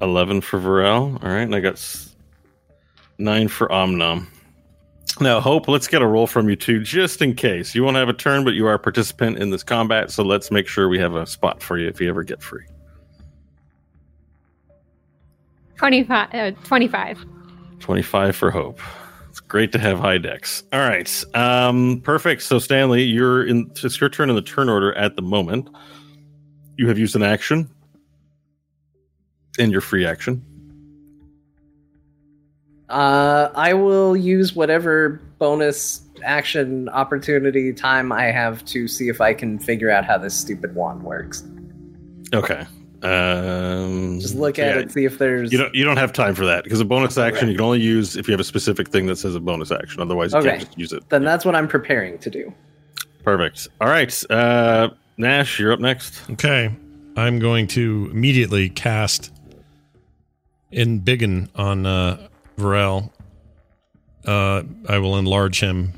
eleven 0.01 0.41
for 0.41 0.59
Varel. 0.59 1.23
All 1.23 1.31
right, 1.31 1.43
and 1.43 1.55
I 1.55 1.61
got 1.61 1.75
s- 1.75 2.15
nine 3.19 3.49
for 3.49 3.69
Omnom. 3.69 4.27
Now, 5.21 5.41
Hope, 5.41 5.69
let's 5.69 5.87
get 5.87 6.03
a 6.03 6.07
roll 6.07 6.27
from 6.27 6.49
you 6.49 6.57
too, 6.57 6.81
just 6.83 7.23
in 7.23 7.35
case. 7.35 7.75
You 7.75 7.85
won't 7.85 7.97
have 7.97 8.09
a 8.09 8.13
turn, 8.15 8.45
but 8.45 8.55
you 8.55 8.67
are 8.67 8.75
a 8.75 8.79
participant 8.79 9.39
in 9.39 9.51
this 9.51 9.63
combat, 9.63 10.11
so 10.11 10.23
let's 10.25 10.51
make 10.51 10.67
sure 10.67 10.89
we 10.89 10.99
have 10.99 11.15
a 11.15 11.27
spot 11.27 11.63
for 11.63 11.79
you 11.79 11.87
if 11.89 12.01
you 12.01 12.09
ever 12.09 12.25
get 12.25 12.43
free. 12.43 12.65
25. 15.77 16.29
Uh, 16.35 16.51
25. 16.65 17.25
25 17.81 18.37
for 18.37 18.51
Hope. 18.51 18.81
It's 19.29 19.41
great 19.41 19.73
to 19.73 19.79
have 19.79 19.99
high 19.99 20.19
dex. 20.19 20.63
All 20.73 20.81
right. 20.81 21.25
Um, 21.35 22.01
perfect. 22.03 22.43
So, 22.43 22.59
Stanley, 22.59 23.03
you're 23.03 23.45
in, 23.47 23.71
it's 23.83 24.01
your 24.01 24.11
turn 24.11 24.29
in 24.31 24.37
the 24.37 24.43
turn 24.43 24.69
order 24.69 24.93
at 24.95 25.17
the 25.17 25.23
moment. 25.23 25.69
You 26.83 26.89
have 26.89 26.99
used 26.99 27.15
an 27.15 27.23
action 27.23 27.71
and 29.57 29.71
your 29.71 29.81
free 29.81 30.05
action. 30.05 30.45
Uh, 32.89 33.51
I 33.55 33.73
will 33.73 34.17
use 34.17 34.57
whatever 34.57 35.21
bonus 35.39 36.03
action 36.25 36.89
opportunity 36.89 37.73
time 37.73 38.11
I 38.11 38.25
have 38.33 38.65
to 38.65 38.89
see 38.89 39.09
if 39.09 39.21
I 39.21 39.33
can 39.33 39.61
figure 39.61 39.91
out 39.91 40.05
how 40.05 40.19
this 40.19 40.35
stupid 40.35 40.75
wand 40.75 41.05
works. 41.05 41.45
Okay. 42.35 42.67
Um, 43.03 44.19
Just 44.19 44.35
look 44.35 44.59
at 44.59 44.75
yeah, 44.75 44.81
it, 44.81 44.91
see 44.91 45.05
if 45.05 45.19
there's. 45.19 45.53
You 45.53 45.59
don't. 45.59 45.73
You 45.77 45.85
don't 45.85 45.99
have 45.99 46.13
time 46.13 46.35
for 46.35 46.47
that 46.47 46.65
because 46.65 46.81
a 46.81 46.85
bonus 46.85 47.17
action 47.17 47.47
you 47.47 47.55
can 47.55 47.65
only 47.65 47.81
use 47.81 48.17
if 48.17 48.27
you 48.27 48.33
have 48.33 48.41
a 48.41 48.45
specific 48.45 48.89
thing 48.89 49.07
that 49.07 49.19
says 49.19 49.37
a 49.37 49.41
bonus 49.41 49.71
action. 49.71 50.03
Otherwise, 50.03 50.33
you 50.33 50.41
Okay. 50.41 50.49
can't 50.49 50.61
just 50.63 50.77
use 50.77 50.93
it. 50.93 51.09
Then 51.11 51.23
that's 51.23 51.45
what 51.45 51.55
I'm 51.55 51.69
preparing 51.69 52.19
to 52.19 52.29
do. 52.29 52.53
Perfect. 53.23 53.69
All 53.81 53.87
right, 53.89 54.25
uh, 54.31 54.89
Nash, 55.17 55.59
you're 55.59 55.73
up 55.73 55.81
next. 55.81 56.29
Okay. 56.31 56.75
I'm 57.17 57.39
going 57.39 57.67
to 57.69 58.09
immediately 58.11 58.71
cast 58.71 59.31
embiggen 60.73 61.49
on 61.55 61.85
uh, 61.85 62.29
Varel. 62.57 63.11
Uh, 64.25 64.63
I 64.89 64.99
will 64.99 65.19
enlarge 65.19 65.61
him 65.61 65.93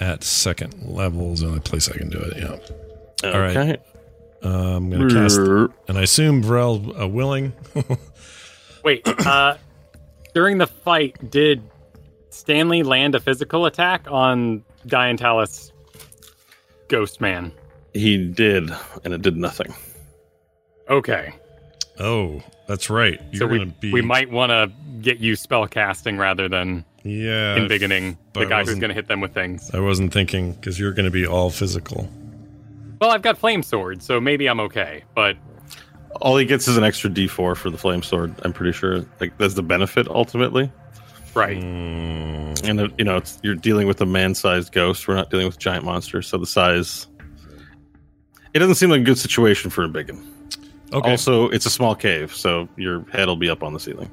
at 0.00 0.24
second 0.24 0.82
level. 0.84 1.32
Is 1.32 1.40
the 1.40 1.48
only 1.48 1.60
place 1.60 1.88
I 1.88 1.96
can 1.96 2.08
do 2.08 2.18
it. 2.18 2.36
Yeah. 2.38 3.30
All 3.30 3.40
right. 3.40 3.80
Uh, 4.44 4.48
I'm 4.76 4.90
going 4.90 5.08
to 5.08 5.14
cast, 5.14 5.38
and 5.88 5.98
I 5.98 6.02
assume 6.02 6.42
Varel 6.42 7.00
uh, 7.00 7.06
willing. 7.06 7.52
Wait, 8.84 9.06
uh, 9.06 9.56
during 10.34 10.58
the 10.58 10.66
fight, 10.66 11.30
did 11.30 11.62
Stanley 12.30 12.82
land 12.82 13.14
a 13.14 13.20
physical 13.20 13.66
attack 13.66 14.06
on 14.10 14.64
Diantalis 14.86 15.71
Ghost 16.92 17.22
Man? 17.22 17.50
He 17.94 18.18
did, 18.18 18.70
and 19.02 19.14
it 19.14 19.22
did 19.22 19.34
nothing. 19.36 19.74
Okay. 20.90 21.32
oh, 21.98 22.42
that's 22.66 22.90
right. 22.90 23.18
You're 23.32 23.40
so 23.40 23.46
we, 23.46 23.56
going 23.58 23.70
to 23.72 23.78
be. 23.78 23.92
we 23.92 24.02
might 24.02 24.30
want 24.30 24.50
to 24.50 24.70
get 25.00 25.18
you 25.18 25.34
spell 25.36 25.66
casting 25.66 26.18
rather 26.18 26.48
than 26.50 26.84
Yeah. 27.02 27.56
embiggening 27.56 28.18
but 28.34 28.40
the 28.40 28.46
guy 28.46 28.60
who's 28.64 28.74
going 28.78 28.88
to 28.90 28.94
hit 28.94 29.08
them 29.08 29.20
with 29.22 29.32
things. 29.32 29.70
I 29.74 29.80
wasn't 29.80 30.12
thinking 30.12 30.52
because 30.52 30.78
you're 30.78 30.92
going 30.92 31.06
to 31.06 31.10
be 31.10 31.26
all 31.26 31.48
physical. 31.50 32.08
Well, 33.00 33.10
I've 33.10 33.22
got 33.22 33.38
flame 33.38 33.62
sword, 33.62 34.02
so 34.02 34.20
maybe 34.20 34.46
I'm 34.48 34.60
okay. 34.60 35.02
But 35.14 35.36
All 36.20 36.36
he 36.36 36.44
gets 36.44 36.68
is 36.68 36.76
an 36.76 36.84
extra 36.84 37.08
D4 37.10 37.56
for 37.56 37.70
the 37.70 37.78
flame 37.78 38.02
sword. 38.02 38.34
I'm 38.44 38.52
pretty 38.52 38.72
sure. 38.72 39.04
Like 39.18 39.36
that's 39.38 39.54
the 39.54 39.62
benefit 39.62 40.08
ultimately. 40.08 40.70
Right, 41.34 41.56
Mm, 41.58 42.68
And 42.68 42.80
uh, 42.80 42.88
you 42.98 43.04
know, 43.04 43.16
it's, 43.16 43.38
you're 43.42 43.54
dealing 43.54 43.86
with 43.86 44.00
a 44.00 44.06
man-sized 44.06 44.72
ghost. 44.72 45.06
We're 45.08 45.14
not 45.14 45.30
dealing 45.30 45.46
with 45.46 45.58
giant 45.58 45.84
monsters, 45.84 46.26
so 46.28 46.38
the 46.38 46.46
size. 46.46 47.06
It 48.54 48.58
doesn't 48.58 48.74
seem 48.74 48.90
like 48.90 49.00
a 49.00 49.04
good 49.04 49.18
situation 49.18 49.70
for 49.70 49.82
a 49.84 49.88
big 49.88 50.10
one. 50.12 50.26
okay. 50.92 51.10
Also, 51.12 51.48
it's 51.48 51.64
a 51.66 51.70
small 51.70 51.94
cave, 51.94 52.34
so 52.34 52.68
your 52.76 53.04
head 53.10 53.26
will 53.28 53.36
be 53.36 53.48
up 53.48 53.62
on 53.62 53.72
the 53.72 53.80
ceiling. 53.80 54.10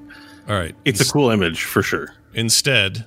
all 0.48 0.56
right. 0.58 0.76
It's 0.86 1.02
a 1.02 1.12
cool 1.12 1.30
image 1.30 1.64
for 1.64 1.82
sure. 1.84 2.14
instead 2.34 3.06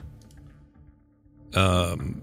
um 1.55 2.23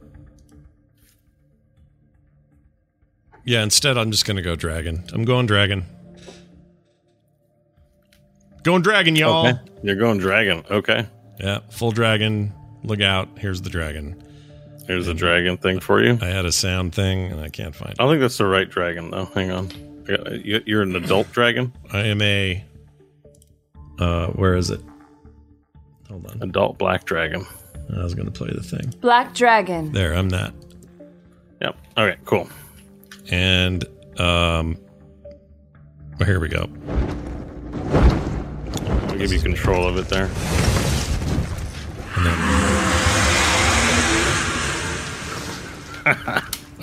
yeah 3.46 3.62
instead 3.62 3.96
i'm 3.96 4.10
just 4.12 4.26
gonna 4.26 4.42
go 4.42 4.56
dragon 4.56 5.04
i'm 5.14 5.24
going 5.24 5.46
dragon 5.46 5.86
going 8.64 8.82
dragon 8.82 9.16
y'all 9.16 9.46
Okay, 9.48 9.60
you're 9.84 9.96
going 9.96 10.18
dragon. 10.18 10.64
Okay, 10.70 11.06
yeah 11.40 11.60
full 11.70 11.92
dragon 11.92 12.54
look 12.84 13.02
out 13.02 13.28
here's 13.38 13.62
the 13.62 13.70
dragon 13.70 14.22
here's 14.88 15.08
a 15.08 15.14
dragon 15.14 15.58
thing 15.58 15.80
for 15.80 16.02
you. 16.04 16.18
i 16.22 16.26
had 16.28 16.46
a 16.46 16.52
sound 16.52 16.94
thing 16.94 17.32
and 17.32 17.40
i 17.42 17.50
can't 17.50 17.76
find 17.76 17.90
I 17.90 17.92
it 17.94 17.98
don't 17.98 18.10
think 18.12 18.22
that's 18.22 18.38
the 18.38 18.46
right 18.46 18.70
dragon 18.70 19.12
though. 19.12 19.26
Hang 19.26 19.52
on, 19.52 19.70
you- 20.44 20.64
you're 20.66 20.82
an 20.82 20.96
adult 20.96 21.32
dragon. 21.32 21.72
i 21.92 22.00
am 22.02 22.22
a 22.22 22.64
uh 24.00 24.28
where 24.28 24.56
is 24.56 24.70
it 24.70 24.82
hold 26.10 26.26
on 26.28 26.42
Adult 26.42 26.78
black 26.78 27.06
dragon. 27.06 27.46
i 27.96 28.04
was 28.04 28.16
gonna 28.16 28.32
play 28.32 28.50
the 28.54 28.64
thing 28.64 28.94
Black 29.02 29.34
Dragon. 29.34 29.92
there 29.92 30.14
i'm 30.16 30.30
that 30.30 30.54
Yep. 31.62 31.78
Okay. 31.98 32.18
Cool. 32.24 32.50
and 33.30 33.84
um 34.18 34.78
well, 36.18 36.26
here 36.28 36.40
we 36.40 36.48
go 36.50 36.70
I'll 37.94 39.18
give 39.18 39.34
you 39.34 39.40
control 39.40 39.86
of 39.88 39.98
it 39.98 40.08
there. 40.08 40.30
Then- 42.18 42.40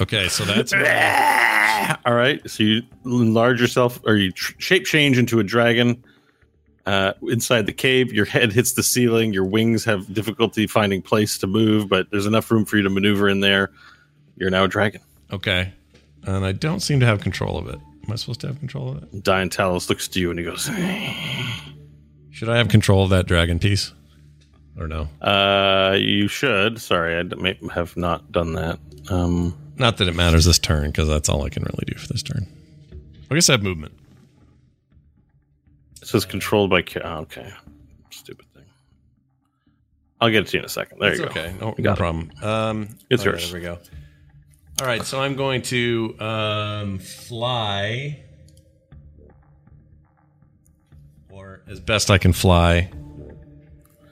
okay, 0.00 0.28
so 0.28 0.44
that's 0.44 0.72
All 2.04 2.14
right. 2.14 2.40
So 2.48 2.62
you 2.62 2.82
enlarge 3.04 3.60
yourself, 3.60 4.00
or 4.04 4.16
you 4.16 4.32
tr- 4.32 4.54
shape 4.58 4.84
change 4.84 5.18
into 5.18 5.38
a 5.40 5.44
dragon. 5.44 6.02
Uh, 6.84 7.12
inside 7.22 7.66
the 7.66 7.72
cave, 7.72 8.12
your 8.12 8.24
head 8.26 8.52
hits 8.52 8.74
the 8.74 8.82
ceiling. 8.82 9.32
Your 9.32 9.44
wings 9.44 9.84
have 9.84 10.12
difficulty 10.12 10.66
finding 10.68 11.02
place 11.02 11.36
to 11.38 11.46
move, 11.48 11.88
but 11.88 12.08
there's 12.10 12.26
enough 12.26 12.48
room 12.50 12.64
for 12.64 12.76
you 12.76 12.82
to 12.84 12.90
maneuver 12.90 13.28
in 13.28 13.40
there. 13.40 13.72
You're 14.36 14.50
now 14.50 14.64
a 14.64 14.68
dragon. 14.68 15.00
okay, 15.32 15.72
and 16.24 16.44
I 16.44 16.52
don't 16.52 16.80
seem 16.80 17.00
to 17.00 17.06
have 17.06 17.20
control 17.20 17.58
of 17.58 17.66
it. 17.68 17.80
Am 18.04 18.12
I 18.12 18.16
supposed 18.16 18.40
to 18.42 18.46
have 18.46 18.58
control 18.60 18.90
of 18.90 19.02
it? 19.02 19.24
Dian 19.24 19.48
Talos 19.48 19.88
looks 19.88 20.06
to 20.08 20.20
you 20.20 20.30
and 20.30 20.38
he 20.38 20.44
goes, 20.44 20.66
Should 22.30 22.48
I 22.48 22.56
have 22.58 22.68
control 22.68 23.02
of 23.02 23.10
that 23.10 23.26
dragon 23.26 23.58
piece, 23.58 23.92
or 24.78 24.86
no? 24.88 25.08
uh, 25.22 25.96
"You 25.98 26.28
should." 26.28 26.80
Sorry, 26.80 27.16
I 27.18 27.22
d- 27.22 27.58
have 27.72 27.96
not 27.96 28.30
done 28.32 28.52
that. 28.54 28.78
Um, 29.10 29.56
Not 29.78 29.96
that 29.98 30.08
it 30.08 30.14
matters 30.14 30.44
this 30.46 30.58
turn, 30.58 30.86
because 30.90 31.08
that's 31.08 31.28
all 31.28 31.44
I 31.44 31.48
can 31.50 31.62
really 31.62 31.84
do 31.86 31.98
for 31.98 32.08
this 32.08 32.22
turn. 32.22 32.46
I 33.30 33.34
guess 33.34 33.48
I 33.48 33.52
have 33.52 33.62
movement. 33.62 33.92
it 36.02 36.08
says 36.08 36.24
controlled 36.24 36.70
by. 36.70 36.82
Ca- 36.82 37.00
oh, 37.04 37.18
okay, 37.22 37.50
stupid 38.10 38.46
thing. 38.54 38.64
I'll 40.20 40.30
get 40.30 40.42
it 40.44 40.48
to 40.48 40.56
you 40.56 40.60
in 40.60 40.64
a 40.64 40.68
second. 40.68 40.98
There 41.00 41.10
It's 41.10 41.18
you 41.20 41.26
go. 41.26 41.30
okay, 41.30 41.54
no, 41.60 41.74
no 41.78 41.94
problem. 41.94 42.30
Um, 42.42 42.88
It's 43.10 43.26
all 43.26 43.32
right, 43.32 43.40
yours. 43.40 43.50
There 43.52 43.60
we 43.60 43.64
go. 43.66 43.78
All 44.80 44.86
right, 44.86 45.02
so 45.04 45.20
I'm 45.20 45.36
going 45.36 45.62
to 45.62 46.16
um, 46.20 46.98
fly, 46.98 48.20
or 51.30 51.62
as 51.68 51.80
best 51.80 52.10
I 52.10 52.18
can 52.18 52.32
fly. 52.32 52.90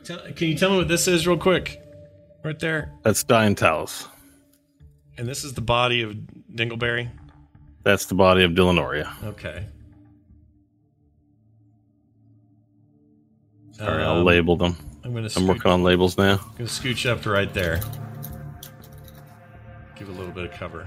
Tell, 0.04 0.18
can 0.32 0.48
you 0.48 0.56
tell 0.56 0.70
me 0.70 0.76
what 0.78 0.88
this 0.88 1.08
is, 1.08 1.26
real 1.26 1.38
quick? 1.38 1.80
Right 2.42 2.58
there, 2.58 2.92
That's 3.02 3.24
Dian 3.24 3.54
Talos. 3.54 4.06
and 5.16 5.26
this 5.26 5.44
is 5.44 5.54
the 5.54 5.62
body 5.62 6.02
of 6.02 6.14
Dingleberry. 6.54 7.08
That's 7.84 8.04
the 8.06 8.14
body 8.14 8.44
of 8.44 8.52
Dillanoria. 8.52 9.10
Okay. 9.24 9.64
Sorry, 13.72 14.02
I'll 14.02 14.18
Um, 14.18 14.24
label 14.24 14.56
them. 14.56 14.76
I'm 15.04 15.12
going 15.12 15.26
to. 15.28 15.38
I'm 15.38 15.46
working 15.46 15.70
on 15.70 15.82
labels 15.82 16.16
now. 16.16 16.32
I'm 16.34 16.38
Going 16.56 16.56
to 16.58 16.62
scooch 16.64 17.08
up 17.10 17.22
to 17.22 17.30
right 17.30 17.52
there. 17.52 17.80
Give 19.96 20.08
a 20.08 20.12
little 20.12 20.32
bit 20.32 20.44
of 20.44 20.52
cover 20.52 20.86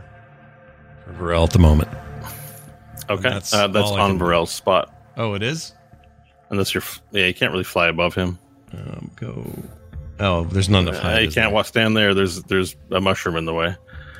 for 1.06 1.14
Varel 1.14 1.44
at 1.46 1.52
the 1.52 1.60
moment. 1.60 1.90
Okay, 3.10 3.22
That's 3.30 3.52
that's, 3.52 3.54
uh, 3.54 3.68
that's 3.68 3.90
on. 3.92 4.18
Varel's 4.20 4.52
spot. 4.52 4.94
Oh, 5.18 5.34
it 5.34 5.42
is. 5.44 5.74
And 6.50 6.60
that's 6.60 6.74
your 6.74 6.84
yeah. 7.12 7.26
You 7.26 7.34
can't 7.34 7.52
really 7.52 7.64
fly 7.64 7.88
above 7.88 8.16
him. 8.16 8.38
Um, 8.78 9.12
go. 9.16 9.46
Oh, 10.20 10.44
there's 10.46 10.70
not 10.70 10.80
enough 10.84 10.96
Uh, 10.96 11.02
height. 11.02 11.20
you 11.24 11.28
can't 11.32 11.36
there? 11.48 11.50
walk 11.52 11.66
stand 11.66 11.96
there. 11.98 12.14
There's 12.14 12.42
there's 12.44 12.76
a 12.92 13.02
mushroom 13.02 13.36
in 13.36 13.46
the 13.46 13.54
way. 13.54 13.76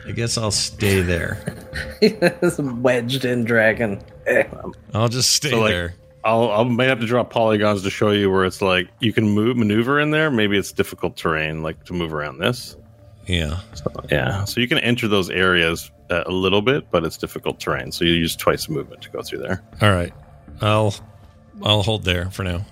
I 0.08 0.12
guess 0.12 0.38
I'll 0.38 0.52
stay 0.52 1.02
there. 1.02 1.38
this 2.02 2.58
wedged 2.60 3.26
in 3.26 3.44
dragon. 3.44 4.02
Eh. 4.26 4.44
I'll 4.94 5.10
just 5.10 5.32
stay 5.32 5.50
So, 5.50 5.60
like, 5.60 5.72
there. 5.72 5.96
I'll 6.24 6.50
I 6.52 6.64
may 6.64 6.86
have 6.86 7.00
to 7.02 7.06
draw 7.06 7.24
polygons 7.24 7.84
to 7.84 7.90
show 7.90 8.12
you 8.12 8.32
where 8.32 8.46
it's 8.46 8.62
like 8.62 8.88
you 9.00 9.12
can 9.12 9.28
move 9.30 9.58
maneuver 9.58 10.00
in 10.00 10.12
there. 10.12 10.32
Maybe 10.32 10.58
it's 10.58 10.72
difficult 10.72 11.18
terrain, 11.18 11.62
like 11.62 11.84
to 11.86 11.94
move 11.94 12.14
around 12.14 12.38
this. 12.40 12.76
Yeah. 13.26 13.60
So, 13.74 13.92
yeah, 14.10 14.46
so 14.46 14.62
you 14.62 14.68
can 14.70 14.78
enter 14.80 15.10
those 15.10 15.30
areas 15.30 15.92
uh, 16.10 16.24
a 16.26 16.32
little 16.32 16.62
bit, 16.62 16.90
but 16.92 17.04
it's 17.04 17.18
difficult 17.18 17.60
terrain. 17.60 17.92
So 17.92 18.06
you 18.06 18.14
use 18.14 18.36
twice 18.38 18.70
movement 18.70 19.02
to 19.02 19.10
go 19.10 19.22
through 19.22 19.40
there. 19.40 19.62
All 19.82 19.92
right. 19.92 20.14
I'll 20.62 20.96
I'll 21.64 21.84
hold 21.84 22.04
there 22.06 22.30
for 22.32 22.44
now. 22.44 22.66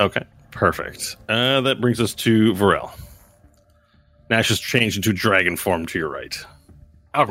Okay, 0.00 0.22
perfect. 0.50 1.16
Uh, 1.28 1.60
that 1.62 1.80
brings 1.80 2.00
us 2.00 2.14
to 2.16 2.52
Varel. 2.54 2.90
Nash 4.30 4.48
has 4.48 4.60
changed 4.60 4.96
into 4.96 5.12
dragon 5.12 5.56
form 5.56 5.86
to 5.86 5.98
your 5.98 6.08
right. 6.10 6.36
all 7.14 7.26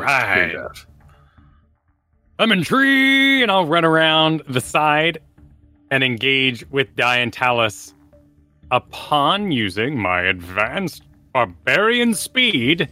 I'm 2.40 2.52
in 2.52 2.64
tree, 2.64 3.42
and 3.42 3.52
I'll 3.52 3.66
run 3.66 3.86
around 3.86 4.42
the 4.48 4.62
side 4.62 5.20
and 5.90 6.04
engage 6.04 6.70
with 6.70 6.96
Diantalis 6.96 7.94
upon 8.72 9.52
using 9.52 9.98
my 10.00 10.22
advanced 10.22 11.04
barbarian 11.34 12.14
speed 12.14 12.90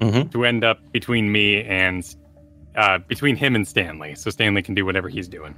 Mhm. 0.00 0.30
to 0.32 0.44
end 0.44 0.62
up 0.62 0.80
between 0.92 1.32
me 1.32 1.62
and 1.64 2.04
uh, 2.76 2.98
between 2.98 3.36
him 3.36 3.54
and 3.54 3.66
Stanley, 3.66 4.14
so 4.14 4.28
Stanley 4.30 4.60
can 4.60 4.74
do 4.74 4.84
whatever 4.84 5.08
he's 5.08 5.28
doing. 5.28 5.54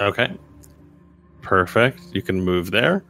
Okay. 0.00 0.30
Perfect. 1.42 2.00
You 2.12 2.22
can 2.22 2.42
move 2.42 2.70
there. 2.70 3.04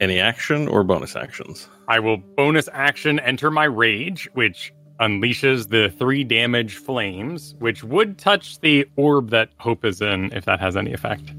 Any 0.00 0.18
action 0.18 0.66
or 0.66 0.82
bonus 0.82 1.14
actions? 1.14 1.68
I 1.88 2.00
will 2.00 2.16
bonus 2.16 2.68
action 2.72 3.20
enter 3.20 3.50
my 3.50 3.64
rage, 3.64 4.28
which 4.32 4.72
unleashes 5.00 5.68
the 5.68 5.90
three 5.98 6.24
damage 6.24 6.76
flames, 6.76 7.54
which 7.58 7.84
would 7.84 8.18
touch 8.18 8.60
the 8.60 8.86
orb 8.96 9.30
that 9.30 9.50
Hope 9.58 9.84
is 9.84 10.00
in 10.00 10.32
if 10.32 10.44
that 10.44 10.60
has 10.60 10.76
any 10.76 10.92
effect. 10.92 11.32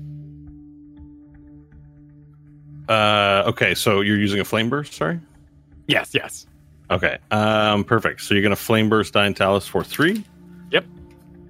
Uh, 2.90 3.44
okay, 3.48 3.74
so 3.74 4.02
you're 4.02 4.18
using 4.18 4.40
a 4.40 4.46
flame 4.46 4.70
burst, 4.70 4.94
sorry? 4.94 5.20
Yes, 5.88 6.12
yes. 6.14 6.46
Okay. 6.90 7.18
Um, 7.32 7.84
perfect. 7.84 8.22
So 8.22 8.34
you're 8.34 8.42
going 8.42 8.50
to 8.50 8.56
flame 8.56 8.90
burst 8.90 9.14
Diantalis 9.14 9.68
for 9.68 9.84
three. 9.84 10.26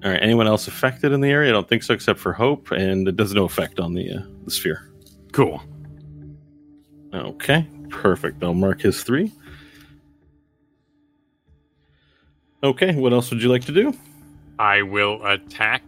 Yep. 0.01 0.05
All 0.05 0.11
right. 0.11 0.21
Anyone 0.21 0.47
else 0.47 0.67
affected 0.67 1.11
in 1.11 1.21
the 1.21 1.29
area? 1.29 1.49
I 1.49 1.53
don't 1.53 1.67
think 1.67 1.83
so, 1.83 1.93
except 1.93 2.19
for 2.19 2.33
Hope, 2.33 2.71
and 2.71 3.07
it 3.07 3.15
does 3.15 3.33
no 3.33 3.45
effect 3.45 3.79
on 3.79 3.93
the 3.93 4.11
uh, 4.11 4.21
the 4.45 4.51
sphere. 4.51 4.91
Cool. 5.31 5.61
Okay. 7.13 7.67
Perfect. 7.89 8.43
I'll 8.43 8.53
mark 8.53 8.81
his 8.81 9.03
three. 9.03 9.31
Okay. 12.63 12.95
What 12.95 13.13
else 13.13 13.29
would 13.31 13.41
you 13.41 13.49
like 13.49 13.65
to 13.65 13.71
do? 13.71 13.93
I 14.59 14.81
will 14.81 15.25
attack 15.25 15.83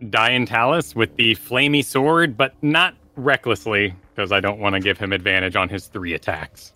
Diantalis 0.00 0.94
with 0.94 1.14
the 1.16 1.36
flamey 1.36 1.84
sword, 1.84 2.36
but 2.36 2.54
not 2.62 2.94
recklessly, 3.16 3.94
because 4.14 4.32
I 4.32 4.40
don't 4.40 4.58
want 4.58 4.74
to 4.74 4.80
give 4.80 4.98
him 4.98 5.12
advantage 5.12 5.56
on 5.56 5.68
his 5.68 5.86
three 5.86 6.14
attacks. 6.14 6.72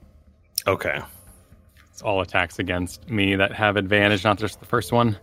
Okay. 0.66 1.00
It's 1.90 2.02
all 2.02 2.20
attacks 2.20 2.58
against 2.58 3.08
me 3.08 3.36
that 3.36 3.52
have 3.52 3.76
advantage, 3.76 4.22
not 4.24 4.38
just 4.38 4.60
the 4.60 4.66
first 4.66 4.92
one. 4.92 5.18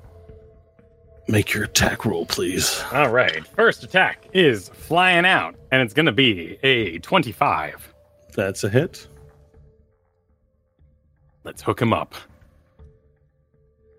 Make 1.27 1.53
your 1.53 1.63
attack 1.63 2.05
roll, 2.05 2.25
please. 2.25 2.83
All 2.91 3.09
right. 3.09 3.45
First 3.47 3.83
attack 3.83 4.27
is 4.33 4.69
flying 4.69 5.25
out, 5.25 5.55
and 5.71 5.81
it's 5.81 5.93
going 5.93 6.05
to 6.05 6.11
be 6.11 6.57
a 6.63 6.99
25. 6.99 7.93
That's 8.35 8.63
a 8.63 8.69
hit. 8.69 9.07
Let's 11.43 11.61
hook 11.61 11.81
him 11.81 11.93
up. 11.93 12.15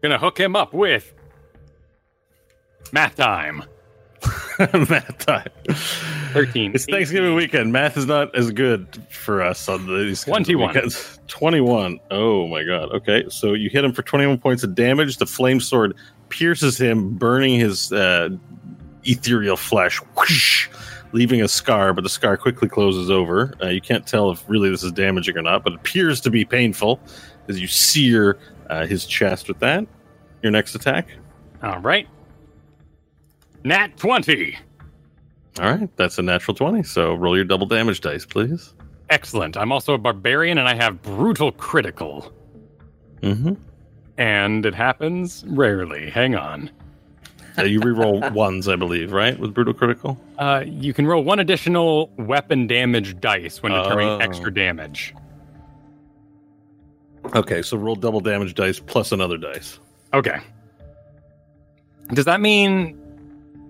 Gonna 0.02 0.18
hook 0.18 0.38
him 0.38 0.56
up 0.56 0.74
with 0.74 1.14
math 2.92 3.16
time. 3.16 3.64
Math 4.58 5.18
time. 5.18 5.48
13. 6.32 6.72
It's 6.74 6.86
Thanksgiving 6.86 7.34
weekend. 7.34 7.72
Math 7.72 7.96
is 7.96 8.06
not 8.06 8.34
as 8.34 8.50
good 8.50 8.86
for 9.10 9.42
us 9.42 9.68
on 9.68 9.86
these 9.86 10.24
kinds 10.24 10.48
of 10.48 10.54
21. 10.54 10.90
21. 11.26 12.00
Oh 12.10 12.46
my 12.46 12.62
god. 12.64 12.90
Okay, 12.92 13.24
so 13.28 13.52
you 13.52 13.68
hit 13.68 13.84
him 13.84 13.92
for 13.92 14.02
21 14.02 14.38
points 14.38 14.62
of 14.62 14.74
damage. 14.74 15.16
The 15.18 15.26
flame 15.26 15.60
sword 15.60 15.94
pierces 16.34 16.76
him, 16.76 17.14
burning 17.14 17.60
his 17.60 17.92
uh, 17.92 18.28
ethereal 19.04 19.56
flesh, 19.56 19.98
whoosh, 20.16 20.68
leaving 21.12 21.40
a 21.40 21.48
scar. 21.48 21.94
But 21.94 22.02
the 22.02 22.10
scar 22.10 22.36
quickly 22.36 22.68
closes 22.68 23.08
over. 23.08 23.54
Uh, 23.62 23.68
you 23.68 23.80
can't 23.80 24.06
tell 24.06 24.30
if 24.32 24.44
really 24.48 24.68
this 24.68 24.82
is 24.82 24.90
damaging 24.90 25.38
or 25.38 25.42
not, 25.42 25.62
but 25.62 25.74
it 25.74 25.76
appears 25.76 26.20
to 26.22 26.30
be 26.30 26.44
painful 26.44 26.98
as 27.48 27.60
you 27.60 27.68
sear 27.68 28.38
uh, 28.68 28.84
his 28.84 29.06
chest 29.06 29.46
with 29.46 29.60
that. 29.60 29.86
Your 30.42 30.50
next 30.50 30.74
attack. 30.74 31.08
All 31.62 31.78
right. 31.78 32.08
Nat 33.62 33.96
20. 33.96 34.58
All 35.60 35.70
right, 35.70 35.96
that's 35.96 36.18
a 36.18 36.22
natural 36.22 36.54
20. 36.54 36.82
So 36.82 37.14
roll 37.14 37.36
your 37.36 37.44
double 37.44 37.66
damage 37.66 38.00
dice, 38.00 38.26
please. 38.26 38.74
Excellent. 39.08 39.56
I'm 39.56 39.70
also 39.70 39.94
a 39.94 39.98
barbarian 39.98 40.58
and 40.58 40.68
I 40.68 40.74
have 40.74 41.00
brutal 41.00 41.52
critical. 41.52 42.32
Mm-hmm. 43.22 43.54
And 44.18 44.64
it 44.64 44.74
happens 44.74 45.44
rarely. 45.48 46.08
Hang 46.10 46.34
on. 46.36 46.70
Uh, 47.58 47.62
you 47.64 47.80
reroll 47.80 48.32
ones, 48.32 48.68
I 48.68 48.76
believe, 48.76 49.12
right? 49.12 49.38
With 49.38 49.54
brutal 49.54 49.74
critical. 49.74 50.20
Uh, 50.38 50.64
you 50.66 50.92
can 50.92 51.06
roll 51.06 51.22
one 51.24 51.38
additional 51.38 52.10
weapon 52.16 52.66
damage 52.66 53.18
dice 53.20 53.62
when 53.62 53.72
determining 53.72 54.08
Oh. 54.08 54.18
extra 54.18 54.52
damage. 54.52 55.14
Okay, 57.34 57.62
so 57.62 57.76
roll 57.76 57.94
double 57.96 58.20
damage 58.20 58.54
dice 58.54 58.78
plus 58.80 59.12
another 59.12 59.38
dice. 59.38 59.78
Okay. 60.12 60.38
Does 62.12 62.24
that 62.26 62.40
mean. 62.40 63.00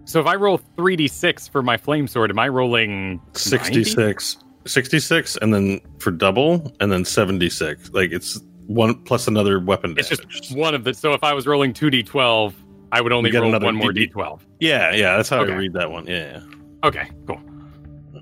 So 0.06 0.20
if 0.20 0.26
I 0.26 0.34
roll 0.34 0.58
3d6 0.76 1.48
for 1.50 1.62
my 1.62 1.76
flame 1.78 2.06
sword, 2.08 2.30
am 2.30 2.38
I 2.38 2.48
rolling 2.48 3.12
90? 3.32 3.38
66. 3.38 4.36
66, 4.66 5.36
and 5.36 5.54
then 5.54 5.80
for 5.98 6.10
double, 6.10 6.74
and 6.80 6.90
then 6.92 7.04
76. 7.04 7.90
Like 7.92 8.12
it's 8.12 8.40
one 8.66 8.94
plus 9.04 9.26
another 9.28 9.60
weapon 9.60 9.94
It's 9.98 10.08
just 10.08 10.56
one 10.56 10.74
of 10.74 10.84
the. 10.84 10.94
So 10.94 11.12
if 11.12 11.22
I 11.22 11.32
was 11.34 11.46
rolling 11.46 11.72
2d12, 11.72 12.54
I 12.92 13.00
would 13.00 13.12
only 13.12 13.30
get 13.30 13.40
roll 13.40 13.48
another 13.48 13.66
one 13.66 13.76
more 13.76 13.92
d12. 13.92 14.40
yeah, 14.60 14.92
yeah, 14.94 15.16
that's 15.16 15.28
how 15.28 15.40
Okay. 15.42 15.52
I 15.52 15.56
read 15.56 15.72
that 15.74 15.90
one. 15.90 16.06
Yeah, 16.06 16.40
Okay, 16.84 17.08
cool. 17.26 17.40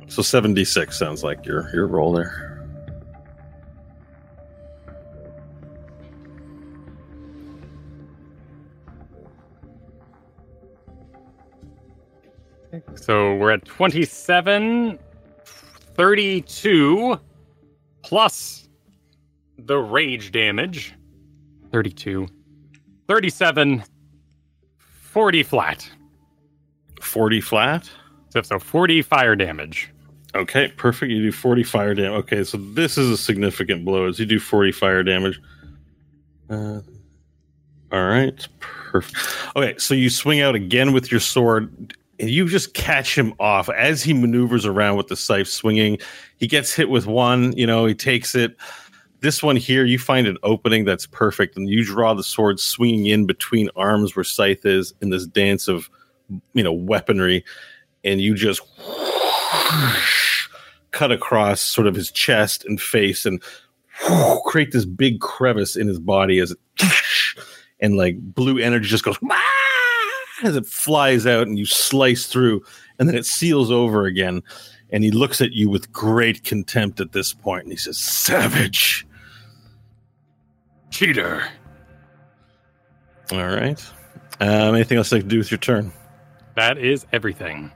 So 0.09 0.23
76 0.23 0.99
sounds 0.99 1.23
like 1.25 1.45
your 1.47 1.71
your 1.75 1.87
roll 1.87 2.13
there. 2.13 2.49
So 12.95 13.35
we're 13.37 13.51
at 13.51 13.65
27, 13.67 14.99
32, 15.45 17.21
plus 18.03 18.62
the 19.67 19.79
rage 19.79 20.33
damage. 20.33 20.95
32, 21.73 22.29
37, 23.09 23.83
40 24.79 25.43
flat. 25.43 25.91
40 27.01 27.41
flat. 27.41 27.91
So, 28.31 28.43
so 28.43 28.59
40 28.59 29.03
fire 29.03 29.37
damage. 29.37 29.91
Okay, 30.35 30.69
perfect. 30.69 31.13
You 31.13 31.23
do 31.23 31.33
40 31.33 31.63
fire 31.63 31.95
damage. 31.95 32.25
Okay, 32.25 32.45
so 32.45 32.57
this 32.57 32.97
is 32.97 33.11
a 33.11 33.17
significant 33.17 33.85
blow 33.85 34.07
as 34.07 34.19
you 34.19 34.27
do 34.27 34.39
40 34.39 34.73
fire 34.73 35.03
damage. 35.03 35.41
Uh, 36.49 36.81
all 37.91 38.07
right, 38.07 38.49
perfect. 38.61 39.19
Okay, 39.57 39.75
so 39.79 39.95
you 39.95 40.09
swing 40.09 40.41
out 40.41 40.55
again 40.55 40.93
with 40.93 41.11
your 41.11 41.21
sword 41.21 41.95
and 42.19 42.31
you 42.31 42.49
just 42.49 42.73
catch 42.73 43.17
him 43.17 43.35
off 43.39 43.69
as 43.69 44.03
he 44.03 44.15
maneuvers 44.15 44.65
around 44.65 44.97
with 44.97 45.09
the 45.09 45.17
scythe 45.17 45.49
swinging. 45.49 45.99
He 46.37 46.47
gets 46.47 46.73
hit 46.73 46.89
with 46.89 47.07
one, 47.07 47.55
you 47.57 47.67
know, 47.67 47.85
he 47.85 47.95
takes 47.95 48.35
it. 48.35 48.57
This 49.23 49.41
one 49.41 49.55
here, 49.55 49.85
you 49.85 50.01
find 50.01 50.27
an 50.27 50.37
opening 50.43 50.85
that's 50.85 51.07
perfect, 51.07 51.57
and 51.57 51.71
you 51.71 51.85
draw 51.85 52.13
the 52.13 52.25
sword 52.25 52.59
swinging 52.59 53.07
in 53.07 53.25
between 53.25 53.71
arms 53.77 54.17
where 54.17 54.25
scythe 54.25 54.67
is 54.67 54.93
in 55.01 55.11
this 55.11 55.27
dance 55.27 55.69
of, 55.69 55.89
you 56.55 56.65
know, 56.65 56.73
weaponry, 56.73 57.45
and 58.03 58.21
you 58.21 58.35
just 58.35 58.61
cut 60.91 61.13
across 61.13 61.61
sort 61.61 61.87
of 61.87 61.95
his 61.95 62.11
chest 62.11 62.65
and 62.65 62.81
face 62.81 63.25
and 63.25 63.41
create 64.45 64.73
this 64.73 64.85
big 64.85 65.21
crevice 65.21 65.77
in 65.77 65.87
his 65.87 66.01
body 66.01 66.41
as 66.41 66.51
it 66.51 66.59
and 67.81 67.97
like 67.97 68.19
blue 68.19 68.59
energy 68.59 68.89
just 68.89 69.05
goes 69.05 69.19
as 70.43 70.57
it 70.57 70.67
flies 70.67 71.27
out 71.27 71.47
and 71.47 71.61
you 71.61 71.67
slice 71.67 72.27
through 72.27 72.61
and 72.99 73.09
then 73.09 73.17
it 73.17 73.25
seals 73.25 73.71
over 73.71 74.05
again. 74.05 74.43
And 74.91 75.05
he 75.05 75.13
looks 75.13 75.41
at 75.41 75.53
you 75.53 75.71
with 75.71 75.93
great 75.93 76.43
contempt 76.43 77.01
at 77.01 77.13
this 77.13 77.33
point 77.33 77.63
and 77.63 77.73
he 77.73 77.79
says 77.79 77.99
savage 77.99 79.07
Cheater. 80.93 81.49
all 83.33 83.39
right 83.47 83.85
um, 84.41 84.75
anything 84.75 84.99
else 84.99 85.13
I 85.13 85.19
can 85.19 85.29
do 85.29 85.39
with 85.39 85.51
your 85.51 85.59
turn 85.59 85.93
That 86.55 86.79
is 86.79 87.07
everything. 87.13 87.73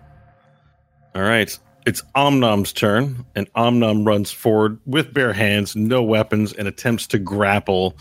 All 1.15 1.23
right. 1.23 1.59
It's 1.87 2.03
Omnom's 2.15 2.73
turn, 2.73 3.25
and 3.35 3.51
Omnom 3.55 4.07
runs 4.07 4.31
forward 4.31 4.79
with 4.87 5.15
bare 5.15 5.33
hands, 5.33 5.75
no 5.77 6.03
weapons, 6.03 6.53
and 6.53 6.69
attempts 6.69 7.07
to 7.09 7.19
grapple 7.19 7.97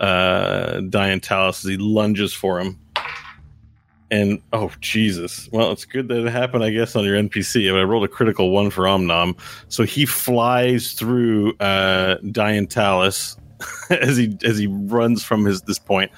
uh, 0.00 0.80
Diantalis 0.80 1.64
as 1.64 1.64
he 1.64 1.76
lunges 1.76 2.32
for 2.32 2.60
him. 2.60 2.78
And 4.10 4.40
oh 4.52 4.70
Jesus! 4.80 5.48
Well, 5.52 5.72
it's 5.72 5.84
good 5.84 6.08
that 6.08 6.24
it 6.24 6.30
happened, 6.30 6.62
I 6.62 6.70
guess, 6.70 6.94
on 6.94 7.04
your 7.04 7.16
NPC. 7.16 7.68
I 7.76 7.82
rolled 7.82 8.04
a 8.04 8.08
critical 8.08 8.50
one 8.50 8.70
for 8.70 8.84
Omnom, 8.84 9.36
so 9.68 9.82
he 9.82 10.06
flies 10.06 10.92
through 10.92 11.54
uh, 11.58 12.18
Diantalis 12.18 13.36
as 13.90 14.16
he 14.16 14.36
as 14.44 14.58
he 14.58 14.66
runs 14.66 15.22
from 15.22 15.44
his 15.44 15.62
this 15.62 15.78
point. 15.78 16.10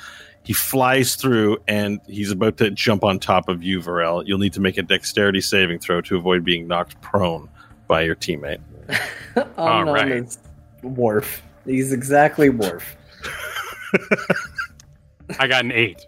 He 0.43 0.53
flies 0.53 1.17
through 1.17 1.59
and 1.67 2.01
he's 2.07 2.31
about 2.31 2.57
to 2.59 2.71
jump 2.71 3.03
on 3.03 3.19
top 3.19 3.49
of 3.49 3.65
you, 3.65 3.81
Varel. 3.81 4.23
You'll 4.25 4.39
need 4.39 4.53
to 4.53 4.61
make 4.61 4.79
a 4.79 4.83
dexterity 4.83 5.41
saving 5.41 5.81
throw 5.81 6.01
to 6.03 6.17
avoid 6.17 6.45
being 6.45 6.69
knocked 6.69 7.01
prone 7.01 7.49
by 7.89 8.03
your 8.03 8.15
teammate. 8.15 8.61
All 9.59 9.85
right. 9.85 10.13
is 10.13 10.39
Worf. 10.83 11.43
He's 11.65 11.93
exactly 11.93 12.49
Worf. 12.49 12.97
I 15.41 15.49
got 15.49 15.65
an 15.65 15.73
eight. 15.73 16.07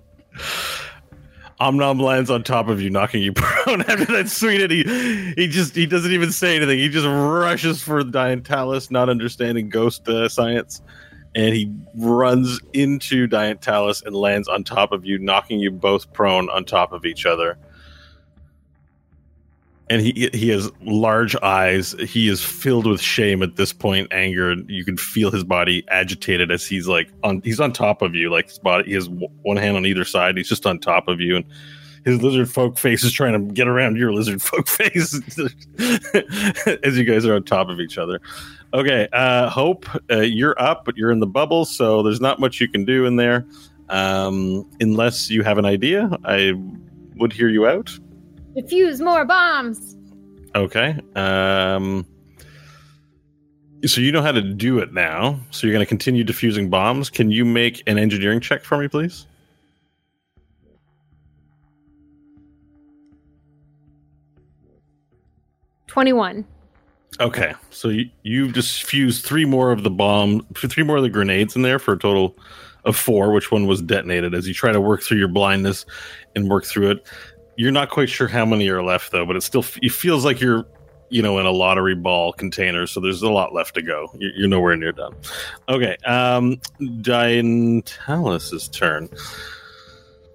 Omnom 1.61 2.01
lands 2.01 2.31
on 2.31 2.45
top 2.45 2.69
of 2.69 2.81
you, 2.81 2.89
knocking 2.89 3.21
you 3.21 3.33
prone. 3.33 3.81
After 3.83 4.05
that 4.05 4.29
swing, 4.29 4.61
it, 4.61 4.71
he 4.71 5.33
he 5.37 5.49
just 5.49 5.75
he 5.75 5.87
doesn't 5.87 6.13
even 6.13 6.31
say 6.31 6.55
anything. 6.55 6.79
He 6.79 6.89
just 6.89 7.07
rushes 7.07 7.83
for 7.83 8.05
the 8.05 8.13
Diantalis, 8.13 8.93
not 8.93 9.09
understanding 9.09 9.69
ghost 9.69 10.09
uh, 10.09 10.29
science, 10.29 10.81
and 11.35 11.55
he 11.55 11.73
runs 11.97 12.61
into 12.73 13.29
Diantalis 13.29 14.05
and 14.05 14.15
lands 14.15 14.49
on 14.49 14.65
top 14.65 14.93
of 14.93 15.05
you, 15.05 15.19
knocking 15.19 15.61
you 15.61 15.71
both 15.71 16.13
prone 16.13 16.49
on 16.51 16.65
top 16.65 16.93
of 16.93 17.05
each 17.05 17.27
other. 17.27 17.59
And 19.91 20.03
he 20.03 20.29
he 20.35 20.51
has 20.51 20.71
large 20.83 21.35
eyes. 21.37 21.93
He 21.93 22.29
is 22.29 22.45
filled 22.45 22.87
with 22.87 23.01
shame 23.01 23.43
at 23.43 23.57
this 23.57 23.73
point, 23.73 24.13
anger. 24.13 24.55
You 24.67 24.85
can 24.85 24.99
feel 24.99 25.31
his 25.31 25.45
body 25.45 25.83
agitated 25.89 26.51
as 26.51 26.67
he's 26.67 26.87
like 26.87 27.09
on 27.25 27.41
he's 27.43 27.59
on 27.59 27.73
top 27.73 28.03
of 28.03 28.15
you, 28.15 28.31
like 28.31 28.49
his 28.49 28.59
body. 28.59 28.85
He 28.85 28.95
has 28.95 29.09
one 29.09 29.57
hand 29.57 29.77
on 29.77 29.87
either 29.87 30.05
side. 30.05 30.37
He's 30.37 30.49
just 30.49 30.67
on 30.67 30.79
top 30.79 31.09
of 31.09 31.21
you, 31.21 31.37
and 31.37 31.47
his 32.05 32.23
lizard 32.23 32.51
folk 32.51 32.79
face 32.79 33.05
is 33.05 33.13
trying 33.13 33.33
to 33.33 33.53
get 33.53 33.69
around 33.69 33.97
your 33.97 34.13
lizard 34.13 34.43
folk 34.43 34.69
face 34.69 35.15
as 36.85 36.97
you 36.97 37.05
guys 37.05 37.25
are 37.27 37.35
on 37.35 37.45
top 37.45 37.69
of 37.69 37.81
each 37.81 37.99
other. 37.99 38.21
Okay, 38.75 39.09
uh, 39.13 39.49
Hope, 39.49 39.87
uh, 40.11 40.21
you're 40.21 40.61
up, 40.61 40.85
but 40.85 40.97
you're 40.97 41.11
in 41.11 41.21
the 41.21 41.27
bubble, 41.27 41.65
so 41.65 42.03
there's 42.03 42.21
not 42.21 42.39
much 42.39 42.61
you 42.61 42.69
can 42.69 42.85
do 42.85 43.07
in 43.07 43.17
there. 43.17 43.47
Um, 43.89 44.69
unless 44.81 45.31
you 45.31 45.43
have 45.43 45.57
an 45.57 45.65
idea, 45.65 46.11
I 46.25 46.53
would 47.17 47.33
hear 47.33 47.49
you 47.49 47.67
out. 47.67 47.97
Defuse 48.57 49.03
more 49.03 49.25
bombs. 49.25 49.97
Okay. 50.55 50.99
Um, 51.15 52.07
so 53.87 54.01
you 54.01 54.11
know 54.11 54.23
how 54.23 54.33
to 54.33 54.43
do 54.43 54.79
it 54.81 54.93
now. 54.93 55.39
So 55.51 55.67
you're 55.67 55.75
going 55.75 55.85
to 55.85 55.89
continue 55.89 56.25
diffusing 56.25 56.69
bombs. 56.69 57.11
Can 57.11 57.31
you 57.31 57.45
make 57.45 57.83
an 57.87 57.99
engineering 57.99 58.41
check 58.41 58.65
for 58.65 58.77
me, 58.77 58.89
please? 58.89 59.28
Twenty-one. 65.89 66.47
Okay, 67.21 67.55
so 67.71 67.89
you, 67.89 68.09
you've 68.23 68.53
just 68.53 68.85
fused 68.85 69.25
three 69.25 69.45
more 69.45 69.73
of 69.73 69.83
the 69.83 69.91
bomb, 69.91 70.47
three 70.55 70.85
more 70.85 70.99
of 70.99 71.03
the 71.03 71.11
grenades 71.11 71.57
in 71.57 71.63
there 71.63 71.79
for 71.81 71.95
a 71.95 71.99
total 71.99 72.37
of 72.85 72.97
four. 72.97 73.33
Which 73.33 73.51
one 73.51 73.67
was 73.67 73.83
detonated? 73.83 74.35
As 74.35 74.47
you 74.47 74.55
try 74.55 74.71
to 74.71 74.81
work 74.81 75.03
through 75.03 75.19
your 75.19 75.29
blindness 75.29 75.87
and 76.37 76.49
work 76.49 76.65
through 76.65 76.91
it, 76.93 77.07
you're 77.57 77.73
not 77.73 77.91
quite 77.91 78.09
sure 78.09 78.29
how 78.29 78.45
many 78.45 78.69
are 78.69 78.85
left 78.85 79.11
though. 79.11 79.27
But 79.27 79.37
it 79.37 79.43
still 79.43 79.65
it 79.83 79.91
feels 79.91 80.25
like 80.25 80.41
you're, 80.41 80.65
you 81.09 81.23
know, 81.23 81.39
in 81.39 81.47
a 81.47 81.51
lottery 81.51 81.97
ball 81.97 82.33
container. 82.33 82.87
So 82.87 83.01
there's 83.01 83.23
a 83.23 83.31
lot 83.31 83.53
left 83.53 83.75
to 83.75 83.83
go. 83.83 84.11
You're, 84.19 84.33
you're 84.37 84.49
nowhere 84.49 84.77
near 84.77 84.93
done. 84.93 85.17
Okay, 85.69 85.97
um, 86.05 86.61
turn. 88.69 89.09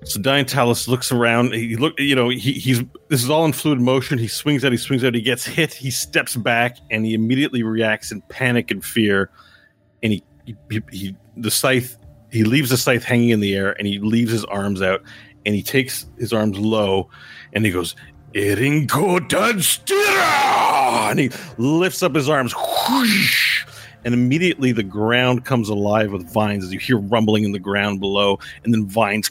So 0.06 0.20
Diantalis 0.20 0.88
looks 0.88 1.12
around. 1.12 1.54
He 1.54 1.76
look, 1.76 2.00
you 2.00 2.16
know, 2.16 2.30
he, 2.30 2.54
he's 2.54 2.82
this 3.10 3.24
is 3.24 3.30
all 3.30 3.46
in 3.46 3.54
fluid 3.54 3.80
motion. 3.80 4.18
He 4.18 4.28
swings 4.28 4.66
out, 4.66 4.72
he 4.72 4.78
swings 4.78 5.04
out, 5.04 5.14
he 5.14 5.22
gets 5.22 5.46
hit, 5.46 5.74
he 5.74 5.92
steps 5.92 6.36
back, 6.36 6.78
and 6.92 7.06
he 7.06 7.14
immediately 7.14 7.64
reacts 7.64 8.12
in 8.12 8.22
panic 8.30 8.72
and 8.72 8.84
fear. 8.84 9.30
And 10.02 10.14
he, 10.14 10.24
he, 10.46 10.82
he 10.92 11.16
the 11.38 11.52
scythe, 11.52 11.98
he 12.32 12.44
leaves 12.44 12.70
the 12.70 12.78
scythe 12.78 13.04
hanging 13.04 13.30
in 13.30 13.40
the 13.40 13.56
air, 13.56 13.72
and 13.74 13.88
he 13.88 14.00
leaves 14.00 14.32
his 14.32 14.46
arms 14.46 14.82
out, 14.82 15.04
and 15.46 15.56
he 15.56 15.64
takes 15.64 16.06
his 16.18 16.34
arms 16.34 16.58
low, 16.58 17.10
and 17.54 17.66
he 17.66 17.72
goes, 17.72 17.96
"Eringo 18.34 19.20
Dunstira!" 19.28 21.12
and 21.12 21.20
he 21.20 21.32
lifts 21.58 22.04
up 22.04 22.16
his 22.16 22.28
arms, 22.28 22.54
and 24.06 24.14
immediately 24.14 24.72
the 24.72 24.84
ground 24.84 25.46
comes 25.46 25.70
alive 25.70 26.12
with 26.12 26.30
vines 26.32 26.64
as 26.66 26.74
you 26.74 26.80
hear 26.80 26.98
rumbling 26.98 27.44
in 27.46 27.52
the 27.52 27.60
ground 27.60 28.00
below, 28.00 28.40
and 28.64 28.74
then 28.74 28.86
vines 28.86 29.30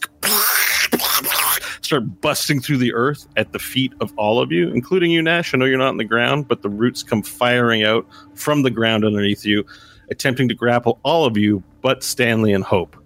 start 1.92 2.22
busting 2.22 2.58
through 2.58 2.78
the 2.78 2.94
earth 2.94 3.28
at 3.36 3.52
the 3.52 3.58
feet 3.58 3.92
of 4.00 4.14
all 4.16 4.40
of 4.40 4.50
you, 4.50 4.70
including 4.70 5.10
you, 5.10 5.20
Nash. 5.20 5.52
I 5.52 5.58
know 5.58 5.66
you're 5.66 5.76
not 5.76 5.88
on 5.88 5.98
the 5.98 6.04
ground, 6.04 6.48
but 6.48 6.62
the 6.62 6.70
roots 6.70 7.02
come 7.02 7.22
firing 7.22 7.82
out 7.82 8.06
from 8.34 8.62
the 8.62 8.70
ground 8.70 9.04
underneath 9.04 9.44
you, 9.44 9.66
attempting 10.10 10.48
to 10.48 10.54
grapple 10.54 10.98
all 11.02 11.26
of 11.26 11.36
you, 11.36 11.62
but 11.82 12.02
Stanley 12.02 12.54
and 12.54 12.64
Hope. 12.64 12.96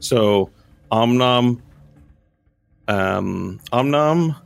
So, 0.00 0.50
Omnom, 0.90 1.60
um, 2.88 3.60
Omnom, 3.72 4.36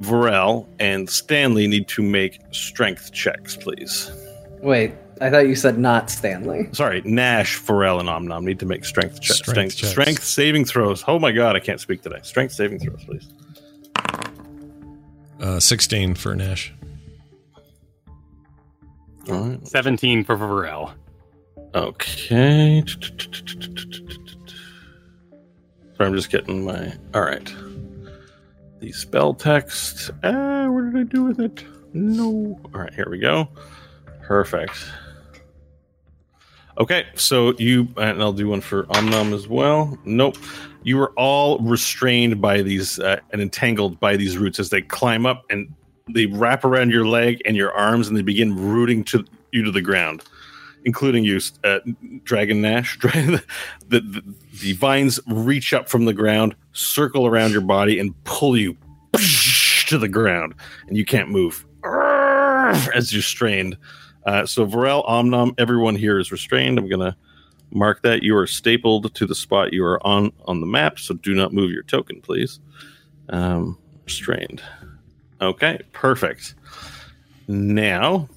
Varel, 0.00 0.66
and 0.78 1.10
Stanley 1.10 1.66
need 1.66 1.86
to 1.88 2.02
make 2.02 2.40
strength 2.50 3.12
checks, 3.12 3.58
please. 3.58 4.10
Wait, 4.62 4.94
I 5.20 5.30
thought 5.30 5.48
you 5.48 5.54
said 5.56 5.78
not 5.78 6.10
Stanley. 6.10 6.68
Sorry, 6.72 7.02
Nash, 7.04 7.60
Varel, 7.60 8.00
and 8.00 8.08
Omnom 8.08 8.44
need 8.44 8.58
to 8.60 8.66
make 8.66 8.84
strength 8.84 9.20
checks. 9.20 9.38
Strength 9.38 9.72
Strength, 9.72 9.76
checks. 9.76 9.90
strength 9.90 10.24
saving 10.24 10.64
throws. 10.64 11.04
Oh 11.08 11.18
my 11.18 11.32
god, 11.32 11.56
I 11.56 11.60
can't 11.60 11.80
speak 11.80 12.02
today. 12.02 12.20
Strength 12.22 12.52
saving 12.52 12.78
throws, 12.78 13.04
please. 13.04 13.28
Uh, 15.40 15.60
16 15.60 16.14
for 16.14 16.34
Nash. 16.34 16.72
All 19.28 19.40
right. 19.48 19.66
17 19.68 20.24
for 20.24 20.36
Varel. 20.36 20.92
Okay. 21.74 22.82
Sorry, 25.96 26.08
I'm 26.08 26.14
just 26.14 26.30
getting 26.30 26.64
my. 26.64 26.92
All 27.14 27.22
right. 27.22 27.52
The 28.80 28.92
spell 28.92 29.34
text. 29.34 30.10
Ah, 30.22 30.68
what 30.68 30.92
did 30.92 30.96
I 31.00 31.02
do 31.02 31.24
with 31.24 31.40
it? 31.40 31.64
No. 31.92 32.58
All 32.74 32.80
right, 32.80 32.94
here 32.94 33.08
we 33.10 33.18
go. 33.18 33.48
Perfect. 34.22 34.90
Okay, 36.78 37.06
so 37.14 37.54
you 37.58 37.88
and 37.96 38.22
I'll 38.22 38.32
do 38.32 38.48
one 38.48 38.60
for 38.60 38.84
Omnom 38.84 39.34
as 39.34 39.48
well. 39.48 39.98
Nope, 40.04 40.36
you 40.84 40.96
were 40.96 41.10
all 41.16 41.58
restrained 41.58 42.40
by 42.40 42.62
these 42.62 43.00
uh, 43.00 43.18
and 43.32 43.42
entangled 43.42 43.98
by 43.98 44.16
these 44.16 44.38
roots 44.38 44.60
as 44.60 44.70
they 44.70 44.82
climb 44.82 45.26
up 45.26 45.44
and 45.50 45.72
they 46.14 46.26
wrap 46.26 46.64
around 46.64 46.90
your 46.90 47.04
leg 47.04 47.42
and 47.44 47.56
your 47.56 47.72
arms 47.72 48.06
and 48.06 48.16
they 48.16 48.22
begin 48.22 48.54
rooting 48.56 49.02
to 49.04 49.24
you 49.52 49.64
to 49.64 49.72
the 49.72 49.82
ground, 49.82 50.22
including 50.84 51.24
you, 51.24 51.40
uh, 51.64 51.80
Dragon 52.22 52.60
Nash. 52.60 52.96
the, 53.00 53.42
the 53.88 54.22
the 54.60 54.72
vines 54.74 55.18
reach 55.26 55.72
up 55.72 55.88
from 55.88 56.04
the 56.04 56.14
ground, 56.14 56.54
circle 56.72 57.26
around 57.26 57.50
your 57.50 57.60
body, 57.60 57.98
and 57.98 58.14
pull 58.22 58.56
you 58.56 58.76
to 59.86 59.98
the 59.98 60.08
ground, 60.08 60.54
and 60.86 60.96
you 60.96 61.04
can't 61.04 61.28
move 61.28 61.66
as 61.84 63.12
you're 63.12 63.20
strained. 63.20 63.76
Uh, 64.26 64.44
so 64.46 64.66
Varel, 64.66 65.06
Omnom, 65.08 65.54
everyone 65.58 65.96
here 65.96 66.18
is 66.18 66.32
restrained. 66.32 66.78
I'm 66.78 66.88
gonna 66.88 67.16
mark 67.70 68.02
that 68.02 68.22
you 68.22 68.36
are 68.36 68.46
stapled 68.46 69.14
to 69.14 69.26
the 69.26 69.34
spot 69.34 69.72
you 69.72 69.84
are 69.84 70.04
on 70.06 70.32
on 70.46 70.60
the 70.60 70.66
map. 70.66 70.98
So 70.98 71.14
do 71.14 71.34
not 71.34 71.52
move 71.52 71.70
your 71.70 71.82
token, 71.82 72.20
please. 72.20 72.60
Um, 73.28 73.78
restrained. 74.04 74.62
Okay, 75.40 75.80
perfect. 75.92 76.54
Now, 77.46 78.28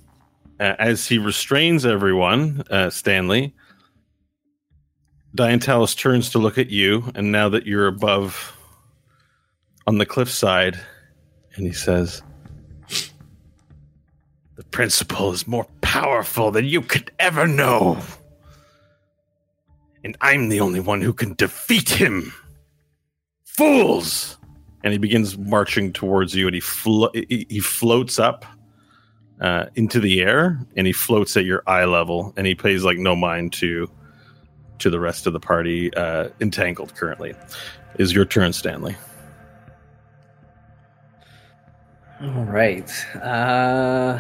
uh, 0.60 0.76
as 0.80 1.08
he 1.08 1.18
restrains 1.18 1.86
everyone, 1.86 2.64
uh, 2.70 2.90
Stanley, 2.90 3.54
Diantalis 5.36 5.98
turns 5.98 6.30
to 6.32 6.40
look 6.40 6.58
at 6.58 6.70
you, 6.70 7.12
and 7.16 7.32
now 7.32 7.50
that 7.50 7.66
you're 7.66 7.88
above 7.88 8.58
on 9.88 9.98
the 9.98 10.06
cliffside, 10.06 10.80
and 11.56 11.66
he 11.66 11.74
says, 11.74 12.22
principle 14.72 15.32
is 15.32 15.48
more 15.48 15.68
powerful 15.82 16.52
than 16.52 16.66
you 16.66 16.82
could 16.82 17.12
ever 17.20 17.48
know. 17.48 18.00
And 20.04 20.18
I'm 20.22 20.50
the 20.50 20.60
only 20.60 20.80
one 20.80 21.02
who 21.02 21.14
can 21.14 21.36
defeat 21.36 21.90
him. 21.90 22.34
Fools! 23.44 24.38
And 24.84 24.92
he 24.92 24.98
begins 24.98 25.38
marching 25.38 25.94
towards 25.94 26.34
you, 26.34 26.48
and 26.48 26.56
he 26.56 26.60
flo- 26.60 27.12
he 27.14 27.60
floats 27.60 28.18
up 28.18 28.46
uh, 29.40 29.66
into 29.76 30.00
the 30.00 30.22
air, 30.22 30.60
and 30.76 30.88
he 30.88 30.94
floats 30.94 31.38
at 31.38 31.46
your 31.46 31.62
eye 31.68 31.86
level, 31.86 32.34
and 32.36 32.48
he 32.48 32.56
pays 32.56 32.84
like 32.84 32.98
no 32.98 33.16
mind 33.16 33.54
to 33.54 33.88
to 34.80 34.90
the 34.90 35.00
rest 35.00 35.28
of 35.28 35.34
the 35.34 35.40
party 35.40 35.94
uh, 35.94 36.30
entangled 36.40 36.96
currently. 36.96 37.36
Is 38.00 38.12
your 38.12 38.26
turn, 38.26 38.54
Stanley? 38.54 38.96
All 42.22 42.46
right. 42.46 42.90
Uh, 43.16 44.20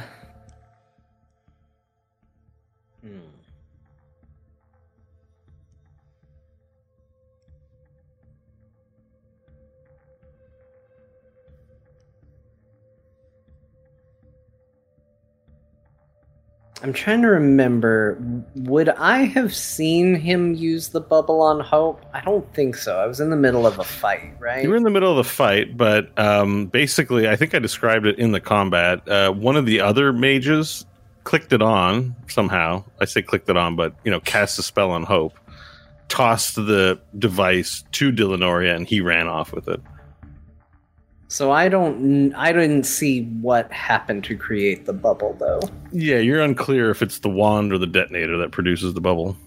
I'm 16.83 16.93
trying 16.93 17.21
to 17.21 17.27
remember. 17.27 18.17
Would 18.55 18.89
I 18.89 19.19
have 19.25 19.53
seen 19.53 20.15
him 20.15 20.55
use 20.55 20.89
the 20.89 21.01
bubble 21.01 21.41
on 21.41 21.59
Hope? 21.59 22.03
I 22.13 22.21
don't 22.21 22.51
think 22.53 22.75
so. 22.75 22.97
I 22.97 23.05
was 23.05 23.19
in 23.19 23.29
the 23.29 23.35
middle 23.35 23.67
of 23.67 23.77
a 23.77 23.83
fight, 23.83 24.33
right? 24.39 24.63
You 24.63 24.69
were 24.69 24.75
in 24.75 24.83
the 24.83 24.89
middle 24.89 25.11
of 25.11 25.17
the 25.17 25.29
fight, 25.29 25.77
but 25.77 26.17
um, 26.17 26.67
basically, 26.67 27.29
I 27.29 27.35
think 27.35 27.53
I 27.53 27.59
described 27.59 28.07
it 28.07 28.17
in 28.17 28.31
the 28.31 28.39
combat. 28.39 29.07
Uh, 29.07 29.31
one 29.31 29.55
of 29.55 29.65
the 29.65 29.79
other 29.81 30.11
mages 30.11 30.85
clicked 31.23 31.53
it 31.53 31.61
on 31.61 32.15
somehow. 32.27 32.83
I 32.99 33.05
say 33.05 33.21
clicked 33.21 33.49
it 33.49 33.57
on, 33.57 33.75
but 33.75 33.93
you 34.03 34.09
know, 34.09 34.19
cast 34.19 34.57
a 34.57 34.63
spell 34.63 34.89
on 34.89 35.03
Hope, 35.03 35.37
tossed 36.07 36.55
the 36.55 36.99
device 37.17 37.83
to 37.91 38.11
Dillanoria, 38.11 38.75
and 38.75 38.87
he 38.87 39.01
ran 39.01 39.27
off 39.27 39.53
with 39.53 39.67
it. 39.67 39.81
So 41.31 41.49
I 41.49 41.69
don't. 41.69 42.35
I 42.35 42.51
didn't 42.51 42.83
see 42.83 43.23
what 43.39 43.71
happened 43.71 44.25
to 44.25 44.35
create 44.35 44.85
the 44.85 44.91
bubble, 44.91 45.33
though. 45.39 45.61
Yeah, 45.93 46.17
you're 46.17 46.41
unclear 46.41 46.89
if 46.89 47.01
it's 47.01 47.19
the 47.19 47.29
wand 47.29 47.71
or 47.71 47.77
the 47.77 47.87
detonator 47.87 48.37
that 48.39 48.51
produces 48.51 48.95
the 48.95 48.99
bubble. 48.99 49.37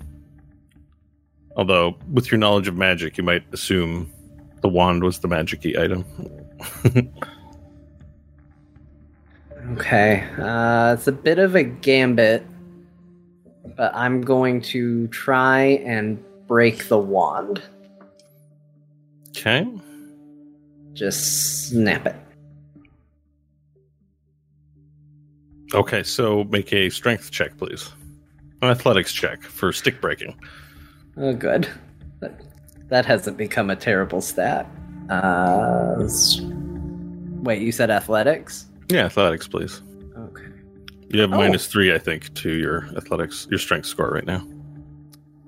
Although, 1.56 1.94
with 2.10 2.30
your 2.30 2.38
knowledge 2.38 2.68
of 2.68 2.76
magic, 2.78 3.18
you 3.18 3.22
might 3.22 3.44
assume 3.52 4.10
the 4.62 4.68
wand 4.68 5.04
was 5.04 5.18
the 5.18 5.28
magic-y 5.28 5.74
item. 5.78 6.06
Okay, 9.72 10.28
uh, 10.38 10.92
it's 10.92 11.06
a 11.06 11.12
bit 11.12 11.38
of 11.38 11.54
a 11.54 11.64
gambit, 11.64 12.44
but 13.78 13.94
I'm 13.94 14.20
going 14.20 14.60
to 14.60 15.08
try 15.08 15.80
and 15.86 16.22
break 16.46 16.88
the 16.88 16.98
wand. 16.98 17.62
Okay. 19.30 19.66
Just 20.94 21.68
snap 21.68 22.06
it. 22.06 22.16
Okay, 25.74 26.02
so 26.02 26.44
make 26.44 26.72
a 26.72 26.88
strength 26.90 27.30
check, 27.30 27.56
please. 27.58 27.90
An 28.62 28.70
athletics 28.70 29.12
check 29.12 29.42
for 29.42 29.72
stick 29.72 30.00
breaking. 30.00 30.38
Oh, 31.16 31.32
good. 31.34 31.68
That, 32.20 32.40
that 32.88 33.06
hasn't 33.06 33.36
become 33.36 33.70
a 33.70 33.76
terrible 33.76 34.20
stat. 34.20 34.66
Uh, 35.10 36.08
wait, 37.42 37.60
you 37.60 37.72
said 37.72 37.90
athletics? 37.90 38.66
Yeah, 38.88 39.06
athletics, 39.06 39.48
please. 39.48 39.82
Okay. 40.16 40.44
You 41.08 41.20
have 41.20 41.32
Oh. 41.32 41.36
minus 41.36 41.66
three, 41.66 41.92
I 41.92 41.98
think, 41.98 42.32
to 42.34 42.50
your 42.52 42.86
athletics, 42.96 43.46
your 43.50 43.58
strength 43.58 43.86
score 43.86 44.10
right 44.10 44.24
now. 44.24 44.46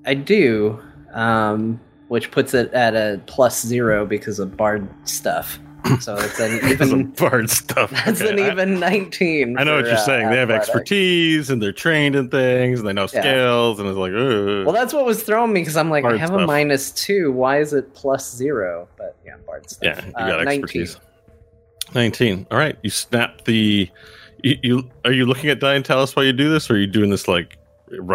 I 0.05 0.15
do, 0.15 0.81
um, 1.13 1.81
which 2.09 2.31
puts 2.31 2.55
it 2.55 2.73
at 2.73 2.95
a 2.95 3.21
plus 3.27 3.65
zero 3.65 4.07
because 4.07 4.39
of 4.39 4.57
bard 4.57 4.89
stuff. 5.09 5.59
So 6.01 6.17
it's 6.17 6.41
an 6.41 6.69
even. 6.69 7.11
bard 7.13 7.49
stuff. 7.49 7.91
That's 8.05 8.21
an 8.21 8.27
Okay, 8.35 8.49
I- 8.49 8.51
even 8.51 8.81
19. 8.81 9.57
I, 9.57 9.63
know 9.63 9.77
what 9.77 9.85
you're 9.85 9.95
uh, 9.95 9.99
saying. 9.99 10.31
They 10.31 10.37
have 10.37 10.51
athletics. 10.51 10.69
expertise 10.71 11.49
and 11.49 11.63
they're 11.63 11.71
trained 11.71 12.17
in 12.17 12.29
things 12.29 12.81
and 12.81 12.89
they 12.89 12.93
know 12.93 13.03
Yeah. 13.03 13.21
scales 13.21 13.79
and 13.79 13.89
it's 13.89 13.97
like, 13.97 14.11
Ugh. 14.13 14.65
Well, 14.67 14.73
that's 14.73 14.93
what 14.93 15.05
was 15.05 15.23
throwing 15.23 15.53
me 15.53 15.61
because 15.61 15.77
I'm 15.77 15.89
like, 15.89 16.05
I 16.05 16.09
Bard 16.09 16.21
have 16.21 16.33
a 16.33 16.45
minus 16.45 16.91
two. 16.91 17.31
Why 17.31 17.61
is 17.61 17.73
it 17.73 17.95
plus 17.95 18.35
zero? 18.35 18.89
But 18.99 19.15
yeah, 19.25 19.37
bard 19.47 19.71
stuff. 19.71 19.81
yeah, 19.85 20.05
you 20.07 20.13
Uh, 20.17 20.27
got 20.39 20.45
19. 20.47 20.65
expertise. 20.65 21.01
19. 21.95 22.47
All 22.51 22.59
right, 22.59 22.77
you 22.83 22.91
snap 22.91 23.45
the. 23.45 23.89
You, 24.43 24.57
you 24.63 24.91
are 25.05 25.13
you 25.13 25.25
looking 25.25 25.51
at 25.51 25.61
Diantalis 25.61 26.17
while 26.17 26.25
you 26.25 26.33
do 26.33 26.51
this, 26.51 26.69
or 26.69 26.75
are 26.75 26.79
you 26.79 26.87
doing 26.89 27.11
this 27.11 27.29
like 27.29 27.59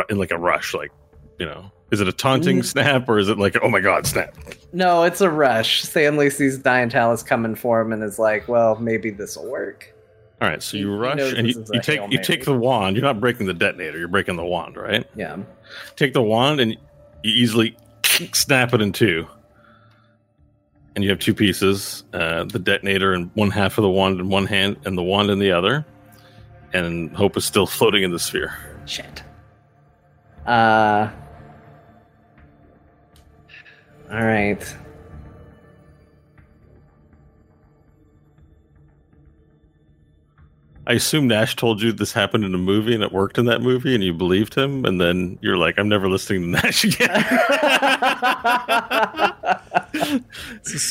in 0.09 0.17
like 0.17 0.31
a 0.31 0.37
rush? 0.37 0.73
Like, 0.73 0.91
you 1.39 1.45
know, 1.45 1.71
is 1.91 1.99
it 1.99 2.07
a 2.07 2.13
taunting 2.13 2.63
snap 2.63 3.07
or 3.09 3.19
is 3.19 3.27
it 3.27 3.37
like, 3.37 3.57
oh 3.61 3.69
my 3.69 3.81
god, 3.81 4.07
snap? 4.07 4.35
No, 4.71 5.03
it's 5.03 5.19
a 5.19 5.29
rush. 5.29 5.83
Stanley 5.83 6.29
sees 6.29 6.57
Diantalis 6.57 7.25
coming 7.25 7.55
for 7.55 7.81
him 7.81 7.91
and 7.91 8.01
is 8.01 8.17
like, 8.17 8.47
well, 8.47 8.77
maybe 8.77 9.09
this 9.09 9.35
will 9.35 9.51
work. 9.51 9.93
All 10.41 10.47
right, 10.47 10.63
so 10.63 10.77
you 10.77 10.95
rush 10.95 11.19
and 11.33 11.47
you, 11.47 11.63
you 11.71 11.81
take 11.81 11.99
you 12.09 12.17
take 12.23 12.45
the 12.45 12.57
wand. 12.57 12.95
You're 12.95 13.05
not 13.05 13.19
breaking 13.19 13.45
the 13.45 13.53
detonator. 13.53 13.99
You're 13.99 14.07
breaking 14.07 14.37
the 14.37 14.45
wand, 14.45 14.75
right? 14.75 15.05
Yeah. 15.15 15.37
Take 15.95 16.13
the 16.13 16.23
wand 16.23 16.59
and 16.59 16.71
you 16.71 16.77
easily 17.23 17.77
snap 18.33 18.73
it 18.73 18.81
in 18.81 18.91
two. 18.91 19.27
And 20.95 21.03
you 21.03 21.11
have 21.11 21.19
two 21.19 21.35
pieces: 21.35 22.03
uh, 22.13 22.45
the 22.45 22.57
detonator 22.57 23.13
in 23.13 23.29
one 23.35 23.51
half 23.51 23.77
of 23.77 23.83
the 23.83 23.89
wand 23.89 24.19
in 24.19 24.29
one 24.29 24.47
hand, 24.47 24.77
and 24.83 24.97
the 24.97 25.03
wand 25.03 25.29
in 25.29 25.37
the 25.37 25.51
other. 25.51 25.85
And 26.73 27.15
Hope 27.15 27.37
is 27.37 27.45
still 27.45 27.67
floating 27.67 28.01
in 28.01 28.11
the 28.11 28.19
sphere. 28.19 28.57
Shit. 28.87 29.21
Uh. 30.47 31.11
All 34.11 34.23
right. 34.25 34.61
I 40.87 40.93
assume 40.93 41.27
Nash 41.27 41.55
told 41.55 41.81
you 41.81 41.91
this 41.91 42.11
happened 42.11 42.43
in 42.43 42.55
a 42.55 42.57
movie 42.57 42.93
and 42.95 43.03
it 43.03 43.11
worked 43.11 43.37
in 43.37 43.45
that 43.45 43.61
movie, 43.61 43.93
and 43.93 44.03
you 44.03 44.13
believed 44.13 44.55
him, 44.55 44.83
and 44.83 44.99
then 44.99 45.37
you're 45.39 45.55
like, 45.55 45.77
"I'm 45.77 45.87
never 45.87 46.09
listening 46.09 46.41
to 46.41 46.47
Nash 46.47 46.83
again." 46.85 47.07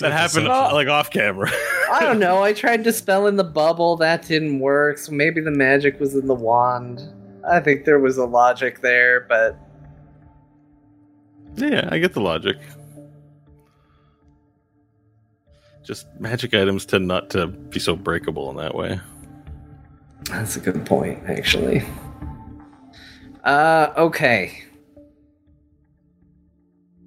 that 0.01 0.13
happened 0.13 0.47
Well- 0.47 0.71
uh, 0.71 0.75
like 0.75 0.87
off 0.87 1.11
camera. 1.11 1.51
I 1.93 2.01
don't 2.03 2.21
know. 2.21 2.43
I 2.43 2.53
tried 2.53 2.85
to 2.85 2.93
spell 2.93 3.27
in 3.27 3.35
the 3.35 3.43
bubble. 3.45 3.97
That 3.97 4.25
didn't 4.27 4.61
work. 4.61 4.97
So 4.99 5.11
maybe 5.11 5.41
the 5.41 5.51
magic 5.51 5.99
was 5.99 6.15
in 6.15 6.29
the 6.29 6.35
wand. 6.35 7.03
I 7.51 7.59
think 7.59 7.85
there 7.85 7.99
was 7.99 8.17
a 8.17 8.27
logic 8.27 8.83
there, 8.83 9.21
but 9.29 9.59
yeah, 11.57 11.89
I 11.91 11.99
get 11.99 12.13
the 12.15 12.21
logic. 12.21 12.59
Just 15.91 16.07
magic 16.21 16.55
items 16.55 16.87
tend 16.87 17.09
not 17.09 17.31
to 17.31 17.49
be 17.49 17.81
so 17.81 17.97
breakable 17.97 18.49
in 18.49 18.57
that 18.59 18.77
way. 18.77 19.01
that's 20.27 20.55
a 20.55 20.61
good 20.61 20.87
point, 20.87 21.21
actually. 21.27 21.83
Uh, 23.43 23.89
okay. 23.97 24.63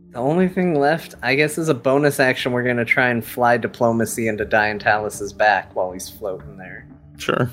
The 0.10 0.18
only 0.18 0.50
thing 0.50 0.78
left, 0.78 1.16
I 1.24 1.36
guess, 1.36 1.58
is 1.58 1.70
a 1.70 1.74
bonus 1.74 2.20
action. 2.20 2.52
We're 2.52 2.64
gonna 2.64 2.84
try 2.84 3.08
and 3.08 3.24
fly 3.24 3.56
diplomacy 3.56 4.28
into 4.28 4.46
Diantalis's 4.46 5.32
back 5.32 5.74
while 5.78 5.94
he's 5.94 6.10
floating 6.10 6.58
there. 6.58 6.86
Sure. 7.18 7.50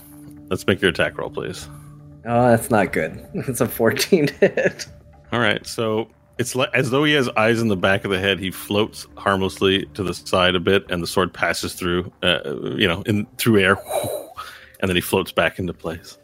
Let's 0.48 0.66
make 0.66 0.80
your 0.80 0.90
attack 0.90 1.16
roll, 1.16 1.30
please. 1.30 1.68
Oh, 2.26 2.48
that's 2.50 2.70
not 2.70 2.92
good. 2.92 3.24
It's 3.34 3.60
a 3.60 3.68
14 3.68 4.26
hit. 4.40 4.88
All 5.30 5.38
right, 5.38 5.64
so 5.64 6.08
it's 6.40 6.54
like 6.56 6.70
as 6.72 6.88
though 6.88 7.04
he 7.04 7.12
has 7.12 7.28
eyes 7.36 7.60
in 7.60 7.68
the 7.68 7.76
back 7.76 8.06
of 8.06 8.10
the 8.10 8.18
head. 8.18 8.40
He 8.40 8.50
floats 8.50 9.06
harmlessly 9.18 9.84
to 9.92 10.02
the 10.02 10.14
side 10.14 10.54
a 10.54 10.60
bit, 10.60 10.90
and 10.90 11.02
the 11.02 11.06
sword 11.06 11.34
passes 11.34 11.74
through, 11.74 12.10
uh, 12.22 12.40
you 12.76 12.88
know, 12.88 13.02
in 13.02 13.26
through 13.36 13.60
air, 13.60 13.76
and 14.80 14.88
then 14.88 14.96
he 14.96 15.02
floats 15.02 15.32
back 15.32 15.58
into 15.58 15.74
place. 15.74 16.16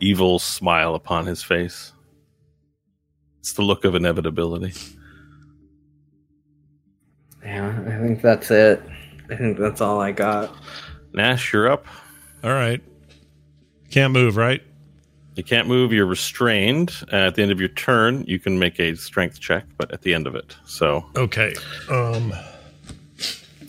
Evil 0.00 0.38
smile 0.38 0.94
upon 0.94 1.26
his 1.26 1.42
face. 1.42 1.92
It's 3.40 3.52
the 3.52 3.62
look 3.62 3.84
of 3.84 3.94
inevitability. 3.94 4.72
Yeah, 7.44 7.68
I 7.86 7.98
think 8.06 8.22
that's 8.22 8.50
it. 8.50 8.82
I 9.30 9.36
think 9.36 9.58
that's 9.58 9.82
all 9.82 10.00
I 10.00 10.12
got. 10.12 10.54
Nash, 11.12 11.52
you're 11.52 11.70
up. 11.70 11.86
All 12.42 12.50
right. 12.50 12.82
Can't 13.90 14.14
move, 14.14 14.36
right? 14.36 14.62
You 15.40 15.44
can't 15.44 15.66
move. 15.66 15.90
You're 15.90 16.04
restrained. 16.04 16.92
Uh, 17.10 17.16
at 17.16 17.34
the 17.34 17.40
end 17.40 17.50
of 17.50 17.58
your 17.58 17.70
turn, 17.70 18.24
you 18.28 18.38
can 18.38 18.58
make 18.58 18.78
a 18.78 18.94
strength 18.94 19.40
check, 19.40 19.64
but 19.78 19.90
at 19.90 20.02
the 20.02 20.12
end 20.12 20.26
of 20.26 20.34
it, 20.34 20.54
so 20.66 21.02
Okay. 21.16 21.54
Um 21.88 22.34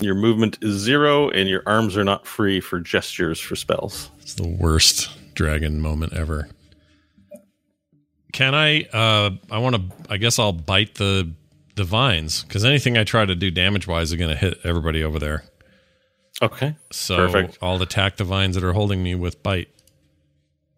your 0.01 0.13
movement 0.15 0.57
is 0.61 0.75
zero, 0.77 1.29
and 1.29 1.47
your 1.47 1.63
arms 1.65 1.95
are 1.95 2.03
not 2.03 2.27
free 2.27 2.59
for 2.59 2.81
gestures 2.81 3.39
for 3.39 3.55
spells. 3.55 4.09
it's 4.19 4.33
the 4.33 4.45
worst 4.49 5.09
dragon 5.33 5.79
moment 5.79 6.11
ever. 6.11 6.49
Can 8.33 8.53
I 8.53 8.81
uh 8.91 9.29
I 9.49 9.59
want 9.59 9.77
to 9.77 9.83
I 10.09 10.17
guess 10.17 10.39
I'll 10.39 10.51
bite 10.51 10.95
the 10.95 11.31
the 11.75 11.85
vines 11.85 12.43
cuz 12.49 12.65
anything 12.65 12.97
I 12.97 13.05
try 13.05 13.23
to 13.25 13.33
do 13.33 13.49
damage-wise 13.49 14.11
is 14.11 14.17
going 14.17 14.29
to 14.29 14.35
hit 14.35 14.59
everybody 14.65 15.05
over 15.05 15.19
there. 15.19 15.45
Okay. 16.41 16.75
So 16.91 17.15
Perfect. 17.15 17.59
I'll 17.61 17.81
attack 17.81 18.17
the 18.17 18.25
vines 18.25 18.55
that 18.55 18.63
are 18.65 18.73
holding 18.73 19.01
me 19.01 19.15
with 19.15 19.41
bite. 19.41 19.69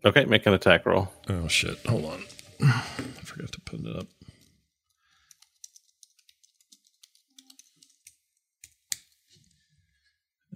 Okay, 0.06 0.26
make 0.26 0.46
an 0.46 0.54
attack 0.54 0.86
roll. 0.86 1.10
Oh 1.30 1.48
shit. 1.48 1.78
Hold 1.88 2.06
on. 2.06 2.24
I 2.62 3.22
forgot 3.24 3.52
to 3.52 3.62
put 3.62 3.80
it 3.82 3.96
up. 3.96 4.08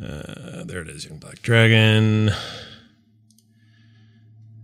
Uh, 0.02 0.64
there 0.66 0.82
it 0.82 0.90
is, 0.90 1.06
young 1.06 1.18
black 1.18 1.42
dragon. 1.42 2.32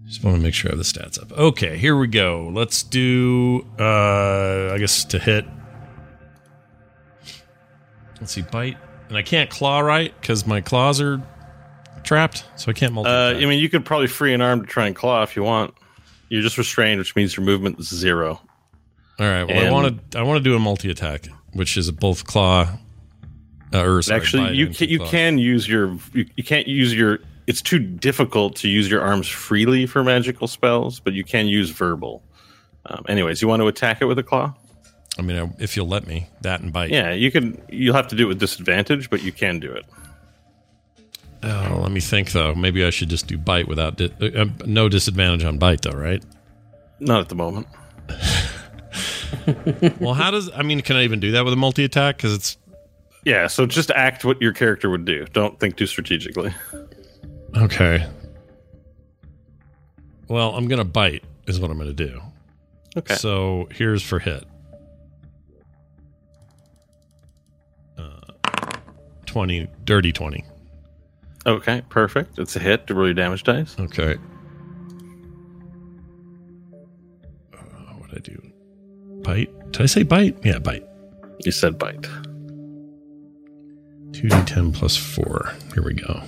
Just 0.06 0.24
want 0.24 0.38
to 0.38 0.44
make 0.44 0.54
sure 0.54 0.70
I 0.70 0.76
have 0.76 0.78
the 0.78 0.84
stats 0.84 1.20
up. 1.20 1.32
Okay, 1.32 1.78
here 1.78 1.98
we 1.98 2.06
go. 2.06 2.52
Let's 2.54 2.84
do, 2.84 3.66
uh, 3.80 4.72
I 4.74 4.78
guess 4.78 5.06
to 5.06 5.18
hit. 5.18 5.46
Let's 8.20 8.34
see, 8.34 8.42
bite, 8.42 8.78
and 9.08 9.18
I 9.18 9.24
can't 9.24 9.50
claw 9.50 9.80
right 9.80 10.14
because 10.22 10.46
my 10.46 10.62
claws 10.62 11.02
are 11.02 11.18
trapped, 12.04 12.46
so 12.56 12.70
I 12.70 12.74
can't 12.74 12.94
multi. 12.94 13.10
Uh, 13.10 13.34
I 13.34 13.46
mean, 13.46 13.60
you 13.60 13.70
could 13.70 13.86
probably 13.86 14.08
free 14.08 14.34
an 14.34 14.42
arm 14.42 14.62
to 14.62 14.68
try 14.68 14.88
and 14.88 14.96
claw 14.96 15.24
if 15.24 15.36
you 15.36 15.44
want. 15.44 15.74
You're 16.30 16.42
just 16.42 16.58
restrained, 16.58 17.00
which 17.00 17.16
means 17.16 17.36
your 17.36 17.46
movement 17.46 17.80
is 17.80 17.88
zero. 17.88 18.42
All 19.20 19.28
right. 19.28 19.44
Well, 19.44 19.68
I 19.68 19.72
want 19.72 20.12
to. 20.12 20.20
I 20.20 20.24
want 20.24 20.44
to 20.44 20.50
do 20.50 20.56
a 20.56 20.60
multi 20.60 20.90
attack, 20.90 21.28
which 21.54 21.78
is 21.78 21.92
both 21.92 22.26
claw. 22.26 22.68
Uh, 23.74 23.84
or 23.84 24.02
sorry, 24.02 24.20
Actually, 24.20 24.56
you 24.56 24.68
can, 24.68 24.90
you 24.90 25.00
claw. 25.00 25.10
can 25.10 25.38
use 25.38 25.68
your 25.68 25.98
you, 26.14 26.26
you 26.36 26.44
can't 26.44 26.68
use 26.68 26.94
your. 26.94 27.20
It's 27.46 27.62
too 27.62 27.80
difficult 27.80 28.56
to 28.58 28.70
use 28.70 28.90
your 28.90 29.02
arms 29.02 29.28
freely 29.28 29.86
for 29.86 30.04
magical 30.04 30.48
spells, 30.48 31.00
but 31.00 31.14
you 31.14 31.24
can 31.24 31.48
use 31.48 31.72
verbal. 31.72 32.24
Um, 32.86 33.04
anyways, 33.08 33.42
you 33.42 33.48
want 33.48 33.62
to 33.62 33.68
attack 33.68 34.02
it 34.02 34.06
with 34.06 34.18
a 34.18 34.24
claw? 34.24 34.54
I 35.18 35.22
mean, 35.22 35.54
if 35.60 35.76
you'll 35.76 35.88
let 35.88 36.08
me, 36.08 36.28
that 36.42 36.62
and 36.62 36.74
bite. 36.74 36.90
Yeah, 36.90 37.12
you 37.12 37.32
can. 37.32 37.62
You'll 37.70 37.96
have 37.96 38.08
to 38.08 38.16
do 38.16 38.26
it 38.26 38.28
with 38.28 38.40
disadvantage, 38.40 39.10
but 39.10 39.22
you 39.22 39.32
can 39.32 39.60
do 39.60 39.72
it. 39.72 39.86
Oh, 41.44 41.80
let 41.82 41.92
me 41.92 42.00
think 42.00 42.32
though. 42.32 42.56
Maybe 42.56 42.86
I 42.86 42.90
should 42.90 43.10
just 43.10 43.28
do 43.28 43.38
bite 43.38 43.68
without 43.68 43.98
di- 43.98 44.14
uh, 44.22 44.44
uh, 44.44 44.46
no 44.66 44.88
disadvantage 44.90 45.44
on 45.44 45.58
bite 45.58 45.82
though, 45.82 45.92
right? 45.98 46.24
Not 47.00 47.20
at 47.22 47.30
the 47.30 47.36
moment. 47.36 47.68
well, 50.00 50.14
how 50.14 50.32
does? 50.32 50.50
I 50.56 50.62
mean, 50.64 50.82
can 50.82 50.96
I 50.96 51.04
even 51.04 51.20
do 51.20 51.32
that 51.32 51.44
with 51.44 51.54
a 51.54 51.58
multi 51.58 51.84
attack? 51.84 52.18
Because 52.18 52.34
it's 52.34 52.58
Yeah, 53.26 53.48
so 53.48 53.66
just 53.66 53.92
act 53.92 54.24
what 54.24 54.42
your 54.42 54.54
character 54.54 54.90
would 54.90 55.04
do. 55.06 55.26
Don't 55.34 55.60
think 55.60 55.76
too 55.76 55.88
strategically. 55.88 56.54
okay. 57.58 58.08
Well, 60.30 60.56
I'm 60.56 60.68
gonna 60.68 60.86
bite. 60.86 61.24
Is 61.48 61.60
what 61.60 61.70
I'm 61.70 61.78
gonna 61.78 61.92
do. 61.94 62.22
Okay. 62.96 63.16
So 63.16 63.68
here's 63.72 64.02
for 64.02 64.20
hit. 64.20 64.46
Uh, 67.98 68.22
twenty, 69.26 69.68
dirty 69.84 70.14
twenty. 70.14 70.46
Okay, 71.46 71.82
perfect. 71.90 72.40
It's 72.40 72.56
a 72.56 72.60
hit 72.60 72.88
to 72.88 72.94
roll 72.96 73.08
your 73.08 73.14
damage 73.14 73.44
dice. 73.44 73.76
Okay. 73.78 74.16
Uh, 77.54 77.58
what 77.98 78.10
did 78.12 78.20
I 78.20 78.22
do? 78.22 78.52
Bite? 79.24 79.72
Did 79.72 79.82
I 79.82 79.86
say 79.88 80.04
bite? 80.04 80.38
Yeah, 80.46 80.60
bite. 80.60 80.86
You 81.44 81.52
said 81.52 81.78
bite. 81.78 82.08
2d10 84.12 84.74
plus 84.74 84.96
4. 84.96 85.54
Here 85.74 85.84
we 85.84 85.96
go. 85.96 86.22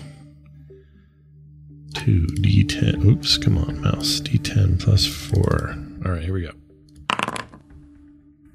2d10. 1.93 3.05
Oops, 3.05 3.37
come 3.37 3.57
on, 3.57 3.81
mouse. 3.81 4.19
d10 4.19 4.81
plus 4.81 5.05
4. 5.05 5.75
All 6.05 6.11
right, 6.11 6.23
here 6.23 6.33
we 6.33 6.41
go. 6.41 6.51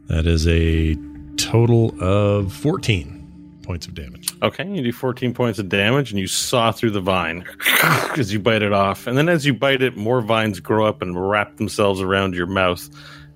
That 0.09 0.27
is 0.27 0.47
a 0.47 0.97
total 1.37 1.95
of 2.03 2.53
14 2.53 3.20
points 3.63 3.87
of 3.87 3.95
damage. 3.95 4.29
Okay, 4.43 4.67
you 4.69 4.83
do 4.83 4.93
14 4.93 5.35
points 5.35 5.59
of 5.59 5.69
damage 5.69 6.11
and 6.11 6.19
you 6.19 6.27
saw 6.27 6.73
through 6.73 6.91
the 6.91 7.01
vine 7.01 7.45
as 8.17 8.33
you 8.33 8.39
bite 8.39 8.63
it 8.63 8.73
off. 8.73 9.07
And 9.07 9.17
then 9.17 9.29
as 9.29 9.47
you 9.47 9.55
bite 9.55 9.83
it, 9.83 9.97
more 9.97 10.21
vines 10.21 10.61
grow 10.61 10.87
up 10.87 11.03
and 11.03 11.31
wrap 11.31 11.57
themselves 11.57 12.01
around 12.01 12.35
your 12.35 12.47
mouth. 12.47 12.89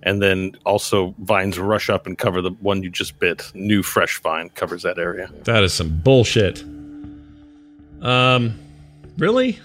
And 0.02 0.20
then 0.20 0.52
also 0.66 1.14
vines 1.20 1.58
rush 1.58 1.88
up 1.88 2.06
and 2.06 2.18
cover 2.18 2.42
the 2.42 2.50
one 2.50 2.82
you 2.82 2.90
just 2.90 3.18
bit. 3.18 3.50
New 3.54 3.82
fresh 3.82 4.20
vine 4.20 4.50
covers 4.50 4.82
that 4.82 4.98
area. 4.98 5.30
That 5.44 5.64
is 5.64 5.72
some 5.72 6.00
bullshit. 6.00 6.62
Um, 8.02 8.58
really? 9.16 9.58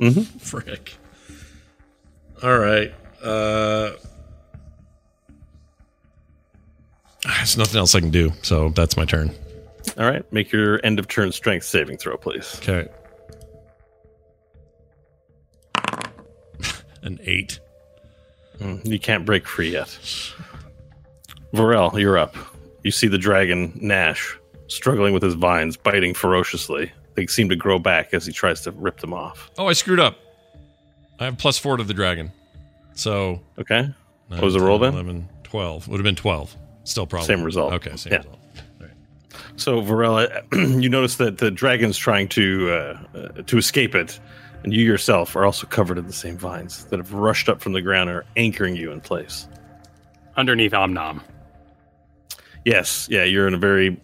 Mm-hmm. 0.00 0.22
Frick. 0.38 0.94
All 2.42 2.58
right. 2.58 2.92
Uh, 3.22 3.92
there's 7.24 7.56
nothing 7.56 7.78
else 7.78 7.94
I 7.94 8.00
can 8.00 8.10
do, 8.10 8.32
so 8.42 8.70
that's 8.70 8.96
my 8.96 9.04
turn. 9.04 9.30
All 9.98 10.10
right, 10.10 10.30
make 10.32 10.50
your 10.52 10.80
end 10.84 10.98
of 10.98 11.08
turn 11.08 11.30
strength 11.32 11.64
saving 11.66 11.98
throw, 11.98 12.16
please. 12.16 12.58
Okay. 12.62 12.88
An 17.02 17.18
eight. 17.22 17.60
Mm, 18.58 18.84
You 18.86 18.98
can't 18.98 19.24
break 19.26 19.46
free 19.46 19.70
yet. 19.72 19.88
Varel, 21.52 21.98
you're 22.00 22.18
up. 22.18 22.34
You 22.82 22.90
see 22.90 23.06
the 23.08 23.18
dragon 23.18 23.76
Nash 23.80 24.36
struggling 24.68 25.12
with 25.12 25.22
his 25.22 25.34
vines, 25.34 25.76
biting 25.76 26.14
ferociously. 26.14 26.90
They 27.14 27.26
seem 27.26 27.48
to 27.50 27.56
grow 27.56 27.78
back 27.78 28.12
as 28.12 28.26
he 28.26 28.32
tries 28.32 28.62
to 28.62 28.72
rip 28.72 28.98
them 29.00 29.12
off. 29.12 29.50
Oh, 29.58 29.66
I 29.68 29.72
screwed 29.74 30.00
up. 30.00 30.16
I 31.20 31.26
have 31.26 31.38
plus 31.38 31.58
four 31.58 31.76
to 31.76 31.84
the 31.84 31.94
dragon. 31.94 32.32
So. 32.94 33.40
Okay. 33.58 33.88
nine, 34.30 34.40
was 34.40 34.54
the 34.54 34.60
roll 34.60 34.78
10, 34.80 34.86
then? 34.94 34.94
11, 34.94 35.28
12. 35.44 35.88
Would 35.88 35.98
have 35.98 36.04
been 36.04 36.16
12. 36.16 36.56
Still 36.84 37.06
probably. 37.06 37.26
Same 37.26 37.42
result. 37.44 37.72
Okay, 37.74 37.94
same 37.96 38.12
Yeah. 38.14 38.18
result. 38.18 38.38
So 39.56 39.80
Varela, 39.80 40.42
you 40.52 40.88
notice 40.88 41.16
that 41.16 41.38
the 41.38 41.50
dragon's 41.50 41.96
trying 41.96 42.28
to 42.30 42.70
uh, 42.70 42.98
uh, 43.14 43.28
to 43.42 43.58
escape 43.58 43.94
it, 43.94 44.18
and 44.62 44.72
you 44.72 44.84
yourself 44.84 45.36
are 45.36 45.44
also 45.44 45.66
covered 45.66 45.98
in 45.98 46.06
the 46.06 46.12
same 46.12 46.36
vines 46.36 46.84
that 46.86 46.98
have 46.98 47.12
rushed 47.12 47.48
up 47.48 47.60
from 47.60 47.72
the 47.72 47.82
ground 47.82 48.10
and 48.10 48.18
are 48.18 48.26
anchoring 48.36 48.76
you 48.76 48.90
in 48.92 49.00
place. 49.00 49.48
Underneath 50.36 50.72
Omnom. 50.72 51.20
Yes, 52.64 53.06
yeah, 53.10 53.24
you're 53.24 53.46
in 53.46 53.54
a 53.54 53.58
very 53.58 54.00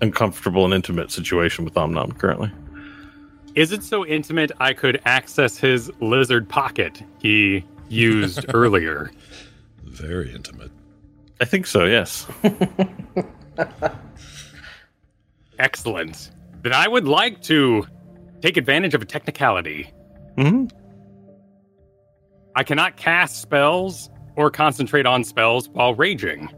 uncomfortable 0.00 0.64
and 0.64 0.74
intimate 0.74 1.10
situation 1.10 1.64
with 1.64 1.74
Omnom 1.74 2.16
currently. 2.18 2.52
Is 3.54 3.72
it 3.72 3.82
so 3.82 4.06
intimate 4.06 4.52
I 4.60 4.72
could 4.72 5.00
access 5.04 5.58
his 5.58 5.90
lizard 6.00 6.48
pocket 6.48 7.02
he 7.18 7.64
used 7.88 8.44
earlier? 8.54 9.10
Very 9.82 10.32
intimate. 10.32 10.70
I 11.40 11.44
think 11.44 11.66
so. 11.66 11.84
Yes. 11.84 12.26
Excellent. 15.58 16.30
Then 16.62 16.72
I 16.72 16.88
would 16.88 17.06
like 17.06 17.42
to 17.42 17.86
take 18.40 18.56
advantage 18.56 18.94
of 18.94 19.02
a 19.02 19.04
technicality. 19.04 19.92
hmm 20.36 20.66
I 22.56 22.64
cannot 22.64 22.96
cast 22.96 23.40
spells 23.40 24.10
or 24.36 24.50
concentrate 24.50 25.06
on 25.06 25.22
spells 25.22 25.68
while 25.68 25.94
raging. 25.94 26.48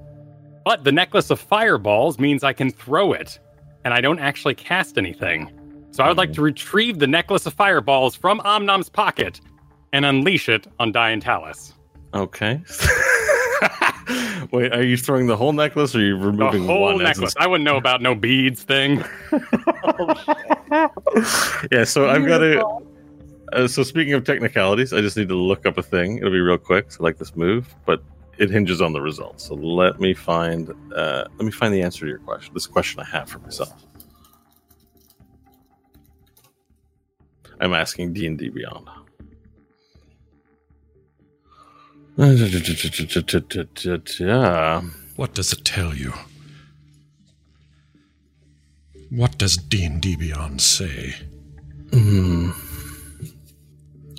But 0.64 0.84
the 0.84 0.92
necklace 0.92 1.30
of 1.30 1.38
fireballs 1.40 2.18
means 2.18 2.42
I 2.42 2.52
can 2.54 2.70
throw 2.70 3.12
it, 3.12 3.38
and 3.84 3.92
I 3.92 4.00
don't 4.00 4.18
actually 4.18 4.54
cast 4.54 4.96
anything. 4.96 5.50
So 5.90 6.02
I 6.04 6.08
would 6.08 6.16
like 6.16 6.32
to 6.34 6.42
retrieve 6.42 6.98
the 7.00 7.06
necklace 7.06 7.44
of 7.46 7.52
fireballs 7.54 8.14
from 8.14 8.40
Omnom's 8.40 8.88
pocket 8.88 9.40
and 9.92 10.04
unleash 10.04 10.48
it 10.48 10.66
on 10.78 10.92
Diantalis. 10.92 11.72
Okay. 12.14 12.60
Wait, 14.52 14.72
are 14.72 14.82
you 14.82 14.96
throwing 14.96 15.26
the 15.26 15.36
whole 15.36 15.52
necklace, 15.52 15.94
or 15.94 15.98
are 15.98 16.02
you 16.02 16.18
The 16.18 16.26
removing 16.26 16.66
whole 16.66 16.82
one? 16.94 17.02
necklace. 17.02 17.34
I 17.38 17.46
wouldn't 17.46 17.64
know 17.64 17.76
about 17.76 18.02
no 18.02 18.14
beads 18.14 18.62
thing. 18.62 19.04
yeah. 21.70 21.84
So 21.84 22.08
I've 22.08 22.26
got 22.26 22.38
to. 22.38 22.64
Uh, 23.52 23.66
so 23.66 23.82
speaking 23.82 24.14
of 24.14 24.24
technicalities, 24.24 24.92
I 24.92 25.00
just 25.00 25.16
need 25.16 25.28
to 25.28 25.36
look 25.36 25.66
up 25.66 25.76
a 25.76 25.82
thing. 25.82 26.18
It'll 26.18 26.30
be 26.30 26.40
real 26.40 26.58
quick. 26.58 26.92
So 26.92 27.00
I 27.00 27.04
like 27.04 27.18
this 27.18 27.34
move, 27.34 27.74
but 27.84 28.02
it 28.38 28.48
hinges 28.50 28.80
on 28.80 28.92
the 28.92 29.00
results. 29.00 29.44
So 29.46 29.54
let 29.54 30.00
me 30.00 30.14
find. 30.14 30.70
Uh, 30.94 31.24
let 31.36 31.44
me 31.44 31.50
find 31.50 31.74
the 31.74 31.82
answer 31.82 32.00
to 32.00 32.06
your 32.08 32.18
question. 32.20 32.54
This 32.54 32.66
question 32.66 33.00
I 33.00 33.04
have 33.04 33.28
for 33.28 33.38
myself. 33.40 33.84
I'm 37.60 37.74
asking 37.74 38.14
D 38.14 38.26
and 38.26 38.38
D 38.38 38.48
Beyond. 38.48 38.88
Yeah. 44.20 44.82
What 45.16 45.32
does 45.32 45.54
it 45.54 45.64
tell 45.64 45.94
you? 45.94 46.12
What 49.08 49.38
does 49.38 49.56
D&D 49.56 50.16
Beyond 50.16 50.60
say? 50.60 51.14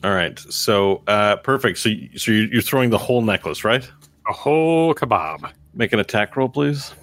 All 0.04 0.10
right. 0.16 0.40
So 0.40 1.04
uh, 1.06 1.36
perfect. 1.36 1.78
So 1.78 1.92
so 2.16 2.32
you're 2.32 2.64
throwing 2.64 2.90
the 2.90 2.98
whole 2.98 3.22
necklace, 3.22 3.64
right? 3.64 3.88
A 4.28 4.34
whole 4.34 4.96
kebab. 4.96 5.52
Make 5.76 5.94
an 5.94 6.00
attack 6.00 6.36
roll, 6.36 6.50
please. 6.50 6.96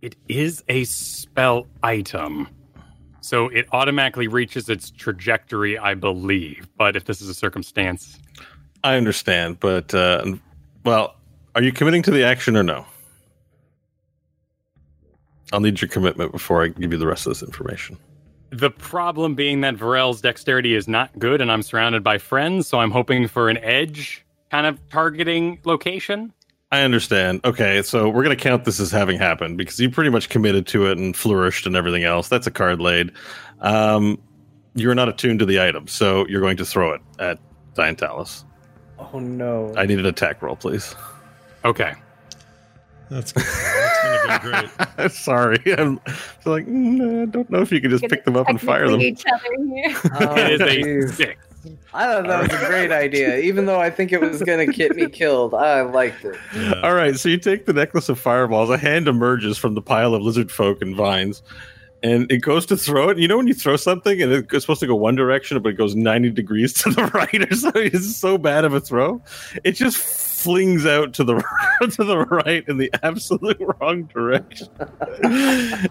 It 0.00 0.16
is 0.26 0.64
a 0.70 0.84
spell 0.84 1.66
item. 1.82 2.48
So 3.26 3.48
it 3.48 3.66
automatically 3.72 4.28
reaches 4.28 4.68
its 4.68 4.92
trajectory, 4.92 5.76
I 5.76 5.94
believe. 5.94 6.68
But 6.78 6.94
if 6.94 7.06
this 7.06 7.20
is 7.20 7.28
a 7.28 7.34
circumstance, 7.34 8.20
I 8.84 8.94
understand, 8.94 9.58
but 9.58 9.92
uh, 9.92 10.34
well, 10.84 11.16
are 11.56 11.62
you 11.64 11.72
committing 11.72 12.02
to 12.02 12.12
the 12.12 12.22
action 12.22 12.56
or 12.56 12.62
no? 12.62 12.86
I'll 15.52 15.58
need 15.58 15.80
your 15.80 15.88
commitment 15.88 16.30
before 16.30 16.62
I 16.62 16.68
give 16.68 16.92
you 16.92 16.98
the 16.98 17.06
rest 17.08 17.26
of 17.26 17.32
this 17.32 17.42
information. 17.42 17.98
the 18.50 18.70
problem 18.70 19.34
being 19.34 19.60
that 19.62 19.74
Varel's 19.74 20.20
dexterity 20.20 20.76
is 20.76 20.86
not 20.86 21.18
good 21.18 21.40
and 21.40 21.50
I'm 21.50 21.62
surrounded 21.62 22.04
by 22.04 22.18
friends, 22.18 22.68
so 22.68 22.78
I'm 22.78 22.92
hoping 22.92 23.26
for 23.26 23.48
an 23.48 23.58
edge 23.58 24.24
kind 24.52 24.68
of 24.68 24.78
targeting 24.88 25.58
location. 25.64 26.32
I 26.72 26.82
understand. 26.82 27.40
Okay, 27.44 27.80
so 27.82 28.08
we're 28.08 28.24
going 28.24 28.36
to 28.36 28.42
count 28.42 28.64
this 28.64 28.80
as 28.80 28.90
having 28.90 29.18
happened 29.18 29.56
because 29.56 29.78
you 29.78 29.88
pretty 29.88 30.10
much 30.10 30.28
committed 30.28 30.66
to 30.68 30.86
it 30.86 30.98
and 30.98 31.16
flourished 31.16 31.66
and 31.66 31.76
everything 31.76 32.02
else. 32.04 32.28
That's 32.28 32.46
a 32.46 32.50
card 32.50 32.80
laid. 32.80 33.12
Um, 33.60 34.18
you're 34.74 34.94
not 34.94 35.08
attuned 35.08 35.38
to 35.38 35.46
the 35.46 35.60
item, 35.60 35.86
so 35.86 36.26
you're 36.26 36.40
going 36.40 36.56
to 36.56 36.64
throw 36.64 36.92
it 36.92 37.00
at 37.20 37.38
Diantalis. 37.74 38.44
Oh 38.98 39.18
no. 39.20 39.72
I 39.76 39.86
need 39.86 39.98
an 40.00 40.06
attack 40.06 40.42
roll, 40.42 40.56
please. 40.56 40.94
Okay. 41.64 41.94
That's, 43.10 43.30
that's 43.32 44.02
going 44.02 44.40
to 44.40 44.66
be 44.66 44.96
great. 44.96 45.12
Sorry, 45.12 45.58
I'm 45.78 46.00
like 46.44 46.66
mm, 46.66 47.22
I 47.22 47.26
don't 47.26 47.48
know 47.48 47.60
if 47.60 47.70
you 47.70 47.80
can 47.80 47.90
just 47.90 48.04
pick 48.08 48.24
them 48.24 48.36
up 48.36 48.48
and 48.48 48.60
fire 48.60 48.88
them. 48.90 49.00
Each 49.00 49.24
other 49.32 49.64
here. 49.64 49.96
Oh, 50.20 50.34
It 50.36 50.60
is 50.60 51.12
a 51.12 51.14
six. 51.14 51.45
I 51.94 52.04
thought 52.04 52.26
that 52.26 52.42
was 52.42 52.62
a 52.62 52.66
great 52.66 52.92
idea. 52.92 53.38
Even 53.38 53.66
though 53.66 53.80
I 53.80 53.90
think 53.90 54.12
it 54.12 54.20
was 54.20 54.42
going 54.42 54.66
to 54.66 54.72
get 54.72 54.96
me 54.96 55.08
killed, 55.08 55.54
I 55.54 55.82
liked 55.82 56.24
it. 56.24 56.36
Yeah. 56.54 56.80
All 56.82 56.94
right, 56.94 57.16
so 57.16 57.28
you 57.28 57.38
take 57.38 57.66
the 57.66 57.72
necklace 57.72 58.08
of 58.08 58.18
fireballs. 58.18 58.70
A 58.70 58.76
hand 58.78 59.08
emerges 59.08 59.58
from 59.58 59.74
the 59.74 59.82
pile 59.82 60.14
of 60.14 60.22
lizard 60.22 60.50
folk 60.50 60.82
and 60.82 60.94
vines, 60.94 61.42
and 62.02 62.30
it 62.30 62.38
goes 62.38 62.66
to 62.66 62.76
throw 62.76 63.08
it. 63.08 63.18
You 63.18 63.28
know 63.28 63.36
when 63.36 63.46
you 63.46 63.54
throw 63.54 63.76
something 63.76 64.20
and 64.20 64.32
it's 64.32 64.62
supposed 64.62 64.80
to 64.80 64.86
go 64.86 64.94
one 64.94 65.14
direction, 65.14 65.60
but 65.62 65.70
it 65.70 65.76
goes 65.76 65.94
ninety 65.94 66.30
degrees 66.30 66.72
to 66.74 66.90
the 66.90 67.04
right 67.14 67.50
or 67.50 67.54
something. 67.54 67.90
It's 67.92 68.16
so 68.16 68.38
bad 68.38 68.64
of 68.64 68.74
a 68.74 68.80
throw. 68.80 69.22
It 69.64 69.72
just 69.72 69.96
flings 69.96 70.86
out 70.86 71.14
to 71.14 71.24
the 71.24 71.42
to 71.80 72.04
the 72.04 72.18
right 72.18 72.64
in 72.68 72.76
the 72.78 72.90
absolute 73.02 73.58
wrong 73.80 74.04
direction, 74.04 74.68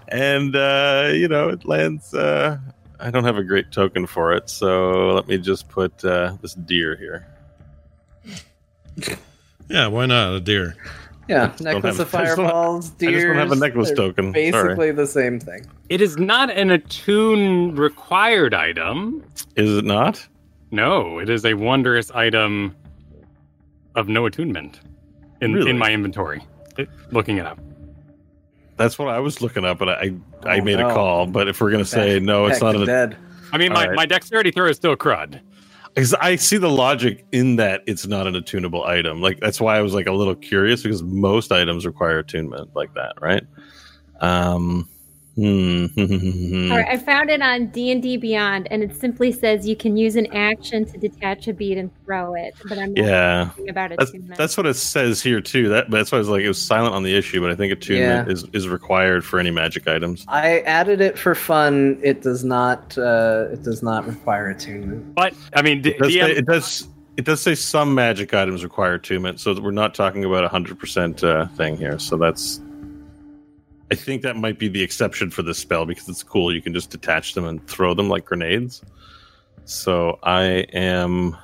and 0.08 0.56
uh, 0.56 1.10
you 1.14 1.28
know 1.28 1.50
it 1.50 1.66
lands. 1.66 2.14
Uh, 2.14 2.58
I 3.00 3.12
don't 3.12 3.24
have 3.24 3.38
a 3.38 3.44
great 3.44 3.72
token 3.72 4.06
for 4.08 4.34
it, 4.34 4.50
so 4.50 5.14
let 5.14 5.28
me 5.28 5.38
just 5.38 5.68
put 5.70 6.04
uh, 6.06 6.36
this 6.42 6.54
deer 6.54 6.96
here. 6.96 7.28
Yeah, 9.68 9.88
why 9.88 10.06
not? 10.06 10.36
A 10.36 10.40
deer. 10.40 10.76
Yeah, 11.28 11.48
don't 11.58 11.62
necklace 11.62 11.98
have- 11.98 12.08
of 12.08 12.16
I 12.22 12.26
just 12.26 12.36
don't- 12.38 12.46
fireballs, 12.46 12.92
I 13.02 13.06
just 13.12 13.26
don't 13.26 13.36
have 13.36 13.52
a 13.52 13.56
necklace 13.56 13.88
they're 13.88 13.96
token. 13.96 14.26
Sorry. 14.32 14.52
Basically 14.52 14.92
the 14.92 15.08
same 15.08 15.40
thing. 15.40 15.66
It 15.90 16.02
is 16.02 16.18
not 16.20 16.52
an 16.52 16.70
attune 16.70 17.76
required 17.76 18.54
item. 18.54 19.24
Is 19.56 19.76
it 19.78 19.86
not? 19.86 20.28
No, 20.70 21.18
it 21.18 21.32
is 21.32 21.46
a 21.46 21.56
wondrous 21.56 22.12
item 22.12 22.76
of 23.96 24.08
no 24.08 24.28
attunement 24.28 24.82
in, 25.42 25.54
Really? 25.54 25.72
in 25.72 25.80
my 25.80 25.90
inventory. 25.92 26.44
It- 26.78 26.90
looking 27.12 27.38
it 27.38 27.48
up. 27.48 27.58
That's 28.78 29.00
what 29.00 29.08
I 29.08 29.20
was 29.20 29.42
looking 29.42 29.64
up, 29.66 29.78
but 29.80 29.90
I 29.90 30.14
I 30.44 30.60
Oh, 30.60 30.64
made 30.64 30.80
no. 30.80 30.90
a 30.90 30.94
call. 30.94 31.26
But 31.28 31.48
if 31.48 31.62
we're 31.62 31.72
gonna 31.72 31.86
say 31.86 32.20
no, 32.20 32.46
it's 32.48 32.62
not 32.62 32.74
to 32.74 32.82
a 32.82 32.86
dead. 32.86 33.18
I 33.54 33.58
mean, 33.58 33.72
my, 33.72 33.82
All 33.84 33.88
right. 33.90 33.96
my 33.96 34.06
dexterity 34.06 34.52
throw 34.52 34.68
is 34.68 34.76
still 34.76 34.96
crud. 34.98 35.40
Because 35.94 36.14
I 36.16 36.36
see 36.36 36.58
the 36.58 36.70
logic 36.70 37.26
in 37.32 37.56
that 37.56 37.82
it's 37.88 38.06
not 38.06 38.28
an 38.28 38.34
attunable 38.34 38.86
item. 38.86 39.22
Like 39.22 39.40
that's 39.40 39.62
why 39.62 39.78
I 39.78 39.82
was 39.82 39.94
like 39.94 40.08
a 40.08 40.12
little 40.12 40.36
curious 40.36 40.84
because 40.84 41.02
most 41.04 41.54
items 41.54 41.86
require 41.86 42.20
attunement 42.20 42.72
like 42.76 42.94
that, 42.96 43.14
right? 43.22 43.44
Um, 44.20 44.90
hmm. 45.36 46.72
All 46.72 46.78
right, 46.78 46.88
I 46.88 46.98
found 46.98 47.30
it 47.30 47.42
on 47.42 47.68
D 47.68 47.92
and 47.92 48.02
D 48.02 48.18
Beyond, 48.18 48.68
and 48.72 48.82
it 48.82 48.96
simply 48.96 49.32
says 49.32 49.68
you 49.68 49.76
can 49.76 49.98
use 49.98 50.16
an 50.16 50.28
action 50.34 50.86
to 50.86 50.98
detach 50.98 51.48
a 51.48 51.54
bead 51.54 51.78
and 51.78 51.92
throw 52.06 52.34
it. 52.36 52.54
But 52.68 52.78
I'm 52.78 52.94
not 52.94 53.06
Yeah. 53.06 53.50
thinking 53.50 53.70
about 53.70 53.92
it. 53.92 54.00
That's, 54.00 54.12
too 54.12 54.20
much. 54.20 54.38
that's 54.38 54.58
what 54.58 54.66
it 54.66 54.76
says 54.76 55.22
here 55.22 55.42
too. 55.42 55.70
That 55.70 55.90
that's 55.92 56.12
why 56.12 56.18
I 56.18 56.20
was 56.20 56.30
like 56.30 56.44
it 56.44 56.48
was 56.48 56.62
silent 56.62 56.96
on 56.96 57.04
the 57.04 57.16
issue, 57.16 57.42
but 57.42 57.52
I 57.52 57.56
think 57.56 57.74
attunement 57.74 58.28
Yeah. 58.28 58.34
is, 58.34 58.46
is 58.54 58.68
required 58.68 59.26
for 59.26 59.40
any 59.40 59.52
magic 59.52 59.88
items. 59.88 60.26
I 60.28 60.60
added 60.62 61.02
it 61.02 61.18
for 61.18 61.36
fun. 61.36 62.00
It 62.02 62.22
does 62.22 62.44
not. 62.44 62.98
Uh, 62.98 63.48
it 63.52 63.64
does 63.64 63.84
not 63.84 64.08
require 64.08 64.50
attunement. 64.50 65.16
But 65.16 65.34
I 65.54 65.62
mean, 65.62 65.82
D- 65.82 65.90
It 65.92 66.00
does, 66.00 66.12
DM 66.14 66.22
say, 66.26 66.32
it 66.32 66.46
does 66.46 66.88
it 67.18 67.24
does 67.26 67.42
say 67.42 67.56
some 67.56 67.96
magic 67.96 68.34
items 68.34 68.64
require 68.64 68.96
attunement, 68.96 69.40
so 69.40 69.58
we're 69.62 69.72
not 69.72 69.96
talking 69.96 70.26
about 70.26 70.44
a 70.44 70.50
hundred 70.50 70.78
percent 70.80 71.24
uh, 71.24 71.48
thing 71.48 71.78
here. 71.78 71.98
So 71.98 72.18
that's 72.18 72.60
I 73.92 73.96
think 73.96 74.24
that 74.24 74.36
might 74.36 74.58
be 74.58 74.68
the 74.68 74.82
exception 74.82 75.30
for 75.30 75.44
this 75.44 75.58
spell 75.60 75.86
because 75.86 76.10
it's 76.10 76.24
cool. 76.24 76.54
You 76.54 76.62
can 76.62 76.74
just 76.74 76.90
detach 76.90 77.34
them 77.36 77.46
and 77.46 77.66
throw 77.68 77.94
them 77.94 78.10
like 78.10 78.26
grenades. 78.26 78.82
So 79.66 80.20
I 80.24 80.44
am. 80.74 81.38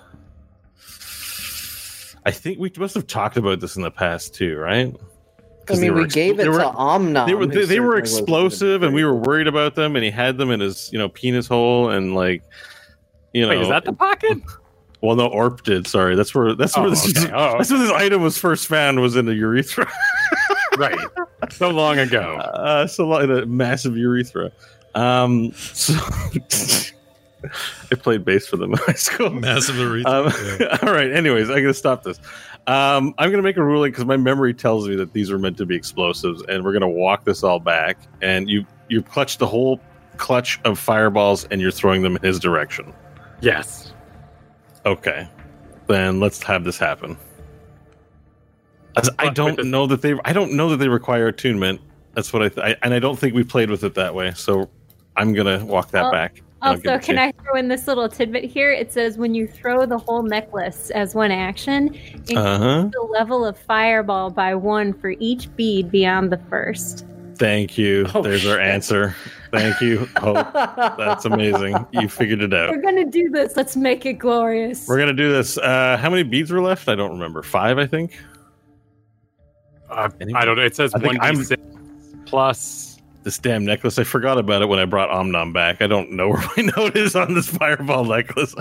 I 2.25 2.31
think 2.31 2.59
we 2.59 2.71
must 2.77 2.93
have 2.95 3.07
talked 3.07 3.37
about 3.37 3.59
this 3.59 3.75
in 3.75 3.81
the 3.81 3.91
past 3.91 4.35
too, 4.35 4.57
right? 4.57 4.95
I 5.69 5.75
mean, 5.75 5.93
we 5.93 6.03
ex- 6.03 6.13
gave 6.13 6.33
it 6.35 6.37
they 6.37 6.43
to 6.45 6.51
were- 6.51 6.57
Omnom. 6.59 7.25
they 7.25 7.33
were 7.33 7.45
they, 7.45 7.65
they 7.65 7.79
were 7.79 7.97
explosive, 7.97 8.83
and 8.83 8.93
we 8.93 9.03
were 9.03 9.15
worried 9.15 9.47
about 9.47 9.75
them. 9.75 9.95
And 9.95 10.03
he 10.03 10.11
had 10.11 10.37
them 10.37 10.51
in 10.51 10.59
his 10.59 10.89
you 10.91 10.99
know 10.99 11.09
penis 11.09 11.47
hole, 11.47 11.89
and 11.89 12.13
like 12.15 12.43
you 13.33 13.43
know. 13.43 13.49
Wait, 13.49 13.61
is 13.61 13.69
that 13.69 13.85
the 13.85 13.93
pocket? 13.93 14.39
well, 15.01 15.15
no, 15.15 15.29
Orp 15.29 15.63
did. 15.63 15.87
Sorry, 15.87 16.15
that's 16.15 16.33
where 16.35 16.53
that's 16.55 16.77
Oh, 16.77 16.81
where 16.81 16.89
this 16.91 17.07
okay. 17.23 17.31
Oh, 17.33 17.53
that's 17.57 17.69
where 17.71 17.79
this 17.79 17.91
item 17.91 18.21
was 18.21 18.37
first 18.37 18.67
found 18.67 18.99
was 18.99 19.15
in 19.15 19.25
the 19.25 19.33
urethra. 19.35 19.89
right. 20.77 20.97
So 21.57 21.69
long 21.69 21.99
ago. 21.99 22.35
uh, 22.37 22.87
so 22.87 23.07
like 23.07 23.29
a 23.29 23.45
massive 23.45 23.95
urethra. 23.97 24.51
Um, 24.95 25.51
so 25.53 25.93
I 27.91 27.95
played 27.95 28.23
bass 28.23 28.47
for 28.47 28.57
them 28.57 28.73
in 28.73 28.77
high 28.79 28.93
school. 28.93 29.29
Massive 29.31 29.75
urethra. 29.77 30.11
Um, 30.11 30.33
Yeah. 30.59 30.77
all 30.83 30.93
right. 30.93 31.11
Anyways, 31.11 31.49
I'm 31.49 31.57
gonna 31.57 31.73
stop 31.73 32.03
this. 32.03 32.19
Um, 32.67 33.13
I'm 33.17 33.31
gonna 33.31 33.41
make 33.41 33.57
a 33.57 33.63
ruling 33.63 33.91
because 33.91 34.05
my 34.05 34.17
memory 34.17 34.53
tells 34.53 34.87
me 34.87 34.95
that 34.97 35.13
these 35.13 35.31
are 35.31 35.39
meant 35.39 35.57
to 35.57 35.65
be 35.65 35.75
explosives, 35.75 36.43
and 36.47 36.63
we're 36.63 36.73
gonna 36.73 36.89
walk 36.89 37.25
this 37.25 37.43
all 37.43 37.59
back. 37.59 37.97
And 38.21 38.49
you 38.49 38.65
you 38.89 39.01
clutch 39.01 39.37
the 39.39 39.47
whole 39.47 39.79
clutch 40.17 40.59
of 40.65 40.77
fireballs, 40.77 41.45
and 41.51 41.59
you're 41.61 41.71
throwing 41.71 42.01
them 42.03 42.15
in 42.17 42.21
his 42.21 42.39
direction. 42.39 42.93
Yes. 43.41 43.93
Okay, 44.85 45.27
then 45.87 46.19
let's 46.19 46.43
have 46.43 46.63
this 46.63 46.77
happen. 46.77 47.17
As 48.97 49.09
I 49.19 49.29
don't 49.29 49.63
know 49.65 49.87
that 49.87 50.01
they 50.01 50.15
I 50.25 50.33
don't 50.33 50.53
know 50.53 50.69
that 50.69 50.77
they 50.77 50.89
require 50.89 51.27
attunement. 51.27 51.81
That's 52.13 52.33
what 52.33 52.41
I, 52.43 52.49
th- 52.49 52.65
I 52.65 52.75
and 52.83 52.93
I 52.93 52.99
don't 52.99 53.17
think 53.17 53.33
we 53.33 53.43
played 53.43 53.69
with 53.69 53.83
it 53.83 53.93
that 53.95 54.13
way. 54.13 54.31
So 54.35 54.69
I'm 55.15 55.33
gonna 55.33 55.63
walk 55.65 55.91
that 55.91 56.03
Well, 56.03 56.11
back. 56.11 56.37
and 56.37 56.45
I'll 56.61 56.71
Also, 56.73 56.99
can. 56.99 57.17
I 57.17 57.31
throw 57.31 57.55
in 57.55 57.67
this 57.69 57.87
little 57.87 58.07
tidbit 58.09 58.43
here? 58.43 58.71
It 58.71 58.91
says 58.91 59.17
when 59.17 59.33
you 59.33 59.47
throw 59.47 59.85
the 59.85 59.97
whole 59.97 60.23
necklace 60.23 60.89
as 60.91 61.15
one 61.15 61.31
action, 61.31 61.93
increase 62.13 62.37
Uh-huh. 62.37 62.89
the 62.91 63.01
level 63.01 63.45
of 63.45 63.57
fireball 63.57 64.29
by 64.29 64.55
one 64.55 64.93
for 64.93 65.15
each 65.19 65.53
bead 65.55 65.89
beyond 65.89 66.31
the 66.31 66.39
first. 66.49 67.05
Thank 67.37 67.77
you. 67.77 68.05
Oh, 68.13 68.21
There's 68.21 68.45
our 68.45 68.59
answer. 68.59 69.15
Thank 69.51 69.81
you. 69.81 70.07
Hope. 70.17 70.53
That's 70.53 71.25
amazing. 71.25 71.75
You 71.91 72.07
figured 72.07 72.41
it 72.41 72.53
out. 72.53 72.69
We're 72.69 72.81
gonna 72.81 73.09
do 73.09 73.29
this. 73.29 73.55
Let's 73.57 73.75
make 73.75 74.05
it 74.05 74.13
glorious. 74.13 74.87
We're 74.87 74.99
gonna 74.99 75.13
do 75.13 75.31
this. 75.31 75.57
Uh, 75.57 75.97
how 75.99 76.09
many 76.09 76.23
beads 76.23 76.51
were 76.51 76.61
left? 76.61 76.87
I 76.87 76.95
don't 76.95 77.11
remember. 77.11 77.41
Five, 77.41 77.79
I 77.79 77.87
think. 77.87 78.17
Uh, 79.91 80.09
I 80.35 80.45
don't 80.45 80.55
know. 80.55 80.63
It 80.63 80.75
says 80.75 80.93
1d6 80.93 82.25
plus. 82.25 82.97
This 83.23 83.37
damn 83.37 83.63
necklace. 83.63 83.99
I 83.99 84.03
forgot 84.03 84.39
about 84.39 84.63
it 84.63 84.65
when 84.65 84.79
I 84.79 84.85
brought 84.85 85.09
Omnom 85.09 85.53
back. 85.53 85.81
I 85.81 85.87
don't 85.87 86.11
know 86.11 86.29
where 86.29 86.43
my 86.57 86.71
note 86.75 86.95
is 86.95 87.15
on 87.15 87.35
this 87.35 87.47
fireball 87.47 88.05
necklace. 88.05 88.55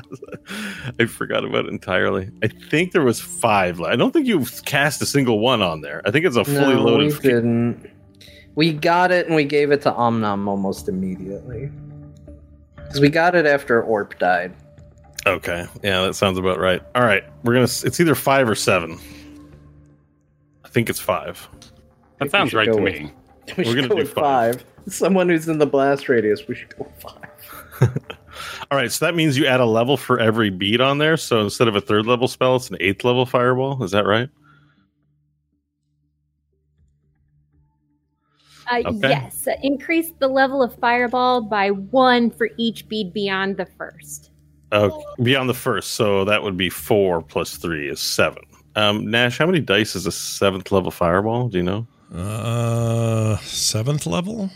I 1.01 1.07
forgot 1.07 1.45
about 1.45 1.65
it 1.65 1.71
entirely. 1.71 2.31
I 2.43 2.49
think 2.49 2.93
there 2.93 3.03
was 3.03 3.21
five. 3.21 3.81
I 3.81 3.97
don't 3.97 4.11
think 4.11 4.27
you 4.27 4.45
cast 4.67 5.01
a 5.01 5.07
single 5.07 5.39
one 5.39 5.63
on 5.63 5.81
there. 5.81 6.03
I 6.05 6.11
think 6.11 6.27
it's 6.27 6.37
a 6.37 6.45
fully 6.45 6.75
no, 6.75 6.83
loaded. 6.83 7.15
we 7.15 7.21
didn't. 7.21 7.91
We 8.55 8.73
got 8.75 9.13
it 9.13 9.27
and 9.27 9.35
we 9.35 9.45
gave 9.45 9.71
it 9.71 9.81
to 9.83 9.93
Omnom 9.93 10.47
almost 10.47 10.89
immediately. 10.89 11.71
Because 12.75 13.01
we 13.01 13.09
got 13.09 13.35
it 13.35 13.47
after 13.47 13.83
Orp 13.83 14.19
died. 14.19 14.53
Okay, 15.27 15.67
yeah, 15.83 16.03
that 16.03 16.15
sounds 16.15 16.39
about 16.39 16.59
right. 16.59 16.83
All 16.95 17.03
right, 17.03 17.25
we're 17.45 17.53
gonna. 17.55 17.65
It's 17.65 18.01
either 18.01 18.15
five 18.15 18.49
or 18.49 18.55
seven. 18.55 18.99
I 20.71 20.73
think 20.73 20.89
it's 20.89 21.01
five. 21.01 21.49
That 22.19 22.27
we 22.27 22.29
sounds 22.29 22.55
right 22.55 22.67
go 22.67 22.77
to 22.77 22.83
with- 22.83 22.95
me. 22.95 23.13
We 23.57 23.65
are 23.69 23.75
gonna 23.75 23.89
go 23.89 23.97
do 23.97 24.03
with 24.03 24.13
five. 24.13 24.61
five. 24.61 24.65
Someone 24.95 25.29
who's 25.29 25.49
in 25.49 25.59
the 25.59 25.67
blast 25.67 26.09
radius, 26.09 26.47
we 26.47 26.55
should 26.55 26.73
go 26.79 26.85
with 26.85 27.03
five. 27.03 27.97
All 28.71 28.79
right, 28.79 28.93
so 28.93 29.05
that 29.05 29.17
means 29.17 29.37
you 29.37 29.47
add 29.47 29.59
a 29.59 29.67
level 29.67 29.97
for 29.97 30.21
every 30.21 30.51
bead 30.51 30.81
on 30.81 30.99
there. 30.99 31.17
So 31.17 31.41
instead 31.41 31.67
of 31.67 31.75
a 31.75 31.81
third 31.81 32.07
level 32.07 32.29
spell, 32.29 32.55
it's 32.55 32.71
an 32.71 32.77
eighth 32.79 33.03
level 33.03 33.27
fireball. 33.27 33.83
Is 33.83 33.91
that 33.91 34.07
right? 34.07 34.29
Uh, 38.71 38.83
Okay. 38.87 39.09
Yes, 39.09 39.49
increase 39.65 40.13
the 40.21 40.29
level 40.29 40.63
of 40.63 40.73
fireball 40.77 41.41
by 41.43 41.71
one 41.73 42.31
for 42.31 42.51
each 42.57 42.87
bead 42.89 43.13
beyond 43.13 43.57
the 43.57 43.67
first. 43.67 44.31
Oh, 44.71 45.03
beyond 45.21 45.49
the 45.49 45.55
first, 45.55 45.93
so 45.95 46.25
that 46.25 46.45
would 46.45 46.57
be 46.57 46.71
four 46.71 47.21
plus 47.21 47.57
three 47.57 47.89
is 47.91 47.99
seven. 47.99 48.45
Um, 48.77 49.11
Nash, 49.11 49.39
how 49.39 49.47
many 49.47 49.61
dice 49.61 49.97
is 49.97 50.07
a 50.07 50.13
seventh 50.13 50.71
level 50.73 50.91
fireball? 50.91 51.49
Do 51.49 51.59
you 51.59 51.65
know? 51.65 51.87
Uh, 52.15 53.37
seventh 53.39 54.07
level. 54.07 54.51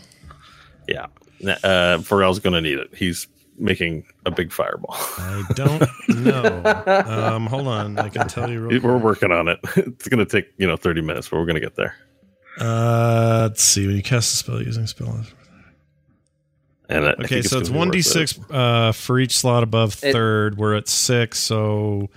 Yeah, 0.87 1.07
Na- 1.41 1.57
uh, 1.63 1.97
Varel's 1.99 2.39
gonna 2.39 2.61
need 2.61 2.77
it. 2.79 2.93
He's 2.95 3.27
making 3.57 4.05
a 4.25 4.31
big 4.31 4.51
fireball. 4.51 4.95
I 5.17 5.43
don't 5.55 5.81
know. 6.09 6.61
Um, 7.07 7.45
hold 7.47 7.67
on, 7.67 7.97
I 7.97 8.09
can 8.09 8.27
tell 8.27 8.49
you. 8.49 8.61
Real 8.67 8.81
We're 8.81 8.91
quick. 8.93 9.03
working 9.03 9.31
on 9.31 9.47
it. 9.47 9.59
It's 9.77 10.07
gonna 10.07 10.25
take 10.25 10.47
you 10.57 10.67
know 10.67 10.77
thirty 10.77 11.01
minutes, 11.01 11.29
but 11.29 11.37
we're 11.37 11.45
gonna 11.45 11.59
get 11.59 11.75
there. 11.75 11.95
Uh, 12.59 13.47
let's 13.49 13.63
see. 13.63 13.85
When 13.87 13.95
you 13.97 14.03
cast 14.03 14.33
a 14.33 14.37
spell 14.37 14.61
using 14.61 14.87
spell. 14.87 15.21
And 16.87 17.05
I- 17.05 17.09
I 17.09 17.13
Okay, 17.13 17.27
think 17.27 17.45
so 17.45 17.57
it's 17.59 17.69
one 17.69 17.89
d 17.89 18.01
six 18.01 18.37
uh, 18.51 18.91
for 18.91 19.19
each 19.19 19.37
slot 19.37 19.63
above 19.63 19.93
It- 20.03 20.13
third. 20.13 20.57
We're 20.57 20.75
at 20.75 20.87
six, 20.87 21.39
so 21.39 22.09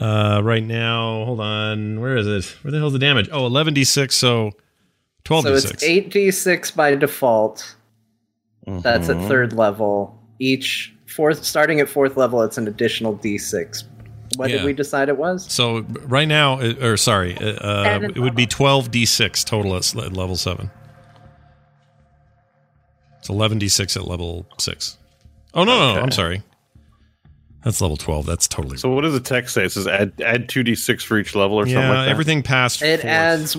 uh, 0.00 0.40
right 0.42 0.62
now, 0.64 1.24
hold 1.24 1.40
on. 1.40 2.00
Where 2.00 2.16
is 2.16 2.26
it? 2.26 2.44
Where 2.62 2.72
the 2.72 2.78
hell's 2.78 2.92
the 2.92 2.98
damage? 2.98 3.28
Oh, 3.32 3.46
11 3.46 3.74
d 3.74 3.84
six. 3.84 4.16
So 4.16 4.52
twelve 5.24 5.44
so 5.44 5.54
it's 5.54 5.68
six. 5.68 5.82
8d6 5.84 6.74
by 6.76 6.94
default. 6.94 7.76
That's 8.66 9.08
at 9.08 9.16
Mhm. 9.16 9.28
third 9.28 9.52
level. 9.52 10.18
Each 10.38 10.92
fourth, 11.06 11.44
starting 11.44 11.80
at 11.80 11.88
fourth 11.88 12.16
level, 12.16 12.42
it's 12.42 12.58
an 12.58 12.66
additional 12.66 13.14
d6. 13.14 13.84
What 14.36 14.50
Yeah. 14.50 14.56
did 14.56 14.64
we 14.64 14.72
decide 14.72 15.08
it 15.08 15.16
was? 15.16 15.46
So 15.52 15.82
right 16.06 16.26
now, 16.26 16.58
uh, 16.60 16.72
or 16.82 16.96
sorry, 16.96 17.36
uh, 17.38 17.50
uh, 17.52 17.84
Seventh 17.84 18.16
it 18.16 18.20
would 18.20 18.34
be 18.34 18.46
twelve 18.46 18.90
d 18.90 19.04
six 19.06 19.44
total 19.44 19.76
at 19.76 19.94
level 19.94 20.34
seven. 20.36 20.70
It's 23.20 23.28
eleven 23.28 23.58
d 23.58 23.68
six 23.68 23.96
at 23.96 24.06
level 24.08 24.46
six. 24.58 24.96
Oh 25.54 25.64
no, 25.64 25.78
no, 25.78 25.94
no, 25.94 26.00
I'm 26.00 26.10
sorry. 26.10 26.42
That's 27.64 27.80
level 27.80 27.96
twelve. 27.96 28.26
That's 28.26 28.46
totally 28.46 28.76
So 28.76 28.90
what 28.90 29.00
does 29.02 29.14
the 29.14 29.20
text 29.20 29.54
say? 29.54 29.64
It 29.64 29.72
says 29.72 29.86
add 29.86 30.12
add 30.22 30.48
two 30.48 30.62
d 30.62 30.74
six 30.74 31.02
for 31.02 31.18
each 31.18 31.34
level 31.34 31.56
or 31.58 31.64
something 31.64 31.80
yeah. 31.80 31.88
like 31.88 32.04
that. 32.06 32.08
everything 32.10 32.42
past 32.42 32.82
It 32.82 33.00
fourth. 33.00 33.04
adds. 33.10 33.56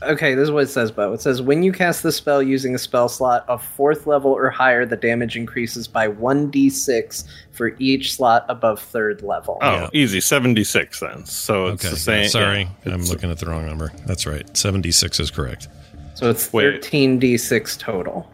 Okay, 0.00 0.36
this 0.36 0.44
is 0.44 0.52
what 0.52 0.62
it 0.62 0.68
says, 0.68 0.92
Bo. 0.92 1.12
It 1.12 1.20
says 1.20 1.42
when 1.42 1.64
you 1.64 1.72
cast 1.72 2.04
the 2.04 2.12
spell 2.12 2.40
using 2.40 2.72
a 2.72 2.78
spell 2.78 3.08
slot 3.08 3.44
of 3.48 3.60
fourth 3.60 4.06
level 4.06 4.30
or 4.30 4.48
higher, 4.48 4.86
the 4.86 4.96
damage 4.96 5.36
increases 5.36 5.88
by 5.88 6.06
1d6 6.06 7.24
for 7.50 7.74
each 7.80 8.14
slot 8.14 8.46
above 8.48 8.80
third 8.80 9.22
level. 9.22 9.58
Oh, 9.60 9.72
Yeah. 9.72 9.88
easy 9.92 10.20
seventy 10.20 10.62
six 10.62 11.00
then. 11.00 11.24
So 11.26 11.66
it's 11.66 11.84
Okay, 11.84 11.94
the 11.94 11.98
same. 12.00 12.28
sorry, 12.28 12.60
yeah. 12.60 12.68
I'm 12.86 13.00
It's- 13.00 13.10
looking 13.10 13.28
at 13.32 13.38
the 13.40 13.46
wrong 13.46 13.66
number. 13.66 13.90
That's 14.06 14.24
right. 14.24 14.56
Seventy 14.56 14.92
six 14.92 15.18
is 15.18 15.32
correct. 15.32 15.66
So 16.14 16.30
it's 16.30 16.48
13d6 16.48 17.76
total. 17.78 18.30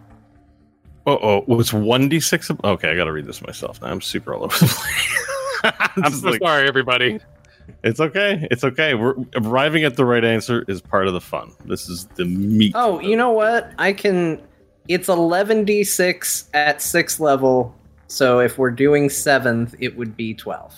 Oh, 1.06 1.18
oh, 1.22 1.44
was 1.46 1.66
it's 1.66 1.72
one 1.72 2.08
d 2.08 2.18
six. 2.20 2.50
Okay, 2.50 2.90
I 2.90 2.96
got 2.96 3.04
to 3.04 3.12
read 3.12 3.26
this 3.26 3.42
myself. 3.42 3.80
Now 3.82 3.88
I'm 3.88 4.00
super 4.00 4.34
all 4.34 4.44
over 4.44 4.58
the 4.58 4.66
place. 5.62 5.74
I'm 5.96 6.04
I'm 6.04 6.12
so 6.14 6.30
like, 6.30 6.40
sorry, 6.42 6.66
everybody. 6.66 7.20
it's 7.82 8.00
okay. 8.00 8.46
It's 8.50 8.64
okay. 8.64 8.94
We're 8.94 9.14
arriving 9.36 9.84
at 9.84 9.96
the 9.96 10.04
right 10.04 10.24
answer 10.24 10.64
is 10.68 10.80
part 10.80 11.06
of 11.06 11.12
the 11.12 11.20
fun. 11.20 11.52
This 11.66 11.88
is 11.88 12.06
the 12.14 12.24
meat. 12.24 12.72
Oh, 12.74 13.00
you 13.00 13.16
know 13.16 13.30
what? 13.32 13.72
I 13.78 13.92
can. 13.92 14.40
It's 14.88 15.08
11d6 15.08 16.48
at 16.54 16.82
sixth 16.82 17.20
level. 17.20 17.74
So 18.06 18.38
if 18.40 18.58
we're 18.58 18.70
doing 18.70 19.08
seventh, 19.10 19.74
it 19.80 19.96
would 19.96 20.14
be 20.16 20.34
12. 20.34 20.74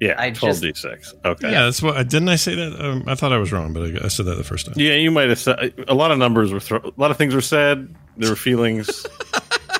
yeah, 0.00 0.14
I 0.18 0.30
twelve 0.30 0.60
just- 0.60 0.62
d 0.62 0.72
six. 0.74 1.14
Okay. 1.24 1.50
Yeah, 1.50 1.64
that's 1.64 1.82
what. 1.82 2.06
Didn't 2.08 2.28
I 2.28 2.36
say 2.36 2.54
that? 2.54 2.78
Um, 2.78 3.04
I 3.06 3.14
thought 3.14 3.32
I 3.32 3.38
was 3.38 3.52
wrong, 3.52 3.72
but 3.72 3.82
I, 4.02 4.04
I 4.04 4.08
said 4.08 4.26
that 4.26 4.34
the 4.36 4.44
first 4.44 4.66
time. 4.66 4.74
Yeah, 4.76 4.92
you 4.94 5.10
might 5.10 5.28
have 5.30 5.38
said 5.38 5.72
a 5.88 5.94
lot 5.94 6.10
of 6.10 6.18
numbers 6.18 6.52
were 6.52 6.60
thro- 6.60 6.80
a 6.84 6.92
lot 7.00 7.10
of 7.10 7.16
things 7.16 7.34
were 7.34 7.40
said. 7.40 7.94
There 8.18 8.28
were 8.30 8.36
feelings. 8.36 9.06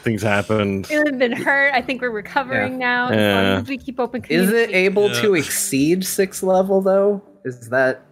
Things 0.07 0.23
happened. 0.23 0.87
It 0.89 1.05
had 1.05 1.19
been 1.19 1.33
hurt. 1.33 1.75
I 1.75 1.83
think 1.83 2.01
we're 2.01 2.11
recovering 2.11 2.79
now. 2.79 3.09
As 3.09 3.17
Yeah. 3.17 3.35
long 3.35 3.63
as 3.63 3.69
we 3.69 3.77
keep 3.77 3.99
open 3.99 4.23
Is 4.29 4.53
it 4.53 4.71
able 4.73 5.09
Yeah. 5.09 5.21
to 5.23 5.35
exceed 5.35 6.05
six 6.05 6.45
level 6.45 6.81
though? 6.81 7.21
Is 7.45 7.71
that 7.71 8.03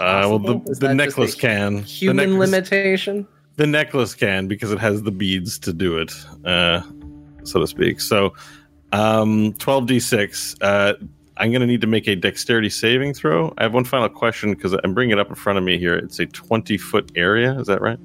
Uh, 0.00 0.26
well, 0.28 0.38
the, 0.40 0.60
Is 0.68 0.80
the 0.80 0.88
that 0.88 0.94
necklace 0.96 1.34
a 1.34 1.36
can. 1.38 1.76
The 1.76 1.80
human 1.82 2.30
necklace, 2.30 2.50
limitation? 2.50 3.28
the 3.58 3.66
necklace 3.68 4.12
can 4.14 4.48
because 4.48 4.72
it 4.72 4.80
has 4.80 5.02
the 5.04 5.12
beads 5.12 5.56
to 5.60 5.72
do 5.72 5.98
it, 5.98 6.12
uh, 6.44 6.80
so 7.44 7.60
to 7.60 7.66
speak. 7.68 8.00
So, 8.00 8.32
um, 8.90 9.52
12d6. 9.58 10.56
Uh, 10.60 10.94
I'm 11.36 11.52
going 11.52 11.60
to 11.60 11.66
need 11.68 11.82
to 11.82 11.86
make 11.86 12.08
a 12.08 12.16
dexterity 12.16 12.70
saving 12.70 13.14
throw. 13.14 13.54
I 13.56 13.62
have 13.62 13.72
one 13.72 13.84
final 13.84 14.08
question 14.08 14.52
because 14.52 14.72
I'm 14.82 14.94
bringing 14.94 15.12
it 15.12 15.20
up 15.20 15.28
in 15.28 15.36
front 15.36 15.58
of 15.58 15.64
me 15.64 15.78
here. 15.78 15.94
It's 15.94 16.18
a 16.18 16.26
20 16.26 16.76
foot 16.76 17.12
area. 17.14 17.56
Is 17.60 17.68
that 17.68 17.80
right? 17.80 17.98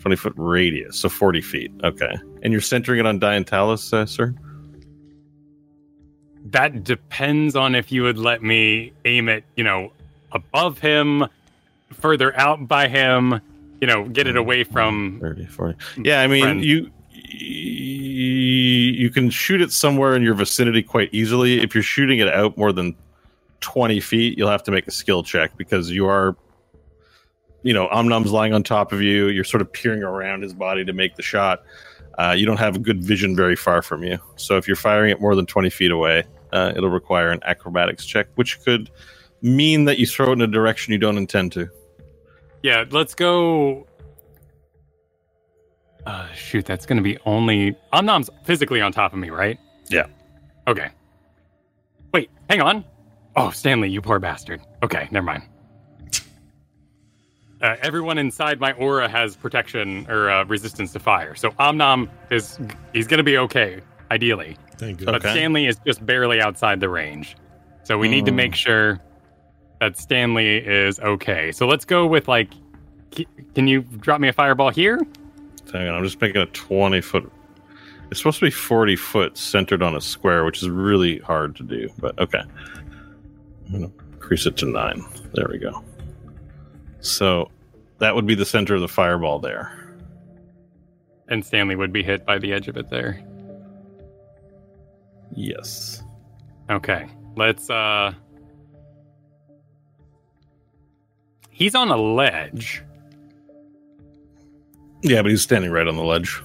20 0.00 0.16
foot 0.16 0.32
radius, 0.36 0.98
so 0.98 1.08
40 1.08 1.40
feet. 1.40 1.72
Okay. 1.84 2.14
And 2.42 2.52
you're 2.52 2.62
centering 2.62 3.00
it 3.00 3.06
on 3.06 3.18
Diantalis, 3.18 3.92
uh, 3.92 4.06
sir? 4.06 4.34
That 6.46 6.84
depends 6.84 7.56
on 7.56 7.74
if 7.74 7.92
you 7.92 8.02
would 8.02 8.18
let 8.18 8.42
me 8.42 8.92
aim 9.04 9.28
it, 9.28 9.44
you 9.56 9.64
know, 9.64 9.92
above 10.32 10.78
him, 10.78 11.26
further 11.92 12.36
out 12.38 12.66
by 12.66 12.88
him, 12.88 13.40
you 13.80 13.86
know, 13.86 14.08
get 14.08 14.26
it 14.26 14.36
away 14.36 14.64
from 14.64 15.18
30, 15.20 15.46
40. 15.46 15.78
Yeah, 16.04 16.20
I 16.20 16.26
mean, 16.26 16.42
friend. 16.42 16.64
you 16.64 16.90
you 17.30 19.10
can 19.10 19.30
shoot 19.30 19.60
it 19.60 19.72
somewhere 19.72 20.16
in 20.16 20.22
your 20.22 20.34
vicinity 20.34 20.82
quite 20.82 21.08
easily. 21.12 21.60
If 21.60 21.74
you're 21.74 21.82
shooting 21.82 22.18
it 22.18 22.28
out 22.28 22.56
more 22.56 22.72
than 22.72 22.96
20 23.60 24.00
feet, 24.00 24.38
you'll 24.38 24.50
have 24.50 24.62
to 24.64 24.70
make 24.70 24.86
a 24.86 24.90
skill 24.90 25.22
check 25.22 25.56
because 25.56 25.90
you 25.90 26.06
are, 26.06 26.36
you 27.62 27.74
know, 27.74 27.88
Omnom's 27.88 28.32
lying 28.32 28.52
on 28.52 28.62
top 28.62 28.92
of 28.92 29.02
you. 29.02 29.28
You're 29.28 29.44
sort 29.44 29.60
of 29.60 29.72
peering 29.72 30.02
around 30.02 30.42
his 30.42 30.54
body 30.54 30.84
to 30.84 30.92
make 30.92 31.16
the 31.16 31.22
shot. 31.22 31.62
Uh, 32.18 32.34
you 32.36 32.46
don't 32.46 32.58
have 32.58 32.76
a 32.76 32.78
good 32.78 33.02
vision 33.02 33.36
very 33.36 33.56
far 33.56 33.82
from 33.82 34.02
you. 34.02 34.18
So 34.36 34.56
if 34.56 34.66
you're 34.66 34.76
firing 34.76 35.10
it 35.10 35.20
more 35.20 35.34
than 35.34 35.46
20 35.46 35.70
feet 35.70 35.90
away, 35.90 36.24
uh, 36.52 36.72
it'll 36.76 36.90
require 36.90 37.30
an 37.30 37.40
acrobatics 37.44 38.04
check, 38.04 38.28
which 38.34 38.60
could 38.62 38.90
mean 39.42 39.84
that 39.84 39.98
you 39.98 40.06
throw 40.06 40.30
it 40.30 40.32
in 40.32 40.42
a 40.42 40.46
direction 40.46 40.92
you 40.92 40.98
don't 40.98 41.18
intend 41.18 41.52
to. 41.52 41.68
Yeah, 42.62 42.84
let's 42.90 43.14
go. 43.14 43.86
Uh, 46.06 46.26
shoot, 46.32 46.64
that's 46.64 46.86
going 46.86 46.96
to 46.96 47.02
be 47.02 47.18
only. 47.24 47.76
Omnom's 47.92 48.30
physically 48.44 48.80
on 48.80 48.92
top 48.92 49.12
of 49.12 49.18
me, 49.18 49.30
right? 49.30 49.58
Yeah. 49.88 50.06
Okay. 50.66 50.88
Wait, 52.12 52.30
hang 52.48 52.62
on. 52.62 52.84
Oh, 53.36 53.50
Stanley, 53.50 53.90
you 53.90 54.00
poor 54.00 54.18
bastard. 54.18 54.60
Okay, 54.82 55.08
never 55.12 55.26
mind. 55.26 55.44
Uh, 57.60 57.76
everyone 57.82 58.18
inside 58.18 58.60
my 58.60 58.72
aura 58.72 59.08
has 59.08 59.34
protection 59.36 60.06
or 60.08 60.30
uh, 60.30 60.44
resistance 60.44 60.92
to 60.92 60.98
fire, 61.00 61.34
so 61.34 61.50
Omnom 61.52 62.08
is 62.30 62.58
he's 62.92 63.06
going 63.08 63.18
to 63.18 63.24
be 63.24 63.36
okay, 63.38 63.80
ideally. 64.10 64.56
Thank 64.76 65.04
But 65.04 65.16
Okay. 65.16 65.30
Stanley 65.32 65.66
is 65.66 65.76
just 65.84 66.04
barely 66.06 66.40
outside 66.40 66.78
the 66.78 66.88
range, 66.88 67.36
so 67.82 67.98
we 67.98 68.08
need 68.08 68.26
to 68.26 68.32
Mm. 68.32 68.36
make 68.36 68.54
sure 68.54 69.00
that 69.80 69.96
Stanley 69.98 70.58
is 70.58 71.00
okay. 71.00 71.50
So 71.50 71.66
let's 71.66 71.84
go 71.84 72.06
with 72.06 72.28
like, 72.28 72.50
can 73.54 73.66
you 73.66 73.82
drop 73.82 74.20
me 74.20 74.28
a 74.28 74.32
fireball 74.32 74.70
here? 74.70 75.00
Hang 75.72 75.88
on, 75.88 75.94
I'm 75.96 76.04
just 76.04 76.20
making 76.20 76.40
a 76.40 76.46
20 76.46 77.00
foot. 77.00 77.30
It's 78.10 78.20
supposed 78.20 78.38
to 78.38 78.46
be 78.46 78.50
40 78.50 78.94
foot 78.96 79.36
centered 79.36 79.82
on 79.82 79.96
a 79.96 80.00
square, 80.00 80.44
which 80.44 80.62
is 80.62 80.70
really 80.70 81.18
hard 81.18 81.56
to 81.56 81.62
do, 81.64 81.88
but 81.98 82.16
okay. 82.20 82.42
I'm 83.66 83.72
going 83.80 83.90
to 83.90 84.04
increase 84.14 84.46
it 84.46 84.56
to 84.58 84.66
nine. 84.66 85.04
There 85.34 85.46
we 85.50 85.58
go. 85.58 85.82
So 87.00 87.50
that 87.98 88.14
would 88.14 88.26
be 88.26 88.34
the 88.34 88.44
center 88.44 88.74
of 88.74 88.80
the 88.80 88.88
fireball 88.88 89.38
there. 89.38 89.74
And 91.28 91.44
Stanley 91.44 91.76
would 91.76 91.92
be 91.92 92.02
hit 92.02 92.24
by 92.24 92.38
the 92.38 92.52
edge 92.52 92.68
of 92.68 92.76
it 92.76 92.88
there. 92.90 93.22
Yes. 95.34 96.02
Okay. 96.70 97.06
Let's 97.36 97.68
uh 97.70 98.12
He's 101.50 101.74
on 101.74 101.90
a 101.90 101.96
ledge. 101.96 102.82
Yeah, 105.02 105.22
but 105.22 105.30
he's 105.30 105.42
standing 105.42 105.70
right 105.72 105.86
on 105.86 105.96
the 105.96 106.04
ledge. 106.04 106.40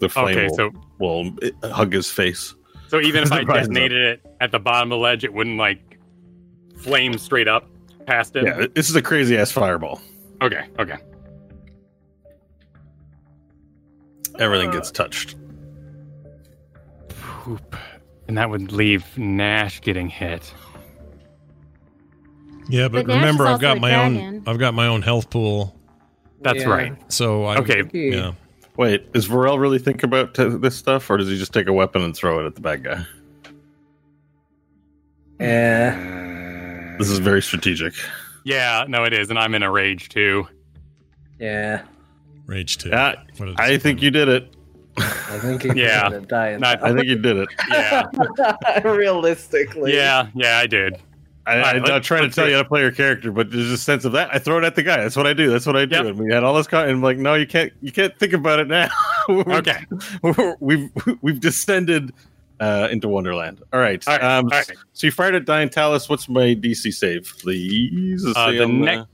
The 0.00 0.08
flame 0.08 0.36
Okay, 0.36 0.46
will, 0.48 0.56
so 0.56 0.70
will 0.98 1.30
uh, 1.62 1.68
hug 1.70 1.92
his 1.92 2.10
face. 2.10 2.54
so 2.88 3.00
even 3.00 3.22
if 3.22 3.32
I 3.32 3.44
detonated 3.44 4.02
it 4.02 4.26
at 4.40 4.50
the 4.50 4.58
bottom 4.58 4.90
of 4.90 4.96
the 4.96 5.00
ledge, 5.02 5.24
it 5.24 5.32
wouldn't 5.32 5.56
like 5.56 5.98
flame 6.76 7.16
straight 7.16 7.48
up 7.48 7.68
past 8.06 8.36
him. 8.36 8.46
Yeah, 8.46 8.66
this 8.74 8.88
is 8.90 8.96
a 8.96 9.02
crazy 9.02 9.36
ass 9.36 9.50
fireball. 9.50 10.00
Okay, 10.42 10.66
okay. 10.78 10.96
Everything 14.38 14.70
gets 14.72 14.90
uh, 14.90 14.94
touched. 14.94 15.36
Poop. 17.08 17.76
And 18.26 18.36
that 18.38 18.48
would 18.50 18.72
leave 18.72 19.16
Nash 19.18 19.80
getting 19.80 20.08
hit. 20.08 20.52
Yeah, 22.68 22.88
but, 22.88 23.06
But 23.06 23.14
remember, 23.16 23.46
I've 23.46 23.60
got 23.60 23.78
my 23.80 23.90
dragon. 23.90 24.16
own. 24.36 24.42
I've 24.46 24.58
got 24.58 24.72
my 24.74 24.86
own 24.86 25.02
health 25.02 25.28
pool, 25.30 25.78
That's 26.40 26.60
Yeah. 26.62 26.68
right. 26.70 27.12
so 27.12 27.44
I 27.44 27.58
Okay. 27.58 27.82
Yeah, 27.92 28.32
Wait, 28.76 29.12
does 29.12 29.28
Varel 29.28 29.58
really 29.60 29.78
think 29.78 30.02
about 30.02 30.34
t- 30.34 30.44
this 30.48 30.74
stuff, 30.74 31.08
or 31.10 31.16
does 31.18 31.28
he 31.28 31.36
just 31.38 31.52
take 31.52 31.68
a 31.68 31.72
weapon 31.72 32.02
and 32.02 32.16
throw 32.16 32.40
it 32.40 32.46
at 32.46 32.54
the 32.56 32.60
bad 32.60 32.82
guy? 32.82 33.06
Yeah. 35.38 36.33
This 36.98 37.10
is 37.10 37.18
very 37.18 37.42
strategic. 37.42 37.94
Yeah, 38.44 38.84
no, 38.88 39.04
it 39.04 39.12
is, 39.12 39.30
and 39.30 39.38
I'm 39.38 39.54
in 39.54 39.62
a 39.62 39.70
rage 39.70 40.08
too. 40.08 40.46
Yeah. 41.38 41.82
rage 42.46 42.78
two. 42.78 42.90
Yeah, 42.90 43.14
What 43.38 43.48
a 43.50 43.54
I 43.58 43.78
think 43.78 44.02
you 44.02 44.10
did 44.10 44.28
it. 44.28 44.54
I 44.96 45.38
think 45.40 45.64
you 45.64 45.72
Yeah. 45.74 46.08
could 46.10 46.28
die. 46.28 46.56
Not- 46.56 46.82
I 46.84 46.92
think 46.94 47.06
you 47.06 47.16
did 47.16 47.36
it. 47.38 47.48
Yeah, 47.70 48.04
Realistically. 48.84 49.94
yeah, 49.94 50.28
yeah, 50.34 50.58
I 50.58 50.66
did. 50.66 50.96
I, 51.46 51.56
All 51.56 51.58
right, 51.62 51.76
I'm 51.76 51.82
not 51.82 52.02
trying 52.02 52.22
to 52.28 52.34
tell 52.34 52.48
you 52.48 52.54
how 52.56 52.62
to 52.62 52.68
play 52.68 52.80
your 52.80 52.90
character, 52.92 53.30
but 53.30 53.50
there's 53.50 53.70
a 53.70 53.76
sense 53.76 54.06
of 54.06 54.12
that. 54.12 54.30
I 54.34 54.38
throw 54.38 54.56
it 54.56 54.64
at 54.64 54.76
the 54.76 54.82
guy. 54.82 55.02
That's 55.02 55.16
what 55.16 55.26
I 55.26 55.34
do. 55.34 55.50
That's 55.50 55.66
what 55.66 55.76
I 55.76 55.84
do. 55.84 55.96
Yep. 55.96 56.06
And 56.06 56.18
we 56.18 56.32
had 56.32 56.42
all 56.42 56.54
this, 56.54 56.66
con- 56.66 56.84
and 56.84 56.92
I'm 56.92 57.02
like, 57.02 57.18
no, 57.18 57.34
you 57.34 57.46
can't. 57.46 57.70
You 57.82 57.92
can't 57.92 58.16
think 58.18 58.32
about 58.32 58.60
it 58.60 58.68
now. 58.68 58.88
Okay. 59.28 59.86
we've 60.60 60.90
we've 61.22 61.40
descended 61.40 62.12
uh, 62.64 62.88
into 62.90 63.08
Wonderland. 63.08 63.62
All 63.72 63.80
right. 63.80 64.02
All 64.08 64.14
right, 64.16 64.22
Um, 64.24 64.44
all 64.46 64.58
right. 64.58 64.70
So 64.94 65.06
you 65.06 65.10
fired 65.10 65.34
at 65.34 65.44
Diantalis. 65.44 66.08
What's 66.08 66.28
my 66.28 66.54
DC 66.54 66.92
save, 66.92 67.32
please? 67.40 68.24
Uh, 68.36 68.50
the 68.52 68.62
on 68.64 68.80
neck- 68.80 69.06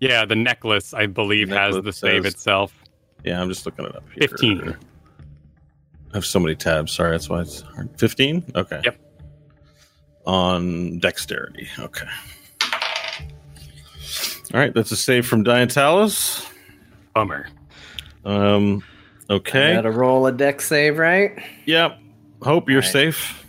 Yeah, 0.00 0.24
the 0.24 0.36
necklace, 0.36 0.92
I 0.94 1.06
believe, 1.06 1.48
has 1.48 1.74
the 1.82 1.92
save 1.92 2.24
says- 2.24 2.34
itself. 2.34 2.74
Yeah, 3.24 3.40
I'm 3.40 3.48
just 3.48 3.66
looking 3.66 3.84
it 3.84 3.96
up. 3.96 4.04
Here. 4.14 4.28
15. 4.28 4.76
I 6.12 6.16
have 6.16 6.24
so 6.24 6.38
many 6.38 6.54
tabs. 6.54 6.92
Sorry, 6.92 7.10
that's 7.10 7.28
why 7.28 7.40
it's 7.40 7.60
hard. 7.62 7.88
15? 7.98 8.44
Okay. 8.54 8.80
Yep. 8.84 8.96
On 10.26 10.98
dexterity. 11.00 11.68
Okay. 11.78 12.06
All 14.54 14.60
right, 14.60 14.72
that's 14.72 14.90
a 14.92 14.96
save 14.96 15.26
from 15.26 15.44
Diantalis. 15.44 16.50
Bummer. 17.14 17.48
Um, 18.24 18.82
okay. 19.28 19.74
Gotta 19.74 19.90
roll 19.90 20.26
a 20.26 20.32
dex 20.32 20.66
save, 20.66 20.98
right? 20.98 21.38
Yep. 21.66 21.98
Hope 22.42 22.68
you're 22.68 22.78
Alright. 22.78 22.92
safe. 22.92 23.44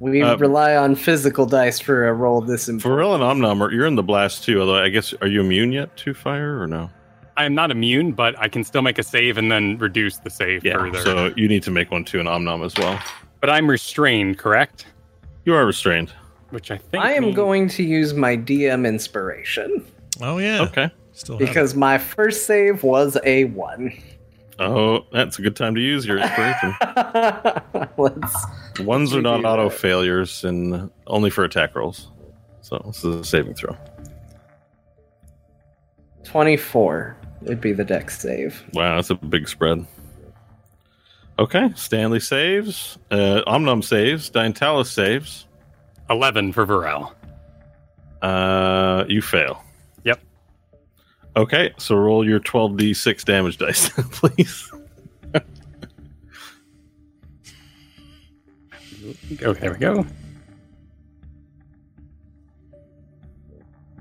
We 0.00 0.20
Uh, 0.22 0.36
rely 0.36 0.74
on 0.74 0.96
physical 0.96 1.46
dice 1.46 1.78
for 1.78 2.08
a 2.08 2.12
roll 2.12 2.40
this 2.40 2.66
For 2.66 2.72
important. 2.72 2.98
real 2.98 3.14
and 3.14 3.22
Omnom, 3.22 3.60
are- 3.60 3.70
you're 3.72 3.86
in 3.86 3.94
the 3.94 4.02
blast 4.02 4.42
too. 4.44 4.60
Although 4.60 4.82
I 4.82 4.88
guess 4.88 5.14
are 5.20 5.28
you 5.28 5.40
immune 5.40 5.70
yet 5.72 5.96
to 5.98 6.12
fire 6.12 6.60
or 6.60 6.66
no? 6.66 6.90
I 7.36 7.44
am 7.44 7.54
not 7.54 7.70
immune, 7.70 8.12
but 8.12 8.34
I 8.38 8.48
can 8.48 8.64
still 8.64 8.82
make 8.82 8.98
a 8.98 9.02
save 9.02 9.38
and 9.38 9.50
then 9.50 9.78
reduce 9.78 10.18
the 10.18 10.28
save 10.28 10.62
further. 10.64 10.98
So 11.00 11.32
you 11.36 11.46
need 11.48 11.62
to 11.62 11.70
make 11.70 11.90
one 11.90 12.04
too 12.04 12.18
in 12.18 12.26
Omnom 12.26 12.64
as 12.64 12.74
well. 12.76 12.98
but 13.40 13.48
I'm 13.50 13.68
restrained, 13.70 14.38
correct? 14.38 14.86
You 15.44 15.54
are 15.54 15.64
restrained. 15.66 16.12
Which 16.50 16.70
I 16.70 16.76
think 16.78 17.02
I 17.02 17.12
am 17.14 17.22
means- 17.24 17.36
going 17.36 17.68
to 17.70 17.82
use 17.82 18.12
my 18.12 18.36
DM 18.36 18.86
inspiration 18.86 19.84
Oh 20.20 20.38
yeah. 20.38 20.62
Okay. 20.62 20.90
Still 21.12 21.36
have 21.36 21.42
it. 21.42 21.46
because 21.46 21.74
my 21.74 21.96
first 21.98 22.46
save 22.46 22.82
was 22.82 23.16
a 23.24 23.44
one. 23.46 23.92
Oh, 24.58 25.06
that's 25.12 25.38
a 25.38 25.42
good 25.42 25.56
time 25.56 25.74
to 25.74 25.80
use 25.80 26.06
your 26.06 26.18
inspiration. 26.18 26.74
Let's. 27.96 28.46
Ones 28.80 29.14
are 29.14 29.22
not 29.22 29.44
auto 29.44 29.68
that. 29.68 29.78
failures 29.78 30.44
and 30.44 30.90
only 31.06 31.30
for 31.30 31.44
attack 31.44 31.74
rolls. 31.74 32.10
So 32.60 32.82
this 32.86 32.98
is 33.04 33.14
a 33.16 33.24
saving 33.24 33.54
throw. 33.54 33.76
24 36.24 37.16
would 37.42 37.60
be 37.60 37.72
the 37.72 37.84
dex 37.84 38.20
save. 38.20 38.62
Wow, 38.72 38.96
that's 38.96 39.10
a 39.10 39.14
big 39.14 39.48
spread. 39.48 39.84
Okay, 41.38 41.70
Stanley 41.74 42.20
saves. 42.20 42.98
Uh, 43.10 43.42
Omnom 43.46 43.82
saves. 43.82 44.30
Diantalis 44.30 44.86
saves. 44.86 45.46
11 46.10 46.52
for 46.52 46.66
Varel. 46.66 47.12
Uh, 48.20 49.04
you 49.08 49.22
fail. 49.22 49.62
Okay, 51.34 51.72
so 51.78 51.96
roll 51.96 52.26
your 52.26 52.40
12d6 52.40 53.24
damage 53.24 53.58
dice, 53.58 53.88
please. 54.10 54.70
Okay, 59.40 59.60
there 59.60 59.72
we 59.72 59.78
go. 59.78 60.06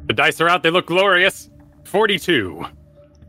The 0.07 0.13
dice 0.13 0.41
are 0.41 0.49
out. 0.49 0.61
They 0.61 0.69
look 0.69 0.87
glorious. 0.87 1.49
42. 1.85 2.65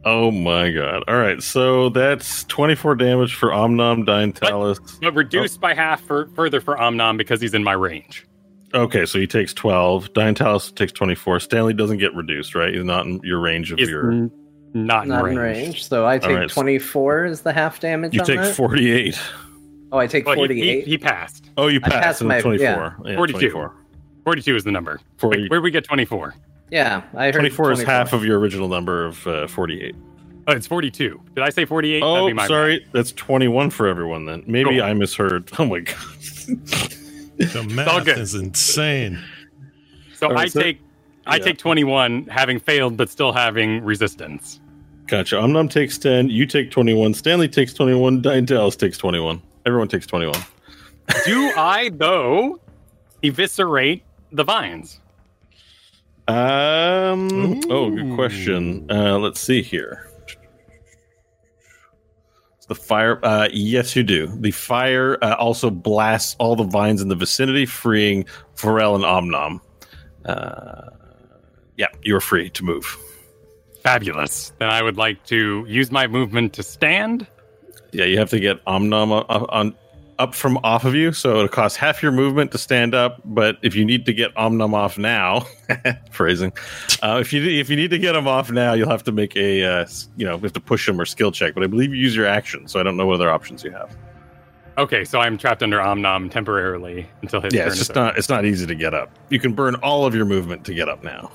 Oh 0.04 0.32
my 0.32 0.72
god. 0.72 1.04
All 1.06 1.16
right, 1.16 1.40
so 1.40 1.88
that's 1.90 2.42
24 2.44 2.96
damage 2.96 3.36
for 3.36 3.50
Omnom 3.50 4.04
Diantalis. 4.04 5.00
But 5.00 5.14
reduced 5.14 5.58
oh. 5.58 5.60
by 5.60 5.74
half 5.74 6.02
for 6.02 6.26
further 6.34 6.60
for 6.60 6.76
Omnom 6.76 7.16
because 7.16 7.40
he's 7.40 7.54
in 7.54 7.62
my 7.62 7.72
range. 7.72 8.26
Okay, 8.74 9.04
so 9.06 9.18
he 9.18 9.26
takes 9.26 9.52
12. 9.54 10.12
Diantalis 10.14 10.74
takes 10.74 10.92
24. 10.92 11.40
Stanley 11.40 11.74
doesn't 11.74 11.98
get 11.98 12.14
reduced, 12.14 12.54
right? 12.54 12.74
He's 12.74 12.84
not 12.84 13.06
in 13.06 13.20
your 13.22 13.38
range 13.40 13.70
of 13.72 13.78
He's 13.78 13.88
your. 13.90 14.10
n- 14.10 14.30
not, 14.74 15.06
Not 15.06 15.26
in 15.26 15.32
in 15.32 15.38
range. 15.38 15.58
range, 15.66 15.84
so 15.86 16.06
I 16.06 16.18
take 16.18 16.30
right. 16.36 16.48
24 16.48 17.26
is 17.26 17.42
the 17.42 17.52
half 17.52 17.80
damage. 17.80 18.14
You 18.14 18.20
on 18.20 18.26
take 18.26 18.40
that? 18.40 18.54
48. 18.56 19.20
Oh, 19.92 19.98
I 19.98 20.06
take 20.06 20.24
Well, 20.24 20.34
48. 20.36 20.84
he, 20.84 20.90
he 20.92 20.96
passed. 20.98 21.50
Oh, 21.58 21.66
you 21.68 21.78
I 21.84 21.88
passed, 21.90 22.02
passed 22.02 22.22
my- 22.24 22.40
24. 22.40 22.64
yeah. 22.66 22.92
Yeah, 23.10 23.16
42. 23.16 23.38
24. 23.50 23.76
42 24.24 24.56
is 24.56 24.64
the 24.64 24.70
number. 24.72 24.98
40. 25.18 25.42
Wait, 25.42 25.50
where 25.50 25.58
did 25.58 25.64
we 25.64 25.70
get 25.70 25.84
24? 25.84 26.34
yeah, 26.70 27.02
I 27.14 27.26
heard 27.26 27.34
24 27.34 27.72
is 27.72 27.82
half 27.82 28.14
of 28.14 28.24
your 28.24 28.38
original 28.38 28.68
number 28.68 29.04
of 29.04 29.26
uh, 29.26 29.46
48. 29.48 29.94
Oh, 30.48 30.52
it's 30.54 30.66
42. 30.66 31.20
Did 31.34 31.44
I 31.44 31.50
say 31.50 31.66
48? 31.66 32.00
That'd 32.00 32.02
Oh, 32.22 32.26
be 32.28 32.32
my 32.32 32.46
sorry. 32.46 32.86
That's 32.92 33.12
21 33.12 33.68
for 33.70 33.86
everyone 33.86 34.24
then. 34.24 34.42
Maybe 34.46 34.70
Cool. 34.70 34.82
I 34.82 34.94
misheard. 34.94 35.50
Oh 35.58 35.66
my 35.66 35.80
god. 35.80 35.96
The 37.38 37.62
math 37.64 38.04
good. 38.04 38.18
is 38.18 38.34
insane. 38.34 39.18
So 40.14 40.28
All 40.28 40.34
right, 40.34 40.44
I 40.44 40.48
so- 40.48 40.60
take 40.60 40.80
I 41.26 41.36
yeah. 41.36 41.44
take 41.44 41.58
21 41.58 42.26
having 42.26 42.58
failed 42.58 42.96
but 42.96 43.08
still 43.08 43.32
having 43.32 43.82
resistance. 43.84 44.60
Gotcha. 45.06 45.36
Omnom 45.36 45.70
takes 45.70 45.98
10. 45.98 46.30
You 46.30 46.46
take 46.46 46.70
21. 46.70 47.14
Stanley 47.14 47.48
takes 47.48 47.72
21. 47.74 48.22
Diantalis 48.22 48.76
takes 48.76 48.98
21. 48.98 49.40
Everyone 49.66 49.88
takes 49.88 50.06
21. 50.06 50.34
Do 51.26 51.52
I 51.56 51.90
though 51.94 52.60
eviscerate 53.22 54.02
the 54.32 54.44
vines? 54.44 55.00
Um. 56.28 57.60
Oh, 57.68 57.90
good 57.90 58.14
question. 58.14 58.86
Uh, 58.90 59.18
let's 59.18 59.40
see 59.40 59.60
here. 59.62 60.08
The 62.72 62.80
fire. 62.80 63.22
Uh, 63.22 63.48
yes, 63.52 63.94
you 63.94 64.02
do. 64.02 64.28
The 64.28 64.50
fire 64.50 65.22
uh, 65.22 65.34
also 65.34 65.68
blasts 65.68 66.34
all 66.38 66.56
the 66.56 66.64
vines 66.64 67.02
in 67.02 67.08
the 67.08 67.14
vicinity, 67.14 67.66
freeing 67.66 68.24
Varel 68.56 68.94
and 68.94 69.04
Omnom. 69.04 69.60
Uh, 70.24 70.88
yeah, 71.76 71.88
you're 72.00 72.22
free 72.22 72.48
to 72.48 72.64
move. 72.64 72.96
Fabulous. 73.82 74.54
Then 74.58 74.70
I 74.70 74.80
would 74.80 74.96
like 74.96 75.22
to 75.26 75.66
use 75.68 75.90
my 75.90 76.06
movement 76.06 76.54
to 76.54 76.62
stand. 76.62 77.26
Yeah, 77.90 78.06
you 78.06 78.16
have 78.18 78.30
to 78.30 78.40
get 78.40 78.64
Omnom 78.64 79.22
on, 79.28 79.46
on 79.50 79.74
up 80.22 80.34
from 80.34 80.56
off 80.62 80.84
of 80.84 80.94
you, 80.94 81.12
so 81.12 81.36
it'll 81.36 81.48
cost 81.48 81.76
half 81.76 82.02
your 82.02 82.12
movement 82.12 82.52
to 82.52 82.58
stand 82.58 82.94
up. 82.94 83.20
But 83.24 83.58
if 83.62 83.74
you 83.74 83.84
need 83.84 84.06
to 84.06 84.12
get 84.12 84.32
Omnom 84.36 84.72
off 84.72 84.96
now, 84.96 85.40
phrasing, 86.10 86.52
uh, 87.02 87.18
if 87.20 87.32
you 87.32 87.42
if 87.42 87.68
you 87.68 87.76
need 87.76 87.90
to 87.90 87.98
get 87.98 88.14
him 88.14 88.28
off 88.28 88.50
now, 88.50 88.72
you'll 88.72 88.88
have 88.88 89.02
to 89.04 89.12
make 89.12 89.36
a 89.36 89.64
uh, 89.64 89.86
you 90.16 90.24
know 90.24 90.36
you 90.36 90.42
have 90.42 90.52
to 90.52 90.60
push 90.60 90.88
him 90.88 91.00
or 91.00 91.04
skill 91.04 91.32
check. 91.32 91.54
But 91.54 91.64
I 91.64 91.66
believe 91.66 91.92
you 91.92 92.00
use 92.00 92.14
your 92.14 92.26
action, 92.26 92.68
so 92.68 92.78
I 92.78 92.84
don't 92.84 92.96
know 92.96 93.06
what 93.06 93.14
other 93.14 93.30
options 93.30 93.64
you 93.64 93.72
have. 93.72 93.96
Okay, 94.78 95.04
so 95.04 95.20
I'm 95.20 95.36
trapped 95.36 95.62
under 95.62 95.78
Omnom 95.78 96.30
temporarily 96.30 97.06
until 97.20 97.40
his 97.40 97.52
yeah, 97.52 97.64
turn 97.64 97.68
it's 97.68 97.78
just 97.78 97.94
not 97.94 98.16
it's 98.16 98.28
not 98.28 98.44
easy 98.44 98.66
to 98.66 98.74
get 98.74 98.94
up. 98.94 99.10
You 99.28 99.40
can 99.40 99.52
burn 99.52 99.74
all 99.76 100.06
of 100.06 100.14
your 100.14 100.24
movement 100.24 100.64
to 100.66 100.74
get 100.74 100.88
up 100.88 101.02
now. 101.02 101.30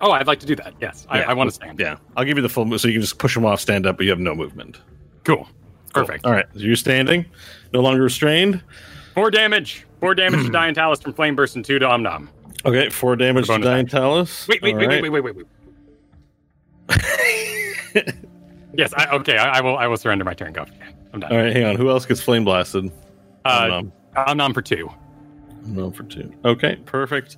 Oh, 0.00 0.10
I'd 0.10 0.26
like 0.26 0.40
to 0.40 0.46
do 0.46 0.54
that. 0.56 0.74
Yes, 0.80 1.06
I, 1.08 1.22
I 1.22 1.32
want 1.32 1.48
to 1.48 1.54
stand. 1.54 1.80
Yeah, 1.80 1.96
I'll 2.16 2.24
give 2.24 2.36
you 2.36 2.42
the 2.42 2.48
full 2.50 2.66
move, 2.66 2.80
so 2.82 2.88
you 2.88 2.94
can 2.94 3.00
just 3.00 3.18
push 3.18 3.34
him 3.34 3.46
off, 3.46 3.60
stand 3.60 3.86
up, 3.86 3.96
but 3.96 4.04
you 4.04 4.10
have 4.10 4.20
no 4.20 4.34
movement. 4.34 4.78
Cool. 5.24 5.48
Cool. 5.94 6.06
Perfect. 6.06 6.26
All 6.26 6.32
right, 6.32 6.46
so 6.54 6.60
you're 6.60 6.76
standing, 6.76 7.24
no 7.72 7.80
longer 7.80 8.02
restrained. 8.02 8.62
Four 9.14 9.30
damage. 9.30 9.86
Four 10.00 10.14
damage 10.14 10.44
to 10.46 10.52
Diantalis 10.52 11.02
from 11.02 11.12
Flame 11.14 11.36
Burst 11.36 11.56
and 11.56 11.64
two 11.64 11.78
to 11.78 11.86
Omnom. 11.86 12.28
Okay, 12.66 12.90
four 12.90 13.14
damage 13.14 13.46
to 13.46 13.52
action. 13.54 14.26
Wait, 14.48 14.60
wait, 14.62 14.74
wait, 14.74 14.86
right. 14.86 15.02
wait, 15.02 15.10
wait, 15.10 15.20
wait, 15.22 15.36
wait, 15.36 15.46
wait. 15.46 15.46
yes, 18.74 18.92
I, 18.96 19.06
okay, 19.16 19.36
I, 19.36 19.58
I 19.58 19.60
will. 19.60 19.76
I 19.76 19.86
will 19.86 19.96
surrender 19.96 20.24
my 20.24 20.34
turn. 20.34 20.52
Go. 20.52 20.66
I'm 21.12 21.20
done. 21.20 21.30
All 21.32 21.38
right, 21.38 21.54
hang 21.54 21.64
on. 21.64 21.76
Who 21.76 21.88
else 21.90 22.06
gets 22.06 22.20
flame 22.20 22.44
blasted? 22.44 22.90
Uh, 23.44 23.66
Omnom. 23.66 23.92
Omnom 24.16 24.54
for 24.54 24.62
two. 24.62 24.90
No 25.66 25.92
for 25.92 26.02
two. 26.02 26.32
Okay, 26.44 26.76
perfect. 26.84 27.36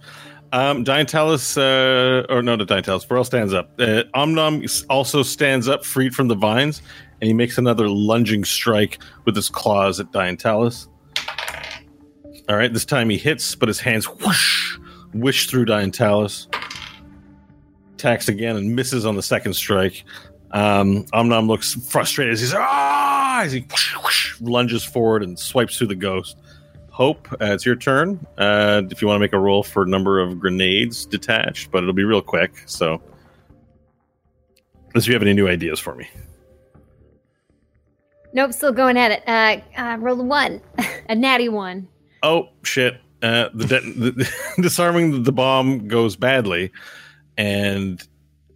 Um, 0.53 0.85
Diantalis, 0.85 1.59
uh, 1.59 2.33
or 2.33 2.43
no, 2.43 2.57
not 2.57 2.69
Diantalis. 2.69 3.07
Varel 3.07 3.27
stands 3.27 3.53
up. 3.53 3.71
Uh, 3.79 4.05
Omnom 4.15 4.85
also 4.89 5.23
stands 5.23 5.69
up, 5.69 5.85
freed 5.85 6.15
from 6.15 6.29
the 6.29 6.35
vines, 6.37 6.83
and 7.21 7.29
he 7.29 7.35
makes 7.35 7.59
another 7.59 7.89
lunging 7.89 8.45
strike 8.45 8.99
with 9.25 9.35
his 9.37 9.49
claws 9.49 10.01
at 10.01 10.13
Diantalis. 10.13 10.89
All 12.49 12.57
right, 12.57 12.73
this 12.73 12.85
time 12.85 13.11
he 13.11 13.19
hits, 13.19 13.55
but 13.55 13.69
his 13.69 13.81
hands 13.81 14.07
whoosh, 14.07 14.79
wish 15.15 15.49
through 15.49 15.67
Diantalis. 15.67 16.47
Attacks 17.95 18.29
again 18.29 18.57
and 18.57 18.77
misses 18.77 19.07
on 19.07 19.17
the 19.17 19.23
second 19.23 19.55
strike. 19.55 20.05
Um, 20.53 21.05
Omnom 21.07 21.49
looks 21.49 21.75
frustrated 21.75 22.35
as 22.35 22.41
he's 22.41 22.55
ah, 22.55 23.43
as 23.43 23.53
he 23.53 23.61
whoosh, 23.61 23.97
whoosh, 23.97 24.41
lunges 24.41 24.85
forward 24.85 25.23
and 25.23 25.39
swipes 25.39 25.77
through 25.77 25.89
the 25.89 25.97
ghost. 25.97 26.37
Hope, 26.91 27.31
uh, 27.33 27.53
it's 27.53 27.67
your 27.67 27.77
turn. 27.77 28.25
Uh, 28.39 28.83
if 28.91 29.03
you 29.03 29.09
want 29.09 29.17
to 29.17 29.21
make 29.21 29.33
a 29.33 29.39
roll 29.39 29.63
for 29.63 29.83
a 29.83 29.87
number 29.87 30.21
of 30.21 30.39
grenades 30.39 31.05
detached, 31.05 31.71
but 31.71 31.83
it'll 31.83 31.93
be 31.93 32.05
real 32.05 32.23
quick. 32.23 32.63
So, 32.67 33.03
unless 34.95 35.07
you 35.07 35.13
have 35.13 35.23
any 35.23 35.35
new 35.35 35.49
ideas 35.49 35.81
for 35.81 35.95
me. 35.95 36.09
Nope, 38.37 38.53
still 38.53 38.73
going 38.73 38.99
at 38.99 39.13
it. 39.13 39.23
Uh, 39.27 39.81
uh 39.81 39.97
roll 39.99 40.21
a 40.21 40.25
one, 40.25 40.61
a 41.09 41.15
natty 41.15 41.49
one. 41.49 41.89
Oh 42.23 42.51
shit! 42.65 43.01
Uh, 43.23 43.49
the, 43.55 43.65
det- 43.65 43.81
the 43.97 44.31
disarming 44.61 45.23
the 45.23 45.33
bomb 45.33 45.89
goes 45.89 46.17
badly, 46.17 46.71
and 47.39 48.07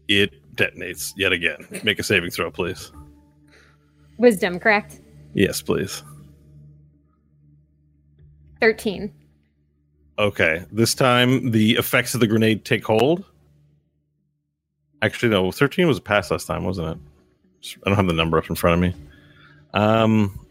it 0.07 0.35
detonates 0.55 1.15
yet 1.16 1.32
again. 1.32 1.66
Make 1.82 1.98
a 1.98 2.02
saving 2.02 2.31
throw, 2.31 2.51
please. 2.51 2.93
Wisdom, 4.19 4.61
correct? 4.61 5.01
Yes, 5.32 5.62
please. 5.62 6.05
Thirteen. 8.61 9.11
Okay, 10.19 10.66
this 10.70 10.94
time 10.94 11.52
the 11.52 11.77
effects 11.77 12.12
of 12.12 12.20
the 12.20 12.27
grenade 12.27 12.66
take 12.66 12.85
hold. 12.85 13.24
Actually, 15.01 15.31
no, 15.31 15.51
thirteen 15.51 15.89
was 15.89 15.97
a 15.97 16.02
pass 16.02 16.31
last 16.31 16.47
time, 16.47 16.65
wasn't 16.65 16.89
it? 16.89 17.78
I 17.82 17.89
don't 17.89 17.97
have 17.97 18.07
the 18.09 18.12
number 18.12 18.36
up 18.36 18.51
in 18.51 18.57
front 18.57 18.74
of 18.74 18.81
me. 18.81 19.09
Um, 19.74 20.47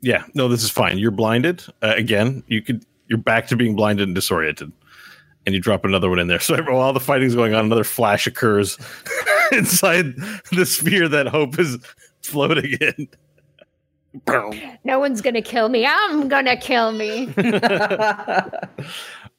yeah, 0.00 0.24
no, 0.34 0.48
this 0.48 0.62
is 0.62 0.70
fine. 0.70 0.98
You're 0.98 1.10
blinded 1.10 1.64
uh, 1.82 1.94
again. 1.96 2.42
You 2.46 2.62
could. 2.62 2.84
You're 3.08 3.18
back 3.18 3.46
to 3.48 3.56
being 3.56 3.74
blinded 3.74 4.06
and 4.06 4.14
disoriented, 4.14 4.70
and 5.46 5.54
you 5.54 5.60
drop 5.60 5.84
another 5.84 6.10
one 6.10 6.18
in 6.18 6.28
there. 6.28 6.40
So 6.48 6.62
while 6.62 6.92
the 6.92 7.00
fighting's 7.00 7.34
going 7.34 7.54
on, 7.54 7.64
another 7.64 7.84
flash 7.84 8.26
occurs 8.26 8.76
inside 9.52 10.14
the 10.52 10.66
sphere 10.66 11.08
that 11.08 11.26
Hope 11.26 11.58
is 11.58 11.78
floating 12.22 12.76
in. 12.80 13.08
No 14.84 14.98
one's 14.98 15.20
gonna 15.20 15.42
kill 15.42 15.68
me. 15.68 15.86
I'm 15.86 16.28
gonna 16.28 16.56
kill 16.56 16.92
me. 16.92 17.32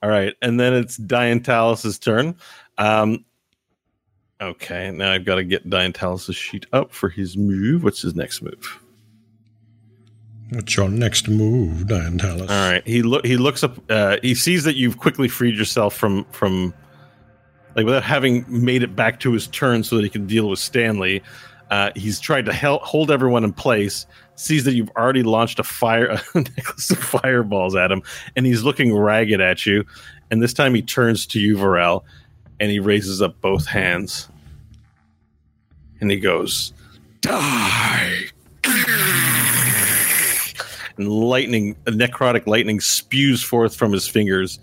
All 0.01 0.09
right, 0.09 0.33
and 0.41 0.59
then 0.59 0.73
it's 0.73 0.97
Diantalis' 0.97 1.99
turn. 1.99 2.35
Um, 2.77 3.25
okay, 4.41 4.91
now 4.91 5.11
I've 5.11 5.25
got 5.25 5.35
to 5.35 5.43
get 5.43 5.69
Diantalis' 5.69 6.35
sheet 6.35 6.65
up 6.71 6.93
for 6.93 7.09
his 7.09 7.35
move. 7.35 7.83
What's 7.83 8.01
his 8.01 8.15
next 8.15 8.41
move? 8.41 8.79
What's 10.51 10.75
your 10.75 10.89
next 10.89 11.27
move, 11.27 11.85
Diantalis? 11.87 12.49
All 12.49 12.71
right, 12.71 12.81
he 12.85 13.03
look 13.03 13.25
he 13.25 13.37
looks 13.37 13.63
up. 13.63 13.77
Uh, 13.89 14.17
he 14.23 14.33
sees 14.33 14.63
that 14.63 14.75
you've 14.75 14.97
quickly 14.97 15.27
freed 15.27 15.55
yourself 15.55 15.95
from 15.95 16.25
from 16.31 16.73
like 17.75 17.85
without 17.85 18.03
having 18.03 18.45
made 18.47 18.81
it 18.81 18.95
back 18.95 19.19
to 19.19 19.31
his 19.31 19.45
turn, 19.47 19.83
so 19.83 19.95
that 19.95 20.03
he 20.03 20.09
can 20.09 20.25
deal 20.25 20.49
with 20.49 20.57
Stanley. 20.57 21.21
Uh, 21.69 21.91
he's 21.95 22.19
tried 22.19 22.45
to 22.45 22.53
hel- 22.53 22.79
hold 22.79 23.11
everyone 23.11 23.43
in 23.43 23.53
place. 23.53 24.07
Sees 24.35 24.63
that 24.63 24.73
you've 24.73 24.89
already 24.97 25.21
launched 25.21 25.59
a 25.59 25.63
fire 25.63 26.19
a 26.33 26.37
necklace 26.39 26.89
of 26.89 26.97
fireballs 26.97 27.75
at 27.75 27.91
him, 27.91 28.01
and 28.35 28.45
he's 28.47 28.63
looking 28.63 28.95
ragged 28.95 29.41
at 29.41 29.67
you. 29.67 29.85
And 30.31 30.41
this 30.41 30.53
time 30.53 30.73
he 30.73 30.81
turns 30.81 31.27
to 31.27 31.39
you, 31.39 31.57
Varel, 31.57 32.03
and 32.59 32.71
he 32.71 32.79
raises 32.79 33.21
up 33.21 33.39
both 33.39 33.67
hands, 33.67 34.29
and 36.01 36.09
he 36.09 36.19
goes, 36.19 36.73
"Die!" 37.21 38.29
And 40.99 41.07
lightning, 41.07 41.75
necrotic 41.85 42.45
lightning 42.45 42.81
spews 42.81 43.41
forth 43.41 43.73
from 43.73 43.93
his 43.93 44.05
fingers 44.05 44.59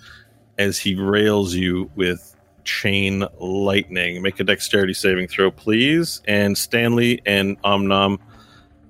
as 0.59 0.79
he 0.79 0.95
rails 0.95 1.55
you 1.55 1.91
with 1.97 2.37
chain 2.65 3.25
lightning. 3.41 4.21
Make 4.21 4.39
a 4.39 4.45
dexterity 4.45 4.93
saving 4.93 5.29
throw, 5.29 5.51
please. 5.51 6.21
And 6.27 6.59
Stanley 6.59 7.23
and 7.25 7.61
Omnom 7.63 8.19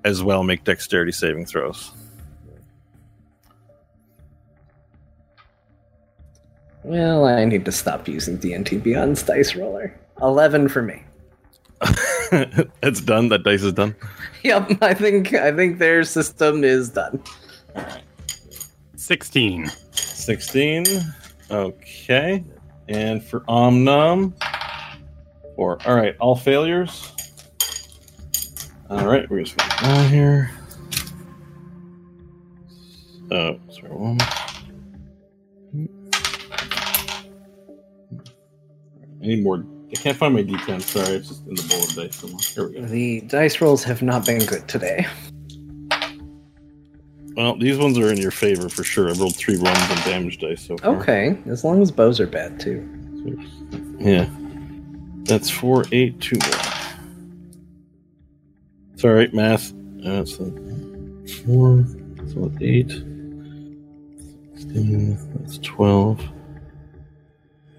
as 0.03 0.21
well 0.21 0.43
make 0.43 0.65
dexterity 0.65 1.13
saving 1.13 1.45
throws. 1.45 1.91
well, 6.83 7.25
I 7.25 7.45
need 7.45 7.65
to 7.65 7.71
stop 7.71 8.07
using 8.07 8.37
D&D 8.37 8.79
Beyond's 8.79 9.23
dice 9.23 9.55
roller. 9.55 9.97
Eleven 10.21 10.67
for 10.67 10.81
me. 10.81 11.03
It's 12.83 13.01
done. 13.01 13.29
That 13.29 13.43
dice 13.43 13.63
is 13.63 13.73
done. 13.73 13.95
Yep, 14.43 14.81
I 14.81 14.93
think 14.93 15.33
I 15.33 15.51
think 15.51 15.79
their 15.79 16.03
system 16.03 16.63
is 16.63 16.89
done. 16.89 17.21
16. 18.95 19.69
16. 19.91 20.85
Okay. 21.49 22.43
And 22.89 23.23
for 23.23 23.41
Omnom, 23.41 24.33
Four. 25.57 25.79
All 25.87 25.95
right, 25.95 26.15
all 26.19 26.35
failures. 26.35 27.11
All 28.91 29.07
right, 29.07 29.27
we're 29.27 29.43
just 29.43 29.57
gonna 29.57 29.81
go 29.81 30.07
here. 30.07 30.51
Oh, 33.31 33.59
sorry, 33.71 33.89
one. 33.89 34.21
I 39.19 39.25
need 39.25 39.43
more. 39.43 39.57
Hmm. 39.57 39.76
I 39.91 39.95
can't 39.95 40.17
find 40.17 40.33
my 40.33 40.43
D10. 40.43 40.81
Sorry, 40.81 41.15
it's 41.15 41.29
just 41.29 41.47
in 41.47 41.55
the 41.55 41.63
bowl 41.63 41.83
of 41.83 41.93
dice 41.95 42.15
somewhere. 42.15 42.39
Here 42.41 42.67
we 42.67 42.73
go. 42.81 42.87
The 42.87 43.21
dice 43.21 43.61
rolls 43.61 43.83
have 43.83 44.01
not 44.01 44.25
been 44.25 44.45
good 44.45 44.67
today. 44.67 45.07
Well, 47.35 47.55
these 47.55 47.77
ones 47.77 47.97
are 47.99 48.11
in 48.11 48.17
your 48.17 48.31
favor 48.31 48.67
for 48.67 48.83
sure. 48.83 49.09
I 49.09 49.13
rolled 49.13 49.35
three 49.35 49.57
ones 49.59 49.77
and 49.77 50.03
damage 50.03 50.39
dice 50.39 50.65
so 50.65 50.75
far. 50.77 50.95
Okay, 50.97 51.37
as 51.45 51.63
long 51.63 51.81
as 51.81 51.91
bows 51.91 52.19
are 52.19 52.27
bad 52.27 52.59
too. 52.59 52.83
Yeah. 53.99 54.27
That's 55.23 55.49
four, 55.49 55.85
eight, 55.91 56.19
two 56.19 56.37
more. 56.39 56.59
It's 58.93 59.03
all 59.03 59.11
right, 59.11 59.31
math. 59.33 59.71
That's 59.97 60.39
uh, 60.39 60.49
four. 61.45 61.85
So 62.33 62.47
that's 62.47 62.61
eight. 62.61 62.89
16, 64.55 65.17
that's 65.35 65.59
12. 65.59 66.23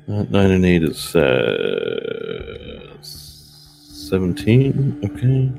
Nine 0.09 0.51
and 0.51 0.65
eight 0.65 0.83
is 0.83 1.15
uh, 1.15 2.97
17. 3.03 5.01
Okay. 5.05 5.53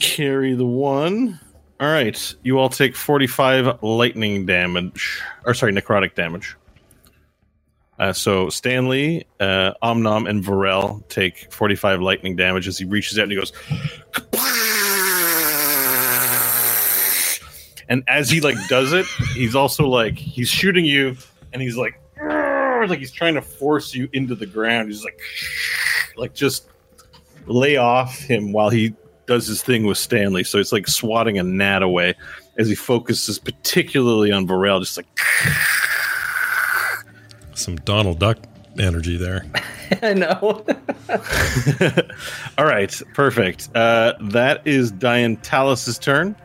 Carry 0.00 0.54
the 0.54 0.64
one. 0.64 1.40
All 1.80 1.90
right. 1.90 2.34
You 2.44 2.60
all 2.60 2.68
take 2.68 2.94
45 2.94 3.82
lightning 3.82 4.46
damage. 4.46 5.20
Or, 5.44 5.54
sorry, 5.54 5.72
necrotic 5.72 6.14
damage. 6.14 6.56
Uh, 7.98 8.12
so 8.12 8.48
Stanley, 8.48 9.26
uh, 9.40 9.72
Omnom, 9.82 10.30
and 10.30 10.44
Varel 10.44 11.06
take 11.08 11.52
45 11.52 12.00
lightning 12.00 12.36
damage 12.36 12.68
as 12.68 12.78
he 12.78 12.84
reaches 12.84 13.18
out 13.18 13.24
and 13.24 13.32
he 13.32 13.38
goes. 13.38 13.52
And 17.88 18.04
as 18.06 18.30
he 18.30 18.40
like 18.40 18.56
does 18.68 18.92
it, 18.92 19.04
he's 19.34 19.56
also 19.56 19.88
like 19.88 20.16
he's 20.16 20.48
shooting 20.48 20.84
you, 20.84 21.16
and 21.52 21.60
he's 21.60 21.76
like, 21.76 22.00
like 22.88 22.98
he's 22.98 23.12
trying 23.12 23.34
to 23.34 23.42
force 23.42 23.94
you 23.94 24.08
into 24.12 24.34
the 24.34 24.46
ground. 24.46 24.88
He's 24.88 25.04
like, 25.04 25.20
like 26.16 26.34
just 26.34 26.68
lay 27.46 27.76
off 27.76 28.18
him 28.18 28.52
while 28.52 28.70
he 28.70 28.94
does 29.26 29.46
his 29.46 29.62
thing 29.62 29.84
with 29.84 29.98
Stanley. 29.98 30.44
So 30.44 30.58
it's 30.58 30.72
like 30.72 30.88
swatting 30.88 31.38
a 31.38 31.42
gnat 31.42 31.82
away 31.82 32.14
as 32.58 32.68
he 32.68 32.74
focuses 32.74 33.38
particularly 33.38 34.32
on 34.32 34.46
Varel, 34.46 34.80
just 34.80 34.96
like. 34.96 35.06
Some 37.54 37.76
Donald 37.76 38.18
Duck 38.18 38.38
energy 38.78 39.16
there. 39.16 39.44
I 40.02 40.14
know. 40.14 40.64
All 42.58 42.64
right, 42.64 43.02
perfect. 43.14 43.68
Uh, 43.74 44.14
that 44.20 44.66
is 44.66 44.92
Diantalis's 44.92 45.98
turn. 45.98 46.36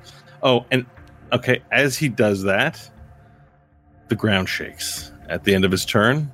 Oh, 0.44 0.66
and 0.72 0.86
okay, 1.32 1.62
as 1.72 1.98
he 1.98 2.10
does 2.10 2.44
that, 2.44 2.90
the 4.10 4.16
ground 4.16 4.50
shakes 4.50 5.12
at 5.30 5.44
the 5.44 5.54
end 5.54 5.66
of 5.66 5.72
his 5.72 5.86
turn, 5.86 6.32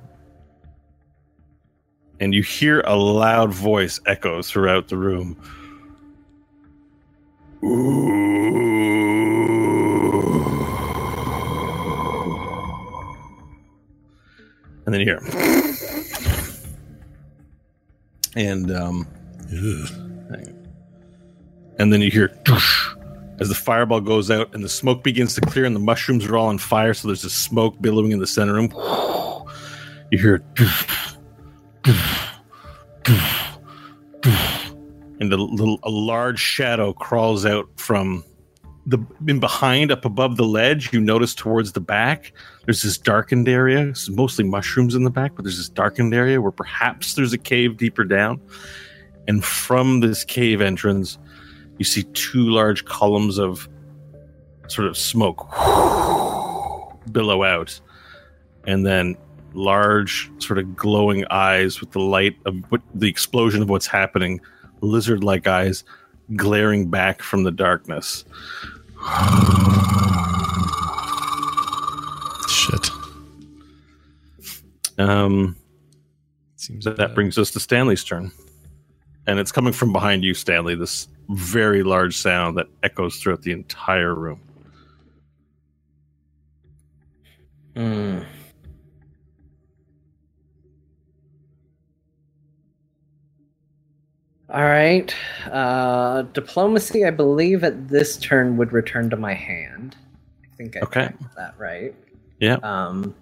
and 2.20 2.34
you 2.34 2.42
hear 2.42 2.80
a 2.82 2.94
loud 2.94 3.52
voice 3.52 4.00
echo 4.06 4.42
throughout 4.42 4.88
the 4.88 4.96
room. 4.96 5.36
And 14.84 14.92
then 14.92 15.00
you 15.00 15.06
hear, 15.06 15.20
and 18.34 18.70
um, 18.72 19.06
and 21.78 21.92
then 21.92 22.00
you 22.00 22.10
hear 22.10 22.28
as 23.42 23.48
the 23.48 23.54
fireball 23.54 24.00
goes 24.00 24.30
out 24.30 24.54
and 24.54 24.62
the 24.62 24.68
smoke 24.68 25.02
begins 25.02 25.34
to 25.34 25.40
clear 25.40 25.64
and 25.64 25.74
the 25.74 25.80
mushrooms 25.80 26.24
are 26.24 26.36
all 26.36 26.46
on 26.46 26.58
fire 26.58 26.94
so 26.94 27.08
there's 27.08 27.22
this 27.22 27.34
smoke 27.34 27.74
billowing 27.80 28.12
in 28.12 28.20
the 28.20 28.26
center 28.26 28.54
room 28.54 28.72
you 30.12 30.18
hear 30.18 30.44
and 35.20 35.32
a 35.32 35.36
little 35.36 35.80
a 35.82 35.90
large 35.90 36.38
shadow 36.38 36.92
crawls 36.92 37.44
out 37.44 37.68
from 37.76 38.24
the 38.86 38.98
in 39.26 39.40
behind 39.40 39.90
up 39.90 40.04
above 40.04 40.36
the 40.36 40.44
ledge. 40.44 40.92
You 40.92 41.00
notice 41.00 41.34
towards 41.34 41.72
the 41.72 41.80
back 41.80 42.32
there's 42.64 42.82
this 42.82 42.98
darkened 42.98 43.48
area. 43.48 43.88
It's 43.88 44.08
mostly 44.08 44.44
mushrooms 44.44 44.94
in 44.94 45.04
the 45.04 45.10
back 45.10 45.34
but 45.34 45.44
there's 45.44 45.58
this 45.58 45.68
darkened 45.68 46.14
area 46.14 46.40
where 46.40 46.52
perhaps 46.52 47.14
there's 47.14 47.32
a 47.32 47.38
cave 47.38 47.76
deeper 47.76 48.04
down. 48.04 48.40
And 49.28 49.44
from 49.44 50.00
this 50.00 50.24
cave 50.24 50.60
entrance 50.60 51.18
you 51.82 51.84
see 51.84 52.04
two 52.12 52.48
large 52.48 52.84
columns 52.84 53.38
of 53.38 53.68
sort 54.68 54.86
of 54.86 54.96
smoke 54.96 55.50
billow 57.10 57.42
out 57.42 57.80
and 58.68 58.86
then 58.86 59.16
large 59.52 60.30
sort 60.38 60.60
of 60.60 60.76
glowing 60.76 61.24
eyes 61.30 61.80
with 61.80 61.90
the 61.90 61.98
light 61.98 62.36
of 62.46 62.54
what 62.70 62.80
the 62.94 63.08
explosion 63.08 63.62
of 63.62 63.68
what's 63.68 63.88
happening 63.88 64.40
lizard 64.80 65.24
like 65.24 65.48
eyes 65.48 65.82
glaring 66.36 66.88
back 66.88 67.20
from 67.20 67.42
the 67.42 67.50
darkness 67.50 68.24
Shit. 72.48 72.90
um 74.98 75.56
Seems 76.54 76.84
that 76.84 76.96
bad. 76.96 77.14
brings 77.16 77.36
us 77.38 77.50
to 77.50 77.58
stanley's 77.58 78.04
turn 78.04 78.30
and 79.26 79.40
it's 79.40 79.50
coming 79.50 79.72
from 79.72 79.92
behind 79.92 80.22
you 80.22 80.32
stanley 80.32 80.76
this 80.76 81.08
very 81.32 81.82
large 81.82 82.16
sound 82.16 82.56
that 82.58 82.66
echoes 82.82 83.16
throughout 83.16 83.42
the 83.42 83.52
entire 83.52 84.14
room 84.14 84.40
Hmm. 87.76 88.20
All 94.50 94.62
right. 94.64 95.14
Uh, 95.50 96.22
diplomacy, 96.22 97.06
I 97.06 97.10
believe, 97.10 97.64
at 97.64 97.88
this 97.88 98.18
turn 98.18 98.56
would 98.58 98.72
return 98.72 99.08
to 99.10 99.16
my 99.16 99.32
hand. 99.32 99.96
I 100.44 100.56
think 100.56 100.76
I 100.76 100.80
Okay. 100.80 101.04
got 101.06 101.34
that 101.36 101.54
right. 101.58 101.94
yeah 102.40 102.56
Um, 102.62 103.14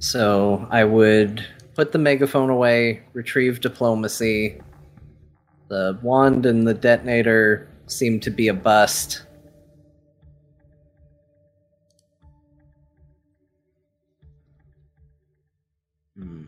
so 0.00 0.66
I 0.70 0.84
would 0.84 1.46
put 1.76 1.92
the 1.92 1.98
megaphone 1.98 2.50
away, 2.50 3.02
retrieve 3.12 3.60
diplomacy. 3.60 4.60
The 5.70 5.96
wand 6.02 6.46
and 6.46 6.66
the 6.66 6.74
detonator 6.74 7.68
seem 7.86 8.18
to 8.20 8.30
be 8.30 8.48
a 8.48 8.54
bust. 8.54 9.22
Hmm. 16.16 16.42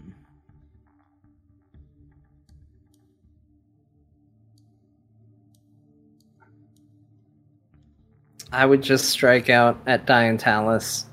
I 8.51 8.67
would 8.67 8.83
just 8.83 9.11
strike 9.11 9.49
out 9.49 9.79
at 9.87 10.05
Diantalis 10.05 11.05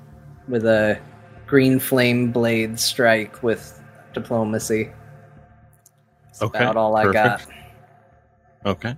with 0.48 0.66
a 0.66 1.00
green 1.46 1.78
flame 1.78 2.32
blade 2.32 2.80
strike 2.80 3.40
with 3.44 3.80
diplomacy. 4.14 4.90
That's 6.26 6.42
Okay, 6.42 6.58
about 6.58 6.76
all 6.76 6.96
I 6.96 7.12
got. 7.12 7.46
Perfect. 8.62 8.84
okay 8.84 8.96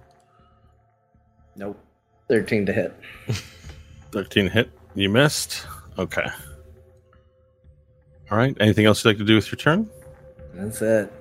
Nope. 1.56 1.78
13 2.28 2.66
to 2.66 2.72
hit. 2.72 2.94
13 4.12 4.48
hit. 4.48 4.70
You 4.94 5.10
missed. 5.10 5.66
Okay. 5.98 6.24
All 8.30 8.38
right. 8.38 8.56
Anything 8.58 8.86
else 8.86 9.04
you'd 9.04 9.10
like 9.10 9.18
to 9.18 9.24
do 9.24 9.34
with 9.34 9.50
your 9.52 9.58
turn? 9.58 9.88
That's 10.54 10.80
it. 10.80 11.12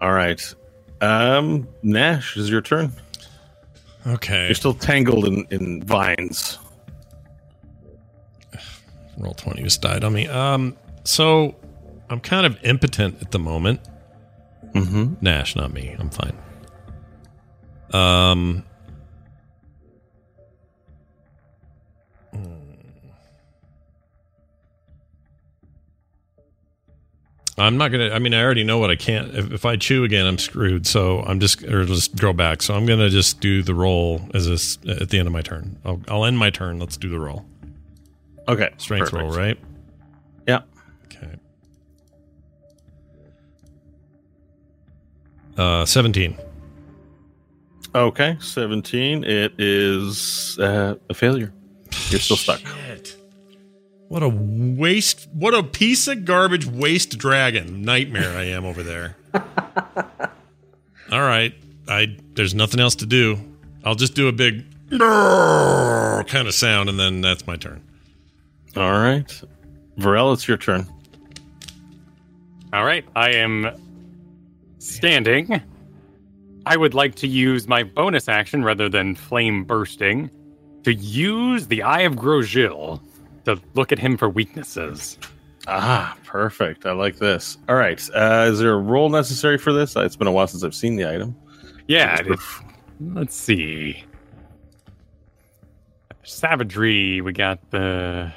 All 0.00 0.12
right. 0.12 0.54
Um, 1.00 1.66
Nash, 1.82 2.36
is 2.36 2.50
your 2.50 2.60
turn. 2.60 2.92
Okay. 4.06 4.46
You're 4.46 4.54
still 4.54 4.74
tangled 4.74 5.24
in, 5.26 5.46
in 5.50 5.82
vines. 5.82 6.58
Roll20 9.18 9.62
just 9.64 9.80
died 9.80 10.04
on 10.04 10.12
me. 10.12 10.28
Um, 10.28 10.76
so 11.04 11.54
I'm 12.10 12.20
kind 12.20 12.44
of 12.44 12.62
impotent 12.62 13.22
at 13.22 13.30
the 13.30 13.38
moment. 13.38 13.80
Mm-hmm. 14.74 15.14
Nash, 15.22 15.56
not 15.56 15.72
me. 15.72 15.96
I'm 15.98 16.10
fine. 16.10 16.36
Um, 17.92 18.64
hmm. 22.32 22.54
I'm 27.58 27.78
not 27.78 27.90
gonna. 27.90 28.10
I 28.10 28.18
mean, 28.18 28.34
I 28.34 28.42
already 28.42 28.64
know 28.64 28.78
what 28.78 28.90
I 28.90 28.96
can't. 28.96 29.34
If, 29.34 29.52
if, 29.52 29.64
I 29.64 29.76
chew 29.76 30.04
again, 30.04 30.26
I'm 30.26 30.38
screwed. 30.38 30.86
So 30.86 31.20
I'm 31.20 31.40
just 31.40 31.62
or 31.64 31.84
just 31.84 32.16
go 32.16 32.32
back. 32.32 32.62
So 32.62 32.74
I'm 32.74 32.86
gonna 32.86 33.08
just 33.08 33.40
do 33.40 33.62
the 33.62 33.74
roll 33.74 34.20
as 34.34 34.48
this 34.48 34.78
at 34.88 35.10
the 35.10 35.18
end 35.18 35.26
of 35.26 35.32
my 35.32 35.42
turn. 35.42 35.78
I'll, 35.84 36.00
I'll 36.08 36.24
end 36.24 36.38
my 36.38 36.50
turn. 36.50 36.78
Let's 36.78 36.96
do 36.96 37.08
the 37.08 37.20
roll. 37.20 37.46
Okay, 38.48 38.70
strength 38.78 39.10
perfect. 39.10 39.22
roll, 39.22 39.36
right? 39.36 39.58
Yeah. 40.46 40.62
Okay. 41.06 41.36
Uh, 45.56 45.84
seventeen. 45.86 46.36
Okay, 47.96 48.36
17. 48.40 49.24
It 49.24 49.54
is 49.56 50.58
uh, 50.58 50.96
a 51.08 51.14
failure. 51.14 51.50
You're 52.10 52.20
still 52.20 52.36
stuck. 52.36 52.60
Shit. 52.60 53.16
What 54.08 54.22
a 54.22 54.28
waste. 54.28 55.26
What 55.32 55.54
a 55.54 55.62
piece 55.62 56.06
of 56.06 56.26
garbage 56.26 56.66
waste 56.66 57.16
dragon 57.16 57.80
nightmare 57.80 58.36
I 58.36 58.44
am 58.44 58.66
over 58.66 58.82
there. 58.82 59.16
All 61.10 61.22
right. 61.22 61.54
I 61.88 62.18
there's 62.34 62.54
nothing 62.54 62.80
else 62.80 62.96
to 62.96 63.06
do. 63.06 63.38
I'll 63.82 63.94
just 63.94 64.14
do 64.14 64.28
a 64.28 64.32
big 64.32 64.66
kind 64.90 66.46
of 66.46 66.52
sound 66.52 66.90
and 66.90 67.00
then 67.00 67.22
that's 67.22 67.46
my 67.46 67.56
turn. 67.56 67.82
All 68.76 68.92
right. 68.92 69.42
Varel, 69.98 70.34
it's 70.34 70.46
your 70.46 70.58
turn. 70.58 70.86
All 72.74 72.84
right, 72.84 73.06
I 73.16 73.30
am 73.30 73.70
standing. 74.80 75.62
I 76.66 76.76
would 76.76 76.94
like 76.94 77.14
to 77.16 77.26
use 77.28 77.68
my 77.68 77.84
bonus 77.84 78.28
action 78.28 78.64
rather 78.64 78.88
than 78.88 79.14
flame 79.14 79.62
bursting 79.64 80.30
to 80.82 80.92
use 80.92 81.68
the 81.68 81.82
Eye 81.82 82.00
of 82.02 82.14
Grosjean 82.14 83.00
to 83.44 83.60
look 83.74 83.92
at 83.92 83.98
him 84.00 84.16
for 84.16 84.28
weaknesses. 84.28 85.16
Ah, 85.68 86.16
perfect. 86.24 86.84
I 86.84 86.92
like 86.92 87.16
this. 87.18 87.56
All 87.68 87.76
right. 87.76 88.00
Uh, 88.14 88.48
is 88.50 88.58
there 88.58 88.72
a 88.72 88.78
roll 88.78 89.08
necessary 89.08 89.58
for 89.58 89.72
this? 89.72 89.94
It's 89.96 90.16
been 90.16 90.26
a 90.26 90.32
while 90.32 90.46
since 90.48 90.64
I've 90.64 90.74
seen 90.74 90.96
the 90.96 91.08
item. 91.08 91.34
Yeah, 91.86 92.20
it- 92.20 92.38
let's 93.00 93.34
see. 93.36 94.04
Savagery, 96.24 97.20
we 97.20 97.32
got 97.32 97.70
the. 97.70 98.32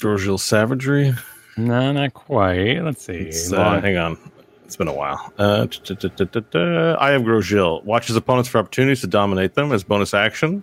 Dorgil 0.00 0.38
Savagery. 0.38 1.12
No, 1.56 1.92
not 1.92 2.14
quite. 2.14 2.82
Let's 2.84 3.04
see. 3.04 3.30
Uh, 3.52 3.80
hang 3.80 3.96
on. 3.96 4.18
It's 4.64 4.76
been 4.76 4.88
a 4.88 4.94
while. 4.94 5.32
Uh, 5.38 5.66
Eye 6.98 7.12
of 7.12 7.22
Grosjean. 7.22 7.84
Watches 7.84 8.16
opponents 8.16 8.48
for 8.48 8.58
opportunities 8.58 9.00
to 9.02 9.06
dominate 9.06 9.54
them 9.54 9.72
as 9.72 9.84
bonus 9.84 10.14
action. 10.14 10.62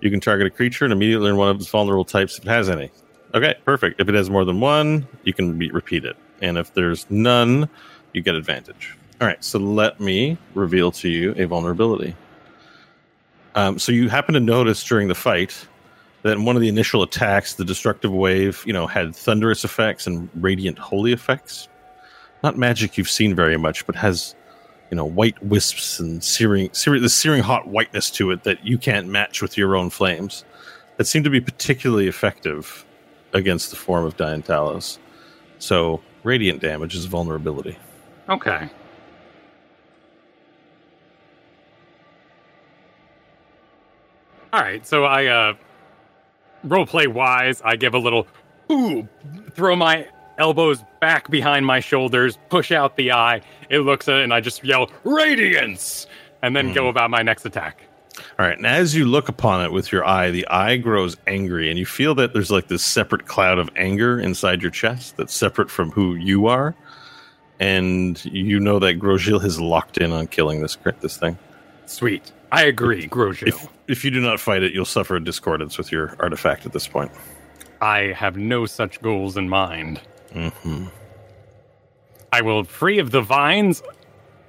You 0.00 0.10
can 0.10 0.20
target 0.20 0.46
a 0.46 0.50
creature 0.50 0.84
and 0.84 0.92
immediately 0.92 1.26
learn 1.26 1.36
one 1.36 1.48
of 1.48 1.60
its 1.60 1.68
vulnerable 1.68 2.04
types 2.04 2.38
if 2.38 2.44
it 2.44 2.48
has 2.48 2.68
any. 2.68 2.90
Okay, 3.34 3.54
perfect. 3.64 4.00
If 4.00 4.08
it 4.08 4.14
has 4.14 4.30
more 4.30 4.44
than 4.44 4.60
one, 4.60 5.06
you 5.24 5.34
can 5.34 5.58
repeat 5.58 6.04
it. 6.04 6.16
And 6.40 6.56
if 6.56 6.72
there's 6.74 7.06
none, 7.10 7.68
you 8.12 8.22
get 8.22 8.34
advantage. 8.34 8.96
All 9.20 9.26
right, 9.26 9.42
so 9.44 9.58
let 9.58 10.00
me 10.00 10.38
reveal 10.54 10.92
to 10.92 11.08
you 11.08 11.34
a 11.36 11.44
vulnerability. 11.44 12.14
Um, 13.54 13.78
so 13.78 13.90
you 13.92 14.08
happen 14.08 14.34
to 14.34 14.40
notice 14.40 14.82
during 14.84 15.08
the 15.08 15.14
fight 15.14 15.66
that 16.22 16.32
in 16.32 16.44
one 16.44 16.56
of 16.56 16.62
the 16.62 16.68
initial 16.68 17.02
attacks, 17.02 17.54
the 17.54 17.64
destructive 17.64 18.12
wave, 18.12 18.62
you 18.64 18.72
know, 18.72 18.86
had 18.86 19.14
thunderous 19.14 19.64
effects 19.64 20.06
and 20.06 20.30
radiant 20.34 20.78
holy 20.78 21.12
effects. 21.12 21.68
Not 22.42 22.56
magic 22.56 22.96
you've 22.96 23.10
seen 23.10 23.34
very 23.34 23.56
much, 23.56 23.86
but 23.86 23.96
has, 23.96 24.34
you 24.90 24.96
know, 24.96 25.04
white 25.04 25.42
wisps 25.42 25.98
and 25.98 26.22
searing, 26.22 26.70
searing, 26.72 27.02
the 27.02 27.08
searing 27.08 27.42
hot 27.42 27.66
whiteness 27.66 28.10
to 28.12 28.30
it 28.30 28.44
that 28.44 28.64
you 28.64 28.78
can't 28.78 29.08
match 29.08 29.42
with 29.42 29.58
your 29.58 29.76
own 29.76 29.90
flames. 29.90 30.44
That 30.96 31.06
seem 31.06 31.24
to 31.24 31.30
be 31.30 31.40
particularly 31.40 32.08
effective 32.08 32.84
against 33.32 33.70
the 33.70 33.76
form 33.76 34.04
of 34.04 34.16
Diantalis. 34.16 34.98
So, 35.58 36.00
radiant 36.22 36.60
damage 36.60 36.94
is 36.94 37.04
vulnerability. 37.04 37.78
Okay. 38.28 38.68
All 44.52 44.60
right, 44.60 44.86
so 44.86 45.04
I 45.04 45.26
uh 45.26 45.54
roleplay 46.66 47.06
wise, 47.06 47.60
I 47.64 47.76
give 47.76 47.94
a 47.94 47.98
little 47.98 48.26
ooh, 48.70 49.06
throw 49.52 49.76
my 49.76 50.08
elbows 50.38 50.82
back 51.00 51.30
behind 51.30 51.66
my 51.66 51.80
shoulders, 51.80 52.38
push 52.48 52.72
out 52.72 52.96
the 52.96 53.12
eye. 53.12 53.42
It 53.68 53.80
looks 53.80 54.08
at 54.08 54.16
it, 54.16 54.24
and 54.24 54.32
I 54.32 54.40
just 54.40 54.64
yell 54.64 54.90
radiance, 55.04 56.06
and 56.42 56.56
then 56.56 56.72
go 56.72 56.82
hmm. 56.84 56.88
about 56.88 57.10
my 57.10 57.22
next 57.22 57.44
attack. 57.44 57.82
All 58.38 58.46
right, 58.46 58.56
and 58.56 58.66
as 58.66 58.94
you 58.94 59.04
look 59.04 59.28
upon 59.28 59.64
it 59.64 59.72
with 59.72 59.92
your 59.92 60.04
eye, 60.04 60.30
the 60.30 60.46
eye 60.48 60.76
grows 60.76 61.16
angry, 61.26 61.70
and 61.70 61.78
you 61.78 61.86
feel 61.86 62.14
that 62.16 62.32
there's 62.32 62.50
like 62.50 62.68
this 62.68 62.82
separate 62.82 63.26
cloud 63.26 63.58
of 63.58 63.70
anger 63.76 64.18
inside 64.18 64.62
your 64.62 64.70
chest 64.70 65.16
that's 65.16 65.34
separate 65.34 65.70
from 65.70 65.90
who 65.90 66.14
you 66.14 66.46
are. 66.46 66.74
And 67.60 68.24
you 68.24 68.60
know 68.60 68.78
that 68.78 69.00
Grosjean 69.00 69.42
has 69.42 69.60
locked 69.60 69.98
in 69.98 70.12
on 70.12 70.28
killing 70.28 70.62
this 70.62 70.76
this 71.00 71.16
thing. 71.16 71.36
Sweet, 71.86 72.32
I 72.52 72.64
agree, 72.64 73.08
Grosjean. 73.08 73.48
If 73.48 73.68
if 73.88 74.04
you 74.04 74.10
do 74.10 74.20
not 74.20 74.38
fight 74.38 74.62
it, 74.62 74.72
you'll 74.72 74.84
suffer 74.84 75.16
a 75.16 75.24
discordance 75.24 75.78
with 75.78 75.90
your 75.90 76.14
artifact 76.20 76.66
at 76.66 76.72
this 76.72 76.86
point. 76.86 77.10
I 77.80 78.12
have 78.16 78.36
no 78.36 78.66
such 78.66 79.00
goals 79.00 79.36
in 79.36 79.48
mind. 79.48 80.00
Hmm 80.32 80.84
I 82.32 82.42
will, 82.42 82.64
free 82.64 82.98
of 82.98 83.10
the 83.10 83.22
vines, 83.22 83.82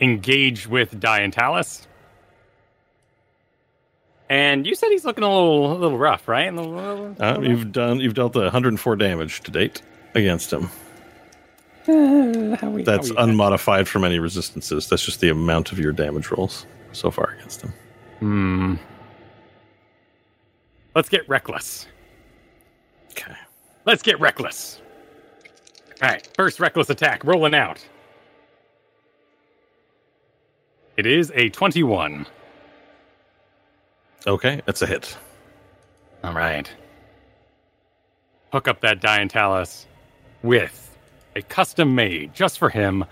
engage 0.01 0.67
with 0.67 0.99
Diantalis. 0.99 1.85
And 4.29 4.67
you 4.67 4.75
said 4.75 4.89
he's 4.89 5.05
looking 5.05 5.23
a 5.23 5.27
little, 5.33 5.71
a 5.71 5.77
little 5.77 5.97
rough, 5.97 6.27
right? 6.27 6.51
A 6.51 6.55
little- 6.55 6.77
a 6.79 6.93
little- 7.09 7.23
Uh, 7.23 7.39
you've 7.41 7.71
done 7.71 7.99
you've 7.99 8.13
dealt 8.13 8.35
104 8.35 8.95
damage 8.95 9.41
to 9.41 9.51
date 9.51 9.81
against 10.13 10.51
him. 10.53 10.69
Uh, 11.87 12.55
how 12.57 12.69
we- 12.69 12.83
That's 12.83 13.09
how 13.09 13.15
we- 13.15 13.31
unmodified 13.31 13.87
from 13.87 14.03
any 14.03 14.19
resistances. 14.19 14.87
That's 14.87 15.03
just 15.03 15.21
the 15.21 15.29
amount 15.29 15.71
of 15.71 15.79
your 15.79 15.91
damage 15.93 16.29
rolls 16.29 16.65
so 16.91 17.09
far 17.09 17.31
against 17.37 17.61
him. 17.61 17.73
Hmm. 18.19 18.75
Let's 20.93 21.09
get 21.09 21.27
reckless. 21.29 21.87
Okay. 23.11 23.33
Let's 23.85 24.01
get 24.03 24.19
reckless. 24.19 24.81
All 26.01 26.07
right, 26.09 26.27
first 26.35 26.59
reckless 26.59 26.89
attack, 26.89 27.23
rolling 27.25 27.53
out. 27.53 27.85
It 30.95 31.05
is 31.05 31.31
a 31.35 31.49
21. 31.49 32.25
Okay, 34.27 34.61
that's 34.65 34.81
a 34.81 34.87
hit. 34.87 35.17
All 36.23 36.33
right. 36.33 36.69
Hook 38.51 38.67
up 38.67 38.81
that 38.81 38.99
Diantalis 39.01 39.85
with 40.43 40.97
a 41.35 41.41
custom 41.41 41.95
made 41.95 42.33
just 42.33 42.59
for 42.59 42.69
him 42.69 43.05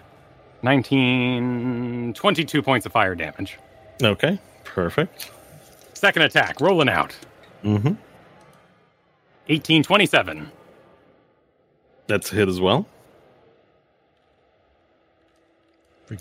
19, 0.63 2.13
22 2.13 2.61
points 2.61 2.85
of 2.85 2.91
fire 2.91 3.15
damage. 3.15 3.57
Okay, 4.01 4.39
perfect. 4.63 5.31
Second 5.93 6.23
attack, 6.23 6.59
rolling 6.61 6.89
out. 6.89 7.15
Mm-hmm. 7.63 7.93
18, 9.49 9.83
27. 9.83 10.51
That's 12.07 12.31
a 12.31 12.35
hit 12.35 12.47
as 12.47 12.59
well. 12.59 12.87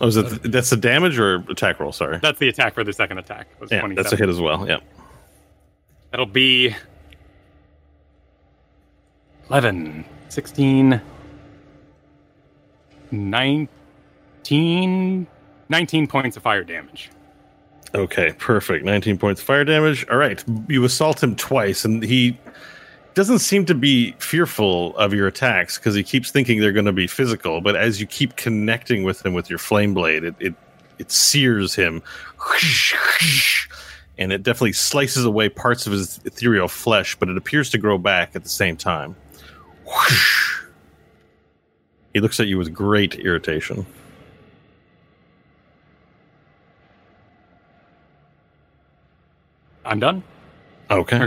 Oh, 0.00 0.08
is 0.08 0.16
it 0.16 0.42
that's 0.42 0.70
the 0.70 0.76
damage 0.76 1.18
or 1.18 1.36
attack 1.48 1.78
roll? 1.78 1.92
Sorry. 1.92 2.18
That's 2.18 2.40
the 2.40 2.48
attack 2.48 2.74
for 2.74 2.82
the 2.82 2.92
second 2.92 3.18
attack. 3.18 3.46
Was 3.60 3.70
Yeah, 3.70 3.86
that's 3.94 4.12
a 4.12 4.16
hit 4.16 4.28
as 4.28 4.40
well. 4.40 4.68
Yeah. 4.68 4.78
That'll 6.10 6.26
be 6.26 6.74
11, 9.48 10.04
16, 10.28 11.00
19, 13.12 15.26
19 15.68 16.06
points 16.06 16.36
of 16.36 16.42
fire 16.42 16.64
damage. 16.64 17.10
Okay, 17.94 18.32
perfect. 18.32 18.84
19 18.84 19.18
points 19.18 19.40
of 19.40 19.46
fire 19.46 19.64
damage. 19.64 20.04
All 20.10 20.16
right. 20.16 20.42
You 20.68 20.84
assault 20.84 21.22
him 21.22 21.36
twice, 21.36 21.84
and 21.84 22.02
he 22.02 22.38
doesn't 23.16 23.38
seem 23.38 23.64
to 23.64 23.74
be 23.74 24.12
fearful 24.18 24.94
of 24.98 25.14
your 25.14 25.26
attacks 25.26 25.78
because 25.78 25.94
he 25.94 26.02
keeps 26.02 26.30
thinking 26.30 26.60
they're 26.60 26.70
going 26.70 26.84
to 26.84 26.92
be 26.92 27.06
physical. 27.06 27.62
But 27.62 27.74
as 27.74 27.98
you 27.98 28.06
keep 28.06 28.36
connecting 28.36 29.04
with 29.04 29.24
him 29.24 29.32
with 29.32 29.48
your 29.48 29.58
flame 29.58 29.94
blade, 29.94 30.22
it, 30.22 30.34
it, 30.38 30.54
it 30.98 31.10
sears 31.10 31.74
him. 31.74 32.02
And 34.18 34.32
it 34.32 34.42
definitely 34.42 34.72
slices 34.72 35.26
away 35.26 35.50
parts 35.50 35.86
of 35.86 35.92
his 35.92 36.20
ethereal 36.24 36.68
flesh, 36.68 37.16
but 37.16 37.28
it 37.28 37.36
appears 37.36 37.68
to 37.68 37.76
grow 37.76 37.98
back 37.98 38.34
at 38.34 38.44
the 38.44 38.48
same 38.48 38.76
time. 38.76 39.14
He 42.14 42.20
looks 42.20 42.40
at 42.40 42.46
you 42.46 42.56
with 42.56 42.72
great 42.72 43.16
irritation. 43.16 43.84
I'm 49.84 50.00
done. 50.00 50.22
Okay. 50.90 51.18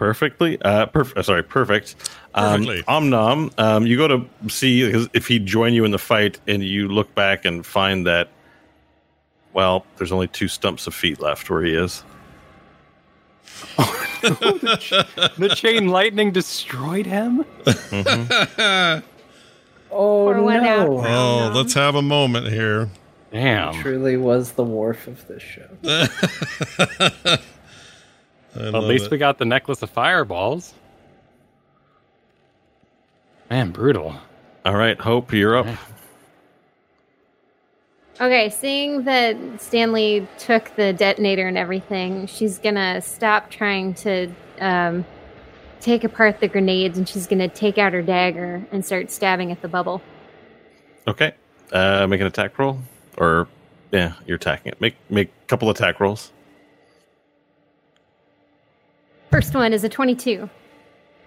Turn 0.00 0.14
complete. 0.14 0.58
perfectly. 0.58 0.62
Uh, 0.62 0.86
perf- 0.86 1.16
uh, 1.16 1.22
sorry, 1.22 1.42
perfect. 1.42 1.94
Um, 2.34 2.64
Perfectly. 2.64 2.82
Omnom, 2.84 3.52
um, 3.58 3.86
you 3.86 3.96
go 3.96 4.08
to 4.08 4.26
see 4.48 4.82
if 5.12 5.26
he'd 5.26 5.46
join 5.46 5.72
you 5.74 5.84
in 5.84 5.90
the 5.90 5.98
fight, 5.98 6.40
and 6.46 6.62
you 6.64 6.88
look 6.88 7.14
back 7.14 7.44
and 7.44 7.64
find 7.66 8.06
that, 8.06 8.28
well, 9.52 9.84
there's 9.96 10.12
only 10.12 10.28
two 10.28 10.48
stumps 10.48 10.86
of 10.86 10.94
feet 10.94 11.20
left 11.20 11.50
where 11.50 11.62
he 11.62 11.74
is. 11.74 12.02
The 14.22 15.52
chain 15.56 15.88
lightning 15.88 16.30
destroyed 16.30 17.06
him? 17.06 17.44
Oh 17.66 19.02
Pour 19.88 20.42
one 20.42 20.64
out. 20.64 20.86
no! 20.88 21.04
Oh, 21.04 21.52
let's 21.54 21.72
have 21.74 21.94
a 21.94 22.02
moment 22.02 22.48
here. 22.48 22.90
Damn. 23.32 23.74
Truly 23.74 24.16
was 24.18 24.52
the 24.52 24.62
wharf 24.62 25.06
of 25.06 25.26
this 25.26 25.42
show. 25.42 25.68
I 28.56 28.66
At 28.68 28.74
least 28.84 29.06
it. 29.06 29.10
we 29.10 29.18
got 29.18 29.38
the 29.38 29.44
necklace 29.44 29.82
of 29.82 29.90
fireballs. 29.90 30.74
Man, 33.50 33.70
brutal. 33.70 34.14
All 34.64 34.74
right, 34.76 34.98
Hope, 35.00 35.32
you're 35.32 35.56
up. 35.56 35.66
Okay, 38.20 38.50
seeing 38.50 39.04
that 39.04 39.36
Stanley 39.60 40.28
took 40.38 40.74
the 40.76 40.92
detonator 40.92 41.48
and 41.48 41.56
everything, 41.56 42.26
she's 42.26 42.58
gonna 42.58 43.00
stop 43.00 43.50
trying 43.50 43.94
to 43.94 44.30
um, 44.60 45.06
take 45.80 46.04
apart 46.04 46.40
the 46.40 46.46
grenades 46.48 46.98
and 46.98 47.08
she's 47.08 47.26
gonna 47.26 47.48
take 47.48 47.78
out 47.78 47.94
her 47.94 48.02
dagger 48.02 48.62
and 48.72 48.84
start 48.84 49.10
stabbing 49.10 49.50
at 49.52 49.62
the 49.62 49.68
bubble. 49.68 50.02
Okay. 51.08 51.32
Uh, 51.72 52.06
make 52.06 52.20
an 52.20 52.26
attack 52.26 52.58
roll, 52.58 52.80
or 53.16 53.48
yeah, 53.90 54.12
you're 54.26 54.36
attacking 54.36 54.72
it. 54.72 54.80
Make 54.80 54.96
make 55.08 55.28
a 55.28 55.46
couple 55.46 55.70
attack 55.70 55.98
rolls. 55.98 56.30
First 59.30 59.54
one 59.54 59.72
is 59.72 59.84
a 59.84 59.88
22. 59.88 60.48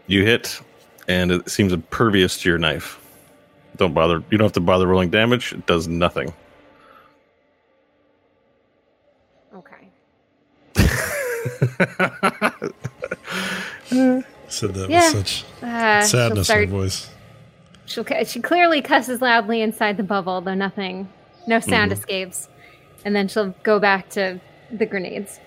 You 0.07 0.25
hit, 0.25 0.59
and 1.07 1.31
it 1.31 1.49
seems 1.49 1.71
impervious 1.71 2.41
to 2.41 2.49
your 2.49 2.57
knife. 2.57 2.99
Don't 3.77 3.93
bother. 3.93 4.21
You 4.29 4.37
don't 4.37 4.45
have 4.45 4.51
to 4.53 4.59
bother 4.59 4.85
rolling 4.87 5.09
damage. 5.09 5.53
It 5.53 5.65
does 5.65 5.87
nothing. 5.87 6.33
Okay. 9.55 9.87
Said 14.49 14.73
that 14.75 14.87
Yeah. 14.89 15.11
with 15.13 15.27
such 15.27 15.45
Uh, 15.63 16.01
she'll 16.01 16.07
sadness 16.09 16.49
in 16.49 16.57
her 16.57 16.65
voice. 16.67 17.09
she'll, 17.85 18.05
she 18.25 18.39
clearly 18.41 18.81
cusses 18.81 19.21
loudly 19.21 19.61
inside 19.61 19.97
the 19.97 20.03
bubble, 20.03 20.41
though 20.41 20.53
nothing, 20.53 21.09
no 21.47 21.59
sound 21.59 21.91
escapes. 21.91 22.49
And 23.05 23.15
then 23.15 23.27
she'll 23.27 23.55
go 23.63 23.79
back 23.79 24.09
to 24.11 24.39
the 24.71 24.85
grenades. 24.85 25.39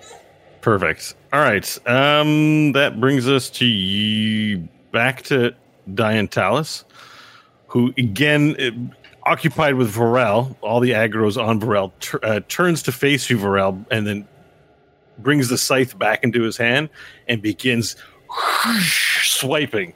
Perfect. 0.67 1.15
All 1.31 1.39
right. 1.39 1.87
Um, 1.87 2.73
that 2.73 2.99
brings 2.99 3.25
us 3.25 3.49
to 3.51 3.65
y- 3.65 4.67
back 4.91 5.21
to 5.21 5.55
Diantalis, 5.89 6.83
who 7.67 7.93
again 7.97 8.53
eh, 8.59 8.71
occupied 9.23 9.75
with 9.75 9.95
Varel. 9.95 10.57
All 10.59 10.81
the 10.81 10.91
aggro's 10.91 11.37
on 11.37 11.61
Varel. 11.61 11.93
Uh, 12.21 12.41
turns 12.49 12.83
to 12.83 12.91
face 12.91 13.29
you, 13.29 13.37
Varel, 13.37 13.85
and 13.89 14.05
then 14.05 14.27
brings 15.19 15.47
the 15.47 15.57
scythe 15.57 15.97
back 15.97 16.21
into 16.25 16.41
his 16.41 16.57
hand 16.57 16.89
and 17.29 17.41
begins 17.41 17.95
swiping 19.21 19.93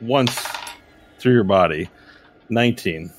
once 0.00 0.42
through 1.18 1.34
your 1.34 1.44
body. 1.44 1.90
Nineteen. 2.48 3.12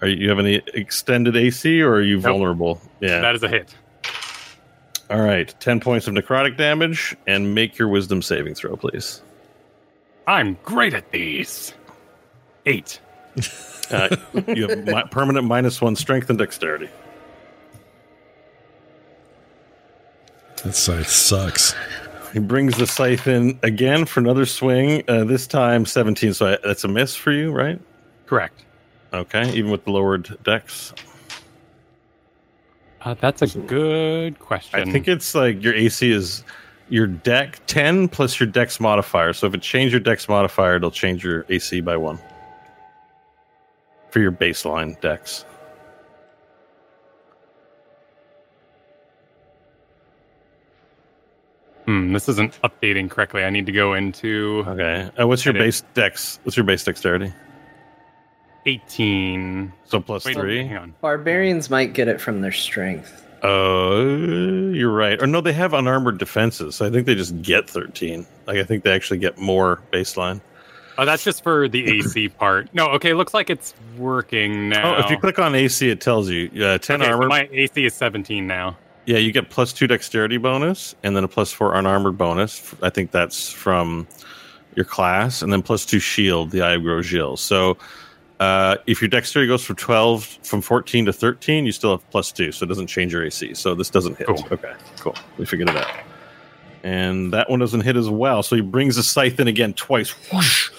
Are 0.00 0.08
you, 0.08 0.16
you 0.22 0.28
have 0.30 0.38
any 0.38 0.62
extended 0.72 1.36
AC, 1.36 1.82
or 1.82 1.96
are 1.96 2.00
you 2.00 2.16
Nope. 2.16 2.22
vulnerable? 2.22 2.80
Yeah. 3.00 3.20
That 3.20 3.34
is 3.34 3.42
a 3.42 3.48
hit. 3.48 3.74
All 5.10 5.20
right, 5.20 5.54
10 5.60 5.80
points 5.80 6.06
of 6.06 6.14
necrotic 6.14 6.56
damage, 6.56 7.16
and 7.26 7.54
make 7.54 7.78
your 7.78 7.88
wisdom 7.88 8.22
saving 8.22 8.54
throw, 8.54 8.76
please. 8.76 9.22
I'm 10.26 10.56
great 10.62 10.94
at 10.94 11.10
these. 11.10 11.74
Eight. 12.66 13.00
Uh, 13.90 14.16
you 14.48 14.66
have 14.66 14.86
mi- 14.86 15.02
permanent 15.10 15.44
minus 15.46 15.82
one 15.82 15.94
strength 15.94 16.30
and 16.30 16.38
dexterity. 16.38 16.88
That 20.64 20.74
scythe 20.74 21.08
sucks. 21.10 21.74
He 22.32 22.38
brings 22.38 22.78
the 22.78 22.86
scythe 22.86 23.26
in 23.26 23.58
again 23.62 24.06
for 24.06 24.20
another 24.20 24.46
swing, 24.46 25.02
uh, 25.08 25.24
this 25.24 25.46
time 25.46 25.84
17, 25.84 26.32
so 26.32 26.54
I, 26.54 26.58
that's 26.64 26.84
a 26.84 26.88
miss 26.88 27.14
for 27.14 27.32
you, 27.32 27.50
right? 27.52 27.78
Correct. 28.24 28.64
Okay, 29.12 29.52
even 29.52 29.70
with 29.70 29.84
the 29.84 29.90
lowered 29.90 30.38
dex. 30.42 30.94
Uh, 33.04 33.14
that's 33.14 33.42
a 33.42 33.58
good 33.58 34.38
question. 34.38 34.80
I 34.88 34.90
think 34.92 35.08
it's 35.08 35.34
like 35.34 35.62
your 35.62 35.74
AC 35.74 36.10
is 36.10 36.44
your 36.88 37.06
deck 37.06 37.60
10 37.66 38.08
plus 38.08 38.38
your 38.38 38.46
dex 38.48 38.78
modifier. 38.78 39.32
So 39.32 39.46
if 39.46 39.54
it 39.54 39.62
changes 39.62 39.92
your 39.92 40.00
dex 40.00 40.28
modifier, 40.28 40.76
it'll 40.76 40.90
change 40.90 41.24
your 41.24 41.44
AC 41.48 41.80
by 41.80 41.96
one 41.96 42.18
for 44.10 44.20
your 44.20 44.30
baseline 44.32 45.00
dex. 45.00 45.44
Hmm, 51.86 52.12
this 52.12 52.28
isn't 52.28 52.60
updating 52.62 53.10
correctly. 53.10 53.42
I 53.42 53.50
need 53.50 53.66
to 53.66 53.72
go 53.72 53.94
into 53.94 54.64
Okay. 54.68 55.10
Uh, 55.20 55.26
what's 55.26 55.44
your 55.44 55.54
I 55.54 55.58
did. 55.58 55.64
base 55.64 55.80
dex? 55.94 56.38
What's 56.44 56.56
your 56.56 56.64
base 56.64 56.84
dexterity? 56.84 57.32
18. 58.66 59.72
So 59.84 60.00
plus 60.00 60.24
Wait, 60.24 60.36
three. 60.36 60.64
hang 60.66 60.76
on. 60.76 60.94
Barbarians 61.00 61.70
might 61.70 61.92
get 61.94 62.08
it 62.08 62.20
from 62.20 62.40
their 62.40 62.52
strength. 62.52 63.18
Uh, 63.42 64.70
you're 64.72 64.92
right. 64.92 65.20
Or 65.20 65.26
no, 65.26 65.40
they 65.40 65.52
have 65.52 65.74
unarmored 65.74 66.18
defenses. 66.18 66.76
So 66.76 66.86
I 66.86 66.90
think 66.90 67.06
they 67.06 67.14
just 67.14 67.40
get 67.42 67.68
13. 67.68 68.24
Like 68.46 68.58
I 68.58 68.64
think 68.64 68.84
they 68.84 68.92
actually 68.92 69.18
get 69.18 69.38
more 69.38 69.80
baseline. 69.92 70.40
Oh, 70.98 71.04
that's 71.06 71.24
just 71.24 71.42
for 71.42 71.68
the 71.68 71.98
AC 71.98 72.28
part. 72.38 72.68
No, 72.74 72.88
okay, 72.90 73.14
looks 73.14 73.34
like 73.34 73.50
it's 73.50 73.74
working 73.96 74.68
now. 74.68 74.96
Oh, 74.96 75.00
if 75.00 75.10
you 75.10 75.18
click 75.18 75.38
on 75.38 75.54
AC, 75.54 75.88
it 75.88 76.00
tells 76.00 76.28
you 76.28 76.48
uh, 76.64 76.78
10 76.78 77.00
Okay, 77.00 77.10
so 77.10 77.16
armor. 77.16 77.28
my 77.28 77.48
AC 77.50 77.84
is 77.86 77.94
17 77.94 78.46
now. 78.46 78.76
yeah, 79.06 79.16
you 79.18 79.32
get 79.32 79.48
plus 79.50 79.72
two 79.72 79.86
dexterity 79.86 80.36
bonus, 80.36 80.94
and 81.02 81.16
then 81.16 81.24
a 81.24 81.28
plus 81.28 81.50
four 81.50 81.74
unarmored 81.74 82.18
bonus. 82.18 82.74
I 82.82 82.90
think 82.90 83.10
that's 83.10 83.50
from 83.50 84.06
your 84.76 84.84
class, 84.84 85.40
and 85.42 85.50
then 85.52 85.62
plus 85.62 85.86
two 85.86 85.98
shield, 85.98 86.50
the 86.50 86.60
Eye 86.62 86.72
of 86.74 86.82
Grosjean. 86.82 87.38
So 87.38 87.78
uh, 88.42 88.76
if 88.88 89.00
your 89.00 89.08
dexterity 89.08 89.46
goes 89.46 89.64
from 89.64 89.76
12, 89.76 90.24
from 90.42 90.60
14 90.60 91.04
to 91.04 91.12
13, 91.12 91.64
you 91.64 91.70
still 91.70 91.92
have 91.92 92.10
plus 92.10 92.32
two, 92.32 92.50
so 92.50 92.64
it 92.64 92.68
doesn't 92.68 92.88
change 92.88 93.12
your 93.12 93.24
AC. 93.24 93.54
So 93.54 93.76
this 93.76 93.88
doesn't 93.88 94.18
hit. 94.18 94.26
Cool. 94.26 94.44
Okay, 94.50 94.74
cool. 94.98 95.14
We 95.38 95.46
figured 95.46 95.68
it 95.68 95.76
out. 95.76 95.86
And 96.82 97.32
that 97.32 97.48
one 97.48 97.60
doesn't 97.60 97.82
hit 97.82 97.96
as 97.96 98.10
well. 98.10 98.42
So 98.42 98.56
he 98.56 98.62
brings 98.62 98.96
the 98.96 99.04
scythe 99.04 99.38
in 99.38 99.46
again 99.46 99.74
twice. 99.74 100.10
Whoosh, 100.32 100.70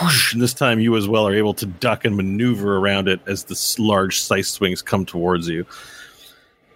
whoosh, 0.00 0.32
and 0.32 0.40
this 0.40 0.54
time 0.54 0.78
you 0.78 0.94
as 0.96 1.08
well 1.08 1.26
are 1.26 1.34
able 1.34 1.54
to 1.54 1.66
duck 1.66 2.04
and 2.04 2.16
maneuver 2.16 2.76
around 2.76 3.08
it 3.08 3.18
as 3.26 3.42
the 3.42 3.76
large 3.82 4.20
scythe 4.20 4.46
swings 4.46 4.80
come 4.80 5.04
towards 5.04 5.48
you. 5.48 5.66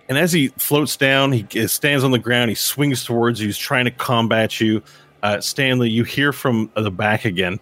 And 0.08 0.18
as 0.18 0.32
he 0.32 0.48
floats 0.48 0.96
down, 0.96 1.30
he 1.30 1.46
stands 1.68 2.02
on 2.02 2.10
the 2.10 2.18
ground. 2.18 2.48
He 2.48 2.56
swings 2.56 3.04
towards 3.04 3.40
you. 3.40 3.46
He's 3.46 3.56
trying 3.56 3.84
to 3.84 3.92
combat 3.92 4.60
you. 4.60 4.82
Uh, 5.22 5.40
Stanley, 5.40 5.88
you 5.88 6.02
hear 6.02 6.32
from 6.32 6.68
the 6.74 6.90
back 6.90 7.24
again. 7.24 7.60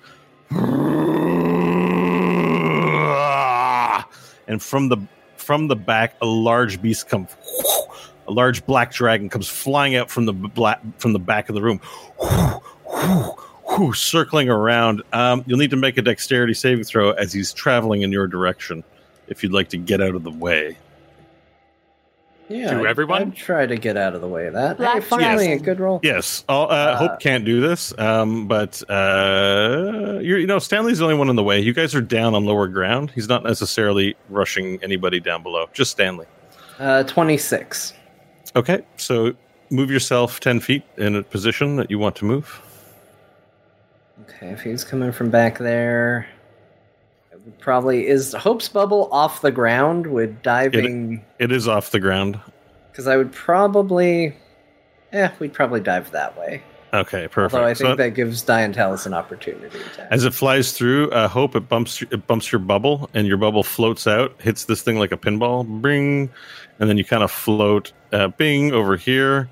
And 4.51 4.61
from 4.61 4.89
the 4.89 4.99
from 5.37 5.69
the 5.69 5.77
back, 5.77 6.17
a 6.21 6.27
large 6.27 6.83
beast 6.83 7.09
comes. 7.09 7.31
A 8.27 8.33
large 8.33 8.67
black 8.67 8.93
dragon 8.93 9.29
comes 9.29 9.49
flying 9.49 9.95
out 9.95 10.11
from 10.11 10.27
the 10.27 10.33
black 10.33 10.81
from 10.99 11.13
the 11.13 11.21
back 11.21 11.49
of 11.49 11.55
the 11.55 11.63
room, 11.63 11.81
circling 13.95 14.49
around. 14.49 15.03
Um, 15.13 15.45
you'll 15.47 15.59
need 15.59 15.71
to 15.71 15.77
make 15.77 15.99
a 15.99 16.03
dexterity 16.03 16.55
saving 16.55 16.83
throw 16.83 17.13
as 17.13 17.33
he's 17.33 17.53
traveling 17.53 18.03
in 18.03 18.11
your 18.11 18.27
direction. 18.27 18.83
If 19.29 19.45
you'd 19.45 19.53
like 19.53 19.69
to 19.69 19.77
get 19.77 20.01
out 20.01 20.17
of 20.17 20.25
the 20.25 20.33
way. 20.33 20.77
Yeah, 22.51 22.71
To 22.73 22.79
I'd- 22.81 22.89
everyone? 22.89 23.23
I'd 23.23 23.37
try 23.37 23.65
to 23.65 23.77
get 23.77 23.97
out 23.97 24.15
of 24.17 24.21
the 24.21 24.27
way 24.29 24.47
of 24.49 24.55
that. 24.55 24.77
Black 24.77 24.95
Hey, 24.95 25.01
finally, 25.01 25.49
Yes. 25.51 25.61
a 25.61 25.65
good 25.65 25.79
roll. 25.79 26.01
Yes, 26.03 26.45
I'll, 26.49 26.69
uh, 26.69 26.97
Hope 26.97 27.21
can't 27.21 27.45
do 27.45 27.61
this, 27.61 27.97
um, 27.97 28.49
but 28.49 28.83
uh, 28.91 30.19
you're, 30.21 30.39
you 30.39 30.49
know 30.49 30.59
Stanley's 30.59 30.99
the 30.99 31.05
only 31.05 31.17
one 31.17 31.29
in 31.31 31.37
the 31.37 31.45
way. 31.45 31.61
You 31.61 31.73
guys 31.73 31.95
are 31.95 32.01
down 32.01 32.35
on 32.35 32.45
lower 32.45 32.67
ground. 32.67 33.13
He's 33.15 33.29
not 33.29 33.45
necessarily 33.45 34.17
rushing 34.29 34.83
anybody 34.83 35.21
down 35.21 35.45
below. 35.45 35.69
Just 35.73 35.93
Stanley. 35.93 36.27
Uh, 36.81 37.05
Twenty-six. 37.05 37.93
Okay, 38.57 38.81
so 38.97 39.33
move 39.71 39.89
yourself 39.91 40.41
ten 40.41 40.59
feet 40.59 40.83
in 40.97 41.15
a 41.15 41.23
position 41.23 41.77
that 41.77 41.89
you 41.89 42.01
want 42.01 42.17
to 42.17 42.25
move. 42.25 42.61
Okay, 44.29 44.49
if 44.49 44.61
he's 44.63 44.83
coming 44.83 45.13
from 45.13 45.31
back 45.31 45.59
there, 45.59 46.27
I 46.27 46.29
would 46.31 46.40
probably 47.59 48.07
is 48.07 48.33
Hope's 48.35 48.69
bubble 48.69 49.09
off 49.13 49.41
the 49.43 49.51
ground. 49.53 50.07
Would 50.09 50.43
diving 50.43 51.25
It 51.39 51.53
is 51.53 51.67
off 51.69 51.91
the 51.91 52.01
ground. 52.01 52.39
because 52.91 53.07
I 53.07 53.17
would 53.17 53.33
probably, 53.33 54.35
yeah, 55.13 55.33
we'd 55.39 55.53
probably 55.53 55.81
dive 55.81 56.11
that 56.13 56.39
way. 56.39 56.63
Okay, 56.93 57.29
perfect. 57.29 57.55
Although 57.55 57.67
I 57.69 57.73
So 57.75 57.85
think 57.85 57.99
that 57.99 58.11
gives 58.15 58.43
Diantalis 58.45 59.07
an 59.07 59.15
opportunity 59.15 59.79
attack. 59.79 60.09
as 60.11 60.25
it 60.25 60.35
flies 60.35 60.73
through, 60.73 61.11
uh, 61.13 61.29
Hope 61.29 61.55
it 61.55 61.69
bumps 61.69 62.03
it 62.03 62.27
bumps 62.27 62.51
your 62.51 62.59
bubble, 62.59 63.09
and 63.15 63.29
your 63.29 63.37
bubble 63.37 63.63
floats 63.63 64.07
out, 64.09 64.35
hits 64.41 64.65
this 64.65 64.83
thing 64.83 64.99
like 64.99 65.13
a 65.13 65.17
pinball, 65.17 65.65
bing, 65.81 66.31
and 66.81 66.89
then 66.91 66.99
you 66.99 67.05
kind 67.05 67.23
of 67.23 67.31
float, 67.31 67.93
uh, 68.13 68.27
bing 68.29 68.73
over 68.73 68.97
here, 68.97 69.49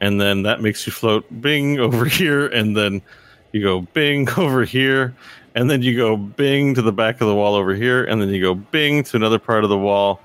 and 0.00 0.20
then 0.20 0.44
that 0.44 0.60
makes 0.60 0.86
you 0.86 0.92
float, 0.92 1.24
bing 1.42 1.80
over 1.86 2.04
here, 2.04 2.46
and 2.46 2.76
then 2.76 3.02
you 3.50 3.62
go 3.62 3.80
bing 3.80 4.28
over 4.36 4.64
here, 4.64 5.12
and 5.56 5.70
then 5.70 5.80
you 5.80 5.96
go 5.96 6.18
bing 6.18 6.74
to 6.74 6.82
the 6.82 6.92
back 6.92 7.22
of 7.22 7.26
the 7.26 7.34
wall 7.34 7.54
over 7.54 7.74
here, 7.74 8.04
and 8.04 8.20
then 8.20 8.28
you 8.28 8.42
go 8.42 8.54
bing 8.54 9.02
to 9.02 9.16
another 9.16 9.38
part 9.38 9.64
of 9.64 9.70
the 9.70 9.78
wall, 9.78 10.20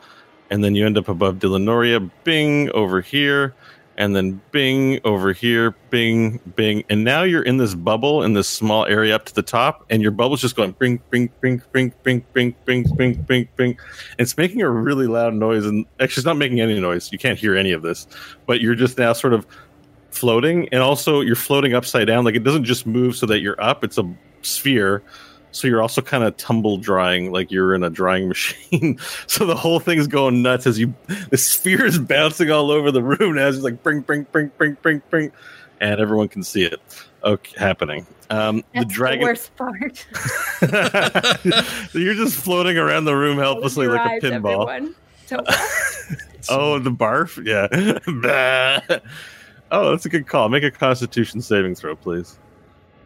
and 0.52 0.62
then 0.62 0.76
you 0.76 0.86
end 0.86 0.98
up 0.98 1.08
above 1.08 1.38
Dillanoria, 1.38 2.12
bing 2.26 2.70
over 2.72 3.00
here, 3.00 3.56
and 3.96 4.14
then 4.14 4.42
bing 4.52 5.00
over 5.06 5.32
here, 5.32 5.72
bing, 5.90 6.42
bing, 6.58 6.84
and 6.90 7.06
now 7.06 7.24
you're 7.24 7.44
in 7.44 7.56
this 7.56 7.74
bubble 7.74 8.24
in 8.24 8.34
this 8.34 8.50
small 8.50 8.86
area 8.86 9.16
up 9.16 9.24
to 9.24 9.34
the 9.34 9.42
top, 9.42 9.86
and 9.90 10.02
your 10.02 10.12
bubble's 10.12 10.42
just 10.42 10.58
going 10.58 10.74
bing, 10.74 11.02
bing, 11.10 11.32
bing, 11.40 11.62
bing, 11.72 11.94
bing, 12.04 12.26
bing, 12.34 12.54
bing, 12.66 12.84
bing, 12.98 13.14
bing, 13.22 13.48
bing. 13.56 13.70
And 13.70 14.20
it's 14.20 14.36
making 14.36 14.62
a 14.62 14.70
really 14.70 15.08
loud 15.08 15.34
noise, 15.34 15.66
and 15.66 15.86
actually, 16.02 16.22
it's 16.22 16.26
not 16.26 16.38
making 16.38 16.60
any 16.60 16.78
noise. 16.78 17.10
You 17.10 17.18
can't 17.18 17.40
hear 17.40 17.56
any 17.56 17.72
of 17.72 17.84
this, 17.84 18.06
but 18.48 18.60
you're 18.60 18.76
just 18.76 18.98
now 18.98 19.14
sort 19.14 19.32
of 19.32 19.48
floating, 20.10 20.68
and 20.74 20.82
also 20.82 21.22
you're 21.22 21.38
floating 21.38 21.74
upside 21.74 22.08
down. 22.08 22.26
Like 22.26 22.36
it 22.36 22.44
doesn't 22.44 22.66
just 22.66 22.86
move 22.86 23.16
so 23.16 23.26
that 23.28 23.40
you're 23.40 23.62
up; 23.62 23.86
it's 23.86 23.98
a 23.98 24.14
sphere 24.46 25.02
So 25.52 25.68
you're 25.68 25.82
also 25.82 26.02
kind 26.02 26.24
of 26.24 26.38
tumble 26.38 26.78
drying, 26.78 27.32
like 27.32 27.52
you're 27.52 27.76
in 27.76 27.84
a 27.84 27.90
drying 27.90 28.28
machine. 28.34 28.98
so 29.28 29.46
the 29.46 29.56
whole 29.56 29.80
thing's 29.80 30.08
going 30.08 30.42
nuts 30.42 30.66
as 30.66 30.80
you 30.80 30.94
the 31.30 31.38
sphere 31.38 31.86
is 31.86 32.00
bouncing 32.00 32.50
all 32.52 32.72
over 32.72 32.92
the 32.92 33.04
room 33.04 33.36
now. 33.36 33.48
It's 33.48 33.60
like 33.60 33.84
bring, 33.84 34.02
bring, 34.02 34.24
bring, 34.32 34.50
bring, 34.58 34.78
bring, 34.82 35.02
bring, 35.10 35.32
and 35.82 36.00
everyone 36.00 36.28
can 36.30 36.44
see 36.44 36.64
it. 36.64 36.80
Okay, 37.24 37.54
happening. 37.60 38.06
Um, 38.32 38.64
That's 38.74 38.86
the 38.88 38.94
dragon. 38.94 39.24
worst 39.24 39.56
part. 39.58 40.06
you're 41.94 42.14
just 42.16 42.36
floating 42.36 42.78
around 42.78 43.06
the 43.06 43.16
room 43.16 43.38
helplessly 43.38 43.88
like 43.88 44.24
a 44.24 44.26
pinball. 44.26 44.70
everyone. 44.70 44.96
Don't 45.28 45.48
watch. 45.48 45.58
Oh, 46.50 46.80
the 46.80 46.90
barf? 46.92 47.38
Yeah. 47.46 47.68
Oh, 49.72 49.92
that's 49.92 50.06
a 50.06 50.10
good 50.10 50.28
call. 50.28 50.50
Make 50.50 50.64
a 50.64 50.72
constitution 50.72 51.42
saving 51.42 51.76
throw, 51.76 51.96
please. 51.96 52.38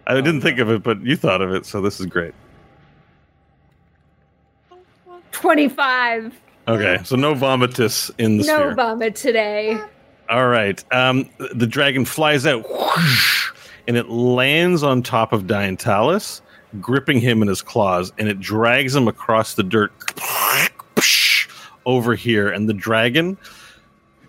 I 0.08 0.16
didn't 0.16 0.42
think 0.42 0.60
of 0.60 0.70
it, 0.70 0.84
but 0.84 1.02
you 1.02 1.16
thought 1.16 1.42
of 1.42 1.52
it, 1.54 1.66
so 1.66 1.82
this 1.82 2.00
is 2.00 2.06
great. 2.06 2.34
25. 5.32 6.34
Okay, 6.68 7.00
so 7.04 7.16
no 7.16 7.34
vomitus 7.36 8.10
in 8.18 8.38
the 8.38 8.44
No 8.46 8.58
sphere. 8.58 8.76
vomit 8.76 9.16
today. 9.16 9.80
All 10.30 10.48
right. 10.48 10.84
Um, 10.94 11.30
the 11.54 11.68
dragon 11.68 12.06
flies 12.06 12.46
out 12.48 12.68
whoosh, 12.70 13.52
and 13.88 13.98
it 13.98 14.10
lands 14.10 14.82
on 14.82 15.04
top 15.04 15.34
of 15.34 15.44
Diantalis, 15.44 16.42
gripping 16.82 17.20
him 17.20 17.42
in 17.42 17.48
his 17.48 17.62
claws, 17.62 18.12
and 18.18 18.28
it 18.28 18.40
drags 18.40 18.96
him 18.96 19.08
across 19.08 19.54
the 19.54 19.64
dirt 19.64 19.92
over 21.86 22.16
here. 22.16 22.50
And 22.50 22.68
the 22.68 22.74
dragon, 22.74 23.38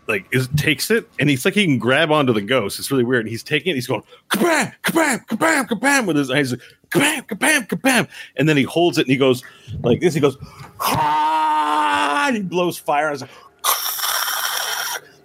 like, 0.09 0.26
is, 0.33 0.49
takes 0.57 0.91
it, 0.91 1.09
and 1.18 1.28
he's 1.28 1.44
like 1.44 1.55
he 1.55 1.65
can 1.65 1.78
grab 1.78 2.10
onto 2.10 2.33
the 2.33 2.41
ghost. 2.41 2.78
It's 2.78 2.91
really 2.91 3.05
weird. 3.05 3.23
And 3.23 3.28
he's 3.28 3.43
taking 3.43 3.73
it, 3.73 3.75
he's 3.75 3.86
going 3.86 4.02
kabam, 4.31 4.73
kabam, 4.83 5.26
kabam, 5.26 5.67
kabam 5.67 6.07
with 6.07 6.17
his 6.17 6.31
eyes, 6.31 6.52
like, 6.52 6.60
kabam, 6.91 7.26
kabam, 7.26 7.67
kabam, 7.67 8.09
and 8.36 8.49
then 8.49 8.57
he 8.57 8.62
holds 8.62 8.99
it 8.99 9.02
and 9.02 9.10
he 9.10 9.17
goes 9.17 9.43
like 9.83 10.01
this. 10.01 10.15
He 10.15 10.20
goes, 10.20 10.36
ah, 10.81 12.28
and 12.28 12.36
he 12.36 12.43
blows 12.43 12.78
fire. 12.78 13.09
And 13.09 13.15
it's 13.15 13.23
like, 13.23 13.31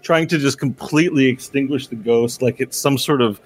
trying 0.01 0.27
to 0.27 0.37
just 0.37 0.59
completely 0.59 1.27
extinguish 1.27 1.87
the 1.87 1.95
ghost 1.95 2.41
like 2.41 2.59
it's 2.59 2.77
some 2.77 2.97
sort 2.97 3.21
of 3.21 3.39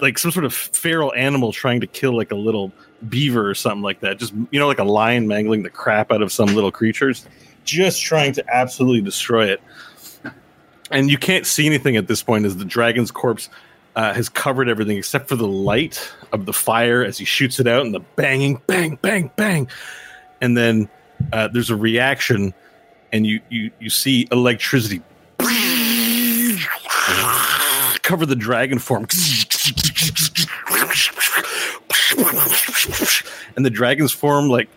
like 0.00 0.18
some 0.18 0.30
sort 0.30 0.44
of 0.44 0.54
feral 0.54 1.12
animal 1.14 1.52
trying 1.52 1.80
to 1.80 1.86
kill 1.86 2.16
like 2.16 2.30
a 2.30 2.36
little 2.36 2.72
beaver 3.08 3.48
or 3.48 3.54
something 3.54 3.82
like 3.82 4.00
that 4.00 4.18
just 4.18 4.32
you 4.50 4.60
know 4.60 4.66
like 4.66 4.78
a 4.78 4.84
lion 4.84 5.26
mangling 5.26 5.62
the 5.62 5.70
crap 5.70 6.12
out 6.12 6.22
of 6.22 6.32
some 6.32 6.48
little 6.54 6.72
creatures 6.72 7.26
just 7.64 8.02
trying 8.02 8.32
to 8.32 8.44
absolutely 8.54 9.00
destroy 9.00 9.46
it 9.46 9.60
and 10.90 11.10
you 11.10 11.18
can't 11.18 11.46
see 11.46 11.66
anything 11.66 11.96
at 11.96 12.08
this 12.08 12.22
point 12.22 12.44
as 12.44 12.56
the 12.56 12.64
dragon's 12.64 13.10
corpse 13.10 13.48
uh, 13.96 14.12
has 14.12 14.28
covered 14.28 14.68
everything 14.68 14.96
except 14.96 15.28
for 15.28 15.36
the 15.36 15.46
light 15.46 16.12
of 16.32 16.46
the 16.46 16.52
fire 16.52 17.04
as 17.04 17.16
he 17.18 17.24
shoots 17.24 17.60
it 17.60 17.66
out 17.66 17.86
and 17.86 17.94
the 17.94 18.00
banging 18.16 18.60
bang 18.66 18.98
bang 19.00 19.30
bang. 19.36 19.68
And 20.40 20.56
then 20.56 20.88
uh, 21.32 21.48
there's 21.48 21.70
a 21.70 21.76
reaction 21.76 22.54
and 23.12 23.26
you 23.26 23.40
you 23.48 23.70
you 23.78 23.90
see 23.90 24.26
electricity 24.32 25.00
cover 28.02 28.26
the 28.26 28.36
dragon 28.36 28.78
form. 28.78 29.06
And 33.56 33.64
the 33.64 33.70
dragon's 33.70 34.12
form 34.12 34.48
like 34.48 34.68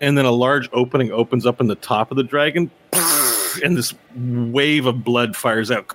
and 0.00 0.18
then 0.18 0.24
a 0.24 0.30
large 0.30 0.68
opening 0.72 1.12
opens 1.12 1.46
up 1.46 1.60
in 1.60 1.68
the 1.68 1.74
top 1.74 2.10
of 2.10 2.16
the 2.16 2.24
dragon 2.24 2.70
and 3.58 3.76
this 3.76 3.94
wave 4.14 4.86
of 4.86 5.04
blood 5.04 5.36
fires 5.36 5.70
out. 5.70 5.94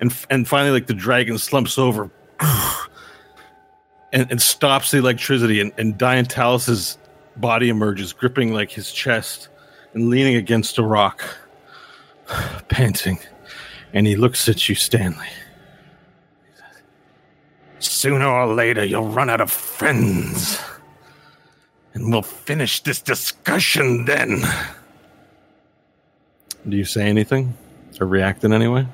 And 0.00 0.14
and 0.30 0.46
finally 0.46 0.70
like 0.70 0.86
the 0.86 0.94
dragon 0.94 1.38
slumps 1.38 1.78
over 1.78 2.10
and, 4.12 4.30
and 4.30 4.40
stops 4.40 4.90
the 4.90 4.98
electricity 4.98 5.60
and, 5.60 5.72
and 5.76 5.98
Diantalis' 5.98 6.96
body 7.36 7.68
emerges 7.68 8.12
gripping 8.12 8.52
like 8.52 8.70
his 8.70 8.92
chest 8.92 9.48
and 9.94 10.08
leaning 10.08 10.36
against 10.36 10.78
a 10.78 10.82
rock 10.82 11.24
panting. 12.68 13.18
And 13.92 14.06
he 14.06 14.16
looks 14.16 14.48
at 14.48 14.68
you 14.68 14.74
stanley. 14.74 15.28
Sooner 17.80 18.26
or 18.26 18.54
later 18.54 18.84
you'll 18.84 19.08
run 19.08 19.30
out 19.30 19.40
of 19.40 19.50
friends. 19.50 20.60
And 21.94 22.12
we'll 22.12 22.22
finish 22.22 22.82
this 22.82 23.00
discussion 23.00 24.04
then 24.04 24.42
do 26.68 26.76
you 26.76 26.84
say 26.84 27.08
anything 27.08 27.54
or 28.00 28.06
react 28.06 28.44
in 28.44 28.52
any 28.52 28.68
way 28.68 28.86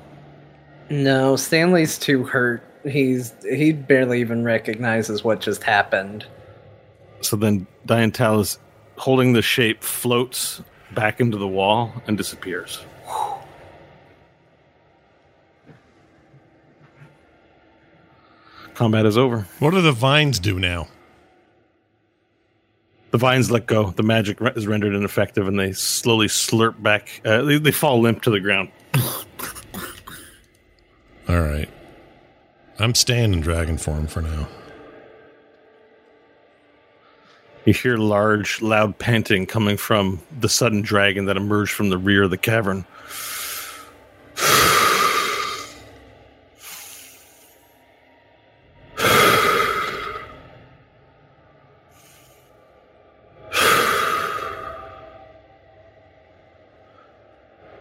No, 0.89 1.35
Stanley's 1.35 1.97
too 1.97 2.23
hurt. 2.23 2.63
He's 2.87 3.33
he 3.43 3.71
barely 3.71 4.21
even 4.21 4.43
recognizes 4.43 5.23
what 5.23 5.41
just 5.41 5.63
happened. 5.63 6.25
So 7.21 7.35
then 7.35 7.65
Diantalis, 7.87 8.59
holding 8.97 9.33
the 9.33 9.41
shape, 9.41 9.81
floats 9.81 10.61
back 10.93 11.19
into 11.19 11.37
the 11.37 11.47
wall 11.47 11.91
and 12.07 12.17
disappears. 12.17 12.83
Combat 18.75 19.05
is 19.05 19.17
over. 19.17 19.47
What 19.59 19.71
do 19.71 19.81
the 19.81 19.91
vines 19.93 20.37
do 20.37 20.59
now? 20.59 20.87
The 23.15 23.19
vines 23.19 23.49
let 23.49 23.65
go. 23.65 23.91
The 23.91 24.03
magic 24.03 24.39
is 24.57 24.67
rendered 24.67 24.93
ineffective, 24.93 25.47
and 25.47 25.57
they 25.57 25.71
slowly 25.71 26.27
slurp 26.27 26.83
back. 26.83 27.21
Uh, 27.23 27.43
they, 27.43 27.57
they 27.57 27.71
fall 27.71 28.01
limp 28.01 28.23
to 28.23 28.29
the 28.29 28.41
ground. 28.41 28.71
All 31.29 31.39
right. 31.39 31.69
I'm 32.77 32.93
staying 32.93 33.31
in 33.31 33.39
dragon 33.39 33.77
form 33.77 34.07
for 34.07 34.21
now. 34.21 34.49
You 37.63 37.71
hear 37.71 37.95
large, 37.95 38.61
loud 38.61 38.99
panting 38.99 39.45
coming 39.45 39.77
from 39.77 40.21
the 40.37 40.49
sudden 40.49 40.81
dragon 40.81 41.23
that 41.23 41.37
emerged 41.37 41.71
from 41.71 41.91
the 41.91 41.97
rear 41.97 42.23
of 42.23 42.31
the 42.31 42.37
cavern. 42.37 42.83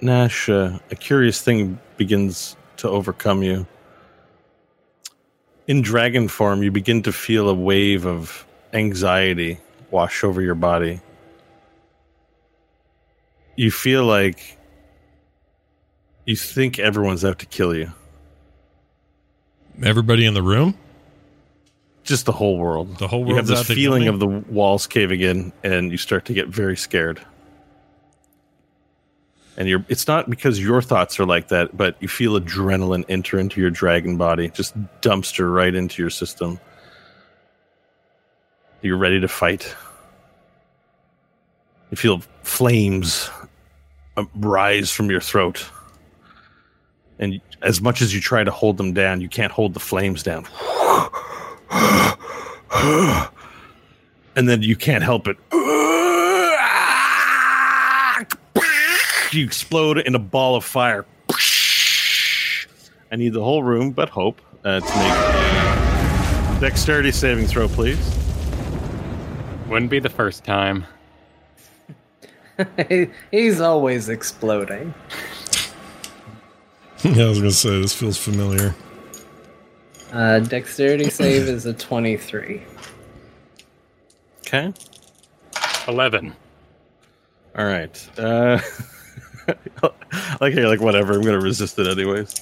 Nash, 0.05 0.50
uh, 0.50 0.78
a 0.91 0.94
curious 0.94 1.41
thing 1.41 1.81
begins 1.97 2.58
to 2.76 2.91
overcome 2.91 3.42
you. 3.42 3.66
In 5.66 5.81
dragon 5.81 6.28
form, 6.28 6.62
you 6.62 6.70
begin 6.70 7.02
to 7.05 7.12
feel 7.12 7.49
a 7.49 7.55
wave 7.55 8.07
of 8.07 8.47
anxiety 8.74 9.58
wash 9.91 10.23
over 10.23 10.42
your 10.42 10.57
body. 10.57 11.00
You 13.57 13.70
feel 13.70 14.05
like 14.05 14.58
you 16.26 16.36
think 16.36 16.78
everyone's 16.78 17.24
out 17.24 17.39
to 17.39 17.47
kill 17.47 17.74
you. 17.74 17.91
Everybody 19.83 20.26
in 20.26 20.34
the 20.34 20.42
room? 20.42 20.76
Just 22.02 22.26
the 22.26 22.33
whole 22.33 22.58
world. 22.58 22.99
The 22.99 23.08
whole 23.08 23.20
world. 23.20 23.31
You 23.31 23.36
have 23.36 23.47
this 23.47 23.66
feeling 23.66 24.07
of 24.08 24.20
the 24.20 24.26
walls 24.26 24.86
caving 24.86 25.23
in, 25.23 25.50
and 25.62 25.91
you 25.91 25.97
start 25.97 26.26
to 26.26 26.34
get 26.34 26.49
very 26.49 26.76
scared. 26.76 27.24
And 29.57 29.68
you're 29.68 29.84
it's 29.89 30.08
not 30.08 30.28
because 30.28 30.58
your 30.60 30.83
thoughts 30.83 31.20
are 31.20 31.26
like 31.26 31.49
that, 31.49 31.76
but 31.76 31.97
you 32.00 32.08
feel 32.08 32.39
adrenaline 32.39 33.05
enter 33.08 33.39
into 33.39 33.60
your 33.60 33.70
dragon 33.70 34.16
body, 34.16 34.49
just 34.50 34.74
dumpster 35.00 35.52
right 35.52 35.74
into 35.74 36.02
your 36.02 36.10
system. 36.10 36.58
You're 38.83 38.97
ready 38.97 39.20
to 39.20 39.28
fight. 39.28 39.74
You 41.91 41.97
feel 41.97 42.23
flames 42.42 43.31
uh, 44.16 44.24
rise 44.34 44.91
from 44.91 45.10
your 45.10 45.20
throat. 45.20 45.65
And 47.18 47.41
as 47.62 47.81
much 47.81 48.02
as 48.02 48.12
you 48.12 48.20
try 48.20 48.42
to 48.42 48.50
hold 48.50 48.76
them 48.76 48.92
down, 48.92 49.20
you 49.20 49.28
can't 49.28 49.52
hold 49.52 49.74
the 49.74 49.81
flames 49.81 50.23
down. 50.23 50.47
and 54.36 54.49
then 54.49 54.62
you 54.62 54.74
can't 54.76 55.05
help 55.05 55.28
it. 55.28 55.36
You 59.34 59.44
explode 59.44 59.98
in 59.98 60.14
a 60.14 60.18
ball 60.20 60.54
of 60.54 60.64
fire. 60.64 61.04
I 63.10 63.16
need 63.16 63.32
the 63.32 63.42
whole 63.42 63.64
room, 63.64 63.90
but 63.90 64.08
hope 64.08 64.40
uh, 64.64 64.78
to 64.78 64.86
make 64.86 66.56
a 66.56 66.60
dexterity 66.60 67.10
saving 67.10 67.48
throw, 67.48 67.66
please. 67.66 67.98
Wouldn't 69.68 69.90
be 69.90 69.98
the 69.98 70.08
first 70.08 70.44
time. 70.44 70.86
He's 73.32 73.60
always 73.60 74.08
exploding. 74.08 74.94
yeah, 77.02 77.24
I 77.24 77.28
was 77.28 77.38
going 77.40 77.50
to 77.50 77.56
say, 77.56 77.80
this 77.80 77.92
feels 77.92 78.16
familiar. 78.16 78.72
Uh, 80.12 80.38
dexterity 80.38 81.10
save 81.10 81.48
is 81.48 81.66
a 81.66 81.72
23. 81.74 82.62
Okay. 84.46 84.72
11. 85.88 86.36
All 87.58 87.64
right. 87.64 88.10
Uh, 88.16 88.60
like, 90.40 90.52
hey, 90.52 90.66
like 90.66 90.81
whatever. 90.81 91.14
I'm 91.14 91.23
gonna 91.23 91.40
resist 91.40 91.78
it 91.78 91.86
anyways. 91.86 92.34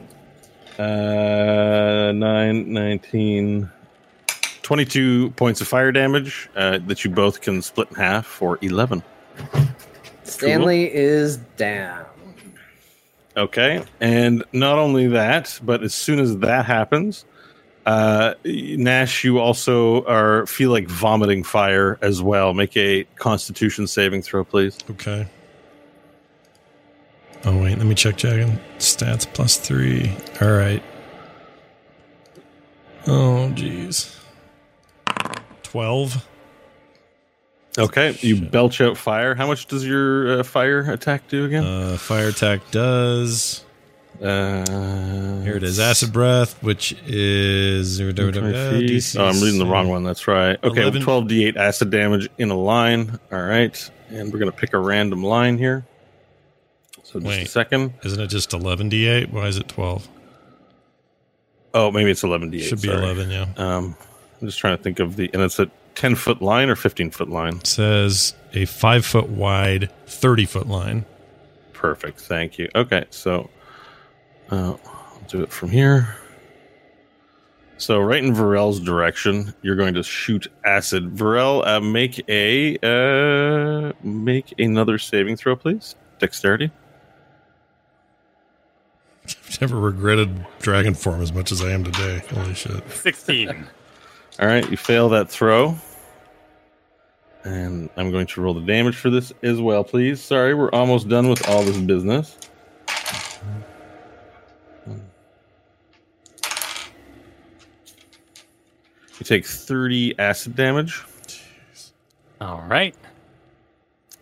Uh, 0.78 2.12
9, 2.14 2.70
19, 2.70 3.70
22 4.60 5.30
points 5.30 5.62
of 5.62 5.68
fire 5.68 5.90
damage 5.90 6.50
uh, 6.54 6.78
that 6.86 7.02
you 7.02 7.10
both 7.10 7.40
can 7.40 7.62
split 7.62 7.88
in 7.88 7.96
half 7.96 8.26
for 8.26 8.58
11. 8.60 9.02
Stanley 10.24 10.92
is 10.94 11.38
down. 11.56 12.04
Okay. 13.38 13.84
And 14.00 14.44
not 14.52 14.78
only 14.78 15.06
that, 15.08 15.58
but 15.62 15.82
as 15.82 15.94
soon 15.94 16.18
as 16.18 16.36
that 16.38 16.66
happens, 16.66 17.24
uh, 17.86 18.34
Nash, 18.44 19.24
you 19.24 19.38
also 19.38 20.04
are 20.04 20.46
feel 20.46 20.72
like 20.72 20.88
vomiting 20.88 21.42
fire 21.42 21.98
as 22.02 22.20
well. 22.20 22.52
Make 22.52 22.76
a 22.76 23.04
Constitution 23.16 23.86
saving 23.86 24.22
throw, 24.22 24.44
please. 24.44 24.76
Okay. 24.90 25.26
Oh 27.44 27.62
wait, 27.62 27.78
let 27.78 27.86
me 27.86 27.94
check 27.94 28.16
Jagged. 28.16 28.58
Stats 28.78 29.26
plus 29.32 29.56
three. 29.56 30.16
All 30.40 30.52
right. 30.52 30.82
Oh 33.06 33.52
jeez. 33.54 34.16
Twelve. 35.62 36.26
Okay. 37.78 38.16
You 38.20 38.40
belch 38.40 38.80
out 38.80 38.96
fire. 38.96 39.34
How 39.34 39.46
much 39.46 39.66
does 39.66 39.86
your 39.86 40.40
uh, 40.40 40.42
fire 40.42 40.90
attack 40.90 41.28
do 41.28 41.44
again? 41.44 41.64
Uh, 41.64 41.96
fire 41.98 42.28
attack 42.28 42.62
does. 42.70 43.64
Uh, 44.20 45.42
Here 45.42 45.56
it 45.56 45.62
is. 45.62 45.78
Acid 45.78 46.12
breath, 46.12 46.62
which 46.62 46.94
is. 47.06 48.00
Oh, 48.00 48.06
I'm 48.06 49.40
reading 49.42 49.58
the 49.58 49.66
wrong 49.68 49.88
one. 49.88 50.04
That's 50.04 50.26
right. 50.26 50.58
Okay, 50.64 50.82
11. 50.82 51.02
12d8 51.02 51.56
acid 51.56 51.90
damage 51.90 52.28
in 52.38 52.50
a 52.50 52.56
line. 52.56 53.20
All 53.30 53.42
right. 53.42 53.90
And 54.08 54.32
we're 54.32 54.38
going 54.38 54.50
to 54.50 54.56
pick 54.56 54.72
a 54.72 54.78
random 54.78 55.22
line 55.22 55.58
here. 55.58 55.84
So 57.06 57.20
just 57.20 57.40
a 57.40 57.46
second. 57.46 57.94
Isn't 58.04 58.20
it 58.20 58.26
just 58.26 58.52
eleven 58.52 58.90
d8? 58.90 59.30
Why 59.30 59.46
is 59.46 59.58
it 59.58 59.68
twelve? 59.68 60.08
Oh, 61.72 61.92
maybe 61.92 62.10
it's 62.10 62.22
11d8. 62.22 62.62
Should 62.62 62.82
be 62.82 62.88
sorry. 62.88 63.00
eleven. 63.04 63.30
Yeah. 63.30 63.46
Um, 63.56 63.96
I'm 64.40 64.48
just 64.48 64.58
trying 64.58 64.76
to 64.76 64.82
think 64.82 64.98
of 64.98 65.14
the. 65.14 65.30
And 65.32 65.40
it's 65.40 65.60
a 65.60 65.70
10 65.94 66.16
foot 66.16 66.42
line 66.42 66.68
or 66.68 66.74
15 66.74 67.12
foot 67.12 67.28
line. 67.28 67.58
It 67.58 67.66
says 67.68 68.34
a 68.54 68.64
five 68.64 69.06
foot 69.06 69.28
wide, 69.28 69.88
thirty 70.06 70.46
foot 70.46 70.66
line. 70.66 71.04
Perfect. 71.74 72.18
Thank 72.20 72.58
you. 72.58 72.68
Okay. 72.74 73.04
So 73.10 73.50
uh, 74.50 74.74
I'll 74.84 75.22
do 75.28 75.42
it 75.42 75.52
from 75.52 75.70
here. 75.70 76.16
So 77.78 78.00
right 78.00 78.24
in 78.24 78.34
Varel's 78.34 78.80
direction, 78.80 79.54
you're 79.62 79.76
going 79.76 79.94
to 79.94 80.02
shoot 80.02 80.48
acid. 80.64 81.14
Varel, 81.14 81.64
uh, 81.64 81.78
make 81.78 82.28
a 82.28 82.78
uh, 82.82 83.92
make 84.02 84.58
another 84.58 84.98
saving 84.98 85.36
throw, 85.36 85.54
please. 85.54 85.94
Dexterity. 86.18 86.72
I've 89.56 89.62
never 89.62 89.80
regretted 89.80 90.46
dragon 90.58 90.92
form 90.92 91.22
as 91.22 91.32
much 91.32 91.50
as 91.50 91.62
I 91.62 91.70
am 91.70 91.82
today. 91.82 92.22
Holy 92.30 92.52
shit. 92.52 92.90
16. 92.90 93.48
All 94.38 94.46
right, 94.46 94.70
you 94.70 94.76
fail 94.76 95.08
that 95.08 95.30
throw. 95.30 95.74
And 97.42 97.88
I'm 97.96 98.10
going 98.10 98.26
to 98.26 98.42
roll 98.42 98.52
the 98.52 98.60
damage 98.60 98.96
for 98.96 99.08
this 99.08 99.32
as 99.42 99.58
well, 99.58 99.82
please. 99.82 100.20
Sorry, 100.20 100.52
we're 100.52 100.70
almost 100.72 101.08
done 101.08 101.30
with 101.30 101.48
all 101.48 101.62
this 101.62 101.78
business. 101.78 102.36
You 109.18 109.24
take 109.24 109.46
30 109.46 110.18
acid 110.18 110.54
damage 110.54 111.02
All 112.42 112.62
right. 112.68 112.94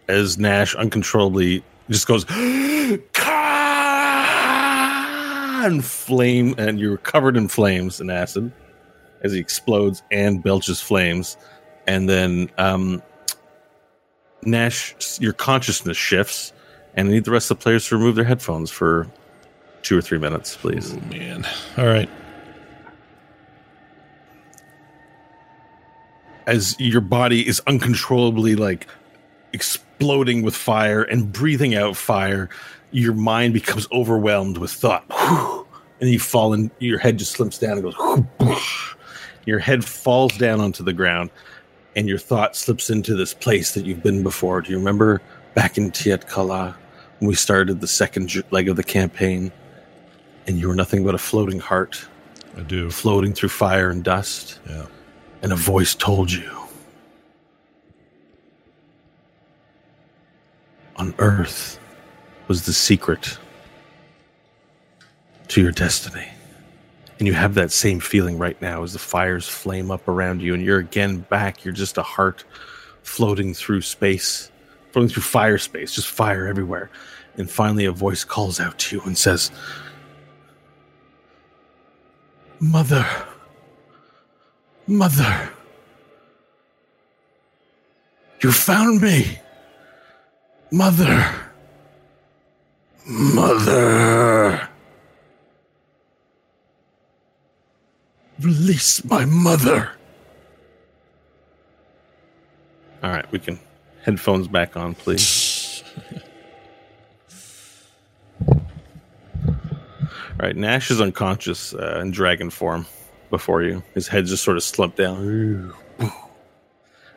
as 0.06 0.38
Nash 0.38 0.76
uncontrollably 0.76 1.64
just 1.90 2.06
goes 2.06 2.24
and 5.70 5.84
flame, 5.84 6.54
and 6.58 6.78
you're 6.78 6.96
covered 6.96 7.36
in 7.36 7.48
flames 7.48 8.00
and 8.00 8.10
acid 8.10 8.52
as 9.22 9.32
he 9.32 9.38
explodes 9.38 10.02
and 10.10 10.42
belches 10.42 10.80
flames, 10.80 11.36
and 11.86 12.08
then 12.08 12.50
um, 12.58 13.02
Nash, 14.42 14.94
your 15.20 15.32
consciousness 15.32 15.96
shifts, 15.96 16.52
and 16.94 17.08
I 17.08 17.12
need 17.12 17.24
the 17.24 17.30
rest 17.30 17.50
of 17.50 17.58
the 17.58 17.62
players 17.62 17.88
to 17.88 17.96
remove 17.96 18.16
their 18.16 18.24
headphones 18.24 18.70
for 18.70 19.08
two 19.82 19.98
or 19.98 20.02
three 20.02 20.18
minutes, 20.18 20.56
please. 20.56 20.94
Oh, 20.94 21.00
man. 21.10 21.46
All 21.78 21.86
right. 21.86 22.08
as 26.46 26.78
your 26.78 27.00
body 27.00 27.46
is 27.46 27.60
uncontrollably 27.66 28.56
like 28.56 28.86
exploding 29.52 30.42
with 30.42 30.54
fire 30.54 31.02
and 31.02 31.32
breathing 31.32 31.74
out 31.74 31.96
fire, 31.96 32.48
your 32.94 33.12
mind 33.14 33.52
becomes 33.54 33.86
overwhelmed 33.92 34.56
with 34.58 34.70
thought. 34.70 35.04
And 36.00 36.10
you 36.10 36.18
fall 36.18 36.52
in, 36.52 36.70
your 36.78 36.98
head 36.98 37.18
just 37.18 37.32
slips 37.32 37.58
down 37.58 37.78
and 37.78 37.82
goes. 38.38 38.94
Your 39.46 39.58
head 39.58 39.84
falls 39.84 40.36
down 40.38 40.60
onto 40.60 40.82
the 40.84 40.92
ground, 40.92 41.30
and 41.96 42.08
your 42.08 42.18
thought 42.18 42.56
slips 42.56 42.90
into 42.90 43.14
this 43.14 43.34
place 43.34 43.74
that 43.74 43.84
you've 43.84 44.02
been 44.02 44.22
before. 44.22 44.60
Do 44.62 44.70
you 44.70 44.78
remember 44.78 45.20
back 45.54 45.76
in 45.76 45.90
Tiet 45.90 46.26
Kala 46.28 46.76
when 47.18 47.28
we 47.28 47.34
started 47.34 47.80
the 47.80 47.86
second 47.86 48.32
leg 48.50 48.68
of 48.68 48.76
the 48.76 48.84
campaign? 48.84 49.52
And 50.46 50.58
you 50.58 50.68
were 50.68 50.74
nothing 50.74 51.04
but 51.04 51.14
a 51.14 51.18
floating 51.18 51.58
heart, 51.58 52.06
I 52.56 52.60
do. 52.62 52.90
floating 52.90 53.32
through 53.32 53.48
fire 53.50 53.90
and 53.90 54.04
dust 54.04 54.60
Yeah. 54.68 54.86
and 55.42 55.52
a 55.52 55.56
voice 55.56 55.94
told 55.94 56.30
you 56.30 56.50
on 60.96 61.14
earth 61.18 61.78
was 62.48 62.66
the 62.66 62.72
secret 62.72 63.38
to 65.48 65.62
your 65.62 65.72
destiny 65.72 66.28
and 67.18 67.28
you 67.28 67.34
have 67.34 67.54
that 67.54 67.70
same 67.70 68.00
feeling 68.00 68.38
right 68.38 68.60
now 68.60 68.82
as 68.82 68.92
the 68.92 68.98
fires 68.98 69.46
flame 69.46 69.90
up 69.90 70.08
around 70.08 70.40
you 70.42 70.54
and 70.54 70.62
you're 70.62 70.78
again 70.78 71.18
back 71.18 71.64
you're 71.64 71.74
just 71.74 71.98
a 71.98 72.02
heart 72.02 72.44
floating 73.02 73.54
through 73.54 73.80
space 73.80 74.50
floating 74.92 75.08
through 75.08 75.22
fire 75.22 75.58
space 75.58 75.94
just 75.94 76.08
fire 76.08 76.46
everywhere 76.46 76.90
and 77.36 77.50
finally 77.50 77.84
a 77.84 77.92
voice 77.92 78.24
calls 78.24 78.58
out 78.58 78.78
to 78.78 78.96
you 78.96 79.02
and 79.02 79.18
says 79.18 79.50
mother 82.60 83.06
Mother. 84.86 85.50
You 88.42 88.52
found 88.52 89.00
me. 89.00 89.38
Mother. 90.70 91.43
Mother. 93.06 94.68
Release 98.40 99.04
my 99.04 99.24
mother. 99.24 99.90
All 103.02 103.10
right, 103.10 103.30
we 103.30 103.38
can 103.38 103.60
headphones 104.02 104.48
back 104.48 104.76
on, 104.76 104.94
please. 104.94 105.84
All 108.48 108.60
right, 110.38 110.56
Nash 110.56 110.90
is 110.90 111.00
unconscious 111.00 111.74
uh, 111.74 112.00
in 112.00 112.10
dragon 112.10 112.50
form 112.50 112.86
before 113.30 113.62
you. 113.62 113.82
His 113.94 114.08
head 114.08 114.26
just 114.26 114.42
sort 114.42 114.56
of 114.56 114.62
slumped 114.62 114.96
down. 114.96 115.72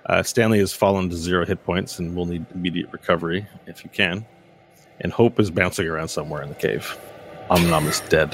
Uh, 0.06 0.24
Stanley 0.24 0.60
has 0.60 0.74
fallen 0.74 1.10
to 1.10 1.16
zero 1.16 1.46
hit 1.46 1.64
points 1.66 2.00
and 2.00 2.16
will 2.16 2.26
need 2.26 2.46
immediate 2.54 2.90
recovery 2.92 3.48
if 3.66 3.84
you 3.84 3.90
can. 3.90 4.26
And 5.02 5.12
Hope 5.14 5.40
is 5.40 5.52
bouncing 5.52 5.88
around 5.88 6.08
somewhere 6.08 6.42
in 6.42 6.50
the 6.50 6.56
cave. 6.56 6.98
Omnom 7.52 7.88
is 7.88 8.00
dead. 8.10 8.34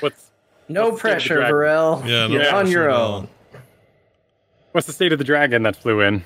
What's 0.00 0.30
No 0.68 0.88
Let's 0.88 0.90
get 0.90 0.96
the 0.96 1.00
pressure, 1.00 1.34
dragon. 1.36 1.54
Varel. 1.54 2.06
Yeah, 2.06 2.26
no 2.26 2.34
You're 2.34 2.54
on 2.54 2.68
your 2.70 2.90
own. 2.90 3.28
what's 4.72 4.86
the 4.86 4.92
state 4.92 5.12
of 5.12 5.18
the 5.18 5.24
dragon 5.24 5.62
that 5.64 5.76
flew 5.76 6.00
in? 6.00 6.24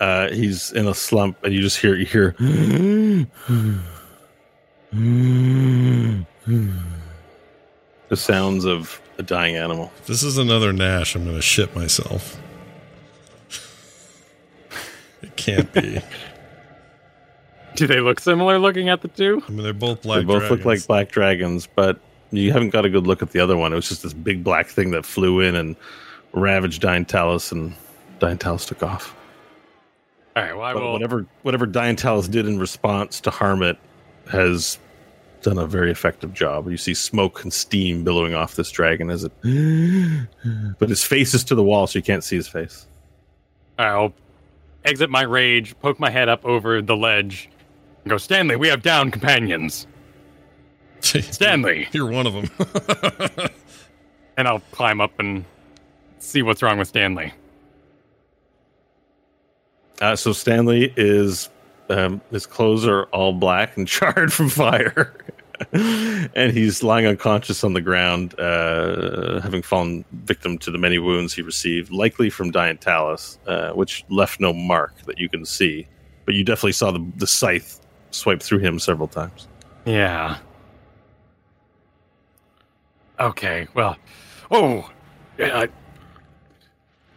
Uh, 0.00 0.28
he's 0.30 0.70
in 0.72 0.86
a 0.86 0.94
slump, 0.94 1.42
and 1.44 1.52
you 1.52 1.60
just 1.60 1.78
hear 1.78 1.94
you 1.96 2.06
hear 2.06 2.34
the 8.08 8.16
sounds 8.16 8.64
of 8.64 9.00
a 9.18 9.22
dying 9.22 9.56
animal. 9.56 9.92
If 9.98 10.06
this 10.06 10.22
is 10.22 10.38
another 10.38 10.72
Nash, 10.72 11.14
I'm 11.14 11.24
going 11.24 11.36
to 11.36 11.42
shit 11.42 11.74
myself. 11.74 12.40
it 15.22 15.34
can't 15.36 15.72
be. 15.72 16.00
Do 17.78 17.86
they 17.86 18.00
look 18.00 18.20
similar 18.20 18.58
looking 18.58 18.88
at 18.88 19.02
the 19.02 19.08
two? 19.08 19.42
I 19.46 19.50
mean, 19.50 19.62
they're 19.62 19.72
both 19.72 20.02
black 20.02 20.18
they 20.20 20.24
both 20.24 20.50
look 20.50 20.64
like 20.64 20.86
black 20.86 21.10
dragons, 21.10 21.68
but 21.74 22.00
you 22.30 22.52
haven't 22.52 22.70
got 22.70 22.84
a 22.84 22.90
good 22.90 23.06
look 23.06 23.22
at 23.22 23.30
the 23.30 23.40
other 23.40 23.56
one. 23.56 23.72
It 23.72 23.76
was 23.76 23.88
just 23.88 24.02
this 24.02 24.12
big 24.12 24.42
black 24.44 24.66
thing 24.68 24.90
that 24.90 25.04
flew 25.06 25.40
in 25.40 25.54
and 25.54 25.76
ravaged 26.32 26.82
Diantalis, 26.82 27.52
and 27.52 27.74
Diantalis 28.20 28.66
took 28.66 28.82
off. 28.82 29.14
All 30.36 30.42
right, 30.42 30.54
well, 30.56 30.64
I 30.64 30.74
But 30.74 30.82
will. 30.82 30.92
whatever 30.92 31.26
whatever 31.42 31.66
Diantalis 31.66 32.30
did 32.30 32.46
in 32.46 32.58
response 32.58 33.20
to 33.22 33.30
harm 33.30 33.62
it 33.62 33.78
has 34.30 34.78
done 35.42 35.56
a 35.58 35.66
very 35.66 35.90
effective 35.90 36.34
job. 36.34 36.68
You 36.68 36.76
see 36.76 36.94
smoke 36.94 37.42
and 37.42 37.52
steam 37.52 38.02
billowing 38.04 38.34
off 38.34 38.56
this 38.56 38.70
dragon 38.70 39.08
as 39.10 39.24
it, 39.24 39.32
but 40.78 40.88
his 40.88 41.04
face 41.04 41.32
is 41.34 41.44
to 41.44 41.54
the 41.54 41.62
wall, 41.62 41.86
so 41.86 41.98
you 41.98 42.02
can't 42.02 42.24
see 42.24 42.36
his 42.36 42.48
face. 42.48 42.86
I'll 43.78 44.12
exit 44.84 45.10
my 45.10 45.22
rage, 45.22 45.78
poke 45.80 46.00
my 46.00 46.10
head 46.10 46.28
up 46.28 46.44
over 46.44 46.82
the 46.82 46.96
ledge, 46.96 47.48
and 48.08 48.14
go, 48.14 48.16
Stanley, 48.16 48.56
we 48.56 48.68
have 48.68 48.80
down 48.80 49.10
companions. 49.10 49.86
Stanley, 51.00 51.88
You're 51.92 52.10
one 52.10 52.26
of 52.26 52.32
them. 52.32 53.48
and 54.38 54.48
I'll 54.48 54.62
climb 54.72 55.02
up 55.02 55.12
and 55.20 55.44
see 56.18 56.40
what's 56.40 56.62
wrong 56.62 56.78
with 56.78 56.88
Stanley. 56.88 57.34
Uh, 60.00 60.16
so 60.16 60.32
Stanley 60.32 60.94
is 60.96 61.50
um, 61.90 62.22
his 62.30 62.46
clothes 62.46 62.86
are 62.86 63.04
all 63.04 63.34
black 63.34 63.76
and 63.76 63.86
charred 63.88 64.32
from 64.32 64.48
fire, 64.48 65.14
and 65.72 66.52
he's 66.52 66.82
lying 66.82 67.06
unconscious 67.06 67.64
on 67.64 67.74
the 67.74 67.82
ground, 67.82 68.38
uh, 68.40 69.40
having 69.40 69.60
fallen 69.60 70.04
victim 70.12 70.56
to 70.58 70.70
the 70.70 70.78
many 70.78 70.98
wounds 70.98 71.34
he 71.34 71.42
received, 71.42 71.92
likely 71.92 72.30
from 72.30 72.52
Diantalis, 72.52 73.38
uh, 73.46 73.72
which 73.72 74.04
left 74.08 74.40
no 74.40 74.54
mark 74.54 74.94
that 75.02 75.18
you 75.18 75.28
can 75.28 75.44
see, 75.44 75.86
but 76.24 76.34
you 76.34 76.44
definitely 76.44 76.72
saw 76.72 76.90
the, 76.90 77.04
the 77.16 77.26
scythe 77.26 77.80
swipe 78.10 78.42
through 78.42 78.58
him 78.58 78.78
several 78.78 79.08
times. 79.08 79.48
Yeah. 79.84 80.38
Okay, 83.20 83.66
well. 83.74 83.96
Oh! 84.50 84.90
Uh, 85.40 85.66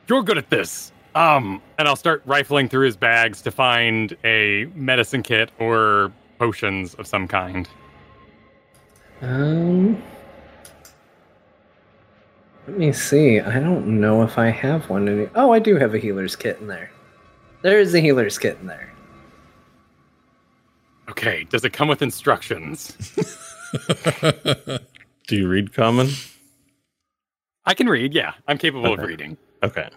you're 0.08 0.24
good 0.24 0.38
at 0.38 0.50
this. 0.50 0.92
Um, 1.16 1.62
and 1.78 1.88
I'll 1.88 1.96
start 1.96 2.22
rifling 2.26 2.70
through 2.70 2.86
his 2.86 2.96
bags 2.96 3.42
to 3.42 3.52
find 3.52 4.16
a 4.24 4.66
medicine 4.76 5.24
kit 5.24 5.52
or 5.60 6.12
potions 6.40 6.94
of 6.96 7.06
some 7.08 7.28
kind. 7.28 7.68
Um, 9.22 10.02
let 12.68 12.78
me 12.78 12.92
see. 12.94 13.40
I 13.40 13.60
don't 13.60 14.00
know 14.00 14.24
if 14.24 14.38
I 14.38 14.50
have 14.50 14.90
one. 14.90 15.08
Any- 15.08 15.30
oh, 15.36 15.52
I 15.52 15.60
do 15.60 15.76
have 15.76 15.94
a 15.94 15.98
healer's 16.00 16.36
kit 16.36 16.60
in 16.60 16.68
there. 16.68 16.92
There 17.62 17.80
is 17.80 17.94
a 17.94 18.00
healer's 18.00 18.38
kit 18.38 18.58
in 18.62 18.68
there. 18.68 18.91
Okay, 21.12 21.44
does 21.50 21.66
it 21.66 21.74
come 21.74 21.90
with 21.90 22.02
instructions? 22.02 22.96
Do 25.28 25.36
you 25.36 25.50
read 25.50 25.74
common? 25.74 26.08
I 27.66 27.74
can 27.74 27.88
read, 27.88 28.14
yeah. 28.14 28.36
I'm 28.48 28.58
capable 28.58 28.94
of 28.94 29.00
reading. 29.00 29.36
Okay. 29.62 29.90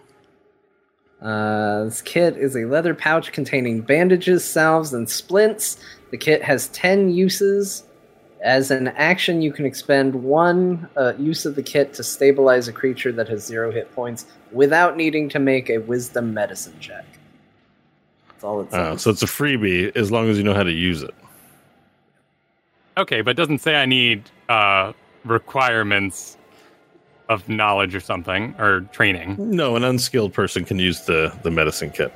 Uh, 1.21 1.85
this 1.85 2.01
kit 2.01 2.35
is 2.35 2.57
a 2.57 2.65
leather 2.65 2.93
pouch 2.93 3.31
containing 3.31 3.79
bandages, 3.79 4.43
salves, 4.43 4.93
and 4.93 5.09
splints. 5.09 5.81
The 6.11 6.17
kit 6.17 6.43
has 6.43 6.67
10 6.69 7.11
uses. 7.11 7.85
As 8.43 8.69
an 8.69 8.89
action, 8.89 9.41
you 9.41 9.53
can 9.53 9.65
expend 9.65 10.15
one 10.15 10.89
uh, 10.97 11.13
use 11.17 11.45
of 11.45 11.55
the 11.55 11.63
kit 11.63 11.93
to 11.93 12.03
stabilize 12.03 12.67
a 12.67 12.73
creature 12.73 13.13
that 13.13 13.29
has 13.29 13.45
zero 13.45 13.71
hit 13.71 13.89
points 13.95 14.25
without 14.51 14.97
needing 14.97 15.29
to 15.29 15.39
make 15.39 15.69
a 15.69 15.77
wisdom 15.77 16.33
medicine 16.33 16.75
check. 16.81 17.05
That's 18.45 18.73
all 18.73 18.83
it 18.89 18.91
Uh, 18.93 18.97
so 18.97 19.09
it's 19.09 19.23
a 19.23 19.27
freebie 19.27 19.95
as 19.95 20.11
long 20.11 20.29
as 20.29 20.37
you 20.37 20.43
know 20.43 20.53
how 20.53 20.63
to 20.63 20.71
use 20.71 21.01
it. 21.01 21.13
Okay, 22.97 23.21
but 23.21 23.31
it 23.31 23.37
doesn't 23.37 23.59
say 23.59 23.75
I 23.75 23.85
need 23.85 24.23
uh, 24.49 24.93
requirements 25.25 26.37
of 27.27 27.49
knowledge 27.49 27.95
or 27.95 27.99
something, 27.99 28.53
or 28.59 28.81
training. 28.91 29.35
No, 29.39 29.75
an 29.75 29.83
unskilled 29.83 30.33
person 30.33 30.63
can 30.63 30.77
use 30.77 31.01
the, 31.05 31.33
the 31.41 31.49
medicine 31.49 31.89
kit. 31.89 32.13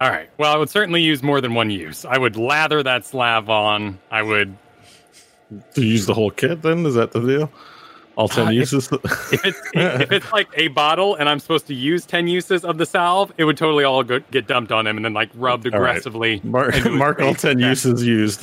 All 0.00 0.08
right. 0.08 0.30
Well, 0.38 0.54
I 0.54 0.56
would 0.56 0.70
certainly 0.70 1.02
use 1.02 1.22
more 1.22 1.40
than 1.40 1.54
one 1.54 1.70
use. 1.70 2.04
I 2.04 2.16
would 2.16 2.36
lather 2.36 2.82
that 2.82 3.04
slab 3.04 3.50
on. 3.50 3.98
I 4.10 4.22
would, 4.22 4.56
To 5.74 5.82
use 5.84 6.06
the 6.06 6.14
whole 6.14 6.30
kit, 6.30 6.62
then 6.62 6.86
is 6.86 6.94
that 6.94 7.10
the 7.10 7.20
deal? 7.20 7.50
All 8.16 8.28
ten 8.28 8.48
Uh, 8.48 8.50
uses. 8.50 8.88
if 8.92 9.44
it's 9.44 9.60
if 9.74 10.10
it's 10.10 10.32
like 10.32 10.48
a 10.54 10.68
bottle 10.68 11.14
and 11.16 11.28
I'm 11.28 11.38
supposed 11.38 11.66
to 11.66 11.74
use 11.74 12.06
ten 12.06 12.26
uses 12.28 12.64
of 12.64 12.78
the 12.78 12.86
salve, 12.86 13.32
it 13.36 13.44
would 13.44 13.56
totally 13.58 13.84
all 13.84 14.02
go, 14.02 14.20
get 14.30 14.46
dumped 14.46 14.72
on 14.72 14.86
him 14.86 14.96
and 14.96 15.04
then 15.04 15.12
like 15.14 15.28
rubbed 15.34 15.66
All 15.66 15.80
right. 15.80 15.90
aggressively. 15.90 16.40
mark 16.42 16.74
mark 16.90 17.20
all 17.20 17.34
ten 17.34 17.58
Yeah. 17.58 17.68
uses 17.70 18.04
used. 18.06 18.42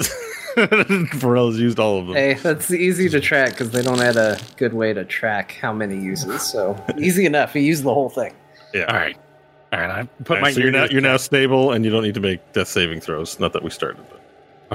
Varel 0.56 1.48
has 1.50 1.60
used 1.60 1.80
all 1.80 1.98
of 2.00 2.06
them. 2.08 2.16
Hey, 2.16 2.36
that's 2.36 2.70
easy 2.72 3.10
to 3.10 3.20
track 3.20 3.52
because 3.52 3.72
they 3.72 3.82
don't 3.82 4.00
add 4.00 4.16
a 4.18 4.38
good 4.58 4.74
way 4.74 4.94
to 4.94 5.04
track 5.04 5.54
how 5.60 5.74
many 5.74 5.98
uses. 6.00 6.44
So 6.44 6.78
easy 7.00 7.26
enough. 7.26 7.54
He 7.54 7.62
used 7.62 7.84
the 7.84 7.94
whole 7.94 8.10
thing. 8.10 8.36
Yeah. 8.74 8.84
All 8.84 8.96
right. 8.96 9.18
All 9.74 9.80
right. 9.80 9.90
I 9.90 10.04
put 10.24 10.38
All 10.38 10.42
my 10.42 10.48
right, 10.50 10.54
so 10.54 10.60
you're 10.62 10.72
now 10.72 10.86
you're 10.92 11.02
now 11.02 11.18
stable, 11.18 11.72
and 11.72 11.84
you 11.84 11.90
don't 11.90 12.04
need 12.04 12.14
to 12.14 12.20
make 12.20 12.54
death 12.54 12.68
saving 12.68 13.00
throws. 13.02 13.40
Not 13.40 13.54
that 13.54 13.64
we 13.64 13.72
started, 13.72 14.06
but 14.12 14.22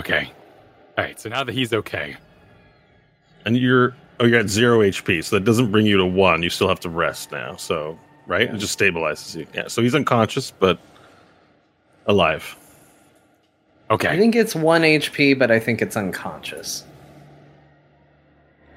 okay. 0.01 0.33
All 0.97 1.05
right. 1.05 1.21
So 1.21 1.29
now 1.29 1.45
that 1.45 1.53
he's 1.53 1.73
okay, 1.73 2.17
and 3.45 3.57
you're 3.57 3.95
oh 4.21 4.25
you're 4.27 4.41
at 4.41 4.49
zero 4.49 4.81
HP, 4.81 5.25
so 5.25 5.37
that 5.37 5.45
doesn't 5.45 5.71
bring 5.71 5.87
you 5.87 5.97
to 5.99 6.07
one. 6.07 6.43
You 6.43 6.51
still 6.51 6.69
have 6.69 6.81
to 6.81 6.89
rest 6.89 7.31
now. 7.33 7.57
So 7.57 7.99
right, 8.27 8.49
Yeah. 8.49 8.55
it 8.55 8.59
just 8.59 8.79
stabilizes 8.79 9.37
you. 9.37 9.47
Yeah. 9.55 9.69
So 9.69 9.83
he's 9.83 9.95
unconscious, 9.95 10.51
but 10.51 10.79
alive. 12.07 12.57
okay. 13.91 14.09
I 14.09 14.19
think 14.19 14.35
it's 14.35 14.55
one 14.55 14.83
HP, 14.83 15.39
but 15.39 15.51
I 15.51 15.59
think 15.61 15.83
it's 15.83 15.97
unconscious. 15.97 16.85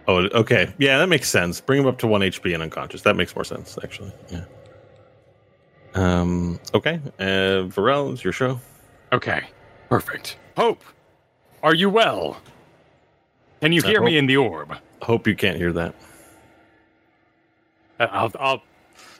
Oh, 0.07 0.17
okay. 0.33 0.73
Yeah, 0.77 0.97
that 0.97 1.07
makes 1.09 1.29
sense. 1.29 1.61
Bring 1.61 1.81
him 1.81 1.87
up 1.87 1.99
to 1.99 2.07
one 2.07 2.21
HP 2.21 2.53
and 2.53 2.63
unconscious. 2.63 3.03
That 3.03 3.15
makes 3.15 3.35
more 3.35 3.43
sense, 3.45 3.77
actually. 3.83 4.11
Yeah. 4.29 4.43
Um. 5.93 6.59
Okay. 6.73 6.99
Uh, 7.19 7.67
Varel, 7.69 8.13
it's 8.13 8.23
your 8.23 8.33
show. 8.33 8.59
Okay, 9.13 9.43
perfect. 9.89 10.37
Hope, 10.57 10.81
are 11.63 11.75
you 11.75 11.89
well? 11.89 12.37
Can 13.61 13.71
you 13.71 13.81
I 13.85 13.87
hear 13.87 14.01
me 14.01 14.17
in 14.17 14.25
the 14.25 14.37
orb? 14.37 14.75
Hope 15.01 15.27
you 15.27 15.35
can't 15.35 15.57
hear 15.57 15.71
that. 15.73 15.95
Uh, 17.99 18.07
I'll, 18.11 18.31
I'll. 18.39 18.63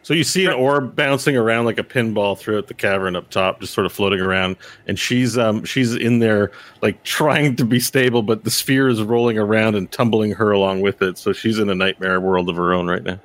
So 0.04 0.16
you 0.16 0.24
see 0.24 0.46
an 0.48 0.54
orb 0.54 0.96
bouncing 0.96 1.38
around 1.38 1.66
like 1.66 1.78
a 1.78 1.84
pinball 1.84 2.36
throughout 2.36 2.68
the 2.68 2.74
cavern 2.74 3.16
up 3.16 3.30
top, 3.30 3.60
just 3.60 3.74
sort 3.74 3.86
of 3.86 3.94
floating 3.94 4.20
around, 4.20 4.56
and 4.88 4.98
she's 4.98 5.38
um 5.38 5.64
she's 5.64 5.94
in 5.94 6.18
there 6.18 6.52
like 6.82 7.04
trying 7.04 7.56
to 7.58 7.66
be 7.66 7.80
stable, 7.80 8.24
but 8.24 8.44
the 8.44 8.50
sphere 8.50 8.90
is 8.90 9.02
rolling 9.04 9.38
around 9.38 9.76
and 9.76 9.92
tumbling 9.92 10.32
her 10.32 10.52
along 10.52 10.82
with 10.82 11.04
it. 11.04 11.20
So 11.20 11.34
she's 11.34 11.60
in 11.60 11.70
a 11.70 11.76
nightmare 11.76 12.20
world 12.20 12.50
of 12.50 12.56
her 12.56 12.74
own 12.74 12.88
right 12.88 13.04
now. 13.04 13.20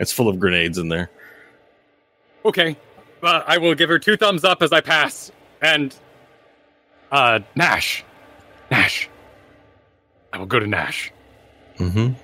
It's 0.00 0.10
full 0.10 0.28
of 0.28 0.40
grenades 0.40 0.76
in 0.76 0.88
there. 0.88 1.08
Okay, 2.44 2.76
uh, 3.22 3.42
I 3.46 3.58
will 3.58 3.74
give 3.76 3.88
her 3.88 3.98
two 4.00 4.16
thumbs 4.16 4.42
up 4.42 4.60
as 4.60 4.72
I 4.72 4.80
pass. 4.80 5.30
And 5.62 5.94
uh, 7.12 7.40
Nash, 7.54 8.04
Nash, 8.72 9.08
I 10.32 10.38
will 10.38 10.46
go 10.46 10.58
to 10.58 10.66
Nash. 10.66 11.12
Mm-hmm. 11.78 12.14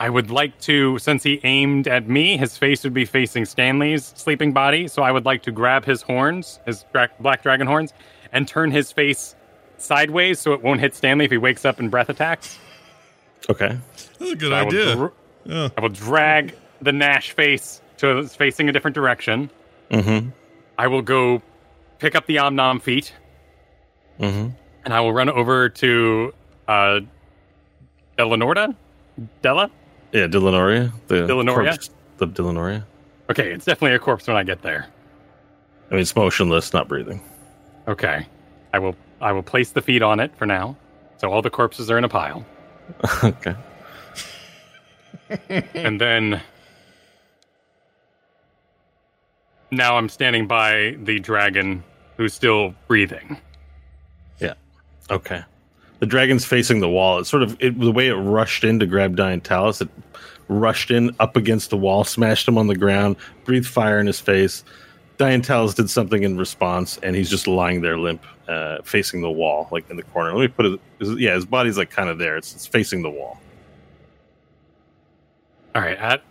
I 0.00 0.10
would 0.10 0.30
like 0.30 0.58
to, 0.62 0.98
since 0.98 1.22
he 1.22 1.40
aimed 1.44 1.86
at 1.88 2.08
me, 2.08 2.36
his 2.36 2.58
face 2.58 2.82
would 2.84 2.92
be 2.94 3.04
facing 3.04 3.44
Stanley's 3.44 4.12
sleeping 4.16 4.52
body. 4.52 4.88
So 4.88 5.02
I 5.02 5.10
would 5.12 5.24
like 5.24 5.42
to 5.44 5.52
grab 5.52 5.84
his 5.84 6.02
horns, 6.02 6.58
his 6.66 6.84
dra- 6.92 7.08
black 7.20 7.42
dragon 7.42 7.66
horns, 7.66 7.92
and 8.32 8.46
turn 8.46 8.70
his 8.70 8.90
face 8.92 9.34
sideways 9.78 10.40
so 10.40 10.52
it 10.52 10.62
won't 10.62 10.80
hit 10.80 10.94
Stanley 10.94 11.24
if 11.26 11.30
he 11.30 11.38
wakes 11.38 11.64
up 11.64 11.78
and 11.78 11.90
breath 11.90 12.08
attacks. 12.08 12.58
Okay. 13.48 13.78
That's 14.18 14.32
a 14.32 14.36
good 14.36 14.52
I 14.52 14.62
will, 14.62 14.68
idea. 14.68 14.94
dr- 14.96 15.12
Yeah. 15.44 15.68
I 15.76 15.80
will 15.80 15.88
drag 15.90 16.56
the 16.80 16.92
Nash 16.92 17.32
face 17.32 17.80
to 17.98 18.26
facing 18.28 18.68
a 18.68 18.72
different 18.72 18.94
direction. 18.94 19.48
Mm-hmm. 19.90 20.30
I 20.76 20.86
will 20.88 21.02
go 21.02 21.40
pick 21.98 22.14
up 22.14 22.26
the 22.26 22.36
Omnom 22.36 22.82
feet, 22.82 23.12
Mm-hmm. 24.20 24.50
and 24.84 24.94
I 24.94 25.00
will 25.00 25.12
run 25.12 25.28
over 25.28 25.68
to 25.68 26.32
uh, 26.68 27.00
Delanorda? 28.18 28.74
Della? 29.42 29.70
Yeah, 30.12 30.26
Dillanoria. 30.26 30.92
The 31.08 31.26
Dillanoria? 31.26 31.70
corpse- 31.72 31.90
The 32.18 32.26
Dillanoria. 32.28 32.84
Okay, 33.30 33.50
it's 33.52 33.64
definitely 33.64 33.94
a 33.96 33.98
corpse 33.98 34.26
when 34.26 34.36
I 34.36 34.42
get 34.44 34.62
there. 34.62 34.86
I 35.90 35.94
mean, 35.94 36.00
it's 36.02 36.14
motionless, 36.16 36.72
not 36.72 36.88
breathing. 36.88 37.20
Okay, 37.88 38.26
I 38.72 38.78
will. 38.78 38.96
I 39.20 39.32
will 39.32 39.42
place 39.42 39.70
the 39.70 39.80
feet 39.82 40.02
on 40.02 40.20
it 40.20 40.36
for 40.36 40.46
now. 40.46 40.76
So 41.18 41.30
all 41.32 41.40
the 41.42 41.50
corpses 41.50 41.90
are 41.90 41.96
in 41.98 42.04
a 42.04 42.08
pile, 42.08 42.44
okay. 43.24 43.54
and 45.74 46.00
then 46.00 46.40
now 49.70 49.96
I'm 49.96 50.08
standing 50.08 50.46
by 50.46 50.96
the 51.02 51.18
dragon 51.20 51.82
who's 52.16 52.34
still 52.34 52.74
breathing. 52.88 53.38
Yeah. 54.38 54.54
Okay. 55.10 55.42
The 56.04 56.10
dragon's 56.10 56.44
facing 56.44 56.80
the 56.80 56.88
wall. 56.90 57.18
It's 57.18 57.30
sort 57.30 57.42
of 57.42 57.56
it, 57.60 57.80
the 57.80 57.90
way 57.90 58.08
it 58.08 58.12
rushed 58.12 58.62
in 58.62 58.78
to 58.78 58.84
grab 58.84 59.16
Diantalis. 59.16 59.80
It 59.80 59.88
rushed 60.48 60.90
in 60.90 61.16
up 61.18 61.34
against 61.34 61.70
the 61.70 61.78
wall, 61.78 62.04
smashed 62.04 62.46
him 62.46 62.58
on 62.58 62.66
the 62.66 62.76
ground, 62.76 63.16
breathed 63.44 63.66
fire 63.66 63.98
in 63.98 64.06
his 64.06 64.20
face. 64.20 64.64
Diantalis 65.16 65.74
did 65.74 65.88
something 65.88 66.22
in 66.22 66.36
response, 66.36 66.98
and 67.02 67.16
he's 67.16 67.30
just 67.30 67.46
lying 67.46 67.80
there 67.80 67.96
limp, 67.96 68.22
uh, 68.48 68.82
facing 68.82 69.22
the 69.22 69.30
wall, 69.30 69.66
like 69.70 69.88
in 69.88 69.96
the 69.96 70.02
corner. 70.02 70.34
Let 70.34 70.42
me 70.42 70.48
put 70.48 70.66
it. 70.66 70.80
Yeah, 71.18 71.36
his 71.36 71.46
body's 71.46 71.78
like 71.78 71.88
kind 71.88 72.10
of 72.10 72.18
there. 72.18 72.36
It's, 72.36 72.54
it's 72.54 72.66
facing 72.66 73.00
the 73.00 73.08
wall. 73.08 73.40
All 75.74 75.80
right, 75.80 75.96
at 75.96 76.22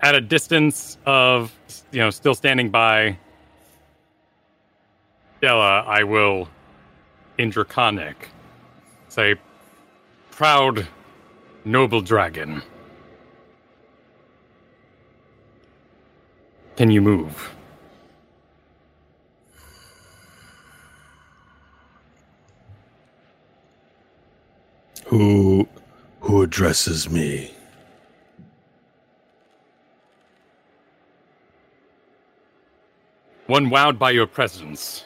at 0.00 0.14
a 0.14 0.20
distance 0.20 0.96
of 1.06 1.52
you 1.90 1.98
know, 1.98 2.10
still 2.10 2.36
standing 2.36 2.70
by 2.70 3.18
Della, 5.42 5.80
I 5.80 6.04
will 6.04 6.48
in 7.36 7.50
Draconic 7.50 8.28
say, 9.10 9.34
"Proud, 10.30 10.86
noble 11.64 12.00
dragon, 12.00 12.62
can 16.76 16.90
you 16.90 17.02
move?" 17.02 17.50
Who 25.06 25.68
who 26.20 26.42
addresses 26.42 27.10
me? 27.10 27.52
One 33.46 33.70
wowed 33.70 33.98
by 33.98 34.12
your 34.12 34.28
presence. 34.28 35.04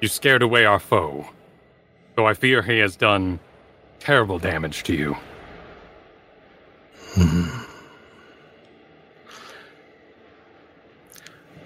You 0.00 0.08
scared 0.08 0.40
away 0.40 0.64
our 0.64 0.78
foe. 0.78 1.28
Though 2.18 2.26
I 2.26 2.34
fear 2.34 2.62
he 2.62 2.80
has 2.80 2.96
done 2.96 3.38
terrible 4.00 4.40
damage 4.40 4.82
to 4.82 4.92
you. 4.92 5.16
Mm-hmm. 7.14 7.62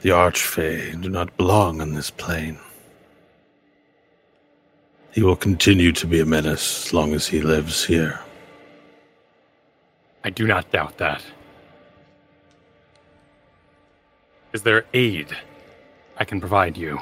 The 0.02 0.10
Archfey 0.10 1.00
do 1.00 1.08
not 1.08 1.34
belong 1.38 1.80
on 1.80 1.94
this 1.94 2.10
plane. 2.10 2.58
He 5.12 5.22
will 5.22 5.36
continue 5.36 5.90
to 5.92 6.06
be 6.06 6.20
a 6.20 6.26
menace 6.26 6.84
as 6.84 6.92
long 6.92 7.14
as 7.14 7.26
he 7.26 7.40
lives 7.40 7.86
here. 7.86 8.20
I 10.22 10.28
do 10.28 10.46
not 10.46 10.70
doubt 10.70 10.98
that. 10.98 11.22
Is 14.52 14.64
there 14.64 14.84
aid 14.92 15.34
I 16.18 16.24
can 16.24 16.40
provide 16.40 16.76
you? 16.76 17.00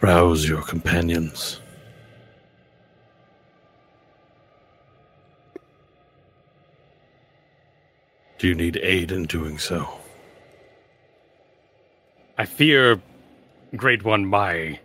Rouse 0.00 0.48
your 0.48 0.62
companions. 0.62 1.60
Do 8.38 8.48
you 8.48 8.54
need 8.54 8.78
aid 8.82 9.12
in 9.12 9.24
doing 9.24 9.58
so? 9.58 9.86
I 12.38 12.46
fear, 12.46 12.98
Great 13.76 14.02
One, 14.02 14.24
my 14.24 14.80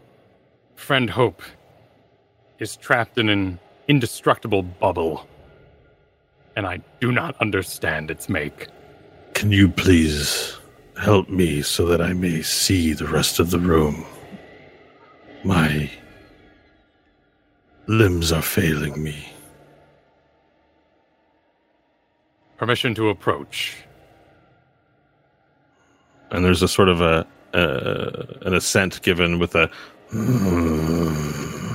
friend 0.76 1.10
Hope 1.10 1.42
is 2.60 2.76
trapped 2.76 3.18
in 3.18 3.30
an 3.30 3.58
indestructible 3.88 4.64
bubble, 4.64 5.26
and 6.58 6.68
I 6.68 6.82
do 7.00 7.14
not 7.14 7.38
understand 7.40 8.12
its 8.12 8.28
make. 8.28 8.68
Can 9.34 9.54
you 9.54 9.70
please 9.70 10.58
help 11.02 11.30
me 11.30 11.62
so 11.62 11.86
that 11.86 12.02
I 12.02 12.12
may 12.12 12.42
see 12.42 12.92
the 12.92 13.08
rest 13.08 13.40
of 13.40 13.52
the 13.52 13.60
room? 13.60 14.06
My 15.46 15.92
limbs 17.86 18.32
are 18.32 18.42
failing 18.42 19.02
me. 19.02 19.32
Permission 22.58 22.96
to 22.96 23.10
approach. 23.10 23.76
And 26.32 26.44
there's 26.44 26.64
a 26.64 26.68
sort 26.68 26.90
of 26.90 27.00
a, 27.02 27.28
uh, 27.54 28.48
an 28.48 28.56
assent 28.56 29.04
given 29.04 29.38
with 29.38 29.54
a 29.54 29.70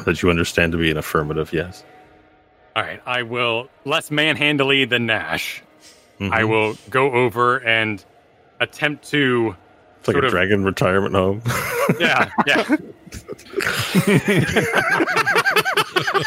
that 0.04 0.18
you 0.20 0.30
understand 0.30 0.72
to 0.72 0.78
be 0.78 0.90
an 0.90 0.96
affirmative 0.96 1.52
yes. 1.52 1.84
All 2.74 2.82
right, 2.82 3.00
I 3.06 3.22
will 3.22 3.68
less 3.84 4.10
manhandly 4.10 4.84
than 4.84 5.06
Nash. 5.06 5.62
Mhm. 6.18 6.32
I 6.32 6.42
will 6.44 6.76
go 6.90 7.12
over 7.12 7.58
and 7.58 8.04
attempt 8.58 9.08
to. 9.10 9.54
It's 10.00 10.08
like 10.08 10.14
sort 10.14 10.24
a 10.24 10.26
of- 10.28 10.32
dragon 10.32 10.64
retirement 10.64 11.14
home. 11.14 11.42
Yeah, 11.98 12.30
yeah. 12.46 12.64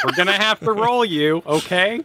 We're 0.03 0.11
gonna 0.15 0.33
have 0.33 0.59
to 0.61 0.71
roll 0.71 1.05
you, 1.05 1.41
okay? 1.45 2.01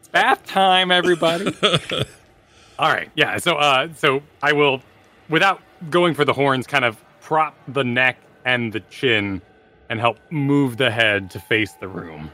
It's 0.00 0.08
bath 0.08 0.44
time, 0.46 0.90
everybody. 0.90 1.54
All 2.78 2.92
right, 2.92 3.10
yeah. 3.14 3.38
So, 3.38 3.54
uh, 3.56 3.88
so 3.96 4.22
I 4.42 4.52
will, 4.52 4.82
without 5.28 5.60
going 5.90 6.14
for 6.14 6.24
the 6.24 6.32
horns, 6.32 6.66
kind 6.66 6.84
of 6.84 7.02
prop 7.20 7.56
the 7.68 7.84
neck 7.84 8.18
and 8.44 8.72
the 8.72 8.80
chin, 8.80 9.40
and 9.88 10.00
help 10.00 10.18
move 10.30 10.76
the 10.76 10.90
head 10.90 11.30
to 11.32 11.40
face 11.40 11.72
the 11.74 11.88
room. 11.88 12.30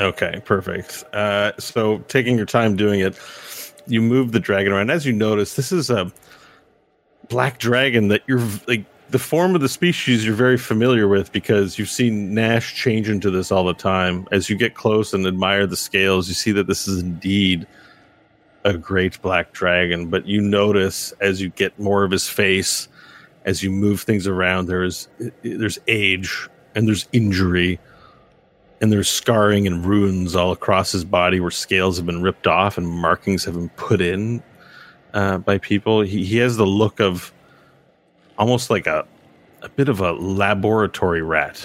Okay, 0.00 0.40
perfect. 0.44 1.04
Uh, 1.12 1.52
so 1.58 1.98
taking 2.08 2.36
your 2.36 2.46
time 2.46 2.76
doing 2.76 3.00
it, 3.00 3.18
you 3.86 4.00
move 4.02 4.32
the 4.32 4.40
dragon 4.40 4.72
around. 4.72 4.90
As 4.90 5.06
you 5.06 5.12
notice, 5.12 5.54
this 5.56 5.72
is 5.72 5.88
a 5.90 6.12
black 7.28 7.58
dragon 7.58 8.08
that 8.08 8.22
you're 8.26 8.42
like 8.66 8.84
the 9.10 9.18
form 9.18 9.54
of 9.54 9.60
the 9.60 9.68
species 9.68 10.24
you're 10.24 10.34
very 10.34 10.56
familiar 10.56 11.06
with 11.06 11.30
because 11.32 11.78
you've 11.78 11.90
seen 11.90 12.34
Nash 12.34 12.74
change 12.74 13.08
into 13.08 13.30
this 13.30 13.52
all 13.52 13.64
the 13.64 13.74
time. 13.74 14.26
As 14.32 14.48
you 14.48 14.56
get 14.56 14.74
close 14.74 15.12
and 15.12 15.26
admire 15.26 15.66
the 15.66 15.76
scales, 15.76 16.28
you 16.28 16.34
see 16.34 16.52
that 16.52 16.66
this 16.66 16.88
is 16.88 17.02
indeed 17.02 17.66
a 18.64 18.76
great 18.76 19.20
black 19.22 19.52
dragon. 19.52 20.08
But 20.08 20.26
you 20.26 20.40
notice 20.40 21.12
as 21.20 21.40
you 21.40 21.50
get 21.50 21.78
more 21.78 22.04
of 22.04 22.10
his 22.10 22.28
face, 22.28 22.88
as 23.44 23.62
you 23.62 23.70
move 23.70 24.00
things 24.00 24.26
around, 24.26 24.66
there's 24.66 25.08
there's 25.42 25.78
age 25.86 26.48
and 26.74 26.88
there's 26.88 27.06
injury 27.12 27.78
and 28.80 28.90
there's 28.90 29.08
scarring 29.08 29.66
and 29.66 29.84
runes 29.86 30.34
all 30.34 30.50
across 30.50 30.92
his 30.92 31.04
body 31.04 31.40
where 31.40 31.50
scales 31.50 31.96
have 31.96 32.06
been 32.06 32.22
ripped 32.22 32.46
off 32.46 32.76
and 32.76 32.88
markings 32.88 33.44
have 33.44 33.54
been 33.54 33.68
put 33.70 34.00
in 34.00 34.42
uh, 35.14 35.38
by 35.38 35.56
people. 35.58 36.02
He, 36.02 36.24
he 36.24 36.36
has 36.38 36.56
the 36.56 36.66
look 36.66 37.00
of 37.00 37.32
almost 38.36 38.68
like 38.68 38.86
a 38.86 39.06
a 39.62 39.68
bit 39.70 39.88
of 39.88 40.00
a 40.00 40.12
laboratory 40.12 41.22
rat, 41.22 41.58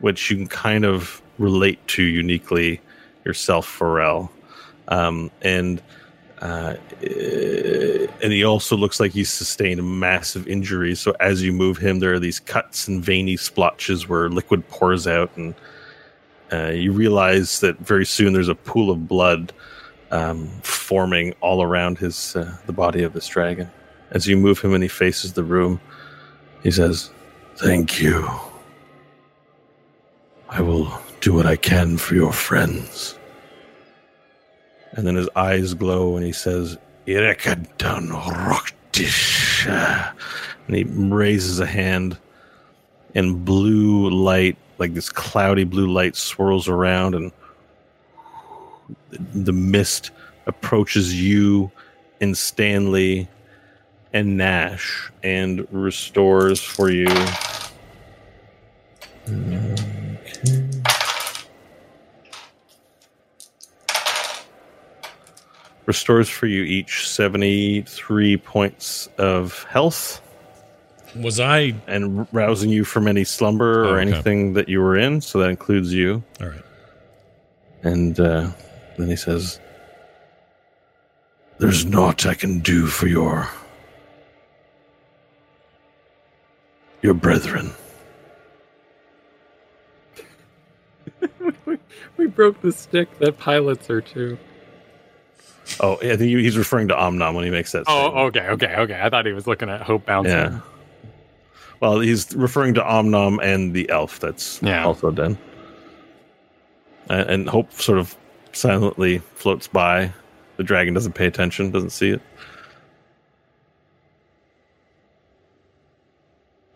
which 0.00 0.30
you 0.30 0.36
can 0.36 0.46
kind 0.46 0.86
of 0.86 1.20
relate 1.36 1.86
to 1.88 2.02
uniquely 2.02 2.80
yourself, 3.26 3.78
Varel. 3.78 4.30
Um, 4.88 5.30
and 5.42 5.82
uh, 6.40 6.76
and 7.02 8.32
he 8.32 8.44
also 8.44 8.76
looks 8.76 8.98
like 8.98 9.12
he's 9.12 9.30
sustained 9.30 10.00
massive 10.00 10.46
injuries. 10.48 11.00
So 11.00 11.14
as 11.20 11.42
you 11.42 11.52
move 11.52 11.78
him, 11.78 12.00
there 12.00 12.14
are 12.14 12.18
these 12.18 12.40
cuts 12.40 12.88
and 12.88 13.04
veiny 13.04 13.36
splotches 13.36 14.08
where 14.08 14.28
liquid 14.28 14.66
pours 14.68 15.06
out, 15.06 15.30
and 15.36 15.54
uh, 16.52 16.70
you 16.70 16.92
realize 16.92 17.60
that 17.60 17.78
very 17.78 18.06
soon 18.06 18.32
there's 18.32 18.48
a 18.48 18.54
pool 18.54 18.90
of 18.90 19.06
blood 19.08 19.52
um, 20.14 20.48
forming 20.62 21.34
all 21.40 21.62
around 21.62 21.98
his 21.98 22.36
uh, 22.36 22.56
the 22.66 22.72
body 22.72 23.02
of 23.02 23.12
this 23.12 23.26
dragon. 23.26 23.70
As 24.12 24.26
you 24.26 24.36
move 24.36 24.60
him 24.60 24.72
and 24.72 24.82
he 24.82 24.88
faces 24.88 25.32
the 25.32 25.42
room, 25.42 25.80
he 26.62 26.70
says, 26.70 27.10
"Thank 27.56 28.00
you. 28.00 28.28
I 30.48 30.60
will 30.60 30.88
do 31.20 31.34
what 31.34 31.46
I 31.46 31.56
can 31.56 31.98
for 31.98 32.14
your 32.14 32.32
friends." 32.32 33.18
And 34.92 35.06
then 35.06 35.16
his 35.16 35.28
eyes 35.34 35.74
glow 35.74 36.16
and 36.16 36.24
he 36.24 36.32
says, 36.32 36.78
Irekadan 37.06 38.10
Roktish. 38.10 39.66
And 40.66 40.76
he 40.76 40.84
raises 40.84 41.58
a 41.58 41.66
hand 41.66 42.16
and 43.14 43.44
blue 43.44 44.08
light, 44.08 44.56
like 44.78 44.94
this 44.94 45.10
cloudy 45.10 45.64
blue 45.64 45.90
light, 45.92 46.14
swirls 46.14 46.68
around 46.68 47.14
and 47.14 47.32
the 49.34 49.52
mist 49.52 50.10
approaches 50.46 51.20
you 51.20 51.70
and 52.20 52.36
Stanley 52.36 53.28
and 54.12 54.36
Nash 54.36 55.10
and 55.22 55.66
restores 55.72 56.60
for 56.62 56.90
you. 56.90 57.08
Okay. 59.28 59.74
Restores 65.86 66.30
for 66.30 66.46
you 66.46 66.62
each 66.62 67.08
73 67.08 68.38
points 68.38 69.06
of 69.18 69.64
health 69.64 70.22
Was 71.14 71.40
I 71.40 71.74
and 71.86 72.26
rousing 72.32 72.70
you 72.70 72.84
from 72.84 73.06
any 73.06 73.24
slumber 73.24 73.84
or 73.84 73.98
okay. 73.98 74.10
anything 74.10 74.54
that 74.54 74.68
you 74.68 74.80
were 74.80 74.96
in. 74.96 75.20
So 75.20 75.40
that 75.40 75.50
includes 75.50 75.92
you. 75.92 76.22
all 76.40 76.48
right? 76.48 76.64
And 77.82 78.18
uh, 78.18 78.50
then 78.96 79.08
he 79.08 79.16
says, 79.16 79.60
There's 81.58 81.84
naught 81.84 82.26
I 82.26 82.34
can 82.34 82.60
do 82.60 82.86
for 82.86 83.06
your. 83.06 83.48
your 87.02 87.14
brethren. 87.14 87.70
We 92.16 92.26
broke 92.26 92.60
the 92.60 92.70
stick 92.72 93.18
that 93.18 93.38
pilots 93.38 93.90
are 93.90 94.00
to. 94.00 94.38
Oh, 95.80 95.98
yeah, 96.00 96.12
I 96.12 96.16
think 96.16 96.30
he's 96.30 96.56
referring 96.56 96.88
to 96.88 96.94
Omnom 96.94 97.34
when 97.34 97.44
he 97.44 97.50
makes 97.50 97.72
that 97.72 97.84
Oh, 97.88 98.08
statement. 98.10 98.36
okay, 98.36 98.48
okay, 98.50 98.76
okay. 98.82 99.00
I 99.02 99.10
thought 99.10 99.26
he 99.26 99.32
was 99.32 99.46
looking 99.46 99.68
at 99.68 99.82
Hope 99.82 100.06
bouncing. 100.06 100.32
Yeah. 100.32 100.60
Well, 101.80 101.98
he's 102.00 102.34
referring 102.36 102.74
to 102.74 102.82
Omnom 102.82 103.38
and 103.42 103.74
the 103.74 103.88
elf 103.90 104.20
that's 104.20 104.62
Yeah. 104.62 104.84
also 104.84 105.10
dead. 105.10 105.36
And, 107.08 107.30
and 107.30 107.48
Hope 107.48 107.72
sort 107.72 107.98
of 107.98 108.14
silently 108.56 109.18
floats 109.34 109.66
by. 109.66 110.12
The 110.56 110.64
dragon 110.64 110.94
doesn't 110.94 111.14
pay 111.14 111.26
attention, 111.26 111.70
doesn't 111.70 111.90
see 111.90 112.10
it. 112.10 112.22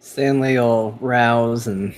Stanley 0.00 0.58
will 0.58 0.92
rouse 1.00 1.66
and 1.66 1.94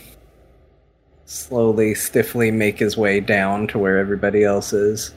slowly, 1.25 1.95
stiffly 1.95 2.51
make 2.51 2.79
his 2.79 2.97
way 2.97 3.21
down 3.21 3.67
to 3.69 3.79
where 3.79 3.99
everybody 3.99 4.45
else 4.45 4.73
is. 4.73 5.15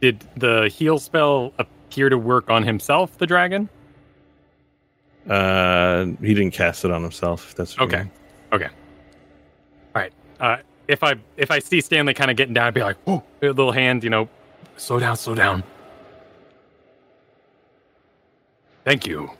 Did 0.00 0.24
the 0.36 0.68
heal 0.68 0.98
spell 0.98 1.52
appear 1.58 2.08
to 2.08 2.18
work 2.18 2.50
on 2.50 2.62
himself, 2.62 3.18
the 3.18 3.26
dragon? 3.26 3.68
Uh, 5.28 6.06
he 6.22 6.34
didn't 6.34 6.52
cast 6.52 6.84
it 6.84 6.90
on 6.90 7.02
himself. 7.02 7.54
That's 7.54 7.78
Okay. 7.78 8.08
Okay. 8.52 8.68
All 9.94 10.02
right. 10.02 10.12
Uh, 10.40 10.56
if 10.88 11.02
I 11.02 11.16
if 11.36 11.50
I 11.50 11.58
see 11.58 11.80
Stanley 11.80 12.14
kind 12.14 12.30
of 12.30 12.36
getting 12.36 12.54
down, 12.54 12.66
I'd 12.66 12.74
be 12.74 12.80
like, 12.80 12.96
"Whoa!" 13.04 13.22
Little 13.42 13.72
hand, 13.72 14.02
you 14.02 14.10
know, 14.10 14.28
slow 14.76 14.98
down, 14.98 15.16
slow 15.16 15.34
down. 15.34 15.62
Thank 18.84 19.06
you, 19.06 19.30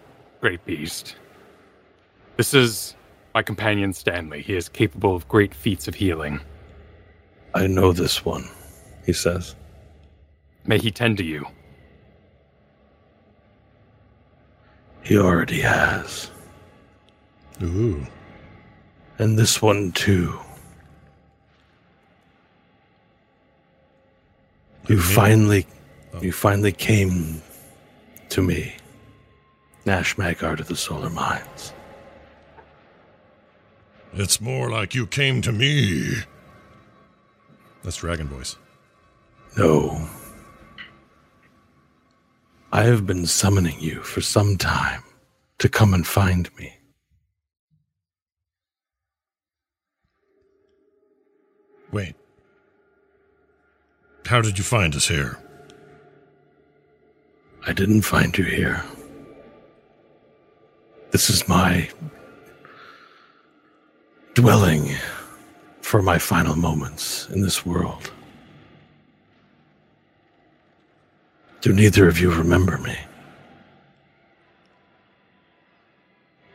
great 0.42 0.64
beast. 0.66 1.16
This 2.36 2.52
is 2.52 2.94
my 3.34 3.42
companion 3.42 3.94
Stanley. 3.94 4.42
He 4.42 4.54
is 4.54 4.68
capable 4.68 5.16
of 5.16 5.26
great 5.26 5.54
feats 5.54 5.88
of 5.88 5.94
healing. 5.94 6.40
I 7.54 7.66
know 7.66 7.92
this 7.92 8.24
one. 8.24 8.44
He 9.06 9.14
says. 9.14 9.56
May 10.66 10.78
he 10.78 10.90
tend 10.90 11.16
to 11.16 11.24
you. 11.24 11.46
He 15.02 15.16
already 15.16 15.60
has, 15.62 16.30
Ooh. 17.62 18.06
and 19.18 19.38
this 19.38 19.62
one 19.62 19.92
too. 19.92 20.38
You 24.88 24.96
Me? 24.96 25.02
finally, 25.02 25.66
Oh. 26.14 26.22
you 26.22 26.32
finally 26.32 26.72
came 26.72 27.42
to 28.30 28.42
me, 28.42 28.74
Nash 29.84 30.16
of 30.60 30.68
the 30.68 30.76
Solar 30.76 31.10
Mines. 31.10 31.72
It's 34.14 34.40
more 34.40 34.70
like 34.70 34.94
you 34.94 35.06
came 35.06 35.42
to 35.42 35.52
me. 35.52 36.14
That's 37.82 37.98
dragon 37.98 38.28
voice. 38.28 38.56
No. 39.56 40.08
I 42.72 42.84
have 42.84 43.06
been 43.06 43.26
summoning 43.26 43.78
you 43.80 44.02
for 44.02 44.20
some 44.20 44.56
time 44.56 45.02
to 45.58 45.68
come 45.68 45.92
and 45.94 46.06
find 46.06 46.50
me. 46.56 46.74
Wait. 51.92 52.14
How 54.28 54.42
did 54.42 54.58
you 54.58 54.64
find 54.64 54.94
us 54.94 55.08
here? 55.08 55.38
I 57.66 57.72
didn't 57.72 58.02
find 58.02 58.36
you 58.36 58.44
here. 58.44 58.84
This 61.12 61.30
is 61.30 61.48
my 61.48 61.88
dwelling 64.34 64.94
for 65.80 66.02
my 66.02 66.18
final 66.18 66.56
moments 66.56 67.26
in 67.30 67.40
this 67.40 67.64
world. 67.64 68.12
Do 71.62 71.72
neither 71.72 72.06
of 72.06 72.20
you 72.20 72.30
remember 72.30 72.76
me? 72.76 72.98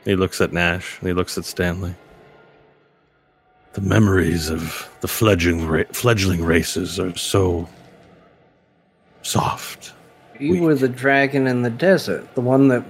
He 0.06 0.16
looks 0.16 0.42
at 0.42 0.54
Nash 0.54 1.00
and 1.00 1.08
he 1.08 1.14
looks 1.14 1.40
at 1.40 1.46
Stanley. 1.46 1.96
The 3.74 3.82
memories 3.82 4.50
of 4.50 4.90
the 5.02 5.08
fledgling, 5.08 5.68
ra- 5.68 5.84
fledgling 5.92 6.44
races 6.44 7.00
are 7.00 7.16
so 7.18 7.68
soft. 9.24 9.94
You 10.40 10.52
We- 10.54 10.60
were 10.62 10.76
the 10.76 10.90
dragon 10.90 11.48
in 11.48 11.64
the 11.64 11.70
desert, 11.70 12.36
the 12.36 12.42
one 12.42 12.68
that 12.68 12.84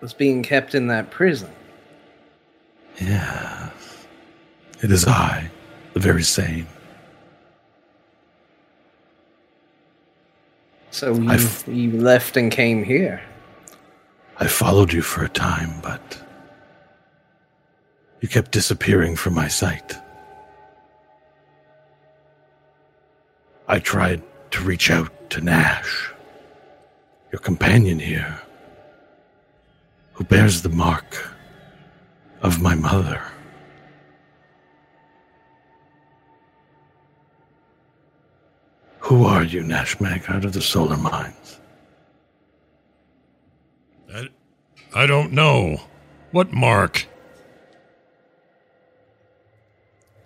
was 0.00 0.14
being 0.14 0.42
kept 0.42 0.74
in 0.74 0.86
that 0.88 1.10
prison. 1.10 1.50
Yes. 2.98 3.70
It 4.82 4.90
is 4.90 5.06
I, 5.06 5.50
the 5.92 6.00
very 6.00 6.22
same. 6.22 6.66
So 10.90 11.14
you, 11.14 11.30
I've- 11.30 11.70
you 11.70 12.00
left 12.00 12.36
and 12.36 12.50
came 12.50 12.82
here. 12.82 13.20
I 14.38 14.46
followed 14.46 14.90
you 14.92 15.02
for 15.02 15.22
a 15.22 15.28
time, 15.28 15.80
but 15.82 16.18
you 18.22 18.28
kept 18.28 18.52
disappearing 18.52 19.16
from 19.16 19.34
my 19.34 19.48
sight. 19.48 19.96
I 23.70 23.78
tried 23.78 24.20
to 24.50 24.64
reach 24.64 24.90
out 24.90 25.30
to 25.30 25.40
Nash, 25.40 26.10
your 27.30 27.38
companion 27.38 28.00
here, 28.00 28.42
who 30.12 30.24
bears 30.24 30.62
the 30.62 30.68
mark 30.68 31.16
of 32.42 32.60
my 32.60 32.74
mother. 32.74 33.22
Who 38.98 39.24
are 39.24 39.44
you, 39.44 39.62
Nash 39.62 40.00
out 40.02 40.44
of 40.44 40.52
the 40.52 40.60
Solar 40.60 40.96
Mines? 40.96 41.60
I, 44.12 44.28
I 44.92 45.06
don't 45.06 45.32
know. 45.32 45.80
What 46.32 46.52
mark? 46.52 47.06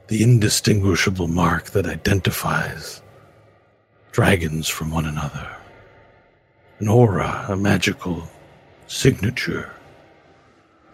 the 0.09 0.23
indistinguishable 0.23 1.29
mark 1.29 1.71
that 1.71 1.87
identifies 1.87 3.01
dragons 4.15 4.69
from 4.69 4.93
one 4.93 5.07
another. 5.07 5.57
An 6.79 6.87
aura, 6.87 7.47
a 7.49 7.57
magical 7.57 8.23
signature. 8.87 9.73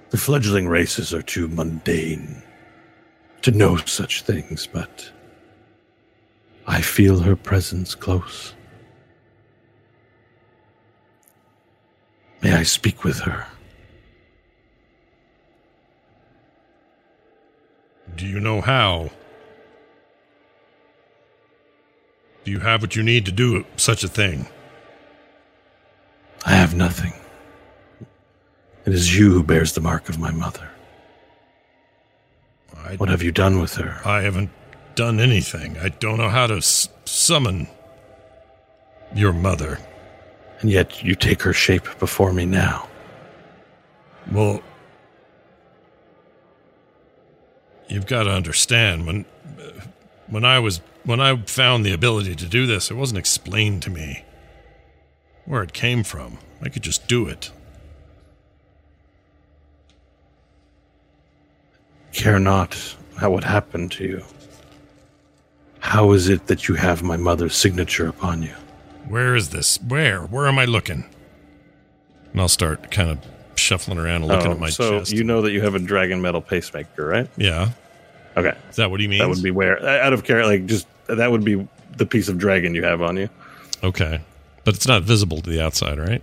The 0.09 0.17
fledgling 0.17 0.67
races 0.67 1.13
are 1.13 1.21
too 1.21 1.47
mundane 1.47 2.43
to 3.43 3.51
know 3.51 3.77
such 3.77 4.23
things, 4.23 4.67
but 4.67 5.13
I 6.67 6.81
feel 6.81 7.21
her 7.21 7.37
presence 7.37 7.95
close. 7.95 8.55
May 12.41 12.55
I 12.55 12.63
speak 12.63 13.05
with 13.05 13.19
her? 13.21 13.47
Do 18.17 18.27
you 18.27 18.41
know 18.41 18.63
how? 18.63 19.11
Do 22.51 22.55
you 22.55 22.63
have 22.63 22.83
what 22.83 22.97
you 22.97 23.05
need 23.05 23.27
to 23.27 23.31
do 23.31 23.65
such 23.77 24.03
a 24.03 24.09
thing? 24.09 24.49
I 26.45 26.51
have 26.51 26.75
nothing. 26.75 27.13
It 28.85 28.93
is 28.93 29.17
you 29.17 29.31
who 29.33 29.45
bears 29.45 29.75
the 29.75 29.81
mark 29.81 30.09
of 30.09 30.19
my 30.19 30.33
mother. 30.33 30.69
I, 32.77 32.97
What 32.97 33.09
have 33.09 33.23
you 33.23 33.31
done 33.31 33.61
with 33.61 33.77
her? 33.77 34.01
I 34.05 34.23
haven't 34.23 34.51
done 34.97 35.21
anything. 35.21 35.79
I 35.79 35.91
don't 35.91 36.19
know 36.19 36.29
how 36.29 36.49
to 36.49 36.57
s- 36.57 36.89
summon 37.05 37.69
your 39.15 39.33
mother. 39.33 39.79
And 40.61 40.73
yet 40.73 41.05
you 41.05 41.15
take 41.15 41.43
her 41.43 41.53
shape 41.53 41.87
before 42.01 42.33
me 42.33 42.47
now. 42.47 42.89
Well, 44.33 44.61
you've 47.89 48.07
got 48.07 48.25
to 48.25 48.31
understand 48.31 49.07
when 49.07 49.25
when 50.27 50.45
I 50.45 50.59
was 50.59 50.81
when 51.05 51.21
I 51.21 51.37
found 51.47 51.85
the 51.85 51.93
ability 51.93 52.35
to 52.37 52.47
do 52.47 52.67
this, 52.67 52.91
it 52.91 52.95
wasn't 52.95 53.19
explained 53.19 53.83
to 53.83 53.91
me 53.91 54.25
where 55.45 55.63
it 55.63 55.73
came 55.73 56.03
from. 56.05 56.39
I 56.63 56.69
could 56.69 56.83
just 56.83 57.09
do 57.09 57.27
it. 57.27 57.51
Care 62.13 62.39
not 62.39 62.97
how 63.17 63.31
what 63.31 63.45
happened 63.45 63.93
to 63.93 64.05
you. 64.05 64.25
How 65.81 66.13
is 66.13 66.29
it 66.29 66.47
that 66.49 66.69
you 66.69 66.75
have 66.75 67.03
my 67.03 67.17
mother's 67.17 67.55
signature 67.57 68.09
upon 68.09 68.43
you? 68.43 68.55
Where 69.09 69.35
is 69.35 69.51
this? 69.51 69.79
Where? 69.83 70.23
Where 70.23 70.47
am 70.47 70.59
I 70.59 70.65
looking? 70.67 71.05
And 72.33 72.41
I'll 72.41 72.49
start 72.49 72.91
kind 72.91 73.11
of 73.11 73.19
shuffling 73.57 73.99
around 73.99 74.23
and 74.23 74.29
looking 74.29 74.49
Oh, 74.49 74.53
at 74.53 74.59
my 74.61 74.71
so 74.71 74.99
chest. 75.01 75.13
you 75.13 75.25
know 75.25 75.43
that 75.43 75.53
you 75.53 75.63
have 75.63 75.75
a 75.75 75.79
dragon 75.79 76.21
metal 76.21 76.41
pacemaker, 76.41 77.07
right? 77.07 77.29
yeah. 77.37 77.71
Okay, 78.47 78.57
Is 78.71 78.77
that 78.77 78.91
what 78.91 79.01
he 79.01 79.09
means? 79.09 79.21
that 79.23 79.29
would 79.29 79.43
be 79.43 79.51
where 79.51 79.83
uh, 79.83 80.05
out 80.07 80.13
of 80.13 80.25
care, 80.25 80.45
like 80.47 80.67
just 80.67 80.87
that 81.07 81.31
would 81.31 81.45
be 81.45 81.67
the 81.97 82.07
piece 82.07 82.29
of 82.29 82.39
dragon 82.39 82.75
you 82.75 82.83
have 82.85 83.03
on 83.03 83.17
you. 83.17 83.29
okay. 83.83 84.21
But 84.65 84.75
it's 84.77 84.87
not 84.87 85.03
visible 85.05 85.41
to 85.41 85.49
the 85.51 85.63
outside, 85.63 85.99
right? 85.99 86.23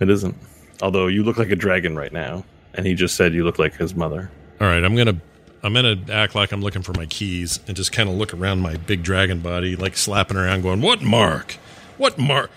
It 0.00 0.08
isn't. 0.08 0.34
Although 0.80 1.06
you 1.06 1.22
look 1.22 1.36
like 1.36 1.50
a 1.50 1.56
dragon 1.56 1.96
right 1.96 2.12
now, 2.12 2.44
and 2.74 2.86
he 2.86 2.94
just 2.94 3.14
said 3.14 3.34
you 3.34 3.44
look 3.44 3.58
like 3.58 3.74
his 3.76 3.94
mother. 3.94 4.30
All 4.60 4.66
right, 4.66 4.82
I'm 4.82 4.96
gonna 4.96 5.20
I'm 5.62 5.74
gonna 5.74 5.96
act 6.10 6.34
like 6.34 6.50
I'm 6.52 6.62
looking 6.62 6.82
for 6.82 6.92
my 6.94 7.04
keys 7.06 7.60
and 7.66 7.76
just 7.76 7.92
kind 7.92 8.08
of 8.08 8.14
look 8.14 8.32
around 8.32 8.60
my 8.60 8.76
big 8.76 9.02
dragon 9.02 9.40
body, 9.40 9.76
like 9.76 9.96
slapping 9.96 10.36
around, 10.36 10.62
going, 10.62 10.80
"What 10.80 11.02
mark? 11.02 11.56
What 11.98 12.16
mark? 12.18 12.50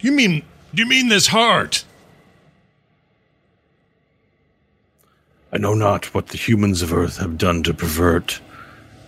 You 0.00 0.12
mean? 0.12 0.42
Do 0.74 0.82
you 0.82 0.88
mean 0.88 1.08
this 1.08 1.28
heart?" 1.28 1.84
I 5.52 5.58
know 5.58 5.74
not 5.74 6.14
what 6.14 6.28
the 6.28 6.38
humans 6.38 6.80
of 6.80 6.92
Earth 6.92 7.16
have 7.18 7.36
done 7.36 7.62
to 7.64 7.74
pervert 7.74 8.40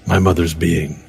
my 0.07 0.19
mother's 0.19 0.55
being, 0.55 1.03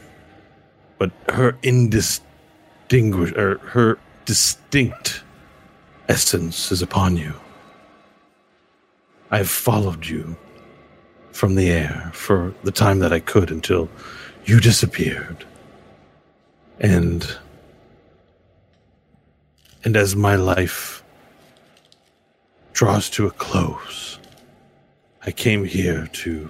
but 1.00 1.12
her 1.30 1.58
indistinguish 1.64 3.32
or 3.34 3.58
her 3.60 3.98
distinct 4.26 5.24
essence 6.08 6.72
is 6.72 6.82
upon 6.82 7.18
you. 7.18 7.34
I 9.32 9.38
have 9.38 9.50
followed 9.50 10.06
you 10.06 10.38
from 11.32 11.56
the 11.56 11.72
air 11.72 12.12
for 12.14 12.53
the 12.64 12.72
time 12.72 13.00
that 13.00 13.12
I 13.12 13.20
could 13.20 13.50
until 13.50 13.90
you 14.45 14.60
disappeared. 14.60 15.45
And 16.80 17.38
and 19.84 19.98
as 19.98 20.16
my 20.16 20.36
life 20.36 21.03
draws 22.74 23.10
to 23.12 23.28
a 23.28 23.32
close, 23.32 24.12
I 25.26 25.32
came 25.32 25.64
here 25.64 26.08
to 26.08 26.50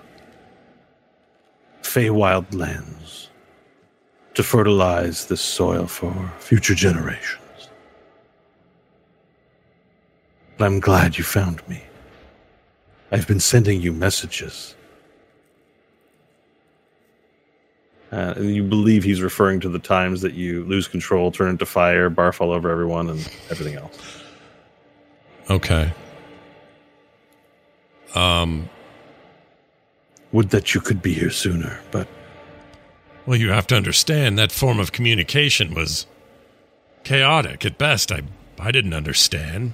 Feywild 1.83 2.55
lands 2.55 3.29
to 4.33 4.41
fertilize 4.41 5.27
this 5.27 5.41
soil 5.41 5.85
for 5.85 6.31
future 6.39 6.73
generations. 6.73 7.69
But 10.57 10.65
I'm 10.65 10.79
glad 10.79 11.17
you 11.17 11.23
found 11.23 11.67
me. 11.67 11.83
I've 13.11 13.27
been 13.27 13.39
sending 13.39 13.79
you 13.79 13.93
messages. 13.93 14.75
Uh, 18.11 18.33
and 18.37 18.55
you 18.55 18.63
believe 18.63 19.03
he's 19.03 19.21
referring 19.21 19.59
to 19.59 19.69
the 19.69 19.79
times 19.79 20.21
that 20.21 20.33
you 20.33 20.63
lose 20.65 20.87
control, 20.87 21.31
turn 21.31 21.49
into 21.49 21.65
fire, 21.65 22.09
barf 22.09 22.41
all 22.41 22.51
over 22.51 22.71
everyone, 22.71 23.09
and 23.09 23.19
everything 23.51 23.75
else. 23.75 23.99
Okay. 25.49 25.91
Um. 28.15 28.69
Would 30.31 30.49
that 30.49 30.73
you 30.73 30.81
could 30.81 31.01
be 31.01 31.13
here 31.13 31.29
sooner, 31.29 31.79
but 31.91 32.07
Well, 33.25 33.37
you 33.39 33.51
have 33.51 33.67
to 33.67 33.75
understand 33.75 34.37
that 34.39 34.51
form 34.51 34.79
of 34.79 34.91
communication 34.91 35.73
was 35.75 36.07
chaotic 37.03 37.65
at 37.65 37.77
best. 37.77 38.11
I 38.11 38.23
I 38.59 38.71
didn't 38.71 38.93
understand. 38.93 39.73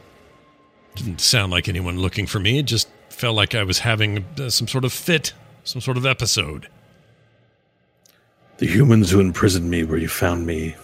Didn't 0.96 1.22
sound 1.22 1.52
like 1.52 1.70
anyone 1.70 1.98
looking 2.00 2.28
for 2.28 2.40
me. 2.40 2.60
It 2.60 2.66
just 2.66 2.90
felt 3.10 3.36
like 3.36 3.56
I 3.56 3.64
was 3.64 3.80
having 3.80 4.26
uh, 4.40 4.50
some 4.50 4.68
sort 4.68 4.86
of 4.86 4.94
fit, 4.94 5.34
some 5.64 5.82
sort 5.82 5.98
of 5.98 6.06
episode. 6.06 6.68
the 8.58 8.68
humans 8.68 9.10
who 9.12 9.20
imprisoned 9.22 9.70
me 9.70 9.84
where 9.84 9.98
you 9.98 10.08
found 10.10 10.46
me 10.46 10.76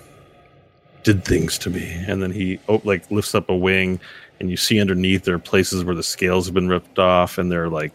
did 1.03 1.25
things 1.25 1.57
to 1.59 1.69
me. 1.69 2.03
And 2.07 2.21
then 2.23 2.31
he 2.31 2.59
oh, 2.69 2.81
like 2.85 3.09
lifts 3.11 3.35
up 3.35 3.49
a 3.49 3.55
wing, 3.55 3.99
and 4.39 4.49
you 4.49 4.57
see 4.57 4.79
underneath 4.79 5.23
there 5.23 5.35
are 5.35 5.39
places 5.39 5.83
where 5.83 5.95
the 5.95 6.03
scales 6.03 6.45
have 6.45 6.53
been 6.53 6.67
ripped 6.67 6.99
off, 6.99 7.37
and 7.37 7.51
they're 7.51 7.69
like 7.69 7.93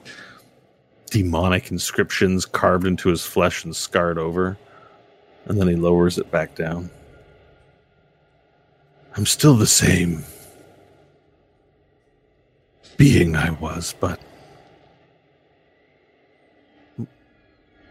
demonic 1.11 1.71
inscriptions 1.71 2.47
carved 2.47 2.87
into 2.87 3.09
his 3.09 3.25
flesh 3.25 3.65
and 3.65 3.75
scarred 3.75 4.19
over. 4.19 4.59
And 5.47 5.61
then 5.61 5.69
he 5.69 5.77
lowers 5.77 6.19
it 6.19 6.31
back 6.31 6.55
down. 6.55 6.91
I'm 9.17 9.27
still 9.27 9.57
the 9.57 9.67
same 9.67 10.25
being 12.97 13.35
I 13.35 13.51
was, 13.51 13.95
but 13.99 14.21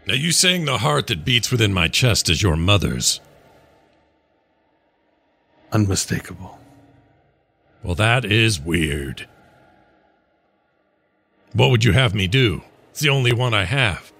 Now, 0.06 0.14
you 0.16 0.32
saying 0.32 0.64
the 0.64 0.78
heart 0.78 1.06
that 1.08 1.24
beats 1.24 1.52
within 1.52 1.72
my 1.72 1.86
chest 1.86 2.28
is 2.30 2.42
your 2.42 2.56
mother's? 2.56 3.20
unmistakable. 5.72 6.59
Well, 7.82 7.94
that 7.94 8.24
is 8.24 8.60
weird. 8.60 9.26
What 11.52 11.70
would 11.70 11.84
you 11.84 11.92
have 11.92 12.14
me 12.14 12.26
do? 12.26 12.62
It's 12.90 13.00
the 13.00 13.08
only 13.08 13.32
one 13.32 13.54
I 13.54 13.64
have. 13.64 14.12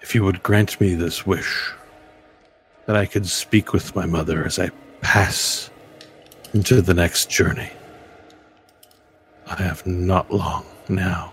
If 0.00 0.14
you 0.14 0.22
would 0.24 0.42
grant 0.42 0.80
me 0.80 0.94
this 0.94 1.26
wish, 1.26 1.72
that 2.86 2.96
I 2.96 3.06
could 3.06 3.26
speak 3.26 3.72
with 3.72 3.96
my 3.96 4.04
mother 4.06 4.44
as 4.44 4.58
I 4.58 4.70
pass 5.00 5.70
into 6.52 6.82
the 6.82 6.94
next 6.94 7.30
journey. 7.30 7.70
I 9.46 9.62
have 9.62 9.86
not 9.86 10.30
long 10.30 10.64
now. 10.88 11.32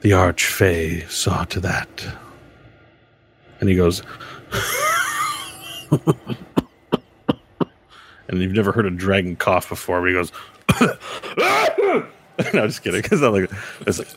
The 0.00 0.10
Archfey 0.10 1.08
saw 1.10 1.44
to 1.44 1.60
that. 1.60 2.06
And 3.60 3.68
he 3.68 3.76
goes, 3.76 4.02
and 8.28 8.40
you've 8.40 8.52
never 8.52 8.72
heard 8.72 8.86
a 8.86 8.90
dragon 8.90 9.36
cough 9.36 9.68
before, 9.68 10.00
but 10.00 10.08
he 10.08 10.14
goes, 10.14 10.32
no, 12.54 12.66
just 12.66 12.82
kidding. 12.82 13.02
It's 13.04 13.20
not 13.20 13.32
like 13.32 13.50
it's 13.86 13.98
like, 13.98 14.08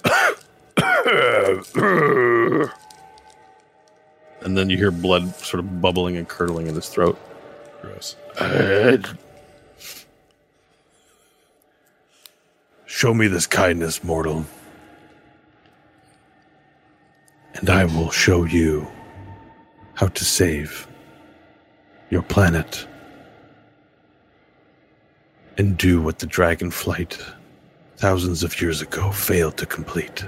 and 4.41 4.57
then 4.57 4.69
you 4.69 4.77
hear 4.77 4.91
blood 4.91 5.35
sort 5.35 5.59
of 5.59 5.81
bubbling 5.81 6.17
and 6.17 6.27
curdling 6.27 6.67
in 6.67 6.75
his 6.75 6.89
throat. 6.89 7.19
Gross. 7.81 8.15
Show 12.85 13.13
me 13.13 13.27
this 13.27 13.45
kindness, 13.45 14.03
mortal, 14.03 14.45
and 17.55 17.69
I 17.69 17.85
will 17.85 18.09
show 18.09 18.45
you 18.45 18.87
how 19.93 20.07
to 20.07 20.25
save 20.25 20.87
your 22.09 22.21
planet 22.21 22.87
and 25.57 25.77
do 25.77 26.01
what 26.01 26.19
the 26.19 26.27
dragonflight 26.27 27.19
thousands 27.97 28.43
of 28.43 28.61
years 28.61 28.81
ago 28.81 29.11
failed 29.11 29.57
to 29.57 29.65
complete. 29.65 30.23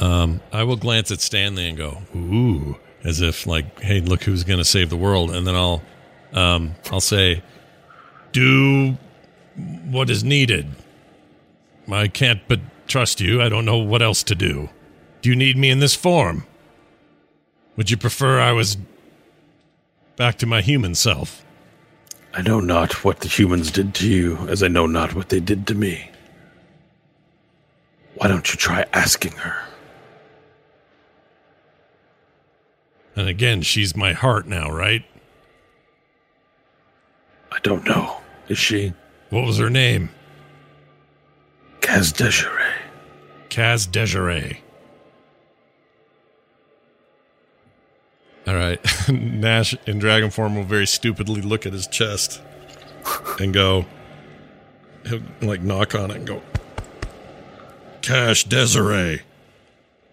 Um, 0.00 0.40
I 0.52 0.64
will 0.64 0.76
glance 0.76 1.10
at 1.10 1.20
Stanley 1.20 1.68
and 1.68 1.76
go, 1.76 2.02
"Ooh," 2.16 2.78
as 3.04 3.20
if 3.20 3.46
like, 3.46 3.80
"Hey, 3.80 4.00
look 4.00 4.24
who's 4.24 4.44
going 4.44 4.58
to 4.58 4.64
save 4.64 4.90
the 4.90 4.96
world." 4.96 5.30
And 5.30 5.46
then 5.46 5.54
I'll, 5.54 5.82
um, 6.32 6.74
I'll 6.90 7.00
say, 7.00 7.42
"Do 8.32 8.96
what 9.84 10.10
is 10.10 10.24
needed." 10.24 10.66
I 11.90 12.08
can't 12.08 12.40
but 12.48 12.60
trust 12.86 13.20
you. 13.20 13.42
I 13.42 13.48
don't 13.48 13.64
know 13.64 13.78
what 13.78 14.02
else 14.02 14.22
to 14.24 14.34
do. 14.34 14.70
Do 15.20 15.28
you 15.28 15.36
need 15.36 15.56
me 15.56 15.70
in 15.70 15.78
this 15.78 15.94
form? 15.94 16.46
Would 17.76 17.90
you 17.90 17.96
prefer 17.96 18.40
I 18.40 18.52
was 18.52 18.76
back 20.16 20.38
to 20.38 20.46
my 20.46 20.62
human 20.62 20.94
self? 20.94 21.44
I 22.34 22.40
know 22.40 22.60
not 22.60 23.04
what 23.04 23.20
the 23.20 23.28
humans 23.28 23.70
did 23.70 23.94
to 23.96 24.08
you, 24.08 24.38
as 24.48 24.62
I 24.62 24.68
know 24.68 24.86
not 24.86 25.14
what 25.14 25.28
they 25.28 25.40
did 25.40 25.66
to 25.66 25.74
me. 25.74 26.10
Why 28.14 28.28
don't 28.28 28.50
you 28.50 28.56
try 28.56 28.86
asking 28.92 29.32
her? 29.32 29.56
And 33.14 33.28
again, 33.28 33.60
she's 33.60 33.94
my 33.94 34.12
heart 34.14 34.46
now, 34.46 34.70
right? 34.70 35.04
I 37.50 37.58
don't 37.62 37.84
know. 37.84 38.18
Is 38.48 38.58
she 38.58 38.94
What 39.28 39.44
was 39.44 39.58
her 39.58 39.70
name? 39.70 40.10
Kaz 41.80 42.16
Desiree? 42.16 42.80
Kaz 43.50 43.90
Desiree. 43.90 44.62
All 48.46 48.54
right. 48.54 48.80
Nash 49.08 49.74
in 49.86 49.98
dragon 49.98 50.30
form 50.30 50.56
will 50.56 50.64
very 50.64 50.86
stupidly 50.86 51.42
look 51.42 51.66
at 51.66 51.72
his 51.72 51.86
chest 51.86 52.40
and 53.40 53.52
go, 53.52 53.86
he'll 55.06 55.22
like 55.40 55.62
knock 55.62 55.94
on 55.94 56.10
it 56.10 56.16
and 56.18 56.26
go, 56.26 56.42
Kaz 58.00 58.48
Desiree. 58.48 59.22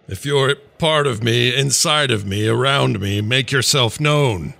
If 0.08 0.26
you're 0.26 0.56
part 0.78 1.06
of 1.06 1.24
me, 1.24 1.56
inside 1.56 2.10
of 2.12 2.26
me, 2.26 2.48
around 2.48 3.00
me, 3.00 3.22
make 3.22 3.52
yourself 3.52 4.00
known. 4.00 4.56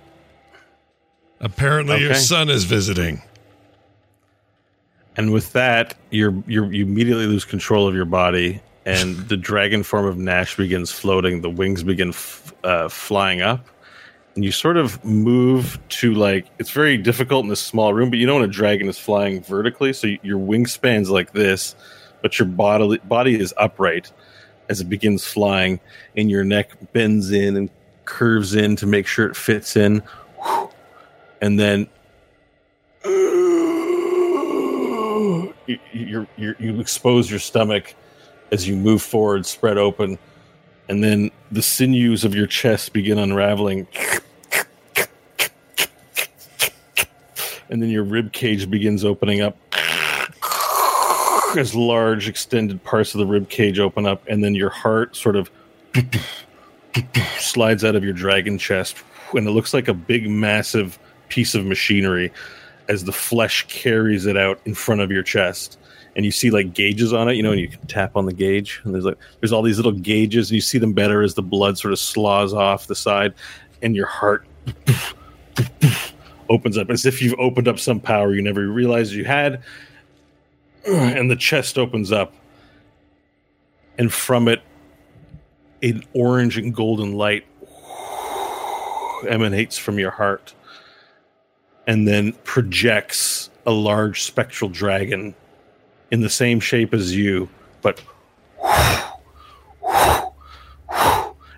Apparently, 1.40 2.00
your 2.02 2.14
son 2.14 2.50
is 2.50 2.64
visiting. 2.64 3.22
And 5.16 5.32
with 5.32 5.52
that, 5.52 5.96
you're, 6.10 6.42
you're 6.46 6.72
you 6.72 6.84
immediately 6.84 7.26
lose 7.26 7.44
control 7.44 7.88
of 7.88 7.94
your 7.94 8.04
body, 8.04 8.60
and 8.90 9.16
the 9.28 9.36
dragon 9.36 9.84
form 9.84 10.06
of 10.06 10.18
Nash 10.18 10.56
begins 10.56 10.90
floating. 10.90 11.42
The 11.42 11.50
wings 11.50 11.84
begin 11.84 12.08
f- 12.08 12.52
uh, 12.64 12.88
flying 12.88 13.40
up, 13.40 13.64
and 14.34 14.44
you 14.44 14.50
sort 14.50 14.76
of 14.76 15.04
move 15.04 15.78
to 16.00 16.12
like 16.14 16.46
it's 16.58 16.70
very 16.70 16.96
difficult 16.96 17.44
in 17.44 17.50
this 17.50 17.60
small 17.60 17.94
room. 17.94 18.10
But 18.10 18.18
you 18.18 18.26
know 18.26 18.34
when 18.34 18.44
a 18.44 18.48
dragon 18.48 18.88
is 18.88 18.98
flying 18.98 19.42
vertically, 19.42 19.92
so 19.92 20.08
your 20.22 20.38
wingspan's 20.38 21.08
like 21.08 21.32
this, 21.32 21.76
but 22.20 22.38
your 22.38 22.48
body 22.48 22.98
body 23.04 23.38
is 23.38 23.54
upright 23.56 24.10
as 24.68 24.80
it 24.80 24.88
begins 24.88 25.24
flying, 25.24 25.78
and 26.16 26.28
your 26.28 26.42
neck 26.42 26.70
bends 26.92 27.30
in 27.30 27.56
and 27.56 27.70
curves 28.04 28.56
in 28.56 28.74
to 28.76 28.86
make 28.86 29.06
sure 29.06 29.26
it 29.26 29.36
fits 29.36 29.76
in, 29.76 30.02
and 31.40 31.60
then 31.60 31.88
you, 33.04 35.54
you, 35.92 36.26
you, 36.36 36.54
you 36.58 36.80
expose 36.80 37.30
your 37.30 37.38
stomach 37.38 37.94
as 38.52 38.66
you 38.66 38.76
move 38.76 39.02
forward, 39.02 39.46
spread 39.46 39.78
open, 39.78 40.18
and 40.88 41.04
then 41.04 41.30
the 41.52 41.62
sinews 41.62 42.24
of 42.24 42.34
your 42.34 42.46
chest 42.46 42.92
begin 42.92 43.18
unraveling. 43.18 43.86
And 47.68 47.80
then 47.80 47.88
your 47.90 48.02
rib 48.02 48.32
cage 48.32 48.68
begins 48.68 49.04
opening 49.04 49.40
up 49.40 49.56
as 51.56 51.74
large 51.74 52.28
extended 52.28 52.82
parts 52.82 53.14
of 53.14 53.18
the 53.18 53.26
rib 53.26 53.48
cage 53.48 53.78
open 53.78 54.06
up, 54.06 54.22
and 54.26 54.42
then 54.42 54.54
your 54.54 54.70
heart 54.70 55.14
sort 55.16 55.36
of 55.36 55.50
slides 57.38 57.84
out 57.84 57.94
of 57.94 58.04
your 58.04 58.12
dragon 58.12 58.58
chest, 58.58 58.96
and 59.32 59.46
it 59.46 59.50
looks 59.50 59.72
like 59.72 59.88
a 59.88 59.94
big, 59.94 60.28
massive 60.28 60.98
piece 61.28 61.54
of 61.54 61.64
machinery 61.64 62.32
as 62.88 63.04
the 63.04 63.12
flesh 63.12 63.66
carries 63.68 64.26
it 64.26 64.36
out 64.36 64.60
in 64.64 64.74
front 64.74 65.00
of 65.00 65.12
your 65.12 65.22
chest 65.22 65.78
and 66.16 66.24
you 66.24 66.30
see 66.30 66.50
like 66.50 66.74
gauges 66.74 67.12
on 67.12 67.28
it 67.28 67.34
you 67.34 67.42
know 67.42 67.52
and 67.52 67.60
you 67.60 67.68
can 67.68 67.84
tap 67.86 68.16
on 68.16 68.26
the 68.26 68.32
gauge 68.32 68.80
and 68.84 68.94
there's 68.94 69.04
like 69.04 69.18
there's 69.40 69.52
all 69.52 69.62
these 69.62 69.76
little 69.76 69.92
gauges 69.92 70.50
and 70.50 70.54
you 70.54 70.60
see 70.60 70.78
them 70.78 70.92
better 70.92 71.22
as 71.22 71.34
the 71.34 71.42
blood 71.42 71.78
sort 71.78 71.92
of 71.92 71.98
slows 71.98 72.52
off 72.52 72.86
the 72.86 72.94
side 72.94 73.32
and 73.82 73.94
your 73.94 74.06
heart 74.06 74.46
opens 76.50 76.76
up 76.76 76.90
as 76.90 77.06
if 77.06 77.22
you've 77.22 77.38
opened 77.38 77.68
up 77.68 77.78
some 77.78 78.00
power 78.00 78.34
you 78.34 78.42
never 78.42 78.66
realized 78.66 79.12
you 79.12 79.24
had. 79.24 79.62
And 80.84 81.30
the 81.30 81.36
chest 81.36 81.76
opens 81.78 82.10
up, 82.10 82.32
and 83.98 84.10
from 84.12 84.48
it, 84.48 84.62
an 85.82 86.02
orange 86.14 86.56
and 86.56 86.74
golden 86.74 87.12
light 87.12 87.44
emanates 89.28 89.76
from 89.76 89.98
your 89.98 90.10
heart 90.10 90.54
and 91.86 92.08
then 92.08 92.32
projects 92.44 93.50
a 93.66 93.70
large 93.70 94.22
spectral 94.22 94.70
dragon 94.70 95.34
in 96.10 96.20
the 96.20 96.30
same 96.30 96.60
shape 96.60 96.92
as 96.94 97.14
you, 97.14 97.48
but 97.82 98.02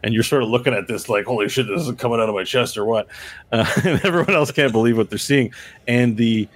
and 0.02 0.12
you're 0.12 0.22
sort 0.22 0.42
of 0.42 0.48
looking 0.48 0.74
at 0.74 0.88
this 0.88 1.08
like, 1.08 1.24
holy 1.24 1.48
shit, 1.48 1.66
this 1.66 1.86
is 1.86 1.94
coming 1.96 2.20
out 2.20 2.28
of 2.28 2.34
my 2.34 2.44
chest 2.44 2.76
or 2.76 2.84
what? 2.84 3.06
Uh, 3.50 3.64
and 3.84 4.04
everyone 4.04 4.34
else 4.34 4.50
can't 4.50 4.72
believe 4.72 4.96
what 4.96 5.10
they're 5.10 5.18
seeing. 5.18 5.52
And 5.86 6.16
the 6.16 6.48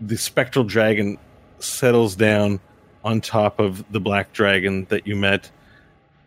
the 0.00 0.16
spectral 0.16 0.64
dragon 0.64 1.18
settles 1.60 2.16
down 2.16 2.60
on 3.04 3.20
top 3.20 3.60
of 3.60 3.84
the 3.92 4.00
black 4.00 4.32
dragon 4.32 4.86
that 4.86 5.06
you 5.06 5.14
met 5.14 5.50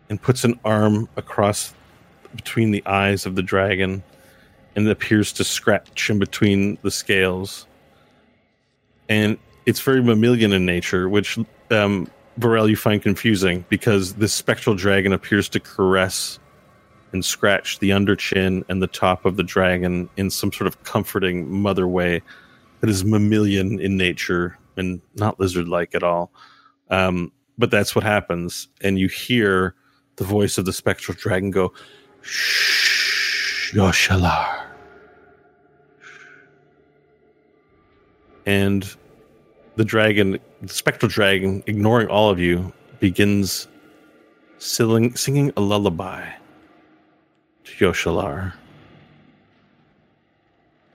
and 0.09 0.21
puts 0.21 0.43
an 0.43 0.59
arm 0.63 1.09
across 1.17 1.73
between 2.35 2.71
the 2.71 2.85
eyes 2.85 3.25
of 3.25 3.35
the 3.35 3.43
dragon 3.43 4.01
and 4.75 4.87
appears 4.87 5.33
to 5.33 5.43
scratch 5.43 6.09
in 6.09 6.17
between 6.17 6.77
the 6.83 6.91
scales. 6.91 7.67
And 9.09 9.37
it's 9.67 9.81
very 9.81 10.01
mammalian 10.01 10.53
in 10.53 10.65
nature, 10.65 11.09
which 11.09 11.37
um, 11.71 12.09
Varel 12.39 12.69
you 12.69 12.77
find 12.77 13.01
confusing 13.01 13.65
because 13.67 14.13
this 14.15 14.33
spectral 14.33 14.75
dragon 14.75 15.11
appears 15.11 15.49
to 15.49 15.59
caress 15.59 16.39
and 17.11 17.23
scratch 17.23 17.77
the 17.79 17.91
under 17.91 18.15
chin 18.15 18.63
and 18.69 18.81
the 18.81 18.87
top 18.87 19.25
of 19.25 19.35
the 19.35 19.43
dragon 19.43 20.09
in 20.15 20.29
some 20.29 20.53
sort 20.53 20.67
of 20.67 20.81
comforting 20.83 21.51
mother 21.51 21.85
way 21.85 22.21
that 22.79 22.89
is 22.89 23.03
mammalian 23.03 23.77
in 23.81 23.97
nature 23.97 24.57
and 24.77 25.01
not 25.15 25.37
lizard 25.37 25.67
like 25.67 25.93
at 25.93 26.01
all. 26.01 26.31
Um, 26.89 27.33
but 27.57 27.69
that's 27.69 27.93
what 27.93 28.05
happens. 28.05 28.69
And 28.81 28.97
you 28.97 29.09
hear 29.09 29.75
the 30.15 30.23
voice 30.23 30.57
of 30.57 30.63
the 30.63 30.71
spectral 30.71 31.17
dragon 31.19 31.51
go, 31.51 31.73
Shh, 32.21 33.73
Yoshalar. 33.73 34.63
And 38.45 38.95
the 39.77 39.85
dragon, 39.85 40.39
the 40.61 40.67
spectral 40.73 41.09
dragon, 41.09 41.63
ignoring 41.67 42.07
all 42.09 42.29
of 42.29 42.39
you, 42.39 42.73
begins 42.99 43.67
singing, 44.57 45.15
singing 45.15 45.53
a 45.55 45.61
lullaby 45.61 46.27
to 47.63 47.85
Yoshalar. 47.85 48.53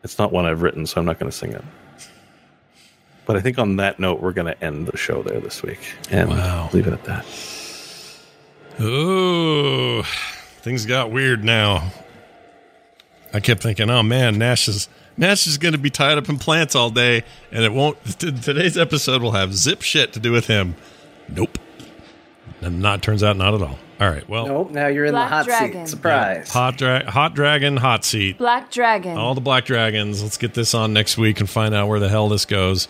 It's 0.04 0.18
not 0.18 0.32
one 0.32 0.44
I've 0.46 0.62
written, 0.62 0.84
so 0.86 1.00
I'm 1.00 1.06
not 1.06 1.18
going 1.20 1.30
to 1.30 1.36
sing 1.36 1.52
it. 1.52 1.64
But 3.24 3.36
I 3.36 3.40
think 3.40 3.56
on 3.58 3.76
that 3.76 4.00
note, 4.00 4.20
we're 4.20 4.32
going 4.32 4.52
to 4.52 4.64
end 4.64 4.88
the 4.88 4.96
show 4.96 5.22
there 5.22 5.38
this 5.38 5.62
week 5.62 5.94
and 6.10 6.28
Wow. 6.30 6.68
leave 6.72 6.88
it 6.88 6.92
at 6.92 7.04
that. 7.04 7.24
Ooh, 8.80 10.02
things 10.62 10.86
got 10.86 11.12
weird 11.12 11.44
now. 11.44 11.92
I 13.32 13.38
kept 13.38 13.62
thinking, 13.62 13.88
oh 13.90 14.02
man, 14.02 14.38
Nash 14.38 14.66
is 14.66 14.88
Nash 15.16 15.46
is 15.46 15.58
going 15.58 15.72
to 15.72 15.78
be 15.78 15.90
tied 15.90 16.18
up 16.18 16.28
in 16.28 16.38
plants 16.38 16.74
all 16.74 16.90
day, 16.90 17.22
and 17.50 17.64
it 17.64 17.72
won't. 17.72 18.02
T- 18.18 18.32
today's 18.40 18.76
episode 18.78 19.22
will 19.22 19.32
have 19.32 19.54
zip 19.54 19.82
shit 19.82 20.12
to 20.14 20.20
do 20.20 20.32
with 20.32 20.46
him. 20.46 20.74
Nope. 21.28 21.58
And 22.60 22.80
not 22.80 23.02
turns 23.02 23.22
out 23.22 23.36
not 23.36 23.54
at 23.54 23.62
all. 23.62 23.78
All 24.00 24.08
right. 24.10 24.28
Well, 24.28 24.46
Nope, 24.46 24.70
now 24.70 24.86
you're 24.88 25.04
in 25.04 25.12
Black 25.12 25.28
the 25.28 25.34
hot 25.36 25.44
dragon. 25.46 25.86
seat. 25.86 25.90
Surprise. 25.90 26.50
hot 26.52 26.76
dra- 26.76 27.08
hot 27.10 27.34
dragon, 27.34 27.76
hot 27.76 28.04
seat. 28.04 28.38
Black 28.38 28.70
Dragon. 28.70 29.16
All 29.16 29.34
the 29.34 29.40
black 29.40 29.64
dragons. 29.64 30.22
Let's 30.22 30.36
get 30.38 30.54
this 30.54 30.74
on 30.74 30.92
next 30.92 31.16
week 31.18 31.40
and 31.40 31.48
find 31.48 31.74
out 31.74 31.88
where 31.88 32.00
the 32.00 32.08
hell 32.08 32.28
this 32.28 32.44
goes. 32.44 32.88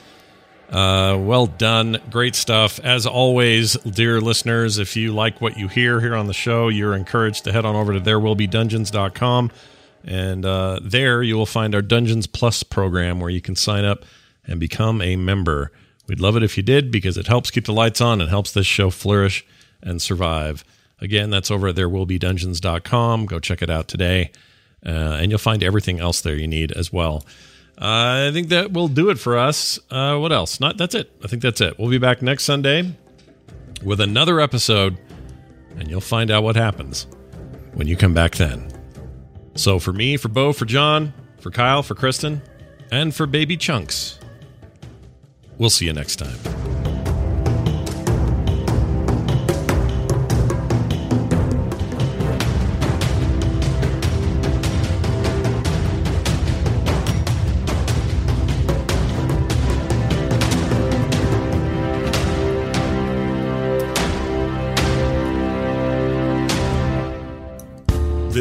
Uh, 0.70 1.18
well 1.20 1.46
done. 1.46 1.98
Great 2.10 2.34
stuff. 2.34 2.80
As 2.80 3.04
always, 3.06 3.74
dear 3.74 4.22
listeners, 4.22 4.78
if 4.78 4.96
you 4.96 5.12
like 5.12 5.38
what 5.40 5.58
you 5.58 5.68
hear 5.68 6.00
here 6.00 6.14
on 6.14 6.28
the 6.28 6.32
show, 6.34 6.68
you're 6.68 6.94
encouraged 6.94 7.44
to 7.44 7.52
head 7.52 7.66
on 7.66 7.76
over 7.76 7.92
to 7.92 8.00
therewillbedungeons.com. 8.00 9.50
And 10.04 10.44
uh, 10.44 10.80
there 10.82 11.22
you 11.22 11.36
will 11.36 11.46
find 11.46 11.74
our 11.74 11.82
Dungeons 11.82 12.26
Plus 12.26 12.62
program 12.62 13.20
where 13.20 13.30
you 13.30 13.40
can 13.40 13.56
sign 13.56 13.84
up 13.84 14.04
and 14.46 14.58
become 14.58 15.00
a 15.00 15.16
member. 15.16 15.72
We'd 16.08 16.20
love 16.20 16.36
it 16.36 16.42
if 16.42 16.56
you 16.56 16.62
did 16.62 16.90
because 16.90 17.16
it 17.16 17.28
helps 17.28 17.50
keep 17.50 17.66
the 17.66 17.72
lights 17.72 18.00
on 18.00 18.20
and 18.20 18.28
helps 18.28 18.52
this 18.52 18.66
show 18.66 18.90
flourish 18.90 19.46
and 19.82 20.02
survive. 20.02 20.64
Again, 21.00 21.30
that's 21.30 21.50
over 21.50 21.68
at 21.68 21.76
therewillbedungeons.com. 21.76 23.26
Go 23.26 23.38
check 23.38 23.62
it 23.62 23.70
out 23.70 23.88
today. 23.88 24.30
Uh, 24.84 25.18
and 25.20 25.30
you'll 25.30 25.38
find 25.38 25.62
everything 25.62 26.00
else 26.00 26.20
there 26.20 26.34
you 26.34 26.48
need 26.48 26.72
as 26.72 26.92
well. 26.92 27.24
Uh, 27.80 28.28
I 28.28 28.30
think 28.32 28.48
that 28.48 28.72
will 28.72 28.88
do 28.88 29.10
it 29.10 29.18
for 29.18 29.38
us. 29.38 29.78
Uh, 29.90 30.16
what 30.18 30.32
else? 30.32 30.60
Not 30.60 30.76
that's 30.76 30.94
it. 30.94 31.10
I 31.24 31.28
think 31.28 31.42
that's 31.42 31.60
it. 31.60 31.78
We'll 31.78 31.90
be 31.90 31.98
back 31.98 32.20
next 32.20 32.44
Sunday 32.44 32.94
with 33.82 34.00
another 34.00 34.40
episode, 34.40 34.98
and 35.76 35.88
you'll 35.88 36.00
find 36.00 36.30
out 36.30 36.42
what 36.42 36.56
happens 36.56 37.06
when 37.74 37.86
you 37.86 37.96
come 37.96 38.14
back 38.14 38.36
then. 38.36 38.81
So 39.54 39.78
for 39.78 39.92
me, 39.92 40.16
for 40.16 40.28
Bo, 40.28 40.52
for 40.52 40.64
John, 40.64 41.12
for 41.38 41.50
Kyle, 41.50 41.82
for 41.82 41.94
Kristen, 41.94 42.42
and 42.90 43.14
for 43.14 43.26
Baby 43.26 43.56
Chunks, 43.56 44.18
we'll 45.58 45.70
see 45.70 45.86
you 45.86 45.92
next 45.92 46.16
time. 46.16 46.81